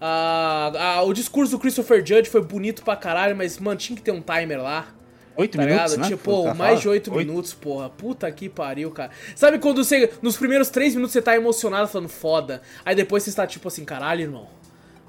Ah, 0.00 0.72
ah, 0.98 1.02
o 1.04 1.12
discurso 1.12 1.52
do 1.52 1.58
Christopher 1.58 1.98
Judge 2.04 2.28
foi 2.28 2.42
bonito 2.42 2.82
pra 2.82 2.96
caralho, 2.96 3.36
mas, 3.36 3.58
mano, 3.58 3.78
tinha 3.78 3.96
que 3.96 4.02
ter 4.02 4.10
um 4.10 4.20
timer 4.20 4.60
lá. 4.62 4.88
Oito 5.36 5.56
Tá 5.58 5.64
minutos, 5.64 5.92
ligado? 5.92 6.00
né? 6.02 6.16
Tipo, 6.16 6.30
pô, 6.44 6.54
mais 6.54 6.80
de 6.80 6.88
8 6.88 7.12
minutos, 7.12 7.52
porra. 7.54 7.88
Puta 7.90 8.30
que 8.30 8.48
pariu, 8.48 8.90
cara. 8.90 9.10
Sabe 9.34 9.58
quando 9.58 9.82
você, 9.84 10.10
nos 10.22 10.36
primeiros 10.36 10.70
3 10.70 10.94
minutos 10.94 11.12
você 11.12 11.20
tá 11.22 11.34
emocionado 11.34 11.88
falando 11.88 12.08
foda, 12.08 12.62
aí 12.84 12.94
depois 12.94 13.22
você 13.22 13.30
está 13.30 13.46
tipo 13.46 13.66
assim, 13.68 13.84
caralho, 13.84 14.20
irmão. 14.22 14.46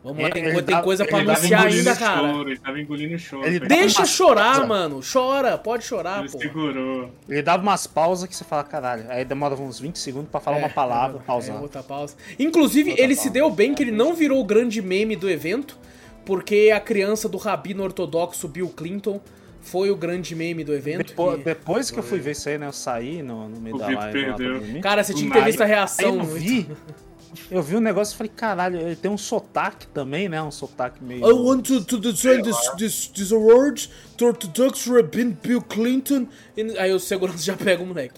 Vamos 0.03 0.22
lá, 0.22 0.30
tem, 0.30 0.64
tem 0.64 0.81
coisa 0.84 1.03
pra 1.03 1.18
Ele 1.18 1.26
tava 1.27 1.39
anunciar 1.39 1.61
engolindo 1.61 1.89
ainda, 1.89 1.99
cara. 1.99 2.27
choro, 2.31 2.49
ele 2.52 2.60
tava 2.60 2.80
engolindo 2.80 3.18
choro. 3.18 3.47
Ele 3.47 3.60
Deixa 3.60 3.99
uma 4.02 4.06
chorar, 4.06 4.68
mano. 4.68 4.99
Chora, 5.02 5.57
pode 5.57 5.84
chorar, 5.84 6.19
Ele 6.19 6.30
pô. 6.30 6.38
segurou. 6.38 7.10
Ele 7.27 7.41
dava 7.41 7.64
umas 7.64 7.88
pausas 7.88 8.30
que 8.30 8.35
você 8.35 8.43
fala, 8.43 8.64
caralho. 8.64 9.06
Aí 9.10 9.26
demora 9.26 9.56
uns 9.56 9.80
20 9.80 9.97
segundos 9.97 10.30
pra 10.30 10.39
falar 10.39 10.57
uma 10.57 10.69
palavra, 10.69 11.18
é, 11.18 11.23
pausar. 11.26 11.56
É, 11.56 11.60
outra 11.60 11.81
pausa. 11.81 12.15
Inclusive, 12.38 12.91
Outra 12.91 13.03
ele 13.03 13.15
se 13.15 13.22
pausa. 13.30 13.34
deu 13.34 13.49
bem 13.49 13.73
que 13.73 13.81
ele 13.81 13.91
não 13.91 14.14
virou 14.14 14.39
o 14.39 14.43
grande 14.43 14.80
meme 14.80 15.15
do 15.15 15.27
evento, 15.27 15.76
porque 16.23 16.72
a 16.72 16.80
criança 16.80 17.27
do 17.27 17.38
rabino 17.38 17.84
ortodoxo 17.84 18.47
Bill 18.47 18.69
Clinton 18.69 19.19
foi 19.65 19.91
o 19.91 19.95
grande 19.95 20.33
meme 20.35 20.63
do 20.63 20.73
evento. 20.73 21.07
Depois, 21.07 21.37
que- 21.37 21.43
depois 21.43 21.91
que 21.91 21.99
eu 21.99 22.03
fui 22.03 22.19
ver 22.19 22.31
isso 22.31 22.47
aí, 22.47 22.57
né? 22.57 22.67
Eu 22.67 22.71
saí 22.71 23.21
no, 23.21 23.49
no 23.49 23.59
meio 23.59 23.75
O 23.75 23.79
da 23.79 23.87
Vitor 23.87 24.03
live 24.03 24.25
perdeu. 24.35 24.81
Cara, 24.81 25.03
você 25.03 25.13
tinha 25.13 25.29
que 25.29 25.37
ter 25.37 25.43
visto 25.43 25.61
a 25.61 25.65
Aí 25.65 25.69
reação. 25.71 26.15
eu 26.19 26.23
vi. 26.23 26.69
Eu 27.51 27.61
vi 27.61 27.75
um 27.75 27.81
negócio 27.81 28.13
e 28.13 28.17
falei, 28.17 28.31
caralho, 28.33 28.79
ele 28.79 28.95
tem 28.95 29.11
um 29.11 29.17
sotaque 29.17 29.87
também, 29.87 30.29
né? 30.29 30.41
Um 30.41 30.51
sotaque 30.51 31.03
meio. 31.03 31.19
I 31.27 31.33
want 31.33 31.67
to, 31.67 31.83
to 31.83 31.99
design 31.99 32.41
this, 32.41 32.55
this, 32.77 33.07
this 33.07 33.31
award 33.33 33.89
to 34.15 34.27
Orthodox 34.27 34.85
Rabin 34.87 35.31
Bill 35.43 35.61
Clinton. 35.61 36.27
E- 36.55 36.77
Aí 36.77 36.93
o 36.93 36.99
segurança 36.99 37.43
já 37.43 37.57
pega 37.57 37.83
o 37.83 37.85
moleque. 37.85 38.15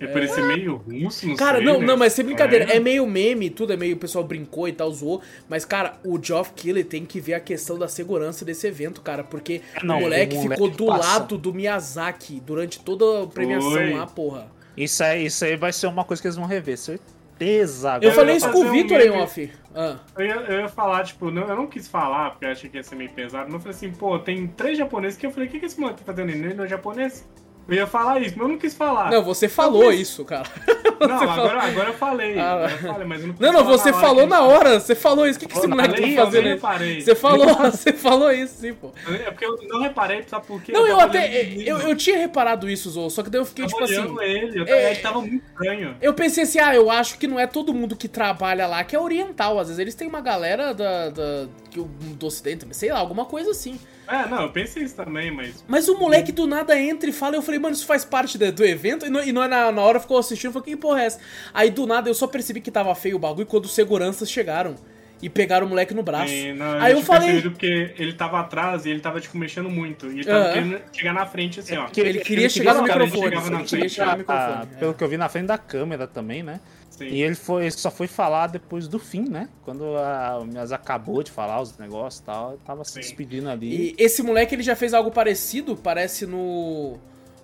Ele 0.00 0.12
parecia 0.12 0.44
meio 0.46 0.76
russo, 0.76 1.26
não 1.28 1.36
Cara, 1.36 1.58
sei, 1.58 1.66
não, 1.66 1.80
né? 1.80 1.86
não, 1.86 1.96
mas 1.96 2.12
sem 2.12 2.24
brincadeira, 2.24 2.64
É. 2.72 2.76
é 2.76 2.80
meio 2.80 3.06
meme, 3.06 3.50
tudo 3.50 3.72
é 3.72 3.76
meio, 3.76 3.94
o 3.96 3.98
pessoal 3.98 4.24
brincou 4.24 4.66
e 4.68 4.72
tal, 4.72 4.90
zoou, 4.92 5.20
mas 5.48 5.64
cara, 5.64 5.94
o 6.04 6.18
Geoff 6.22 6.52
Keighley 6.54 6.84
tem 6.84 7.04
que 7.04 7.20
ver 7.20 7.34
a 7.34 7.40
questão 7.40 7.78
da 7.78 7.88
segurança 7.88 8.44
desse 8.44 8.66
evento, 8.66 9.00
cara, 9.00 9.22
porque 9.24 9.60
Não, 9.82 9.98
o 9.98 10.00
moleque 10.02 10.34
o 10.36 10.42
moleque 10.42 10.62
ficou 10.62 10.76
do 10.76 10.86
passa. 10.86 11.08
lado 11.18 11.38
do 11.38 11.52
Miyazaki 11.54 12.40
durante 12.44 12.80
toda 12.80 13.22
a 13.24 13.26
premiação 13.26 13.70
Foi. 13.70 13.92
lá, 13.94 14.06
porra. 14.06 14.46
Isso 14.76 15.02
aí, 15.04 15.26
isso 15.26 15.44
aí 15.44 15.56
vai 15.56 15.72
ser 15.72 15.86
uma 15.86 16.04
coisa 16.04 16.20
que 16.20 16.26
eles 16.26 16.36
vão 16.36 16.46
rever, 16.46 16.76
certeza. 16.76 17.88
Eu 18.00 18.10
Agora 18.10 18.12
falei 18.14 18.34
ia 18.34 18.38
isso 18.38 18.50
com 18.50 18.58
o 18.58 18.64
um 18.66 18.70
Victor 18.72 19.00
em 19.00 19.10
meme. 19.10 19.22
off. 19.22 19.52
Ah, 19.74 19.96
Eu 20.18 20.24
ia, 20.26 20.34
eu 20.34 20.60
ia 20.60 20.68
falar, 20.68 21.04
tipo, 21.04 21.30
não, 21.30 21.48
eu 21.48 21.56
não 21.56 21.66
quis 21.66 21.88
falar, 21.88 22.30
porque 22.30 22.44
eu 22.44 22.50
achei 22.50 22.70
que 22.70 22.76
ia 22.76 22.82
ser 22.82 22.94
meio 22.94 23.10
pesado, 23.10 23.44
mas 23.46 23.54
eu 23.54 23.60
falei 23.60 23.76
assim, 23.76 23.90
pô, 23.92 24.18
tem 24.18 24.46
três 24.46 24.78
japoneses 24.78 25.18
que 25.18 25.26
eu 25.26 25.30
falei, 25.30 25.48
o 25.48 25.50
que, 25.50 25.58
que 25.60 25.66
esse 25.66 25.78
moleque 25.80 26.00
tá 26.00 26.04
fazendo? 26.12 26.30
Ele 26.30 26.54
não 26.54 26.64
é 26.64 26.68
japonês? 26.68 27.26
Eu 27.66 27.74
ia 27.74 27.86
falar 27.86 28.20
isso, 28.20 28.34
mas 28.36 28.46
eu 28.46 28.48
não 28.48 28.58
quis 28.58 28.74
falar. 28.74 29.10
não, 29.10 29.22
você 29.22 29.48
falou 29.48 29.90
isso, 29.92 30.24
cara. 30.24 30.44
Não, 31.00 31.30
agora, 31.30 31.62
agora 31.62 31.88
eu 31.90 31.94
falei. 31.94 32.38
Ah, 32.38 32.52
agora 32.52 32.72
eu 32.72 32.78
falei, 32.78 33.06
mas 33.06 33.20
eu 33.20 33.26
não 33.26 33.34
quis 33.34 33.40
Não, 33.46 33.52
não, 33.52 33.64
você 33.64 33.90
hora 33.90 34.00
falou 34.00 34.26
na 34.26 34.42
hora, 34.42 34.80
você 34.80 34.94
falou 34.94 35.26
isso. 35.26 35.38
O 35.38 35.40
que, 35.40 35.46
que 35.48 35.56
esse 35.56 35.66
Eu 35.66 35.70
moleque 35.70 36.00
tá 36.00 36.06
eu 36.08 36.24
fazendo 36.24 36.44
aí? 36.46 36.52
reparei. 36.54 37.00
Você 37.00 37.14
falou, 37.14 37.46
você 37.70 37.92
falou 37.92 38.32
isso, 38.32 38.54
sim, 38.60 38.72
pô. 38.72 38.90
É 39.08 39.30
porque 39.30 39.44
eu 39.44 39.58
não 39.68 39.82
reparei, 39.82 40.22
sabe 40.26 40.46
por 40.46 40.62
quê? 40.62 40.72
Não, 40.72 40.86
eu 40.86 40.96
tava 40.96 41.08
até. 41.10 41.26
o 41.26 41.62
Eu, 41.62 41.78
eu 41.80 41.96
tinha 41.96 42.16
reparado 42.16 42.70
isso, 42.70 42.90
Zou, 42.90 43.10
só 43.10 43.22
que 43.22 43.28
daí 43.28 43.40
eu 43.40 43.44
fiquei 43.44 43.66
tava 43.66 43.84
tipo 43.86 44.00
assim. 44.00 44.24
ele, 44.24 44.60
eu, 44.60 44.66
é- 44.66 44.92
é... 44.92 44.94
tava 44.94 45.20
muito 45.20 45.44
estranho. 45.44 45.96
Eu 46.00 46.14
pensei 46.14 46.44
assim, 46.44 46.58
ah, 46.60 46.74
eu 46.74 46.90
acho 46.90 47.18
que 47.18 47.26
não 47.26 47.38
é 47.38 47.46
todo 47.46 47.74
mundo 47.74 47.96
que 47.96 48.08
trabalha 48.08 48.66
lá 48.66 48.82
que 48.84 48.94
é 48.94 49.00
oriental. 49.00 49.58
Às 49.58 49.66
vezes 49.68 49.80
eles 49.80 49.94
têm 49.94 50.08
uma 50.08 50.20
galera 50.20 50.72
da, 50.72 51.10
da, 51.10 51.46
do 51.74 52.26
ocidente, 52.26 52.66
sei 52.70 52.92
lá, 52.92 52.98
alguma 53.00 53.24
coisa 53.26 53.50
assim. 53.50 53.78
É, 54.06 54.28
não, 54.28 54.42
eu 54.42 54.50
pensei 54.50 54.82
isso 54.82 54.94
também, 54.94 55.30
mas. 55.30 55.64
Mas 55.66 55.88
o 55.88 55.98
moleque 55.98 56.30
do 56.32 56.46
nada 56.46 56.78
entra 56.78 57.08
e 57.08 57.12
fala, 57.12 57.36
eu 57.36 57.42
falei, 57.42 57.58
mano, 57.58 57.74
isso 57.74 57.86
faz 57.86 58.04
parte 58.04 58.36
do, 58.36 58.50
do 58.52 58.64
evento? 58.64 59.06
E, 59.06 59.08
não, 59.10 59.22
e 59.22 59.32
não 59.32 59.42
é 59.42 59.48
na, 59.48 59.72
na 59.72 59.82
hora 59.82 59.98
ficou 60.00 60.18
assistindo, 60.18 60.48
eu 60.48 60.52
falei, 60.52 60.74
que 60.74 60.76
porra 60.76 61.02
é 61.02 61.06
essa? 61.06 61.20
Aí 61.52 61.70
do 61.70 61.86
nada 61.86 62.08
eu 62.10 62.14
só 62.14 62.26
percebi 62.26 62.60
que 62.60 62.70
tava 62.70 62.94
feio 62.94 63.16
o 63.16 63.18
bagulho 63.18 63.46
quando 63.46 63.64
os 63.64 63.74
seguranças 63.74 64.30
chegaram 64.30 64.74
e 65.22 65.30
pegaram 65.30 65.64
o 65.66 65.68
moleque 65.70 65.94
no 65.94 66.02
braço. 66.02 66.32
e, 66.32 66.52
não, 66.52 66.72
Aí 66.80 66.92
eu 66.92 66.96
tinha 66.96 67.06
falei, 67.06 67.40
porque 67.40 67.94
ele 67.96 68.12
tava 68.12 68.40
atrás 68.40 68.84
e 68.84 68.90
ele 68.90 69.00
tava, 69.00 69.20
tipo, 69.20 69.38
mexendo 69.38 69.70
muito. 69.70 70.06
E 70.08 70.16
ele 70.16 70.24
tava 70.24 70.44
Ah. 70.48 70.52
querendo 70.52 70.80
chegar 70.92 71.12
na 71.14 71.24
frente, 71.24 71.60
assim, 71.60 71.76
ó. 71.78 71.84
porque 71.84 72.00
ele 72.00 72.18
queria 72.20 72.48
chegar 72.50 72.74
no 72.74 72.82
microfone, 72.82 73.26
ele 73.34 73.64
queria 73.64 73.88
chegar 73.88 74.06
no 74.08 74.12
Ah, 74.12 74.16
microfone. 74.18 74.66
pelo 74.78 74.90
é. 74.90 74.94
que 74.94 75.04
eu 75.04 75.08
vi 75.08 75.16
na 75.16 75.28
frente 75.30 75.46
da 75.46 75.56
câmera 75.56 76.06
também, 76.06 76.42
né? 76.42 76.60
Sim. 76.96 77.06
E 77.06 77.22
ele 77.22 77.34
foi, 77.34 77.70
só 77.70 77.90
foi 77.90 78.06
falar 78.06 78.46
depois 78.46 78.86
do 78.86 78.98
fim, 78.98 79.28
né? 79.28 79.48
Quando 79.64 79.96
a 79.96 80.38
o 80.40 80.44
Miyazaki 80.46 80.82
acabou 80.84 81.22
de 81.22 81.30
falar 81.30 81.60
os 81.60 81.76
negócios 81.76 82.20
e 82.20 82.24
tal, 82.24 82.50
ele 82.52 82.60
tava 82.64 82.84
se 82.84 82.92
Sim. 82.92 83.00
despedindo 83.00 83.48
ali. 83.50 83.94
E 83.98 84.02
esse 84.02 84.22
moleque 84.22 84.54
ele 84.54 84.62
já 84.62 84.76
fez 84.76 84.94
algo 84.94 85.10
parecido, 85.10 85.76
parece 85.76 86.24
no 86.26 86.96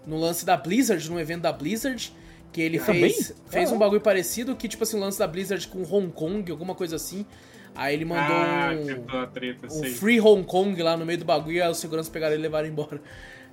no 0.07 0.17
lance 0.19 0.45
da 0.47 0.57
Blizzard, 0.57 1.11
no 1.11 1.21
evento 1.21 1.43
da 1.43 1.53
Blizzard, 1.53 2.13
que 2.53 2.61
ele 2.61 2.79
Também? 2.79 3.13
fez 3.13 3.35
fez 3.49 3.71
Ah, 3.71 3.75
um 3.75 3.79
bagulho 3.79 4.01
parecido, 4.01 4.55
que 4.57 4.69
tipo 4.69 4.83
assim, 4.85 4.97
o 4.97 5.01
lance 5.01 5.19
da 5.19 5.27
Blizzard 5.27 5.67
com 5.69 5.83
Hong 5.83 6.11
Kong, 6.13 6.51
alguma 6.51 6.75
coisa 6.75 6.97
assim. 6.97 7.27
Aí 7.75 7.95
ele 7.95 8.05
mandou 8.05 8.35
Ah, 8.37 8.71
um, 8.75 9.19
a 9.19 9.27
treta, 9.27 9.67
um. 9.71 9.85
Free 9.85 10.21
Hong 10.21 10.45
Kong 10.45 10.81
lá 10.83 10.97
no 10.97 11.07
meio 11.07 11.19
do 11.19 11.25
bagulho 11.25 11.57
e 11.57 11.63
aí 11.63 11.71
os 11.71 11.79
seguranças 11.79 12.11
pegaram 12.13 12.35
ele 12.35 12.43
e 12.43 12.45
levaram 12.45 12.67
embora. 12.69 13.01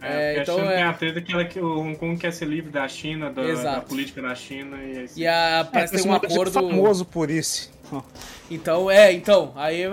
É, 0.01 0.05
É, 0.07 0.33
porque 0.35 0.41
então 0.51 0.55
a 0.55 0.59
China 0.59 0.71
tem 0.73 0.81
é. 0.81 0.85
a 0.87 0.93
treta 0.93 1.21
que, 1.21 1.33
ela, 1.33 1.45
que 1.45 1.59
o 1.59 1.79
Hong 1.79 1.95
Kong 1.95 2.17
quer 2.17 2.31
ser 2.31 2.45
livre 2.45 2.69
da 2.71 2.87
China, 2.87 3.31
da, 3.31 3.41
da 3.41 3.81
política 3.81 4.21
da 4.21 4.35
China 4.35 4.77
e 4.83 5.03
assim. 5.03 5.21
E 5.21 5.27
a, 5.27 5.59
É, 5.59 5.63
parece 5.63 5.91
que 5.91 5.95
esse 5.97 6.03
tem 6.07 6.11
um 6.11 6.15
é 6.15 6.17
acordo. 6.17 6.51
famoso 6.51 7.05
por 7.05 7.29
isso. 7.29 7.71
Então, 8.49 8.89
é, 8.89 9.11
então, 9.11 9.51
aí. 9.57 9.83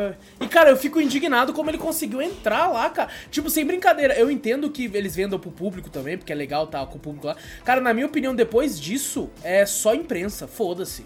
E, 0.40 0.46
cara, 0.46 0.70
eu 0.70 0.76
fico 0.76 1.00
indignado 1.00 1.52
como 1.52 1.70
ele 1.70 1.78
conseguiu 1.78 2.22
entrar 2.22 2.68
lá, 2.68 2.88
cara. 2.88 3.10
Tipo, 3.28 3.50
sem 3.50 3.64
brincadeira, 3.66 4.14
eu 4.14 4.30
entendo 4.30 4.70
que 4.70 4.88
eles 4.94 5.16
vendam 5.16 5.40
pro 5.40 5.50
público 5.50 5.90
também, 5.90 6.16
porque 6.16 6.32
é 6.32 6.36
legal 6.36 6.66
tá 6.68 6.84
com 6.86 6.96
o 6.96 7.00
público 7.00 7.26
lá. 7.26 7.36
Cara, 7.64 7.80
na 7.80 7.92
minha 7.92 8.06
opinião, 8.06 8.32
depois 8.32 8.78
disso, 8.80 9.28
é 9.42 9.66
só 9.66 9.92
imprensa, 9.92 10.46
foda-se. 10.46 11.04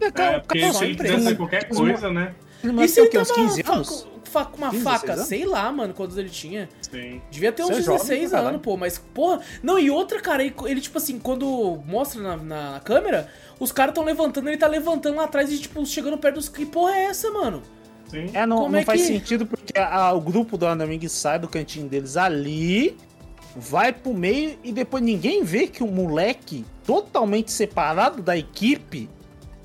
É, 0.00 0.38
porque 0.38 0.72
só 0.72 0.78
se 0.78 0.84
ele 0.86 1.34
qualquer 1.36 1.68
coisa, 1.68 2.10
né? 2.10 2.34
Ele 2.62 2.72
E 2.72 2.74
mas 2.74 2.90
se 2.90 2.96
tem 2.96 3.04
ele 3.04 3.08
o 3.08 3.10
quê? 3.10 3.18
Uns 3.18 3.28
tava 3.28 3.40
15 3.40 3.62
fa- 3.62 3.72
anos? 3.74 4.08
Fa- 4.28 4.44
com 4.44 4.56
uma 4.58 4.70
15, 4.70 4.82
faca? 4.84 5.06
16 5.06 5.18
anos? 5.18 5.28
Sei 5.28 5.44
lá, 5.46 5.72
mano, 5.72 5.92
quantos 5.94 6.16
ele 6.18 6.28
tinha. 6.28 6.68
Sim. 6.82 7.20
Devia 7.30 7.50
ter 7.52 7.62
uns 7.64 7.68
Você 7.68 7.74
é 7.74 7.82
jovem 7.82 7.98
16 7.98 8.20
pra 8.20 8.30
caralho. 8.30 8.48
anos, 8.50 8.62
pô, 8.62 8.76
mas, 8.76 8.98
porra. 8.98 9.40
Não, 9.62 9.78
e 9.78 9.90
outra, 9.90 10.20
cara, 10.20 10.42
ele, 10.44 10.54
ele, 10.66 10.80
tipo 10.80 10.98
assim, 10.98 11.18
quando 11.18 11.78
mostra 11.86 12.22
na, 12.22 12.36
na- 12.36 12.72
na 12.72 12.80
câmera, 12.80 13.28
os 13.58 13.72
caras 13.72 13.94
tão 13.94 14.04
levantando, 14.04 14.48
ele 14.48 14.56
tá 14.56 14.66
levantando 14.66 15.16
lá 15.16 15.24
atrás 15.24 15.50
e, 15.52 15.58
tipo, 15.58 15.84
chegando 15.86 16.16
perto 16.18 16.36
dos. 16.36 16.48
Que 16.48 16.64
porra 16.66 16.92
é 16.96 17.04
essa, 17.04 17.30
mano? 17.30 17.62
Sim. 18.08 18.30
É, 18.32 18.46
não, 18.46 18.58
Como 18.58 18.72
não 18.72 18.78
é 18.78 18.84
faz 18.84 19.00
que- 19.02 19.06
sentido 19.08 19.44
porque 19.46 19.78
a- 19.78 20.12
o 20.14 20.20
grupo 20.20 20.56
do 20.56 20.66
Anaming 20.66 21.06
sai 21.08 21.38
do 21.38 21.46
cantinho 21.48 21.86
deles 21.88 22.16
ali, 22.16 22.96
vai 23.54 23.92
pro 23.92 24.14
meio 24.14 24.58
e 24.64 24.72
depois 24.72 25.02
ninguém 25.02 25.42
vê 25.42 25.66
que 25.66 25.82
o 25.82 25.86
moleque 25.86 26.64
totalmente 26.86 27.50
separado 27.52 28.22
da 28.22 28.36
equipe 28.36 29.10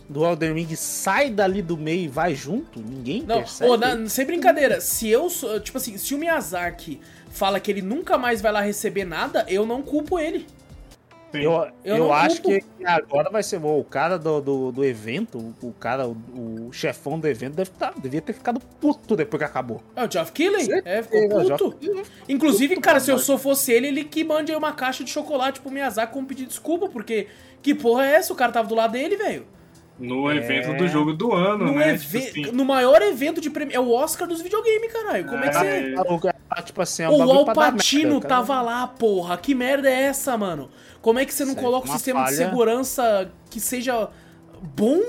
do 0.09 0.25
Elden 0.25 0.53
Ring 0.53 0.75
sai 0.75 1.30
dali 1.30 1.61
do 1.61 1.77
meio 1.77 2.01
e 2.01 2.07
vai 2.07 2.35
junto? 2.35 2.80
Ninguém 2.80 3.23
não, 3.23 3.38
percebe? 3.38 3.69
Ô, 3.69 3.77
na, 3.77 4.07
sem 4.07 4.25
brincadeira, 4.25 4.81
se 4.81 5.09
eu 5.09 5.30
sou. 5.30 5.59
Tipo 5.59 5.77
assim, 5.77 5.97
se 5.97 6.13
o 6.13 6.17
Miyazaki 6.17 6.99
fala 7.30 7.59
que 7.59 7.71
ele 7.71 7.81
nunca 7.81 8.17
mais 8.17 8.41
vai 8.41 8.51
lá 8.51 8.61
receber 8.61 9.05
nada, 9.05 9.45
eu 9.47 9.65
não 9.65 9.81
culpo 9.81 10.19
ele. 10.19 10.45
Eu, 11.34 11.67
eu, 11.84 11.97
eu 11.97 12.13
acho 12.13 12.41
culpo. 12.41 12.59
que 12.77 12.85
agora 12.85 13.30
vai 13.31 13.41
ser 13.41 13.57
bom. 13.57 13.80
O 13.80 13.84
cara 13.84 14.19
do, 14.19 14.39
do, 14.39 14.71
do 14.71 14.85
evento, 14.85 15.53
o 15.63 15.71
cara, 15.71 16.07
o, 16.07 16.15
o, 16.67 16.71
chefão 16.71 17.19
do 17.19 17.27
evento, 17.27 17.55
deve 17.55 17.71
tá, 17.71 17.91
devia 17.97 18.21
ter 18.21 18.34
ficado 18.34 18.59
puto 18.59 19.15
depois 19.15 19.39
que 19.39 19.45
acabou. 19.45 19.81
É 19.95 20.05
o 20.05 20.11
Geoff 20.11 20.31
Keighley? 20.31 20.67
É, 20.85 21.01
ficou 21.01 21.57
puto. 21.57 21.77
Inclusive, 22.30 22.75
cara, 22.80 22.99
se 22.99 23.09
eu 23.09 23.17
sou 23.17 23.38
fosse 23.38 23.71
ele, 23.71 23.88
ele 23.88 24.03
que 24.03 24.23
mande 24.23 24.51
aí 24.51 24.57
uma 24.57 24.73
caixa 24.73 25.03
de 25.03 25.09
chocolate 25.09 25.59
pro 25.59 25.71
Miyazaki 25.71 26.13
como 26.13 26.27
pedir 26.27 26.45
desculpa, 26.45 26.88
porque 26.88 27.27
que 27.63 27.73
porra 27.73 28.05
é 28.05 28.15
essa? 28.15 28.31
O 28.31 28.35
cara 28.35 28.51
tava 28.51 28.67
do 28.67 28.75
lado 28.75 28.91
dele, 28.91 29.15
velho. 29.15 29.45
No 29.99 30.30
é... 30.30 30.38
evento 30.38 30.76
do 30.76 30.88
jogo 30.88 31.14
do 31.14 31.34
ano, 31.34 31.65
no 31.65 31.76
né? 31.76 31.98
Tipo 31.98 32.18
assim. 32.18 32.52
No 32.52 32.65
maior 32.65 33.02
evento 33.02 33.40
de 33.40 33.49
prêmio. 33.49 33.76
É 33.76 33.80
o 33.80 33.91
Oscar 33.91 34.28
dos 34.28 34.41
videogames, 34.41 34.91
caralho. 34.91 35.26
Como 35.26 35.44
é, 35.44 35.48
é 35.48 35.49
que 35.49 35.57
você. 35.57 35.95
É, 36.56 36.61
tipo 36.61 36.82
assim, 36.82 37.03
é 37.03 37.10
um 37.10 37.26
o 37.26 37.32
Alpatino 37.32 38.20
tava 38.20 38.61
lá, 38.61 38.88
porra. 38.88 39.38
Que 39.38 39.56
merda 39.56 39.90
é 39.90 40.03
essa, 40.03 40.38
mano? 40.38 40.70
Como 41.02 41.20
é 41.20 41.26
que 41.26 41.34
você 41.34 41.45
não 41.45 41.53
Sei, 41.53 41.64
coloca 41.64 41.90
um 41.90 41.94
sistema 41.94 42.22
falha. 42.22 42.32
de 42.32 42.38
segurança 42.38 43.32
que 43.49 43.60
seja 43.60 44.10
bom? 44.76 45.02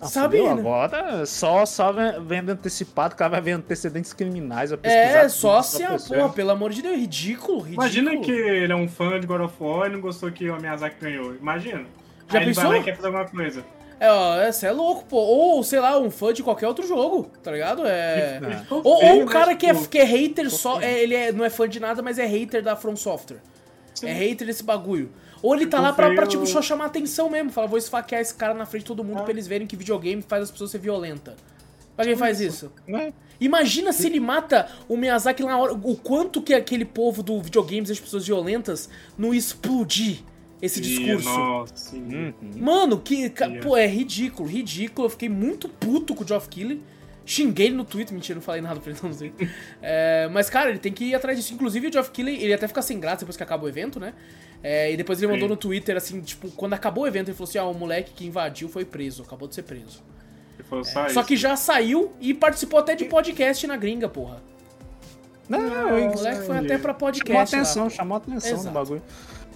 Ah, 0.00 0.06
Sabe? 0.06 0.42
Né? 0.42 0.50
Agora 0.50 1.24
só, 1.26 1.64
só 1.64 1.92
vendo 2.20 2.50
antecipado, 2.50 3.14
o 3.14 3.16
cara 3.16 3.30
vai 3.30 3.40
ver 3.40 3.52
antecedentes 3.52 4.12
criminais. 4.12 4.72
É, 4.82 5.28
só 5.28 5.62
se 5.62 5.84
a. 5.84 5.96
Porra, 5.96 6.28
pelo 6.30 6.50
amor 6.50 6.70
de 6.70 6.82
Deus, 6.82 6.96
ridículo, 6.96 7.60
ridículo. 7.60 7.86
Imagina 7.86 8.16
que 8.18 8.32
ele 8.32 8.72
é 8.72 8.76
um 8.76 8.88
fã 8.88 9.20
de 9.20 9.26
God 9.26 9.42
of 9.42 9.54
War 9.60 9.88
e 9.88 9.92
não 9.92 10.00
gostou 10.00 10.30
que 10.32 10.50
o 10.50 10.60
Miyazaki 10.60 10.96
ganhou. 11.00 11.36
Imagina. 11.36 11.84
Já 12.28 12.40
Aí 12.40 12.46
pensou? 12.46 12.64
ele 12.64 12.70
vai 12.70 12.78
lá 12.78 12.78
e 12.78 12.82
quer 12.82 12.96
fazer 12.96 13.06
alguma 13.06 13.28
coisa. 13.28 13.64
É, 14.02 14.10
ó, 14.10 14.42
esse 14.42 14.66
é 14.66 14.72
louco, 14.72 15.04
pô. 15.04 15.16
Ou, 15.16 15.62
sei 15.62 15.78
lá, 15.78 15.96
um 15.96 16.10
fã 16.10 16.32
de 16.32 16.42
qualquer 16.42 16.66
outro 16.66 16.84
jogo, 16.84 17.30
tá 17.40 17.52
ligado? 17.52 17.86
É. 17.86 18.40
Ou, 18.68 18.82
ou 18.84 19.22
um 19.22 19.26
cara 19.26 19.54
que 19.54 19.64
é, 19.64 19.72
que 19.72 19.96
é 19.96 20.02
hater 20.02 20.50
só. 20.50 20.80
É, 20.80 21.00
ele 21.00 21.14
é, 21.14 21.30
não 21.30 21.44
é 21.44 21.48
fã 21.48 21.68
de 21.68 21.78
nada, 21.78 22.02
mas 22.02 22.18
é 22.18 22.26
hater 22.26 22.64
da 22.64 22.74
From 22.74 22.96
Software. 22.96 23.38
Sim. 23.94 24.08
É 24.08 24.12
hater 24.12 24.44
desse 24.44 24.64
bagulho. 24.64 25.12
Ou 25.40 25.54
ele 25.54 25.68
tá 25.68 25.80
lá 25.80 25.92
pra, 25.92 26.12
pra, 26.16 26.26
tipo, 26.26 26.44
só 26.48 26.60
chamar 26.60 26.86
atenção 26.86 27.30
mesmo. 27.30 27.52
Fala, 27.52 27.68
vou 27.68 27.78
esfaquear 27.78 28.20
esse 28.20 28.34
cara 28.34 28.54
na 28.54 28.66
frente 28.66 28.82
de 28.82 28.88
todo 28.88 29.04
mundo 29.04 29.20
ah. 29.20 29.22
pra 29.22 29.30
eles 29.30 29.46
verem 29.46 29.68
que 29.68 29.76
videogame 29.76 30.20
faz 30.20 30.42
as 30.42 30.50
pessoas 30.50 30.72
ser 30.72 30.78
violenta. 30.78 31.36
Pra 31.94 32.04
quem 32.04 32.16
faz 32.16 32.40
isso? 32.40 32.72
É. 32.88 33.12
Imagina 33.40 33.92
se 33.92 34.08
ele 34.08 34.18
mata 34.18 34.68
o 34.88 34.96
Miyazaki 34.96 35.44
na 35.44 35.56
hora. 35.56 35.74
O 35.74 35.96
quanto 35.96 36.42
que 36.42 36.54
aquele 36.54 36.84
povo 36.84 37.22
do 37.22 37.40
videogames, 37.40 37.88
as 37.88 38.00
pessoas 38.00 38.26
violentas, 38.26 38.88
não 39.16 39.32
explodir 39.32 40.24
esse 40.62 40.80
discurso. 40.80 41.28
Nossa, 41.28 41.96
uhum. 41.96 42.32
Mano, 42.56 43.00
que. 43.00 43.28
Pô, 43.60 43.76
é 43.76 43.86
ridículo, 43.86 44.48
ridículo. 44.48 45.06
Eu 45.06 45.10
fiquei 45.10 45.28
muito 45.28 45.68
puto 45.68 46.14
com 46.14 46.22
o 46.22 46.26
Geoff 46.26 46.48
Keighley. 46.48 46.80
Xinguei 47.26 47.66
ele 47.66 47.76
no 47.76 47.84
Twitter, 47.84 48.14
mentira, 48.14 48.36
não 48.36 48.42
falei 48.42 48.60
nada 48.60 48.78
pra 48.80 48.90
ele, 48.90 49.00
não 49.02 49.12
sei. 49.12 49.32
é, 49.82 50.28
mas, 50.32 50.48
cara, 50.48 50.70
ele 50.70 50.78
tem 50.78 50.92
que 50.92 51.04
ir 51.04 51.14
atrás 51.14 51.36
disso. 51.36 51.52
Inclusive, 51.52 51.88
o 51.88 51.92
Geoff 51.92 52.10
Keighley, 52.12 52.42
ele 52.42 52.52
até 52.52 52.68
fica 52.68 52.80
sem 52.80 53.00
graça 53.00 53.18
depois 53.18 53.36
que 53.36 53.42
acaba 53.42 53.64
o 53.64 53.68
evento, 53.68 53.98
né? 53.98 54.14
É, 54.62 54.92
e 54.92 54.96
depois 54.96 55.20
ele 55.20 55.32
mandou 55.32 55.48
Sim. 55.48 55.54
no 55.54 55.56
Twitter, 55.56 55.96
assim, 55.96 56.20
tipo, 56.20 56.48
quando 56.52 56.74
acabou 56.74 57.02
o 57.02 57.06
evento, 57.06 57.28
ele 57.28 57.36
falou 57.36 57.48
assim: 57.48 57.58
ah, 57.58 57.64
o 57.64 57.74
moleque 57.74 58.12
que 58.12 58.26
invadiu 58.26 58.68
foi 58.68 58.84
preso, 58.84 59.24
acabou 59.24 59.48
de 59.48 59.56
ser 59.56 59.62
preso. 59.62 60.02
É, 60.96 61.08
só 61.08 61.24
que 61.24 61.36
já 61.36 61.56
saiu 61.56 62.12
e 62.20 62.32
participou 62.32 62.78
até 62.78 62.94
de 62.94 63.04
podcast 63.04 63.66
na 63.66 63.76
gringa, 63.76 64.08
porra. 64.08 64.40
Não, 65.48 65.58
o 65.58 66.14
moleque 66.14 66.46
foi 66.46 66.58
até 66.58 66.78
pra 66.78 66.94
podcast. 66.94 67.50
Chamou 67.50 67.62
atenção, 67.62 67.84
lá, 67.84 67.90
chamou 67.90 68.16
atenção 68.16 68.52
Exato. 68.52 68.64
no 68.66 68.72
bagulho. 68.72 69.02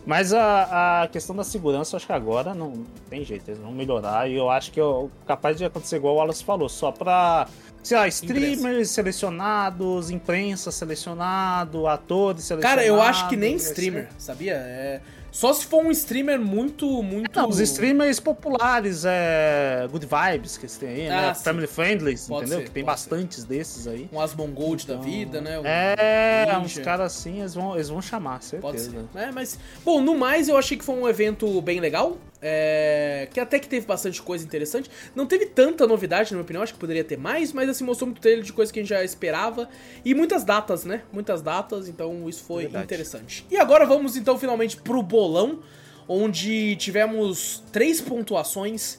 Mas 0.07 0.33
a, 0.33 1.03
a 1.03 1.09
questão 1.09 1.35
da 1.35 1.43
segurança, 1.43 1.97
acho 1.97 2.07
que 2.07 2.13
agora 2.13 2.55
não 2.55 2.87
tem 3.11 3.25
jeito, 3.25 3.49
eles 3.49 3.61
vão 3.61 3.73
melhorar. 3.73 4.31
E 4.31 4.37
eu 4.37 4.49
acho 4.49 4.71
que 4.71 4.81
é 4.81 4.85
capaz 5.27 5.59
de 5.59 5.65
acontecer 5.65 5.97
igual 5.97 6.15
o 6.15 6.19
Wallace 6.19 6.45
falou, 6.45 6.69
só 6.69 6.93
pra, 6.93 7.49
sei 7.83 7.97
lá, 7.97 8.07
streamers 8.07 8.61
imprensa. 8.61 8.93
selecionados, 8.95 10.11
imprensa 10.11 10.71
selecionado, 10.71 11.89
atores 11.89 12.45
selecionados. 12.45 12.85
Cara, 12.85 12.87
eu 12.87 13.03
acho 13.03 13.29
que 13.29 13.37
nem 13.37 13.57
streamer, 13.57 14.09
sabia? 14.17 14.55
É. 14.55 15.01
Só 15.37 15.53
se 15.53 15.67
for 15.67 15.85
um 15.85 15.91
streamer 15.91 16.41
muito, 16.41 17.03
muito. 17.03 17.39
Não, 17.39 17.51
os 17.51 17.61
streamers 17.61 18.19
populares, 18.19 19.05
é. 19.05 19.87
Good 19.91 20.07
Vibes, 20.07 20.57
que 20.57 20.67
têm 20.67 20.89
aí, 20.89 21.09
né? 21.11 21.11
ah, 21.11 21.27
né? 21.27 21.35
Sim. 21.35 21.45
Family 21.45 21.67
Friendly, 21.67 22.15
entendeu? 22.15 22.59
Ser, 22.59 22.65
que 22.65 22.71
tem 22.71 22.83
bastantes 22.83 23.41
ser. 23.43 23.47
desses 23.47 23.87
aí. 23.87 24.09
Um 24.11 24.19
Asmongold 24.19 24.85
então, 24.85 24.97
da 24.97 25.03
vida, 25.03 25.43
né? 25.43 25.61
Um 25.61 25.67
é, 25.67 26.47
Ninja. 26.47 26.59
uns 26.61 26.79
caras 26.79 27.13
assim, 27.13 27.41
eles 27.41 27.53
vão, 27.53 27.75
eles 27.75 27.91
vão 27.91 28.01
chamar, 28.01 28.41
certeza. 28.41 28.63
Pode 28.63 28.81
ser. 28.81 29.05
É, 29.15 29.31
mas. 29.31 29.59
Bom, 29.85 30.01
no 30.01 30.17
mais, 30.17 30.49
eu 30.49 30.57
achei 30.57 30.75
que 30.75 30.83
foi 30.83 30.95
um 30.95 31.07
evento 31.07 31.61
bem 31.61 31.81
legal. 31.81 32.17
É, 32.41 33.29
que 33.33 33.41
até 33.41 33.59
que 33.59 33.67
teve 33.67 33.87
bastante 33.87 34.21
coisa 34.21 34.45
interessante. 34.45 34.91
Não 35.15 35.27
teve 35.27 35.47
tanta 35.47 35.87
novidade, 35.87 36.31
na 36.31 36.37
minha 36.37 36.45
opinião, 36.45 36.63
acho 36.63 36.75
que 36.75 36.79
poderia 36.79 37.03
ter 37.03 37.17
mais, 37.17 37.53
mas 37.53 37.69
assim, 37.69 37.83
mostrou 37.83 38.07
muito 38.09 38.21
trailer 38.21 38.45
de 38.45 38.53
coisa 38.53 38.73
que 38.73 38.79
a 38.79 38.83
gente 38.83 38.91
já 38.91 39.03
esperava. 39.03 39.69
E 40.05 40.15
muitas 40.15 40.45
datas, 40.45 40.85
né? 40.85 41.03
Muitas 41.13 41.41
datas, 41.41 41.89
então 41.89 42.29
isso 42.29 42.45
foi 42.45 42.65
Verdade. 42.65 42.85
interessante. 42.85 43.47
E 43.51 43.57
agora 43.57 43.87
vamos 43.87 44.17
então 44.17 44.39
finalmente 44.39 44.77
pro 44.77 45.03
bolão, 45.03 45.61
onde 46.07 46.77
tivemos 46.77 47.65
três 47.73 48.01
pontuações, 48.01 48.99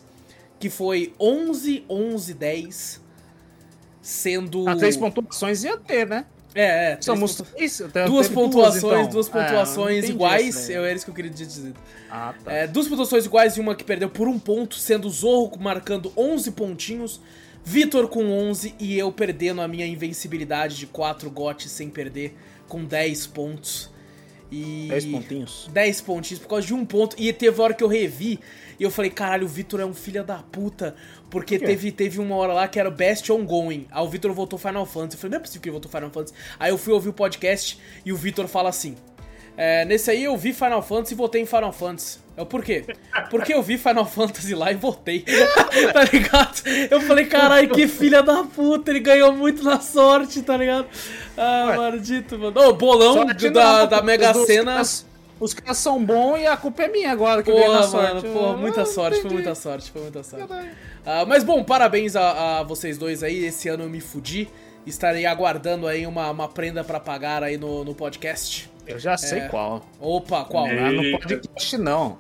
que 0.60 0.70
foi 0.70 1.14
11, 1.20 1.86
11, 1.88 2.34
10, 2.34 3.02
sendo... 4.02 4.68
Ah, 4.68 4.76
três 4.76 4.98
pontuações 4.98 5.64
ia 5.64 5.78
ter, 5.78 6.08
né? 6.08 6.26
É, 6.56 6.94
é. 6.94 6.98
Somos 7.02 7.36
três, 7.36 7.82
duas 8.08 8.28
pontuações, 8.28 8.82
duas, 8.82 9.00
então. 9.00 9.10
duas 9.10 9.30
pontuações 9.30 10.06
é, 10.06 10.08
iguais. 10.08 10.70
Eu 10.70 10.84
era 10.86 10.96
isso 10.96 11.06
que 11.06 11.12
eu 11.12 11.16
queria 11.16 11.32
dizer. 11.32 11.74
Ah, 12.10 12.34
tá. 12.44 12.52
É, 12.52 12.68
duas 12.68 12.88
pontuações 12.88 13.26
iguais 13.26 13.58
e 13.58 13.60
uma 13.60 13.76
que 13.76 13.84
perdeu 13.84 14.10
por 14.10 14.28
um 14.28 14.40
ponto, 14.40 14.76
sendo 14.76 15.08
o 15.08 15.12
Zorro 15.12 15.52
marcando 15.60 16.12
11 16.18 16.52
pontinhos, 16.52 17.22
Vitor 17.64 18.08
com 18.08 18.32
11 18.32 18.76
e 18.80 18.98
eu 18.98 19.12
perdendo 19.12 19.62
a 19.62 19.68
minha 19.68 19.86
invencibilidade 19.86 20.78
de 20.78 20.88
4 20.88 21.30
gotes 21.30 21.70
sem 21.70 21.90
perder 21.90 22.34
com 22.68 22.86
10 22.86 23.28
pontos. 23.28 23.90
E 24.50 24.88
10 24.90 25.06
pontinhos. 25.06 25.70
10 25.74 26.02
pontinhos 26.02 26.40
por 26.42 26.48
causa 26.48 26.66
de 26.66 26.74
um 26.74 26.86
ponto. 26.86 27.16
E 27.20 27.32
teve 27.34 27.62
hora 27.62 27.74
que 27.74 27.84
eu 27.84 27.88
revi 27.90 28.40
e 28.80 28.84
eu 28.84 28.92
falei, 28.92 29.10
caralho, 29.10 29.46
o 29.46 29.50
Vitor 29.50 29.80
é 29.80 29.86
um 29.86 29.94
filho 29.94 30.24
da 30.24 30.38
puta. 30.38 30.96
Porque 31.30 31.58
teve, 31.60 31.92
teve 31.92 32.20
uma 32.20 32.36
hora 32.36 32.54
lá 32.54 32.68
que 32.68 32.80
era 32.80 32.90
Best 32.90 33.32
Ongoing. 33.32 33.88
Aí 33.92 34.04
o 34.04 34.08
Vitor 34.08 34.32
voltou 34.34 34.58
Final 34.58 34.86
Fantasy. 34.86 35.16
Eu 35.16 35.20
falei, 35.20 35.32
não 35.32 35.38
é 35.38 35.42
possível 35.42 35.62
que 35.62 35.70
ele 35.70 35.74
voltou 35.74 35.92
Final 35.92 36.10
Fantasy. 36.10 36.34
Aí 36.60 36.72
eu 36.72 36.78
fui 36.78 36.94
ouvir 36.94 37.10
o 37.10 37.14
podcast 37.14 37.80
e 38.06 38.14
o 38.14 38.16
Vitor 38.16 38.48
fala 38.48 38.70
assim: 38.70 38.96
é, 39.58 39.84
nesse 39.86 40.12
aí 40.12 40.24
eu 40.24 40.38
vi 40.38 40.54
Final 40.54 40.84
Fantasy 40.84 41.16
e 41.16 41.18
votei 41.18 41.42
em 41.42 41.46
Final 41.46 41.74
Fantasy. 41.74 42.20
É 42.38 42.42
o 42.44 42.46
porquê? 42.46 42.86
Porque 43.32 43.52
eu 43.52 43.64
vi 43.64 43.80
Final 43.80 44.06
Fantasy 44.06 44.54
lá 44.54 44.72
e 44.72 44.76
votei. 44.76 45.26
tá 45.92 46.04
ligado? 46.04 46.62
Eu 46.92 47.02
falei, 47.02 47.26
caralho, 47.26 47.70
que 47.70 47.88
filha 47.88 48.22
da 48.22 48.44
puta, 48.44 48.92
ele 48.92 49.00
ganhou 49.00 49.34
muito 49.34 49.64
na 49.64 49.80
sorte, 49.80 50.44
tá 50.44 50.56
ligado? 50.56 50.86
Ah, 51.36 51.74
maldito, 51.76 52.38
mano. 52.38 52.62
Ô, 52.62 52.74
bolão 52.74 53.26
da, 53.52 53.86
da 53.88 54.02
Mega 54.04 54.36
Sena. 54.46 54.84
Os 55.40 55.54
caras 55.54 55.78
são 55.78 56.04
bons 56.04 56.38
e 56.40 56.48
a 56.48 56.58
culpa 56.58 56.84
é 56.84 56.88
minha 56.88 57.12
agora 57.12 57.44
que 57.44 57.52
porra, 57.52 57.74
na 57.74 57.84
sorte. 57.84 58.28
Mano, 58.28 58.34
porra, 58.34 58.58
muita 58.58 58.82
ah, 58.82 58.86
sorte, 58.86 59.22
foi 59.22 59.32
muita 59.32 59.56
sorte, 59.56 59.92
foi 59.92 60.02
muita 60.02 60.24
sorte. 60.24 60.48
Ah, 61.06 61.26
mas 61.26 61.44
bom, 61.44 61.64
parabéns 61.64 62.16
a, 62.16 62.60
a, 62.60 62.64
vocês 62.64 62.98
dois 62.98 63.24
aí. 63.24 63.46
Esse 63.46 63.70
ano 63.70 63.84
eu 63.84 63.90
me 63.90 64.02
fudi. 64.02 64.50
Estarei 64.86 65.26
aguardando 65.26 65.86
aí 65.86 66.08
uma, 66.08 66.32
uma 66.32 66.48
prenda 66.48 66.84
para 66.84 67.00
pagar 67.00 67.44
aí 67.44 67.58
no, 67.58 67.84
no 67.84 67.94
podcast. 67.94 68.70
Eu 68.88 68.98
já 68.98 69.18
sei 69.18 69.40
é... 69.40 69.48
qual. 69.50 69.86
Opa, 70.00 70.46
qual? 70.46 70.66
Não 70.66 70.74
é 70.74 70.92
no 70.92 71.20
podcast, 71.20 71.78
não. 71.78 72.18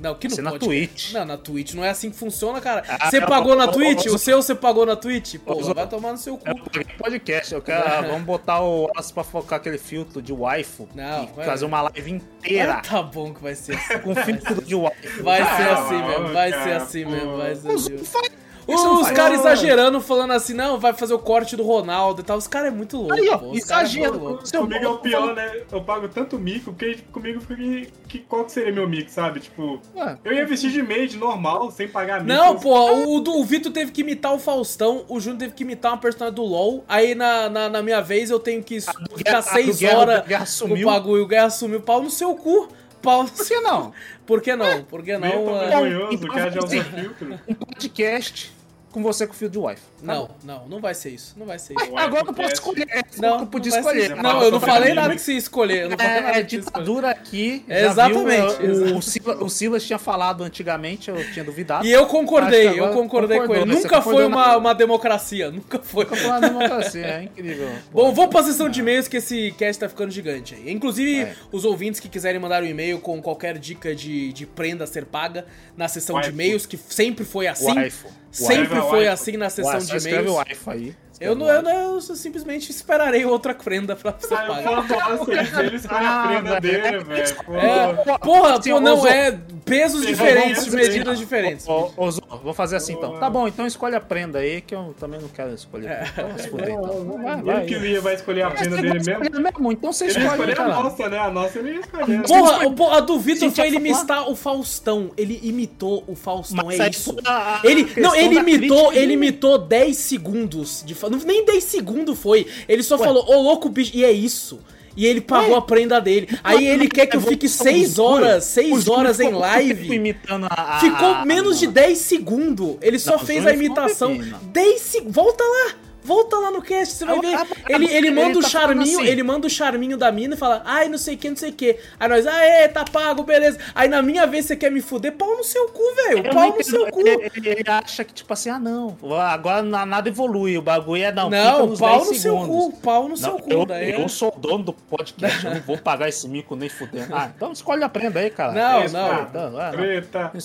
Não, 0.00 0.14
que 0.14 0.28
não 0.28 0.52
na 0.52 0.58
Twitch. 0.58 1.12
Não, 1.12 1.24
na 1.24 1.36
Twitch 1.36 1.74
não 1.74 1.84
é 1.84 1.90
assim 1.90 2.10
que 2.10 2.16
funciona, 2.16 2.60
cara. 2.60 2.82
Ah, 2.88 3.10
você 3.10 3.20
pagou 3.20 3.54
na 3.54 3.68
Twitch? 3.68 4.06
O 4.06 4.18
seu 4.18 4.42
você 4.42 4.54
pagou 4.54 4.84
na 4.84 4.96
Twitch? 4.96 5.36
Pô, 5.38 5.54
vai 5.74 5.86
tomar 5.86 6.12
no 6.12 6.18
seu 6.18 6.36
cu. 6.36 6.48
É 6.48 6.84
podcast, 6.98 7.54
eu 7.54 7.62
quero. 7.62 8.08
vamos 8.08 8.24
botar 8.24 8.60
o 8.60 8.86
Wallace 8.86 9.12
pra 9.12 9.24
focar 9.24 9.58
aquele 9.58 9.78
filtro 9.78 10.20
de 10.20 10.32
waifu. 10.32 10.88
Não, 10.94 11.26
vai, 11.28 11.46
fazer 11.46 11.64
uma 11.64 11.82
live 11.82 12.10
inteira. 12.10 12.74
Ah, 12.74 12.80
tá 12.80 13.02
bom 13.02 13.32
que 13.32 13.42
vai 13.42 13.54
ser 13.54 13.76
assim. 13.76 13.98
Com 13.98 14.14
filtro 14.14 14.62
de 14.62 14.74
waifu. 14.74 15.22
Vai 15.22 15.38
ser 15.56 15.68
assim 15.68 16.02
mesmo, 16.02 16.28
vai 16.28 16.52
ser 16.52 16.72
assim 16.72 17.04
mesmo, 17.04 17.36
vai 17.36 17.54
ser 17.54 17.72
assim. 17.72 18.41
Os 18.66 19.10
caras 19.10 19.40
exagerando, 19.40 20.00
falando 20.00 20.32
assim, 20.32 20.54
não, 20.54 20.78
vai 20.78 20.92
fazer 20.92 21.14
o 21.14 21.18
corte 21.18 21.56
do 21.56 21.62
Ronaldo 21.62 22.20
e 22.20 22.24
tal. 22.24 22.38
Os 22.38 22.46
caras 22.46 22.68
é 22.68 22.70
muito 22.74 22.96
louco. 22.96 23.14
Aí, 23.14 23.28
ó, 23.28 23.38
pô, 23.38 23.54
exagero. 23.54 24.40
É 24.52 24.56
comigo 24.56 24.84
é 24.84 24.88
o 24.88 24.98
pior, 24.98 25.34
né? 25.34 25.62
Eu 25.70 25.82
pago 25.82 26.08
tanto 26.08 26.38
mico, 26.38 26.72
porque 26.72 26.98
comigo 27.12 27.40
fica 27.40 27.56
que, 27.56 27.88
que 28.08 28.18
qual 28.20 28.44
que 28.44 28.52
seria 28.52 28.72
meu 28.72 28.88
mico, 28.88 29.10
sabe? 29.10 29.40
Tipo, 29.40 29.80
Ué. 29.96 30.18
eu 30.24 30.32
ia 30.32 30.46
vestir 30.46 30.70
de 30.70 30.82
maid 30.82 31.16
normal, 31.16 31.70
sem 31.70 31.88
pagar 31.88 32.22
mico. 32.22 32.32
Não, 32.32 32.58
pô, 32.58 32.74
o, 32.92 33.40
o 33.40 33.44
Vitor 33.44 33.72
teve 33.72 33.90
que 33.90 34.02
imitar 34.02 34.32
o 34.32 34.38
Faustão, 34.38 35.04
o 35.08 35.20
Júnior 35.20 35.38
teve 35.38 35.54
que 35.54 35.62
imitar 35.62 35.92
uma 35.92 35.98
personagem 35.98 36.34
do 36.34 36.42
LoL. 36.42 36.84
Aí 36.88 37.14
na, 37.14 37.48
na, 37.48 37.68
na 37.68 37.82
minha 37.82 38.00
vez 38.00 38.30
eu 38.30 38.38
tenho 38.38 38.62
que 38.62 38.78
ficar 39.16 39.42
seis 39.42 39.82
horas 39.82 40.24
no 40.60 40.84
bagulho. 40.84 41.24
O 41.24 41.26
Guerra 41.26 41.50
sumiu 41.50 41.80
pau 41.80 42.02
no 42.02 42.10
seu 42.10 42.34
cu. 42.34 42.68
Pau 43.02 43.24
Por 43.24 43.46
que 43.46 43.60
não? 43.60 43.92
Por 44.24 44.40
que 44.40 44.56
não? 44.56 44.84
Por 44.84 45.02
que 45.02 45.18
não? 45.18 45.28
É... 45.28 45.68
Vergonhoso, 45.68 46.24
o 46.24 46.28
cara 46.28 46.50
já 46.50 46.60
usa 46.60 46.84
filtro. 46.84 47.40
Um 47.48 47.54
podcast 47.54 48.52
com 48.92 49.02
você 49.02 49.26
com 49.26 49.32
fio 49.32 49.48
de 49.48 49.58
Wi-Fi. 49.58 49.82
Não, 50.02 50.30
não, 50.44 50.66
não 50.68 50.80
vai 50.80 50.94
ser 50.94 51.10
isso. 51.10 51.34
Não 51.36 51.46
vai 51.46 51.58
ser 51.58 51.74
isso. 51.74 51.96
Agora 51.96 52.24
eu 52.26 52.34
posso 52.34 52.52
escolher. 52.54 52.86
Não, 53.18 53.40
eu 53.40 53.46
podia 53.46 53.72
não 53.72 53.78
escolher. 53.78 54.16
Não, 54.16 54.42
eu 54.42 54.50
não 54.50 54.60
falei 54.60 54.92
nada 54.94 55.14
que 55.14 55.20
você 55.20 55.32
ia 55.32 55.38
escolher. 55.38 55.82
Eu 55.84 55.90
não 55.90 55.96
falei 55.96 56.12
nada 56.20 56.26
É, 56.28 56.36
ia 56.36 56.40
escolher. 56.42 56.60
ditadura 56.60 57.10
aqui. 57.10 57.64
É, 57.68 57.86
exatamente, 57.86 58.56
viu, 58.58 58.68
o- 58.68 58.70
exatamente. 58.72 58.92
O, 58.98 59.02
Silas, 59.02 59.40
o 59.40 59.48
Silas 59.48 59.84
tinha 59.84 59.98
falado 59.98 60.44
antigamente, 60.44 61.08
eu 61.10 61.32
tinha 61.32 61.44
duvidado. 61.44 61.86
E 61.86 61.90
eu 61.92 62.06
concordei, 62.06 62.78
eu 62.78 62.90
concordei 62.90 63.38
com 63.40 63.54
ele. 63.54 63.72
você 63.74 63.82
Nunca 63.82 64.02
foi 64.02 64.26
uma, 64.26 64.46
na- 64.48 64.56
uma 64.58 64.74
democracia, 64.74 65.50
nunca 65.50 65.78
foi. 65.78 66.04
Nunca 66.04 66.16
foi 66.16 66.26
uma 66.28 66.40
democracia, 66.40 67.06
é 67.06 67.22
incrível. 67.24 67.70
Bom, 67.92 68.12
vamos 68.12 68.30
pra 68.30 68.42
sessão 68.42 68.68
de 68.68 68.80
e-mails 68.80 69.08
que 69.08 69.16
esse 69.18 69.52
cast 69.56 69.80
tá 69.80 69.88
ficando 69.88 70.10
gigante 70.10 70.54
aí. 70.54 70.70
Inclusive, 70.72 71.22
É. 71.22 71.34
os 71.50 71.64
ouvintes 71.64 72.00
que 72.00 72.08
quiserem 72.08 72.40
mandar 72.40 72.62
um 72.62 72.66
e-mail 72.66 72.98
com 72.98 73.22
qualquer 73.22 73.56
dica 73.58 73.94
de, 73.94 74.32
de 74.32 74.46
prenda 74.46 74.84
a 74.84 74.86
ser 74.86 75.04
paga 75.06 75.46
na 75.76 75.88
sessão 75.88 76.20
de 76.20 76.28
e-mails, 76.30 76.66
que 76.66 76.76
sempre 76.76 77.24
foi 77.24 77.46
assim. 77.46 77.72
Waifu. 77.74 78.08
Sempre. 78.30 78.78
Foi 78.90 79.08
assim 79.08 79.36
na 79.36 79.46
Ué, 79.46 79.50
sessão 79.50 79.80
só 79.80 79.86
de 79.92 79.96
escreve 79.96 80.28
e-mails. 80.28 80.36
Wi-Fi 80.36 80.70
aí. 80.70 80.96
Eu, 81.22 81.34
não, 81.34 81.48
eu, 81.48 81.62
não, 81.62 81.94
eu 81.94 82.00
simplesmente 82.00 82.70
esperarei 82.70 83.24
outra 83.24 83.54
prenda 83.54 83.94
pra 83.96 84.14
ser 84.18 84.34
Ah, 84.34 84.46
eu 84.46 84.54
paga. 84.54 84.82
falo, 84.82 85.16
nossa, 85.16 85.30
ele, 85.32 85.66
ele 85.66 85.76
escolhe 85.76 86.04
a 86.04 86.22
Ah, 86.22 86.26
prenda 86.28 86.60
dele, 86.60 86.98
velho. 87.04 87.36
É, 87.56 88.18
porra, 88.18 88.58
Assim, 88.58 88.70
pô, 88.70 88.80
não, 88.80 89.06
é 89.06 89.38
pesos 89.64 90.04
diferentes, 90.06 90.66
medidas 90.68 91.18
diferentes. 91.18 91.66
Ô, 91.68 91.90
ô, 91.96 92.10
Zô, 92.10 92.20
vou 92.42 92.52
fazer 92.52 92.76
assim 92.76 92.94
então. 92.94 93.18
Tá 93.18 93.30
bom, 93.30 93.46
então 93.46 93.66
escolhe 93.66 93.94
a 93.94 94.00
prenda 94.00 94.40
aí, 94.40 94.60
que 94.60 94.74
eu 94.74 94.94
também 94.98 95.20
não 95.20 95.28
quero 95.28 95.54
escolher. 95.54 95.88
É. 95.90 96.04
Então, 96.12 96.38
fuder, 96.50 96.70
então. 96.70 97.18
Vai, 97.22 97.34
Ele 97.38 97.42
vai. 97.42 97.64
que 97.66 97.74
ia 97.76 98.00
vai 98.00 98.14
escolher 98.14 98.42
a 98.42 98.50
prenda 98.50 98.76
dele 98.76 98.92
mesmo. 98.94 99.12
Escolher 99.12 99.40
mesmo, 99.40 99.72
Então 99.72 99.92
você 99.92 100.04
Ele 100.04 100.12
ia 100.14 100.18
escolhe, 100.26 100.50
escolher 100.52 100.60
a 100.60 100.68
nossa, 100.82 101.08
né? 101.08 101.18
A 101.18 101.30
nossa 101.30 101.58
ele 101.58 101.70
ia 101.72 101.80
escolher. 101.80 102.22
Porra, 102.22 102.70
pô, 102.72 102.90
a 102.90 103.00
do 103.00 103.18
Vitor 103.18 103.50
foi 103.50 103.66
ele 103.66 103.76
imitar 103.76 104.28
o 104.30 104.34
Faustão. 104.36 105.10
Ele 105.16 105.38
imitou 105.42 106.04
o 106.06 106.14
Faustão, 106.14 106.64
Mas 106.66 106.80
é 106.80 106.88
isso. 106.90 107.16
a 107.24 107.60
Ele, 107.64 107.88
não, 108.00 108.14
ele 108.14 108.36
imitou, 108.38 108.92
ele 108.92 109.12
imitou 109.14 109.58
10 109.58 109.96
segundos 109.96 110.82
de 110.84 110.94
fa- 110.94 111.08
não, 111.08 111.11
Nem 111.24 111.44
10 111.44 111.64
segundos 111.64 112.18
foi. 112.18 112.46
Ele 112.68 112.82
só 112.82 112.98
falou, 112.98 113.24
ô 113.28 113.42
louco 113.42 113.68
bicho, 113.68 113.92
e 113.94 114.04
é 114.04 114.12
isso. 114.12 114.58
E 114.96 115.06
ele 115.06 115.20
pagou 115.20 115.52
Ué? 115.52 115.58
a 115.58 115.62
prenda 115.62 116.00
dele. 116.00 116.28
Aí 116.44 116.66
ele 116.66 116.88
quer 116.88 117.06
que 117.06 117.16
eu 117.16 117.20
fique 117.20 117.48
6 117.48 117.98
horas, 117.98 118.44
6 118.44 118.88
horas 118.88 119.20
em 119.20 119.32
live. 119.32 119.94
imitando 119.94 120.46
a, 120.50 120.80
Ficou 120.80 121.24
menos 121.24 121.58
de 121.58 121.66
10 121.66 121.96
segundos. 121.98 122.76
Ele 122.80 122.98
só 122.98 123.18
fez 123.18 123.46
a 123.46 123.52
imitação. 123.52 124.16
pepino. 124.16 124.38
10 124.52 124.80
segundos. 124.80 125.14
Volta 125.14 125.42
lá. 125.44 125.74
Volta 126.04 126.36
lá 126.38 126.50
no 126.50 126.60
cast, 126.62 126.94
você 126.94 127.04
vai 127.04 127.20
ver. 127.20 127.34
ah, 127.34 127.46
Ele, 127.68 127.86
ele 127.86 128.10
manda 128.10 128.38
o 128.38 128.42
tá 128.42 128.48
falando 128.48 128.68
charminho, 128.76 128.98
assim. 129.00 129.08
ele 129.08 129.22
manda 129.22 129.46
o 129.46 129.50
charminho 129.50 129.96
da 129.96 130.10
mina 130.12 130.34
e 130.34 130.38
fala, 130.38 130.62
ai, 130.64 130.88
não 130.88 130.98
sei 130.98 131.14
o 131.14 131.18
que, 131.18 131.28
não 131.30 131.36
sei 131.36 131.50
o 131.50 131.52
que. 131.52 131.78
Aí 131.98 132.08
nós, 132.08 132.26
aê, 132.26 132.68
tá 132.68 132.84
pago, 132.84 133.22
beleza. 133.22 133.58
Aí 133.74 133.88
na 133.88 134.02
minha 134.02 134.26
vez 134.26 134.46
você 134.46 134.56
quer 134.56 134.70
me 134.70 134.80
fuder, 134.80 135.12
pau 135.12 135.36
no 135.36 135.44
seu 135.44 135.68
cu, 135.68 135.82
velho. 136.08 136.32
Pau 136.32 136.56
no 136.56 136.64
seu 136.64 136.86
cu. 136.90 137.00
Ele, 137.06 137.30
ele- 137.48 137.62
acha 137.70 138.04
que, 138.04 138.12
tipo 138.12 138.32
assim, 138.32 138.50
ah, 138.50 138.58
não, 138.58 138.96
agora 139.20 139.62
na- 139.62 139.86
nada 139.86 140.08
evolui, 140.08 140.58
o 140.58 140.62
bagulho 140.62 141.02
é 141.04 141.12
não, 141.12 141.30
Não, 141.30 141.66
nos 141.68 141.78
pau 141.78 141.98
10 141.98 142.08
no 142.08 142.14
seu 142.14 142.36
cu, 142.36 142.72
pau 142.82 143.08
no 143.08 143.16
seu 143.16 143.38
cu. 143.38 143.50
eu, 143.52 143.64
daí 143.64 143.92
é- 143.92 144.02
eu 144.02 144.08
sou 144.08 144.34
o 144.36 144.38
dono 144.40 144.64
do 144.64 144.72
podcast, 144.72 145.44
eu 145.46 145.54
não 145.54 145.60
vou 145.60 145.78
pagar 145.78 146.08
esse 146.08 146.28
mico 146.28 146.54
nem 146.56 146.68
fudendo. 146.68 147.14
Ah, 147.14 147.30
então 147.34 147.52
escolhe 147.52 147.82
a 147.84 147.88
prenda 147.88 148.20
aí, 148.20 148.30
cara. 148.30 148.52
Não, 148.52 148.84
Isso, 148.84 148.94
não. 148.94 149.08
cara. 149.08 149.26
Então, 149.30 149.58
ah, 149.58 149.70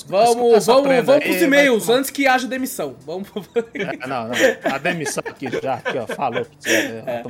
Vamos, 0.08 0.66
vamos, 0.66 0.88
prenda 0.88 1.02
vamos 1.04 1.24
pros 1.24 1.42
e-mails, 1.42 1.90
antes 1.90 2.10
que 2.10 2.28
haja 2.28 2.48
demissão. 2.48 2.96
Vamos. 3.06 3.28
É, 3.74 4.08
não, 4.08 4.28
não, 4.28 4.36
a 4.74 4.78
demissão 4.78 5.24
aqui 5.28 5.47
já, 5.62 5.76
aqui, 5.76 5.98
ó, 5.98 6.08
falou 6.08 6.46
você, 6.60 6.70
é. 6.70 7.24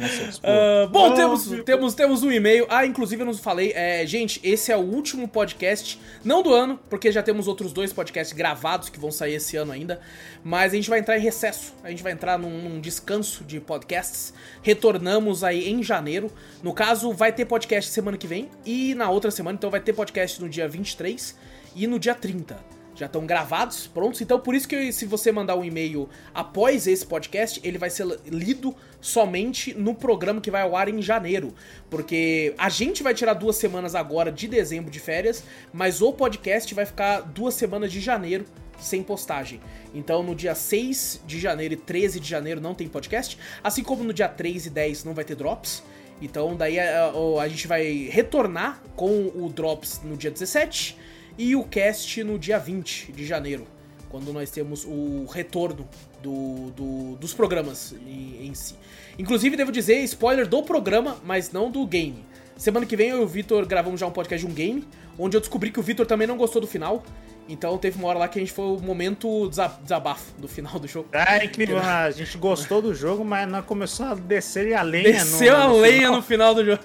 Ah, 0.43 0.87
bom, 0.87 1.09
Não, 1.09 1.15
temos, 1.15 1.47
temos, 1.63 1.93
temos 1.93 2.23
um 2.23 2.31
e-mail. 2.31 2.65
Ah, 2.69 2.85
inclusive 2.85 3.21
eu 3.21 3.25
não 3.25 3.33
falei. 3.33 3.71
É, 3.75 4.05
gente, 4.05 4.39
esse 4.43 4.71
é 4.71 4.77
o 4.77 4.81
último 4.81 5.27
podcast, 5.27 5.99
não 6.23 6.41
do 6.41 6.53
ano, 6.53 6.79
porque 6.89 7.11
já 7.11 7.21
temos 7.23 7.47
outros 7.47 7.73
dois 7.73 7.91
podcasts 7.93 8.35
gravados 8.35 8.89
que 8.89 8.99
vão 8.99 9.11
sair 9.11 9.35
esse 9.35 9.57
ano 9.57 9.71
ainda. 9.71 9.99
Mas 10.43 10.73
a 10.73 10.75
gente 10.75 10.89
vai 10.89 10.99
entrar 10.99 11.17
em 11.17 11.21
recesso. 11.21 11.73
A 11.83 11.89
gente 11.89 12.03
vai 12.03 12.11
entrar 12.11 12.37
num, 12.37 12.61
num 12.61 12.79
descanso 12.79 13.43
de 13.43 13.59
podcasts. 13.59 14.33
Retornamos 14.61 15.43
aí 15.43 15.69
em 15.69 15.83
janeiro. 15.83 16.31
No 16.63 16.73
caso, 16.73 17.11
vai 17.11 17.31
ter 17.31 17.45
podcast 17.45 17.91
semana 17.91 18.17
que 18.17 18.27
vem. 18.27 18.49
E 18.65 18.95
na 18.95 19.09
outra 19.09 19.31
semana, 19.31 19.57
então 19.57 19.69
vai 19.69 19.79
ter 19.79 19.93
podcast 19.93 20.41
no 20.41 20.49
dia 20.49 20.67
23 20.67 21.35
e 21.75 21.87
no 21.87 21.99
dia 21.99 22.15
30 22.15 22.76
já 22.97 23.05
estão 23.05 23.25
gravados, 23.25 23.87
prontos. 23.87 24.19
Então, 24.21 24.39
por 24.39 24.55
isso 24.55 24.67
que 24.67 24.91
se 24.91 25.05
você 25.05 25.31
mandar 25.31 25.55
um 25.55 25.63
e-mail 25.63 26.09
após 26.33 26.87
esse 26.87 27.05
podcast, 27.05 27.61
ele 27.63 27.77
vai 27.77 27.89
ser 27.89 28.05
lido 28.25 28.75
somente 28.99 29.73
no 29.73 29.93
programa 29.93 30.41
que 30.41 30.49
vai 30.51 30.63
ao 30.63 30.75
ar 30.75 30.89
em 30.89 31.01
janeiro. 31.01 31.53
Porque 31.89 32.53
a 32.57 32.69
gente 32.69 33.03
vai 33.03 33.13
tirar 33.13 33.33
duas 33.35 33.55
semanas 33.55 33.93
agora 33.95 34.31
de 34.31 34.47
dezembro 34.47 34.89
de 34.91 34.99
férias, 34.99 35.43
mas 35.71 36.01
o 36.01 36.11
podcast 36.11 36.73
vai 36.73 36.85
ficar 36.85 37.21
duas 37.21 37.53
semanas 37.53 37.91
de 37.91 37.99
janeiro 38.01 38.45
sem 38.79 39.01
postagem. 39.03 39.59
Então, 39.93 40.21
no 40.21 40.35
dia 40.35 40.53
6 40.55 41.21
de 41.25 41.39
janeiro 41.39 41.73
e 41.75 41.77
13 41.77 42.19
de 42.19 42.27
janeiro 42.27 42.59
não 42.61 42.73
tem 42.75 42.87
podcast, 42.87 43.37
assim 43.63 43.83
como 43.83 44.03
no 44.03 44.13
dia 44.13 44.27
3 44.27 44.65
e 44.67 44.69
10 44.69 45.03
não 45.03 45.13
vai 45.13 45.23
ter 45.23 45.35
drops. 45.35 45.81
Então, 46.21 46.55
daí 46.55 46.79
a, 46.79 47.05
a- 47.05 47.41
a 47.43 47.47
gente 47.47 47.67
vai 47.67 48.07
retornar 48.11 48.81
com 48.95 49.31
o 49.35 49.49
drops 49.53 50.01
no 50.03 50.17
dia 50.17 50.31
17 50.31 50.97
e 51.37 51.55
o 51.55 51.63
cast 51.63 52.23
no 52.23 52.37
dia 52.39 52.57
20 52.57 53.11
de 53.11 53.25
janeiro, 53.25 53.65
quando 54.09 54.31
nós 54.33 54.49
temos 54.51 54.85
o 54.85 55.25
retorno 55.25 55.87
do, 56.21 56.71
do- 56.71 57.15
dos 57.17 57.33
programas 57.33 57.93
em, 58.07 58.47
em 58.47 58.53
si. 58.53 58.75
Inclusive, 59.19 59.55
devo 59.55 59.71
dizer, 59.71 59.97
spoiler 60.03 60.47
do 60.47 60.63
programa, 60.63 61.17
mas 61.25 61.51
não 61.51 61.69
do 61.69 61.85
game. 61.85 62.25
Semana 62.55 62.85
que 62.85 62.95
vem 62.95 63.09
eu 63.09 63.21
e 63.21 63.23
o 63.23 63.27
Vitor 63.27 63.65
gravamos 63.65 63.99
já 63.99 64.07
um 64.07 64.11
podcast 64.11 64.45
de 64.45 64.51
um 64.51 64.55
game, 64.55 64.83
onde 65.17 65.37
eu 65.37 65.41
descobri 65.41 65.71
que 65.71 65.79
o 65.79 65.83
Vitor 65.83 66.05
também 66.05 66.25
não 66.27 66.37
gostou 66.37 66.59
do 66.61 66.67
final. 66.67 67.03
Então 67.49 67.77
teve 67.77 67.97
uma 67.97 68.07
hora 68.09 68.19
lá 68.19 68.27
que 68.27 68.37
a 68.37 68.41
gente 68.41 68.51
foi 68.51 68.65
o 68.65 68.79
momento 68.79 69.47
desa- 69.47 69.71
desabafo 69.81 70.33
do 70.37 70.47
final 70.47 70.77
do 70.79 70.87
jogo. 70.87 71.07
É 71.13 71.45
incrível, 71.45 71.77
né? 71.77 71.83
a 71.85 72.11
gente 72.11 72.37
gostou 72.37 72.81
do 72.81 72.93
jogo, 72.93 73.23
mas 73.23 73.47
não 73.47 73.61
começou 73.61 74.05
a 74.07 74.13
descer 74.15 74.73
a 74.73 74.81
lenha 74.81 75.03
Desceu 75.13 75.55
no, 75.57 75.63
a 75.63 75.67
no 75.69 75.79
lenha 75.79 75.97
final. 75.99 76.15
no 76.15 76.21
final 76.21 76.55
do 76.55 76.65
jogo. 76.65 76.81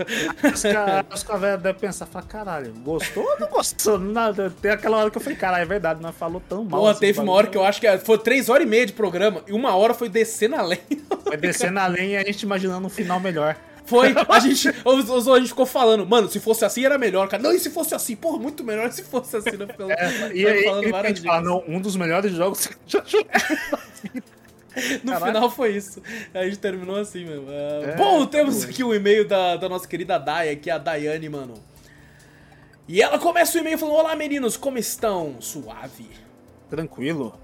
Os 1.13 1.23
caras 1.23 1.61
devem 1.61 1.75
pensar, 1.81 2.07
fala, 2.07 2.25
caralho, 2.25 2.73
gostou 2.85 3.25
ou 3.25 3.41
não 3.41 3.49
gostou? 3.49 3.99
Nada. 3.99 4.53
Tem 4.63 4.71
aquela 4.71 4.99
hora 4.99 5.11
que 5.11 5.17
eu 5.19 5.23
falei, 5.23 5.39
caralho, 5.39 5.63
é 5.63 5.67
verdade, 5.67 6.01
não 6.03 6.13
falou 6.13 6.41
tão 6.49 6.65
mal. 6.65 6.81
Porra, 6.81 6.93
assim, 6.93 7.01
teve 7.01 7.21
uma 7.21 7.33
hora 7.33 7.47
que 7.47 7.57
eu 7.57 7.65
acho 7.65 7.81
que 7.81 7.99
foi 7.99 8.19
três 8.19 8.49
horas 8.49 8.65
e 8.65 8.69
meia 8.69 8.87
de 8.87 8.93
programa 8.93 9.43
e 9.47 9.53
uma 9.53 9.75
hora 9.75 9.95
foi 9.95 10.09
descer 10.09 10.49
na 10.49 10.63
lenha. 10.63 10.81
Vai 11.25 11.37
descer 11.37 11.71
na 11.71 11.87
lenha 11.87 12.21
e 12.21 12.23
a 12.23 12.25
gente 12.25 12.43
imaginando 12.43 12.87
um 12.87 12.91
final 12.91 13.19
melhor. 13.21 13.57
Foi, 13.85 14.15
a 14.29 14.39
gente, 14.41 14.69
os- 14.85 15.11
os- 15.11 15.29
a 15.29 15.39
gente 15.39 15.49
ficou 15.49 15.67
falando, 15.67 16.07
mano, 16.07 16.29
se 16.29 16.39
fosse 16.41 16.65
assim 16.65 16.85
era 16.85 16.97
melhor, 16.99 17.29
cara. 17.29 17.43
Não, 17.43 17.53
e 17.53 17.59
se 17.59 17.69
fosse 17.71 17.95
assim? 17.95 18.15
Porra, 18.17 18.39
muito 18.39 18.63
melhor 18.65 18.91
se 18.93 19.03
fosse 19.03 19.37
assim. 19.37 19.57
Né? 19.57 19.67
Ficamos- 19.67 19.93
E 19.95 19.97
ficamos 20.37 20.47
aí 20.53 20.65
falando 20.65 20.91
várias 20.91 21.19
gente 21.19 21.27
fala, 21.27 21.41
dicas. 21.43 21.67
não, 21.69 21.77
um 21.77 21.81
dos 21.81 21.97
melhores 21.97 22.33
jogos 22.33 22.67
que 22.67 22.77
já 22.87 23.03
jogou. 23.05 23.27
No 25.05 25.13
Caralho. 25.13 25.27
final 25.35 25.51
foi 25.51 25.77
isso. 25.77 26.01
A 26.33 26.45
gente 26.45 26.57
terminou 26.57 26.97
assim 26.97 27.27
mesmo. 27.27 27.45
Ah, 27.51 27.91
É, 27.91 27.95
bom, 27.97 28.25
tá 28.25 28.31
temos 28.39 28.65
aqui 28.65 28.83
o 28.83 28.95
e-mail 28.95 29.29
da, 29.29 29.57
da 29.59 29.69
nossa 29.69 29.87
querida 29.87 30.17
Daya, 30.17 30.57
que 30.57 30.71
é 30.71 30.73
a 30.73 30.79
Daiane, 30.79 31.29
mano. 31.29 31.53
E 32.89 33.03
ela 33.03 33.19
começa 33.19 33.59
o 33.59 33.61
e-mail 33.61 33.77
falando: 33.77 33.97
Olá, 33.97 34.17
meninos, 34.17 34.57
como 34.57 34.79
estão? 34.79 35.37
Suave. 35.41 36.09
Tranquilo. 36.71 37.39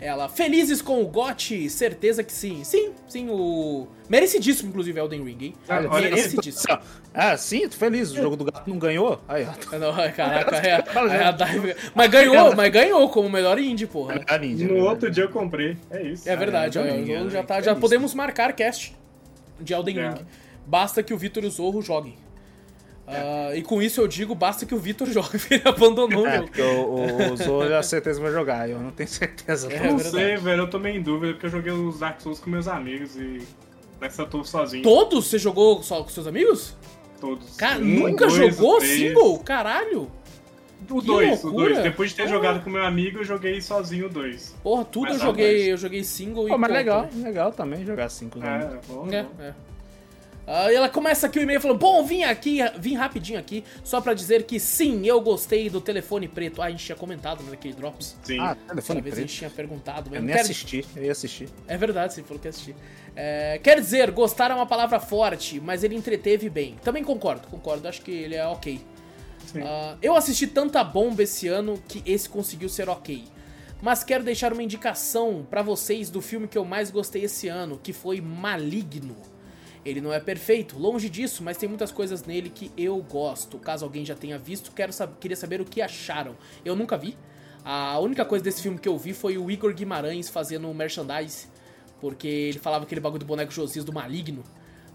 Ela, 0.00 0.28
felizes 0.28 0.80
com 0.80 1.02
o 1.02 1.06
GOT? 1.06 1.68
Certeza 1.68 2.22
que 2.22 2.32
sim. 2.32 2.62
Sim, 2.62 2.92
sim, 3.08 3.28
o. 3.28 3.88
Merecidíssimo, 4.08 4.70
inclusive, 4.70 4.98
Elden 4.98 5.24
Ring, 5.24 5.38
hein? 5.40 5.54
Ah, 5.68 5.82
olha, 5.90 6.08
Merecidíssimo. 6.10 6.78
Ah, 7.12 7.36
sim, 7.36 7.68
tô 7.68 7.76
feliz. 7.76 8.12
O 8.12 8.16
jogo 8.16 8.36
do 8.36 8.44
gato 8.44 8.70
não 8.70 8.78
ganhou. 8.78 9.20
Aí, 9.26 9.44
ó. 9.44 9.48
Não, 9.78 9.92
caraca, 10.12 10.56
é, 10.56 10.68
é 11.18 11.24
a 11.24 11.30
Dai- 11.32 11.74
Mas 11.94 12.10
ganhou, 12.10 12.54
mas 12.54 12.70
ganhou 12.72 13.08
como 13.10 13.28
melhor 13.28 13.58
indie, 13.58 13.86
porra. 13.86 14.24
Ah, 14.28 14.38
ninja, 14.38 14.66
No 14.68 14.74
né? 14.74 14.82
outro 14.82 15.10
dia 15.10 15.24
eu 15.24 15.30
comprei. 15.30 15.76
É 15.90 16.02
isso. 16.02 16.28
É 16.28 16.36
verdade, 16.36 16.78
é, 16.78 16.80
ó, 16.80 16.84
eu 16.84 17.28
já, 17.30 17.40
é, 17.40 17.42
tá, 17.42 17.56
é 17.58 17.62
já 17.62 17.74
podemos 17.74 18.14
marcar 18.14 18.52
cast 18.52 18.94
de 19.60 19.72
Elden 19.74 19.98
É. 19.98 20.08
Ring. 20.10 20.14
Basta 20.64 21.02
que 21.02 21.12
o 21.12 21.18
Vitor 21.18 21.42
e 21.42 21.46
o 21.48 21.50
Zorro 21.50 21.82
joguem. 21.82 22.14
Ah, 23.10 23.56
e 23.56 23.62
com 23.62 23.80
isso 23.80 24.00
eu 24.00 24.06
digo, 24.08 24.34
basta 24.34 24.66
que 24.66 24.74
o 24.74 24.78
Vitor 24.78 25.08
jogue, 25.10 25.38
ele 25.50 25.62
abandonou 25.64 26.24
o 26.24 26.26
É, 26.26 26.36
jogo. 26.36 26.46
porque 26.48 26.62
o, 26.62 27.32
o 27.32 27.36
Zoro 27.36 27.74
a 27.76 27.82
certeza 27.82 28.20
vai 28.20 28.30
jogar, 28.32 28.68
eu 28.68 28.78
não 28.78 28.90
tenho 28.90 29.08
certeza. 29.08 29.68
É 29.72 29.88
não 29.88 29.96
verdade. 29.98 30.10
sei, 30.10 30.36
velho. 30.36 30.62
Eu 30.62 30.70
tô 30.70 30.78
meio 30.78 30.96
em 30.98 31.02
dúvida 31.02 31.32
porque 31.32 31.46
eu 31.46 31.50
joguei 31.50 31.72
os 31.72 31.98
Dark 32.00 32.20
Souls 32.20 32.38
com 32.40 32.50
meus 32.50 32.68
amigos 32.68 33.16
e 33.16 33.40
nessa 34.00 34.22
eu 34.22 34.26
tô 34.26 34.44
sozinho. 34.44 34.82
Todos 34.82 35.26
você 35.26 35.38
jogou 35.38 35.82
só 35.82 36.02
com 36.02 36.08
seus 36.10 36.26
amigos? 36.26 36.74
Todos. 37.20 37.56
Cara, 37.56 37.80
Um, 37.80 37.84
nunca 37.84 38.26
dois, 38.26 38.54
jogou 38.56 38.78
três. 38.78 38.92
single? 38.98 39.38
Caralho! 39.40 40.10
O 40.88 41.00
Que 41.00 41.06
2, 41.08 41.42
o 41.42 41.46
loucura. 41.48 41.74
2. 41.74 41.82
Depois 41.82 42.10
de 42.10 42.16
ter 42.16 42.22
Porra. 42.22 42.34
jogado 42.36 42.62
com 42.62 42.70
meu 42.70 42.84
amigo, 42.84 43.18
eu 43.18 43.24
joguei 43.24 43.60
sozinho 43.60 44.06
o 44.06 44.08
2. 44.08 44.54
Porra, 44.62 44.84
tudo 44.84 45.06
Mas 45.08 45.14
eu 45.14 45.20
joguei, 45.26 45.56
dois. 45.56 45.68
eu 45.70 45.76
joguei 45.76 46.04
single 46.04 46.46
e 46.46 46.50
Pô, 46.52 46.56
mas 46.58 46.68
ponto, 46.68 46.78
legal, 46.78 47.02
né? 47.02 47.10
legal 47.24 47.50
também 47.52 47.84
jogar 47.84 48.08
amigos. 48.10 48.40
É, 48.44 48.78
bom. 48.86 49.08
É, 49.10 49.22
bom. 49.24 49.28
é. 49.40 49.54
E 50.70 50.74
ela 50.74 50.88
começa 50.88 51.26
aqui 51.26 51.38
o 51.38 51.42
e-mail 51.42 51.60
falando: 51.60 51.78
Bom, 51.78 52.02
vim 52.04 52.22
aqui, 52.22 52.60
vim 52.78 52.94
rapidinho 52.94 53.38
aqui, 53.38 53.62
só 53.84 54.00
pra 54.00 54.14
dizer 54.14 54.44
que 54.44 54.58
sim, 54.58 55.06
eu 55.06 55.20
gostei 55.20 55.68
do 55.68 55.78
telefone 55.80 56.26
preto. 56.26 56.62
Ah, 56.62 56.66
a 56.66 56.70
gente 56.70 56.84
tinha 56.86 56.96
comentado 56.96 57.42
né, 57.44 57.50
naquele 57.50 57.74
Drops. 57.74 58.16
Sim. 58.22 58.38
Ah, 58.40 58.54
telefone 58.54 59.00
a 59.00 59.02
gente 59.02 59.12
preto. 59.14 59.28
tinha 59.28 59.50
perguntado, 59.50 60.04
mas 60.10 60.14
Eu 60.14 60.20
não 60.20 60.26
nem 60.26 60.34
quero- 60.36 60.44
assisti, 60.46 60.84
eu 60.96 61.04
ia 61.04 61.12
assistir. 61.12 61.48
É 61.66 61.76
verdade, 61.76 62.14
você 62.14 62.22
falou 62.22 62.38
que 62.40 62.46
ia 62.46 62.50
assistir. 62.50 62.74
É, 63.14 63.58
quer 63.62 63.78
dizer, 63.80 64.10
gostar 64.10 64.50
é 64.50 64.54
uma 64.54 64.64
palavra 64.66 64.98
forte, 64.98 65.60
mas 65.60 65.84
ele 65.84 65.94
entreteve 65.94 66.48
bem. 66.48 66.76
Também 66.82 67.04
concordo, 67.04 67.46
concordo, 67.48 67.86
acho 67.86 68.00
que 68.00 68.10
ele 68.10 68.34
é 68.34 68.46
ok. 68.46 68.80
Sim. 69.52 69.60
Ah, 69.62 69.96
eu 70.00 70.16
assisti 70.16 70.46
tanta 70.46 70.82
bomba 70.82 71.22
esse 71.22 71.46
ano 71.48 71.82
que 71.86 72.02
esse 72.10 72.28
conseguiu 72.28 72.68
ser 72.68 72.88
ok. 72.88 73.24
mas 73.82 74.02
quero 74.02 74.24
deixar 74.24 74.52
uma 74.52 74.62
indicação 74.62 75.46
para 75.48 75.62
vocês 75.62 76.10
do 76.10 76.20
filme 76.20 76.48
que 76.48 76.58
eu 76.58 76.64
mais 76.64 76.90
gostei 76.90 77.24
esse 77.24 77.46
ano, 77.48 77.78
que 77.82 77.92
foi 77.92 78.20
Maligno. 78.20 79.14
Ele 79.84 80.00
não 80.00 80.12
é 80.12 80.20
perfeito, 80.20 80.78
longe 80.78 81.08
disso, 81.08 81.42
mas 81.42 81.56
tem 81.56 81.68
muitas 81.68 81.92
coisas 81.92 82.24
nele 82.24 82.50
que 82.50 82.70
eu 82.76 82.96
gosto. 83.02 83.58
Caso 83.58 83.84
alguém 83.84 84.04
já 84.04 84.14
tenha 84.14 84.38
visto, 84.38 84.72
quero 84.72 84.92
sab 84.92 85.14
queria 85.18 85.36
saber 85.36 85.60
o 85.60 85.64
que 85.64 85.80
acharam. 85.80 86.36
Eu 86.64 86.74
nunca 86.76 86.96
vi. 86.96 87.16
A 87.64 87.98
única 87.98 88.24
coisa 88.24 88.44
desse 88.44 88.62
filme 88.62 88.78
que 88.78 88.88
eu 88.88 88.96
vi 88.96 89.12
foi 89.12 89.36
o 89.36 89.50
Igor 89.50 89.74
Guimarães 89.74 90.28
fazendo 90.28 90.72
merchandise, 90.72 91.48
porque 92.00 92.26
ele 92.26 92.58
falava 92.58 92.84
aquele 92.84 93.00
bagulho 93.00 93.20
do 93.20 93.26
boneco 93.26 93.52
Josias 93.52 93.84
do 93.84 93.92
Maligno. 93.92 94.42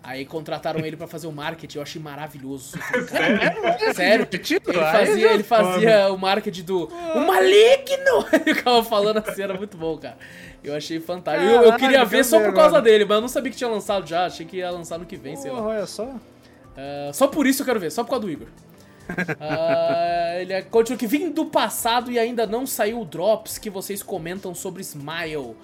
Aí 0.03 0.25
contrataram 0.25 0.81
ele 0.85 0.97
para 0.97 1.07
fazer 1.07 1.27
o 1.27 1.31
marketing, 1.31 1.77
eu 1.77 1.81
achei 1.81 2.01
maravilhoso. 2.01 2.77
Sério? 3.07 3.93
Sério? 3.95 4.27
Ele 4.29 4.77
fazia, 4.77 5.33
ele 5.33 5.43
fazia 5.43 6.11
o 6.11 6.17
marketing 6.17 6.63
do 6.63 6.85
o 6.87 7.19
maligno! 7.25 8.25
Ele 8.45 8.53
ficava 8.53 8.83
falando 8.83 9.19
assim, 9.19 9.41
era 9.41 9.53
muito 9.53 9.77
bom, 9.77 9.97
cara. 9.97 10.17
Eu 10.61 10.75
achei 10.75 10.99
fantástico. 10.99 11.45
Eu, 11.45 11.63
eu 11.63 11.77
queria 11.77 12.03
ver 12.03 12.25
só 12.25 12.37
por 12.41 12.53
causa 12.53 12.81
dele, 12.81 13.05
mas 13.05 13.15
eu 13.15 13.21
não 13.21 13.27
sabia 13.29 13.49
que 13.49 13.57
tinha 13.57 13.69
lançado 13.69 14.05
já, 14.05 14.25
achei 14.25 14.45
que 14.45 14.57
ia 14.57 14.69
lançar 14.69 14.97
no 14.97 15.05
que 15.05 15.15
vem, 15.15 15.37
sei 15.37 15.51
lá. 15.51 15.61
Olha 15.61 15.85
só. 15.85 16.03
Uh, 16.03 17.13
só 17.13 17.27
por 17.27 17.47
isso 17.47 17.61
eu 17.61 17.65
quero 17.65 17.79
ver, 17.79 17.91
só 17.91 18.03
por 18.03 18.09
causa 18.09 18.25
do 18.25 18.31
Igor. 18.31 18.47
Uh, 19.09 20.39
ele 20.41 20.51
é, 20.51 20.61
continua 20.61 20.97
que 20.97 21.07
vim 21.07 21.29
do 21.31 21.45
passado 21.45 22.11
e 22.11 22.19
ainda 22.19 22.45
não 22.45 22.65
saiu 22.67 22.99
o 22.99 23.05
Drops 23.05 23.57
que 23.57 23.69
vocês 23.69 24.03
comentam 24.03 24.53
sobre 24.53 24.81
Smile. 24.81 25.55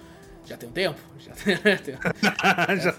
Já 0.50 0.56
tem 0.56 0.68
um 0.68 0.72
tempo? 0.72 0.98
Já 1.20 1.32
tem. 1.78 1.94
Já. 2.82 2.94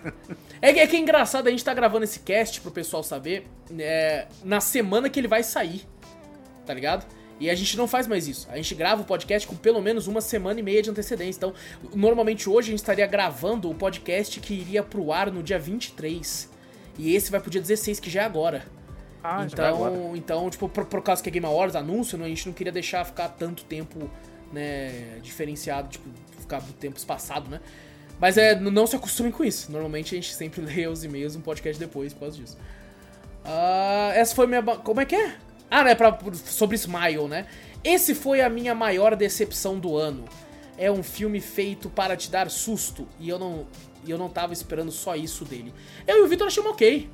É, 0.62 0.70
é 0.70 0.88
que 0.88 0.96
é 0.96 1.00
engraçado, 1.00 1.48
a 1.48 1.52
gente 1.52 1.66
tá 1.66 1.74
gravando 1.74 2.06
esse 2.06 2.22
cast 2.22 2.62
pro 2.62 2.72
pessoal 2.72 3.04
saber 3.04 3.46
é, 3.78 4.26
na 4.42 4.62
semana 4.62 5.10
que 5.10 5.20
ele 5.20 5.28
vai 5.28 5.44
sair. 5.44 5.86
Tá 6.66 6.74
ligado? 6.74 7.06
E 7.42 7.50
a 7.50 7.56
gente 7.56 7.76
não 7.76 7.90
faz 7.90 8.08
mais 8.08 8.26
isso. 8.26 8.48
A 8.50 8.56
gente 8.56 8.74
grava 8.74 9.02
o 9.02 9.06
podcast 9.06 9.46
com 9.46 9.56
pelo 9.56 9.82
menos 9.82 10.08
uma 10.08 10.22
semana 10.22 10.62
e 10.62 10.64
meia 10.64 10.82
de 10.82 10.90
antecedência. 10.90 11.40
Então, 11.40 11.54
normalmente 11.94 12.50
hoje 12.50 12.70
a 12.70 12.72
gente 12.72 12.80
estaria 12.80 13.06
gravando 13.06 13.70
o 13.70 13.76
podcast 13.76 14.40
que 14.40 14.54
iria 14.54 14.82
pro 14.82 15.12
ar 15.12 15.30
no 15.30 15.44
dia 15.44 15.60
23. 15.60 16.50
E 16.98 17.14
esse 17.14 17.30
vai 17.30 17.42
pro 17.42 17.50
dia 17.50 17.60
16, 17.60 18.00
que 18.00 18.10
já 18.10 18.22
é 18.22 18.26
agora. 18.26 18.66
Ah, 19.22 19.44
então, 19.46 19.58
já 19.58 19.66
é 19.66 19.74
agora. 19.74 20.18
então, 20.18 20.50
tipo, 20.50 20.70
por, 20.70 20.86
por 20.86 21.02
causa 21.02 21.22
que 21.22 21.28
é 21.28 21.32
Game 21.32 21.46
Awards, 21.46 21.76
anúncio, 21.76 22.18
né, 22.18 22.26
a 22.26 22.30
gente 22.30 22.46
não 22.46 22.54
queria 22.54 22.72
deixar 22.72 23.04
ficar 23.04 23.28
tanto 23.28 23.66
tempo, 23.66 24.10
né, 24.54 25.20
diferenciado, 25.22 25.90
tipo, 25.90 26.08
do 26.60 26.74
tempo 26.74 26.98
espaçado, 26.98 27.50
né? 27.50 27.60
Mas 28.20 28.38
é, 28.38 28.60
não 28.60 28.86
se 28.86 28.96
acostumem 28.96 29.32
com 29.32 29.44
isso. 29.44 29.72
Normalmente 29.72 30.14
a 30.14 30.18
gente 30.18 30.34
sempre 30.34 30.62
lê 30.66 30.88
os 30.88 31.04
e-mails 31.04 31.36
um 31.36 31.42
podcast 31.42 31.80
depois 31.80 32.14
por 32.14 32.22
causa 32.22 32.38
disso. 32.38 32.58
Uh, 33.44 34.12
essa 34.14 34.36
foi 34.36 34.46
minha. 34.46 34.62
Como 34.62 35.02
é 35.02 35.06
que 35.06 35.16
é? 35.16 35.36
Ah, 35.70 35.84
né? 35.84 35.96
Pra, 35.96 36.18
sobre 36.34 36.76
Smile, 36.76 37.28
né? 37.28 37.48
Esse 37.84 38.14
foi 38.14 38.42
a 38.42 38.50
minha 38.50 38.76
maior 38.76 39.16
decepção 39.16 39.80
do 39.80 39.98
ano. 39.98 40.26
É 40.78 40.92
um 40.92 41.02
filme 41.02 41.40
feito 41.42 41.90
para 41.90 42.16
te 42.16 42.30
dar 42.30 42.50
susto 42.50 43.08
e 43.20 43.30
eu 43.30 43.40
não, 43.40 43.68
eu 44.08 44.18
não 44.18 44.30
tava 44.30 44.54
esperando 44.54 44.92
só 44.92 45.16
isso 45.16 45.46
dele. 45.46 45.74
Eu 46.08 46.20
e 46.20 46.22
o 46.22 46.28
Vitor 46.28 46.48
achamos 46.48 46.72
ok. 46.72 47.10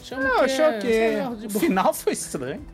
Achamos 0.00 0.24
eu 0.24 0.40
achei 0.40 0.64
ok. 0.64 1.46
O 1.54 1.60
final 1.60 1.92
foi 1.92 2.14
estranho. 2.14 2.64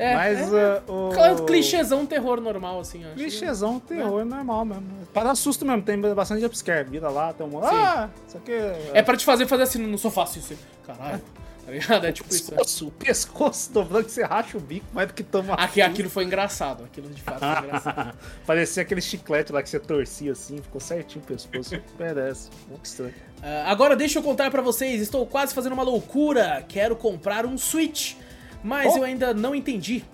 É, 0.00 0.14
Mas 0.14 0.50
é, 0.50 0.82
uh, 0.88 1.42
o. 1.42 1.44
Clichêzão 1.44 2.06
terror 2.06 2.40
normal, 2.40 2.80
assim, 2.80 3.04
acho. 3.04 3.16
Clichêzão 3.16 3.78
terror 3.78 4.22
é. 4.22 4.24
normal 4.24 4.64
mesmo. 4.64 4.84
Para 5.12 5.34
susto 5.34 5.66
mesmo, 5.66 5.82
tem 5.82 6.00
bastante 6.00 6.40
jumpscare. 6.40 6.88
Vira 6.88 7.10
lá, 7.10 7.34
tem 7.34 7.46
um. 7.46 7.62
Ah, 7.62 8.08
isso 8.26 8.38
aqui. 8.38 8.50
É... 8.50 8.92
é 8.94 9.02
pra 9.02 9.14
te 9.14 9.26
fazer 9.26 9.46
fazer 9.46 9.64
assim 9.64 9.78
no 9.78 9.98
sofá, 9.98 10.22
assim, 10.22 10.40
assim. 10.40 10.56
Caralho. 10.86 11.20
Tá 11.66 11.72
ligado? 11.72 12.06
É 12.06 12.12
tipo 12.12 12.30
pescoço, 12.30 12.62
isso. 12.62 12.84
Né? 12.86 12.92
Pescoço 12.98 13.72
dobrando 13.72 14.06
que 14.06 14.10
você 14.10 14.24
racha 14.24 14.56
o 14.56 14.60
bico 14.60 14.86
mais 14.94 15.08
do 15.08 15.12
que 15.12 15.22
toma. 15.22 15.52
Aqui, 15.52 15.82
aquilo 15.82 16.08
foi 16.08 16.24
engraçado. 16.24 16.82
Aquilo 16.82 17.10
de 17.10 17.20
fato 17.20 17.40
foi 17.40 17.68
engraçado. 17.68 18.18
Parecia 18.46 18.82
aquele 18.82 19.02
chiclete 19.02 19.52
lá 19.52 19.62
que 19.62 19.68
você 19.68 19.78
torcia 19.78 20.32
assim, 20.32 20.56
ficou 20.62 20.80
certinho 20.80 21.22
o 21.22 21.26
pescoço. 21.26 21.78
Merece. 22.00 22.48
Muito 22.68 22.86
estranho. 22.86 23.14
Uh, 23.38 23.66
agora 23.66 23.94
deixa 23.94 24.18
eu 24.18 24.22
contar 24.22 24.50
para 24.50 24.62
vocês. 24.62 25.02
Estou 25.02 25.26
quase 25.26 25.54
fazendo 25.54 25.74
uma 25.74 25.82
loucura. 25.82 26.64
Quero 26.66 26.96
comprar 26.96 27.44
um 27.44 27.58
Switch. 27.58 28.14
Mas 28.62 28.94
oh. 28.94 28.98
eu 28.98 29.04
ainda 29.04 29.32
não 29.32 29.54
entendi 29.54 30.04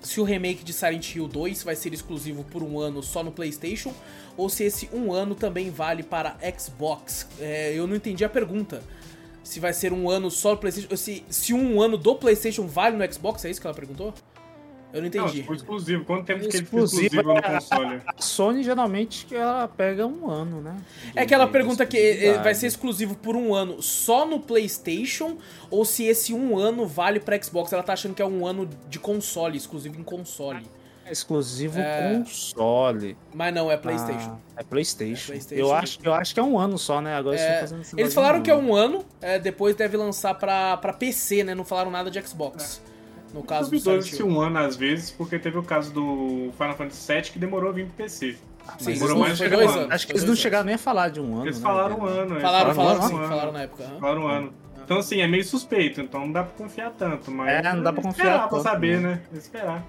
se 0.00 0.20
o 0.20 0.24
remake 0.24 0.62
de 0.62 0.72
Silent 0.72 1.14
Hill 1.14 1.26
2 1.26 1.62
vai 1.62 1.74
ser 1.74 1.92
exclusivo 1.92 2.44
por 2.44 2.62
um 2.62 2.78
ano 2.78 3.02
só 3.02 3.22
no 3.22 3.32
PlayStation 3.32 3.92
ou 4.36 4.48
se 4.48 4.64
esse 4.64 4.88
um 4.92 5.12
ano 5.12 5.34
também 5.34 5.70
vale 5.70 6.02
para 6.02 6.36
Xbox. 6.58 7.26
É, 7.40 7.72
eu 7.74 7.86
não 7.86 7.96
entendi 7.96 8.24
a 8.24 8.28
pergunta. 8.28 8.82
Se 9.42 9.60
vai 9.60 9.72
ser 9.72 9.92
um 9.92 10.10
ano 10.10 10.30
só 10.30 10.52
no 10.52 10.58
PlayStation. 10.58 10.96
Se, 10.96 11.24
se 11.28 11.54
um 11.54 11.80
ano 11.80 11.96
do 11.96 12.14
PlayStation 12.14 12.66
vale 12.66 12.96
no 12.96 13.12
Xbox, 13.12 13.44
é 13.44 13.50
isso 13.50 13.60
que 13.60 13.66
ela 13.66 13.74
perguntou? 13.74 14.12
Eu 14.96 15.02
não 15.02 15.08
entendi. 15.08 15.44
Não, 15.46 15.54
exclusivo. 15.54 16.04
Quanto 16.06 16.24
tempo 16.24 16.40
que 16.40 16.56
ele 16.56 16.64
exclusivo 16.64 17.22
no 17.22 17.42
console? 17.42 18.00
A 18.06 18.22
Sony 18.22 18.62
geralmente 18.62 19.26
ela 19.34 19.68
pega 19.68 20.06
um 20.06 20.30
ano, 20.30 20.62
né? 20.62 20.74
De, 21.12 21.18
é 21.18 21.26
que 21.26 21.34
ela 21.34 21.46
pergunta 21.46 21.84
que 21.84 22.32
vai 22.42 22.54
ser 22.54 22.66
exclusivo 22.66 23.14
por 23.14 23.36
um 23.36 23.54
ano 23.54 23.82
só 23.82 24.24
no 24.24 24.40
PlayStation 24.40 25.36
ou 25.70 25.84
se 25.84 26.04
esse 26.04 26.32
um 26.32 26.56
ano 26.56 26.86
vale 26.86 27.20
para 27.20 27.40
Xbox. 27.42 27.70
Ela 27.74 27.82
tá 27.82 27.92
achando 27.92 28.14
que 28.14 28.22
é 28.22 28.26
um 28.26 28.46
ano 28.46 28.66
de 28.88 28.98
console, 28.98 29.58
exclusivo 29.58 30.00
em 30.00 30.02
console. 30.02 30.66
É 31.04 31.12
exclusivo 31.12 31.78
é... 31.78 32.14
console. 32.14 33.18
Mas 33.34 33.54
não, 33.54 33.70
é 33.70 33.76
PlayStation. 33.76 34.40
Ah, 34.56 34.60
é 34.60 34.64
PlayStation. 34.64 35.24
É 35.24 35.26
PlayStation. 35.26 35.62
Eu, 35.62 35.74
acho, 35.74 35.98
eu 36.02 36.14
acho 36.14 36.32
que 36.32 36.40
é 36.40 36.42
um 36.42 36.58
ano 36.58 36.78
só, 36.78 37.02
né? 37.02 37.14
Agora 37.14 37.36
é... 37.36 37.64
Eles 37.98 38.14
falaram 38.14 38.42
que 38.42 38.50
é 38.50 38.56
um 38.56 38.74
ano, 38.74 39.04
é, 39.20 39.38
depois 39.38 39.76
deve 39.76 39.96
lançar 39.98 40.34
pra, 40.34 40.78
pra 40.78 40.94
PC, 40.94 41.44
né? 41.44 41.54
Não 41.54 41.66
falaram 41.66 41.90
nada 41.90 42.10
de 42.10 42.20
Xbox. 42.26 42.80
É. 42.92 42.95
No 43.34 43.42
caso 43.42 43.70
do 43.70 43.78
Silent 43.78 44.12
Hill. 44.12 44.26
um 44.26 44.40
ano 44.40 44.58
às 44.58 44.76
vezes, 44.76 45.10
porque 45.10 45.38
teve 45.38 45.58
o 45.58 45.62
caso 45.62 45.92
do 45.92 46.50
Final 46.56 46.74
Fantasy 46.76 47.12
VII 47.12 47.22
que 47.22 47.38
demorou 47.38 47.70
a 47.70 47.72
vir 47.72 47.86
pro 47.86 47.94
PC. 47.94 48.36
Sim, 48.78 48.92
demorou 48.92 49.18
mais 49.18 49.38
de 49.38 49.48
dois 49.48 49.76
anos. 49.76 49.90
Acho 49.90 50.06
que 50.06 50.12
eles 50.12 50.24
não 50.24 50.34
chegaram 50.34 50.64
nem 50.64 50.74
a 50.74 50.78
falar 50.78 51.08
de 51.08 51.20
um 51.20 51.34
ano. 51.34 51.46
Eles 51.46 51.58
né? 51.58 51.62
falaram 51.62 51.98
um 51.98 52.06
ano. 52.06 52.40
Falaram, 52.40 52.74
falaram, 52.74 52.74
falaram, 52.74 53.02
sim, 53.02 53.16
ano. 53.16 53.28
falaram 53.28 53.52
na 53.52 53.62
época. 53.62 53.84
Falaram 54.00 54.22
um 54.22 54.28
ano. 54.28 54.52
Então, 54.84 54.98
assim, 54.98 55.20
é 55.20 55.26
meio 55.26 55.44
suspeito, 55.44 56.00
então 56.00 56.20
não 56.20 56.32
dá 56.32 56.44
pra 56.44 56.52
confiar 56.56 56.92
tanto, 56.92 57.30
mas. 57.30 57.48
É, 57.48 57.74
não 57.74 57.82
dá 57.82 57.92
pra 57.92 58.02
confiar 58.02 58.24
esperar 58.24 58.48
tanto. 58.48 58.62
pra 58.62 58.70
saber, 58.70 59.00
né? 59.00 59.20
Esperar. 59.32 59.84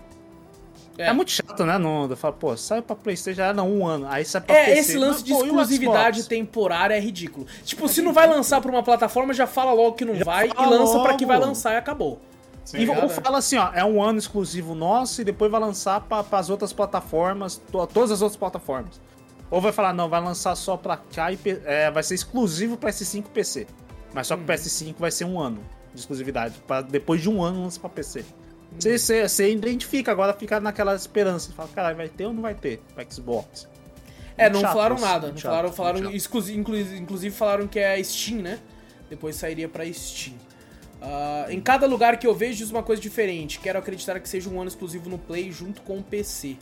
É. 0.97 1.09
é. 1.09 1.13
muito 1.13 1.31
chato, 1.31 1.63
né? 1.63 1.77
No, 1.77 2.15
fala, 2.15 2.33
pô, 2.33 2.57
sai 2.57 2.81
pra 2.81 2.95
Playstation, 2.95 3.43
ah, 3.43 3.53
não, 3.53 3.71
um 3.71 3.85
ano. 3.85 4.07
Aí 4.09 4.25
sai 4.25 4.41
pra 4.41 4.55
é, 4.55 4.65
PC. 4.65 4.79
esse 4.79 4.97
lance 4.97 5.23
de 5.23 5.31
pô, 5.31 5.43
exclusividade 5.43 6.27
temporária 6.27 6.95
é 6.95 6.99
ridículo. 6.99 7.45
Tipo, 7.63 7.85
é 7.85 7.87
se 7.87 8.01
não 8.01 8.11
vai 8.11 8.27
lançar 8.27 8.59
pra 8.59 8.71
uma 8.71 8.81
plataforma, 8.81 9.33
já 9.33 9.45
fala 9.45 9.71
logo 9.71 9.93
que 9.93 10.03
não 10.03 10.15
já 10.15 10.25
vai 10.25 10.47
e 10.47 10.65
lança 10.65 10.93
logo. 10.93 11.03
pra 11.03 11.13
que 11.15 11.25
vai 11.25 11.37
lançar 11.37 11.73
e 11.73 11.77
acabou. 11.77 12.19
Sim, 12.67 12.79
e 12.79 12.89
ou 12.89 13.07
fala 13.07 13.37
assim, 13.37 13.55
ó, 13.55 13.71
é 13.73 13.85
um 13.85 14.03
ano 14.03 14.19
exclusivo 14.19 14.75
nosso 14.75 15.21
e 15.21 15.23
depois 15.23 15.49
vai 15.49 15.61
lançar 15.61 16.01
para 16.01 16.25
as 16.37 16.49
outras 16.49 16.73
plataformas, 16.73 17.55
to, 17.55 17.87
todas 17.87 18.11
as 18.11 18.21
outras 18.21 18.35
plataformas. 18.37 18.99
Ou 19.49 19.61
vai 19.61 19.71
falar, 19.71 19.93
não, 19.93 20.09
vai 20.09 20.19
lançar 20.19 20.53
só 20.53 20.75
pra 20.75 20.97
cá 20.97 21.31
e 21.31 21.39
é, 21.63 21.89
vai 21.89 22.03
ser 22.03 22.15
exclusivo 22.15 22.75
para 22.75 22.89
PS5 22.89 23.19
e 23.19 23.29
PC. 23.29 23.67
Mas 24.13 24.27
só 24.27 24.35
que 24.35 24.43
hum. 24.43 24.45
PS5 24.45 24.95
vai 24.99 25.09
ser 25.09 25.23
um 25.23 25.39
ano 25.39 25.61
de 25.93 26.01
exclusividade. 26.01 26.61
Pra, 26.67 26.81
depois 26.81 27.21
de 27.21 27.29
um 27.29 27.41
ano 27.41 27.63
lança 27.63 27.79
pra 27.79 27.89
PC. 27.89 28.25
Você, 28.77 29.29
você, 29.29 29.49
identifica, 29.49 30.11
agora 30.11 30.33
fica 30.33 30.59
naquela 30.59 30.93
esperança. 30.93 31.53
Fala, 31.53 31.69
caralho, 31.69 31.95
vai 31.95 32.09
ter 32.09 32.25
ou 32.25 32.33
não 32.33 32.41
vai 32.41 32.53
ter 32.53 32.81
pra 32.93 33.05
Xbox? 33.09 33.65
É, 34.37 34.49
não 34.49 34.59
chato, 34.59 34.73
falaram 34.73 34.99
nada. 34.99 35.31
Não 35.31 35.37
falaram, 35.37 35.71
falaram 35.71 36.13
inclusive, 36.13 36.97
inclusive 36.97 37.33
falaram 37.33 37.65
que 37.65 37.79
é 37.79 38.03
Steam, 38.03 38.41
né? 38.41 38.59
Depois 39.09 39.37
sairia 39.37 39.69
pra 39.69 39.85
Steam. 39.93 40.35
Uh, 41.01 41.51
em 41.51 41.61
cada 41.61 41.85
lugar 41.85 42.17
que 42.17 42.25
eu 42.25 42.33
vejo 42.33 42.57
diz 42.57 42.71
uma 42.71 42.83
coisa 42.83 43.01
diferente. 43.01 43.59
Quero 43.59 43.77
acreditar 43.77 44.19
que 44.19 44.27
seja 44.27 44.49
um 44.49 44.59
ano 44.59 44.67
exclusivo 44.67 45.09
no 45.09 45.17
Play 45.17 45.51
junto 45.51 45.81
com 45.81 45.97
o 45.97 46.03
PC. 46.03 46.57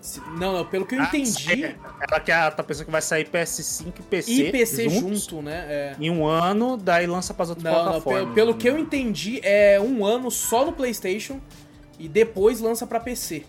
Se, 0.00 0.20
não, 0.38 0.52
não, 0.52 0.66
pelo 0.66 0.84
que 0.84 0.94
eu 0.94 1.00
ah, 1.00 1.04
entendi. 1.04 1.64
Ela 1.64 2.20
que 2.20 2.30
tá 2.30 2.62
pensando 2.62 2.84
que 2.84 2.92
vai 2.92 3.00
sair 3.00 3.26
PS5 3.26 3.86
e 4.00 4.02
PC. 4.02 4.32
E 4.32 4.52
PC 4.52 4.88
juntos, 4.88 5.22
junto, 5.22 5.42
né? 5.42 5.64
É. 5.66 5.96
Em 5.98 6.10
um 6.10 6.26
ano, 6.26 6.76
daí 6.76 7.06
lança 7.06 7.32
para 7.32 7.44
as 7.44 7.48
outras 7.50 7.64
não, 7.64 7.72
plataformas. 7.72 8.26
Não, 8.26 8.34
pelo, 8.34 8.48
pelo 8.52 8.54
que 8.58 8.68
eu 8.68 8.78
entendi, 8.78 9.40
é 9.42 9.80
um 9.80 10.04
ano 10.04 10.30
só 10.30 10.64
no 10.64 10.72
PlayStation 10.72 11.40
e 11.98 12.06
depois 12.08 12.60
lança 12.60 12.86
para 12.86 13.00
PC. 13.00 13.44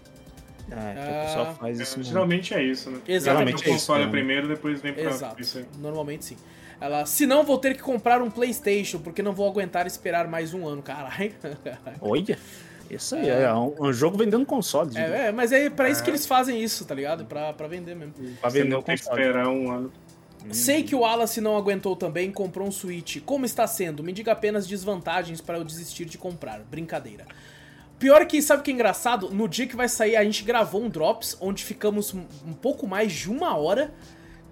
Ah, 0.72 0.94
então 0.94 1.04
o 1.04 1.26
pessoal 1.26 1.56
faz 1.56 1.80
isso. 1.80 2.00
É, 2.00 2.04
geralmente 2.04 2.54
é 2.54 2.64
isso, 2.64 2.90
né? 2.90 3.00
Exatamente. 3.08 3.60
Geralmente 3.60 3.70
o 3.70 3.74
console 3.74 4.04
é 4.04 4.08
primeiro, 4.08 4.48
depois 4.48 4.82
vem 4.82 4.94
pra 4.94 5.04
Exato. 5.04 5.36
PC. 5.36 5.66
Normalmente 5.78 6.26
sim. 6.26 6.38
Ela, 6.80 7.06
se 7.06 7.26
não, 7.26 7.44
vou 7.44 7.58
ter 7.58 7.76
que 7.76 7.82
comprar 7.82 8.22
um 8.22 8.30
PlayStation, 8.30 9.00
porque 9.00 9.22
não 9.22 9.34
vou 9.34 9.50
aguentar 9.50 9.88
esperar 9.88 10.28
mais 10.28 10.54
um 10.54 10.68
ano, 10.68 10.82
caralho. 10.82 11.34
Olha. 12.02 12.38
Isso 12.90 13.16
aí, 13.16 13.28
é, 13.28 13.44
é 13.44 13.54
um, 13.54 13.74
um, 13.80 13.92
jogo 13.92 14.16
vendendo 14.18 14.46
console. 14.46 14.96
É, 14.96 15.28
é, 15.28 15.32
mas 15.32 15.52
é 15.52 15.70
pra 15.72 15.90
isso 15.90 16.04
que 16.04 16.10
eles 16.10 16.26
fazem 16.28 16.64
isso, 16.64 16.86
tá 16.86 16.94
ligado? 16.94 17.26
Pra, 17.26 17.52
pra 17.52 17.68
vender 17.68 17.96
mesmo. 17.96 18.14
Pra 18.40 18.50
vender 18.50 18.76
o 18.76 18.84
console. 18.84 19.22
esperar 19.22 19.48
um 19.48 19.72
ano. 19.72 19.92
Sei 20.52 20.84
que 20.84 20.94
o 20.94 21.00
Wallace 21.00 21.42
não 21.42 21.58
aguentou 21.58 21.96
também 21.96 22.32
comprou 22.32 22.68
um 22.68 22.72
Switch. 22.72 23.18
Como 23.26 23.46
está 23.46 23.66
sendo? 23.66 24.04
Me 24.04 24.14
diga 24.14 24.32
apenas 24.32 24.68
desvantagens 24.68 25.42
para 25.42 25.58
eu 25.58 25.64
desistir 25.64 26.06
de 26.06 26.18
comprar. 26.18 26.60
Brincadeira. 26.60 27.26
Pior 27.98 28.26
que, 28.28 28.42
sabe 28.42 28.60
o 28.60 28.64
que 28.64 28.72
é 28.72 28.74
engraçado? 28.74 29.30
No 29.32 29.48
dia 29.48 29.66
que 29.66 29.76
vai 29.76 29.88
sair, 29.88 30.16
a 30.16 30.24
gente 30.24 30.44
gravou 30.44 30.84
um 30.84 30.90
Drops, 30.90 31.38
onde 31.40 31.64
ficamos 31.64 32.14
um 32.14 32.54
pouco 32.54 32.86
mais 32.86 33.12
de 33.12 33.32
uma 33.32 33.56
hora 33.56 33.94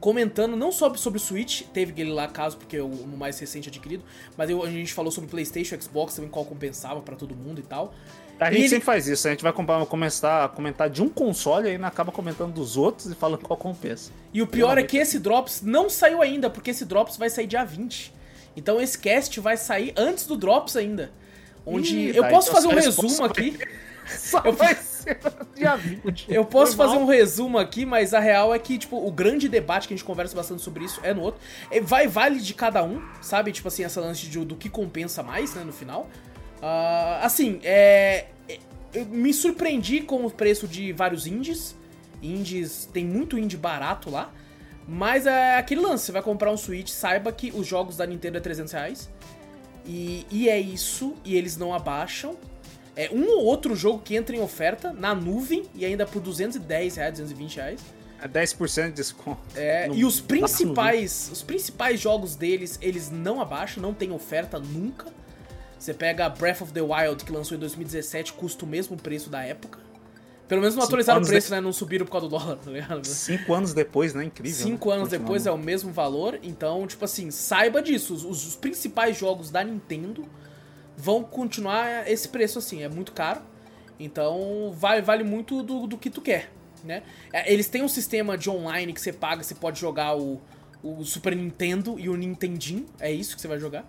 comentando 0.04 0.58
não 0.58 0.70
só 0.70 0.94
sobre 0.96 1.18
o 1.18 1.22
Switch, 1.22 1.62
teve 1.74 1.94
aquele 1.94 2.12
lá 2.12 2.28
caso 2.28 2.58
porque 2.58 2.76
é 2.76 2.82
o, 2.82 2.90
mais 3.18 3.40
recente 3.40 3.70
adquirido, 3.70 4.04
mas 4.36 4.50
eu, 4.50 4.62
a 4.62 4.70
gente 4.70 4.94
falou 4.94 5.10
sobre 5.10 5.30
PlayStation, 5.30 5.80
Xbox, 5.80 6.14
também 6.14 6.30
qual 6.30 6.44
compensava 6.44 7.00
para 7.00 7.16
todo 7.16 7.34
mundo 7.34 7.60
e 7.60 7.64
tal. 7.64 7.94
A 8.38 8.52
gente 8.52 8.64
ele... 8.64 8.68
sempre 8.68 8.84
faz 8.84 9.08
isso, 9.08 9.26
a 9.26 9.32
gente 9.32 9.42
vai 9.42 9.54
começar 9.54 10.44
a 10.44 10.50
comentar 10.50 10.90
de 10.90 11.02
um 11.02 11.08
console 11.08 11.70
e 11.70 11.72
aí 11.72 11.84
acaba 11.86 12.12
comentando 12.12 12.52
dos 12.52 12.76
outros 12.76 13.10
e 13.10 13.16
falando 13.16 13.44
qual 13.44 13.56
compensa. 13.56 14.12
E 14.34 14.42
o 14.42 14.48
pior 14.48 14.78
é 14.78 14.84
que 14.84 14.98
esse 14.98 15.20
Drops 15.20 15.62
não 15.62 15.90
saiu 15.90 16.22
ainda, 16.22 16.50
porque 16.50 16.72
esse 16.72 16.84
Drops 16.84 17.16
vai 17.16 17.30
sair 17.30 17.48
dia 17.48 17.64
20. 17.64 18.14
Então 18.58 18.82
esse 18.82 19.00
cast 19.00 19.40
vai 19.40 19.56
sair 19.56 19.94
antes 19.96 20.28
do 20.28 20.36
Drops 20.36 20.76
ainda. 20.76 21.12
Onde 21.66 21.96
Ih, 21.96 22.18
eu 22.18 22.28
posso 22.28 22.50
então 22.50 22.62
fazer 22.62 22.68
um 22.68 22.78
resumo 22.78 23.24
aqui. 23.24 23.58
Só 24.08 24.42
eu 24.44 24.54
vai 24.54 24.76
ser 24.76 25.20
dia 25.56 25.76
20. 25.76 26.32
Eu 26.32 26.46
posso 26.46 26.76
fazer 26.76 26.98
um 26.98 27.06
resumo 27.06 27.58
aqui, 27.58 27.86
mas 27.86 28.14
a 28.14 28.20
real 28.20 28.54
é 28.54 28.60
que, 28.60 28.78
tipo, 28.78 28.98
o 28.98 29.12
grande 29.12 29.48
debate 29.48 29.88
que 29.88 29.94
a 29.94 29.98
gente 29.98 30.06
conversa 30.06 30.36
bastante 30.36 30.62
sobre 30.62 30.86
isso 30.86 31.00
é 31.04 31.14
no 31.14 31.22
outro. 31.22 31.42
É, 31.70 31.80
vai, 31.80 32.08
vale 32.08 32.40
de 32.40 32.54
cada 32.54 32.84
um, 32.84 33.02
sabe? 33.22 33.52
Tipo 33.52 33.68
assim, 33.68 33.84
essa 33.84 34.02
lance 34.02 34.28
de, 34.28 34.40
do 34.40 34.56
que 34.56 34.70
compensa 34.70 35.24
mais, 35.24 35.54
né, 35.54 35.64
no 35.64 35.74
final. 35.74 36.10
Uh, 36.58 37.22
assim, 37.22 37.60
é, 37.64 38.28
é, 38.48 38.60
eu 38.94 39.06
me 39.06 39.34
surpreendi 39.34 40.02
com 40.02 40.26
o 40.26 40.32
preço 40.32 40.68
de 40.68 40.94
vários 40.94 41.28
indies. 41.28 41.76
Indies, 42.22 42.90
tem 42.94 43.06
muito 43.06 43.38
indie 43.38 43.58
barato 43.58 44.10
lá. 44.10 44.32
Mas 44.88 45.26
é 45.26 45.58
aquele 45.58 45.82
lance, 45.82 46.06
você 46.06 46.12
vai 46.12 46.22
comprar 46.22 46.52
um 46.52 46.58
Switch, 46.58 46.90
saiba 46.90 47.32
que 47.32 47.52
os 47.56 47.66
jogos 47.66 47.96
da 47.96 48.06
Nintendo 48.06 48.38
é 48.38 48.42
300 48.42 48.74
reais. 48.74 49.10
E, 49.86 50.26
e 50.30 50.50
é 50.50 50.60
isso, 50.60 51.16
e 51.24 51.36
eles 51.36 51.58
não 51.58 51.74
abaixam. 51.74 52.38
É 52.96 53.10
um 53.12 53.28
ou 53.28 53.44
outro 53.44 53.76
jogo 53.76 54.00
que 54.00 54.16
entra 54.16 54.36
em 54.36 54.40
oferta 54.40 54.94
na 54.94 55.16
nuvem 55.16 55.64
e 55.74 55.84
ainda 55.84 56.06
por 56.06 56.22
210 56.22 56.96
reais, 56.96 57.12
220 57.14 57.56
reais. 57.56 57.80
É 58.22 58.28
10% 58.28 58.88
de 58.88 58.92
desconto. 58.94 59.42
É, 59.56 59.88
no, 59.90 59.96
e 59.96 60.06
os 60.06 60.22
principais, 60.22 61.30
os 61.32 61.42
principais 61.42 62.00
jogos 62.00 62.36
deles, 62.36 62.78
eles 62.82 63.10
não 63.10 63.42
abaixam, 63.42 63.82
não 63.82 63.94
tem 63.94 64.12
oferta 64.12 64.60
nunca. 64.60 65.08
Você 65.78 65.94
pega 65.94 66.30
Breath 66.30 66.62
of 66.62 66.72
the 66.72 66.82
Wild, 66.82 67.26
que 67.26 67.32
lançou 67.32 67.58
em 67.58 67.60
2017, 67.60 68.34
custa 68.34 68.64
o 68.64 68.68
mesmo 68.68 68.96
preço 68.96 69.30
da 69.30 69.44
época. 69.44 69.80
Pelo 70.48 70.62
menos 70.62 70.76
não 70.76 70.84
atualizaram 70.84 71.22
o 71.22 71.26
preço, 71.26 71.48
de... 71.48 71.54
né? 71.54 71.62
Não 71.62 71.74
subiram 71.74 72.06
por 72.06 72.12
causa 72.12 72.28
do 72.28 72.38
dólar, 72.38 72.58
tá 72.64 72.70
ligado? 72.70 73.06
Cinco 73.06 73.54
anos 73.54 73.74
depois, 73.74 74.14
né? 74.14 74.24
Incrível. 74.26 74.64
Cinco 74.64 74.90
né? 74.90 74.96
anos 74.96 75.10
depois 75.10 75.46
é 75.46 75.52
o 75.52 75.58
mesmo 75.58 75.92
valor. 75.92 76.40
Então, 76.44 76.86
tipo 76.86 77.04
assim, 77.04 77.32
saiba 77.32 77.82
disso. 77.82 78.14
Os, 78.14 78.24
os, 78.24 78.56
principais 78.56 79.18
jogos 79.18 79.50
da 79.50 79.64
Nintendo 79.64 80.26
vão 81.04 81.22
continuar 81.22 82.10
esse 82.10 82.30
preço 82.30 82.60
assim. 82.60 82.82
É 82.82 82.88
muito 82.88 83.12
caro. 83.12 83.42
Então, 84.00 84.74
vale, 84.74 85.02
vale 85.02 85.24
muito 85.24 85.62
do, 85.62 85.86
do 85.86 85.98
que 85.98 86.10
tu 86.10 86.22
quer, 86.22 86.50
né? 86.84 87.04
É, 87.32 87.52
eles 87.52 87.68
têm 87.68 87.84
um 87.84 87.88
sistema 87.88 88.38
de 88.38 88.50
online 88.50 88.94
que 88.94 89.02
você 89.02 89.14
paga, 89.14 89.44
você 89.44 89.54
pode 89.54 89.80
jogar 89.80 90.18
o, 90.18 90.42
o 90.82 91.04
Super 91.04 91.36
Nintendo 91.36 92.00
e 92.00 92.10
o 92.10 92.16
Nintendinho. 92.16 92.86
É 93.00 93.12
isso 93.12 93.36
que 93.36 93.42
você 93.42 93.48
vai 93.48 93.60
jogar. 93.60 93.86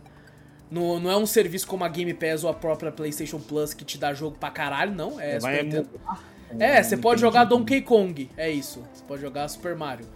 No, 0.71 0.99
não 0.99 1.11
é 1.11 1.17
um 1.17 1.27
serviço 1.27 1.67
como 1.67 1.85
a 1.85 1.89
Game 1.89 2.13
Pass 2.15 2.43
ou 2.43 2.51
a 2.51 2.55
própria 2.55 2.91
PlayStation 2.91 3.39
Plus 3.39 3.73
que 3.73 3.85
te 3.85 3.97
dá 3.97 4.13
jogo 4.13 4.37
pra 4.39 4.51
caralho, 4.51 4.93
não. 4.93 5.21
É, 5.21 5.39
Super 5.39 5.65
Nintendo. 5.65 5.89
É, 6.59 6.83
você 6.83 6.97
pode 6.97 7.21
jogar 7.21 7.45
Donkey 7.45 7.81
Kong, 7.81 8.31
é 8.37 8.51
isso. 8.51 8.85
Você 8.93 9.03
pode 9.05 9.23
jogar 9.23 9.49
Super 9.49 9.75
Mario. 9.75 10.07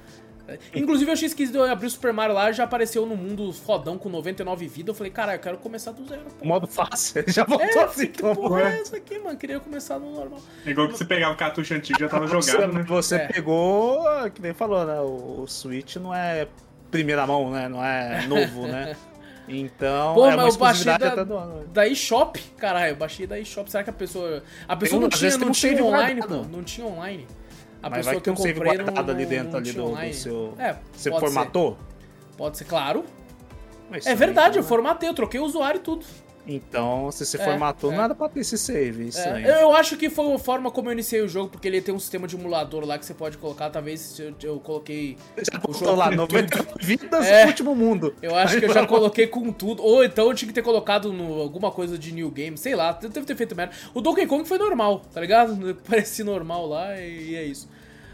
Inclusive 0.74 1.10
eu 1.10 1.12
achei 1.12 1.26
esquisito 1.26 1.56
eu 1.56 1.64
abrir 1.64 1.86
o 1.86 1.90
Super 1.90 2.12
Mario 2.12 2.34
lá 2.34 2.50
já 2.52 2.64
apareceu 2.64 3.04
no 3.04 3.16
mundo 3.16 3.52
fodão 3.52 3.98
com 3.98 4.08
99 4.08 4.66
vidas. 4.66 4.88
Eu 4.88 4.94
falei, 4.94 5.12
cara, 5.12 5.34
eu 5.34 5.38
quero 5.38 5.58
começar 5.58 5.92
do 5.92 6.06
zero. 6.06 6.22
Pô. 6.38 6.44
Modo 6.44 6.66
fácil, 6.66 7.24
já 7.28 7.44
voltou 7.44 7.82
é, 7.82 7.84
assim. 7.84 8.06
Que 8.06 8.22
porra 8.22 8.62
é 8.62 8.80
essa 8.80 8.96
aqui, 8.96 9.18
mano? 9.18 9.36
Queria 9.36 9.60
começar 9.60 9.98
no 9.98 10.12
normal. 10.12 10.40
Igual 10.64 10.88
que 10.88 10.96
você 10.96 11.04
pegava 11.04 11.34
o 11.34 11.36
cartucho 11.36 11.74
antigo 11.74 11.98
já 11.98 12.08
tava 12.08 12.26
jogado, 12.28 12.72
né? 12.72 12.82
Você 12.82 13.16
é. 13.16 13.26
pegou, 13.26 14.04
que 14.34 14.40
nem 14.40 14.54
falou, 14.54 14.84
né? 14.84 15.00
O, 15.00 15.42
o 15.42 15.46
Switch 15.46 15.96
não 15.96 16.14
é 16.14 16.48
primeira 16.90 17.26
mão, 17.26 17.50
né? 17.50 17.68
Não 17.68 17.84
é 17.84 18.26
novo, 18.26 18.66
né? 18.66 18.96
Então, 19.48 20.14
Pô, 20.14 20.26
é 20.26 20.36
mas 20.36 20.54
eu 20.54 20.60
baixei 20.60 20.98
da, 20.98 21.24
da 21.72 21.88
eShop, 21.88 22.38
caralho, 22.58 22.92
eu 22.92 22.96
baixei 22.96 23.26
da 23.26 23.38
eShop. 23.40 23.70
Será 23.70 23.82
que 23.82 23.90
a 23.90 23.94
pessoa. 23.94 24.42
A 24.68 24.76
pessoa 24.76 25.00
não 25.00 25.08
tinha, 25.08 25.38
não 25.38 25.50
tinha 25.50 25.82
online, 25.82 26.20
pô. 26.20 26.42
Não 26.44 26.62
tinha 26.62 26.86
online. 26.86 27.26
A 27.82 27.88
mas 27.90 28.06
pessoa 28.06 28.20
que 28.20 28.30
eu 28.30 28.34
comprei 28.34 28.54
não, 28.54 28.84
guardado 28.84 29.10
ali 29.10 29.26
dentro 29.26 29.56
ali 29.56 29.72
do, 29.72 29.94
do, 29.94 30.14
seu. 30.14 30.54
É, 30.58 30.76
você 30.92 31.10
formatou? 31.10 31.72
Ser. 31.72 32.36
Pode 32.36 32.58
ser, 32.58 32.64
claro. 32.64 33.04
Mas 33.90 34.06
é 34.06 34.14
verdade, 34.14 34.58
eu 34.58 34.64
formatei, 34.64 35.08
eu 35.08 35.14
troquei 35.14 35.40
o 35.40 35.44
usuário 35.44 35.78
e 35.78 35.82
tudo. 35.82 36.04
Então, 36.50 37.10
se 37.12 37.26
você 37.26 37.36
é, 37.36 37.44
formatou, 37.44 37.92
é. 37.92 37.96
nada 37.96 38.14
pra 38.14 38.26
ter 38.26 38.40
esse 38.40 38.56
save. 38.56 39.08
Isso 39.08 39.20
é. 39.20 39.62
Eu 39.62 39.76
acho 39.76 39.98
que 39.98 40.08
foi 40.08 40.32
a 40.32 40.38
forma 40.38 40.70
como 40.70 40.88
eu 40.88 40.94
iniciei 40.94 41.20
o 41.20 41.28
jogo, 41.28 41.50
porque 41.50 41.68
ele 41.68 41.82
tem 41.82 41.94
um 41.94 41.98
sistema 41.98 42.26
de 42.26 42.36
emulador 42.36 42.86
lá 42.86 42.98
que 42.98 43.04
você 43.04 43.12
pode 43.12 43.36
colocar. 43.36 43.68
Talvez 43.68 44.18
eu, 44.18 44.34
eu 44.42 44.58
coloquei. 44.58 45.18
Já 45.36 45.60
o 45.68 45.74
jogo 45.74 45.94
lá, 45.94 46.10
90 46.10 46.66
vidas 46.80 47.26
é, 47.26 47.42
no 47.42 47.50
último 47.50 47.74
mundo. 47.74 48.14
Eu 48.22 48.34
acho 48.34 48.58
que 48.58 48.64
eu 48.64 48.72
já 48.72 48.86
coloquei 48.86 49.26
com 49.26 49.52
tudo. 49.52 49.82
Ou 49.82 50.02
então 50.02 50.28
eu 50.28 50.34
tinha 50.34 50.48
que 50.48 50.54
ter 50.54 50.62
colocado 50.62 51.12
no, 51.12 51.38
alguma 51.38 51.70
coisa 51.70 51.98
de 51.98 52.12
new 52.12 52.30
game, 52.30 52.56
sei 52.56 52.74
lá. 52.74 52.92
Deve 52.92 53.26
ter 53.26 53.36
feito 53.36 53.54
merda. 53.54 53.74
O 53.92 54.00
Donkey 54.00 54.26
Kong 54.26 54.48
foi 54.48 54.56
normal, 54.56 55.02
tá 55.12 55.20
ligado? 55.20 55.76
Parecia 55.86 56.24
normal 56.24 56.66
lá 56.66 56.98
e, 56.98 57.32
e 57.32 57.36
é 57.36 57.44
isso. 57.44 57.68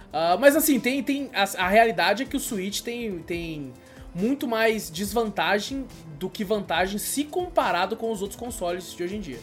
Uh, 0.08 0.38
mas 0.40 0.56
assim, 0.56 0.80
tem, 0.80 1.02
tem 1.04 1.30
a, 1.32 1.64
a 1.64 1.68
realidade 1.68 2.24
é 2.24 2.26
que 2.26 2.36
o 2.36 2.40
Switch 2.40 2.80
tem. 2.80 3.20
tem 3.20 3.72
muito 4.14 4.46
mais 4.46 4.90
desvantagem 4.90 5.84
do 6.24 6.30
que 6.30 6.42
vantagem 6.42 6.98
se 6.98 7.22
comparado 7.24 7.96
com 7.96 8.10
os 8.10 8.22
outros 8.22 8.40
consoles 8.40 8.94
de 8.94 9.02
hoje 9.02 9.16
em 9.16 9.20
dia. 9.20 9.38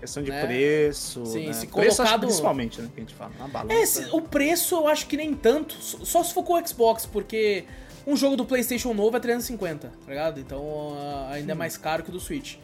Questão 0.00 0.22
de 0.22 0.30
né? 0.30 0.46
preço. 0.46 1.24
Sim, 1.26 1.48
né? 1.48 1.52
se 1.52 1.66
preço, 1.66 1.98
colocado. 1.98 2.20
principalmente, 2.20 2.80
né? 2.80 2.88
Que 2.94 3.00
a 3.00 3.04
gente 3.04 3.14
fala, 3.14 3.32
na 3.38 3.46
balança. 3.46 4.02
É, 4.02 4.08
o 4.10 4.22
preço 4.22 4.74
eu 4.74 4.88
acho 4.88 5.06
que 5.06 5.18
nem 5.18 5.34
tanto. 5.34 5.74
Só 5.74 6.22
se 6.22 6.32
for 6.32 6.42
com 6.42 6.54
o 6.54 6.66
Xbox, 6.66 7.04
porque 7.04 7.64
um 8.06 8.16
jogo 8.16 8.36
do 8.36 8.46
PlayStation 8.46 8.94
novo 8.94 9.14
é 9.18 9.20
350, 9.20 9.88
tá 9.88 9.94
ligado? 10.08 10.40
Então 10.40 10.62
uh, 10.62 11.28
ainda 11.30 11.52
é 11.52 11.54
mais 11.54 11.76
caro 11.76 12.02
que 12.02 12.08
o 12.08 12.12
do 12.12 12.20
Switch. 12.20 12.56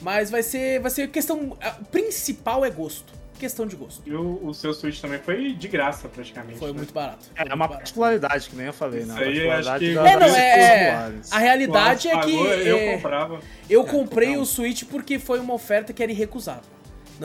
Mas 0.00 0.30
vai 0.30 0.42
ser, 0.42 0.80
vai 0.80 0.90
ser 0.90 1.10
questão. 1.10 1.54
A 1.60 1.70
principal 1.70 2.64
é 2.64 2.70
gosto 2.70 3.12
questão 3.42 3.66
de 3.66 3.74
gosto. 3.74 4.02
E 4.06 4.14
o, 4.14 4.46
o, 4.46 4.54
seu 4.54 4.72
Switch 4.72 5.00
também 5.00 5.18
foi 5.18 5.52
de 5.52 5.66
graça, 5.66 6.08
praticamente. 6.08 6.60
Foi 6.60 6.70
né? 6.70 6.76
muito 6.76 6.94
barato. 6.94 7.26
É, 7.34 7.50
é 7.50 7.54
uma 7.54 7.68
particularidade, 7.68 8.48
que 8.48 8.54
nem 8.54 8.66
eu 8.66 8.72
falei, 8.72 9.04
né? 9.04 9.14
Isso 9.14 9.22
aí 9.22 9.50
acho 9.50 9.78
que... 9.78 9.98
É, 9.98 10.16
não, 10.16 10.26
é... 10.26 11.12
A 11.30 11.38
realidade 11.38 12.08
é 12.08 12.20
que... 12.20 12.34
Eu 12.34 12.78
é, 12.78 12.94
comprava. 12.94 13.40
Eu 13.68 13.84
comprei 13.84 14.36
o 14.36 14.44
Switch 14.44 14.84
porque 14.84 15.18
foi 15.18 15.40
uma 15.40 15.54
oferta 15.54 15.92
que 15.92 16.02
era 16.02 16.12
irrecusável. 16.12 16.70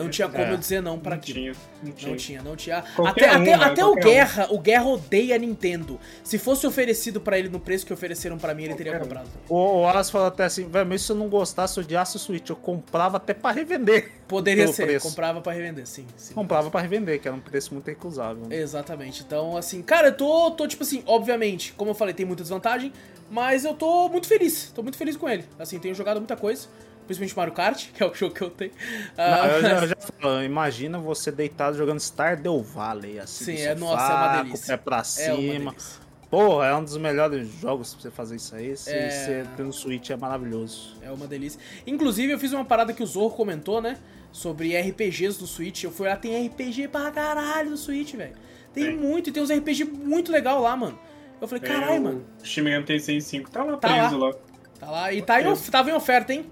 Não 0.02 0.10
tinha 0.10 0.28
como 0.28 0.42
é, 0.42 0.52
eu 0.52 0.56
dizer 0.56 0.80
não 0.80 0.98
para 0.98 1.16
aquilo. 1.16 1.38
Tinha, 1.38 1.52
não, 1.82 1.92
tinha. 1.92 2.10
não 2.10 2.16
tinha, 2.16 2.42
não 2.42 2.56
tinha. 2.56 2.82
Qualquer 2.94 3.30
até 3.30 3.38
um, 3.38 3.42
até, 3.42 3.56
né? 3.56 3.64
até 3.64 3.84
o 3.84 3.94
Guerra, 3.94 4.48
um. 4.50 4.54
o 4.54 4.58
Guerra 4.58 4.86
odeia 4.86 5.34
a 5.34 5.38
Nintendo. 5.38 5.98
Se 6.22 6.38
fosse 6.38 6.66
oferecido 6.66 7.20
para 7.20 7.38
ele 7.38 7.48
no 7.48 7.58
preço 7.58 7.84
que 7.84 7.92
ofereceram 7.92 8.38
para 8.38 8.54
mim, 8.54 8.64
ele 8.64 8.74
teria 8.74 8.98
comprado. 8.98 9.28
O, 9.48 9.56
o 9.56 9.80
Wallace 9.82 10.12
falou 10.12 10.28
até 10.28 10.44
assim, 10.44 10.68
velho, 10.68 10.86
mesmo 10.86 11.06
se 11.06 11.12
eu 11.12 11.16
não 11.16 11.28
gostasse, 11.28 11.78
odiasse 11.80 12.16
o 12.16 12.18
Switch, 12.18 12.48
eu 12.48 12.56
comprava 12.56 13.16
até 13.16 13.34
para 13.34 13.54
revender. 13.54 14.12
Poderia 14.28 14.68
ser, 14.68 14.84
preço. 14.86 15.08
comprava 15.08 15.40
para 15.40 15.52
revender, 15.52 15.86
sim, 15.86 16.06
sim. 16.16 16.34
Comprava 16.34 16.70
para 16.70 16.80
revender, 16.80 17.18
que 17.18 17.26
era 17.26 17.36
um 17.36 17.40
preço 17.40 17.72
muito 17.72 17.88
recusável. 17.88 18.46
Né? 18.46 18.56
Exatamente. 18.56 19.22
Então, 19.22 19.56
assim, 19.56 19.80
cara, 19.80 20.08
eu 20.08 20.16
tô, 20.16 20.50
tô 20.50 20.68
tipo 20.68 20.82
assim, 20.82 21.02
obviamente, 21.06 21.72
como 21.72 21.90
eu 21.90 21.94
falei, 21.94 22.12
tem 22.12 22.26
muita 22.26 22.42
desvantagem, 22.42 22.92
mas 23.30 23.64
eu 23.64 23.72
tô 23.72 24.08
muito 24.08 24.26
feliz. 24.26 24.70
Tô 24.74 24.82
muito 24.82 24.98
feliz 24.98 25.16
com 25.16 25.28
ele. 25.28 25.44
Assim, 25.58 25.78
tenho 25.78 25.94
jogado 25.94 26.18
muita 26.18 26.36
coisa 26.36 26.68
principalmente 27.08 27.36
Mario 27.36 27.54
Kart, 27.54 27.86
que 27.92 28.02
é 28.02 28.06
o 28.06 28.14
jogo 28.14 28.34
que 28.34 28.42
eu 28.42 28.50
tenho. 28.50 28.72
Não, 29.16 29.24
uh, 29.24 29.46
eu, 29.46 29.62
já, 29.62 29.68
eu 29.68 29.88
já 29.88 29.96
falo, 29.96 30.42
imagina 30.42 30.98
você 30.98 31.32
deitado 31.32 31.76
jogando 31.76 31.98
Stardew 31.98 32.62
Valley, 32.62 33.18
assim, 33.18 33.56
Sim, 33.56 33.62
é, 33.62 33.74
nossa, 33.74 34.12
é 34.12 34.14
uma 34.14 34.42
delícia. 34.42 34.72
É 34.74 34.76
pra 34.76 35.02
cima. 35.02 35.72
É 35.72 36.08
Porra, 36.30 36.66
é 36.66 36.74
um 36.74 36.84
dos 36.84 36.96
melhores 36.98 37.48
jogos 37.58 37.94
pra 37.94 38.02
você 38.02 38.10
fazer 38.10 38.36
isso 38.36 38.54
aí. 38.54 38.76
Se 38.76 38.90
é... 38.90 39.10
você 39.10 39.46
tem 39.56 39.64
no 39.64 39.72
Switch 39.72 40.10
é 40.10 40.16
maravilhoso. 40.16 40.94
É 41.00 41.10
uma 41.10 41.26
delícia. 41.26 41.58
Inclusive, 41.86 42.32
eu 42.32 42.38
fiz 42.38 42.52
uma 42.52 42.66
parada 42.66 42.92
que 42.92 43.02
o 43.02 43.06
Zorro 43.06 43.34
comentou, 43.34 43.80
né? 43.80 43.96
Sobre 44.30 44.78
RPGs 44.78 45.38
do 45.38 45.46
Switch. 45.46 45.84
Eu 45.84 45.90
fui 45.90 46.06
lá, 46.06 46.16
tem 46.16 46.46
RPG 46.46 46.88
pra 46.88 47.10
caralho 47.10 47.70
no 47.70 47.78
Switch, 47.78 48.14
velho. 48.14 48.34
Tem 48.74 48.94
muito, 48.94 49.30
e 49.30 49.32
tem 49.32 49.42
uns 49.42 49.50
RPG 49.50 49.84
muito 49.84 50.30
legal 50.30 50.60
lá, 50.60 50.76
mano. 50.76 50.98
Eu 51.40 51.48
falei, 51.48 51.62
caralho, 51.62 52.02
mano. 52.02 52.26
O 52.42 52.44
Shin 52.44 52.60
Megami 52.60 52.84
Tensei 52.84 53.20
5 53.20 53.50
tá 53.50 53.64
lá 53.64 53.76
tá 53.78 53.88
preso 53.88 54.18
lá. 54.18 54.28
lá. 54.28 54.34
Tá 54.78 54.90
lá. 54.90 55.12
E 55.12 55.22
tá 55.22 55.40
em, 55.40 55.56
tava 55.70 55.90
em 55.90 55.94
oferta, 55.94 56.34
hein? 56.34 56.44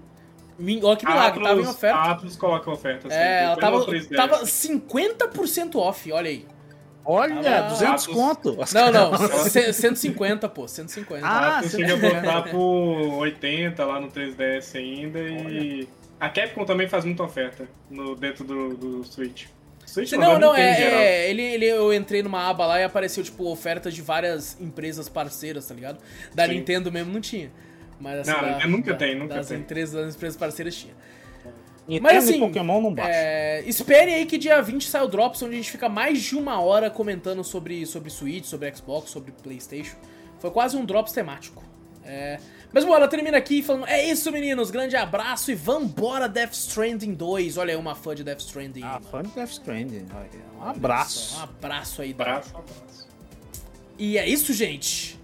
Olha 0.59 0.97
que 0.97 1.05
milagre, 1.05 1.39
Atlas, 1.39 1.47
tava 1.47 1.61
em 1.61 1.67
oferta. 1.67 1.97
A 1.97 2.11
Atlas 2.11 2.35
coloca 2.35 2.71
oferta. 2.71 3.07
Assim, 3.07 3.17
é, 3.17 3.43
ela 3.43 3.57
tava, 3.57 3.85
tava 4.15 4.43
50% 4.43 5.75
off, 5.75 6.11
olha 6.11 6.29
aí. 6.29 6.45
Olha, 7.05 7.41
tava... 7.41 7.69
200 7.69 8.07
conto. 8.07 8.57
Não, 8.73 8.91
não, 8.91 9.17
150, 9.71 10.49
pô, 10.49 10.67
150. 10.67 11.25
Ah, 11.25 11.61
você 11.61 11.77
chega 11.77 11.93
a 11.93 11.97
botar 11.97 12.51
por 12.51 13.19
80 13.19 13.85
lá 13.85 14.01
no 14.01 14.09
3DS 14.09 14.75
ainda 14.75 15.19
e... 15.19 15.87
A 16.19 16.29
Capcom 16.29 16.65
também 16.65 16.89
faz 16.89 17.05
muita 17.05 17.21
oferta 17.21 17.67
no, 17.89 18.15
dentro 18.15 18.43
do, 18.43 18.75
do 18.75 19.03
Switch. 19.03 19.45
Switch 19.85 20.11
não, 20.13 20.33
não, 20.33 20.39
não 20.39 20.55
é, 20.55 20.81
é, 20.81 21.29
ele, 21.29 21.41
ele, 21.41 21.65
eu 21.65 21.93
entrei 21.93 22.21
numa 22.21 22.49
aba 22.49 22.65
lá 22.65 22.79
e 22.79 22.83
apareceu, 22.83 23.23
tipo, 23.23 23.49
ofertas 23.49 23.93
de 23.93 24.01
várias 24.01 24.59
empresas 24.59 25.07
parceiras, 25.07 25.67
tá 25.67 25.75
ligado? 25.75 25.99
Da 26.33 26.45
Sim. 26.45 26.55
Nintendo 26.55 26.91
mesmo 26.91 27.13
não 27.13 27.21
tinha. 27.21 27.51
Mas 27.99 28.19
assim, 28.19 28.31
não, 28.31 28.59
da, 28.59 28.67
nunca 28.67 28.91
da, 28.91 28.97
tem, 28.97 29.15
nunca 29.15 29.35
das 29.35 29.47
tem. 29.47 29.59
Empresas, 29.59 30.05
das 30.05 30.15
empresas 30.15 30.37
parceiras 30.37 30.75
tinha. 30.75 30.93
E 31.87 31.99
Mas 32.01 32.27
assim, 32.27 32.39
Pokémon 32.39 32.81
não 32.81 32.93
baixa. 32.93 33.11
É, 33.11 33.63
espere 33.65 34.13
aí 34.13 34.25
que 34.25 34.37
dia 34.37 34.61
20 34.61 34.85
sai 34.87 35.01
o 35.03 35.07
Drops, 35.07 35.41
onde 35.41 35.53
a 35.53 35.57
gente 35.57 35.71
fica 35.71 35.87
mais 35.87 36.21
de 36.21 36.35
uma 36.35 36.59
hora 36.59 36.89
comentando 36.89 37.43
sobre, 37.43 37.85
sobre 37.85 38.09
Switch, 38.09 38.45
sobre 38.45 38.73
Xbox, 38.75 39.09
sobre 39.09 39.31
Playstation. 39.31 39.95
Foi 40.39 40.51
quase 40.51 40.75
um 40.75 40.85
drops 40.85 41.13
temático. 41.13 41.63
É... 42.03 42.39
Mas 42.71 42.83
bom, 42.83 42.93
ela 42.93 43.07
termina 43.07 43.37
aqui 43.37 43.63
falando: 43.63 43.87
É 43.87 44.03
isso, 44.05 44.31
meninos, 44.31 44.69
grande 44.69 44.95
abraço 44.95 45.51
e 45.51 45.55
vambora 45.55 46.27
Death 46.27 46.53
Stranding 46.53 47.13
2. 47.13 47.57
Olha 47.57 47.73
aí, 47.73 47.77
uma 47.77 47.95
fã 47.95 48.13
de 48.13 48.23
Death 48.23 48.41
Stranding. 48.41 48.83
Ah, 48.83 48.99
fã 48.99 49.23
de 49.23 49.29
Death 49.29 49.51
Stranding. 49.51 50.05
Um 50.59 50.63
abraço. 50.63 51.37
Um 51.39 51.43
abraço 51.43 52.01
aí, 52.01 52.11
abraço, 52.11 52.49
abraço. 52.55 53.07
E 53.97 54.17
é 54.17 54.27
isso, 54.27 54.53
gente. 54.53 55.16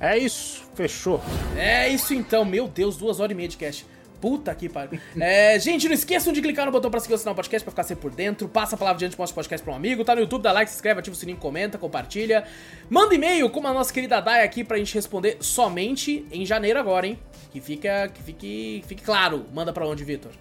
É 0.00 0.16
isso, 0.18 0.64
fechou. 0.74 1.20
É 1.56 1.88
isso 1.88 2.12
então, 2.12 2.44
meu 2.44 2.68
Deus, 2.68 2.96
duas 2.96 3.18
horas 3.18 3.32
e 3.32 3.34
meia 3.34 3.48
de 3.48 3.56
cast. 3.56 3.86
Puta 4.20 4.54
que 4.54 4.68
pariu. 4.68 4.98
É, 5.20 5.58
gente, 5.58 5.86
não 5.86 5.94
esqueçam 5.94 6.32
de 6.32 6.40
clicar 6.40 6.66
no 6.66 6.72
botão 6.72 6.90
pra 6.90 7.00
seguir 7.00 7.14
o 7.14 7.18
sinal 7.18 7.34
do 7.34 7.36
podcast 7.36 7.64
pra 7.64 7.70
ficar 7.70 7.82
sempre 7.82 8.02
por 8.02 8.10
dentro. 8.10 8.48
Passa 8.48 8.74
a 8.74 8.78
palavra 8.78 8.98
diante 8.98 9.16
do 9.16 9.20
nosso 9.20 9.34
podcast 9.34 9.62
pra 9.62 9.72
um 9.72 9.76
amigo. 9.76 10.04
Tá 10.04 10.14
no 10.14 10.20
YouTube, 10.20 10.42
dá 10.42 10.52
like, 10.52 10.70
se 10.70 10.76
inscreve, 10.76 11.00
ativa 11.00 11.14
o 11.14 11.18
sininho, 11.18 11.38
comenta, 11.38 11.78
compartilha. 11.78 12.44
Manda 12.88 13.14
e-mail 13.14 13.48
com 13.50 13.66
a 13.66 13.72
nossa 13.72 13.92
querida 13.92 14.20
Dai 14.20 14.44
aqui 14.44 14.64
pra 14.64 14.78
gente 14.78 14.94
responder 14.94 15.36
somente 15.40 16.26
em 16.30 16.44
janeiro 16.44 16.78
agora, 16.78 17.06
hein? 17.06 17.18
Que, 17.50 17.60
fica, 17.60 18.08
que 18.08 18.22
fique, 18.22 18.84
fique 18.86 19.02
claro. 19.02 19.46
Manda 19.52 19.72
pra 19.72 19.86
onde, 19.86 20.04
Vitor? 20.04 20.32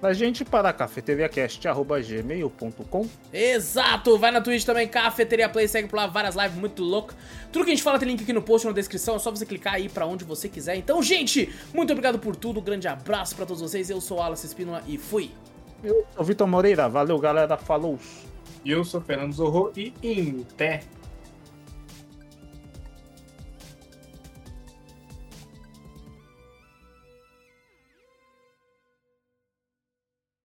Pra 0.00 0.12
gente 0.12 0.44
para 0.44 0.72
cafeteriacast.gmail.com. 0.72 3.08
Exato! 3.32 4.18
Vai 4.18 4.30
na 4.30 4.40
Twitch 4.40 4.64
também, 4.64 4.88
Cafeteria 4.88 5.48
Play, 5.48 5.68
segue 5.68 5.88
por 5.88 5.96
lá, 5.96 6.06
várias 6.06 6.34
lives 6.34 6.56
muito 6.56 6.82
louco. 6.82 7.14
Tudo 7.52 7.64
que 7.64 7.70
a 7.70 7.74
gente 7.74 7.82
fala 7.82 7.98
tem 7.98 8.08
link 8.08 8.22
aqui 8.22 8.32
no 8.32 8.42
post, 8.42 8.66
na 8.66 8.72
descrição, 8.72 9.16
é 9.16 9.18
só 9.18 9.30
você 9.30 9.44
clicar 9.44 9.74
aí 9.74 9.88
pra 9.88 10.06
onde 10.06 10.24
você 10.24 10.48
quiser. 10.48 10.76
Então, 10.76 11.02
gente, 11.02 11.54
muito 11.74 11.92
obrigado 11.92 12.18
por 12.18 12.34
tudo, 12.34 12.60
um 12.60 12.62
grande 12.62 12.88
abraço 12.88 13.36
pra 13.36 13.44
todos 13.44 13.60
vocês. 13.60 13.90
Eu 13.90 14.00
sou 14.00 14.18
o 14.18 14.22
Alas 14.22 14.42
Espínola 14.42 14.82
e 14.86 14.96
fui! 14.96 15.30
Eu 15.84 16.06
sou 16.14 16.22
o 16.22 16.24
Vitor 16.24 16.48
Moreira, 16.48 16.88
valeu 16.88 17.18
galera, 17.18 17.56
falou! 17.56 17.98
E 18.64 18.70
eu 18.70 18.84
sou 18.84 19.00
o 19.00 19.02
Fernando 19.02 19.32
Zorro 19.32 19.72
e 19.76 19.92
em 20.02 20.44
té! 20.56 20.82